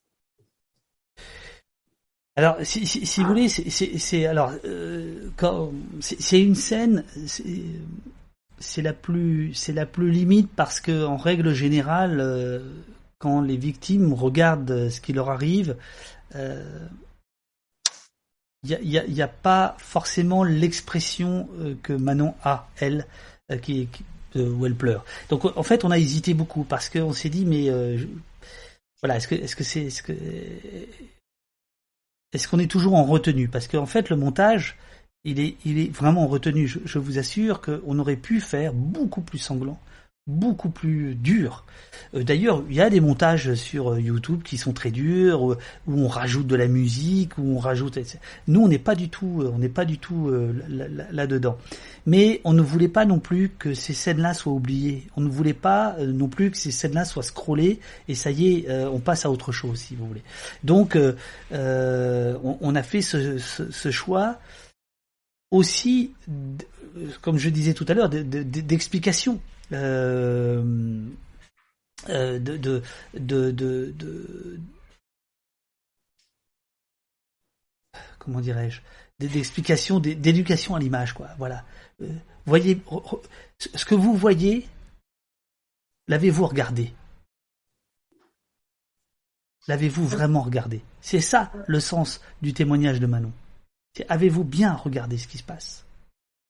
Alors, 2.34 2.56
si, 2.62 3.20
vous 3.20 3.26
voulez, 3.26 3.48
c'est- 3.48 4.24
alors 4.24 4.52
euh, 4.64 5.28
c'est 6.00 6.40
une 6.40 6.54
scène, 6.54 7.04
c'est 8.62 8.82
la 8.82 8.92
plus 8.92 9.52
c'est 9.54 9.72
la 9.72 9.86
plus 9.86 10.10
limite 10.10 10.50
parce 10.54 10.80
que 10.80 11.04
en 11.04 11.16
règle 11.16 11.52
générale, 11.52 12.20
euh, 12.20 12.60
quand 13.18 13.40
les 13.42 13.56
victimes 13.56 14.12
regardent 14.12 14.88
ce 14.88 15.00
qui 15.00 15.12
leur 15.12 15.28
arrive, 15.30 15.76
euh, 16.34 16.88
il 18.64 18.70
y 18.70 18.74
a, 18.74 18.80
il 18.80 18.90
y 18.90 18.98
a- 18.98 19.06
y 19.06 19.22
a 19.22 19.28
pas 19.28 19.76
forcément 19.78 20.44
l'expression 20.44 21.48
euh, 21.58 21.74
que 21.82 21.92
Manon 21.92 22.34
a 22.44 22.68
elle, 22.78 23.06
euh, 23.50 23.58
euh, 24.36 24.50
où 24.54 24.66
elle 24.66 24.74
pleure. 24.76 25.04
Donc 25.28 25.44
en 25.44 25.62
fait, 25.62 25.84
on 25.84 25.90
a 25.90 25.98
hésité 25.98 26.32
beaucoup 26.32 26.64
parce 26.64 26.88
qu'on 26.88 27.12
s'est 27.12 27.28
dit 27.28 27.44
mais 27.44 27.68
euh, 27.70 27.98
voilà, 29.02 29.16
est-ce 29.16 29.28
que 29.28 29.34
est-ce 29.34 29.56
que 29.56 29.64
c'est 29.64 29.82
est-ce 29.82 30.02
que 30.02 30.12
est-ce 32.32 32.48
qu'on 32.48 32.58
est 32.60 32.70
toujours 32.70 32.94
en 32.94 33.04
retenue? 33.04 33.48
Parce 33.48 33.68
qu'en 33.68 33.86
fait, 33.86 34.08
le 34.08 34.16
montage, 34.16 34.76
il 35.24 35.38
est, 35.40 35.94
vraiment 35.94 36.24
en 36.24 36.26
retenue. 36.26 36.66
Je, 36.66 36.98
vous 36.98 37.18
assure 37.18 37.60
qu'on 37.60 37.98
aurait 37.98 38.16
pu 38.16 38.40
faire 38.40 38.72
beaucoup 38.72 39.20
plus 39.20 39.38
sanglant, 39.38 39.78
beaucoup 40.26 40.70
plus 40.70 41.14
dur. 41.14 41.64
Euh, 42.14 42.24
D'ailleurs, 42.24 42.64
il 42.68 42.74
y 42.74 42.80
a 42.80 42.90
des 42.90 43.00
montages 43.00 43.54
sur 43.54 43.92
euh, 43.92 44.00
YouTube 44.00 44.42
qui 44.42 44.58
sont 44.58 44.72
très 44.72 44.90
durs, 44.90 45.42
où, 45.42 45.54
on 45.86 46.08
rajoute 46.08 46.48
de 46.48 46.56
la 46.56 46.66
musique, 46.66 47.38
où 47.38 47.56
on 47.56 47.58
rajoute. 47.60 48.00
Nous, 48.48 48.60
on 48.60 48.66
n'est 48.66 48.80
pas 48.80 48.96
du 48.96 49.10
tout, 49.10 49.42
euh, 49.42 49.52
on 49.54 49.58
n'est 49.58 49.68
pas 49.68 49.84
du 49.84 49.98
tout 49.98 50.28
là- 50.68 50.88
là- 50.88 51.06
là-dedans. 51.12 51.56
Mais 52.04 52.40
on 52.42 52.52
ne 52.52 52.62
voulait 52.62 52.88
pas 52.88 53.04
non 53.04 53.20
plus 53.20 53.48
que 53.48 53.74
ces 53.74 53.92
scènes-là 53.92 54.34
soient 54.34 54.52
oubliées. 54.52 55.06
On 55.16 55.20
ne 55.20 55.28
voulait 55.28 55.54
pas 55.54 55.94
non 56.00 56.26
plus 56.26 56.50
que 56.50 56.56
ces 56.56 56.72
scènes-là 56.72 57.04
soient 57.04 57.22
scrollées 57.22 57.78
et 58.08 58.16
ça 58.16 58.32
y 58.32 58.56
est, 58.56 58.86
on 58.86 58.98
passe 58.98 59.24
à 59.24 59.30
autre 59.30 59.52
chose, 59.52 59.78
si 59.78 59.94
vous 59.94 60.08
voulez. 60.08 60.22
Donc, 60.64 60.98
on, 61.52 62.74
a 62.74 62.82
fait 62.82 63.02
ce 63.02 63.90
choix 63.92 64.40
aussi, 65.52 66.12
comme 67.20 67.38
je 67.38 67.48
disais 67.50 67.74
tout 67.74 67.84
à 67.88 67.94
l'heure, 67.94 68.08
de- 68.08 68.22
de- 68.22 68.42
de- 68.42 68.60
d'explication. 68.60 69.40
Euh, 69.72 71.06
euh, 72.08 72.38
de, 72.40 72.56
de, 72.56 72.82
de, 73.14 73.50
de, 73.52 73.92
de- 73.96 74.60
comment 78.18 78.40
dirais-je 78.40 78.80
d- 79.20 79.28
d'explication 79.28 80.00
d- 80.00 80.14
d'éducation 80.16 80.74
à 80.74 80.80
l'image 80.80 81.12
quoi 81.14 81.28
voilà. 81.38 81.64
Euh, 82.02 82.08
voyez 82.44 82.82
ce 83.60 83.84
que 83.84 83.94
vous 83.94 84.16
voyez 84.16 84.68
l'avez-vous 86.08 86.46
regardé? 86.46 86.92
L'avez-vous 89.68 90.06
vraiment 90.06 90.42
regardé? 90.42 90.82
C'est 91.00 91.20
ça 91.20 91.52
le 91.68 91.78
sens 91.78 92.20
du 92.42 92.52
témoignage 92.52 92.98
de 92.98 93.06
Manon 93.06 93.32
avez-vous 94.08 94.44
bien 94.44 94.74
regardé 94.74 95.18
ce 95.18 95.28
qui 95.28 95.38
se 95.38 95.44
passe? 95.44 95.84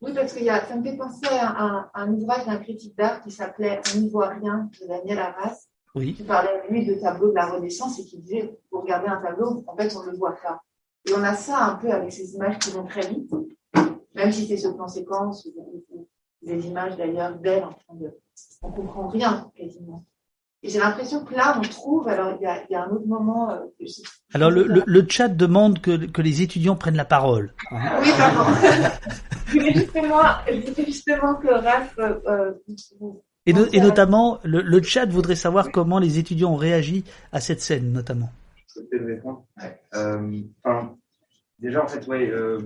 Oui, 0.00 0.12
parce 0.14 0.32
que 0.32 0.40
y 0.40 0.50
a, 0.50 0.64
ça 0.66 0.76
me 0.76 0.82
fait 0.82 0.96
penser 0.96 1.28
à 1.30 1.62
un, 1.62 1.90
un 1.94 2.12
ouvrage 2.12 2.46
d'un 2.46 2.58
critique 2.58 2.96
d'art 2.96 3.22
qui 3.22 3.30
s'appelait 3.30 3.80
On 3.94 4.00
n'y 4.00 4.10
voit 4.10 4.28
rien 4.28 4.68
de 4.80 4.86
Daniel 4.86 5.18
Arras, 5.18 5.66
oui 5.94 6.14
qui 6.14 6.22
parlait, 6.24 6.62
lui, 6.70 6.84
de 6.86 6.94
tableau 6.94 7.30
de 7.30 7.34
la 7.34 7.46
Renaissance 7.46 7.98
et 8.00 8.04
qui 8.04 8.18
disait, 8.18 8.58
vous 8.70 8.80
regardez 8.80 9.08
un 9.08 9.20
tableau, 9.20 9.64
en 9.66 9.76
fait, 9.76 9.94
on 9.96 10.04
ne 10.04 10.10
le 10.10 10.16
voit 10.16 10.36
pas. 10.42 10.60
Et 11.08 11.12
on 11.14 11.22
a 11.22 11.34
ça 11.34 11.64
un 11.64 11.74
peu 11.76 11.90
avec 11.90 12.12
ces 12.12 12.34
images 12.34 12.58
qui 12.58 12.70
vont 12.70 12.84
très 12.84 13.06
vite, 13.06 13.30
même 14.14 14.32
si 14.32 14.46
c'est 14.46 14.56
ce 14.56 14.68
plan 14.68 14.88
séquence 14.88 15.46
ou, 15.46 15.84
ou 15.90 16.08
des 16.42 16.66
images 16.66 16.96
d'ailleurs 16.96 17.36
d'elle 17.38 17.64
en 17.64 17.72
train 17.72 17.94
de... 17.94 18.18
On 18.62 18.70
comprend 18.70 19.08
rien, 19.08 19.50
quasiment. 19.54 20.04
Et 20.64 20.68
j'ai 20.68 20.78
l'impression 20.78 21.24
que 21.24 21.34
là, 21.34 21.58
on 21.58 21.62
trouve, 21.62 22.06
alors 22.08 22.36
il 22.40 22.44
y 22.44 22.46
a, 22.46 22.62
il 22.68 22.72
y 22.72 22.76
a 22.76 22.84
un 22.84 22.90
autre 22.90 23.06
moment... 23.06 23.50
euh, 23.50 23.56
que 23.80 23.84
alors 24.34 24.50
le, 24.50 24.64
le, 24.64 24.82
le 24.86 25.06
chat 25.08 25.28
demande 25.28 25.80
que, 25.80 26.06
que 26.06 26.22
les 26.22 26.40
étudiants 26.42 26.76
prennent 26.76 26.96
la 26.96 27.04
parole 27.04 27.52
hein. 27.72 28.00
Oui, 28.00 28.08
pardon. 28.16 28.50
je 29.48 29.52
voulais 29.58 29.74
justement, 29.74 30.20
je 30.46 30.60
voulais 30.60 30.84
justement 30.86 31.34
que 31.34 31.48
Raph... 31.48 31.98
euh, 31.98 32.14
euh, 32.28 32.52
vous- 33.00 33.22
Et, 33.46 33.52
no- 33.52 33.64
pensez 33.64 33.76
et 33.76 33.80
à- 33.80 33.84
notamment, 33.84 34.38
le, 34.44 34.62
le 34.62 34.82
chat 34.82 35.04
voudrait 35.06 35.34
savoir 35.34 35.72
comment 35.72 35.98
les 35.98 36.18
étudiants 36.18 36.52
ont 36.52 36.56
réagi 36.56 37.02
à 37.32 37.40
cette 37.40 37.60
scène, 37.60 37.92
notamment. 37.92 38.30
Je 38.76 38.82
peux 38.82 39.04
répondre. 39.04 39.44
Euh, 39.96 40.40
enfin, 40.64 40.96
déjà, 41.58 41.82
en 41.82 41.88
fait, 41.88 42.06
ouais, 42.06 42.30
euh, 42.30 42.60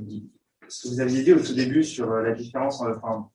ce 0.68 0.82
que 0.82 0.88
vous 0.94 1.00
aviez 1.00 1.22
dit 1.24 1.32
au 1.32 1.40
tout 1.40 1.54
début 1.54 1.82
sur 1.82 2.12
euh, 2.12 2.22
la 2.22 2.32
différence, 2.34 2.82
enfin, 2.82 3.28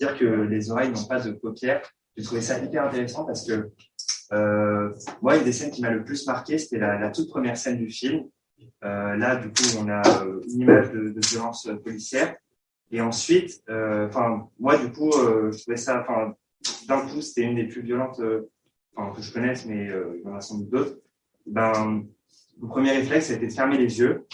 dire 0.00 0.16
que 0.18 0.24
les 0.24 0.70
oreilles 0.70 0.90
n'ont 0.92 1.04
pas 1.04 1.20
de 1.20 1.32
paupières, 1.32 1.82
j'ai 2.16 2.24
trouvé 2.24 2.42
ça 2.42 2.58
hyper 2.58 2.84
intéressant 2.84 3.24
parce 3.24 3.46
que 3.46 3.70
euh, 4.32 4.94
moi, 5.20 5.36
une 5.36 5.44
des 5.44 5.52
scènes 5.52 5.70
qui 5.70 5.82
m'a 5.82 5.90
le 5.90 6.04
plus 6.04 6.26
marqué, 6.26 6.58
c'était 6.58 6.78
la, 6.78 7.10
toute 7.10 7.28
première 7.28 7.56
scène 7.56 7.78
du 7.78 7.90
film. 7.90 8.24
Euh, 8.84 9.16
là, 9.16 9.36
du 9.36 9.48
coup, 9.48 9.78
on 9.78 9.88
a 9.88 10.02
euh, 10.24 10.40
une 10.52 10.62
image 10.62 10.90
de, 10.90 11.14
violence 11.28 11.68
policière. 11.84 12.34
Et 12.90 13.00
ensuite, 13.00 13.62
euh, 13.68 14.08
enfin, 14.08 14.48
moi, 14.58 14.78
du 14.78 14.90
coup, 14.92 15.10
euh, 15.10 15.52
je 15.52 15.62
trouvais 15.62 15.76
ça, 15.76 16.00
enfin, 16.00 16.34
d'un 16.88 17.06
coup, 17.06 17.20
c'était 17.20 17.42
une 17.42 17.56
des 17.56 17.64
plus 17.64 17.82
violentes, 17.82 18.20
que 18.20 19.22
je 19.22 19.32
connaisse, 19.32 19.64
mais 19.66 19.86
il 19.86 20.22
y 20.22 20.28
en 20.28 20.36
a 20.36 20.40
sans 20.40 20.58
doute 20.58 20.70
d'autres. 20.70 20.98
Ben, 21.46 22.04
mon 22.58 22.68
premier 22.68 22.92
réflexe, 22.92 23.26
c'était 23.26 23.46
de 23.46 23.52
fermer 23.52 23.78
les 23.78 23.98
yeux. 23.98 24.26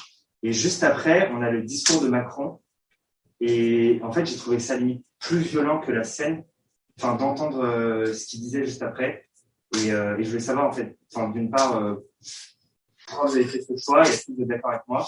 Et 0.42 0.52
juste 0.52 0.82
après, 0.82 1.30
on 1.32 1.42
a 1.42 1.50
le 1.50 1.62
discours 1.62 2.02
de 2.02 2.08
Macron. 2.08 2.60
Et 3.40 4.00
en 4.02 4.12
fait, 4.12 4.26
j'ai 4.26 4.36
trouvé 4.36 4.58
ça 4.58 4.76
limite 4.76 5.04
plus 5.20 5.38
violent 5.38 5.80
que 5.80 5.92
la 5.92 6.04
scène, 6.04 6.44
enfin, 6.98 7.14
d'entendre 7.14 7.64
euh, 7.64 8.12
ce 8.12 8.26
qu'il 8.26 8.40
disait 8.40 8.64
juste 8.64 8.82
après. 8.82 9.24
Et, 9.84 9.92
euh, 9.92 10.16
et 10.18 10.24
je 10.24 10.28
voulais 10.30 10.40
savoir, 10.42 10.66
en 10.68 10.72
fait, 10.72 10.96
enfin, 11.14 11.28
d'une 11.30 11.50
part, 11.50 11.76
euh, 11.82 11.94
pourquoi 13.06 13.28
vous 13.30 13.36
avez 13.36 13.44
fait 13.44 13.62
ce 13.62 13.72
choix 13.82 14.04
et 14.06 14.08
est-ce 14.08 14.26
que 14.26 14.32
vous 14.36 14.42
êtes 14.42 14.48
d'accord 14.48 14.70
avec 14.70 14.82
moi? 14.88 15.06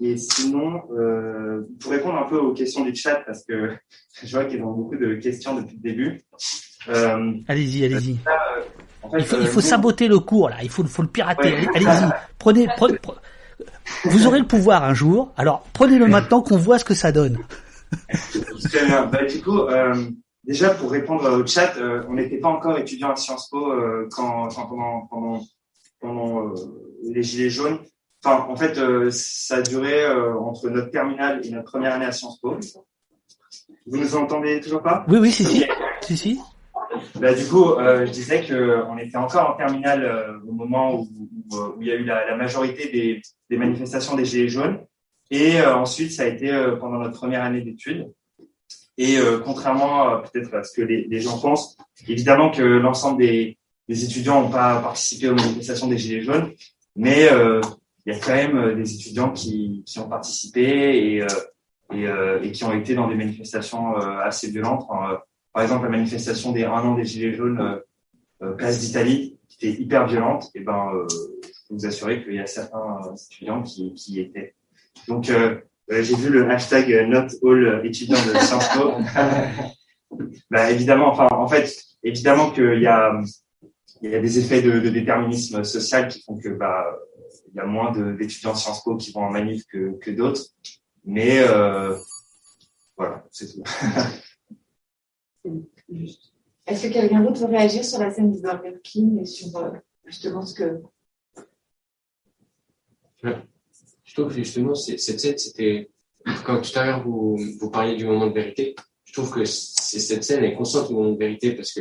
Et 0.00 0.16
sinon, 0.18 0.82
euh, 0.92 1.62
pour 1.80 1.90
répondre 1.92 2.18
un 2.18 2.28
peu 2.28 2.36
aux 2.36 2.52
questions 2.52 2.84
du 2.84 2.94
chat, 2.94 3.22
parce 3.26 3.44
que 3.44 3.74
je 4.24 4.36
vois 4.36 4.44
qu'ils 4.44 4.62
ont 4.62 4.72
beaucoup 4.72 4.96
de 4.96 5.14
questions 5.14 5.54
depuis 5.54 5.76
le 5.76 5.82
début. 5.82 6.20
Euh, 6.88 7.32
allez-y, 7.48 7.84
allez-y. 7.84 8.18
euh, 8.28 8.62
en 9.02 9.10
fait, 9.10 9.18
Il 9.18 9.24
faut, 9.24 9.36
il 9.40 9.46
faut 9.46 9.60
saboter 9.60 10.06
le 10.08 10.18
cours 10.20 10.50
là. 10.50 10.56
Il 10.62 10.68
faut, 10.68 10.84
faut 10.84 11.02
le 11.02 11.08
pirater. 11.08 11.52
Ouais. 11.52 11.66
Allez-y. 11.74 12.10
Prenez, 12.38 12.68
prenez- 12.76 12.98
pre- 12.98 13.16
Vous 14.04 14.26
aurez 14.26 14.38
le 14.40 14.46
pouvoir 14.46 14.84
un 14.84 14.94
jour. 14.94 15.32
Alors 15.36 15.64
prenez-le 15.72 16.06
maintenant 16.06 16.42
qu'on 16.42 16.58
voit 16.58 16.78
ce 16.78 16.84
que 16.84 16.94
ça 16.94 17.10
donne. 17.10 17.38
Très 18.64 18.84
bien. 18.86 19.06
Bah, 19.06 19.24
du 19.24 19.40
coup, 19.42 19.58
euh, 19.60 19.94
déjà 20.46 20.70
pour 20.70 20.90
répondre 20.90 21.28
au 21.30 21.46
chat, 21.46 21.76
euh, 21.76 22.02
on 22.08 22.14
n'était 22.14 22.38
pas 22.38 22.48
encore 22.48 22.78
étudiant 22.78 23.10
à 23.10 23.16
Sciences 23.16 23.48
Po 23.50 23.72
euh, 23.72 24.08
quand, 24.10 24.46
enfin, 24.46 24.66
pendant, 24.68 25.06
pendant, 25.06 25.40
pendant 26.00 26.48
euh, 26.48 26.54
les 27.02 27.22
Gilets 27.22 27.50
jaunes. 27.50 27.78
Enfin, 28.24 28.46
en 28.48 28.56
fait, 28.56 28.78
euh, 28.78 29.10
ça 29.10 29.56
a 29.56 29.62
duré 29.62 30.04
euh, 30.04 30.38
entre 30.38 30.68
notre 30.68 30.90
terminale 30.90 31.40
et 31.44 31.50
notre 31.50 31.70
première 31.70 31.94
année 31.94 32.06
à 32.06 32.12
Sciences 32.12 32.40
Po. 32.40 32.56
Vous 33.86 33.98
nous 33.98 34.16
entendez 34.16 34.60
toujours 34.60 34.82
pas? 34.82 35.04
Oui, 35.08 35.18
oui, 35.18 35.30
si, 35.30 35.44
si, 35.44 35.64
si, 36.02 36.16
si. 36.16 36.40
Bah, 37.20 37.34
du 37.34 37.44
coup, 37.46 37.72
euh, 37.72 38.06
je 38.06 38.10
disais 38.10 38.44
que 38.44 38.82
on 38.88 38.98
était 38.98 39.16
encore 39.16 39.50
en 39.50 39.56
terminale 39.56 40.04
euh, 40.04 40.38
au 40.48 40.52
moment 40.52 40.94
où, 40.94 41.08
où, 41.50 41.56
où 41.56 41.82
il 41.82 41.88
y 41.88 41.92
a 41.92 41.94
eu 41.94 42.04
la, 42.04 42.26
la 42.26 42.36
majorité 42.36 42.90
des, 42.90 43.22
des 43.50 43.56
manifestations 43.56 44.16
des 44.16 44.24
Gilets 44.24 44.48
jaunes. 44.48 44.78
Et 45.30 45.60
euh, 45.60 45.76
ensuite, 45.76 46.12
ça 46.12 46.22
a 46.22 46.26
été 46.26 46.52
euh, 46.52 46.76
pendant 46.76 46.98
notre 46.98 47.18
première 47.18 47.42
année 47.42 47.60
d'études. 47.60 48.12
Et 48.98 49.18
euh, 49.18 49.38
contrairement 49.40 50.22
peut-être 50.22 50.54
à 50.54 50.62
ce 50.62 50.72
que 50.72 50.82
les, 50.82 51.04
les 51.04 51.20
gens 51.20 51.38
pensent, 51.38 51.76
évidemment 52.08 52.50
que 52.50 52.62
l'ensemble 52.62 53.18
des, 53.18 53.58
des 53.88 54.04
étudiants 54.04 54.42
n'ont 54.42 54.50
pas 54.50 54.80
participé 54.80 55.28
aux 55.28 55.34
manifestations 55.34 55.86
des 55.86 55.98
Gilets 55.98 56.22
jaunes, 56.22 56.52
mais 56.94 57.28
euh, 57.30 57.60
il 58.04 58.14
y 58.14 58.16
a 58.16 58.18
quand 58.18 58.34
même 58.34 58.56
euh, 58.56 58.74
des 58.74 58.94
étudiants 58.94 59.32
qui, 59.32 59.82
qui 59.86 59.98
ont 59.98 60.08
participé 60.08 60.62
et, 60.62 61.22
euh, 61.22 61.26
et, 61.92 62.46
et 62.46 62.52
qui 62.52 62.64
ont 62.64 62.72
été 62.72 62.94
dans 62.94 63.06
des 63.06 63.14
manifestations 63.14 63.94
assez 63.96 64.50
violentes. 64.50 64.88
Par 65.52 65.62
exemple, 65.62 65.84
la 65.84 65.90
manifestation 65.90 66.52
des 66.52 66.64
un 66.64 66.80
an 66.80 66.94
des 66.94 67.04
Gilets 67.04 67.34
jaunes, 67.34 67.80
place 68.58 68.80
d'Italie, 68.80 69.38
qui 69.48 69.66
était 69.66 69.82
hyper 69.82 70.06
violente, 70.06 70.50
et 70.54 70.60
ben, 70.60 70.90
euh, 70.94 71.06
je 71.10 71.68
peux 71.68 71.74
vous 71.74 71.86
assurer 71.86 72.22
qu'il 72.22 72.34
y 72.34 72.40
a 72.40 72.46
certains 72.46 73.00
étudiants 73.14 73.62
qui, 73.62 73.94
qui 73.94 74.14
y 74.14 74.20
étaient. 74.20 74.54
Donc, 75.08 75.30
euh, 75.90 75.94
euh, 75.94 76.02
j'ai 76.02 76.16
vu 76.16 76.30
le 76.30 76.50
hashtag 76.50 76.92
euh, 76.92 77.06
not 77.06 77.28
all 77.42 77.82
étudiants 77.84 78.16
de 78.16 78.38
Sciences 78.38 78.68
Po. 78.76 78.92
bah, 80.50 80.70
évidemment, 80.70 81.08
enfin, 81.08 81.28
en 81.30 81.48
fait, 81.48 81.72
évidemment 82.02 82.50
qu'il 82.50 82.80
y 82.80 82.86
a, 82.86 83.20
il 84.02 84.10
y 84.10 84.14
a 84.14 84.20
des 84.20 84.38
effets 84.38 84.62
de, 84.62 84.80
de 84.80 84.88
déterminisme 84.88 85.64
social 85.64 86.08
qui 86.08 86.22
font 86.22 86.38
que, 86.38 86.48
bah, 86.48 86.84
il 87.48 87.56
y 87.56 87.60
a 87.60 87.66
moins 87.66 87.92
d'étudiants 87.92 88.52
de 88.52 88.58
Sciences 88.58 88.82
Po 88.84 88.96
qui 88.96 89.12
vont 89.12 89.22
en 89.22 89.30
manif 89.30 89.64
que, 89.66 89.98
que 89.98 90.10
d'autres. 90.10 90.42
Mais, 91.04 91.38
euh, 91.40 91.96
voilà, 92.96 93.24
c'est 93.30 93.46
tout. 93.52 93.62
Est-ce 96.66 96.88
que 96.88 96.92
quelqu'un 96.92 97.20
d'autre 97.20 97.40
veut 97.40 97.46
réagir 97.46 97.84
sur 97.84 98.00
la 98.00 98.10
scène 98.10 98.32
du 98.32 98.40
Burger 98.40 98.74
King 98.82 99.20
et 99.20 99.24
sur 99.24 99.56
euh, 99.56 99.70
justement 100.04 100.42
ce 100.42 100.54
que. 100.54 100.82
Trouve 104.16 104.32
justement, 104.32 104.74
cette 104.74 105.00
scène, 105.00 105.38
c'était. 105.38 105.90
Quand 106.44 106.60
tout 106.60 106.76
à 106.76 106.84
l'heure 106.84 107.04
vous, 107.04 107.38
vous 107.60 107.70
parliez 107.70 107.94
du 107.94 108.04
moment 108.04 108.26
de 108.26 108.32
vérité, 108.32 108.74
je 109.04 109.12
trouve 109.12 109.30
que 109.30 109.44
cette 109.44 110.24
scène 110.24 110.42
est 110.42 110.54
consciente 110.54 110.88
du 110.88 110.94
moment 110.94 111.12
de 111.12 111.18
vérité 111.18 111.52
parce 111.52 111.72
que 111.72 111.80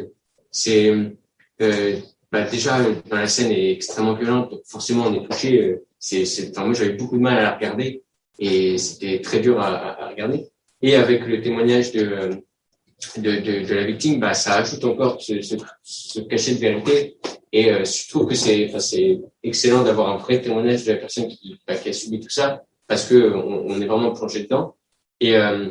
c'est. 0.52 0.94
Euh, 1.62 1.96
bah 2.32 2.44
déjà, 2.44 2.80
dans 3.10 3.16
la 3.18 3.28
scène 3.28 3.52
est 3.52 3.72
extrêmement 3.72 4.14
violente, 4.14 4.52
donc 4.52 4.62
forcément 4.66 5.06
on 5.08 5.14
est 5.16 5.28
touché. 5.28 5.62
euh, 5.62 5.86
c'est, 5.98 6.26
c'est, 6.26 6.52
enfin, 6.52 6.66
moi 6.66 6.74
j'avais 6.76 6.94
beaucoup 6.94 7.18
de 7.18 7.22
mal 7.22 7.38
à 7.38 7.42
la 7.42 7.56
regarder 7.56 8.04
et 8.38 8.78
c'était 8.78 9.22
très 9.22 9.40
dur 9.40 9.60
à, 9.60 10.10
regarder. 10.10 10.46
Et 10.82 10.96
avec 10.96 11.26
le 11.26 11.42
témoignage 11.42 11.94
de, 11.94 12.42
de, 13.18 13.74
la 13.74 13.86
victime, 13.86 14.20
bah, 14.20 14.36
ça 14.36 14.56
ajoute 14.58 14.84
encore 14.86 15.20
ce 15.20 16.20
cachet 16.20 16.56
de 16.56 16.60
vérité. 16.60 17.18
Et 17.58 17.72
euh, 17.72 17.86
je 17.86 18.10
trouve 18.10 18.28
que 18.28 18.36
c'est, 18.36 18.70
excellent 19.42 19.82
d'avoir 19.82 20.10
un 20.10 20.18
vrai 20.18 20.42
témoignage 20.42 20.84
de 20.84 20.92
la 20.92 20.98
personne 20.98 21.30
qui, 21.30 21.58
bah, 21.66 21.74
a 21.74 21.94
subi 21.94 22.20
tout 22.20 22.30
ça, 22.30 22.66
parce 22.86 23.08
que 23.08 23.34
on, 23.34 23.80
est 23.80 23.86
vraiment 23.86 24.12
plongé 24.12 24.44
dedans. 24.44 24.76
Et, 25.22 25.38
euh, 25.38 25.70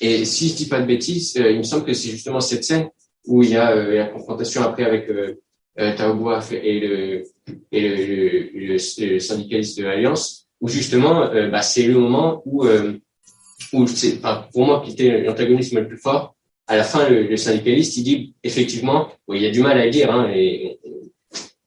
et 0.00 0.24
si 0.24 0.48
je 0.48 0.56
dis 0.56 0.66
pas 0.66 0.80
de 0.80 0.86
bêtises, 0.86 1.36
euh, 1.36 1.52
il 1.52 1.58
me 1.58 1.62
semble 1.62 1.84
que 1.84 1.92
c'est 1.92 2.10
justement 2.10 2.40
cette 2.40 2.64
scène 2.64 2.88
où 3.24 3.40
il 3.44 3.50
y 3.50 3.56
a 3.56 3.70
euh, 3.70 3.94
la 3.94 4.06
confrontation 4.06 4.62
après 4.62 4.82
avec 4.82 5.08
euh, 5.08 5.36
Tao 5.96 6.14
Bouaf 6.14 6.50
et 6.50 6.80
le 6.80 7.22
et 7.70 7.80
le, 8.66 8.78
syndicaliste 9.20 9.78
de 9.78 9.84
l'Alliance, 9.84 10.48
où 10.60 10.66
justement, 10.66 11.30
bah, 11.52 11.62
c'est 11.62 11.84
le 11.84 11.94
moment 11.94 12.42
où 12.46 12.64
où 13.72 13.86
c'est, 13.86 14.18
enfin, 14.18 14.48
pour 14.52 14.66
moi 14.66 14.82
qui 14.84 14.92
était 14.92 15.22
l'antagonisme 15.22 15.78
le 15.78 15.86
plus 15.86 15.98
fort, 15.98 16.34
à 16.66 16.76
la 16.76 16.82
fin, 16.82 17.08
le, 17.08 17.36
syndicaliste, 17.36 17.96
il 17.98 18.02
dit 18.02 18.34
effectivement, 18.42 19.08
il 19.32 19.42
y 19.42 19.46
a 19.46 19.50
du 19.50 19.60
mal 19.60 19.78
à 19.78 19.84
le 19.84 19.90
dire, 19.90 20.10
hein, 20.10 20.32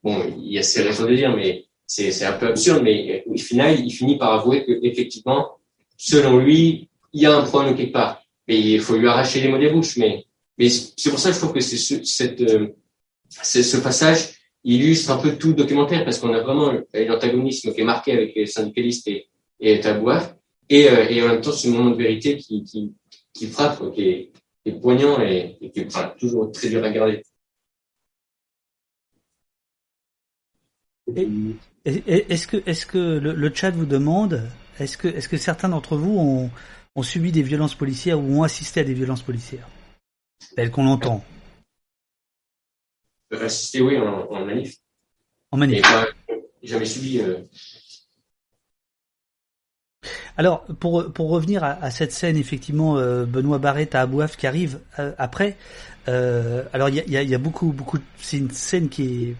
bon, 0.04 0.24
il 0.38 0.54
y 0.54 0.60
a 0.60 0.64
ses 0.64 0.82
raisons 0.84 1.06
de 1.06 1.16
dire, 1.16 1.36
mais 1.36 1.66
c'est, 1.86 2.24
un 2.24 2.34
peu 2.34 2.48
absurde, 2.48 2.82
mais 2.84 3.24
au 3.26 3.38
final, 3.38 3.80
il 3.80 3.92
finit 3.92 4.18
par 4.18 4.34
avouer 4.34 4.66
que 4.66 4.80
effectivement, 4.84 5.58
selon 5.98 6.38
lui, 6.38 6.90
il 7.14 7.22
y 7.22 7.26
a 7.26 7.36
un 7.36 7.44
problème 7.44 7.76
quelque 7.76 7.94
part, 7.94 8.24
mais 8.48 8.60
il 8.60 8.80
faut 8.80 8.96
lui 8.96 9.08
arracher 9.08 9.42
les 9.42 9.48
mots 9.50 9.58
des 9.58 9.70
bouches, 9.70 9.98
mais 9.98 10.26
mais 10.60 10.70
c'est 10.70 11.10
pour 11.10 11.20
ça 11.20 11.30
que 11.30 11.36
je 11.36 11.40
trouve 11.40 11.54
que 11.54 11.62
c'est 11.62 11.78
ce, 11.78 12.04
cette, 12.04 12.42
euh, 12.42 12.68
ce 13.30 13.78
passage 13.78 14.34
illustre 14.66 15.10
un 15.12 15.18
peu 15.18 15.38
tout 15.38 15.48
le 15.50 15.54
documentaire 15.54 16.04
parce 16.04 16.20
qu'on 16.20 16.34
a 16.34 16.42
vraiment 16.42 16.74
l'antagonisme 16.94 17.74
qui 17.74 17.80
est 17.80 17.86
marqué 17.86 18.12
avec 18.12 18.36
les 18.36 18.46
syndicalistes 18.46 19.08
et, 19.08 19.30
et 19.62 19.80
Tabouaf 19.80 20.36
et, 20.68 20.90
euh, 20.90 21.08
et 21.10 21.24
en 21.24 21.30
même 21.30 21.42
temps 21.42 21.54
ce 21.54 21.70
moment 21.70 21.92
de 21.92 21.96
vérité 21.96 22.36
qui, 22.36 22.66
qui, 22.66 22.94
qui 23.34 23.48
frappe, 23.48 23.94
qui, 23.94 24.02
est, 24.02 24.32
qui 24.64 24.72
est 24.72 24.82
poignant 24.82 25.22
et, 25.22 25.58
qui 25.74 25.80
est 25.80 26.18
toujours 26.20 26.52
très 26.52 26.68
dur 26.68 26.84
à 26.84 26.90
garder. 26.90 27.24
Est-ce 31.86 32.48
que, 32.48 32.58
est-ce 32.66 32.86
que 32.86 32.98
le, 32.98 33.34
le 33.34 33.54
chat 33.54 33.72
vous 33.72 33.86
demande, 33.86 34.44
est-ce 34.80 34.98
que, 34.98 35.08
est-ce 35.08 35.30
que 35.30 35.38
certains 35.38 35.70
d'entre 35.70 35.98
vous 35.98 36.18
ont, 36.18 36.52
ont 36.96 37.04
subi 37.04 37.32
des 37.32 37.42
violences 37.42 37.76
policières 37.76 38.20
ou 38.20 38.40
ont 38.40 38.44
assisté 38.44 38.82
à 38.82 38.84
des 38.84 38.94
violences 38.94 39.22
policières 39.22 39.68
telles 40.56 40.72
qu'on 40.72 40.84
l'entend? 40.84 41.24
Euh, 43.34 43.46
Assister, 43.46 43.82
oui, 43.82 43.98
en, 43.98 44.28
en 44.30 44.46
manif. 44.46 44.76
en 45.52 45.58
manif 45.58 45.86
jamais 46.64 46.86
subi. 46.86 47.20
Euh, 47.20 47.38
Alors, 50.38 50.66
pour, 50.66 51.12
pour 51.12 51.30
revenir 51.30 51.64
à, 51.64 51.72
à 51.84 51.92
cette 51.92 52.12
scène, 52.12 52.38
effectivement, 52.38 52.98
euh, 52.98 53.26
Benoît 53.26 53.60
Barrette 53.60 53.96
à 53.96 54.02
Abouaf 54.02 54.38
qui 54.38 54.48
arrive 54.48 54.80
euh, 55.00 55.14
après. 55.18 55.58
alors, 56.08 56.90
il 56.90 56.96
y 56.96 57.00
a, 57.00 57.04
il 57.06 57.12
y, 57.12 57.18
a, 57.18 57.22
il 57.24 57.30
y 57.30 57.36
a 57.36 57.40
beaucoup, 57.40 57.72
beaucoup. 57.72 58.00
C'est 58.18 58.38
une 58.38 58.52
scène 58.52 58.90
qui 58.90 59.30
est, 59.30 59.36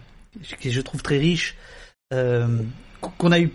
qui 0.60 0.70
je 0.70 0.80
trouve 0.80 1.02
très 1.02 1.18
riche. 1.18 1.56
Euh, 2.12 2.62
qu'on 3.00 3.32
a 3.32 3.40
eu. 3.40 3.50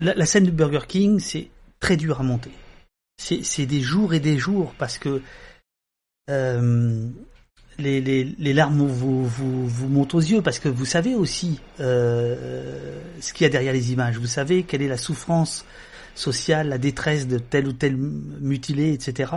La, 0.00 0.26
scène 0.26 0.44
du 0.44 0.50
Burger 0.50 0.86
King, 0.86 1.20
c'est 1.20 1.48
très 1.80 1.96
dur 1.96 2.20
à 2.20 2.22
monter. 2.22 2.50
C'est 3.16 3.66
des 3.66 3.80
jours 3.80 4.12
et 4.12 4.20
des 4.20 4.38
jours 4.38 4.74
parce 4.76 4.98
que 4.98 5.22
euh, 6.30 7.08
les, 7.78 8.00
les, 8.00 8.24
les 8.24 8.52
larmes 8.52 8.86
vous, 8.86 9.24
vous, 9.24 9.68
vous 9.68 9.88
montent 9.88 10.14
aux 10.14 10.20
yeux 10.20 10.42
parce 10.42 10.58
que 10.58 10.68
vous 10.68 10.84
savez 10.84 11.14
aussi 11.14 11.60
euh, 11.80 13.00
ce 13.20 13.32
qu'il 13.32 13.44
y 13.44 13.46
a 13.46 13.50
derrière 13.50 13.72
les 13.72 13.92
images. 13.92 14.18
Vous 14.18 14.26
savez 14.26 14.64
quelle 14.64 14.82
est 14.82 14.88
la 14.88 14.96
souffrance 14.96 15.64
sociale, 16.14 16.68
la 16.68 16.78
détresse 16.78 17.26
de 17.26 17.38
tel 17.38 17.66
ou 17.66 17.72
tel 17.72 17.96
mutilé, 17.96 18.92
etc. 18.92 19.32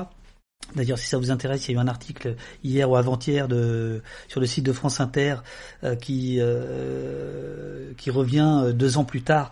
D'ailleurs, 0.75 0.99
si 0.99 1.07
ça 1.07 1.17
vous 1.17 1.31
intéresse, 1.31 1.67
il 1.67 1.71
y 1.71 1.75
a 1.75 1.79
eu 1.79 1.81
un 1.81 1.87
article 1.87 2.35
hier 2.63 2.89
ou 2.89 2.95
avant-hier 2.95 3.47
de 3.47 4.01
sur 4.27 4.39
le 4.39 4.45
site 4.45 4.65
de 4.65 4.73
France 4.73 4.99
Inter 4.99 5.37
euh, 5.83 5.95
qui 5.95 6.37
euh, 6.39 7.93
qui 7.97 8.11
revient 8.11 8.61
euh, 8.63 8.73
deux 8.73 8.97
ans 8.97 9.05
plus 9.05 9.21
tard 9.21 9.51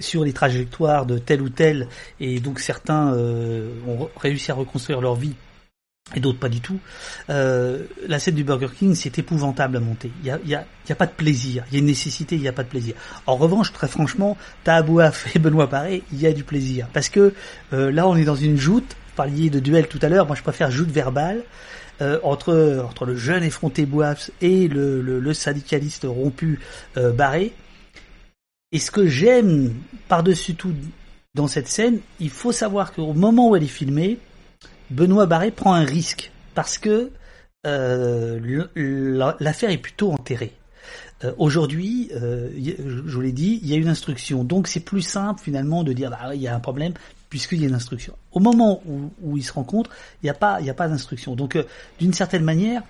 sur 0.00 0.24
les 0.24 0.32
trajectoires 0.32 1.06
de 1.06 1.18
tel 1.18 1.42
ou 1.42 1.48
tel, 1.48 1.88
et 2.20 2.38
donc 2.40 2.60
certains 2.60 3.12
euh, 3.14 3.72
ont 3.86 4.08
réussi 4.16 4.50
à 4.50 4.54
reconstruire 4.54 5.00
leur 5.00 5.16
vie 5.16 5.34
et 6.14 6.20
d'autres 6.20 6.38
pas 6.38 6.48
du 6.48 6.60
tout. 6.60 6.78
Euh, 7.30 7.84
la 8.06 8.18
scène 8.18 8.34
du 8.34 8.44
Burger 8.44 8.68
King, 8.74 8.94
c'est 8.94 9.18
épouvantable 9.18 9.76
à 9.76 9.80
monter. 9.80 10.10
Il 10.22 10.26
y 10.26 10.30
a, 10.30 10.38
y, 10.46 10.54
a, 10.54 10.64
y 10.88 10.92
a 10.92 10.94
pas 10.94 11.06
de 11.06 11.12
plaisir. 11.12 11.64
Il 11.68 11.74
y 11.74 11.76
a 11.76 11.80
une 11.80 11.86
nécessité, 11.86 12.36
il 12.36 12.40
n'y 12.40 12.48
a 12.48 12.52
pas 12.52 12.62
de 12.62 12.68
plaisir. 12.68 12.94
En 13.26 13.36
revanche, 13.36 13.72
très 13.72 13.88
franchement, 13.88 14.36
Tahabouaf 14.64 15.34
et 15.36 15.38
Benoît 15.38 15.68
Paré, 15.68 16.02
il 16.12 16.20
y 16.20 16.26
a 16.26 16.32
du 16.32 16.44
plaisir. 16.44 16.88
Parce 16.92 17.08
que 17.08 17.34
euh, 17.72 17.90
là, 17.90 18.08
on 18.08 18.16
est 18.16 18.24
dans 18.24 18.36
une 18.36 18.56
joute. 18.56 18.96
Parliez 19.18 19.50
de 19.50 19.58
duel 19.58 19.88
tout 19.88 19.98
à 20.02 20.08
l'heure. 20.08 20.28
Moi, 20.28 20.36
je 20.36 20.44
préfère 20.44 20.70
joute 20.70 20.92
verbale. 20.92 21.42
Euh, 22.00 22.20
entre 22.22 22.80
entre 22.88 23.04
le 23.04 23.16
jeune 23.16 23.42
effronté 23.42 23.84
Bouaf 23.84 24.30
et 24.40 24.68
le, 24.68 25.02
le, 25.02 25.34
syndicaliste 25.34 26.06
rompu 26.08 26.60
euh, 26.96 27.10
Barré. 27.10 27.52
Et 28.70 28.78
ce 28.78 28.92
que 28.92 29.08
j'aime 29.08 29.74
par-dessus 30.06 30.54
tout 30.54 30.72
dans 31.34 31.48
cette 31.48 31.66
scène, 31.66 31.98
il 32.20 32.30
faut 32.30 32.52
savoir 32.52 32.92
qu'au 32.92 33.12
moment 33.12 33.50
où 33.50 33.56
elle 33.56 33.64
est 33.64 33.66
filmée, 33.66 34.18
Benoît 34.90 35.26
Barré 35.26 35.50
prend 35.50 35.74
un 35.74 35.84
risque 35.84 36.30
parce 36.54 36.78
que 36.78 37.10
euh, 37.66 38.38
l'affaire 39.40 39.70
est 39.70 39.78
plutôt 39.78 40.12
enterrée. 40.12 40.52
Aujourd'hui, 41.36 42.08
je 42.12 43.10
vous 43.12 43.20
l'ai 43.20 43.32
dit, 43.32 43.58
il 43.64 43.68
y 43.68 43.74
a 43.74 43.76
une 43.76 43.88
instruction. 43.88 44.44
Donc 44.44 44.68
c'est 44.68 44.78
plus 44.78 45.02
simple 45.02 45.40
finalement 45.42 45.82
de 45.82 45.92
dire 45.92 46.10
bah, 46.10 46.36
il 46.36 46.40
y 46.40 46.46
a 46.46 46.54
un 46.54 46.60
problème 46.60 46.92
puisqu'il 47.28 47.60
y 47.60 47.64
a 47.64 47.68
une 47.68 47.74
instruction. 47.74 48.14
Au 48.32 48.40
moment 48.40 48.82
où, 48.86 49.10
où 49.22 49.36
ils 49.36 49.42
se 49.42 49.52
rencontrent, 49.52 49.90
il 50.22 50.26
n'y 50.26 50.30
a 50.30 50.34
pas, 50.34 50.60
il 50.60 50.68
a 50.70 50.74
pas 50.74 50.88
d'instruction. 50.88 51.36
Donc 51.36 51.56
euh, 51.56 51.64
d'une 51.98 52.12
certaine 52.12 52.44
manière, 52.44 52.82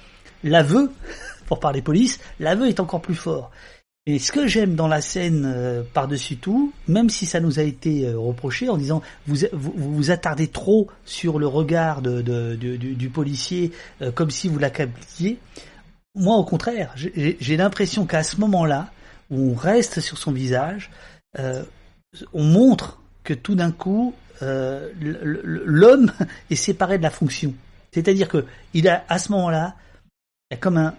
l'aveu, 0.45 0.91
pour 1.47 1.61
parler 1.61 1.83
police, 1.83 2.21
l'aveu 2.41 2.69
est 2.69 2.81
encore 2.81 3.03
plus 3.03 3.15
fort. 3.15 3.51
Et 4.07 4.19
ce 4.19 4.33
que 4.33 4.47
j'aime 4.47 4.75
dans 4.75 4.89
la 4.89 5.03
scène 5.03 5.45
euh, 5.47 5.83
par-dessus 5.93 6.37
tout, 6.37 6.73
même 6.87 7.11
si 7.11 7.27
ça 7.27 7.41
nous 7.41 7.59
a 7.59 7.63
été 7.63 8.07
euh, 8.07 8.19
reproché 8.19 8.69
en 8.71 8.79
disant 8.79 9.03
vous 9.27 9.45
vous, 9.53 9.73
vous 9.77 10.11
attardez 10.11 10.49
trop 10.49 10.89
sur 11.05 11.39
le 11.39 11.47
regard 11.47 12.01
de, 12.01 12.55
du, 12.55 13.09
policier 13.11 13.73
comme 14.15 14.31
si 14.31 14.49
vous 14.49 14.59
l'accabliez, 14.59 15.39
moi 16.15 16.37
au 16.37 16.45
contraire, 16.45 16.95
j'ai 16.97 17.57
l'impression 17.57 18.07
qu'à 18.07 18.23
ce 18.23 18.37
moment-là, 18.41 18.91
où 19.31 19.51
on 19.51 19.55
reste 19.55 20.01
sur 20.01 20.17
son 20.17 20.33
visage, 20.33 20.91
on 21.37 22.45
montre 22.45 22.99
que 23.25 23.35
tout 23.35 23.55
d'un 23.55 23.73
coup, 23.73 24.15
euh, 24.43 24.91
l'homme 25.01 26.13
est 26.51 26.57
séparé 26.57 26.99
de 26.99 27.03
la 27.03 27.11
fonction. 27.11 27.55
C'est-à-dire 27.93 28.29
que 28.29 28.45
il 28.75 28.89
a 28.89 29.05
à 29.09 29.19
ce 29.19 29.33
moment-là, 29.33 29.75
il 30.51 30.55
y 30.55 30.57
a 30.57 30.61
comme 30.61 30.77
un 30.77 30.95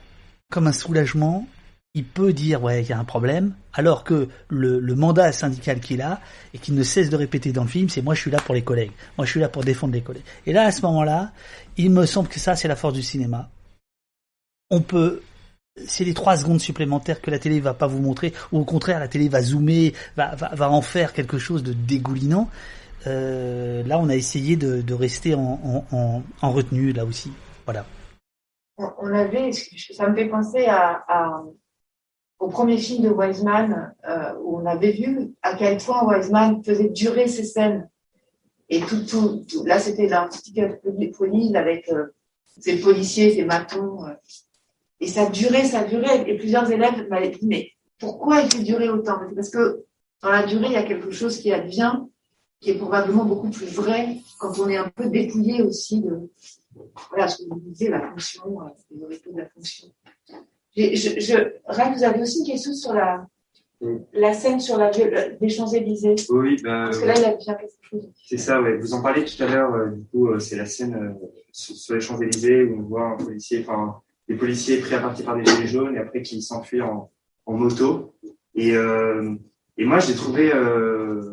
comme 0.52 0.68
un 0.68 0.74
soulagement. 0.74 1.48
Il 1.96 2.06
peut 2.06 2.34
dire 2.34 2.62
ouais 2.64 2.84
il 2.84 2.90
y 2.90 2.94
a 2.94 3.00
un 3.00 3.04
problème, 3.04 3.56
alors 3.74 4.04
que 4.04 4.30
le, 4.48 4.80
le 4.80 4.96
mandat 4.96 5.32
syndical 5.32 5.80
qu'il 5.80 6.04
a 6.04 6.22
et 6.54 6.60
qu'il 6.60 6.76
ne 6.76 6.84
cesse 6.84 7.10
de 7.10 7.16
répéter 7.16 7.52
dans 7.52 7.64
le 7.64 7.70
film, 7.70 7.90
c'est 7.90 8.04
moi 8.04 8.14
je 8.14 8.22
suis 8.22 8.32
là 8.32 8.38
pour 8.40 8.54
les 8.54 8.62
collègues, 8.62 8.92
moi 9.18 9.26
je 9.26 9.32
suis 9.32 9.40
là 9.40 9.50
pour 9.50 9.64
défendre 9.64 9.94
les 9.94 10.02
collègues. 10.02 10.24
Et 10.46 10.54
là 10.54 10.66
à 10.66 10.72
ce 10.72 10.84
moment-là, 10.84 11.32
il 11.78 11.90
me 11.90 12.06
semble 12.06 12.30
que 12.30 12.40
ça 12.40 12.56
c'est 12.56 12.68
la 12.68 12.76
force 12.76 12.94
du 12.94 13.02
cinéma. 13.02 13.50
On 14.70 14.82
peut 14.82 15.24
c'est 15.88 16.04
les 16.04 16.14
trois 16.14 16.38
secondes 16.38 16.60
supplémentaires 16.60 17.22
que 17.22 17.32
la 17.32 17.40
télé 17.40 17.60
va 17.60 17.74
pas 17.74 17.88
vous 17.88 18.02
montrer, 18.02 18.34
ou 18.52 18.60
au 18.60 18.66
contraire 18.66 19.00
la 19.00 19.08
télé 19.08 19.30
va 19.30 19.42
zoomer, 19.42 19.94
va, 20.16 20.36
va, 20.36 20.50
va 20.54 20.70
en 20.70 20.82
faire 20.82 21.14
quelque 21.14 21.40
chose 21.40 21.64
de 21.64 21.74
dégoulinant. 21.74 22.50
Euh, 23.08 23.84
là, 23.84 23.98
on 24.00 24.10
a 24.10 24.16
essayé 24.16 24.56
de, 24.56 24.94
rester 24.94 25.34
en, 25.36 25.60
en, 25.64 25.86
en, 25.96 26.24
en 26.42 26.52
retenue 26.52 26.92
là 26.92 27.06
aussi. 27.06 27.32
Voilà. 27.66 27.86
on, 28.78 29.14
avait, 29.14 29.52
ça 29.52 30.10
me 30.10 30.16
fait 30.16 30.28
penser 30.28 30.68
au 32.40 32.48
premier 32.48 32.78
film 32.78 33.04
de 33.04 33.10
Wiseman, 33.10 33.94
euh, 34.08 34.34
où 34.42 34.60
on 34.60 34.66
avait 34.66 34.92
vu 34.94 35.34
à 35.42 35.56
quel 35.56 35.78
point 35.78 36.04
Wiseman 36.06 36.64
faisait 36.64 36.90
durer 36.90 37.28
ses 37.28 37.44
scènes. 37.44 37.90
Et 38.70 38.80
tout, 38.82 39.06
tout, 39.06 39.46
tout- 39.50 39.66
là, 39.66 39.80
c'était 39.80 40.08
l'artistique 40.08 40.62
police 41.18 41.56
avec 41.56 41.90
euh, 41.90 42.08
ses 42.60 42.80
policiers, 42.80 43.34
ses 43.34 43.46
matons. 43.46 44.06
euh, 44.06 44.14
et 45.02 45.08
ça 45.08 45.30
durait, 45.30 45.66
ça 45.66 45.84
durait. 45.84 46.30
Et 46.30 46.38
plusieurs 46.38 46.70
élèves 46.72 47.08
m'avaient 47.10 47.30
dit, 47.30 47.46
mais 47.48 47.72
pourquoi 48.00 48.42
il 48.42 48.52
fait 48.52 48.64
durer 48.64 48.90
autant? 48.90 49.20
Parce 49.36 49.50
que 49.50 49.86
dans 50.22 50.30
la 50.30 50.46
durée, 50.46 50.68
il 50.68 50.74
y 50.74 50.78
a 50.78 50.84
quelque 50.84 51.12
chose 51.12 51.40
qui 51.40 51.52
advient, 51.52 51.94
qui 52.60 52.72
est 52.72 52.78
probablement 52.78 53.26
beaucoup 53.26 53.50
plus 53.50 53.68
vrai 53.68 54.18
quand 54.40 54.60
on 54.60 54.68
est 54.70 54.78
un 54.78 54.90
peu 54.90 55.10
dépouillé 55.10 55.62
aussi 55.62 56.02
de, 56.02 56.30
voilà, 57.10 57.28
ce 57.28 57.44
que 57.44 57.50
vous 57.50 57.60
disiez, 57.60 57.90
la 57.90 58.02
fonction, 58.10 58.62
euh, 58.62 58.66
les 58.92 59.04
origines 59.04 59.34
de 59.34 59.38
la 59.40 59.50
fonction. 59.50 59.88
Je, 60.76 61.94
vous 61.98 62.04
avez 62.04 62.22
aussi 62.22 62.40
une 62.40 62.46
question 62.46 62.74
sur 62.74 62.94
la, 62.94 63.26
la 64.14 64.34
scène 64.34 64.60
sur 64.60 64.78
la, 64.78 64.92
viol- 64.92 65.38
des 65.40 65.50
Champs-Élysées. 65.50 66.16
Oui, 66.30 66.58
bah, 66.64 66.86
Parce 66.86 67.00
que 67.00 67.06
là, 67.06 67.14
il 67.18 67.26
a 67.26 67.36
bien 67.36 67.54
quelque 67.56 67.72
chose. 67.82 68.10
C'est 68.26 68.38
ça, 68.38 68.62
ouais. 68.62 68.78
Vous 68.78 68.94
en 68.94 69.02
parlez 69.02 69.26
tout 69.26 69.42
à 69.44 69.48
l'heure, 69.48 69.74
euh, 69.74 69.90
du 69.92 70.04
coup, 70.06 70.28
euh, 70.30 70.40
c'est 70.40 70.56
la 70.58 70.66
scène 70.66 70.96
euh, 70.96 71.28
sur, 71.52 71.76
sur 71.76 71.96
les 71.96 72.02
Champs-Élysées 72.02 72.64
où 72.66 72.80
on 72.80 72.84
voit 72.84 73.08
un 73.08 73.18
policier, 73.18 73.66
enfin, 73.68 74.02
des 74.28 74.36
policiers 74.36 74.78
pris 74.80 74.96
à 74.96 75.00
partie 75.00 75.24
par 75.24 75.36
des 75.36 75.44
gilets 75.46 75.68
jaunes 75.68 75.96
et 75.96 76.00
après 76.00 76.22
qui 76.22 76.42
s'enfuient 76.42 76.82
en, 76.82 77.10
en 77.46 77.54
moto. 77.54 78.14
Et, 78.56 78.76
euh, 78.76 79.34
et 79.78 79.86
moi, 79.86 80.00
j'ai 80.00 80.14
trouvé, 80.14 80.54
euh, 80.54 81.29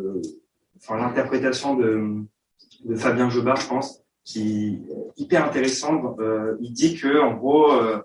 enfin, 0.79 0.99
l'interprétation 0.99 1.77
de, 1.77 2.25
Fabien 2.97 3.29
Jobard, 3.29 3.57
je 3.61 3.69
pense, 3.69 4.03
qui 4.25 4.83
est 4.91 5.23
hyper 5.23 5.45
intéressante. 5.45 6.19
Euh, 6.21 6.57
il 6.61 6.73
dit 6.73 6.97
que, 6.97 7.21
en 7.21 7.35
gros, 7.35 7.73
euh, 7.73 7.99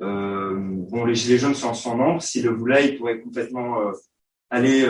euh, 0.00 0.56
bon, 0.58 1.04
les 1.04 1.14
gilets 1.14 1.38
jaunes 1.38 1.54
sont 1.54 1.68
en 1.68 1.74
son 1.74 1.96
nombre. 1.96 2.22
S'il 2.22 2.44
le 2.44 2.50
voulait, 2.50 2.88
il 2.88 2.98
pourrait 2.98 3.20
complètement 3.20 3.76
aller 4.50 4.86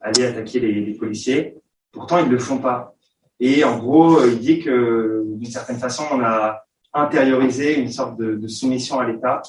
aller 0.00 0.24
attaquer 0.24 0.60
les, 0.60 0.94
policiers. 0.94 1.56
Pourtant, 1.90 2.18
ils 2.18 2.30
le 2.30 2.38
font 2.38 2.58
pas. 2.58 2.94
Et 3.40 3.64
en 3.64 3.78
gros, 3.78 4.24
il 4.24 4.38
dit 4.38 4.60
que 4.60 5.24
d'une 5.26 5.50
certaine 5.50 5.78
façon, 5.78 6.04
on 6.12 6.20
a 6.20 6.64
intériorisé 6.92 7.78
une 7.78 7.90
sorte 7.90 8.16
de, 8.16 8.34
de 8.34 8.48
soumission 8.48 8.98
à 8.98 9.06
l'État. 9.06 9.42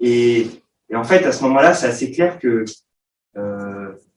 Et, 0.00 0.46
et 0.88 0.96
en 0.96 1.04
fait, 1.04 1.24
à 1.24 1.32
ce 1.32 1.42
moment-là, 1.44 1.74
c'est 1.74 1.86
assez 1.86 2.10
clair 2.10 2.38
que 2.38 2.64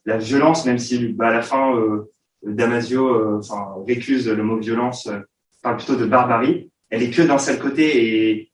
la 0.06 0.18
violence, 0.18 0.66
même 0.66 0.80
si 0.80 1.10
bah, 1.10 1.28
à 1.28 1.34
la 1.34 1.42
fin, 1.42 1.76
euh, 1.76 2.12
Damasio 2.44 3.08
euh, 3.08 3.42
récuse 3.86 4.28
le 4.28 4.44
mot 4.44 4.58
violence, 4.58 5.08
euh, 5.08 5.20
parle 5.62 5.78
plutôt 5.78 5.96
de 5.96 6.06
barbarie, 6.06 6.72
elle 6.90 7.04
est 7.04 7.12
que 7.12 7.22
d'un 7.22 7.38
seul 7.38 7.60
côté. 7.60 8.52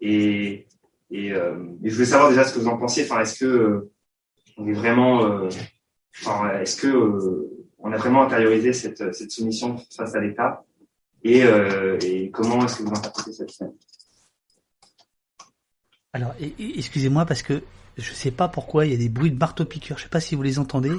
Et, 0.00 0.66
euh, 1.12 1.56
je 1.82 1.94
voulais 1.94 2.04
savoir 2.04 2.30
déjà 2.30 2.44
ce 2.44 2.52
que 2.52 2.58
vous 2.58 2.68
en 2.68 2.76
pensiez. 2.76 3.04
Enfin, 3.04 3.20
est-ce 3.20 3.38
que 3.38 3.44
euh, 3.44 3.92
on 4.56 4.66
est 4.66 4.72
vraiment, 4.72 5.24
euh, 5.24 5.48
est-ce 6.60 6.76
que 6.76 6.88
euh, 6.88 7.66
on 7.78 7.92
a 7.92 7.96
vraiment 7.96 8.22
intériorisé 8.22 8.72
cette, 8.72 9.30
soumission 9.30 9.76
face 9.96 10.14
à 10.14 10.20
l'État 10.20 10.64
et, 11.22 11.44
euh, 11.44 11.98
et 12.00 12.30
comment 12.30 12.64
est-ce 12.64 12.78
que 12.78 12.82
vous 12.82 12.90
interprétez 12.90 13.32
cette 13.32 13.50
scène 13.50 13.72
Alors, 16.12 16.34
excusez-moi 16.58 17.24
parce 17.24 17.42
que 17.42 17.62
je 17.96 18.12
sais 18.12 18.30
pas 18.30 18.48
pourquoi 18.48 18.86
il 18.86 18.92
y 18.92 18.94
a 18.94 18.98
des 18.98 19.08
bruits 19.08 19.30
de 19.30 19.38
marteau-piqueur. 19.38 19.96
Je 19.98 20.04
sais 20.04 20.08
pas 20.08 20.20
si 20.20 20.34
vous 20.34 20.42
les 20.42 20.58
entendez. 20.58 20.92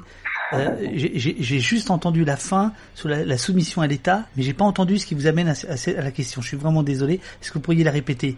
Euh, 0.54 0.76
j'ai- 0.94 1.60
juste 1.60 1.92
entendu 1.92 2.24
la 2.26 2.38
fin 2.38 2.74
sur 2.96 3.10
la, 3.10 3.24
la 3.26 3.38
soumission 3.38 3.82
à 3.82 3.88
l'État, 3.88 4.26
mais 4.36 4.44
j'ai 4.44 4.54
pas 4.54 4.66
entendu 4.66 4.98
ce 4.98 5.06
qui 5.06 5.14
vous 5.14 5.28
amène 5.28 5.50
à, 5.50 5.52
à- 5.52 5.90
à 6.00 6.02
la 6.02 6.12
question. 6.12 6.42
Je 6.42 6.48
suis 6.48 6.58
vraiment 6.58 6.84
désolé. 6.84 7.16
Est-ce 7.42 7.50
que 7.52 7.56
vous 7.56 7.60
pourriez 7.62 7.84
la 7.84 7.92
répéter? 7.92 8.38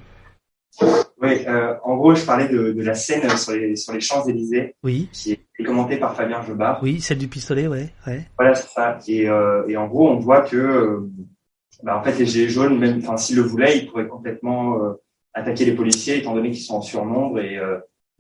Oui, 1.21 1.45
euh, 1.47 1.73
en 1.83 1.97
gros, 1.97 2.15
je 2.15 2.23
parlais 2.25 2.47
de, 2.47 2.71
de 2.71 2.81
la 2.81 2.95
scène 2.95 3.29
sur 3.37 3.51
les, 3.53 3.75
sur 3.75 3.93
les 3.93 3.99
Champs-Élysées, 3.99 4.75
Oui. 4.83 5.09
qui 5.11 5.33
est 5.33 5.63
commentée 5.63 5.97
par 5.97 6.15
Fabien 6.15 6.41
Jobard. 6.43 6.79
Oui, 6.81 7.01
celle 7.01 7.17
du 7.17 7.27
pistolet, 7.27 7.67
ouais, 7.67 7.89
ouais. 8.07 8.25
Voilà, 8.37 8.55
c'est 8.55 8.69
ça. 8.69 8.97
Et, 9.07 9.27
euh, 9.29 9.67
et 9.67 9.75
en 9.75 9.87
gros, 9.87 10.09
on 10.09 10.19
voit 10.19 10.41
que, 10.41 10.55
euh, 10.55 11.09
bah, 11.83 11.97
en 11.99 12.03
fait, 12.03 12.17
les 12.17 12.25
gilets 12.25 12.47
jaunes, 12.49 12.77
même, 12.79 12.99
enfin, 13.03 13.17
s'ils 13.17 13.35
le 13.35 13.41
voulaient, 13.41 13.79
ils 13.79 13.87
pourraient 13.87 14.07
complètement 14.07 14.81
euh, 14.81 14.93
attaquer 15.33 15.65
les 15.65 15.73
policiers, 15.73 16.17
étant 16.19 16.33
donné 16.33 16.51
qu'ils 16.51 16.61
sont 16.63 16.75
en 16.75 16.81
surnombre 16.81 17.39
et 17.41 17.57
euh, 17.57 17.77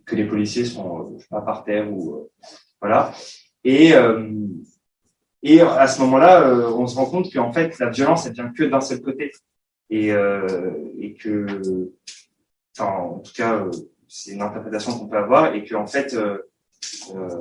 que 0.09 0.15
les 0.15 0.25
policiers 0.25 0.65
sont, 0.65 0.99
euh, 0.99 1.17
je 1.17 1.21
sais 1.21 1.27
pas, 1.29 1.41
par 1.41 1.63
terre 1.63 1.91
ou 1.91 2.15
euh, 2.15 2.31
voilà. 2.81 3.13
Et 3.63 3.93
euh, 3.93 4.27
et 5.41 5.61
à 5.61 5.87
ce 5.87 6.01
moment-là, 6.01 6.53
on 6.75 6.85
se 6.85 6.97
rend 6.97 7.05
compte 7.05 7.31
qu'en 7.31 7.53
fait, 7.53 7.79
la 7.79 7.89
violence, 7.89 8.25
elle 8.25 8.33
vient 8.33 8.51
que 8.51 8.65
d'un 8.65 8.81
seul 8.81 8.99
côté, 9.01 9.31
et 9.89 10.09
et 10.09 11.13
que, 11.13 11.93
enfin, 12.77 12.91
en 12.91 13.19
tout 13.19 13.31
cas, 13.33 13.65
c'est 14.09 14.31
une 14.31 14.41
interprétation 14.41 14.97
qu'on 14.97 15.07
peut 15.07 15.17
avoir, 15.17 15.53
et 15.53 15.63
qu'en 15.63 15.87
fait, 15.87 16.13
euh, 16.13 16.39
euh, 17.15 17.39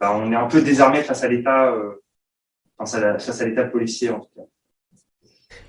bah, 0.00 0.16
on 0.16 0.32
est 0.32 0.36
un 0.36 0.48
peu 0.48 0.62
désarmé 0.62 1.02
face 1.02 1.22
à 1.22 1.28
l'État, 1.28 1.72
face 2.78 3.40
à 3.40 3.44
l'État 3.46 3.64
policier 3.64 4.10
en 4.10 4.18
tout 4.18 4.30
cas. 4.34 4.42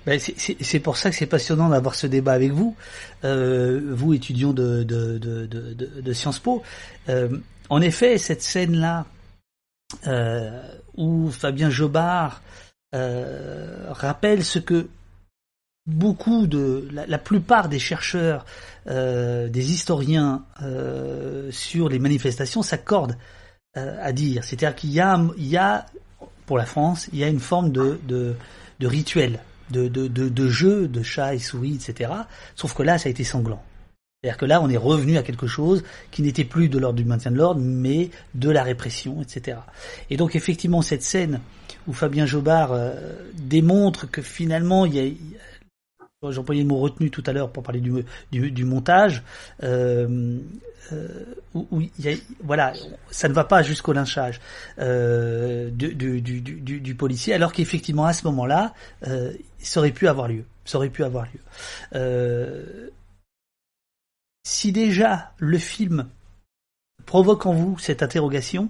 Ben, 0.06 0.20
c'est- 0.20 0.80
pour 0.80 0.96
ça 0.98 1.10
que 1.10 1.16
c'est 1.16 1.26
passionnant 1.26 1.70
d'avoir 1.70 1.94
ce 1.94 2.06
débat 2.06 2.32
avec 2.32 2.52
vous, 2.52 2.76
euh, 3.24 3.80
vous 3.90 4.12
étudiants 4.12 4.52
de, 4.52 6.12
Sciences 6.12 6.38
Po. 6.40 6.62
Euh, 7.08 7.38
en 7.70 7.80
effet, 7.80 8.18
cette 8.18 8.42
scène-là, 8.42 9.06
euh, 10.06 10.62
où 10.96 11.30
Fabien 11.30 11.70
Jobard 11.70 12.42
rappelle 12.92 14.44
ce 14.44 14.58
que 14.58 14.88
beaucoup 15.86 16.46
de 16.46 16.86
la, 16.92 17.18
plupart 17.18 17.68
des 17.68 17.78
chercheurs, 17.78 18.44
des 18.86 19.72
historiens 19.72 20.44
sur 21.50 21.88
les 21.88 21.98
manifestations 21.98 22.62
s'accordent 22.62 23.16
à 23.74 24.12
dire. 24.12 24.44
C'est-à-dire 24.44 24.76
qu'il 24.76 24.92
y 24.92 25.00
a, 25.00 25.86
pour 26.46 26.58
la 26.58 26.66
France, 26.66 27.08
il 27.12 27.18
y 27.18 27.24
a 27.24 27.28
une 27.28 27.40
forme 27.40 27.72
de 27.72 28.36
rituel, 28.80 29.40
de, 29.70 29.88
de, 29.88 30.08
de, 30.08 30.28
de 30.28 30.48
de 30.86 31.02
et 31.34 31.38
souris, 31.38 31.74
etc. 31.74 32.10
Sauf 32.54 32.74
que 32.74 32.82
là, 32.82 32.98
ça 32.98 33.08
a 33.08 33.10
été 33.10 33.24
sanglant. 33.24 33.62
C'est-à-dire 34.22 34.38
que 34.38 34.46
là, 34.46 34.62
on 34.62 34.70
est 34.70 34.76
revenu 34.78 35.18
à 35.18 35.22
quelque 35.22 35.46
chose 35.46 35.84
qui 36.10 36.22
n'était 36.22 36.44
plus 36.44 36.68
de 36.70 36.78
l'ordre 36.78 36.96
du 36.96 37.04
maintien 37.04 37.30
de 37.30 37.36
l'ordre, 37.36 37.60
mais 37.60 38.10
de 38.34 38.48
la 38.50 38.62
répression, 38.62 39.20
etc. 39.20 39.58
Et 40.08 40.16
donc, 40.16 40.34
effectivement, 40.34 40.80
cette 40.80 41.02
scène 41.02 41.40
où 41.86 41.92
Fabien 41.92 42.24
Jobard 42.24 42.72
euh, 42.72 42.94
démontre 43.34 44.10
que 44.10 44.22
finalement, 44.22 44.86
il 44.86 44.94
y 44.94 45.00
a- 45.00 45.12
j'employais 46.30 46.62
le 46.62 46.68
mot 46.68 46.78
retenu 46.78 47.10
tout 47.10 47.22
à 47.26 47.32
l'heure 47.32 47.50
pour 47.50 47.62
parler 47.62 47.80
du, 47.80 48.04
du, 48.30 48.64
montage, 48.64 49.22
euh, 49.62 50.38
euh, 50.92 51.24
où, 51.54 51.82
voilà, 52.42 52.72
ça 53.10 53.28
ne 53.28 53.34
va 53.34 53.44
pas 53.44 53.62
jusqu'au 53.62 53.92
lynchage 53.92 54.40
euh, 54.78 55.70
du, 55.70 56.94
policier, 56.94 57.34
alors 57.34 57.52
qu'effectivement 57.52 58.06
à 58.06 58.12
ce 58.12 58.24
moment-là, 58.26 58.74
ça 59.58 59.80
aurait 59.80 59.92
pu 59.92 60.08
avoir 60.08 60.28
lieu, 60.28 60.44
ça 60.64 60.78
aurait 60.78 60.90
pu 60.90 61.04
avoir 61.04 61.26
lieu. 61.26 62.92
Si 64.46 64.72
déjà 64.72 65.32
le 65.38 65.58
film 65.58 66.06
provoque 67.06 67.46
en 67.46 67.54
vous 67.54 67.78
cette 67.78 68.02
interrogation, 68.02 68.68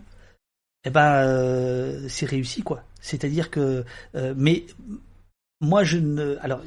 eh 0.84 0.90
ben 0.90 2.08
c'est 2.08 2.26
réussi 2.26 2.62
quoi. 2.62 2.84
C'est-à-dire 3.00 3.50
que 3.50 3.84
mais 4.36 4.66
moi 5.60 5.82
je 5.82 5.98
ne 5.98 6.36
alors 6.40 6.60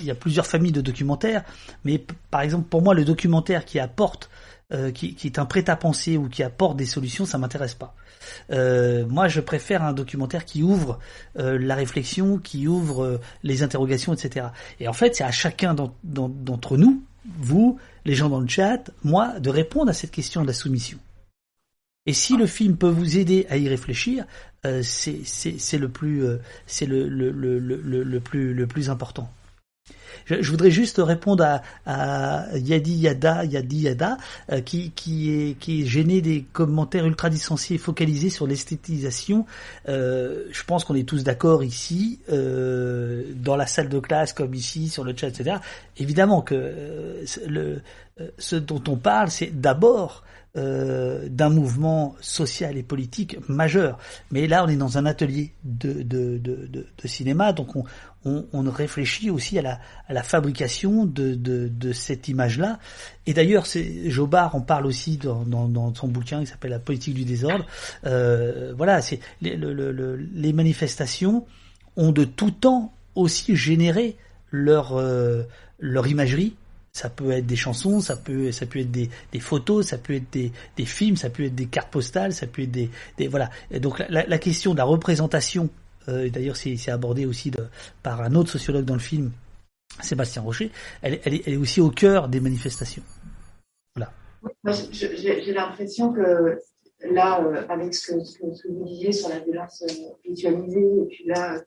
il 0.00 0.04
y 0.04 0.10
a 0.10 0.14
plusieurs 0.14 0.46
familles 0.46 0.72
de 0.72 0.80
documentaires, 0.80 1.44
mais 1.84 2.04
par 2.30 2.42
exemple 2.42 2.68
pour 2.68 2.82
moi 2.82 2.94
le 2.94 3.04
documentaire 3.04 3.64
qui 3.64 3.78
apporte 3.78 4.30
euh, 4.72 4.90
qui, 4.90 5.14
est 5.24 5.38
un 5.38 5.44
prêt-à-penser 5.44 6.16
ou 6.16 6.30
qui 6.30 6.42
apporte 6.42 6.78
des 6.78 6.86
solutions, 6.86 7.26
ça 7.26 7.36
m'intéresse 7.36 7.74
pas. 7.74 7.94
Euh, 8.50 9.04
moi, 9.06 9.28
je 9.28 9.40
préfère 9.40 9.82
un 9.82 9.92
documentaire 9.92 10.46
qui 10.46 10.62
ouvre 10.62 10.98
euh, 11.38 11.58
la 11.58 11.74
réflexion, 11.74 12.38
qui 12.38 12.68
ouvre 12.68 13.20
les 13.42 13.62
interrogations, 13.62 14.14
etc. 14.14 14.46
Et 14.80 14.88
en 14.88 14.94
fait, 14.94 15.14
c'est 15.14 15.24
à 15.24 15.30
chacun 15.30 15.74
d'entre 15.74 16.78
nous, 16.78 17.02
vous, 17.38 17.78
les 18.06 18.14
gens 18.14 18.30
dans 18.30 18.40
le 18.40 18.48
chat, 18.48 18.90
moi, 19.04 19.38
de 19.40 19.50
répondre 19.50 19.90
à 19.90 19.92
cette 19.92 20.10
question 20.12 20.40
de 20.40 20.46
la 20.46 20.54
soumission. 20.54 20.98
Et 22.06 22.14
si 22.14 22.38
le 22.38 22.46
film 22.46 22.78
peut 22.78 22.88
vous 22.88 23.18
aider 23.18 23.46
à 23.50 23.58
y 23.58 23.68
réfléchir, 23.68 24.24
c'est 24.82 25.78
le 25.78 25.88
plus, 25.90 26.24
c'est 26.66 26.86
le 26.86 28.20
plus 28.20 28.90
important. 28.90 29.30
Je, 30.26 30.50
voudrais 30.50 30.70
juste 30.70 30.98
répondre 30.98 31.44
à, 31.44 31.62
à 31.86 32.56
Yadi 32.56 32.94
Yada, 32.94 33.44
Yadi 33.44 33.78
Yada, 33.78 34.16
euh, 34.50 34.60
qui, 34.60 34.92
qui, 34.92 35.30
est, 35.30 35.58
qui 35.58 35.82
est 35.82 35.84
gêné 35.86 36.20
des 36.20 36.44
commentaires 36.52 37.06
ultra 37.06 37.28
distanciés 37.28 37.78
focalisés 37.78 38.30
sur 38.30 38.46
l'esthétisation. 38.46 39.46
Euh, 39.88 40.44
je 40.50 40.64
pense 40.64 40.84
qu'on 40.84 40.94
est 40.94 41.08
tous 41.08 41.24
d'accord 41.24 41.64
ici, 41.64 42.20
euh, 42.30 43.24
dans 43.34 43.56
la 43.56 43.66
salle 43.66 43.88
de 43.88 43.98
classe 43.98 44.32
comme 44.32 44.54
ici, 44.54 44.88
sur 44.88 45.04
le 45.04 45.14
chat, 45.16 45.28
etc. 45.28 45.56
Évidemment 45.96 46.42
que 46.42 46.54
euh, 46.54 47.24
le, 47.46 47.82
euh, 48.20 48.28
ce 48.38 48.56
dont 48.56 48.82
on 48.88 48.96
parle, 48.96 49.30
c'est 49.30 49.60
d'abord 49.60 50.22
euh, 50.56 51.28
d'un 51.30 51.48
mouvement 51.48 52.14
social 52.20 52.76
et 52.76 52.82
politique 52.82 53.38
majeur. 53.48 53.98
Mais 54.30 54.46
là, 54.46 54.64
on 54.64 54.68
est 54.68 54.76
dans 54.76 54.98
un 54.98 55.06
atelier 55.06 55.52
de, 55.64 56.02
de, 56.02 56.36
de, 56.36 56.86
cinéma, 57.06 57.54
donc 57.54 57.74
on, 57.74 57.84
on, 58.24 58.70
réfléchit 58.70 59.30
aussi 59.30 59.58
à 59.58 59.62
la, 59.62 59.80
à 60.08 60.12
la 60.12 60.22
fabrication 60.22 61.06
de, 61.06 61.34
de, 61.34 61.68
de 61.68 61.92
cette 61.94 62.28
image-là. 62.28 62.78
Et 63.26 63.32
d'ailleurs, 63.32 63.64
Jobard 64.06 64.54
en 64.54 64.60
parle 64.60 64.84
aussi 64.84 65.16
dans, 65.16 65.44
dans, 65.44 65.94
son 65.94 66.08
bouquin 66.08 66.40
qui 66.40 66.46
s'appelle 66.46 66.72
La 66.72 66.78
politique 66.78 67.14
du 67.14 67.24
désordre. 67.24 67.64
Euh, 68.04 68.74
voilà, 68.76 69.00
c'est 69.00 69.20
les, 69.40 69.56
le, 69.56 70.16
les 70.16 70.52
manifestations 70.52 71.46
ont 71.96 72.12
de 72.12 72.24
tout 72.24 72.50
temps 72.50 72.92
aussi 73.14 73.56
généré 73.56 74.16
leur, 74.50 74.96
euh, 74.98 75.44
leur 75.78 76.06
imagerie 76.06 76.56
ça 76.92 77.08
peut 77.08 77.30
être 77.30 77.46
des 77.46 77.56
chansons, 77.56 78.00
ça 78.00 78.16
peut, 78.16 78.52
ça 78.52 78.66
peut 78.66 78.80
être 78.80 78.90
des, 78.90 79.08
des 79.32 79.40
photos, 79.40 79.86
ça 79.86 79.98
peut 79.98 80.14
être 80.14 80.30
des, 80.32 80.52
des, 80.76 80.84
films, 80.84 81.16
ça 81.16 81.30
peut 81.30 81.44
être 81.44 81.54
des 81.54 81.66
cartes 81.66 81.90
postales, 81.90 82.32
ça 82.32 82.46
peut 82.46 82.62
être 82.62 82.70
des, 82.70 82.90
des 83.16 83.28
voilà. 83.28 83.50
Et 83.70 83.80
donc 83.80 83.98
la, 84.10 84.26
la, 84.26 84.38
question 84.38 84.72
de 84.72 84.78
la 84.78 84.84
représentation, 84.84 85.70
euh, 86.08 86.28
d'ailleurs 86.28 86.56
c'est 86.56 86.90
abordé 86.90 87.24
aussi 87.24 87.50
de, 87.50 87.66
par 88.02 88.20
un 88.20 88.34
autre 88.34 88.50
sociologue 88.50 88.84
dans 88.84 88.94
le 88.94 89.00
film, 89.00 89.32
Sébastien 90.00 90.42
Rocher, 90.42 90.70
elle, 91.00 91.20
elle, 91.24 91.34
est, 91.34 91.42
elle 91.46 91.54
est 91.54 91.58
aussi 91.58 91.80
au 91.80 91.90
cœur 91.90 92.28
des 92.28 92.40
manifestations. 92.40 93.02
Voilà. 93.94 94.12
J'ai 94.64 95.52
l'impression 95.52 96.12
que 96.12 96.58
là, 97.10 97.42
euh, 97.42 97.62
avec 97.68 97.94
ce 97.94 98.12
que, 98.12 98.24
ce 98.24 98.38
que, 98.38 98.68
vous 98.68 98.84
disiez 98.84 99.12
sur 99.12 99.28
la 99.28 99.40
violence 99.40 99.82
euh, 99.82 100.14
ritualisée, 100.24 101.02
et 101.02 101.06
puis 101.06 101.24
là, 101.26 101.60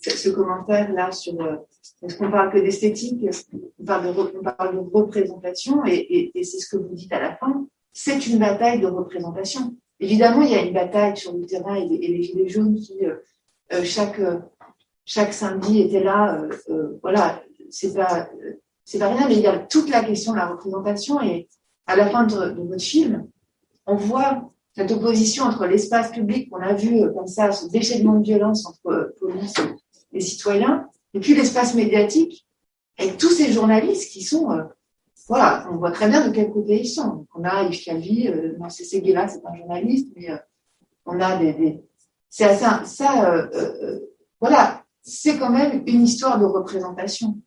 ce 0.00 0.28
commentaire 0.30 0.92
là 0.92 1.10
sur 1.12 1.40
euh, 1.40 1.56
est-ce 2.02 2.16
qu'on 2.16 2.30
parle 2.30 2.52
que 2.52 2.58
d'esthétique, 2.58 3.24
on 3.80 3.84
parle 3.84 4.06
de, 4.14 4.78
représentation 4.92 5.84
et, 5.84 5.94
et, 5.94 6.38
et 6.38 6.44
c'est 6.44 6.58
ce 6.58 6.68
que 6.68 6.82
vous 6.82 6.94
dites 6.94 7.12
à 7.12 7.20
la 7.20 7.36
fin, 7.36 7.66
c'est 7.92 8.26
une 8.26 8.38
bataille 8.38 8.80
de 8.80 8.86
représentation. 8.86 9.74
Évidemment, 10.00 10.42
il 10.42 10.50
y 10.50 10.54
a 10.54 10.62
une 10.62 10.74
bataille 10.74 11.16
sur 11.16 11.32
le 11.32 11.44
terrain 11.44 11.74
et, 11.74 11.82
et 11.82 12.08
les 12.08 12.22
gilets 12.22 12.48
jaunes 12.48 12.76
qui 12.76 13.04
euh, 13.04 13.16
euh 13.72 13.82
chaque 13.84 14.20
chaque 15.04 15.32
samedi 15.32 15.80
étaient 15.80 16.04
là. 16.04 16.40
Euh, 16.40 16.50
euh, 16.68 16.98
voilà, 17.02 17.42
c'est 17.70 17.94
pas 17.94 18.28
c'est 18.84 18.98
pas 18.98 19.08
rien, 19.08 19.26
mais 19.26 19.36
il 19.36 19.42
y 19.42 19.46
a 19.46 19.58
toute 19.58 19.90
la 19.90 20.04
question 20.04 20.32
de 20.32 20.38
la 20.38 20.46
représentation 20.46 21.20
et 21.20 21.48
à 21.86 21.96
la 21.96 22.08
fin 22.08 22.24
de, 22.24 22.50
de 22.50 22.62
votre 22.62 22.82
film, 22.82 23.26
on 23.86 23.96
voit 23.96 24.52
cette 24.74 24.92
opposition 24.92 25.44
entre 25.44 25.66
l'espace 25.66 26.12
public 26.12 26.48
qu'on 26.50 26.60
a 26.60 26.74
vu 26.74 27.12
comme 27.12 27.26
ça, 27.26 27.50
ce 27.50 27.68
déchaînement 27.68 28.20
de 28.20 28.24
violence 28.24 28.64
entre 28.66 29.14
police 29.18 29.54
les 30.12 30.20
citoyens, 30.20 30.88
et 31.14 31.20
puis 31.20 31.34
l'espace 31.34 31.74
médiatique, 31.74 32.46
avec 32.98 33.16
tous 33.16 33.30
ces 33.30 33.52
journalistes 33.52 34.10
qui 34.12 34.22
sont, 34.22 34.50
euh, 34.50 34.64
voilà, 35.28 35.68
on 35.70 35.76
voit 35.76 35.92
très 35.92 36.08
bien 36.08 36.26
de 36.26 36.34
quel 36.34 36.50
côté 36.50 36.80
ils 36.80 36.88
sont. 36.88 37.26
on 37.34 37.44
a 37.44 37.64
Yves 37.64 37.84
Calvi, 37.84 38.28
euh, 38.28 38.56
non, 38.58 38.68
c'est 38.68 38.84
Seguela, 38.84 39.28
c'est 39.28 39.44
un 39.46 39.56
journaliste, 39.56 40.08
mais 40.16 40.30
euh, 40.30 40.36
on 41.06 41.20
a 41.20 41.36
des, 41.36 41.80
c'est 42.28 42.44
assez, 42.44 42.64
ça, 42.84 43.48
voilà, 44.40 44.84
c'est 45.00 45.38
quand 45.38 45.50
même 45.50 45.82
une 45.86 46.02
histoire 46.04 46.38
de 46.38 46.44
représentation 46.44 47.38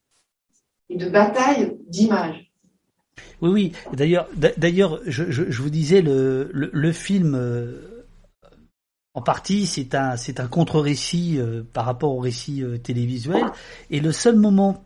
et 0.90 0.98
de 0.98 1.08
bataille 1.08 1.78
d'image. 1.88 2.52
Oui, 3.42 3.50
oui. 3.50 3.72
D'ailleurs, 3.94 4.28
d'ailleurs, 4.36 5.00
je, 5.06 5.30
je, 5.30 5.62
vous 5.62 5.70
disais 5.70 6.02
le, 6.02 6.50
le 6.52 6.92
film 6.92 7.36
en 9.14 9.22
partie, 9.22 9.66
c'est 9.66 9.94
un, 9.96 10.16
c'est 10.16 10.40
un 10.40 10.48
contre-récit 10.48 11.38
euh, 11.38 11.64
par 11.74 11.86
rapport 11.86 12.16
au 12.16 12.20
récit 12.20 12.64
euh, 12.64 12.78
télévisuel. 12.78 13.44
Et 13.90 14.00
le 14.00 14.12
seul 14.12 14.38
moment 14.38 14.86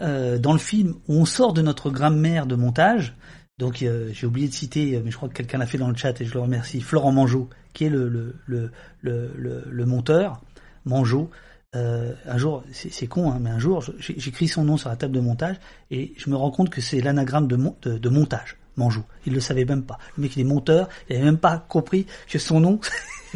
euh, 0.00 0.38
dans 0.38 0.52
le 0.52 0.58
film 0.58 0.94
où 1.08 1.14
on 1.14 1.24
sort 1.24 1.52
de 1.52 1.62
notre 1.62 1.90
grammaire 1.90 2.46
de 2.46 2.54
montage, 2.54 3.16
donc 3.58 3.76
j'ai 3.78 4.26
oublié 4.26 4.48
de 4.48 4.52
citer, 4.52 5.00
mais 5.02 5.10
je 5.10 5.16
crois 5.16 5.30
que 5.30 5.34
quelqu'un 5.34 5.56
l'a 5.56 5.66
fait 5.66 5.78
dans 5.78 5.88
le 5.88 5.96
chat 5.96 6.20
et 6.20 6.26
je 6.26 6.34
le 6.34 6.40
remercie, 6.40 6.82
Florent 6.82 7.10
Mangeot, 7.10 7.48
qui 7.72 7.84
est 7.84 7.88
le, 7.88 8.06
le, 8.10 8.34
le, 8.46 8.70
le, 9.00 9.64
le 9.66 9.86
monteur, 9.86 10.42
Mangeot. 10.84 11.30
un 11.72 12.36
jour, 12.36 12.64
c'est 12.70 13.06
con, 13.06 13.32
hein, 13.32 13.38
mais 13.40 13.48
un 13.48 13.58
jour, 13.58 13.82
j'écris 13.98 14.46
son 14.46 14.62
nom 14.64 14.76
sur 14.76 14.90
la 14.90 14.96
table 14.96 15.14
de 15.14 15.20
montage 15.20 15.56
et 15.90 16.12
je 16.18 16.28
me 16.28 16.36
rends 16.36 16.50
compte 16.50 16.68
que 16.68 16.82
c'est 16.82 17.00
l'anagramme 17.00 17.48
de, 17.48 17.56
de, 17.80 17.96
de 17.96 18.08
montage. 18.10 18.58
Manjou. 18.76 19.02
Il 19.26 19.34
le 19.34 19.40
savait 19.40 19.64
même 19.64 19.82
pas. 19.82 19.98
Le 20.16 20.22
mec, 20.22 20.36
il 20.36 20.40
est 20.40 20.44
monteur, 20.44 20.88
il 21.08 21.16
avait 21.16 21.24
même 21.24 21.38
pas 21.38 21.64
compris 21.68 22.06
que 22.28 22.38
son 22.38 22.60
nom 22.60 22.80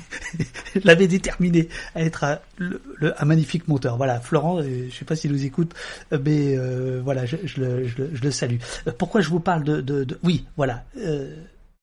l'avait 0.85 1.09
déterminé 1.09 1.69
à 1.95 2.03
être 2.03 2.25
un, 2.25 2.39
le, 2.59 2.81
magnifique 3.25 3.69
monteur. 3.69 3.97
Voilà, 3.97 4.21
Florent, 4.21 4.61
euh, 4.61 4.89
je 4.91 4.95
sais 4.95 5.05
pas 5.05 5.17
s'il 5.17 5.33
nous 5.33 5.45
écoute, 5.45 5.75
euh, 6.13 6.19
mais 6.25 6.57
euh, 6.57 7.01
voilà, 7.03 7.27
je, 7.27 7.37
le, 7.57 7.87
je, 7.87 8.03
le, 8.03 8.31
salue. 8.31 8.59
Pourquoi 8.99 9.21
je 9.21 9.31
vous 9.31 9.41
parle 9.41 9.65
de... 9.65 9.81
de, 9.81 10.05
de... 10.05 10.19
Oui, 10.23 10.47
voilà. 10.57 10.85
Euh, 10.97 11.35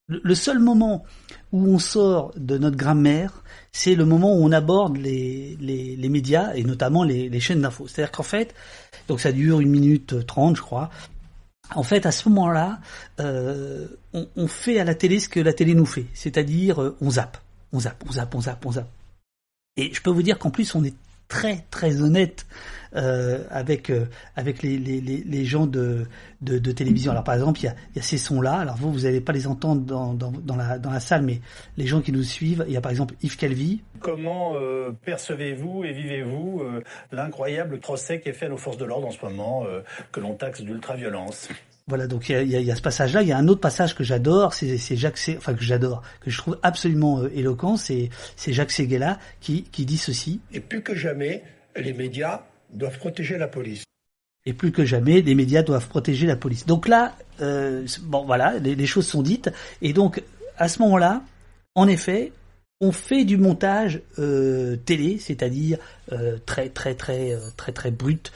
le 0.09 0.35
seul 0.35 0.59
moment 0.59 1.03
où 1.51 1.67
on 1.67 1.79
sort 1.79 2.31
de 2.37 2.57
notre 2.57 2.77
grammaire, 2.77 3.43
c'est 3.73 3.93
le 3.93 4.05
moment 4.05 4.37
où 4.37 4.41
on 4.41 4.53
aborde 4.53 4.95
les, 4.95 5.57
les, 5.59 5.97
les 5.97 6.09
médias 6.09 6.53
et 6.55 6.63
notamment 6.63 7.03
les, 7.03 7.27
les 7.27 7.39
chaînes 7.41 7.61
d'infos. 7.61 7.87
C'est-à-dire 7.87 8.13
qu'en 8.13 8.23
fait, 8.23 8.55
donc 9.09 9.19
ça 9.19 9.33
dure 9.33 9.59
une 9.59 9.69
minute 9.69 10.25
trente, 10.25 10.55
je 10.55 10.61
crois, 10.61 10.89
en 11.75 11.83
fait, 11.83 12.05
à 12.05 12.11
ce 12.11 12.29
moment-là, 12.29 12.79
euh, 13.19 13.87
on, 14.13 14.27
on, 14.35 14.47
fait 14.47 14.79
à 14.79 14.83
la 14.83 14.95
télé 14.95 15.19
ce 15.19 15.29
que 15.29 15.39
la 15.39 15.53
télé 15.53 15.75
nous 15.75 15.85
fait, 15.85 16.05
c'est-à-dire 16.13 16.81
euh, 16.81 16.97
on 17.01 17.11
zappe, 17.11 17.37
on 17.73 17.79
zappe, 17.79 18.03
on 18.07 18.11
zappe, 18.11 18.35
on 18.35 18.41
zappe, 18.41 18.65
on 18.65 18.71
zappe. 18.71 18.89
Et 19.75 19.93
je 19.93 20.01
peux 20.01 20.09
vous 20.09 20.23
dire 20.23 20.39
qu'en 20.39 20.49
plus, 20.49 20.73
on 20.75 20.83
est 20.83 20.95
très 21.27 21.65
très 21.69 22.01
honnête 22.01 22.45
euh, 22.95 23.43
avec 23.49 23.89
euh, 23.89 24.05
avec 24.35 24.63
les, 24.63 24.77
les, 24.77 25.01
les 25.01 25.45
gens 25.45 25.67
de, 25.67 26.05
de, 26.41 26.71
télévision. 26.71 27.11
Alors 27.11 27.23
par 27.23 27.35
exemple, 27.35 27.59
il 27.61 27.65
y 27.65 27.99
a, 27.99 28.01
ces 28.01 28.17
sons-là. 28.17 28.53
Alors 28.53 28.77
vous, 28.77 28.91
vous 28.91 29.01
n'allez 29.01 29.21
pas 29.21 29.33
les 29.33 29.47
entendre 29.47 29.81
dans, 29.81 30.13
dans, 30.13 30.55
la, 30.55 30.79
dans 30.79 30.91
la 30.91 30.99
salle, 30.99 31.23
mais 31.23 31.41
les 31.75 31.85
gens 31.85 32.01
qui 32.01 32.11
nous 32.11 32.23
suivent, 32.23 32.63
il 32.67 32.73
y 32.73 32.77
a 32.77 32.81
par 32.81 32.91
exemple 32.91 33.15
Yves 33.21 33.37
Calvi. 33.37 33.81
Comment 33.99 34.53
euh, 34.55 34.91
percevez-vous 35.03 35.83
et 35.83 35.91
vivez-vous 35.91 36.61
euh, 36.61 36.83
l'incroyable 37.11 37.79
procès 37.79 38.19
qui 38.19 38.29
est 38.29 38.33
fait 38.33 38.45
à 38.45 38.49
nos 38.49 38.57
forces 38.57 38.77
de 38.77 38.85
l'ordre 38.85 39.07
en 39.07 39.11
ce 39.11 39.23
moment, 39.23 39.65
que 40.11 40.19
l'on 40.19 40.35
taxe 40.35 40.61
d'ultra-violence? 40.61 41.49
Voilà, 41.87 42.07
donc 42.07 42.27
il 42.27 42.33
y 42.33 42.55
a, 42.55 42.59
y, 42.59 42.65
y 42.65 42.71
a, 42.71 42.75
ce 42.75 42.81
passage-là. 42.81 43.21
Il 43.21 43.29
y 43.29 43.31
a 43.31 43.37
un 43.37 43.47
autre 43.47 43.61
passage 43.61 43.95
que 43.95 44.03
j'adore, 44.03 44.53
c'est 44.53 44.77
Jacques, 44.97 45.19
enfin 45.37 45.53
que 45.53 45.63
j'adore, 45.63 46.03
que 46.19 46.29
je 46.29 46.37
trouve 46.37 46.59
absolument 46.61 47.21
euh, 47.21 47.31
éloquent, 47.33 47.77
c'est 47.77 48.09
Jacques 48.47 48.71
Séguéla 48.71 49.19
qui, 49.39 49.63
qui 49.63 49.85
dit 49.85 49.97
ceci. 49.97 50.41
Et 50.51 50.59
plus 50.59 50.81
que 50.81 50.95
jamais, 50.95 51.43
les 51.77 51.93
médias 51.93 52.43
doivent 52.73 52.97
protéger 52.97 53.37
la 53.37 53.47
police. 53.47 53.83
Et 54.45 54.53
plus 54.53 54.71
que 54.71 54.85
jamais, 54.85 55.21
les 55.21 55.35
médias 55.35 55.63
doivent 55.63 55.87
protéger 55.87 56.27
la 56.27 56.35
police. 56.35 56.65
Donc 56.65 56.87
là, 56.87 57.15
euh, 57.41 57.85
bon 58.03 58.25
voilà, 58.25 58.59
les, 58.59 58.75
les 58.75 58.85
choses 58.85 59.07
sont 59.07 59.21
dites. 59.21 59.49
Et 59.81 59.93
donc 59.93 60.21
à 60.57 60.67
ce 60.67 60.81
moment-là, 60.81 61.21
en 61.75 61.87
effet, 61.87 62.33
on 62.79 62.91
fait 62.91 63.25
du 63.25 63.37
montage 63.37 64.01
euh, 64.19 64.75
télé, 64.75 65.17
c'est-à-dire 65.17 65.79
euh, 66.11 66.37
très 66.45 66.69
très 66.69 66.93
très 66.93 67.33
euh, 67.33 67.39
très 67.57 67.71
très 67.71 67.89
brut, 67.89 68.31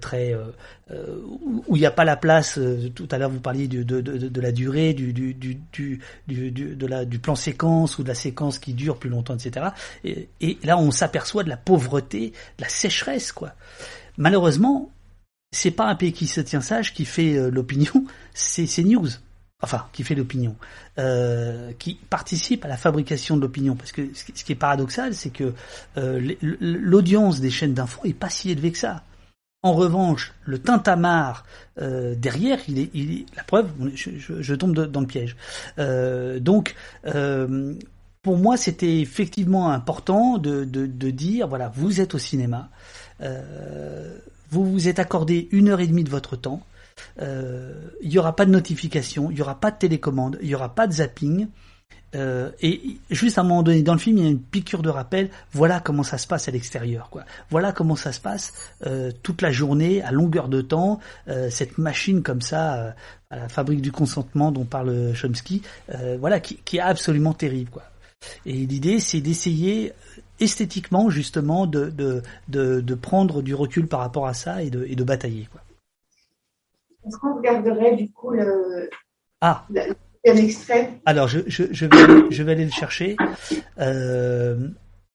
très 0.00 0.34
où 1.66 1.76
il 1.76 1.80
n'y 1.80 1.86
a 1.86 1.90
pas 1.90 2.04
la 2.04 2.16
place. 2.16 2.58
tout 2.94 3.08
à 3.10 3.18
l'heure, 3.18 3.30
vous 3.30 3.40
parliez 3.40 3.68
de, 3.68 4.40
la 4.40 4.52
durée, 4.52 4.92
du, 4.92 5.12
du, 5.12 5.58
du, 6.26 7.18
plan 7.18 7.34
séquence 7.34 7.98
ou 7.98 8.02
de 8.02 8.08
la 8.08 8.14
séquence 8.14 8.58
qui 8.58 8.74
dure 8.74 8.98
plus 8.98 9.10
longtemps, 9.10 9.34
etc. 9.34 9.68
Et, 10.04 10.28
et 10.40 10.58
là, 10.64 10.78
on 10.78 10.90
s'aperçoit 10.90 11.44
de 11.44 11.48
la 11.48 11.56
pauvreté, 11.56 12.32
de 12.58 12.62
la 12.62 12.68
sécheresse, 12.68 13.32
quoi. 13.32 13.54
Malheureusement, 14.18 14.90
c'est 15.50 15.70
pas 15.70 15.86
un 15.86 15.94
pays 15.94 16.12
qui 16.12 16.26
se 16.26 16.42
tient 16.42 16.60
sage 16.60 16.92
qui 16.92 17.06
fait 17.06 17.50
l'opinion, 17.50 18.04
c'est 18.34 18.84
news. 18.84 19.08
Enfin 19.62 19.86
qui 19.92 20.02
fait 20.02 20.14
l'opinion, 20.14 20.56
euh, 20.98 21.72
qui 21.78 21.94
participe 22.10 22.64
à 22.64 22.68
la 22.68 22.76
fabrication 22.76 23.36
de 23.36 23.42
l'opinion. 23.42 23.76
Parce 23.76 23.92
que 23.92 24.02
ce 24.12 24.44
qui 24.44 24.52
est 24.52 24.56
paradoxal, 24.56 25.14
c'est 25.14 25.30
que 25.30 25.54
euh, 25.96 26.34
l'audience 26.60 27.40
des 27.40 27.50
chaînes 27.50 27.74
d'infos 27.74 28.02
est 28.04 28.12
pas 28.12 28.28
si 28.28 28.50
élevée 28.50 28.72
que 28.72 28.78
ça. 28.78 29.04
En 29.62 29.74
revanche, 29.74 30.34
le 30.44 30.58
tintamarre 30.58 31.44
euh, 31.80 32.16
derrière, 32.16 32.58
il 32.66 32.80
est, 32.80 32.90
il 32.94 33.20
est, 33.20 33.26
la 33.36 33.44
preuve. 33.44 33.70
Je, 33.94 34.54
tombe 34.54 34.74
dans 34.74 35.00
le 35.00 35.06
piège. 35.06 35.36
Donc, 36.40 36.74
pour 38.22 38.38
moi, 38.38 38.56
c'était 38.56 39.00
effectivement 39.00 39.70
important 39.70 40.38
de, 40.38 40.64
dire 41.10 41.46
voilà, 41.46 41.70
vous 41.74 42.00
êtes 42.00 42.16
au 42.16 42.18
cinéma, 42.18 42.70
vous 44.50 44.64
vous 44.64 44.88
êtes 44.88 44.98
accordé 44.98 45.48
une 45.52 45.68
heure 45.68 45.80
et 45.80 45.86
demie 45.86 46.04
de 46.04 46.10
votre 46.10 46.34
temps. 46.34 46.62
Euh, 47.20 47.90
il 48.02 48.10
n'y 48.10 48.18
aura 48.18 48.36
pas 48.36 48.46
de 48.46 48.50
notification, 48.50 49.30
il 49.30 49.34
n'y 49.34 49.42
aura 49.42 49.58
pas 49.60 49.70
de 49.70 49.78
télécommande, 49.78 50.38
il 50.40 50.48
n'y 50.48 50.54
aura 50.54 50.74
pas 50.74 50.86
de 50.86 50.92
zapping. 50.92 51.48
Euh, 52.14 52.50
et 52.60 52.98
juste 53.10 53.38
à 53.38 53.40
un 53.40 53.44
moment 53.44 53.62
donné 53.62 53.82
dans 53.82 53.94
le 53.94 53.98
film, 53.98 54.18
il 54.18 54.24
y 54.24 54.26
a 54.26 54.30
une 54.30 54.40
piqûre 54.40 54.82
de 54.82 54.90
rappel. 54.90 55.30
Voilà 55.52 55.80
comment 55.80 56.02
ça 56.02 56.18
se 56.18 56.26
passe 56.26 56.48
à 56.48 56.50
l'extérieur, 56.50 57.08
quoi. 57.10 57.24
Voilà 57.50 57.72
comment 57.72 57.96
ça 57.96 58.12
se 58.12 58.20
passe 58.20 58.52
euh, 58.86 59.10
toute 59.22 59.42
la 59.42 59.50
journée, 59.50 60.02
à 60.02 60.12
longueur 60.12 60.48
de 60.48 60.60
temps. 60.60 61.00
Euh, 61.28 61.48
cette 61.50 61.78
machine 61.78 62.22
comme 62.22 62.42
ça, 62.42 62.74
euh, 62.74 62.90
à 63.30 63.36
la 63.36 63.48
fabrique 63.48 63.80
du 63.80 63.92
consentement 63.92 64.52
dont 64.52 64.64
parle 64.64 65.14
Chomsky, 65.14 65.62
euh, 65.94 66.16
voilà, 66.20 66.40
qui, 66.40 66.56
qui, 66.56 66.76
est 66.76 66.80
absolument 66.80 67.32
terrible, 67.32 67.70
quoi. 67.70 67.84
Et 68.46 68.52
l'idée, 68.52 69.00
c'est 69.00 69.20
d'essayer 69.20 69.92
esthétiquement 70.38 71.10
justement 71.10 71.66
de, 71.66 71.86
de, 71.86 72.22
de, 72.48 72.80
de, 72.80 72.94
prendre 72.94 73.42
du 73.42 73.54
recul 73.54 73.88
par 73.88 74.00
rapport 74.00 74.26
à 74.26 74.34
ça 74.34 74.62
et 74.62 74.70
de, 74.70 74.84
et 74.88 74.94
de 74.94 75.04
batailler, 75.04 75.48
quoi. 75.50 75.61
Est-ce 77.06 77.16
qu'on 77.18 77.36
regarderait 77.36 77.96
du 77.96 78.10
coup 78.12 78.30
le 78.30 78.90
ah. 79.40 79.66
Le 79.70 79.94
un 80.24 80.36
extrait? 80.36 81.00
Alors, 81.04 81.26
je, 81.26 81.40
je, 81.46 81.64
je, 81.72 81.86
vais, 81.86 81.96
aller, 81.96 82.22
je 82.30 82.42
vais 82.42 82.52
aller 82.52 82.64
le 82.64 82.70
chercher. 82.70 83.16
Euh, 83.78 84.68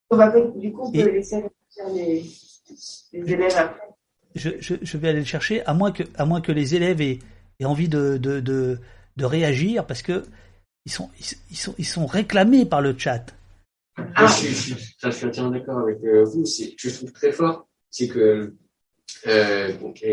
on 0.09 0.17
va, 0.17 0.29
du 0.29 0.73
coup, 0.73 0.87
on 0.87 0.91
peut 0.91 0.99
et, 0.99 1.11
laisser 1.11 1.43
les, 1.93 2.25
les 3.13 3.33
élèves 3.33 3.55
après. 3.57 3.87
Je, 4.35 4.49
je, 4.59 4.75
je, 4.81 4.97
vais 4.97 5.09
aller 5.09 5.19
le 5.19 5.25
chercher, 5.25 5.65
à 5.65 5.73
moins 5.73 5.91
que, 5.91 6.03
à 6.15 6.25
moins 6.25 6.41
que 6.41 6.51
les 6.51 6.75
élèves 6.75 7.01
aient, 7.01 7.19
aient 7.59 7.65
envie 7.65 7.87
de, 7.87 8.17
de, 8.17 8.39
de, 8.39 8.79
de, 9.15 9.25
réagir, 9.25 9.85
parce 9.85 10.01
que 10.01 10.23
ils 10.85 10.91
sont, 10.91 11.09
ils, 11.49 11.55
sont, 11.55 11.75
ils 11.77 11.85
sont 11.85 12.05
réclamés 12.05 12.65
par 12.65 12.81
le 12.81 12.97
chat. 12.97 13.25
Ah. 14.15 14.27
Je, 14.27 14.47
suis, 14.47 14.75
je, 15.01 15.09
suis 15.09 15.25
entièrement 15.25 15.51
d'accord 15.51 15.79
avec 15.79 16.03
euh, 16.03 16.23
vous. 16.25 16.45
Je 16.45 16.89
trouve 16.89 17.11
très 17.13 17.31
fort, 17.31 17.67
c'est 17.89 18.07
que 18.07 18.53
euh, 19.27 19.71
donc, 19.77 20.03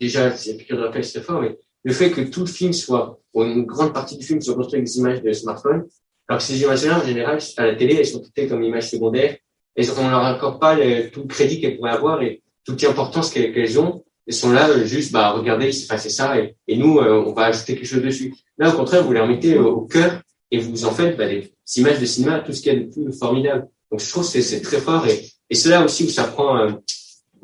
déjà, 0.00 0.36
c'est 0.36 0.56
piqûre 0.56 0.78
de 0.78 0.82
rappel, 0.82 1.04
c'est 1.04 1.22
fort, 1.22 1.40
mais 1.40 1.56
le 1.82 1.92
fait 1.92 2.10
que 2.10 2.22
tout 2.22 2.40
le 2.40 2.46
film 2.46 2.72
soit, 2.72 3.20
ou 3.34 3.42
une 3.44 3.64
grande 3.64 3.92
partie 3.92 4.16
du 4.16 4.24
film 4.24 4.40
soit 4.40 4.54
construit 4.54 4.78
avec 4.78 4.86
des 4.86 4.98
images 4.98 5.22
de 5.22 5.32
smartphone, 5.32 5.84
alors 6.28 6.40
que 6.40 6.46
ces 6.46 6.60
images-là, 6.62 7.00
en 7.02 7.06
général, 7.06 7.38
à 7.56 7.66
la 7.66 7.74
télé, 7.74 7.96
elles 7.96 8.06
sont 8.06 8.20
traitées 8.20 8.48
comme 8.48 8.62
images 8.62 8.90
secondaires, 8.90 9.36
et 9.76 9.90
on 9.90 10.08
leur 10.08 10.24
accorde 10.24 10.60
pas 10.60 10.76
tout 11.12 11.22
le 11.22 11.26
crédit 11.26 11.60
qu'elles 11.60 11.76
pourraient 11.76 11.90
avoir 11.90 12.22
et 12.22 12.42
toute 12.64 12.80
l'importance 12.80 13.30
qu'elles 13.30 13.78
ont. 13.78 14.04
Elles 14.26 14.34
sont 14.34 14.52
là, 14.52 14.70
euh, 14.70 14.86
juste, 14.86 15.12
bah, 15.12 15.32
regardez, 15.32 15.66
il 15.66 15.74
s'est 15.74 15.86
passé 15.86 16.08
ça, 16.08 16.38
et, 16.38 16.76
nous, 16.76 16.98
euh, 16.98 17.22
on 17.26 17.32
va 17.32 17.46
ajouter 17.46 17.74
quelque 17.74 17.86
chose 17.86 18.02
dessus. 18.02 18.34
Là, 18.56 18.72
au 18.72 18.76
contraire, 18.76 19.04
vous 19.04 19.12
les 19.12 19.20
remettez 19.20 19.58
au, 19.58 19.68
au 19.68 19.80
cœur, 19.82 20.22
et 20.50 20.58
vous 20.58 20.86
en 20.86 20.92
faites 20.92 21.16
bah, 21.18 21.28
des 21.28 21.52
images 21.76 22.00
de 22.00 22.06
cinéma, 22.06 22.40
tout 22.40 22.52
ce 22.52 22.62
qu'il 22.62 22.72
y 22.72 22.76
a 22.76 22.80
de 22.80 22.86
plus 22.86 23.12
formidable. 23.12 23.68
Donc, 23.90 24.00
je 24.00 24.08
trouve 24.08 24.30
que 24.30 24.40
c'est 24.40 24.62
très 24.62 24.78
fort, 24.78 25.06
et, 25.06 25.26
et 25.50 25.54
c'est 25.54 25.68
là 25.68 25.84
aussi 25.84 26.04
où 26.04 26.08
ça 26.08 26.24
prend, 26.24 26.56
euh, 26.56 26.70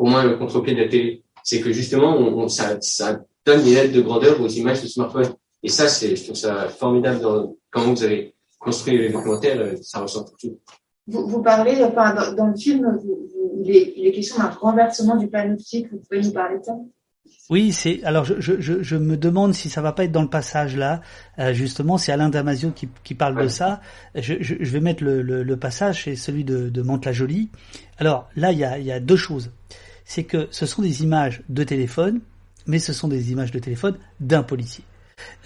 pour 0.00 0.08
moi, 0.08 0.24
le 0.24 0.38
contre-pied 0.38 0.74
de 0.74 0.80
la 0.80 0.88
télé. 0.88 1.22
C'est 1.44 1.60
que 1.60 1.72
justement, 1.72 2.16
on, 2.16 2.38
on, 2.38 2.48
ça, 2.48 2.80
ça 2.80 3.20
donne 3.44 3.60
une 3.68 3.76
aide 3.76 3.92
de 3.92 4.00
grandeur 4.00 4.40
aux 4.40 4.48
images 4.48 4.80
de 4.80 4.86
smartphone. 4.86 5.28
Et 5.62 5.68
ça, 5.68 5.88
c'est, 5.88 6.16
je 6.16 6.24
trouve 6.24 6.36
ça 6.36 6.70
formidable 6.70 7.20
dans 7.20 7.54
comment 7.70 7.92
vous 7.92 8.02
avez 8.02 8.34
construit 8.58 8.96
les 8.96 9.10
documentaires, 9.10 9.74
ça 9.82 10.00
ressort 10.00 10.24
tout 10.24 10.34
de 10.36 10.38
suite. 10.38 10.58
Vous, 11.06 11.26
vous 11.28 11.42
parlez, 11.42 11.84
enfin, 11.84 12.14
dans, 12.14 12.32
dans 12.32 12.46
le 12.46 12.56
film, 12.56 12.80
vous, 13.02 13.28
vous, 13.30 13.62
il, 13.62 13.76
est, 13.76 13.92
il 13.94 14.06
est 14.06 14.12
question 14.12 14.38
d'un 14.38 14.48
renversement 14.48 15.16
du 15.16 15.28
panoptique. 15.28 15.88
Vous 15.92 15.98
pouvez 15.98 16.22
nous 16.22 16.32
parler 16.32 16.60
de 16.60 16.64
ça? 16.64 16.76
Oui, 17.50 17.72
c'est 17.72 18.02
alors 18.04 18.24
je, 18.24 18.34
je, 18.38 18.82
je, 18.82 18.96
me 18.96 19.16
demande 19.16 19.54
si 19.54 19.68
ça 19.68 19.82
va 19.82 19.92
pas 19.92 20.04
être 20.04 20.12
dans 20.12 20.22
le 20.22 20.30
passage 20.30 20.76
là. 20.76 21.00
Euh, 21.38 21.52
justement, 21.52 21.98
c'est 21.98 22.10
Alain 22.10 22.30
Damasio 22.30 22.70
qui, 22.70 22.88
qui 23.04 23.14
parle 23.14 23.36
ouais. 23.36 23.42
de 23.44 23.48
ça. 23.48 23.80
Je, 24.14 24.34
je, 24.40 24.54
je, 24.60 24.70
vais 24.70 24.80
mettre 24.80 25.04
le, 25.04 25.20
le, 25.20 25.42
le 25.42 25.56
passage, 25.58 26.04
c'est 26.04 26.16
celui 26.16 26.44
de, 26.44 26.70
de 26.70 26.82
Mantes-la-Jolie. 26.82 27.50
Alors 27.98 28.28
là, 28.34 28.52
il 28.52 28.58
y 28.58 28.64
a, 28.64 28.78
il 28.78 28.86
y 28.86 28.92
a 28.92 29.00
deux 29.00 29.16
choses. 29.16 29.50
C'est 30.10 30.24
que 30.24 30.48
ce 30.50 30.66
sont 30.66 30.82
des 30.82 31.04
images 31.04 31.40
de 31.48 31.62
téléphone, 31.62 32.20
mais 32.66 32.80
ce 32.80 32.92
sont 32.92 33.06
des 33.06 33.30
images 33.30 33.52
de 33.52 33.60
téléphone 33.60 33.96
d'un 34.18 34.42
policier. 34.42 34.82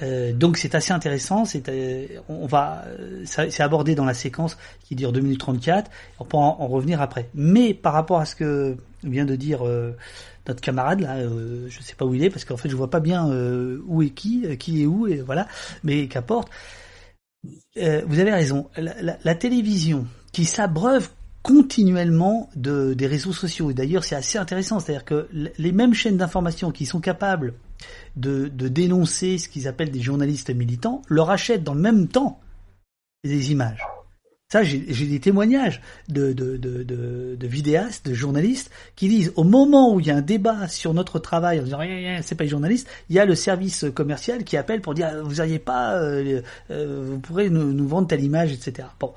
Euh, 0.00 0.32
donc 0.32 0.56
c'est 0.56 0.74
assez 0.74 0.90
intéressant. 0.90 1.44
C'est, 1.44 1.68
euh, 1.68 2.06
on 2.30 2.46
va, 2.46 2.86
c'est 3.26 3.60
abordé 3.60 3.94
dans 3.94 4.06
la 4.06 4.14
séquence 4.14 4.56
qui 4.82 4.94
dure 4.94 5.12
2 5.12 5.20
minutes 5.20 5.40
34. 5.40 5.90
On 6.18 6.24
peut 6.24 6.38
en, 6.38 6.56
en, 6.58 6.66
revenir 6.66 7.02
après. 7.02 7.28
Mais 7.34 7.74
par 7.74 7.92
rapport 7.92 8.20
à 8.20 8.24
ce 8.24 8.34
que 8.36 8.78
vient 9.02 9.26
de 9.26 9.36
dire 9.36 9.66
euh, 9.66 9.94
notre 10.48 10.62
camarade 10.62 11.00
là, 11.00 11.16
euh, 11.16 11.66
je 11.68 11.82
sais 11.82 11.94
pas 11.94 12.06
où 12.06 12.14
il 12.14 12.24
est 12.24 12.30
parce 12.30 12.46
qu'en 12.46 12.56
fait 12.56 12.70
je 12.70 12.76
vois 12.76 12.88
pas 12.88 13.00
bien 13.00 13.28
euh, 13.28 13.82
où 13.86 14.00
est 14.00 14.08
qui, 14.08 14.56
qui 14.56 14.82
est 14.82 14.86
où 14.86 15.06
et 15.06 15.20
voilà. 15.20 15.46
Mais 15.82 16.08
qu'importe. 16.08 16.48
vous 17.76 18.18
avez 18.18 18.32
raison. 18.32 18.70
La 18.78 19.34
télévision 19.34 20.06
qui 20.32 20.46
s'abreuve 20.46 21.10
continuellement 21.44 22.48
de, 22.56 22.94
des 22.94 23.06
réseaux 23.06 23.34
sociaux. 23.34 23.70
Et 23.70 23.74
d'ailleurs, 23.74 24.02
c'est 24.02 24.16
assez 24.16 24.38
intéressant, 24.38 24.80
c'est-à-dire 24.80 25.04
que 25.04 25.28
les 25.32 25.72
mêmes 25.72 25.92
chaînes 25.92 26.16
d'information 26.16 26.70
qui 26.72 26.86
sont 26.86 27.00
capables 27.00 27.52
de, 28.16 28.48
de 28.48 28.66
dénoncer 28.66 29.36
ce 29.36 29.50
qu'ils 29.50 29.68
appellent 29.68 29.90
des 29.90 30.00
journalistes 30.00 30.48
militants 30.48 31.02
leur 31.06 31.28
achètent 31.28 31.62
dans 31.62 31.74
le 31.74 31.82
même 31.82 32.08
temps 32.08 32.40
des 33.24 33.52
images. 33.52 33.82
Ça, 34.50 34.62
j'ai 34.62 34.78
des 34.78 35.20
témoignages 35.20 35.82
de, 36.08 36.32
de, 36.32 36.56
de, 36.56 36.84
de, 36.84 37.46
vidéastes, 37.46 38.06
de 38.06 38.14
journalistes, 38.14 38.70
qui 38.94 39.08
disent 39.08 39.32
au 39.36 39.42
moment 39.42 39.92
où 39.92 40.00
il 40.00 40.06
y 40.06 40.10
a 40.10 40.16
un 40.16 40.22
débat 40.22 40.68
sur 40.68 40.94
notre 40.94 41.18
travail, 41.18 41.60
en 41.60 41.64
disant 41.64 41.80
c'est 42.22 42.36
pas 42.36 42.44
les 42.44 42.50
journalistes, 42.50 42.88
il 43.10 43.16
y 43.16 43.18
a 43.18 43.24
le 43.24 43.34
service 43.34 43.84
commercial 43.94 44.44
qui 44.44 44.56
appelle 44.56 44.80
pour 44.80 44.94
dire 44.94 45.10
vous 45.24 45.36
n'auriez 45.36 45.58
pas, 45.58 45.96
euh, 45.96 46.40
euh, 46.70 47.02
vous 47.04 47.18
pourrez 47.18 47.50
nous, 47.50 47.72
nous 47.72 47.88
vendre 47.88 48.06
telle 48.06 48.22
image, 48.22 48.52
etc. 48.52 48.86
Bon. 49.00 49.12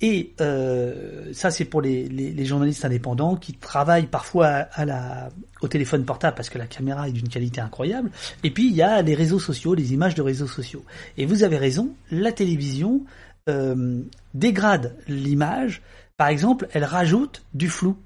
Et 0.00 0.32
euh, 0.40 1.32
ça, 1.32 1.50
c'est 1.50 1.64
pour 1.64 1.80
les, 1.80 2.44
journalistes 2.44 2.84
indépendants 2.84 3.36
qui 3.36 3.54
travaillent 3.54 4.06
parfois 4.06 4.66
au 5.60 5.68
téléphone 5.68 6.04
portable 6.04 6.36
parce 6.36 6.50
que 6.50 6.58
la 6.58 6.66
caméra 6.66 7.08
est 7.08 7.12
d'une 7.12 7.28
qualité 7.28 7.60
incroyable. 7.60 8.10
Et 8.44 8.50
puis, 8.50 8.68
il 8.68 8.74
y 8.74 8.82
a 8.82 9.02
les 9.02 9.14
réseaux 9.14 9.40
sociaux, 9.40 9.74
les 9.74 9.92
images 9.92 10.14
de 10.14 10.22
réseaux 10.22 10.46
sociaux. 10.46 10.84
Et 11.16 11.26
vous 11.26 11.42
avez 11.42 11.56
raison, 11.56 11.90
la 12.10 12.30
télévision 12.30 13.02
euh, 13.48 14.02
dégrade 14.34 14.94
l'image. 15.08 15.82
Par 16.16 16.28
exemple, 16.28 16.68
elle 16.72 16.84
rajoute 16.84 17.42
du 17.54 17.68
flou. 17.68 17.96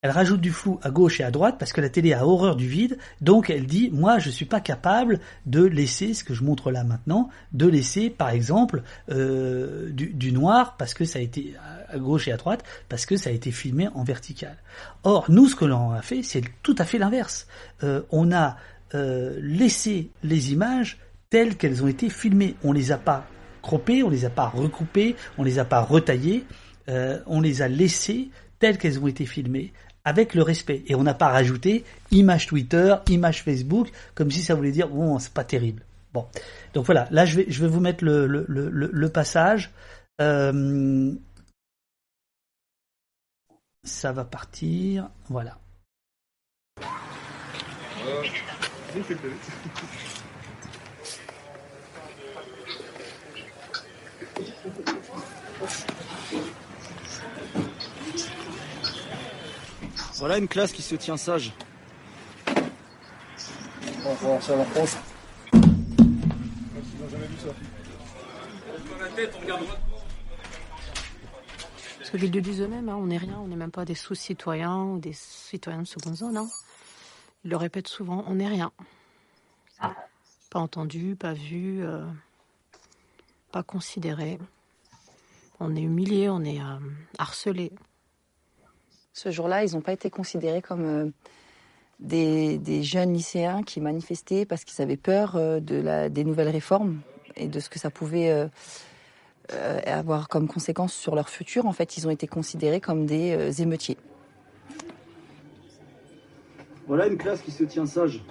Elle 0.00 0.12
rajoute 0.12 0.40
du 0.40 0.52
flou 0.52 0.78
à 0.84 0.90
gauche 0.90 1.18
et 1.18 1.24
à 1.24 1.32
droite 1.32 1.56
parce 1.58 1.72
que 1.72 1.80
la 1.80 1.88
télé 1.88 2.12
a 2.12 2.24
horreur 2.24 2.54
du 2.54 2.68
vide. 2.68 2.98
Donc 3.20 3.50
elle 3.50 3.66
dit, 3.66 3.90
moi 3.92 4.20
je 4.20 4.30
suis 4.30 4.44
pas 4.44 4.60
capable 4.60 5.18
de 5.44 5.64
laisser, 5.64 6.14
ce 6.14 6.22
que 6.22 6.34
je 6.34 6.44
montre 6.44 6.70
là 6.70 6.84
maintenant, 6.84 7.30
de 7.52 7.66
laisser 7.66 8.08
par 8.08 8.30
exemple 8.30 8.84
euh, 9.10 9.90
du, 9.90 10.30
noir 10.30 10.76
parce 10.76 10.94
que 10.94 11.04
ça 11.04 11.18
a 11.18 11.22
été 11.22 11.54
à 11.88 11.98
gauche 11.98 12.28
et 12.28 12.32
à 12.32 12.36
droite, 12.36 12.62
parce 12.88 13.06
que 13.06 13.16
ça 13.16 13.30
a 13.30 13.32
été 13.32 13.50
filmé 13.50 13.88
en 13.88 14.04
vertical. 14.04 14.56
Or, 15.02 15.24
nous 15.28 15.48
ce 15.48 15.56
que 15.56 15.64
l'on 15.64 15.90
a 15.90 16.02
fait, 16.02 16.22
c'est 16.22 16.44
tout 16.62 16.76
à 16.78 16.84
fait 16.84 16.98
l'inverse. 16.98 17.48
Euh, 17.82 18.02
on 18.12 18.30
a 18.30 18.56
euh, 18.94 19.36
laissé 19.42 20.12
les 20.22 20.52
images 20.52 20.98
telles 21.28 21.56
qu'elles 21.56 21.82
ont 21.82 21.88
été 21.88 22.08
filmées. 22.08 22.54
On 22.62 22.72
les 22.72 22.92
a 22.92 22.98
pas 22.98 23.26
croppées, 23.62 24.04
on 24.04 24.10
les 24.10 24.24
a 24.24 24.30
pas 24.30 24.46
recoupées, 24.46 25.16
on 25.38 25.42
les 25.42 25.58
a 25.58 25.64
pas 25.64 25.80
retaillées, 25.80 26.44
on 27.26 27.42
les 27.42 27.60
a 27.60 27.68
laissées 27.68 28.30
telles 28.58 28.78
qu'elles 28.78 28.98
ont 28.98 29.06
été 29.06 29.26
filmées 29.26 29.72
avec 30.08 30.34
le 30.34 30.42
respect. 30.42 30.82
Et 30.86 30.94
on 30.94 31.02
n'a 31.02 31.14
pas 31.14 31.28
rajouté 31.28 31.84
image 32.10 32.46
Twitter, 32.46 32.96
image 33.08 33.42
Facebook, 33.42 33.88
comme 34.14 34.30
si 34.30 34.42
ça 34.42 34.54
voulait 34.54 34.72
dire 34.72 34.88
bon, 34.88 35.18
c'est 35.18 35.32
pas 35.32 35.44
terrible. 35.44 35.82
Bon, 36.14 36.26
donc 36.72 36.86
voilà. 36.86 37.06
Là, 37.10 37.26
je 37.26 37.36
vais, 37.36 37.46
je 37.48 37.60
vais 37.60 37.68
vous 37.68 37.80
mettre 37.80 38.02
le, 38.02 38.26
le, 38.26 38.44
le, 38.46 39.08
passage. 39.10 39.70
Euh, 40.20 41.12
ça 43.84 44.12
va 44.12 44.24
partir. 44.24 45.10
Voilà. 45.28 45.58
Voilà 60.18 60.38
une 60.38 60.48
classe 60.48 60.72
qui 60.72 60.82
se 60.82 60.96
tient 60.96 61.16
sage. 61.16 61.52
On 62.48 64.08
va 64.08 64.14
voir 64.14 64.42
ça 64.42 64.56
en 64.56 64.64
France. 64.64 64.96
Parce 71.98 72.10
qu'ils 72.10 72.32
le 72.32 72.40
disent 72.40 72.62
eux-mêmes, 72.62 72.88
hein, 72.88 72.96
on 72.96 73.06
n'est 73.06 73.18
rien, 73.18 73.38
on 73.38 73.46
n'est 73.46 73.56
même 73.56 73.70
pas 73.70 73.84
des 73.84 73.94
sous-citoyens 73.94 74.82
ou 74.82 74.98
des 74.98 75.12
citoyens 75.12 75.82
de 75.82 75.86
seconde 75.86 76.16
zone. 76.16 76.36
Hein. 76.36 76.48
Ils 77.44 77.50
le 77.50 77.56
répètent 77.56 77.88
souvent, 77.88 78.24
on 78.26 78.34
n'est 78.34 78.48
rien. 78.48 78.72
Pas 80.50 80.58
entendu, 80.58 81.14
pas 81.14 81.34
vu. 81.34 81.84
Euh... 81.84 82.04
pas 83.52 83.62
considérés. 83.62 84.38
On 85.60 85.76
est 85.76 85.82
humiliés, 85.82 86.28
on 86.28 86.42
est 86.42 86.60
euh, 86.60 86.78
harcelés. 87.18 87.72
Ce 89.18 89.32
jour-là, 89.32 89.64
ils 89.64 89.74
n'ont 89.74 89.80
pas 89.80 89.94
été 89.94 90.10
considérés 90.10 90.62
comme 90.62 90.84
euh, 90.84 91.10
des, 91.98 92.56
des 92.56 92.84
jeunes 92.84 93.12
lycéens 93.12 93.64
qui 93.64 93.80
manifestaient 93.80 94.46
parce 94.46 94.62
qu'ils 94.62 94.80
avaient 94.80 94.96
peur 94.96 95.34
euh, 95.34 95.58
de 95.58 95.74
la, 95.74 96.08
des 96.08 96.22
nouvelles 96.22 96.50
réformes 96.50 97.00
et 97.34 97.48
de 97.48 97.58
ce 97.58 97.68
que 97.68 97.80
ça 97.80 97.90
pouvait 97.90 98.30
euh, 98.30 98.46
euh, 99.54 99.80
avoir 99.86 100.28
comme 100.28 100.46
conséquence 100.46 100.92
sur 100.92 101.16
leur 101.16 101.30
futur. 101.30 101.66
En 101.66 101.72
fait, 101.72 101.96
ils 101.96 102.06
ont 102.06 102.10
été 102.10 102.28
considérés 102.28 102.80
comme 102.80 103.06
des 103.06 103.32
euh, 103.32 103.50
émeutiers. 103.60 103.96
Voilà 106.86 107.08
une 107.08 107.18
classe 107.18 107.40
qui 107.42 107.50
se 107.50 107.64
tient 107.64 107.86
sage. 107.86 108.22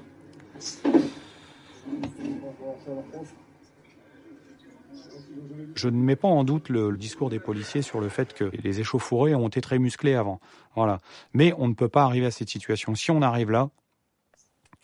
Je 5.76 5.90
ne 5.90 5.98
mets 5.98 6.16
pas 6.16 6.28
en 6.28 6.44
doute 6.44 6.70
le, 6.70 6.90
le 6.90 6.98
discours 6.98 7.30
des 7.30 7.40
policiers 7.40 7.84
sur 7.84 8.00
le 8.00 8.10
fait 8.10 8.34
que 8.34 8.46
les 8.64 8.80
échauffourées 8.80 9.36
ont 9.36 9.48
été 9.48 9.62
très 9.62 9.78
musclés 9.78 10.16
avant. 10.16 10.40
Voilà. 10.78 11.00
Mais 11.34 11.54
on 11.58 11.68
ne 11.68 11.74
peut 11.74 11.90
pas 11.90 12.04
arriver 12.04 12.28
à 12.28 12.32
cette 12.32 12.50
situation. 12.50 12.94
Si 12.94 13.10
on 13.10 13.24
arrive 13.24 13.50
là, 13.50 13.72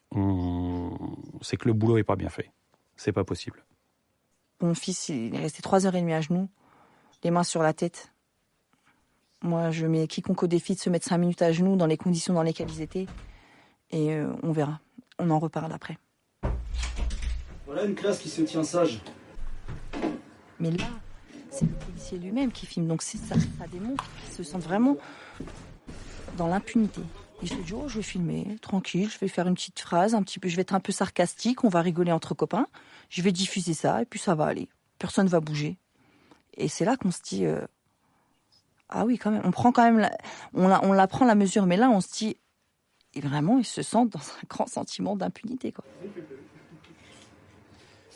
on... 0.10 0.90
c'est 1.44 1.56
que 1.56 1.68
le 1.68 1.74
boulot 1.74 1.98
n'est 1.98 2.04
pas 2.04 2.16
bien 2.16 2.30
fait. 2.30 2.52
C'est 2.96 3.12
pas 3.12 3.24
possible. 3.24 3.64
Mon 4.60 4.74
fils, 4.74 5.10
il 5.10 5.36
est 5.36 5.40
resté 5.40 5.62
trois 5.62 5.86
heures 5.86 5.94
et 5.94 6.02
demie 6.02 6.14
à 6.14 6.22
genoux, 6.22 6.50
les 7.24 7.30
mains 7.30 7.44
sur 7.44 7.62
la 7.62 7.74
tête. 7.74 8.12
Moi, 9.44 9.70
je 9.70 9.86
mets 9.86 10.08
quiconque 10.08 10.42
au 10.42 10.48
défi 10.48 10.74
de 10.74 10.80
se 10.80 10.90
mettre 10.90 11.06
cinq 11.06 11.20
minutes 11.20 11.44
à 11.44 11.52
genoux 11.52 11.76
dans 11.76 11.86
les 11.86 11.98
conditions 11.98 12.34
dans 12.34 12.42
lesquelles 12.42 12.72
ils 12.72 12.82
étaient. 12.82 13.06
Et 13.92 14.14
euh, 14.14 14.34
on 14.42 14.52
verra. 14.52 14.80
On 15.20 15.30
en 15.30 15.38
reparle 15.38 15.72
après. 15.74 16.00
Voilà 17.68 17.84
une 17.84 17.94
classe 17.94 18.18
qui 18.18 18.30
se 18.30 18.42
tient 18.42 18.64
sage. 18.64 19.00
Mais 20.60 20.72
là, 20.72 20.86
c'est 21.52 21.66
le 21.66 21.74
policier 21.74 22.18
lui-même 22.18 22.52
qui 22.52 22.66
filme. 22.66 22.88
Donc 22.88 23.04
ça, 23.04 23.20
ça 23.20 23.68
démontre 23.72 24.04
qu'il 24.22 24.34
se 24.34 24.42
sent 24.42 24.58
vraiment 24.58 24.98
dans 26.38 26.48
l'impunité. 26.48 27.02
Se 27.46 27.56
dit, 27.56 27.74
oh, 27.74 27.90
je 27.90 27.98
vais 27.98 28.04
filmer, 28.04 28.58
tranquille, 28.62 29.10
je 29.10 29.20
vais 29.20 29.28
faire 29.28 29.48
une 29.48 29.56
petite 29.56 29.80
phrase, 29.80 30.16
un 30.16 30.24
petit 30.24 30.40
peu, 30.40 30.48
je 30.48 30.56
vais 30.56 30.62
être 30.62 30.74
un 30.74 30.80
peu 30.80 30.94
sarcastique, 30.94 31.66
on 31.66 31.70
va 31.70 31.82
rigoler 31.82 32.14
entre 32.14 32.34
copains, 32.34 32.68
je 33.10 33.22
vais 33.22 33.34
diffuser 33.34 33.74
ça, 33.74 34.02
et 34.02 34.06
puis 34.06 34.18
ça 34.18 34.34
va 34.34 34.46
aller. 34.46 34.70
Personne 34.98 35.28
va 35.28 35.42
bouger. 35.42 35.78
Et 36.56 36.70
c'est 36.70 36.86
là 36.86 36.96
qu'on 36.96 37.12
se 37.12 37.22
dit, 37.22 37.46
euh, 37.46 37.66
ah 38.88 39.04
oui, 39.06 39.18
quand 39.18 39.30
même, 39.30 39.42
on 39.44 39.52
prend 39.52 39.74
quand 39.74 39.84
même, 39.84 40.00
la, 40.00 40.12
on, 40.54 40.70
la, 40.70 40.82
on 40.86 40.94
la 40.94 41.06
prend 41.08 41.26
la 41.26 41.36
mesure, 41.36 41.66
mais 41.66 41.76
là, 41.76 41.90
on 41.90 42.00
se 42.00 42.14
dit, 42.14 42.38
et 43.14 43.20
vraiment, 43.20 43.58
ils 43.58 43.66
se 43.66 43.82
sentent 43.82 44.12
dans 44.12 44.20
un 44.20 44.48
grand 44.48 44.68
sentiment 44.68 45.18
d'impunité, 45.18 45.74
quoi. 45.74 45.84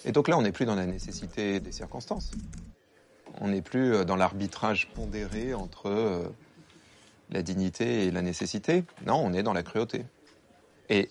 Et 0.06 0.14
donc 0.14 0.30
là, 0.30 0.38
on 0.38 0.42
n'est 0.42 0.54
plus 0.54 0.66
dans 0.66 0.76
la 0.76 0.86
nécessité 0.86 1.60
des 1.60 1.74
circonstances. 1.74 2.32
On 3.42 3.50
n'est 3.50 3.62
plus 3.62 3.94
euh, 3.94 4.06
dans 4.06 4.16
l'arbitrage 4.16 4.90
pondéré 4.94 5.54
entre 5.54 5.88
euh, 5.88 6.30
la 7.30 7.42
dignité 7.42 8.06
et 8.06 8.12
la 8.12 8.22
nécessité. 8.22 8.84
Non, 9.06 9.16
on 9.16 9.34
est 9.34 9.44
dans 9.44 9.54
la 9.54 9.64
cruauté. 9.64 10.06
Et 10.90 11.10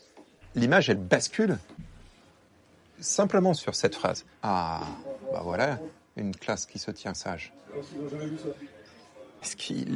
l'image, 0.54 0.88
elle 0.90 0.98
bascule 0.98 1.58
simplement 3.00 3.54
sur 3.54 3.74
cette 3.74 3.94
phrase. 3.94 4.24
Ah, 4.42 4.80
bah 5.32 5.40
voilà, 5.44 5.78
une 6.16 6.34
classe 6.34 6.66
qui 6.66 6.78
se 6.78 6.90
tient 6.90 7.14
sage. 7.14 7.52
Ce 9.42 9.54
qui 9.54 9.86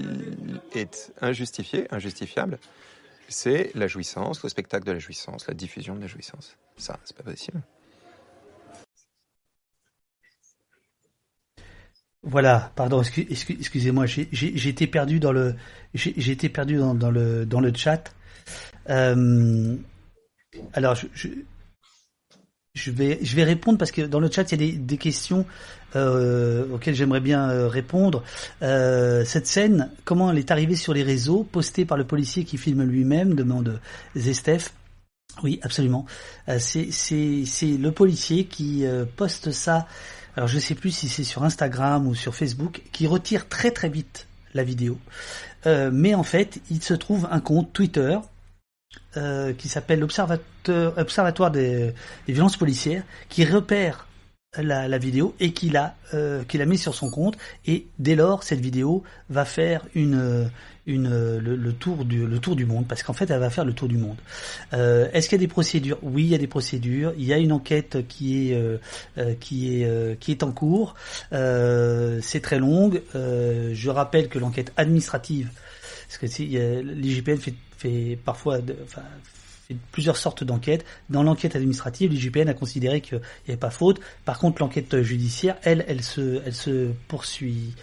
est 0.74 1.12
injustifié, 1.20 1.86
injustifiable, 1.92 2.58
c'est 3.28 3.70
la 3.74 3.86
jouissance, 3.86 4.42
le 4.42 4.48
spectacle 4.48 4.86
de 4.86 4.92
la 4.92 4.98
jouissance, 4.98 5.46
la 5.46 5.54
diffusion 5.54 5.94
de 5.94 6.00
la 6.00 6.06
jouissance. 6.06 6.56
Ça, 6.76 6.98
c'est 7.04 7.16
pas 7.16 7.22
possible. 7.22 7.62
Voilà, 12.22 12.70
pardon, 12.76 13.00
excu- 13.00 13.26
excu- 13.30 13.56
excusez-moi, 13.58 14.04
été 14.68 14.86
perdu 14.86 15.20
dans 15.20 15.32
le, 15.32 15.54
perdu 16.50 16.76
dans, 16.76 17.10
le 17.10 17.46
dans 17.46 17.60
le 17.60 17.72
chat. 17.74 18.14
Euh, 18.90 19.74
alors, 20.74 20.96
je, 22.74 22.90
vais 22.90 23.44
répondre 23.44 23.78
parce 23.78 23.90
que 23.90 24.02
dans 24.02 24.20
le 24.20 24.30
chat 24.30 24.52
il 24.52 24.62
y 24.62 24.68
a 24.68 24.76
des, 24.76 24.96
questions 24.98 25.46
euh, 25.96 26.66
auxquelles 26.74 26.94
j'aimerais 26.94 27.20
bien 27.20 27.48
euh, 27.48 27.68
répondre. 27.68 28.22
Cette 28.60 29.46
scène, 29.46 29.90
comment 30.04 30.30
elle 30.30 30.38
est 30.38 30.50
arrivée 30.50 30.76
sur 30.76 30.92
les 30.92 31.02
réseaux, 31.02 31.44
postée 31.44 31.86
par 31.86 31.96
le 31.96 32.04
policier 32.04 32.44
qui 32.44 32.58
filme 32.58 32.82
lui-même, 32.82 33.34
demande 33.34 33.80
Zestef. 34.14 34.74
Oui, 35.42 35.58
absolument. 35.62 36.04
C'est 36.58 36.90
le 37.62 37.90
policier 37.92 38.44
qui 38.44 38.84
poste 39.16 39.52
ça. 39.52 39.86
Alors 40.36 40.48
je 40.48 40.58
sais 40.58 40.74
plus 40.74 40.90
si 40.90 41.08
c'est 41.08 41.24
sur 41.24 41.44
Instagram 41.44 42.06
ou 42.06 42.14
sur 42.14 42.34
Facebook, 42.34 42.82
qui 42.92 43.06
retire 43.06 43.48
très 43.48 43.70
très 43.70 43.88
vite 43.88 44.26
la 44.54 44.64
vidéo. 44.64 44.98
Euh, 45.66 45.90
mais 45.92 46.14
en 46.14 46.22
fait, 46.22 46.60
il 46.70 46.82
se 46.82 46.94
trouve 46.94 47.28
un 47.30 47.40
compte 47.40 47.72
Twitter 47.72 48.18
euh, 49.16 49.52
qui 49.52 49.68
s'appelle 49.68 50.02
Observatoire 50.02 51.50
des, 51.50 51.94
violences 52.26 52.56
policières, 52.56 53.04
qui 53.28 53.44
repère 53.44 54.06
la, 54.56 54.88
la 54.88 54.98
vidéo 54.98 55.34
et 55.38 55.52
qui 55.52 55.70
l'a 55.70 55.94
euh, 56.12 56.42
qui 56.44 56.58
l'a 56.58 56.66
mis 56.66 56.78
sur 56.78 56.94
son 56.94 57.08
compte 57.08 57.38
et 57.66 57.86
dès 58.00 58.16
lors 58.16 58.42
cette 58.42 58.58
vidéo 58.58 59.04
va 59.28 59.44
faire 59.44 59.86
une 59.94 60.50
une 60.86 61.38
le, 61.38 61.56
le 61.56 61.72
tour 61.72 62.04
du 62.04 62.26
le 62.26 62.38
tour 62.38 62.56
du 62.56 62.66
monde 62.66 62.86
parce 62.88 63.02
qu'en 63.02 63.12
fait 63.12 63.30
elle 63.30 63.40
va 63.40 63.50
faire 63.50 63.64
le 63.64 63.72
tour 63.72 63.88
du 63.88 63.96
monde. 63.98 64.16
Euh, 64.72 65.08
Est-ce 65.12 65.28
qu'il 65.28 65.36
y 65.38 65.40
a 65.40 65.46
des 65.46 65.48
procédures? 65.48 65.98
Oui, 66.02 66.24
il 66.24 66.28
y 66.28 66.34
a 66.34 66.38
des 66.38 66.46
procédures. 66.46 67.12
Il 67.18 67.24
y 67.24 67.32
a 67.32 67.38
une 67.38 67.52
enquête 67.52 67.98
qui 68.08 68.50
est 68.50 68.54
euh, 68.54 68.78
euh, 69.18 69.34
qui 69.38 69.82
est 69.82 69.84
euh, 69.86 70.14
qui 70.18 70.30
est 70.32 70.42
en 70.42 70.52
cours. 70.52 70.94
Euh, 71.32 72.18
C'est 72.22 72.40
très 72.40 72.58
longue. 72.58 73.02
Euh, 73.14 73.72
je 73.74 73.90
rappelle 73.90 74.28
que 74.28 74.38
l'enquête 74.38 74.72
administrative, 74.76 75.50
parce 76.08 76.18
que 76.18 76.42
l'IGPN 76.82 77.36
fait 77.36 77.54
fait 77.76 78.18
parfois 78.24 78.58
de, 78.58 78.76
enfin, 78.84 79.02
fait 79.70 79.80
plusieurs 79.92 80.16
sortes 80.16 80.44
d'enquêtes. 80.44 80.84
Dans 81.08 81.22
l'enquête 81.22 81.56
administrative, 81.56 82.12
l'IGPN 82.12 82.48
a 82.48 82.54
considéré 82.54 83.00
qu'il 83.00 83.18
n'y 83.18 83.52
avait 83.52 83.56
pas 83.56 83.70
faute. 83.70 84.00
Par 84.24 84.38
contre, 84.38 84.60
l'enquête 84.62 85.02
judiciaire, 85.02 85.56
elle, 85.62 85.84
elle 85.88 86.02
se, 86.02 86.42
elle 86.44 86.54
se 86.54 86.92
poursuit. 87.08 87.74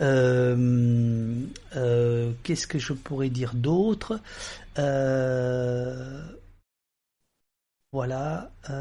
Euh, 0.00 1.34
euh, 1.76 2.32
Qu'est-ce 2.42 2.66
que 2.66 2.78
je 2.78 2.92
pourrais 2.92 3.30
dire 3.30 3.54
d'autre 3.54 4.20
Euh, 4.78 6.22
Voilà. 7.92 8.50
Ce 8.66 8.72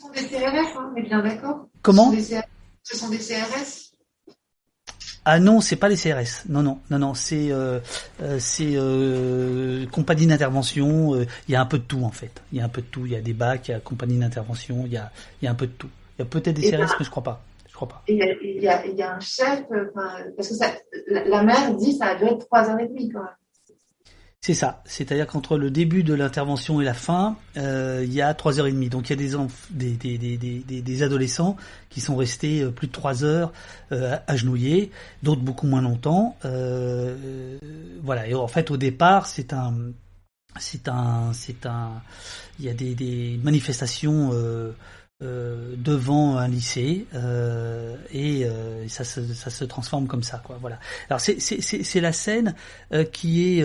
sont 0.00 0.10
des 0.12 0.22
CRS, 0.22 0.76
hein, 0.76 0.92
on 0.92 0.96
est 0.96 1.02
bien 1.02 1.22
d'accord 1.22 1.66
Comment 1.82 2.10
Ce 2.12 2.16
sont 2.22 2.32
des 2.32 2.40
CRS. 2.40 2.48
Ce 2.82 2.96
sont 2.96 3.08
des 3.10 3.18
CRS 3.18 3.86
Ah 5.28 5.40
non, 5.40 5.60
c'est 5.60 5.74
pas 5.74 5.88
les 5.88 5.96
CRS. 5.96 6.44
Non, 6.48 6.62
non, 6.62 6.78
non, 6.88 6.98
non. 7.00 7.14
C'est 7.14 7.50
euh, 7.50 7.80
euh, 8.22 8.38
c'est 8.38 8.74
euh, 8.76 9.84
compagnie 9.88 10.26
d'intervention. 10.28 11.14
euh, 11.16 11.26
Il 11.48 11.52
y 11.52 11.56
a 11.56 11.60
un 11.60 11.66
peu 11.66 11.78
de 11.78 11.82
tout 11.82 12.04
en 12.04 12.12
fait. 12.12 12.42
Il 12.52 12.58
y 12.58 12.60
a 12.60 12.64
un 12.64 12.68
peu 12.68 12.80
de 12.80 12.86
tout. 12.86 13.06
Il 13.06 13.12
y 13.12 13.16
a 13.16 13.20
des 13.20 13.32
bacs, 13.32 13.66
il 13.66 13.72
y 13.72 13.74
a 13.74 13.80
compagnie 13.80 14.16
d'intervention. 14.18 14.82
Il 14.86 14.92
y 14.92 14.96
a 14.96 15.10
il 15.42 15.46
y 15.46 15.48
a 15.48 15.50
un 15.50 15.54
peu 15.56 15.66
de 15.66 15.72
tout. 15.72 15.88
Il 16.16 16.22
y 16.22 16.22
a 16.22 16.26
peut-être 16.26 16.54
des 16.56 16.66
Et 16.68 16.70
CRS, 16.70 16.78
là- 16.78 16.86
mais 17.00 17.04
je 17.04 17.10
crois 17.10 17.24
pas. 17.24 17.42
Je 17.68 17.74
crois 17.74 17.88
pas. 17.88 18.02
Et 18.06 18.14
il 18.14 18.62
y 18.62 18.68
a, 18.68 18.86
il 18.86 18.92
y 18.94 18.98
y 18.98 19.02
a 19.02 19.14
un 19.14 19.20
chef, 19.20 19.64
euh, 19.72 19.90
enfin, 19.94 20.10
parce 20.36 20.48
que 20.48 20.54
ça, 20.54 20.66
la, 21.08 21.24
la 21.24 21.42
mère 21.42 21.74
dit 21.74 21.92
ça 21.96 22.06
a 22.06 22.14
dû 22.14 22.24
être 22.24 22.46
trois 22.46 22.70
heures 22.70 22.78
et 22.80 22.86
demie 22.86 23.10
quand 23.10 23.18
même. 23.20 23.28
C'est 24.46 24.54
ça. 24.54 24.80
C'est-à-dire 24.84 25.26
qu'entre 25.26 25.58
le 25.58 25.72
début 25.72 26.04
de 26.04 26.14
l'intervention 26.14 26.80
et 26.80 26.84
la 26.84 26.94
fin, 26.94 27.36
euh, 27.56 28.04
il 28.06 28.12
y 28.14 28.22
a 28.22 28.32
trois 28.32 28.60
heures 28.60 28.68
et 28.68 28.70
demie. 28.70 28.88
Donc 28.88 29.10
il 29.10 29.20
y 29.20 29.34
a 29.34 29.48
des, 29.74 30.82
des, 30.82 31.02
adolescents 31.02 31.56
qui 31.90 32.00
sont 32.00 32.14
restés 32.14 32.62
euh, 32.62 32.70
plus 32.70 32.86
de 32.86 32.92
trois 32.92 33.24
heures 33.24 33.52
euh, 33.90 34.16
agenouillés, 34.28 34.92
d'autres 35.24 35.40
beaucoup 35.40 35.66
moins 35.66 35.82
longtemps. 35.82 36.36
Euh, 36.44 37.58
voilà. 38.04 38.28
Et 38.28 38.34
en 38.34 38.46
fait, 38.46 38.70
au 38.70 38.76
départ, 38.76 39.26
c'est 39.26 39.52
un, 39.52 39.74
c'est 40.60 40.86
un, 40.86 41.32
c'est 41.32 41.66
un, 41.66 42.00
il 42.60 42.66
y 42.66 42.68
a 42.68 42.72
des 42.72 43.40
manifestations 43.42 44.30
euh, 45.22 45.76
devant 45.78 46.36
un 46.36 46.46
lycée 46.46 47.06
euh, 47.14 47.96
et 48.12 48.44
euh, 48.44 48.86
ça, 48.86 49.02
se, 49.02 49.64
transforme 49.64 50.08
comme 50.08 50.22
ça, 50.22 50.42
quoi. 50.44 50.58
Voilà. 50.60 50.78
Alors 51.08 51.20
c'est 51.20 52.00
la 52.02 52.12
scène 52.12 52.54
qui 53.12 53.58
est 53.58 53.64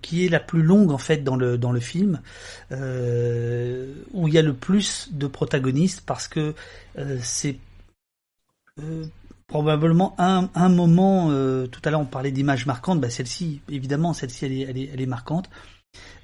qui 0.00 0.24
est 0.24 0.28
la 0.28 0.38
plus 0.38 0.62
longue 0.62 0.92
en 0.92 0.98
fait 0.98 1.24
dans 1.24 1.34
le 1.34 1.58
dans 1.58 1.72
le 1.72 1.80
film 1.80 2.20
où 2.70 4.28
il 4.28 4.32
y 4.34 4.38
a 4.38 4.42
le 4.42 4.54
plus 4.54 5.08
de 5.10 5.26
protagonistes 5.26 6.04
parce 6.06 6.28
que 6.28 6.54
c'est 7.20 7.58
probablement 9.48 10.14
un, 10.18 10.68
moment, 10.68 11.30
tout 11.66 11.80
à 11.84 11.90
l'heure 11.90 12.02
on 12.02 12.06
parlait 12.06 12.30
d'images 12.30 12.66
marquantes, 12.66 13.00
bah 13.00 13.10
celle-ci, 13.10 13.62
évidemment, 13.68 14.12
celle-ci 14.12 14.44
elle 14.44 14.52
est, 14.52 14.90
elle 14.92 15.00
est, 15.00 15.06
marquante. 15.06 15.50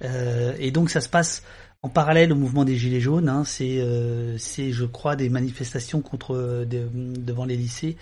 Et 0.01 0.71
donc 0.71 0.91
ça 0.91 1.01
se 1.01 1.09
passe 1.09 1.43
en 1.85 1.91
parallèle 1.91 2.33
au 2.33 2.35
mouvement 2.35 2.65
des 2.65 2.77
Gilets 2.79 2.99
jaunes, 2.99 3.29
hein, 3.29 3.45
c'est, 3.45 3.79
euh, 3.79 4.39
c'est, 4.39 4.73
je 4.73 4.87
crois, 4.87 5.17
des 5.17 5.29
manifestations 5.29 6.01
contre 6.01 6.35
euh, 6.35 6.65
de- 6.65 6.89
devant 6.91 7.45
les 7.45 7.59
lycées. 7.59 7.99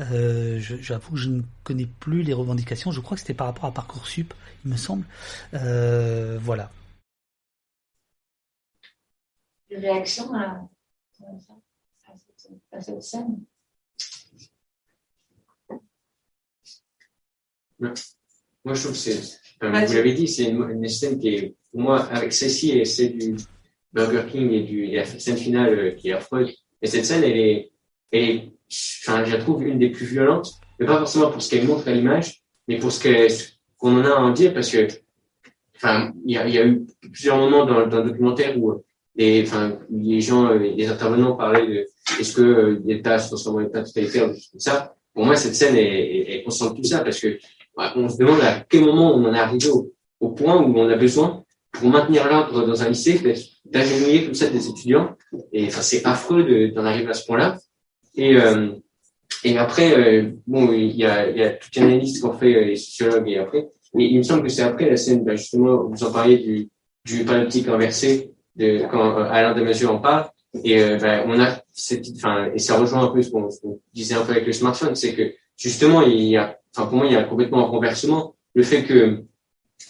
Euh, 0.00 0.58
je- 0.58 0.76
j'avoue 0.76 1.12
que 1.12 1.18
je 1.18 1.28
ne 1.28 1.42
connais 1.62 1.84
plus 1.84 2.22
les 2.22 2.32
revendications. 2.32 2.92
Je 2.92 3.00
crois 3.02 3.14
que 3.14 3.20
c'était 3.20 3.34
par 3.34 3.48
rapport 3.48 3.66
à 3.66 3.72
parcoursup, 3.72 4.32
il 4.64 4.70
me 4.70 4.78
semble. 4.78 5.04
Euh, 5.52 6.38
voilà. 6.40 6.70
Des 9.68 9.76
réactions 9.76 10.32
à, 10.34 10.66
cette, 11.18 12.52
à 12.72 12.80
cette 12.80 13.02
scène? 13.02 13.38
Moi, 17.78 17.92
je 18.64 18.80
trouve 18.80 18.92
que 18.92 18.98
c'est, 18.98 19.20
vous 19.60 19.68
l'avez 19.94 20.14
dit, 20.14 20.26
c'est 20.26 20.44
une, 20.44 20.70
une, 20.70 20.88
scène 20.88 21.18
qui 21.18 21.28
est, 21.28 21.54
moi, 21.78 22.04
avec 22.10 22.32
celle-ci 22.32 22.78
et 22.78 22.84
celle 22.84 23.16
du 23.18 23.36
Burger 23.92 24.22
King 24.30 24.50
et, 24.52 24.62
du, 24.62 24.86
la 24.86 25.04
scène 25.04 25.36
finale 25.36 25.78
euh, 25.78 25.90
qui 25.92 26.08
est 26.10 26.12
affreuse. 26.12 26.54
Et 26.82 26.86
cette 26.86 27.04
scène, 27.04 27.24
elle 27.24 27.38
est, 27.38 27.70
elle 28.12 28.22
est, 28.22 28.52
enfin, 29.06 29.24
je 29.24 29.32
la 29.32 29.38
trouve 29.38 29.62
une 29.66 29.78
des 29.78 29.90
plus 29.90 30.06
violentes, 30.06 30.52
mais 30.78 30.86
pas 30.86 30.98
forcément 30.98 31.30
pour 31.30 31.40
ce 31.40 31.50
qu'elle 31.50 31.66
montre 31.66 31.88
à 31.88 31.92
l'image, 31.92 32.42
mais 32.68 32.78
pour 32.78 32.92
ce 32.92 33.00
qu'on 33.78 33.96
en 33.96 34.04
a 34.04 34.10
à 34.10 34.20
en 34.20 34.30
dire, 34.30 34.52
parce 34.52 34.70
que, 34.70 34.86
enfin, 35.76 36.12
il 36.24 36.34
y 36.34 36.58
a, 36.58 36.66
eu 36.66 36.86
plusieurs 37.00 37.38
moments 37.38 37.64
dans, 37.64 37.80
le 37.80 38.10
documentaire 38.10 38.58
où 38.58 38.82
les, 39.14 39.42
enfin, 39.42 39.78
les 39.90 40.20
gens, 40.20 40.46
euh, 40.50 40.58
les 40.58 40.88
intervenants 40.88 41.36
parlaient 41.36 41.66
de 41.66 41.86
est-ce 42.20 42.34
que 42.34 42.42
euh, 42.42 42.82
l'État 42.84 43.18
se 43.18 43.28
transforme 43.28 43.56
en 43.56 43.66
État 43.66 43.82
totalitaire, 43.82 44.28
tout 44.28 44.58
ça. 44.58 44.94
Pour 45.14 45.24
moi, 45.24 45.36
cette 45.36 45.54
scène 45.54 45.76
est, 45.76 46.34
est 46.34 46.42
consciente 46.42 46.76
de 46.76 46.82
tout 46.82 46.88
ça, 46.88 47.00
parce 47.00 47.18
que 47.18 47.38
on 47.76 48.08
se 48.08 48.16
demande 48.16 48.40
à 48.40 48.64
quel 48.68 48.84
moment 48.84 49.14
on 49.14 49.24
en 49.24 49.34
est 49.34 49.38
arrivé 49.38 49.68
au 50.20 50.30
point 50.30 50.56
où 50.62 50.78
on 50.78 50.88
a 50.88 50.96
besoin, 50.96 51.44
pour 51.78 51.88
maintenir 51.88 52.28
l'ordre 52.28 52.66
dans 52.66 52.82
un 52.82 52.88
lycée, 52.88 53.20
d'agenouiller 53.64 54.24
comme 54.24 54.34
ça 54.34 54.48
des 54.48 54.68
étudiants. 54.68 55.16
Et 55.52 55.66
enfin, 55.66 55.82
c'est 55.82 56.04
affreux 56.04 56.70
d'en 56.74 56.84
arriver 56.84 57.10
à 57.10 57.14
ce 57.14 57.26
point-là. 57.26 57.58
Et, 58.14 58.36
euh, 58.36 58.70
et 59.44 59.58
après, 59.58 59.96
euh, 59.96 60.30
bon, 60.46 60.72
il 60.72 60.96
y 60.96 61.04
a, 61.04 61.28
il 61.28 61.36
y 61.36 61.42
a 61.42 61.50
toute 61.50 61.74
une 61.76 61.84
analyse 61.84 62.20
qu'ont 62.20 62.32
fait 62.32 62.64
les 62.64 62.76
sociologues 62.76 63.28
et 63.28 63.38
après. 63.38 63.68
Mais 63.94 64.06
il 64.06 64.18
me 64.18 64.22
semble 64.22 64.42
que 64.42 64.48
c'est 64.48 64.62
après 64.62 64.90
la 64.90 64.96
scène, 64.96 65.24
ben 65.24 65.36
justement, 65.36 65.84
vous 65.84 66.04
en 66.04 66.12
parliez 66.12 66.38
du, 66.38 66.68
du 67.04 67.24
panoptique 67.24 67.68
inversé, 67.68 68.32
de, 68.56 68.82
quand 68.90 69.16
Alain 69.18 69.54
Damasio 69.54 69.88
en 69.88 69.98
parle. 69.98 70.28
Et 70.64 70.82
euh, 70.82 70.96
ben, 70.96 71.24
on 71.26 71.38
a 71.40 71.60
cette, 71.72 72.06
enfin, 72.16 72.50
et 72.54 72.58
ça 72.58 72.78
rejoint 72.78 73.04
un 73.04 73.08
peu 73.08 73.20
ce 73.22 73.30
qu'on 73.30 73.48
qu 73.48 73.66
disait 73.92 74.14
un 74.14 74.24
peu 74.24 74.32
avec 74.32 74.46
le 74.46 74.52
smartphone, 74.52 74.94
c'est 74.94 75.14
que 75.14 75.34
justement, 75.56 76.02
il 76.02 76.22
y 76.22 76.36
a 76.36 76.58
enfin 76.74 76.88
pour 76.88 76.98
moi 76.98 77.06
il 77.06 77.12
y 77.12 77.16
a 77.16 77.24
complètement 77.24 77.66
un 77.66 77.70
renversement 77.70 78.36
le 78.54 78.62
fait 78.62 78.84
que 78.84 79.24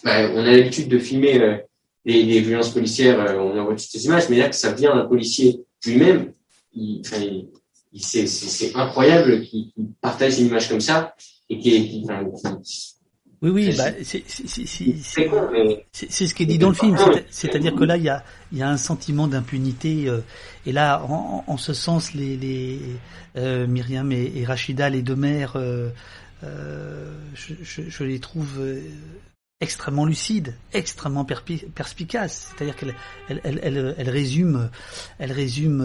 bah, 0.03 0.29
on 0.33 0.39
a 0.39 0.51
l'habitude 0.51 0.89
de 0.89 0.99
filmer 0.99 1.61
euh, 2.07 2.11
les, 2.11 2.23
les, 2.23 2.39
violences 2.41 2.69
policières 2.69 3.19
euh, 3.19 3.37
on 3.37 3.57
envoie 3.57 3.75
toutes 3.75 3.89
ces 3.89 4.05
images 4.05 4.29
mais 4.29 4.37
là 4.37 4.49
que 4.49 4.55
ça 4.55 4.73
vient 4.73 4.95
d'un 4.95 5.05
policier 5.05 5.61
lui-même 5.85 6.33
il, 6.73 7.01
enfin, 7.05 7.17
il, 7.17 7.49
il 7.93 8.01
c'est 8.01 8.75
incroyable 8.75 9.41
qu'il 9.41 9.71
qu 9.71 9.81
partage 10.01 10.39
une 10.39 10.47
image 10.47 10.69
comme 10.69 10.81
ça 10.81 11.15
et 11.49 11.57
qui, 11.59 12.03
enfin, 12.03 12.59
oui, 13.41 13.51
oui, 13.51 13.75
bah, 13.77 13.91
c'est 14.01 14.23
ce 16.27 16.33
qui 16.33 16.43
est 16.43 16.47
dit 16.47 16.57
dans 16.57 16.69
le 16.69 16.75
film. 16.75 16.97
C'est-à-dire 17.29 17.75
que 17.75 17.83
là, 17.83 17.95
il 17.97 18.03
y 18.03 18.09
a, 18.09 18.23
il 18.51 18.57
y 18.57 18.63
a 18.63 18.69
un 18.69 18.77
sentiment 18.77 19.27
d'impunité. 19.27 20.09
Euh, 20.09 20.21
et 20.65 20.71
là, 20.71 21.03
en, 21.03 21.43
en, 21.45 21.57
ce 21.57 21.73
sens, 21.73 22.13
les, 22.13 22.35
les 22.35 22.79
euh, 23.35 23.67
Myriam 23.67 24.11
et, 24.11 24.31
et, 24.35 24.43
Rachida, 24.43 24.89
les 24.89 25.03
deux 25.03 25.15
mères, 25.15 25.53
euh, 25.55 25.91
je, 27.35 27.53
je, 27.61 27.83
je, 27.87 28.03
les 28.03 28.19
trouve 28.19 28.59
extrêmement 29.59 30.05
lucides, 30.05 30.55
extrêmement 30.73 31.25
perspicaces. 31.25 32.53
C'est-à-dire 32.55 32.75
elles, 33.29 33.39
elles, 33.43 34.09
résument, 34.09 34.69
elles 35.19 35.31
résument 35.31 35.83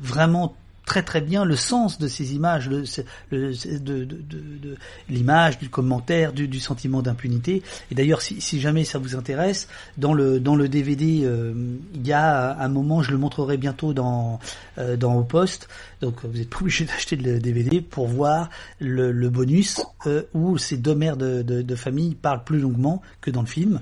vraiment 0.00 0.56
très 0.84 1.02
très 1.02 1.20
bien 1.20 1.44
le 1.44 1.56
sens 1.56 1.98
de 1.98 2.08
ces 2.08 2.34
images, 2.34 2.68
le, 2.68 2.84
de, 3.30 3.78
de, 3.78 4.04
de, 4.04 4.76
l'image, 5.08 5.58
du 5.58 5.68
commentaire, 5.68 6.32
du, 6.32 6.60
sentiment 6.60 7.02
d'impunité. 7.02 7.62
Et 7.90 7.94
d'ailleurs, 7.94 8.20
si, 8.22 8.60
jamais 8.60 8.84
ça 8.84 8.98
vous 8.98 9.16
intéresse, 9.16 9.68
dans 9.98 10.12
le 10.12 10.40
dans 10.40 10.56
le 10.56 10.68
DVD, 10.68 11.22
euh, 11.24 11.54
il 11.94 12.06
y 12.06 12.12
a 12.12 12.58
un 12.58 12.68
moment, 12.68 13.02
je 13.02 13.12
le 13.12 13.18
montrerai 13.18 13.56
bientôt 13.56 13.92
dans 13.92 14.40
euh, 14.78 14.96
dans 14.96 15.14
au 15.14 15.24
poste. 15.24 15.68
Donc 16.00 16.24
vous 16.24 16.40
êtes 16.40 16.50
pas 16.50 16.58
obligé 16.60 16.84
d'acheter 16.86 17.16
le 17.16 17.38
DVD 17.38 17.80
pour 17.80 18.08
voir 18.08 18.50
le, 18.80 19.12
bonus 19.28 19.80
euh, 20.06 20.22
où 20.34 20.58
ces 20.58 20.76
deux 20.76 20.94
mères 20.94 21.16
de, 21.16 21.42
de 21.42 21.74
famille 21.76 22.14
parlent 22.14 22.44
plus 22.44 22.58
longuement 22.58 23.00
que 23.20 23.30
dans 23.30 23.42
le 23.42 23.46
film 23.46 23.80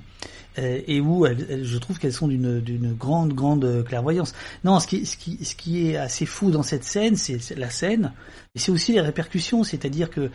et 0.59 1.01
où 1.01 1.27
je 1.27 1.79
trouve 1.79 1.99
qu'elles 1.99 2.13
sont 2.13 2.29
d'une, 2.29 2.95
grande, 2.95 3.33
grande 3.33 3.85
clairvoyance. 3.85 4.35
Non, 4.65 4.81
ce 4.81 4.87
qui, 4.87 5.07
ce, 5.07 5.17
qui, 5.17 5.45
ce 5.45 5.55
qui 5.55 5.89
est 5.89 5.97
assez 5.97 6.27
fou 6.27 6.51
dans 6.51 6.63
cette 6.63 6.85
scène, 6.85 7.17
c'est, 7.17 7.57
la 7.57 7.71
scène, 7.71 8.13
et 8.55 8.59
c'est 8.59 8.73
aussi 8.73 8.93
les 8.93 9.01
répercussions, 9.01 9.65
c'est-à-dire 9.65 10.11
que 10.11 10.31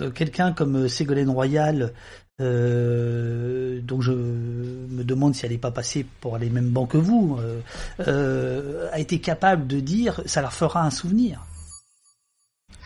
euh, 0.00 0.10
quelqu'un 0.10 0.52
comme 0.52 0.88
Ségolène 0.88 1.30
Royal, 1.30 1.92
euh, 2.38 3.80
donc 3.80 4.02
je 4.02 4.12
me 4.12 5.04
demande 5.04 5.34
si 5.34 5.46
elle 5.46 5.52
n'est 5.52 5.58
pas 5.58 5.70
passée 5.70 6.04
pour 6.20 6.36
les 6.36 6.50
mêmes 6.50 6.68
bancs 6.68 6.90
que 6.90 6.98
vous, 6.98 7.38
euh, 7.40 7.60
euh, 8.06 8.88
a 8.92 8.98
été 8.98 9.20
capable 9.20 9.66
de 9.66 9.80
dire 9.80 10.20
ça 10.26 10.42
leur 10.42 10.52
fera 10.52 10.82
un 10.82 10.90
souvenir. 10.90 11.46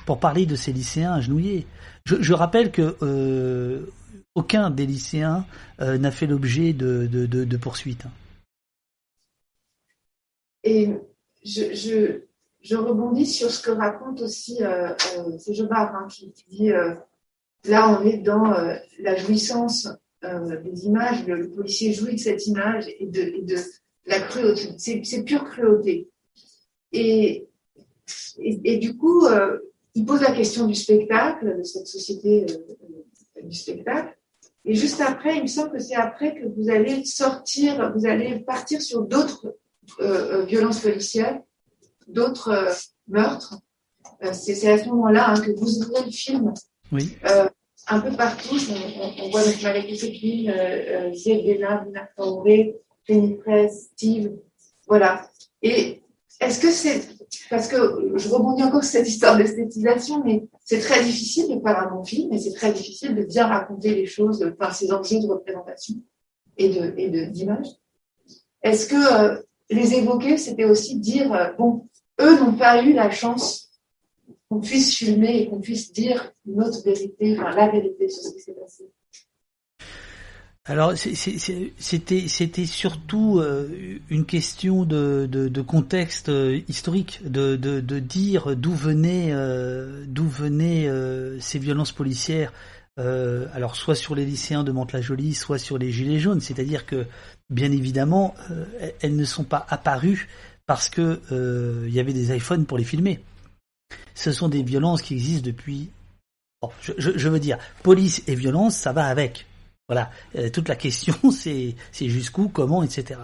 Pour 0.06 0.18
parler 0.18 0.46
de 0.46 0.56
ces 0.56 0.72
lycéens 0.72 1.14
agenouillés. 1.14 1.66
Je, 2.04 2.32
rappelle 2.32 2.72
que 2.72 2.96
euh, 3.02 3.86
aucun 4.40 4.70
des 4.70 4.86
lycéens 4.86 5.46
euh, 5.80 5.98
n'a 5.98 6.10
fait 6.10 6.26
l'objet 6.26 6.72
de, 6.72 7.06
de, 7.06 7.56
poursuites. 7.56 8.04
Et 10.64 10.88
je, 11.44 12.76
rebondis 12.76 13.26
sur 13.26 13.50
ce 13.50 13.62
que 13.62 13.70
raconte 13.70 14.22
aussi 14.22 14.62
euh, 14.62 14.88
euh, 15.18 15.38
c'est 15.38 15.58
hein, 15.60 16.06
qui, 16.10 16.32
dit 16.48 16.72
euh, 16.72 16.94
là 17.64 17.98
on 18.00 18.06
est 18.06 18.18
dans 18.18 18.52
euh, 18.52 18.74
la 19.00 19.16
jouissance 19.16 19.88
des 20.22 20.84
images, 20.84 21.26
le, 21.26 21.48
policier 21.50 21.94
jouit 21.94 22.12
de 22.12 22.20
cette 22.20 22.46
image 22.46 22.86
et 22.98 23.06
de, 23.06 23.56
la 24.04 24.20
cruauté, 24.20 24.74
c'est 24.76 25.22
pure 25.22 25.44
cruauté. 25.44 26.10
Et 26.92 27.48
du 28.82 28.98
coup, 28.98 29.26
il 29.94 30.04
pose 30.04 30.20
la 30.20 30.32
question 30.32 30.66
du 30.66 30.74
spectacle, 30.74 31.56
de 31.58 31.62
cette 31.62 31.86
société 31.86 32.44
du 33.42 33.56
spectacle. 33.56 34.19
Et 34.64 34.74
juste 34.74 35.00
après, 35.00 35.36
il 35.36 35.42
me 35.42 35.46
semble 35.46 35.72
que 35.72 35.78
c'est 35.78 35.94
après 35.94 36.34
que 36.34 36.46
vous 36.46 36.68
allez 36.70 37.04
sortir, 37.04 37.92
vous 37.96 38.06
allez 38.06 38.40
partir 38.40 38.82
sur 38.82 39.02
d'autres 39.02 39.56
euh, 40.00 40.44
violences 40.44 40.80
policières, 40.80 41.40
d'autres 42.06 42.48
euh, 42.50 42.72
meurtres. 43.08 43.58
Euh, 44.22 44.32
c'est 44.32 44.70
à 44.70 44.78
ce 44.78 44.88
moment-là 44.88 45.30
hein, 45.30 45.40
que 45.40 45.50
vous 45.52 45.82
ouvrez 45.82 46.04
le 46.04 46.10
film. 46.10 46.52
Oui. 46.92 47.16
un 47.86 48.00
peu 48.00 48.10
partout, 48.16 48.56
on, 48.70 49.24
on 49.24 49.30
voit 49.30 49.44
notre 49.44 49.62
Malek 49.62 49.94
Zeppelin, 49.94 50.52
euh, 50.52 51.14
Zébéla, 51.14 51.84
Bina 51.86 52.08
Faoré, 52.16 52.76
Penny 53.06 53.36
Press, 53.36 53.90
Steve, 53.92 54.32
voilà. 54.86 55.30
Et 55.62 56.02
est-ce 56.40 56.60
que 56.60 56.70
c'est 56.70 57.19
parce 57.48 57.68
que 57.68 58.12
je 58.16 58.28
rebondis 58.28 58.62
encore 58.62 58.82
sur 58.82 58.92
cette 58.92 59.08
histoire 59.08 59.36
d'esthétisation, 59.36 60.22
mais 60.24 60.48
c'est 60.64 60.80
très 60.80 61.02
difficile 61.04 61.48
de 61.48 61.60
faire 61.60 61.78
un 61.78 61.94
bon 61.94 62.04
film 62.04 62.32
et 62.32 62.38
c'est 62.38 62.52
très 62.52 62.72
difficile 62.72 63.14
de 63.14 63.22
bien 63.22 63.46
raconter 63.46 63.94
les 63.94 64.06
choses 64.06 64.52
par 64.58 64.74
ces 64.74 64.92
enjeux 64.92 65.20
de 65.20 65.26
représentation 65.26 65.96
et 66.56 66.68
de 66.68 66.94
et 66.96 67.08
d'image. 67.28 67.68
Est-ce 68.62 68.86
que 68.86 68.96
euh, 68.96 69.42
les 69.70 69.94
évoquer, 69.94 70.36
c'était 70.36 70.64
aussi 70.64 70.98
dire 70.98 71.32
euh, 71.32 71.52
bon, 71.58 71.88
eux 72.20 72.38
n'ont 72.40 72.54
pas 72.54 72.82
eu 72.82 72.92
la 72.92 73.10
chance 73.10 73.70
qu'on 74.48 74.60
puisse 74.60 74.94
filmer 74.94 75.42
et 75.42 75.48
qu'on 75.48 75.60
puisse 75.60 75.92
dire 75.92 76.32
une 76.46 76.62
autre 76.62 76.82
vérité, 76.82 77.38
enfin 77.38 77.54
la 77.54 77.68
vérité 77.68 78.08
sur 78.08 78.22
ce 78.22 78.34
qui 78.34 78.40
s'est 78.40 78.54
passé. 78.54 78.90
Alors 80.66 80.92
c'était 80.94 82.66
surtout 82.66 83.38
euh, 83.38 83.98
une 84.10 84.26
question 84.26 84.84
de, 84.84 85.26
de, 85.30 85.48
de 85.48 85.62
contexte 85.62 86.28
euh, 86.28 86.60
historique, 86.68 87.20
de, 87.24 87.56
de, 87.56 87.80
de 87.80 87.98
dire 87.98 88.54
d'où 88.56 88.74
venaient 88.74 89.30
euh, 89.32 90.04
d'où 90.06 90.28
venaient 90.28 90.86
euh, 90.86 91.40
ces 91.40 91.58
violences 91.58 91.92
policières. 91.92 92.52
Euh, 92.98 93.46
alors 93.54 93.74
soit 93.74 93.94
sur 93.94 94.14
les 94.14 94.26
lycéens 94.26 94.62
de 94.62 94.70
Mantes-la-Jolie, 94.70 95.32
soit 95.32 95.58
sur 95.58 95.78
les 95.78 95.90
gilets 95.90 96.18
jaunes. 96.20 96.42
C'est-à-dire 96.42 96.84
que 96.84 97.06
bien 97.48 97.72
évidemment 97.72 98.34
elles 99.00 99.16
ne 99.16 99.24
sont 99.24 99.44
pas 99.44 99.66
apparues 99.70 100.28
parce 100.66 100.90
que 100.90 101.20
il 101.86 101.92
y 101.92 102.00
avait 102.00 102.12
des 102.12 102.36
iPhones 102.36 102.66
pour 102.66 102.76
les 102.76 102.84
filmer. 102.84 103.24
Ce 104.14 104.30
sont 104.30 104.50
des 104.50 104.62
violences 104.62 105.00
qui 105.00 105.14
existent 105.14 105.46
depuis. 105.46 105.88
Je, 106.82 106.92
je 106.98 107.28
veux 107.30 107.40
dire, 107.40 107.56
police 107.82 108.22
et 108.26 108.34
violence, 108.34 108.76
ça 108.76 108.92
va 108.92 109.06
avec. 109.06 109.46
Voilà, 109.90 110.10
euh, 110.36 110.48
toute 110.50 110.68
la 110.68 110.76
question 110.76 111.16
c'est 111.32 111.74
jusqu'où, 111.98 112.48
comment, 112.48 112.84
etc. 112.84 113.18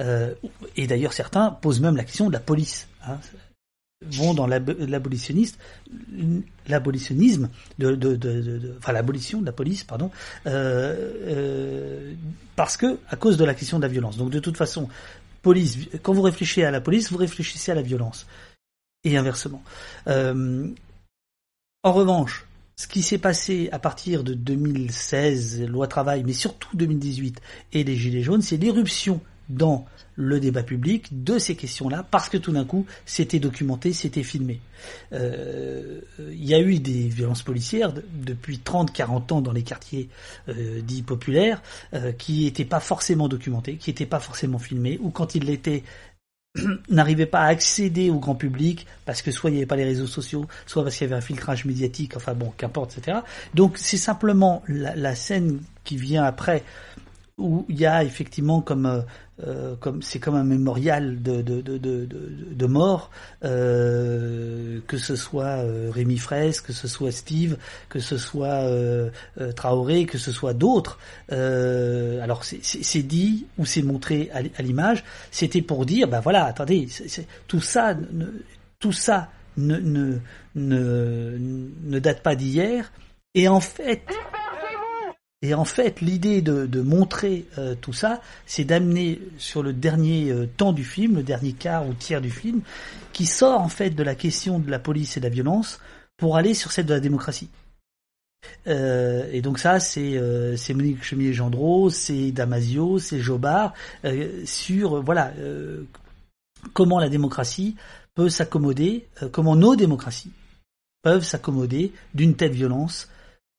Euh, 0.00 0.34
et 0.76 0.88
d'ailleurs 0.88 1.12
certains 1.12 1.52
posent 1.52 1.80
même 1.80 1.96
la 1.96 2.02
question 2.02 2.26
de 2.26 2.32
la 2.32 2.40
police. 2.40 2.88
Hein, 3.06 3.18
vont 4.04 4.34
dans 4.34 4.48
l'abolitionnisme, 4.48 5.56
de, 7.78 7.94
de, 7.94 8.74
enfin 8.78 8.90
l'abolition 8.92 9.40
de 9.40 9.46
la 9.46 9.52
police, 9.52 9.84
pardon, 9.84 10.10
euh, 10.46 12.12
parce 12.56 12.76
que 12.76 12.98
à 13.08 13.14
cause 13.14 13.36
de 13.36 13.44
la 13.44 13.54
question 13.54 13.78
de 13.78 13.82
la 13.82 13.88
violence. 13.88 14.16
Donc 14.16 14.30
de 14.30 14.40
toute 14.40 14.56
façon, 14.56 14.88
police, 15.42 15.78
quand 16.02 16.12
vous 16.12 16.22
réfléchissez 16.22 16.64
à 16.64 16.72
la 16.72 16.80
police, 16.80 17.12
vous 17.12 17.18
réfléchissez 17.18 17.70
à 17.70 17.76
la 17.76 17.82
violence 17.82 18.26
et 19.04 19.16
inversement. 19.16 19.62
En 20.06 20.72
revanche, 21.92 22.46
ce 22.80 22.88
qui 22.88 23.02
s'est 23.02 23.18
passé 23.18 23.68
à 23.72 23.78
partir 23.78 24.24
de 24.24 24.32
2016, 24.32 25.64
loi 25.66 25.86
travail, 25.86 26.22
mais 26.24 26.32
surtout 26.32 26.74
2018 26.78 27.38
et 27.74 27.84
les 27.84 27.94
Gilets 27.94 28.22
jaunes, 28.22 28.40
c'est 28.40 28.56
l'éruption 28.56 29.20
dans 29.50 29.84
le 30.14 30.40
débat 30.40 30.62
public 30.62 31.22
de 31.24 31.38
ces 31.38 31.56
questions-là, 31.56 32.06
parce 32.10 32.30
que 32.30 32.38
tout 32.38 32.52
d'un 32.52 32.64
coup, 32.64 32.86
c'était 33.04 33.38
documenté, 33.38 33.92
c'était 33.92 34.22
filmé. 34.22 34.60
Euh, 35.12 36.00
il 36.30 36.42
y 36.44 36.54
a 36.54 36.60
eu 36.60 36.78
des 36.78 37.08
violences 37.08 37.42
policières 37.42 37.92
de- 37.92 38.02
depuis 38.14 38.58
30-40 38.58 39.32
ans 39.32 39.40
dans 39.42 39.52
les 39.52 39.62
quartiers 39.62 40.08
euh, 40.48 40.80
dits 40.80 41.02
populaires, 41.02 41.62
euh, 41.92 42.12
qui 42.12 42.44
n'étaient 42.44 42.64
pas 42.64 42.80
forcément 42.80 43.28
documentés, 43.28 43.76
qui 43.76 43.90
n'étaient 43.90 44.06
pas 44.06 44.20
forcément 44.20 44.58
filmés, 44.58 44.98
ou 45.02 45.10
quand 45.10 45.34
ils 45.34 45.44
l'étaient, 45.44 45.82
n'arrivaient 46.88 47.26
pas 47.26 47.42
à 47.42 47.46
accéder 47.46 48.10
au 48.10 48.18
grand 48.18 48.34
public 48.34 48.86
parce 49.04 49.22
que 49.22 49.30
soit 49.30 49.50
il 49.50 49.54
n'y 49.54 49.58
avait 49.60 49.66
pas 49.66 49.76
les 49.76 49.84
réseaux 49.84 50.06
sociaux, 50.06 50.46
soit 50.66 50.82
parce 50.82 50.96
qu'il 50.96 51.06
y 51.06 51.10
avait 51.10 51.18
un 51.18 51.24
filtrage 51.24 51.64
médiatique, 51.64 52.16
enfin 52.16 52.34
bon, 52.34 52.52
qu'importe, 52.56 52.98
etc. 52.98 53.18
Donc 53.54 53.78
c'est 53.78 53.96
simplement 53.96 54.62
la, 54.66 54.96
la 54.96 55.14
scène 55.14 55.60
qui 55.84 55.96
vient 55.96 56.24
après 56.24 56.64
où 57.40 57.64
il 57.68 57.80
y 57.80 57.86
a 57.86 58.04
effectivement 58.04 58.60
comme 58.60 58.86
euh, 58.86 59.00
euh, 59.46 59.74
comme 59.76 60.02
c'est 60.02 60.18
comme 60.20 60.34
un 60.34 60.44
mémorial 60.44 61.22
de 61.22 61.40
de 61.42 61.60
de 61.62 61.78
de, 61.78 62.06
de, 62.52 62.66
morts, 62.66 63.10
euh, 63.44 64.80
que 64.86 64.98
ce 64.98 65.16
soit 65.16 65.64
euh, 65.64 65.90
Rémi 65.90 66.18
Fraisse, 66.18 66.60
que 66.60 66.72
ce 66.72 66.86
soit 66.88 67.10
Steve, 67.10 67.56
que 67.88 68.00
ce 68.00 68.18
soit 68.18 68.46
euh, 68.68 69.10
euh, 69.40 69.52
Traoré, 69.52 70.04
que 70.06 70.18
ce 70.18 70.30
soit 70.32 70.52
d'autres. 70.54 70.98
Alors 71.30 72.44
c'est- 72.44 73.02
dit 73.02 73.46
ou 73.58 73.64
c'est 73.64 73.82
montré 73.82 74.30
à, 74.34 74.38
à 74.58 74.62
l'image. 74.62 75.04
C'était 75.30 75.62
pour 75.62 75.86
dire, 75.86 76.06
ben 76.06 76.20
voilà, 76.20 76.44
attendez, 76.44 76.86
tout 77.48 77.60
ça, 77.62 77.94
ne, 77.94 78.26
tout 78.78 78.92
ça 78.92 79.28
ne 79.56 79.76
ne 79.78 80.18
ne, 80.54 81.38
ne 81.84 81.98
date 81.98 82.22
pas 82.22 82.34
d'hier. 82.36 82.92
Et 83.34 83.48
en 83.48 83.60
fait, 83.60 84.02
et 85.42 85.54
en 85.54 85.64
fait, 85.64 86.00
l'idée 86.00 86.42
de, 86.42 86.66
de 86.66 86.80
montrer 86.82 87.46
euh, 87.56 87.74
tout 87.74 87.94
ça, 87.94 88.20
c'est 88.46 88.64
d'amener 88.64 89.20
sur 89.38 89.62
le 89.62 89.72
dernier 89.72 90.30
euh, 90.30 90.46
temps 90.46 90.72
du 90.72 90.84
film, 90.84 91.16
le 91.16 91.22
dernier 91.22 91.54
quart 91.54 91.88
ou 91.88 91.94
tiers 91.94 92.20
du 92.20 92.30
film, 92.30 92.60
qui 93.12 93.24
sort 93.24 93.60
en 93.60 93.68
fait 93.68 93.90
de 93.90 94.02
la 94.02 94.14
question 94.14 94.58
de 94.58 94.70
la 94.70 94.78
police 94.78 95.16
et 95.16 95.20
de 95.20 95.24
la 95.24 95.30
violence 95.30 95.80
pour 96.18 96.36
aller 96.36 96.52
sur 96.52 96.72
celle 96.72 96.86
de 96.86 96.94
la 96.94 97.00
démocratie. 97.00 97.48
Euh, 98.66 99.28
et 99.32 99.42
donc 99.42 99.58
ça, 99.58 99.80
c'est 99.80 100.16
euh, 100.16 100.56
Monique 100.70 101.02
Chemier-Gendreau, 101.02 101.90
c'est 101.90 102.32
Damasio, 102.32 102.98
c'est 102.98 103.20
Jobard, 103.20 103.74
euh, 104.04 104.44
sur 104.44 104.98
euh, 104.98 105.00
voilà 105.00 105.32
euh, 105.38 105.84
comment 106.72 106.98
la 106.98 107.08
démocratie 107.08 107.76
peut 108.14 108.28
s'accommoder, 108.28 109.06
comment 109.32 109.56
nos 109.56 109.76
démocraties 109.76 110.32
peuvent 111.02 111.24
s'accommoder 111.24 111.92
d'une 112.12 112.36
telle 112.36 112.52
violence 112.52 113.08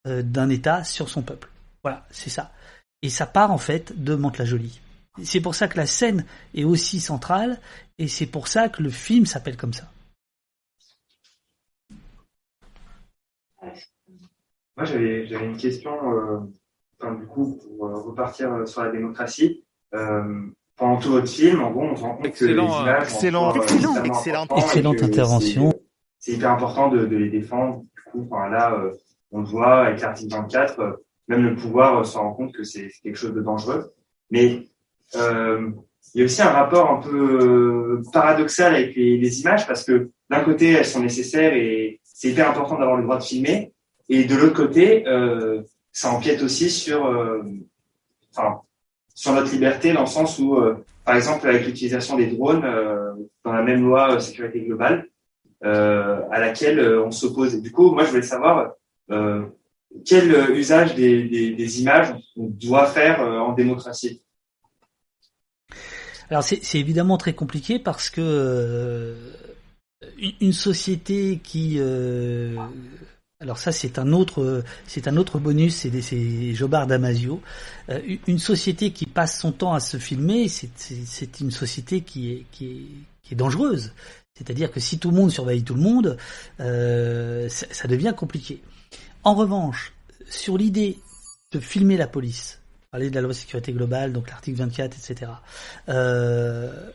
d'un 0.06 0.50
État 0.50 0.84
sur 0.84 1.10
son 1.10 1.22
peuple. 1.22 1.50
Voilà, 1.84 2.06
c'est 2.12 2.30
ça. 2.30 2.52
Et 3.02 3.10
ça 3.10 3.26
part 3.26 3.52
en 3.52 3.58
fait 3.58 3.94
de 4.04 4.16
Mantes-la-Jolie. 4.16 4.80
C'est 5.24 5.42
pour 5.42 5.56
ça 5.56 5.68
que 5.68 5.78
la 5.78 5.86
scène 5.88 6.26
est 6.56 6.64
aussi 6.64 7.00
centrale, 7.00 7.60
et 7.98 8.08
c'est 8.08 8.28
pour 8.28 8.48
ça 8.48 8.70
que 8.70 8.82
le 8.82 8.90
film 8.90 9.26
s'appelle 9.26 9.58
comme 9.58 9.74
ça. 9.74 9.90
Moi, 14.78 14.86
j'avais 14.86 15.28
une 15.46 15.58
question, 15.58 15.92
euh, 16.14 16.40
enfin, 17.00 17.14
du 17.16 17.26
coup, 17.28 17.58
pour 17.62 17.88
euh, 17.88 18.02
repartir 18.02 18.68
sur 18.68 18.84
la 18.84 18.92
démocratie. 18.92 19.64
Euh, 19.94 20.48
pendant 20.78 20.98
tout 21.00 21.12
votre 21.12 21.28
film, 21.30 21.62
en 21.62 21.72
gros, 21.72 21.84
on 21.84 21.96
se 21.96 22.02
rend 22.02 22.16
compte 22.16 22.26
Excellent, 22.26 22.68
que 22.68 22.72
les 22.74 22.82
images 22.82 23.04
excellent, 23.04 23.50
euh, 23.56 23.62
excellent, 23.62 23.96
excellente- 24.56 25.04
intervention. 25.04 25.72
c'est- 25.72 25.82
C'est 26.20 26.32
hyper 26.38 26.52
important 26.52 26.88
de, 26.90 27.06
de 27.06 27.16
les 27.18 27.30
défendre. 27.30 27.82
Du 27.82 28.12
coup, 28.12 28.28
enfin, 28.32 28.48
là, 28.50 28.74
euh, 28.74 28.94
on 29.32 29.40
le 29.42 29.46
voit 29.46 29.86
avec 29.88 30.02
l'article 30.02 30.34
24, 30.36 30.80
euh, 30.80 30.94
même 31.32 31.46
le 31.46 31.56
pouvoir 31.56 32.00
euh, 32.00 32.04
se 32.04 32.18
rend 32.18 32.34
compte 32.34 32.54
que 32.54 32.64
c'est 32.64 32.90
quelque 33.02 33.16
chose 33.16 33.34
de 33.34 33.42
dangereux. 33.42 33.92
Mais 34.30 34.68
euh, 35.16 35.72
il 36.14 36.20
y 36.20 36.22
a 36.22 36.26
aussi 36.26 36.42
un 36.42 36.50
rapport 36.50 36.90
un 36.90 37.02
peu 37.02 37.18
euh, 37.18 38.04
paradoxal 38.12 38.76
avec 38.76 38.96
les, 38.96 39.42
images 39.42 39.66
parce 39.66 39.84
que 39.84 40.12
d'un 40.30 40.42
côté, 40.42 40.72
elles 40.72 40.86
sont 40.86 41.02
nécessaires 41.02 41.54
et 41.54 42.00
c'est 42.04 42.30
hyper 42.30 42.50
important 42.50 42.78
d'avoir 42.78 42.98
le 42.98 43.04
droit 43.04 43.18
de 43.18 43.24
filmer. 43.24 43.74
Et 44.10 44.26
de 44.26 44.36
l'autre 44.36 44.56
côté, 44.56 45.06
ça 45.94 46.12
empiète 46.12 46.42
aussi 46.42 46.70
sur, 46.70 47.00
enfin, 48.34 48.60
sur 49.16 49.34
notre 49.34 49.52
liberté 49.52 49.94
dans 49.94 50.02
le 50.02 50.08
sens 50.08 50.38
où, 50.40 50.58
par 51.06 51.16
exemple, 51.16 51.48
avec 51.48 51.66
l'utilisation 51.66 52.18
des 52.18 52.28
drones 52.28 52.62
dans 53.46 53.54
la 53.54 53.62
même 53.62 53.82
loi 53.86 54.20
sécurité 54.20 54.62
globale, 54.62 55.08
à 55.62 56.40
laquelle 56.40 56.80
on 57.00 57.12
s'oppose. 57.12 57.62
Du 57.62 57.72
coup, 57.72 57.94
moi, 57.94 58.04
je 58.04 58.10
voulais 58.10 58.22
savoir 58.22 58.74
quel 60.06 60.34
euh, 60.34 60.56
usage 60.56 60.96
des, 60.96 61.82
images 61.82 62.14
on 62.36 62.48
doit 62.48 62.88
faire 62.88 63.22
euh, 63.22 63.40
en 63.40 63.54
démocratie? 63.54 64.22
Alors 66.30 66.44
c'est 66.44 66.80
évidemment 66.80 67.18
très 67.18 67.34
compliqué 67.34 67.78
parce 67.78 68.10
que 68.10 68.22
euh, 68.22 69.16
une- 70.40 70.54
société 70.54 71.42
qui 71.44 71.78
alors 73.42 73.58
ça 73.58 73.74
c'est 73.74 74.00
un 74.00 74.14
autre 74.14 74.64
c'est 74.88 75.10
un 75.10 75.18
autre 75.18 75.40
bonus 75.40 75.76
c'est 75.76 76.54
Jobard 76.54 76.88
Damasio. 76.88 77.42
Une- 78.28 78.40
société 78.40 78.92
qui 78.92 79.08
passe 79.08 79.42
son 79.42 79.52
temps 79.52 79.74
à 79.74 79.82
se 79.82 79.98
filmer 79.98 80.48
c'est 80.48 81.42
une 81.42 81.52
société 81.52 82.00
qui 82.00 82.32
est 82.32 82.46
qui 82.54 82.88
est 83.30 83.36
dangereuse. 83.36 83.92
C'est-à-dire 84.34 84.72
que 84.72 84.80
si 84.80 85.00
tout 85.00 85.12
le 85.12 85.18
monde 85.18 85.32
surveille 85.32 85.64
tout 85.64 85.76
le 85.76 85.82
monde 85.82 86.18
ça 86.58 87.88
devient 87.90 88.14
compliqué 88.16 88.62
en 89.24 89.36
revanche 89.36 89.94
sur 90.30 90.58
l'idée 90.58 91.00
de 91.52 91.60
filmer 91.60 91.98
la 91.98 92.08
police 92.08 92.62
parler 92.92 93.10
de 93.10 93.16
la 93.16 93.22
loi 93.22 93.34
sécurité 93.34 93.72
globale, 93.72 94.12
donc 94.12 94.30
l'article 94.30 94.58
24, 94.58 94.98
etc. 94.98 95.32
Euh, 95.88 96.90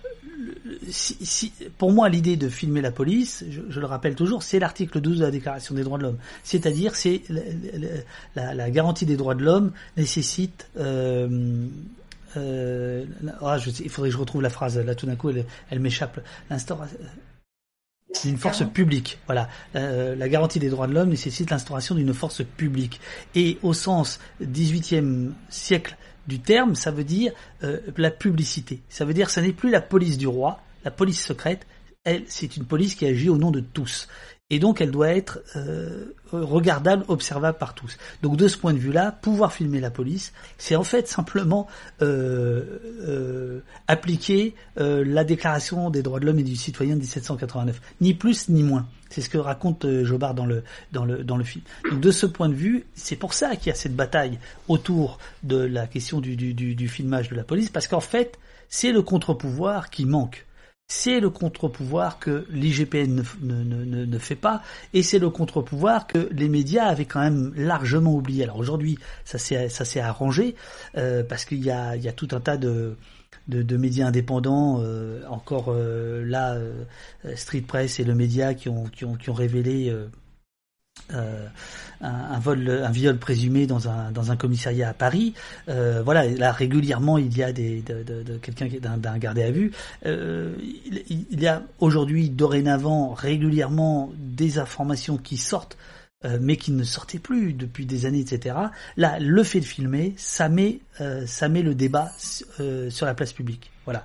pour 1.79 1.91
moi, 1.91 2.11
l'idée 2.11 2.37
de 2.37 2.51
filmer 2.51 2.83
la 2.83 2.91
police, 2.91 3.47
je, 3.49 3.81
le 3.81 3.87
rappelle 3.87 4.15
toujours, 4.15 4.43
c'est 4.43 4.59
l'article 4.59 5.01
12 5.01 5.21
de 5.21 5.25
la 5.25 5.31
Déclaration 5.31 5.75
des 5.75 5.85
droits 5.85 5.97
de 5.97 6.03
l'homme. 6.03 6.19
C'est-à-dire, 6.45 6.95
c'est 6.95 7.23
la, 8.35 8.71
garantie 8.71 9.07
des 9.07 9.17
droits 9.17 9.35
de 9.35 9.43
l'homme 9.43 9.73
nécessite. 9.97 10.69
Euh, 10.77 11.67
euh, 12.37 13.07
ah, 13.41 13.57
il 13.81 13.89
faudrait 13.89 14.11
que 14.11 14.15
je 14.15 14.21
retrouve 14.21 14.43
la 14.43 14.51
phrase. 14.51 14.79
Là, 14.79 14.95
tout 14.95 15.07
d'un 15.07 15.17
coup, 15.17 15.31
elle 15.71 15.81
m'échappe. 15.81 16.21
L'instauration 18.09 18.31
d'une 18.31 18.39
force 18.39 18.73
publique. 18.73 19.19
Voilà, 19.27 19.49
Euh, 19.75 20.17
la 20.17 20.29
garantie 20.29 20.59
des 20.59 20.71
droits 20.71 20.87
de 20.87 20.95
l'homme 20.95 21.11
nécessite 21.11 21.51
l'instauration 21.51 21.95
d'une 21.95 22.15
force 22.15 22.43
publique. 22.57 23.01
Et 23.35 23.59
au 23.63 23.73
sens 23.73 24.21
18e 24.43 25.33
siècle 25.49 25.97
du 26.27 26.41
terme, 26.41 26.75
ça 26.75 26.91
veut 26.91 27.05
dire 27.05 27.33
euh, 27.63 27.81
la 27.97 28.11
publicité. 28.11 28.81
Ça 28.89 29.05
veut 29.05 29.15
dire 29.15 29.27
que 29.27 29.33
ça 29.33 29.43
n'est 29.43 29.53
plus 29.53 29.71
la 29.71 29.81
police 29.81 30.19
du 30.19 30.27
roi, 30.27 30.61
la 30.85 30.91
police 30.91 31.25
secrète. 31.25 31.67
Elle, 32.05 32.25
c'est 32.29 32.57
une 32.57 32.65
police 32.65 32.95
qui 32.95 33.07
agit 33.07 33.29
au 33.29 33.37
nom 33.37 33.51
de 33.51 33.61
tous. 33.61 34.09
Et 34.49 34.61
donc, 34.61 34.81
elle 34.81 34.93
doit 34.93 35.09
être 35.09 35.41
euh, 35.57 36.15
regardable, 36.31 37.05
observable 37.09 37.59
par 37.59 37.75
tous. 37.75 37.99
Donc, 38.23 38.37
de 38.37 38.47
ce 38.47 38.57
point 38.57 38.73
de 38.73 38.79
vue-là, 38.79 39.11
pouvoir 39.11 39.53
filmer 39.53 39.81
la 39.81 39.91
police, 39.91 40.33
c'est 40.57 40.77
en 40.77 40.85
fait 40.85 41.09
simplement 41.09 41.67
euh, 42.01 42.63
euh, 43.01 43.61
appliquer 43.89 44.55
la 44.77 45.25
Déclaration 45.25 45.91
des 45.91 46.03
droits 46.03 46.21
de 46.21 46.27
l'homme 46.27 46.39
et 46.39 46.45
du 46.45 46.55
citoyen 46.55 46.95
de 46.95 47.01
1789, 47.01 47.81
ni 48.01 48.15
plus 48.15 48.49
ni 48.49 48.63
moins. 48.63 48.87
C'est 49.11 49.21
ce 49.21 49.29
que 49.29 49.39
raconte 49.39 49.85
Jobard 50.05 50.35
dans 50.35 50.47
le 50.47 50.63
film. 51.45 51.65
Donc, 51.91 52.01
de 52.01 52.11
ce 52.13 52.27
point 52.27 52.49
de 52.49 52.55
vue, 52.55 52.85
c'est 52.95 53.17
pour 53.17 53.35
ça 53.35 53.57
qu'il 53.57 53.69
y 53.69 53.73
a 53.73 53.75
cette 53.75 53.97
bataille 53.97 54.39
autour 54.69 55.19
de 55.43 55.57
la 55.57 55.89
question 55.89 56.21
du 56.21 56.89
filmage 56.89 57.31
de 57.31 57.35
la 57.35 57.43
police, 57.43 57.71
parce 57.71 57.89
qu'en 57.89 58.01
fait, 58.01 58.39
c'est 58.69 58.93
le 58.93 59.03
contre-pouvoir 59.03 59.91
qui 59.91 60.05
manque. 60.05 60.46
C'est 60.89 61.19
le 61.19 61.31
contre-pouvoir 61.31 62.21
que 62.21 62.47
l'IGPN 62.49 63.25
ne, 63.43 64.19
fait 64.19 64.37
pas, 64.37 64.63
et 64.95 65.03
c'est 65.03 65.19
le 65.19 65.31
contre-pouvoir 65.31 66.07
que 66.07 66.29
les 66.31 66.49
médias 66.49 66.85
avaient 66.85 67.07
quand 67.07 67.21
même 67.21 67.53
largement 67.57 68.15
oublié. 68.15 68.45
Alors 68.45 68.59
aujourd'hui, 68.59 68.97
ça 69.25 69.39
s'est 69.39 70.01
arrangé 70.01 70.55
euh, 70.97 71.25
parce 71.25 71.45
qu'il 71.45 71.65
y 71.65 71.71
a 71.73 72.13
tout 72.13 72.29
un 72.31 72.41
tas 72.41 72.57
de 72.57 72.97
médias 73.49 74.07
indépendants, 74.07 74.81
euh, 74.81 75.23
encore 75.29 75.71
euh, 75.71 76.25
là, 76.25 76.57
Street 77.35 77.65
Press 77.67 77.99
et 77.99 78.05
le 78.05 78.15
média 78.15 78.55
qui 78.55 78.69
ont 78.69 79.33
révélé 79.35 79.93
euh, 81.15 81.47
un, 82.01 82.39
vol, 82.39 82.69
un 82.69 82.91
viol 82.91 83.19
présumé 83.19 83.67
dans 83.67 83.89
un 83.89 84.11
dans 84.11 84.31
un 84.31 84.37
commissariat 84.37 84.91
à 84.91 84.95
Paris. 84.95 85.35
Euh, 85.69 86.03
voilà, 86.05 86.27
là 86.27 86.53
régulièrement 86.53 87.19
il 87.19 87.37
y 87.37 87.43
a 87.43 87.53
des 87.53 87.83
de, 87.83 88.03
de, 88.03 88.23
de 88.23 88.37
quelqu'un 88.39 88.69
d'un 88.99 89.19
gardé 89.19 89.43
à 89.43 89.51
vue. 89.51 89.73
Euh, 90.05 90.55
il, 91.09 91.27
il 91.31 91.41
y 91.41 91.47
a 91.47 91.63
aujourd'hui 91.79 92.31
dorénavant 92.31 93.15
régulièrement 93.15 94.11
des 94.19 94.59
informations 94.59 95.17
qui 95.17 95.37
sortent. 95.37 95.77
euh, 96.25 96.39
mais 96.41 96.57
qui 96.57 96.73
ne 96.73 96.83
sortaient 96.83 97.19
plus 97.19 97.53
depuis 97.53 97.87
des 97.87 98.07
années, 98.07 98.21
etc. 98.21 98.57
Là, 98.97 99.19
le 99.21 99.43
fait 99.43 99.61
de 99.61 99.65
filmer, 99.67 100.15
ça 100.17 100.49
met, 100.49 100.81
euh, 101.01 101.27
ça 101.27 101.49
met 101.49 101.63
le 101.63 101.75
débat 101.75 102.11
euh, 102.61 102.91
sur 102.91 103.07
la 103.07 103.15
place 103.15 103.33
publique. 103.33 103.71
Voilà. 103.85 104.05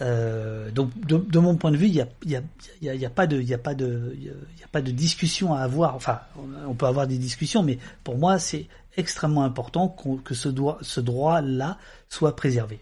Euh, 0.00 0.70
donc, 0.70 0.98
de, 1.06 1.18
de, 1.18 1.38
mon 1.38 1.56
point 1.56 1.70
de 1.70 1.76
vue, 1.76 1.86
il 1.86 1.94
y 1.94 2.00
a, 2.00 2.08
y 2.24 2.36
a, 2.36 2.42
y 2.94 3.04
a, 3.04 3.10
pas 3.10 3.26
de, 3.26 3.40
il 3.40 3.52
a 3.52 3.58
pas 3.58 3.74
de, 3.74 4.16
il 4.18 4.30
a 4.64 4.68
pas 4.72 4.80
de 4.80 4.90
discussion 4.90 5.54
à 5.54 5.60
avoir. 5.60 5.94
Enfin, 5.94 6.20
on, 6.66 6.74
peut 6.74 6.86
avoir 6.86 7.06
des 7.06 7.18
discussions, 7.18 7.62
mais 7.62 7.78
pour 8.02 8.16
moi, 8.16 8.38
c'est 8.38 8.66
extrêmement 8.96 9.44
important 9.44 9.88
qu 9.88 10.22
que 10.22 10.34
ce 10.34 10.48
ce 10.80 11.00
droit-là 11.00 11.78
soit 12.08 12.34
préservé. 12.34 12.80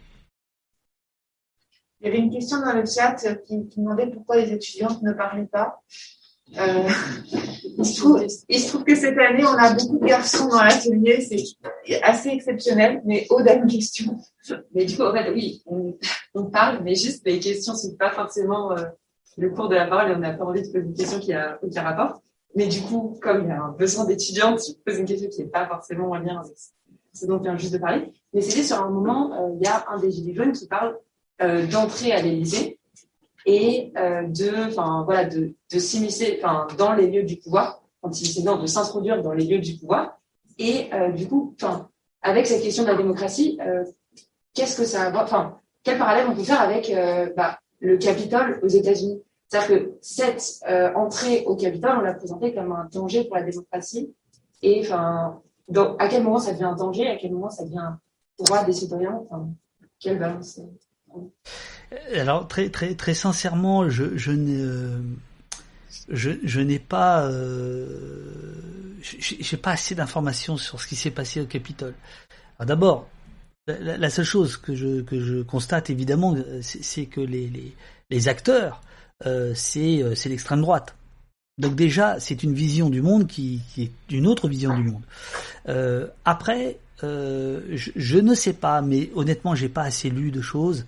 Il 2.01 2.07
y 2.07 2.11
avait 2.11 2.19
une 2.19 2.31
question 2.31 2.61
dans 2.61 2.73
le 2.73 2.85
chat 2.87 3.17
qui, 3.45 3.67
qui 3.69 3.81
demandait 3.81 4.07
pourquoi 4.07 4.37
les 4.37 4.53
étudiantes 4.53 5.03
ne 5.03 5.13
parlaient 5.13 5.47
pas. 5.47 5.83
Euh, 6.57 6.89
il, 7.77 7.85
se 7.85 8.01
trouve, 8.01 8.25
il, 8.49 8.61
se 8.61 8.69
trouve, 8.69 8.85
que 8.85 8.95
cette 8.95 9.19
année, 9.19 9.45
on 9.45 9.57
a 9.59 9.75
beaucoup 9.75 9.99
de 9.99 10.07
garçons 10.07 10.49
dans 10.49 10.63
l'atelier, 10.63 11.21
c'est 11.21 11.45
assez 12.03 12.31
exceptionnel, 12.31 13.03
mais 13.05 13.27
Aude 13.31 13.49
question. 13.69 14.17
Mais 14.75 14.87
du 14.87 14.97
coup, 14.97 15.03
en 15.03 15.13
fait, 15.13 15.31
oui, 15.31 15.63
on, 15.67 15.97
on 16.35 16.45
parle, 16.47 16.83
mais 16.83 16.95
juste 16.95 17.27
les 17.27 17.39
questions 17.39 17.75
ne 17.75 17.79
sont 17.79 17.97
pas 17.97 18.11
forcément 18.11 18.73
euh, 18.73 18.85
le 19.37 19.51
cours 19.51 19.69
de 19.69 19.75
la 19.75 19.87
parole 19.87 20.11
et 20.11 20.15
on 20.15 20.19
n'a 20.19 20.33
pas 20.33 20.45
envie 20.45 20.63
de 20.63 20.69
poser 20.69 20.87
une 20.87 20.95
question 20.95 21.21
qui 21.21 21.33
a 21.33 21.59
aucun 21.63 21.83
rapport. 21.83 22.23
Mais 22.55 22.67
du 22.67 22.81
coup, 22.81 23.19
comme 23.21 23.45
il 23.45 23.49
y 23.49 23.53
a 23.53 23.63
un 23.63 23.73
besoin 23.73 24.05
d'étudiantes, 24.07 24.61
je 24.67 24.73
pose 24.85 24.99
une 24.99 25.07
question 25.07 25.29
qui 25.29 25.43
n'est 25.43 25.49
pas 25.49 25.67
forcément 25.67 26.11
en 26.11 26.19
lien 26.19 26.41
avec 26.41 26.57
ce 27.13 27.27
dont 27.27 27.43
juste 27.57 27.73
de 27.73 27.79
parler. 27.79 28.13
Mais 28.33 28.41
c'était 28.41 28.63
sur 28.63 28.83
un 28.83 28.91
moment, 28.91 29.33
euh, 29.35 29.57
il 29.61 29.67
y 29.67 29.69
a 29.69 29.85
un 29.89 29.99
des 29.99 30.11
Gilets 30.11 30.35
jaunes 30.35 30.53
qui 30.53 30.67
parle 30.67 30.97
euh, 31.43 31.67
d'entrer 31.67 32.13
à 32.13 32.23
l'Élysée 32.23 32.78
et 33.49 33.93
euh, 33.97 34.25
de, 34.25 34.75
voilà, 35.05 35.25
de, 35.25 35.55
s'immiscer, 35.79 36.41
dans 36.77 36.93
les 36.93 37.11
lieux 37.11 37.23
du 37.23 37.37
pouvoir, 37.37 37.83
de 38.05 38.67
s'introduire 38.67 39.23
dans 39.23 39.33
les 39.33 39.47
lieux 39.47 39.59
du 39.59 39.79
pouvoir. 39.79 40.21
Et 40.59 40.93
euh, 40.93 41.13
du 41.13 41.27
coup, 41.27 41.57
avec 42.21 42.47
cette 42.47 42.63
question 42.63 42.83
de 42.83 42.89
la 42.89 42.95
démocratie, 42.95 43.59
euh, 43.63 43.85
qu'est-ce 44.53 44.77
que 44.77 44.85
ça 44.85 45.11
enfin, 45.15 45.57
quel 45.83 45.97
parallèle 45.97 46.27
on 46.29 46.35
peut 46.35 46.45
faire 46.45 46.61
avec 46.61 46.93
bah, 47.37 47.59
le 47.81 47.97
Capitole 47.97 48.61
aux 48.63 48.69
États-Unis? 48.69 49.23
C'est-à-dire 49.49 49.69
que 49.69 49.93
cette 50.03 50.61
entrée 50.95 51.45
au 51.47 51.57
Capitole, 51.57 51.97
on 51.97 52.01
l'a 52.03 52.13
présentée 52.13 52.53
comme 52.53 52.73
un 52.73 52.87
danger 52.93 53.25
pour 53.25 53.37
la 53.37 53.45
démocratie. 53.45 54.13
Et 54.61 54.83
enfin, 54.83 55.41
à 55.99 56.09
quel 56.09 56.23
moment 56.23 56.39
ça 56.39 56.53
devient 56.53 56.65
un 56.65 56.77
danger? 56.77 57.09
À 57.09 57.17
quel 57.17 57.33
moment 57.33 57.49
ça 57.49 57.65
devient 57.65 57.79
un 57.79 57.99
droit 58.39 58.63
des 58.65 58.73
citoyens? 58.73 59.23
Enfin, 59.25 59.49
Quelle 59.99 60.19
balance 60.19 60.61
alors 62.15 62.49
très 62.49 62.71
très 62.71 62.95
très 62.95 63.15
sincèrement, 63.15 63.89
je 63.89 64.17
je 64.17 64.31
n'ai 64.33 64.65
je, 66.09 66.31
je 66.43 66.61
n'ai 66.61 66.79
pas 66.79 67.25
euh, 67.27 68.55
j'ai 69.01 69.57
pas 69.57 69.73
assez 69.73 69.95
d'informations 69.95 70.57
sur 70.57 70.81
ce 70.81 70.87
qui 70.87 70.97
s'est 70.97 71.11
passé 71.11 71.41
au 71.41 71.47
Capitole. 71.47 71.95
D'abord, 72.61 73.09
la, 73.67 74.11
seule 74.11 74.25
chose 74.25 74.57
que 74.57 74.75
je 74.75 75.03
que 75.03 75.21
je 75.21 75.43
constate 75.43 75.91
évidemment, 75.91 76.37
c'est 76.61 77.07
que 77.07 77.21
les, 77.21 77.49
les 77.49 77.75
les 78.11 78.29
acteurs, 78.29 78.83
euh, 79.27 79.53
c'est 79.55 80.03
c'est 80.15 80.29
l'extrême 80.29 80.61
droite. 80.61 80.95
Donc 81.59 81.75
déjà, 81.75 82.21
c'est 82.21 82.43
une 82.45 82.55
vision 82.55 82.89
du 82.89 83.03
monde 83.03 83.27
qui, 83.27 83.61
est 83.77 83.91
une 84.11 84.27
autre 84.27 84.49
vision 84.49 84.77
du 84.77 84.85
monde. 84.85 85.03
Euh, 85.69 86.07
après, 86.25 86.79
euh, 87.05 87.61
je, 87.71 87.91
je, 87.95 88.19
ne 88.19 88.35
sais 88.35 88.53
pas, 88.53 88.83
mais 88.83 89.11
honnêtement, 89.15 89.55
j'ai 89.55 89.69
pas 89.69 89.83
assez 89.83 90.11
lu 90.11 90.31
de 90.31 90.41
choses. 90.41 90.87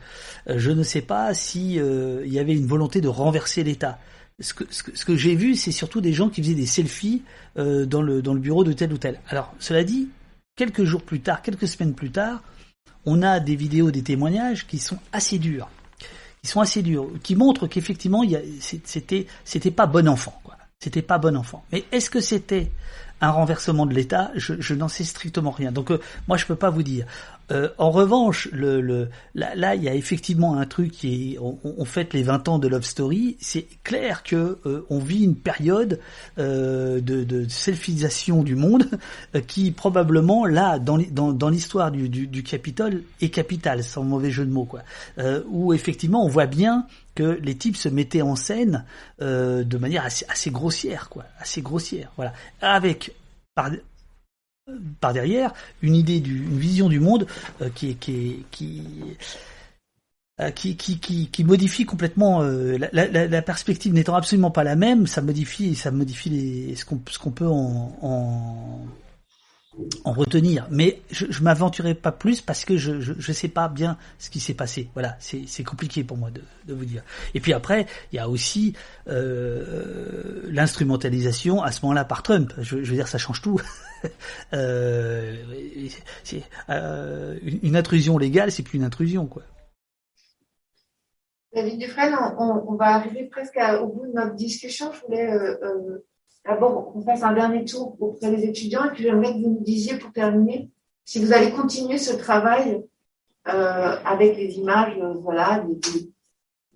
Euh, 0.48 0.54
je 0.58 0.70
ne 0.70 0.82
sais 0.82 1.02
pas 1.02 1.34
si 1.34 1.78
euh, 1.78 2.22
il 2.26 2.32
y 2.32 2.38
avait 2.38 2.54
une 2.54 2.66
volonté 2.66 3.00
de 3.00 3.08
renverser 3.08 3.62
l'État. 3.62 3.98
Ce 4.40 4.54
que, 4.54 4.64
ce 4.70 4.82
que, 4.82 4.96
ce 4.96 5.04
que 5.04 5.16
j'ai 5.16 5.34
vu, 5.34 5.54
c'est 5.54 5.72
surtout 5.72 6.00
des 6.00 6.12
gens 6.12 6.28
qui 6.28 6.42
faisaient 6.42 6.54
des 6.54 6.66
selfies 6.66 7.22
dans 7.56 8.00
le 8.00 8.22
dans 8.22 8.32
le 8.32 8.40
bureau 8.40 8.64
de 8.64 8.72
tel 8.72 8.90
ou 8.92 8.96
tel. 8.96 9.20
Alors, 9.28 9.52
cela 9.58 9.84
dit, 9.84 10.08
quelques 10.56 10.84
jours 10.84 11.02
plus 11.02 11.20
tard, 11.20 11.42
quelques 11.42 11.68
semaines 11.68 11.94
plus 11.94 12.10
tard, 12.10 12.42
on 13.04 13.22
a 13.22 13.38
des 13.38 13.54
vidéos, 13.54 13.90
des 13.90 14.02
témoignages 14.02 14.66
qui 14.66 14.78
sont 14.78 14.98
assez 15.12 15.38
durs, 15.38 15.68
qui 16.42 16.48
sont 16.48 16.60
assez 16.60 16.80
durs, 16.80 17.06
qui 17.22 17.36
montrent 17.36 17.66
qu'effectivement, 17.66 18.22
c'était 18.60 19.26
c'était 19.44 19.70
pas 19.70 19.86
bon 19.86 20.08
enfant, 20.08 20.40
quoi. 20.42 20.56
C'était 20.82 21.02
pas 21.02 21.18
bon 21.18 21.36
enfant. 21.36 21.62
Mais 21.72 21.84
est-ce 21.92 22.08
que 22.08 22.20
c'était 22.20 22.70
un 23.20 23.30
renversement 23.30 23.86
de 23.86 23.94
l'État, 23.94 24.30
je, 24.34 24.74
n'en 24.74 24.88
sais 24.88 25.04
strictement 25.04 25.50
rien. 25.50 25.72
Donc 25.72 25.90
euh, 25.90 26.00
moi 26.28 26.36
je 26.36 26.46
peux 26.46 26.56
pas 26.56 26.70
vous 26.70 26.82
dire. 26.82 27.06
Euh, 27.50 27.68
en 27.78 27.90
revanche, 27.90 28.48
là, 28.52 29.74
il 29.74 29.82
y 29.82 29.88
a 29.88 29.94
effectivement 29.94 30.56
un 30.56 30.66
truc 30.66 30.92
qui 30.92 31.32
est, 31.34 31.38
on, 31.38 31.84
fête 31.84 32.14
les 32.14 32.22
20 32.22 32.48
ans 32.48 32.58
de 32.58 32.68
Love 32.68 32.84
Story. 32.84 33.36
C'est 33.40 33.66
clair 33.82 34.22
que 34.22 34.58
euh, 34.66 34.86
on 34.90 34.98
vit 34.98 35.24
une 35.24 35.36
période 35.36 36.00
euh, 36.38 37.00
de, 37.00 37.24
de 37.24 37.48
selfisation 37.48 38.42
du 38.42 38.54
monde 38.54 38.86
qui 39.46 39.70
probablement 39.72 40.46
là, 40.46 40.78
dans, 40.78 40.96
l'histoire 41.50 41.90
du, 41.90 42.42
Capitole, 42.42 43.02
est 43.20 43.30
capitale, 43.30 43.82
sans 43.82 44.02
mauvais 44.02 44.30
jeu 44.30 44.44
de 44.44 44.50
mots, 44.50 44.64
quoi. 44.64 44.82
où 45.48 45.72
effectivement, 45.72 46.24
on 46.24 46.28
voit 46.28 46.46
bien 46.46 46.86
que 47.14 47.38
les 47.42 47.54
types 47.56 47.76
se 47.76 47.88
mettaient 47.88 48.22
en 48.22 48.36
scène 48.36 48.84
de 49.20 49.76
manière 49.78 50.04
assez, 50.04 50.50
grossière, 50.50 51.08
quoi, 51.08 51.24
assez 51.40 51.62
grossière, 51.62 52.10
voilà, 52.16 52.32
avec 52.60 53.12
par 55.00 55.12
derrière 55.12 55.52
une 55.82 55.94
idée, 55.94 56.20
du, 56.20 56.44
une 56.44 56.58
vision 56.58 56.88
du 56.88 57.00
monde 57.00 57.26
euh, 57.62 57.68
qui, 57.74 57.96
qui, 57.96 58.44
qui, 58.50 58.82
euh, 60.40 60.50
qui, 60.50 60.76
qui, 60.76 60.98
qui, 60.98 61.28
qui, 61.28 61.44
modifie 61.44 61.84
complètement 61.84 62.42
euh, 62.42 62.78
la, 62.92 63.42
perspective 63.42 63.92
n'étant 63.92 64.14
absolument 64.14 64.50
pas 64.50 64.64
la 64.64 64.76
même, 64.76 65.06
ça 65.06 65.20
modifie, 65.20 65.74
ça 65.74 65.90
modifie 65.90 66.30
les, 66.30 66.76
ce 66.76 66.84
qu'on 66.84 67.00
ce 67.10 67.18
qu'on 67.18 67.30
peut 67.30 67.48
en, 67.48 67.96
en 68.00 68.86
en 70.04 70.12
retenir. 70.12 70.66
Mais 70.70 71.00
je, 71.10 71.26
je 71.30 71.42
m'aventurerai 71.42 71.94
pas 71.94 72.12
plus 72.12 72.40
parce 72.40 72.64
que 72.64 72.76
je, 72.76 73.00
je, 73.00 73.32
sais 73.32 73.48
pas 73.48 73.68
bien 73.68 73.96
ce 74.18 74.30
qui 74.30 74.40
s'est 74.40 74.54
passé. 74.54 74.88
Voilà, 74.94 75.16
c'est 75.20 75.64
compliqué 75.64 76.04
pour 76.04 76.16
moi 76.16 76.30
de, 76.30 76.72
vous 76.72 76.84
dire. 76.84 77.02
Et 77.34 77.40
puis 77.40 77.52
après, 77.52 77.86
il 78.12 78.16
y 78.16 78.18
a 78.18 78.28
aussi 78.28 78.74
euh, 79.08 80.42
l'instrumentalisation 80.46 81.62
à 81.62 81.72
ce 81.72 81.82
moment-là 81.82 82.04
par 82.04 82.22
Trump. 82.22 82.52
Je, 82.58 82.76
veux 82.76 82.94
dire, 82.94 83.08
ça 83.08 83.18
change 83.18 83.42
tout. 83.42 83.60
euh, 84.52 85.36
euh, 86.68 87.38
une 87.62 87.76
intrusion 87.76 88.18
légale, 88.18 88.52
c'est 88.52 88.62
plus 88.62 88.78
une 88.78 88.84
intrusion, 88.84 89.26
quoi. 89.26 89.42
David 91.52 91.80
Dufresne, 91.80 92.14
on, 92.38 92.76
va 92.76 92.94
arriver 92.94 93.24
presque 93.24 93.58
au 93.82 93.88
bout 93.88 94.06
de 94.06 94.12
notre 94.12 94.36
discussion. 94.36 94.92
Je 94.92 95.00
voulais 95.04 95.28
d'abord 96.44 96.92
qu'on 96.92 97.02
fasse 97.02 97.22
un 97.22 97.32
dernier 97.32 97.64
tour 97.64 97.96
auprès 98.00 98.30
des 98.30 98.44
étudiants 98.44 98.84
et 98.84 98.92
puis 98.92 99.02
j'aimerais 99.04 99.32
que 99.32 99.38
vous 99.38 99.50
nous 99.50 99.64
disiez 99.64 99.98
pour 99.98 100.12
terminer 100.12 100.70
si 101.04 101.18
vous 101.18 101.32
allez 101.32 101.50
continuer 101.50 101.98
ce 101.98 102.14
travail 102.14 102.84
euh, 103.48 103.96
avec 104.04 104.36
les 104.36 104.58
images, 104.58 104.96
euh, 104.98 105.14
voilà, 105.14 105.58
des, 105.60 106.10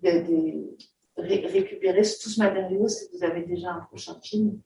des, 0.02 0.22
des, 0.22 0.76
ré, 1.16 1.46
récupérer 1.46 2.02
tout 2.02 2.28
ce 2.28 2.40
matériau 2.40 2.88
si 2.88 3.04
vous 3.12 3.22
avez 3.22 3.42
déjà 3.42 3.70
un 3.72 3.80
prochain 3.80 4.18
film. 4.22 4.58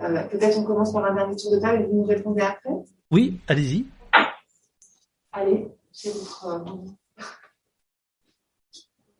Euh, 0.00 0.24
Peut-être 0.24 0.58
on 0.58 0.64
commence 0.64 0.92
par 0.92 1.04
un 1.04 1.14
dernier 1.14 1.36
tour 1.36 1.52
de 1.52 1.60
table 1.60 1.82
et 1.82 1.86
vous 1.86 1.98
nous 1.98 2.04
répondez 2.04 2.42
après. 2.42 2.70
Oui, 3.10 3.38
allez-y. 3.46 3.86
Allez, 5.30 5.68
c'est 5.92 6.12
votre. 6.12 6.46
Euh, 6.46 6.64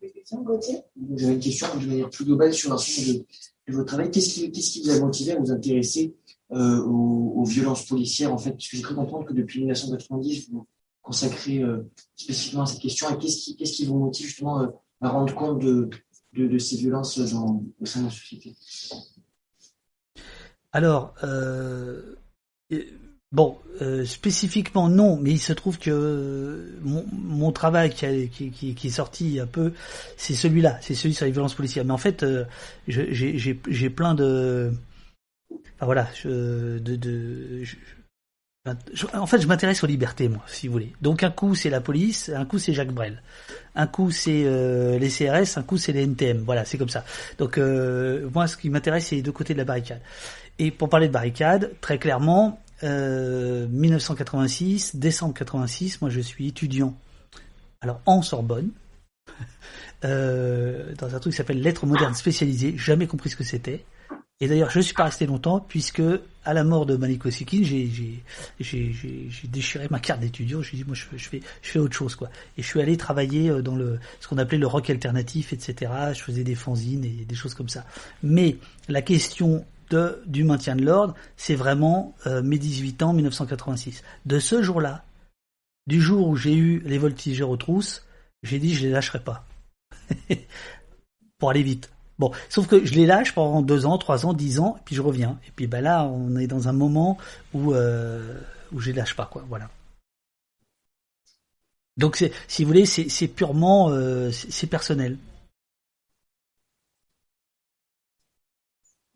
question, 0.14 0.42
Gauthier? 0.42 0.82
J'avais 1.14 1.34
une 1.34 1.40
question 1.40 1.68
de 1.78 1.86
manière 1.86 2.10
plus 2.10 2.24
globale 2.24 2.52
sur 2.52 2.70
l'ensemble 2.70 3.18
de, 3.18 3.26
de 3.68 3.74
votre 3.74 3.86
travail. 3.86 4.10
Qu'est-ce 4.10 4.50
qui, 4.50 4.82
vous 4.82 4.90
a 4.90 5.00
motivé 5.00 5.32
à 5.32 5.38
vous 5.38 5.50
intéresser 5.50 6.14
euh, 6.52 6.82
aux, 6.82 7.44
violences 7.44 7.86
policières 7.86 8.32
en 8.32 8.38
fait? 8.38 8.52
Parce 8.52 8.68
que 8.68 8.76
j'ai 8.76 8.82
cru 8.82 8.94
comprendre 8.94 9.26
que 9.26 9.32
depuis 9.32 9.60
1990, 9.60 10.50
vous 10.50 10.66
consacrez 11.02 11.62
euh, 11.62 11.90
spécifiquement 12.14 12.62
à 12.62 12.66
cette 12.66 12.80
question. 12.80 13.08
Et 13.10 13.18
qu'est-ce 13.18 13.72
qui, 13.72 13.86
vous 13.86 13.98
motive 13.98 14.26
justement 14.26 14.62
euh, 14.62 14.68
à 15.00 15.08
rendre 15.10 15.34
compte 15.34 15.60
de, 15.60 16.58
ces 16.58 16.76
violences 16.76 17.18
au 17.18 17.26
sein 17.86 18.00
de 18.00 18.04
la 18.04 18.10
société? 18.10 18.54
Alors, 20.72 21.14
Bon, 23.32 23.58
euh, 23.80 24.04
spécifiquement 24.04 24.88
non, 24.88 25.16
mais 25.16 25.30
il 25.30 25.38
se 25.38 25.52
trouve 25.54 25.78
que 25.78 25.90
euh, 25.90 26.78
mon, 26.82 27.06
mon 27.12 27.50
travail 27.52 27.90
qui, 27.90 28.04
a, 28.04 28.10
qui, 28.26 28.50
qui, 28.50 28.74
qui, 28.74 28.86
est 28.86 28.90
sorti 28.90 29.40
un 29.40 29.46
peu, 29.46 29.72
c'est 30.18 30.34
celui-là, 30.34 30.78
c'est 30.82 30.94
celui 30.94 31.14
sur 31.14 31.24
les 31.24 31.32
violences 31.32 31.54
policières. 31.54 31.84
Mais 31.84 31.92
en 31.92 31.98
fait, 31.98 32.22
euh, 32.22 32.44
j'ai 32.86 33.90
plein 33.90 34.14
de, 34.14 34.72
enfin 35.50 35.86
voilà, 35.86 36.08
je, 36.14 36.78
de, 36.78 36.96
de 36.96 37.64
en 39.12 39.26
fait, 39.26 39.40
je 39.40 39.48
m'intéresse 39.48 39.82
aux 39.82 39.88
libertés, 39.88 40.28
moi, 40.28 40.42
si 40.46 40.68
vous 40.68 40.74
voulez. 40.74 40.92
Donc 41.00 41.24
un 41.24 41.30
coup 41.30 41.56
c'est 41.56 41.70
la 41.70 41.80
police, 41.80 42.30
un 42.32 42.44
coup 42.44 42.60
c'est 42.60 42.72
Jacques 42.72 42.92
Brel, 42.92 43.20
un 43.74 43.88
coup 43.88 44.12
c'est 44.12 44.44
euh, 44.44 45.00
les 45.00 45.08
CRS, 45.08 45.58
un 45.58 45.64
coup 45.64 45.78
c'est 45.78 45.92
les 45.92 46.04
NTM. 46.04 46.42
Voilà, 46.44 46.64
c'est 46.64 46.78
comme 46.78 46.88
ça. 46.88 47.04
Donc 47.38 47.58
euh, 47.58 48.28
moi, 48.32 48.46
ce 48.46 48.56
qui 48.56 48.70
m'intéresse, 48.70 49.06
c'est 49.08 49.16
les 49.16 49.22
deux 49.22 49.32
côtés 49.32 49.54
de 49.54 49.58
la 49.58 49.64
barricade. 49.64 50.00
Et 50.60 50.70
pour 50.70 50.88
parler 50.88 51.08
de 51.08 51.12
barricade, 51.12 51.72
très 51.80 51.98
clairement, 51.98 52.60
euh, 52.82 53.66
1986, 53.68 54.96
décembre 54.96 55.34
86, 55.34 56.00
moi 56.00 56.10
je 56.10 56.20
suis 56.20 56.48
étudiant. 56.48 56.94
Alors 57.80 58.00
en 58.06 58.22
Sorbonne, 58.22 58.70
euh, 60.04 60.94
dans 60.96 61.14
un 61.14 61.18
truc 61.18 61.32
qui 61.32 61.36
s'appelle 61.36 61.60
lettres 61.60 61.86
modernes 61.86 62.14
spécialisées, 62.14 62.74
jamais 62.76 63.06
compris 63.06 63.30
ce 63.30 63.36
que 63.36 63.44
c'était. 63.44 63.84
Et 64.40 64.48
d'ailleurs, 64.48 64.70
je 64.70 64.78
ne 64.78 64.82
suis 64.82 64.94
pas 64.94 65.04
resté 65.04 65.24
longtemps 65.24 65.60
puisque 65.60 66.02
à 66.44 66.52
la 66.52 66.64
mort 66.64 66.84
de 66.84 66.96
Maliko 66.96 67.30
Sikin, 67.30 67.62
j'ai 67.62 69.44
déchiré 69.44 69.86
ma 69.88 70.00
carte 70.00 70.18
d'étudiant. 70.18 70.62
J'ai 70.62 70.78
dit 70.78 70.84
moi 70.84 70.96
je, 70.96 71.40
fais 71.62 71.78
autre 71.78 71.94
chose 71.94 72.16
quoi. 72.16 72.28
Et 72.58 72.62
je 72.62 72.66
suis 72.66 72.80
allé 72.80 72.96
travailler 72.96 73.50
euh, 73.50 73.62
dans 73.62 73.78
ce 74.18 74.26
qu'on 74.26 74.38
appelait 74.38 74.58
le 74.58 74.66
rock 74.66 74.90
alternatif, 74.90 75.52
etc. 75.52 75.92
Je 76.12 76.20
faisais 76.20 76.42
des 76.42 76.56
fanzines 76.56 77.04
et 77.04 77.24
des 77.24 77.34
choses 77.36 77.54
comme 77.54 77.68
ça. 77.68 77.84
Mais 78.24 78.56
la 78.88 79.02
question 79.02 79.64
du 80.26 80.44
maintien 80.44 80.76
de 80.76 80.84
l'ordre, 80.84 81.14
c'est 81.36 81.54
vraiment 81.54 82.14
euh, 82.26 82.42
mes 82.42 82.58
18 82.58 83.02
ans, 83.02 83.12
1986. 83.12 84.02
De 84.26 84.38
ce 84.38 84.62
jour-là, 84.62 85.04
du 85.86 86.00
jour 86.00 86.28
où 86.28 86.36
j'ai 86.36 86.54
eu 86.54 86.80
les 86.84 86.98
voltigeurs 86.98 87.50
aux 87.50 87.56
trousses, 87.56 88.06
j'ai 88.42 88.58
dit 88.58 88.74
je 88.74 88.82
les 88.82 88.90
lâcherai 88.90 89.20
pas. 89.20 89.44
pour 91.38 91.50
aller 91.50 91.62
vite. 91.62 91.90
Bon, 92.18 92.30
sauf 92.48 92.68
que 92.68 92.84
je 92.84 92.94
les 92.94 93.06
lâche 93.06 93.34
pendant 93.34 93.62
deux 93.62 93.84
ans, 93.86 93.98
trois 93.98 94.26
ans, 94.26 94.32
dix 94.32 94.60
ans, 94.60 94.76
et 94.78 94.82
puis 94.84 94.94
je 94.94 95.02
reviens. 95.02 95.40
Et 95.48 95.50
puis 95.50 95.66
ben 95.66 95.80
là, 95.80 96.04
on 96.04 96.36
est 96.36 96.46
dans 96.46 96.68
un 96.68 96.72
moment 96.72 97.18
où 97.52 97.74
euh, 97.74 98.38
où 98.72 98.80
je 98.80 98.90
les 98.90 98.96
lâche 98.96 99.16
pas. 99.16 99.28
Voilà. 99.48 99.68
Donc, 101.96 102.24
si 102.48 102.64
vous 102.64 102.68
voulez, 102.68 102.86
c'est, 102.86 103.28
purement, 103.28 103.90
euh, 103.90 104.30
c'est 104.30 104.66
personnel. 104.66 105.18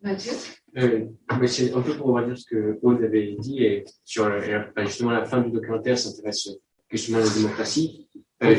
Mathieu? 0.01 0.33
Euh, 0.77 1.05
c'est 1.47 1.73
un 1.73 1.81
peu 1.81 1.95
pour 1.95 2.07
revenir 2.07 2.37
ce 2.37 2.45
que 2.45 2.77
Aude 2.81 3.01
avait 3.03 3.35
dit 3.39 3.63
et 3.63 3.85
euh, 4.19 4.59
bah, 4.75 4.85
justement 4.85 5.11
la 5.11 5.25
fin 5.25 5.41
du 5.41 5.49
documentaire 5.49 5.97
s'intéresse 5.97 6.49
justement 6.91 7.17
à 7.19 7.21
la 7.21 7.29
démocratie. 7.29 8.07
Euh, 8.43 8.55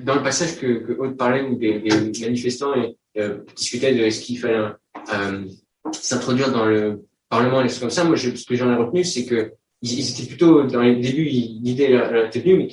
dans 0.00 0.14
le 0.14 0.22
passage 0.22 0.58
que, 0.58 0.86
que 0.86 0.92
Aude 0.92 1.16
parlait 1.16 1.42
où 1.42 1.56
des, 1.56 1.82
manifestants 2.20 2.74
et, 2.74 2.96
euh, 3.18 3.38
discutaient 3.56 3.94
de 3.94 4.08
ce 4.10 4.20
qu'il 4.20 4.38
fallait 4.38 4.72
euh, 5.14 5.44
s'introduire 5.92 6.52
dans 6.52 6.66
le 6.66 7.02
Parlement 7.28 7.60
et 7.60 7.64
des 7.64 7.70
choses 7.70 7.80
comme 7.80 7.90
ça, 7.90 8.04
moi 8.04 8.16
ce 8.16 8.28
que 8.28 8.54
j'en 8.54 8.70
ai 8.70 8.76
retenu 8.76 9.04
c'est 9.04 9.24
que 9.24 9.52
ils, 9.80 9.98
ils, 9.98 10.10
étaient 10.10 10.28
plutôt 10.28 10.64
dans 10.64 10.82
les 10.82 10.96
débuts 10.96 11.24
l'idée 11.24 11.88
leur 11.88 12.26
était 12.26 12.42
mais 12.44 12.68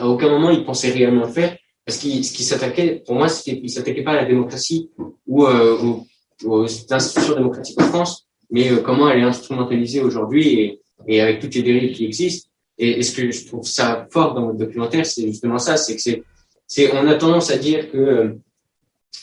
à 0.00 0.08
aucun 0.08 0.28
moment 0.28 0.50
ils 0.50 0.64
pensaient 0.64 0.90
réellement 0.90 1.26
le 1.26 1.32
faire 1.32 1.56
parce 1.84 1.98
qu'ils 1.98 2.24
ce 2.24 2.32
qui 2.32 2.42
s'attaquaient 2.42 3.02
pour 3.06 3.14
moi 3.14 3.28
c'était 3.28 3.60
ils 3.62 3.70
s'attaquaient 3.70 4.02
pas 4.02 4.12
à 4.12 4.16
la 4.16 4.24
démocratie 4.24 4.90
ou 5.26 5.46
euh, 5.46 5.78
au 5.80 6.06
aux 6.44 6.66
institutions 6.90 7.34
démocratiques 7.34 7.80
en 7.80 7.84
France, 7.86 8.26
mais 8.50 8.70
euh, 8.70 8.78
comment 8.78 9.08
elle 9.08 9.20
est 9.20 9.24
instrumentalisée 9.24 10.00
aujourd'hui 10.00 10.80
et, 11.06 11.20
avec 11.20 11.40
toutes 11.40 11.54
les 11.54 11.62
dérives 11.62 11.94
qui 11.94 12.04
existent. 12.04 12.48
Et, 12.78 12.98
et, 12.98 13.02
ce 13.02 13.14
que 13.14 13.30
je 13.30 13.46
trouve 13.46 13.66
ça 13.66 14.06
fort 14.10 14.34
dans 14.34 14.46
votre 14.46 14.58
documentaire, 14.58 15.06
c'est 15.06 15.26
justement 15.26 15.58
ça, 15.58 15.76
c'est 15.76 15.96
que 15.96 16.02
c'est, 16.02 16.22
c'est, 16.66 16.92
on 16.92 17.06
a 17.06 17.14
tendance 17.14 17.50
à 17.50 17.56
dire 17.56 17.90
que 17.90 17.96
euh, 17.96 18.34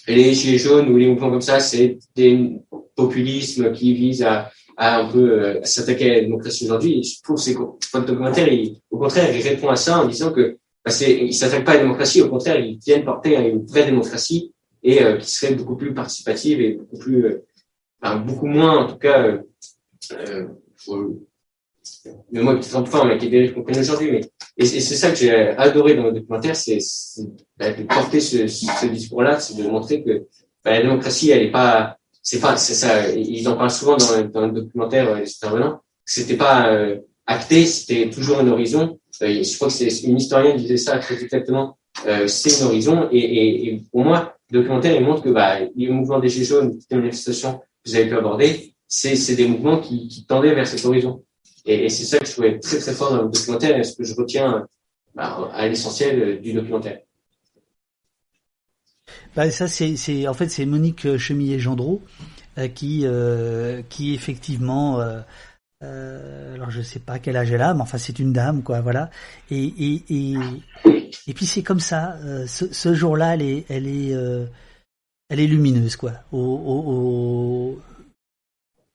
les 0.08 0.34
gilets 0.34 0.58
jaunes 0.58 0.90
ou 0.90 0.98
les 0.98 1.08
mouvements 1.08 1.32
comme 1.32 1.42
ça, 1.42 1.60
c'est 1.60 1.98
des 2.16 2.52
populismes 2.96 3.72
qui 3.72 3.94
visent 3.94 4.24
à, 4.24 4.52
à 4.78 5.02
un 5.02 5.06
peu 5.10 5.44
euh, 5.44 5.64
s'attaquer 5.64 6.12
à 6.12 6.14
la 6.16 6.22
démocratie 6.22 6.66
aujourd'hui. 6.66 7.00
Et 7.00 7.04
je 7.04 7.22
trouve 7.22 7.44
que 7.44 7.52
votre 7.94 8.06
documentaire, 8.06 8.50
au 8.92 8.98
contraire, 8.98 9.36
il 9.36 9.42
répond 9.42 9.70
à 9.70 9.76
ça 9.76 10.02
en 10.02 10.08
disant 10.08 10.32
que 10.32 10.58
bah, 10.84 10.92
c'est, 10.92 11.26
il 11.26 11.34
s'attaque 11.34 11.64
pas 11.64 11.72
à 11.72 11.76
la 11.76 11.82
démocratie, 11.82 12.22
au 12.22 12.30
contraire, 12.30 12.60
ils 12.60 12.80
viennent 12.80 13.06
porter 13.06 13.38
à 13.38 13.42
une 13.42 13.66
vraie 13.66 13.86
démocratie 13.86 14.54
et 14.84 15.02
euh, 15.02 15.18
qui 15.18 15.32
serait 15.32 15.56
beaucoup 15.56 15.76
plus 15.76 15.94
participative 15.94 16.62
et 16.62 16.74
beaucoup 16.74 16.98
plus, 16.98 17.26
euh, 17.26 18.16
beaucoup 18.18 18.48
moins 18.48 18.84
en 18.84 18.88
tout 18.88 18.98
cas, 18.98 19.24
euh, 19.24 19.40
euh, 20.90 21.10
le 22.32 22.42
mot 22.42 22.54
peut-être 22.54 22.96
un 22.96 23.06
mais 23.06 23.18
qui 23.18 23.28
est 23.28 23.30
dérive 23.30 23.54
qu'on 23.54 23.64
connaît 23.64 23.80
aujourd'hui. 23.80 24.12
Mais 24.12 24.22
et, 24.58 24.66
c'est 24.66 24.96
ça 24.96 25.10
que 25.10 25.16
j'ai 25.16 25.32
adoré 25.34 25.96
dans 25.96 26.06
le 26.06 26.12
documentaire, 26.12 26.56
c'est 26.56 26.80
bah, 27.58 27.72
de 27.72 27.84
porter 27.84 28.20
ce, 28.20 28.88
discours-là, 28.88 29.40
c'est 29.40 29.56
de 29.56 29.64
montrer 29.68 30.04
que 30.04 30.28
bah, 30.64 30.72
la 30.72 30.82
démocratie, 30.82 31.32
elle 31.32 31.44
est 31.44 31.52
pas, 31.52 31.98
c'est 32.22 32.40
pas, 32.40 32.58
ça. 32.58 33.10
Ils 33.12 33.48
en 33.48 33.56
parlent 33.56 33.72
souvent 33.72 33.98
dans, 33.98 34.48
le 34.48 34.52
documentaire, 34.52 35.16
les 35.16 35.30
intervenants. 35.30 35.82
C'était 36.06 36.38
pas 36.38 36.78
acté, 37.26 37.66
c'était 37.66 38.10
toujours 38.10 38.40
un 38.40 38.48
horizon. 38.50 39.00
Je 39.22 39.56
crois 39.56 39.70
que 39.70 39.74
c'est 39.74 39.88
une 40.04 40.18
historienne 40.18 40.58
qui 40.58 40.64
disait 40.64 40.78
ça 40.78 40.98
très 40.98 41.22
exactement. 41.22 41.78
C'est 42.28 42.62
un 42.62 42.66
horizon, 42.66 43.08
et, 43.12 43.68
et 43.68 43.84
pour 43.92 44.04
moi, 44.04 44.38
le 44.54 44.60
documentaire 44.60 44.96
il 44.96 45.04
montre 45.04 45.24
que 45.24 45.30
bah, 45.30 45.60
le 45.60 45.92
mouvement 45.92 46.20
des 46.20 46.30
Gilets 46.30 46.46
jaunes, 46.46 46.80
les 46.90 46.98
manifestations 46.98 47.58
que 47.58 47.90
vous 47.90 47.96
avez 47.96 48.08
pu 48.08 48.16
aborder, 48.16 48.76
c'est 48.88 49.36
des 49.36 49.48
mouvements 49.48 49.80
qui, 49.80 50.26
tendaient 50.28 50.54
vers 50.54 50.68
cet 50.68 50.86
horizon. 50.86 51.24
Et, 51.66 51.90
c'est 51.90 52.06
ça 52.06 52.20
que 52.20 52.26
je 52.26 52.32
trouvais 52.32 52.60
très 52.60 52.78
très 52.78 52.94
fort 52.94 53.12
dans 53.12 53.24
le 53.24 53.30
documentaire 53.30 53.78
et 53.78 53.84
ce 53.84 53.96
que 53.96 54.04
je 54.04 54.14
retiens 54.14 54.68
bah, 55.16 55.50
à 55.54 55.68
l'essentiel 55.68 56.40
du 56.40 56.54
documentaire. 56.54 57.00
Bah, 59.36 59.50
ça 59.50 59.68
c'est 59.68 60.28
en 60.28 60.34
fait 60.36 60.50
c'est 60.50 60.66
Monique 60.66 61.18
Chemillet 61.18 61.58
Gendreau 61.58 62.02
euh, 62.60 62.68
qui 62.68 63.02
euh, 63.04 63.82
qui 63.90 64.14
effectivement 64.14 65.00
euh, 65.00 65.22
euh, 65.84 66.54
alors 66.54 66.70
je 66.70 66.82
sais 66.82 67.00
pas 67.00 67.20
quel 67.20 67.36
âge 67.36 67.52
elle 67.52 67.62
a, 67.62 67.74
mais 67.74 67.82
enfin 67.82 67.98
c'est 67.98 68.20
une 68.20 68.32
dame 68.32 68.64
quoi, 68.64 68.82
voilà. 68.82 69.10
Et, 69.52 70.36
et 71.28 71.34
puis 71.34 71.46
c'est 71.46 71.64
comme 71.64 71.80
ça. 71.80 72.18
Euh, 72.24 72.48
ce, 72.48 72.72
ce 72.72 72.94
jour-là, 72.94 73.36
elle 73.36 73.42
est 73.42 73.66
elle 73.70 73.88
est 73.88 74.14
euh, 74.14 74.46
elle 75.30 75.40
est 75.40 75.48
lumineuse 75.48 75.96
quoi, 75.96 76.14
au, 76.32 76.38
au, 76.38 76.94
au, 76.94 77.82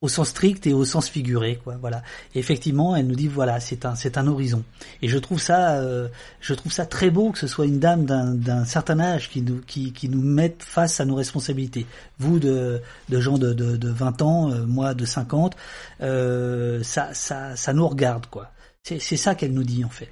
au 0.01 0.09
sens 0.09 0.29
strict 0.29 0.67
et 0.69 0.73
au 0.73 0.85
sens 0.85 1.09
figuré 1.09 1.59
quoi, 1.63 1.77
voilà. 1.81 2.03
Et 2.35 2.39
effectivement, 2.39 2.95
elle 2.95 3.07
nous 3.07 3.17
dit 3.17 3.27
voilà, 3.27 3.59
c'est 3.59 3.85
un 3.85 3.97
c'est 3.97 4.17
un 4.19 4.27
horizon. 4.29 4.63
Et 5.03 5.09
je 5.09 5.19
trouve 5.19 5.41
ça 5.41 5.77
euh, 5.77 6.09
je 6.41 6.55
trouve 6.55 6.73
ça 6.73 6.87
très 6.87 7.11
beau 7.11 7.33
que 7.33 7.39
ce 7.39 7.49
soit 7.49 7.67
une 7.67 7.81
dame 7.81 8.05
d'un 8.05 8.65
certain 8.65 9.01
âge 9.01 9.31
qui 9.31 9.43
nous 9.43 9.61
qui 9.63 9.93
qui 9.93 10.09
nous 10.09 10.23
mette 10.23 10.63
face 10.63 11.01
à 11.01 11.05
nos 11.05 11.17
responsabilités. 11.17 11.87
Vous 12.19 12.39
de 12.39 12.81
de 13.09 13.21
gens 13.21 13.39
de 13.39 13.53
de, 13.53 13.77
de 13.77 13.89
20 13.89 14.23
ans, 14.23 14.53
euh, 14.53 14.65
moi 14.67 14.95
de 14.95 15.05
50, 15.05 15.57
euh, 16.03 16.83
ça 16.85 17.13
ça 17.15 17.57
ça 17.57 17.73
nous 17.73 17.89
regarde 17.89 18.27
quoi. 18.27 18.53
C'est 18.85 19.01
c'est 19.01 19.17
ça 19.17 19.35
qu'elle 19.35 19.53
nous 19.53 19.65
dit 19.65 19.85
en 19.85 19.91
fait. 19.91 20.11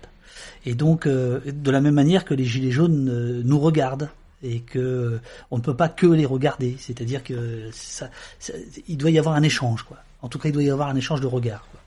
Et 0.67 0.75
donc 0.75 1.07
euh, 1.07 1.41
de 1.47 1.71
la 1.71 1.81
même 1.81 1.95
manière 1.95 2.25
que 2.25 2.35
les 2.35 2.45
gilets 2.45 2.73
jaunes 2.73 3.09
euh, 3.09 3.43
nous 3.45 3.59
regardent 3.59 4.11
et 4.43 4.61
que 4.61 5.21
on 5.51 5.57
ne 5.57 5.63
peut 5.63 5.77
pas 5.77 5.89
que 5.89 6.07
les 6.07 6.27
regarder. 6.27 6.77
C'est-à-dire 6.79 7.23
que 7.25 7.71
ça, 7.73 8.11
ça, 8.39 8.53
il 8.89 8.99
doit 8.99 9.11
y 9.11 9.19
avoir 9.19 9.37
un 9.37 9.43
échange, 9.43 9.85
quoi. 9.85 9.99
En 10.23 10.29
tout 10.29 10.39
cas, 10.39 10.49
il 10.49 10.53
doit 10.53 10.63
y 10.63 10.71
avoir 10.71 10.89
un 10.89 10.97
échange 10.97 11.21
de 11.21 11.27
regards. 11.27 11.67
Quoi. 11.71 11.81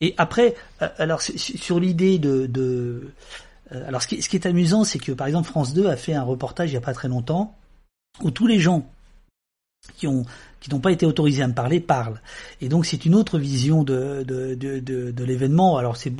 Et 0.00 0.14
après, 0.18 0.54
alors 0.98 1.22
sur 1.22 1.80
l'idée 1.80 2.18
de, 2.18 2.46
de, 2.46 3.10
alors 3.70 4.02
ce 4.02 4.06
qui, 4.06 4.22
ce 4.22 4.28
qui 4.28 4.36
est 4.36 4.46
amusant, 4.46 4.84
c'est 4.84 4.98
que 4.98 5.12
par 5.12 5.26
exemple 5.26 5.48
France 5.48 5.74
2 5.74 5.88
a 5.88 5.96
fait 5.96 6.14
un 6.14 6.22
reportage 6.22 6.70
il 6.70 6.74
y 6.74 6.76
a 6.76 6.82
pas 6.82 6.94
très 6.94 7.08
longtemps 7.08 7.56
où 8.22 8.30
tous 8.30 8.46
les 8.46 8.60
gens 8.60 8.88
qui 9.96 10.06
ont 10.06 10.24
qui 10.60 10.70
n'ont 10.70 10.80
pas 10.80 10.90
été 10.90 11.06
autorisés 11.06 11.42
à 11.42 11.48
me 11.48 11.54
parler 11.54 11.80
parlent. 11.80 12.20
Et 12.60 12.68
donc 12.68 12.84
c'est 12.84 13.04
une 13.04 13.14
autre 13.14 13.38
vision 13.38 13.84
de 13.84 14.24
de, 14.26 14.54
de, 14.54 14.80
de, 14.80 15.10
de 15.10 15.24
l'événement. 15.24 15.76
Alors 15.76 15.96
c'est 15.96 16.12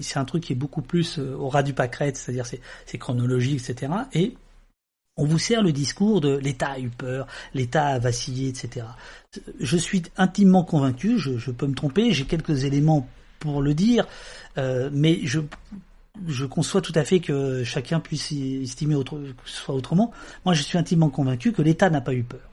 c'est 0.00 0.18
un 0.18 0.24
truc 0.24 0.44
qui 0.44 0.52
est 0.52 0.56
beaucoup 0.56 0.82
plus 0.82 1.18
au 1.18 1.48
ras 1.48 1.62
du 1.62 1.74
pâquerette, 1.74 2.16
c'est-à-dire 2.16 2.46
c'est 2.46 2.98
chronologique, 2.98 3.68
etc. 3.68 3.92
Et 4.12 4.34
on 5.16 5.24
vous 5.24 5.38
sert 5.38 5.62
le 5.62 5.72
discours 5.72 6.20
de 6.20 6.36
l'État 6.36 6.70
a 6.70 6.78
eu 6.78 6.90
peur, 6.90 7.26
l'État 7.52 7.86
a 7.86 7.98
vacillé, 7.98 8.48
etc. 8.48 8.86
Je 9.58 9.76
suis 9.76 10.04
intimement 10.16 10.62
convaincu, 10.62 11.18
je, 11.18 11.36
je 11.36 11.50
peux 11.50 11.66
me 11.66 11.74
tromper, 11.74 12.12
j'ai 12.12 12.24
quelques 12.24 12.64
éléments 12.64 13.08
pour 13.40 13.60
le 13.60 13.74
dire, 13.74 14.06
euh, 14.56 14.90
mais 14.92 15.20
je 15.24 15.40
je 16.26 16.44
conçois 16.44 16.80
tout 16.80 16.92
à 16.94 17.04
fait 17.04 17.20
que 17.20 17.62
chacun 17.62 18.00
puisse 18.00 18.32
estimer 18.32 18.94
autre, 18.96 19.18
que 19.18 19.48
ce 19.48 19.56
soit 19.56 19.74
autrement. 19.74 20.12
Moi, 20.44 20.52
je 20.54 20.62
suis 20.62 20.76
intimement 20.76 21.10
convaincu 21.10 21.52
que 21.52 21.62
l'État 21.62 21.90
n'a 21.90 22.00
pas 22.00 22.14
eu 22.14 22.24
peur. 22.24 22.47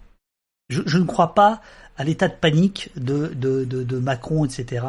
Je, 0.69 0.97
ne 0.97 1.03
crois 1.03 1.35
pas 1.35 1.61
à 1.95 2.03
l'état 2.03 2.27
de 2.27 2.33
panique 2.33 2.89
de, 2.95 3.99
Macron, 3.99 4.45
etc. 4.45 4.85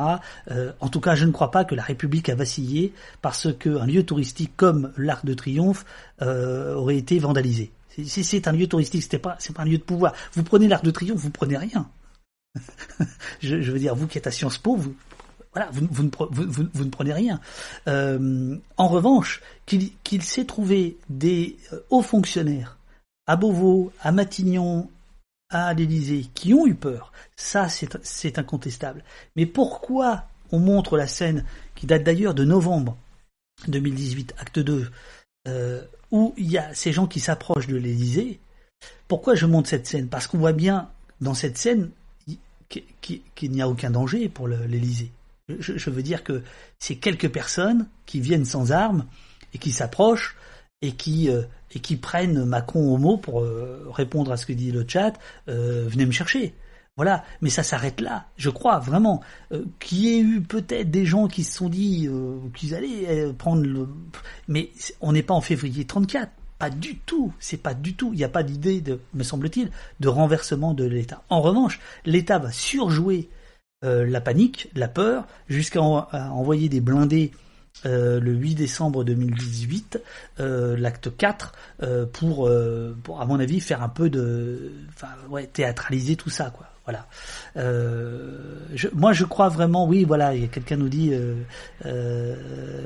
Euh, 0.50 0.72
en 0.80 0.88
tout 0.88 1.00
cas, 1.00 1.14
je 1.14 1.26
ne 1.26 1.32
crois 1.32 1.50
pas 1.50 1.64
que 1.64 1.74
la 1.74 1.82
République 1.82 2.28
a 2.28 2.34
vacillé 2.34 2.92
parce 3.20 3.48
qu'un 3.56 3.86
lieu 3.86 4.02
touristique 4.05 4.52
comme 4.56 4.92
l'Arc 4.96 5.26
de 5.26 5.34
Triomphe 5.34 5.84
euh, 6.22 6.74
aurait 6.74 6.96
été 6.96 7.18
vandalisé. 7.18 7.70
C'est 8.06 8.48
un 8.48 8.52
lieu 8.52 8.66
touristique, 8.66 9.06
c'est 9.08 9.18
pas, 9.18 9.38
pas 9.55 9.62
un 9.62 9.66
lieu 9.66 9.78
de 9.78 9.82
pouvoir. 9.82 10.12
Vous 10.32 10.42
prenez 10.42 10.68
l'Arc 10.68 10.84
de 10.84 10.90
Triomphe, 10.90 11.18
vous 11.18 11.30
prenez 11.30 11.56
rien. 11.56 11.88
je, 13.40 13.56
veux 13.56 13.78
dire, 13.78 13.94
vous 13.94 14.06
qui 14.06 14.18
êtes 14.18 14.26
à 14.26 14.30
Sciences 14.30 14.58
Po, 14.58 14.76
vous, 14.76 14.94
voilà, 15.52 15.70
vous, 15.72 16.02
ne 16.05 16.90
prenez 16.90 17.12
rien. 17.12 17.40
Euh, 17.88 18.56
en 18.76 18.88
revanche, 18.88 19.42
qu'il 19.66 19.92
qu 20.05 20.20
s'est 20.20 20.44
trouvé 20.44 20.96
des 21.08 21.56
hauts 21.90 22.02
fonctionnaires 22.02 22.76
à 23.26 23.36
Beauvau, 23.36 23.92
à 24.02 24.12
Matignon, 24.12 24.88
à 25.50 25.75
l'Élysée 25.75 26.26
qui 26.34 26.55
ont 26.55 26.66
eu 26.66 26.75
peur, 26.75 27.12
ça 27.36 27.68
c'est 27.68 28.39
incontestable. 28.39 29.05
Mais 29.36 29.47
pourquoi 29.47 30.25
on 30.50 30.58
montre 30.58 30.97
la 30.97 31.07
scène 31.07 31.44
qui 31.75 31.86
date 31.86 32.02
d'ailleurs 32.02 32.34
de 32.34 32.44
novembre 32.44 32.97
2018, 33.68 34.34
acte 34.39 34.58
2, 34.58 34.91
euh, 35.49 35.83
où 36.10 36.34
il 36.36 36.50
y 36.50 36.58
a 36.58 36.75
ces 36.75 36.92
gens 36.92 37.07
qui 37.07 37.20
s'approchent 37.20 37.68
de 37.68 37.76
l'Élysée? 37.76 38.41
Pourquoi 39.08 39.34
je 39.34 39.47
montre 39.47 39.68
cette 39.68 39.86
scène? 39.86 40.08
Parce 40.08 40.26
qu'on 40.26 40.39
voit 40.39 40.52
bien 40.52 40.91
dans 41.20 41.34
cette 41.34 41.58
scène 41.58 41.91
qu'il 43.00 43.50
n'y 43.50 43.62
a 43.62 43.68
aucun 43.68 43.91
danger 43.91 44.28
pour 44.28 44.49
l'Élysée. 44.49 45.12
Je, 45.49 45.78
je, 45.78 45.91
veux 45.91 46.02
dire 46.02 46.25
que 46.25 46.42
c'est 46.81 46.97
quelques 46.97 47.31
personnes 47.31 47.86
qui 48.05 48.20
viennent 48.20 48.44
sans 48.44 48.73
armes 48.73 49.07
et 49.55 49.58
qui 49.58 49.70
s'approchent 49.70 50.36
et 50.82 50.92
qui 50.92 51.30
euh, 51.30 51.42
et 51.74 51.80
qui 51.80 51.96
prennent 51.96 52.44
Macron 52.44 52.94
au 52.94 52.98
mot 52.98 53.16
pour 53.16 53.42
euh, 53.42 53.88
répondre 53.90 54.32
à 54.32 54.36
ce 54.36 54.46
que 54.46 54.52
dit 54.52 54.72
le 54.72 54.84
chat, 54.86 55.14
euh, 55.48 55.86
venez 55.88 56.06
me 56.06 56.12
chercher. 56.12 56.55
Voilà, 56.96 57.24
mais 57.42 57.50
ça 57.50 57.62
s'arrête 57.62 58.00
là, 58.00 58.24
je 58.38 58.48
crois 58.48 58.78
vraiment. 58.78 59.20
Qu'il 59.80 59.98
y 59.98 60.16
ait 60.16 60.20
eu 60.20 60.40
peut-être 60.40 60.90
des 60.90 61.05
gens 61.05 61.28
qui 61.28 61.44
se 61.44 61.58
sont 61.58 61.68
dit 61.68 62.08
qu'ils 62.55 62.74
allaient 62.74 63.34
prendre 63.34 63.66
le... 63.66 63.86
Mais 64.48 64.70
on 65.02 65.12
n'est 65.12 65.22
pas 65.22 65.34
en 65.34 65.42
février 65.42 65.84
34, 65.84 66.32
pas 66.58 66.70
du 66.70 66.96
tout, 66.96 67.34
c'est 67.38 67.58
pas 67.58 67.74
du 67.74 67.92
tout. 67.92 68.14
Il 68.14 68.16
n'y 68.16 68.24
a 68.24 68.30
pas 68.30 68.42
d'idée, 68.42 68.80
de, 68.80 68.98
me 69.12 69.24
semble-t-il, 69.24 69.70
de 70.00 70.08
renversement 70.08 70.72
de 70.72 70.84
l'État. 70.84 71.22
En 71.28 71.42
revanche, 71.42 71.80
l'État 72.06 72.38
va 72.38 72.50
surjouer 72.50 73.28
la 73.82 74.22
panique, 74.22 74.70
la 74.74 74.88
peur, 74.88 75.26
jusqu'à 75.48 75.82
en, 75.82 76.08
envoyer 76.10 76.70
des 76.70 76.80
blindés 76.80 77.30
euh, 77.84 78.20
le 78.20 78.32
8 78.32 78.55
décembre 78.55 79.05
2018, 79.05 80.00
euh, 80.40 80.76
l'acte 80.76 81.14
4, 81.14 81.52
euh, 81.82 82.06
pour, 82.06 82.48
euh, 82.48 82.96
pour, 83.02 83.20
à 83.20 83.26
mon 83.26 83.38
avis, 83.38 83.60
faire 83.60 83.82
un 83.82 83.88
peu 83.88 84.08
de, 84.08 84.72
enfin, 84.94 85.08
ouais, 85.28 85.46
théâtraliser 85.46 86.16
tout 86.16 86.30
ça, 86.30 86.50
quoi. 86.50 86.66
Voilà. 86.86 87.06
Euh, 87.56 88.60
je, 88.74 88.86
moi, 88.94 89.12
je 89.12 89.24
crois 89.24 89.48
vraiment, 89.48 89.86
oui, 89.86 90.05
voilà, 90.05 90.36
quelqu'un 90.47 90.76
nous 90.76 90.89
dit, 90.89 91.10
euh, 91.12 91.34
euh, 91.84 92.36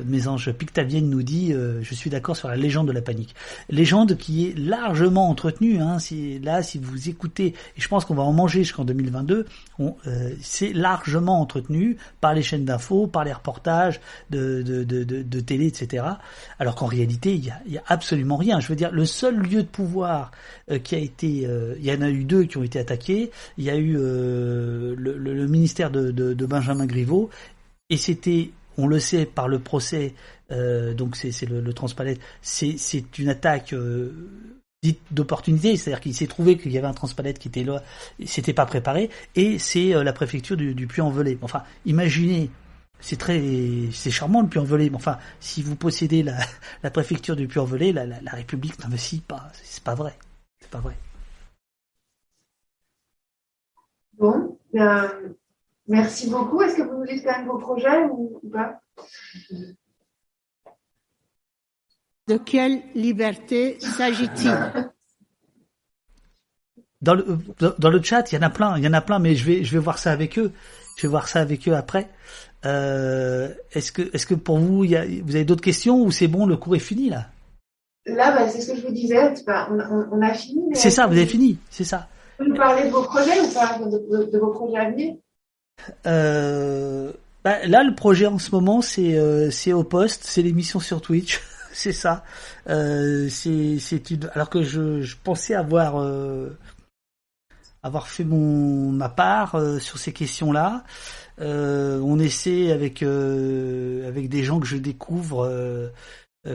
mes 0.06 0.26
anges 0.26 0.50
Pictavienne 0.52 1.10
nous 1.10 1.22
dit, 1.22 1.52
euh, 1.52 1.82
je 1.82 1.94
suis 1.94 2.08
d'accord 2.08 2.34
sur 2.34 2.48
la 2.48 2.56
légende 2.56 2.86
de 2.88 2.92
la 2.92 3.02
panique. 3.02 3.34
Légende 3.68 4.16
qui 4.16 4.48
est 4.48 4.58
largement 4.58 5.28
entretenue. 5.28 5.82
Hein, 5.82 5.98
si, 5.98 6.38
là, 6.38 6.62
si 6.62 6.78
vous 6.78 7.10
écoutez, 7.10 7.48
et 7.48 7.80
je 7.80 7.88
pense 7.88 8.06
qu'on 8.06 8.14
va 8.14 8.22
en 8.22 8.32
manger 8.32 8.60
jusqu'en 8.64 8.86
2022, 8.86 9.44
on, 9.78 9.96
euh, 10.06 10.30
c'est 10.40 10.72
largement 10.72 11.38
entretenu 11.38 11.98
par 12.22 12.32
les 12.32 12.42
chaînes 12.42 12.64
d'infos, 12.64 13.06
par 13.06 13.24
les 13.24 13.34
reportages 13.34 14.00
de, 14.30 14.62
de, 14.62 14.82
de, 14.82 15.04
de, 15.04 15.40
télé, 15.40 15.66
etc. 15.66 16.04
Alors 16.58 16.74
qu'en 16.74 16.86
réalité, 16.86 17.34
il 17.34 17.44
y 17.44 17.50
a, 17.50 17.60
y 17.66 17.76
a 17.76 17.82
absolument 17.86 18.36
rien. 18.36 18.60
Je 18.60 18.68
veux 18.68 18.76
dire, 18.76 18.92
le 18.92 19.04
seul 19.04 19.36
lieu 19.36 19.62
de 19.62 19.68
pouvoir 19.68 20.30
qui 20.78 20.94
a 20.94 20.99
été, 20.99 21.47
euh, 21.47 21.74
il 21.78 21.84
y 21.84 21.92
en 21.92 22.02
a 22.02 22.10
eu 22.10 22.24
deux 22.24 22.44
qui 22.44 22.57
ont 22.57 22.62
été 22.62 22.78
attaqués. 22.78 23.31
Il 23.58 23.65
y 23.65 23.70
a 23.70 23.76
eu 23.76 23.97
euh, 23.97 24.94
le, 24.97 25.47
ministère 25.47 25.90
de, 25.90 26.47
Benjamin 26.47 26.86
Griveaux, 26.86 27.31
et 27.90 27.97
c'était, 27.97 28.50
on 28.78 28.86
le 28.86 28.99
sait 29.00 29.26
par 29.26 29.49
le 29.49 29.58
procès, 29.58 30.15
euh, 30.52 30.94
donc 30.94 31.16
c'est 31.16 31.49
le, 31.49 31.60
le 31.60 31.73
Transpalette, 31.73 32.20
c'est 32.42 33.18
une 33.18 33.28
attaque 33.28 33.73
euh, 33.73 34.12
dite 34.82 35.00
d'opportunité, 35.10 35.76
c'est-à-dire 35.76 36.00
qu'il 36.00 36.15
s'est 36.15 36.26
trouvé 36.26 36.57
qu'il 36.57 36.73
y 36.73 36.78
avait 36.78 36.86
un 36.86 36.94
Transpalette 36.94 37.39
qui 37.39 37.49
était 37.49 37.65
là, 37.65 37.82
c'était 38.24 38.55
pas 38.55 38.66
préparé, 38.66 39.10
et 39.34 39.58
c'est 39.58 39.94
euh, 39.94 40.02
la 40.02 40.12
préfecture 40.12 40.57
du, 40.57 40.86
Puy-en-Velay. 40.86 41.39
Enfin, 41.42 41.62
imaginez 41.84 42.50
c'est 43.00 43.16
très, 43.16 43.42
c'est 43.92 44.10
charmant 44.10 44.42
le 44.42 44.49
Puy-en-Velay. 44.49 44.90
Mais 44.90 44.97
enfin, 44.97 45.18
si 45.40 45.62
vous 45.62 45.74
possédez 45.74 46.23
la, 46.23 46.36
la 46.82 46.90
préfecture 46.90 47.36
du 47.36 47.49
Puy-en-Velay, 47.49 47.92
la, 47.92 48.07
la, 48.07 48.20
la, 48.20 48.32
République 48.32 48.78
n'investit 48.78 49.20
pas. 49.20 49.49
C'est 49.62 49.82
pas 49.82 49.94
vrai. 49.94 50.15
C'est 50.60 50.70
pas 50.70 50.78
vrai. 50.78 50.97
Bon, 54.14 54.58
ben, 54.72 55.10
merci 55.89 56.30
beaucoup. 56.30 56.60
Est-ce 56.62 56.76
que 56.76 56.82
vous 56.82 56.98
nous 56.98 57.06
dites 57.06 57.24
quand 57.24 57.39
même 57.39 57.47
vos 57.47 57.58
projets 57.58 58.05
ou, 58.05 58.39
ou 58.42 58.50
pas? 58.50 58.80
De 62.28 62.36
quelle 62.36 62.82
liberté 62.94 63.80
s'agit-il? 63.80 64.92
Dans 67.00 67.14
le, 67.14 67.39
dans 67.78 67.90
le 67.90 68.02
chat, 68.02 68.30
il 68.30 68.34
y 68.34 68.39
en 68.39 68.42
a 68.42 68.50
plein, 68.50 68.76
il 68.76 68.84
y 68.84 68.89
en 68.89 68.92
a 68.92 69.00
plein, 69.00 69.18
mais 69.18 69.34
je 69.34 69.47
vais, 69.47 69.64
je 69.64 69.72
vais 69.72 69.78
voir 69.78 69.98
ça 69.98 70.12
avec 70.12 70.39
eux. 70.39 70.52
Je 70.97 71.02
vais 71.06 71.08
voir 71.08 71.28
ça 71.28 71.40
avec 71.40 71.66
eux 71.66 71.74
après. 71.74 72.10
Euh, 72.66 73.55
est-ce 73.72 73.90
que, 73.90 74.14
est-ce 74.14 74.26
que 74.26 74.34
pour 74.34 74.58
vous, 74.58 74.84
il 74.84 74.90
y 74.90 74.97
a, 74.97 75.06
vous 75.06 75.34
avez 75.34 75.47
d'autres 75.47 75.62
questions 75.62 76.02
ou 76.02 76.10
c'est 76.10 76.28
bon, 76.28 76.44
le 76.44 76.58
cours 76.58 76.76
est 76.76 76.78
fini 76.78 77.08
là? 77.08 77.30
Là, 78.14 78.32
bah, 78.32 78.48
c'est 78.48 78.60
ce 78.60 78.72
que 78.72 78.76
je 78.76 78.86
vous 78.86 78.92
disais. 78.92 79.34
On, 79.47 79.78
on, 79.78 80.08
on, 80.12 80.22
a 80.22 80.34
fini. 80.34 80.62
C'est 80.74 80.90
ça, 80.90 81.06
vous 81.06 81.12
avez 81.12 81.26
fini, 81.26 81.58
c'est 81.70 81.84
ça. 81.84 82.08
Vous 82.39 82.47
nous 82.47 82.55
parler 82.55 82.84
de 82.84 82.90
vos 82.90 83.02
projets 83.02 83.40
ou 83.40 83.52
pas, 83.52 83.78
de, 83.78 83.98
de, 83.98 84.30
de 84.30 84.39
vos 84.39 84.50
projets 84.50 84.78
à 84.78 84.90
venir 84.90 85.14
euh, 86.06 87.12
bah, 87.44 87.66
Là, 87.66 87.82
le 87.82 87.94
projet 87.94 88.26
en 88.26 88.39
ce 88.39 88.50
moment, 88.52 88.80
c'est 88.80 89.18
euh, 89.18 89.50
c'est 89.50 89.72
au 89.72 89.84
poste, 89.84 90.22
c'est 90.24 90.42
l'émission 90.42 90.80
sur 90.80 91.00
Twitch. 91.00 91.40
c'est 91.72 91.92
ça. 91.92 92.24
Euh, 92.68 93.28
c'est 93.28 94.10
une. 94.10 94.30
Alors 94.34 94.50
que 94.50 94.62
je, 94.62 95.02
je 95.02 95.16
pensais 95.22 95.55
avoir 95.55 96.02
avoir 97.82 98.08
fait 98.08 98.24
mon 98.24 98.90
ma 98.90 99.08
part 99.08 99.60
sur 99.80 99.98
ces 99.98 100.12
questions-là. 100.12 100.84
On 101.39 102.18
essaie 102.18 102.72
avec 102.72 103.02
avec 103.02 104.28
des 104.28 104.42
gens 104.42 104.60
que 104.60 104.66
je 104.66 104.76
découvre, 104.76 105.90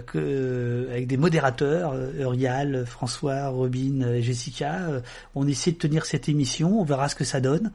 que 0.07 0.87
avec 0.89 1.07
des 1.07 1.17
modérateurs, 1.17 1.93
Eurial, 1.93 2.85
François, 2.85 3.49
Robin, 3.49 4.19
Jessica. 4.19 5.01
on 5.35 5.47
essaie 5.47 5.71
de 5.71 5.77
tenir 5.77 6.05
cette 6.05 6.27
émission. 6.27 6.79
On 6.79 6.83
verra 6.83 7.09
ce 7.09 7.15
que 7.15 7.23
ça 7.23 7.39
donne. 7.39 7.71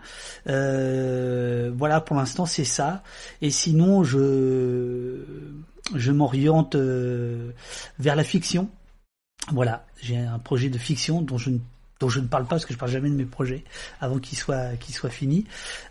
voilà, 0.47 2.01
pour 2.01 2.17
l'instant 2.17 2.47
c'est 2.47 2.65
ça. 2.65 3.03
Et 3.43 3.51
sinon, 3.51 4.03
je 4.03 5.25
je 5.95 6.13
m'oriente 6.13 6.77
vers 7.99 8.17
la 8.17 8.25
fiction. 8.25 8.69
Voilà, 9.53 9.87
j'ai 10.01 10.17
un 10.17 10.39
projet 10.39 10.69
de 10.69 10.79
fiction 10.79 11.23
dont 11.23 11.39
je 11.39 11.51
ne 11.51 11.59
dont 12.01 12.09
je 12.09 12.19
ne 12.19 12.27
parle 12.27 12.45
pas 12.45 12.51
parce 12.51 12.67
que 12.67 12.73
je 12.73 12.79
parle 12.79 12.91
jamais 12.91 13.11
de 13.11 13.15
mes 13.15 13.27
projets 13.27 13.63
avant 14.01 14.19
qu'ils 14.19 14.39
soient 14.39 14.75
qu'ils 14.81 14.95
soient 14.95 15.11
finis. 15.11 15.45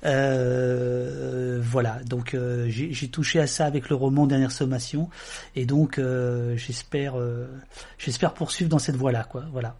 Euh, 0.03 1.61
voilà, 1.63 1.99
donc 2.05 2.33
euh, 2.33 2.65
j'ai 2.67 3.07
touché 3.07 3.39
à 3.39 3.47
ça 3.47 3.65
avec 3.65 3.89
le 3.89 3.95
roman 3.95 4.25
Dernière 4.25 4.51
sommation 4.51 5.09
et 5.55 5.65
donc 5.65 5.99
euh, 5.99 6.57
j'espère 6.57 7.17
euh, 7.17 7.47
j'espère 7.97 8.33
poursuivre 8.33 8.69
dans 8.69 8.79
cette 8.79 8.95
voie-là, 8.95 9.25
quoi. 9.29 9.45
Voilà. 9.51 9.75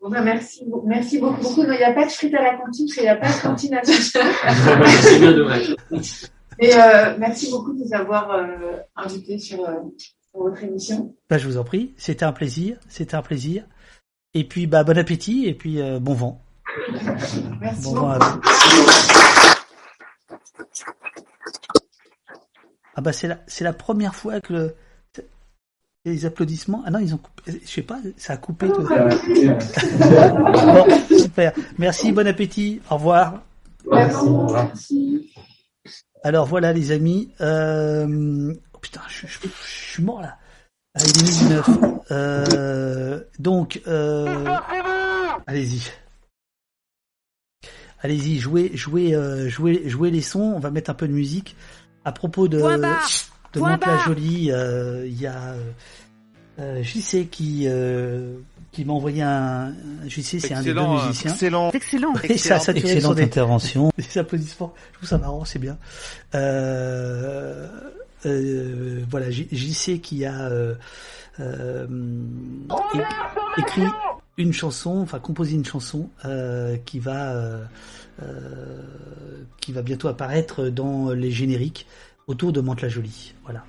Bon 0.00 0.10
ben 0.10 0.22
merci, 0.22 0.66
merci 0.84 1.18
beaucoup. 1.18 1.40
beaucoup. 1.40 1.62
Non, 1.62 1.72
il 1.72 1.78
n'y 1.78 1.84
a 1.84 1.92
pas 1.92 2.04
de 2.04 2.10
frites 2.10 2.34
à 2.34 2.42
la 2.42 2.56
cantine 2.56 2.86
parce 2.86 2.94
qu'il 2.94 3.02
n'y 3.04 3.08
a 3.08 3.16
pas 3.16 3.28
de 3.28 3.40
cantine 3.40 3.74
à 3.74 3.84
C'est 3.84 5.18
bien 5.18 5.32
dommage. 5.32 5.74
Et 6.58 6.74
euh, 6.74 7.16
merci 7.18 7.50
beaucoup 7.50 7.72
de 7.72 7.84
nous 7.84 7.94
avoir 7.94 8.36
invités 8.96 9.38
sur, 9.38 9.58
sur, 9.96 10.12
votre 10.34 10.62
émission. 10.62 11.14
Ben, 11.30 11.38
je 11.38 11.46
vous 11.46 11.56
en 11.56 11.64
prie, 11.64 11.94
c'était 11.96 12.24
un 12.24 12.32
plaisir, 12.32 12.76
c'était 12.88 13.14
un 13.14 13.22
plaisir. 13.22 13.64
Et 14.34 14.44
puis, 14.44 14.66
bah, 14.66 14.84
bon 14.84 14.98
appétit 14.98 15.46
et 15.46 15.54
puis 15.54 15.80
euh, 15.80 15.98
bon 16.00 16.14
vent. 16.14 16.40
Merci 17.60 17.84
bon 17.84 17.94
beaucoup. 17.94 18.06
vent 18.06 18.10
à 18.10 18.18
vous. 18.18 18.40
Ah 22.96 23.00
bah 23.00 23.12
c'est 23.12 23.26
la, 23.26 23.38
c'est 23.46 23.64
la 23.64 23.72
première 23.72 24.14
fois 24.14 24.40
que 24.40 24.52
le, 24.52 24.74
les 26.04 26.26
applaudissements. 26.26 26.82
Ah 26.86 26.90
non, 26.90 27.00
ils 27.00 27.14
ont 27.14 27.18
coupé. 27.18 27.60
Je 27.64 27.68
sais 27.68 27.82
pas, 27.82 27.98
ça 28.16 28.34
a 28.34 28.36
coupé. 28.36 28.68
Tout. 28.68 28.82
bon, 28.82 28.88
super. 31.18 31.52
Merci, 31.78 32.12
bon 32.12 32.26
appétit. 32.26 32.80
Au 32.90 32.94
revoir. 32.94 33.42
Merci. 33.90 35.30
Alors 36.22 36.46
voilà 36.46 36.72
les 36.72 36.92
amis. 36.92 37.30
Euh... 37.40 38.54
Oh, 38.72 38.78
putain, 38.78 39.00
je, 39.08 39.26
je, 39.26 39.38
je 39.42 39.48
suis 39.92 40.02
mort 40.02 40.20
là. 40.20 40.38
Ah, 40.94 41.02
midi 41.02 41.44
9. 41.48 41.70
Euh, 42.10 43.20
donc, 43.38 43.82
euh, 43.86 44.44
allez-y. 45.46 45.90
Allez-y, 48.00 48.38
jouez, 48.38 48.70
jouez, 48.74 49.14
euh, 49.14 49.48
jouez, 49.48 49.88
jouez 49.88 50.10
les 50.10 50.20
sons. 50.20 50.52
On 50.56 50.60
va 50.60 50.70
mettre 50.70 50.90
un 50.90 50.94
peu 50.94 51.08
de 51.08 51.12
musique. 51.12 51.56
À 52.04 52.12
propos 52.12 52.48
de, 52.48 52.58
de 52.58 53.60
Mantes-la-Jolie, 53.60 54.52
euh, 54.52 55.06
il 55.06 55.18
y 55.18 55.26
a 55.26 55.54
euh, 56.60 56.82
JC 56.82 57.28
qui 57.30 57.64
euh, 57.66 58.34
qui 58.70 58.84
m'a 58.84 58.92
envoyé 58.92 59.22
un 59.22 59.72
JC, 60.06 60.40
c'est 60.40 60.52
un 60.52 60.62
des 60.62 60.74
deux 60.74 60.86
musiciens. 60.86 61.30
Excellent, 61.30 61.70
excellent, 61.70 62.12
Et 62.24 62.36
ça 62.36 62.56
a 62.56 62.58
saturé 62.60 62.92
excellente 62.92 63.18
intervention. 63.20 63.90
Des 63.96 64.18
applaudissements. 64.18 64.74
Je 64.92 64.98
trouve 64.98 65.08
ça 65.08 65.18
marrant, 65.18 65.44
c'est 65.44 65.58
bien. 65.58 65.78
Euh, 66.34 67.68
euh, 68.26 69.04
voilà, 69.08 69.30
JC 69.30 70.00
qui 70.00 70.24
a 70.24 70.48
euh, 70.48 70.74
euh, 71.40 71.86
écrit 73.58 73.86
une 74.36 74.52
chanson, 74.52 74.98
enfin 74.98 75.18
composé 75.18 75.54
une 75.54 75.64
chanson 75.64 76.10
qui 76.84 76.98
va 76.98 77.58
qui 79.60 79.72
va 79.72 79.82
bientôt 79.82 80.08
apparaître 80.08 80.68
dans 80.68 81.10
les 81.10 81.30
génériques 81.30 81.86
autour 82.26 82.52
de 82.52 82.60
Mantes-la-Jolie. 82.60 83.34
Voilà. 83.44 83.64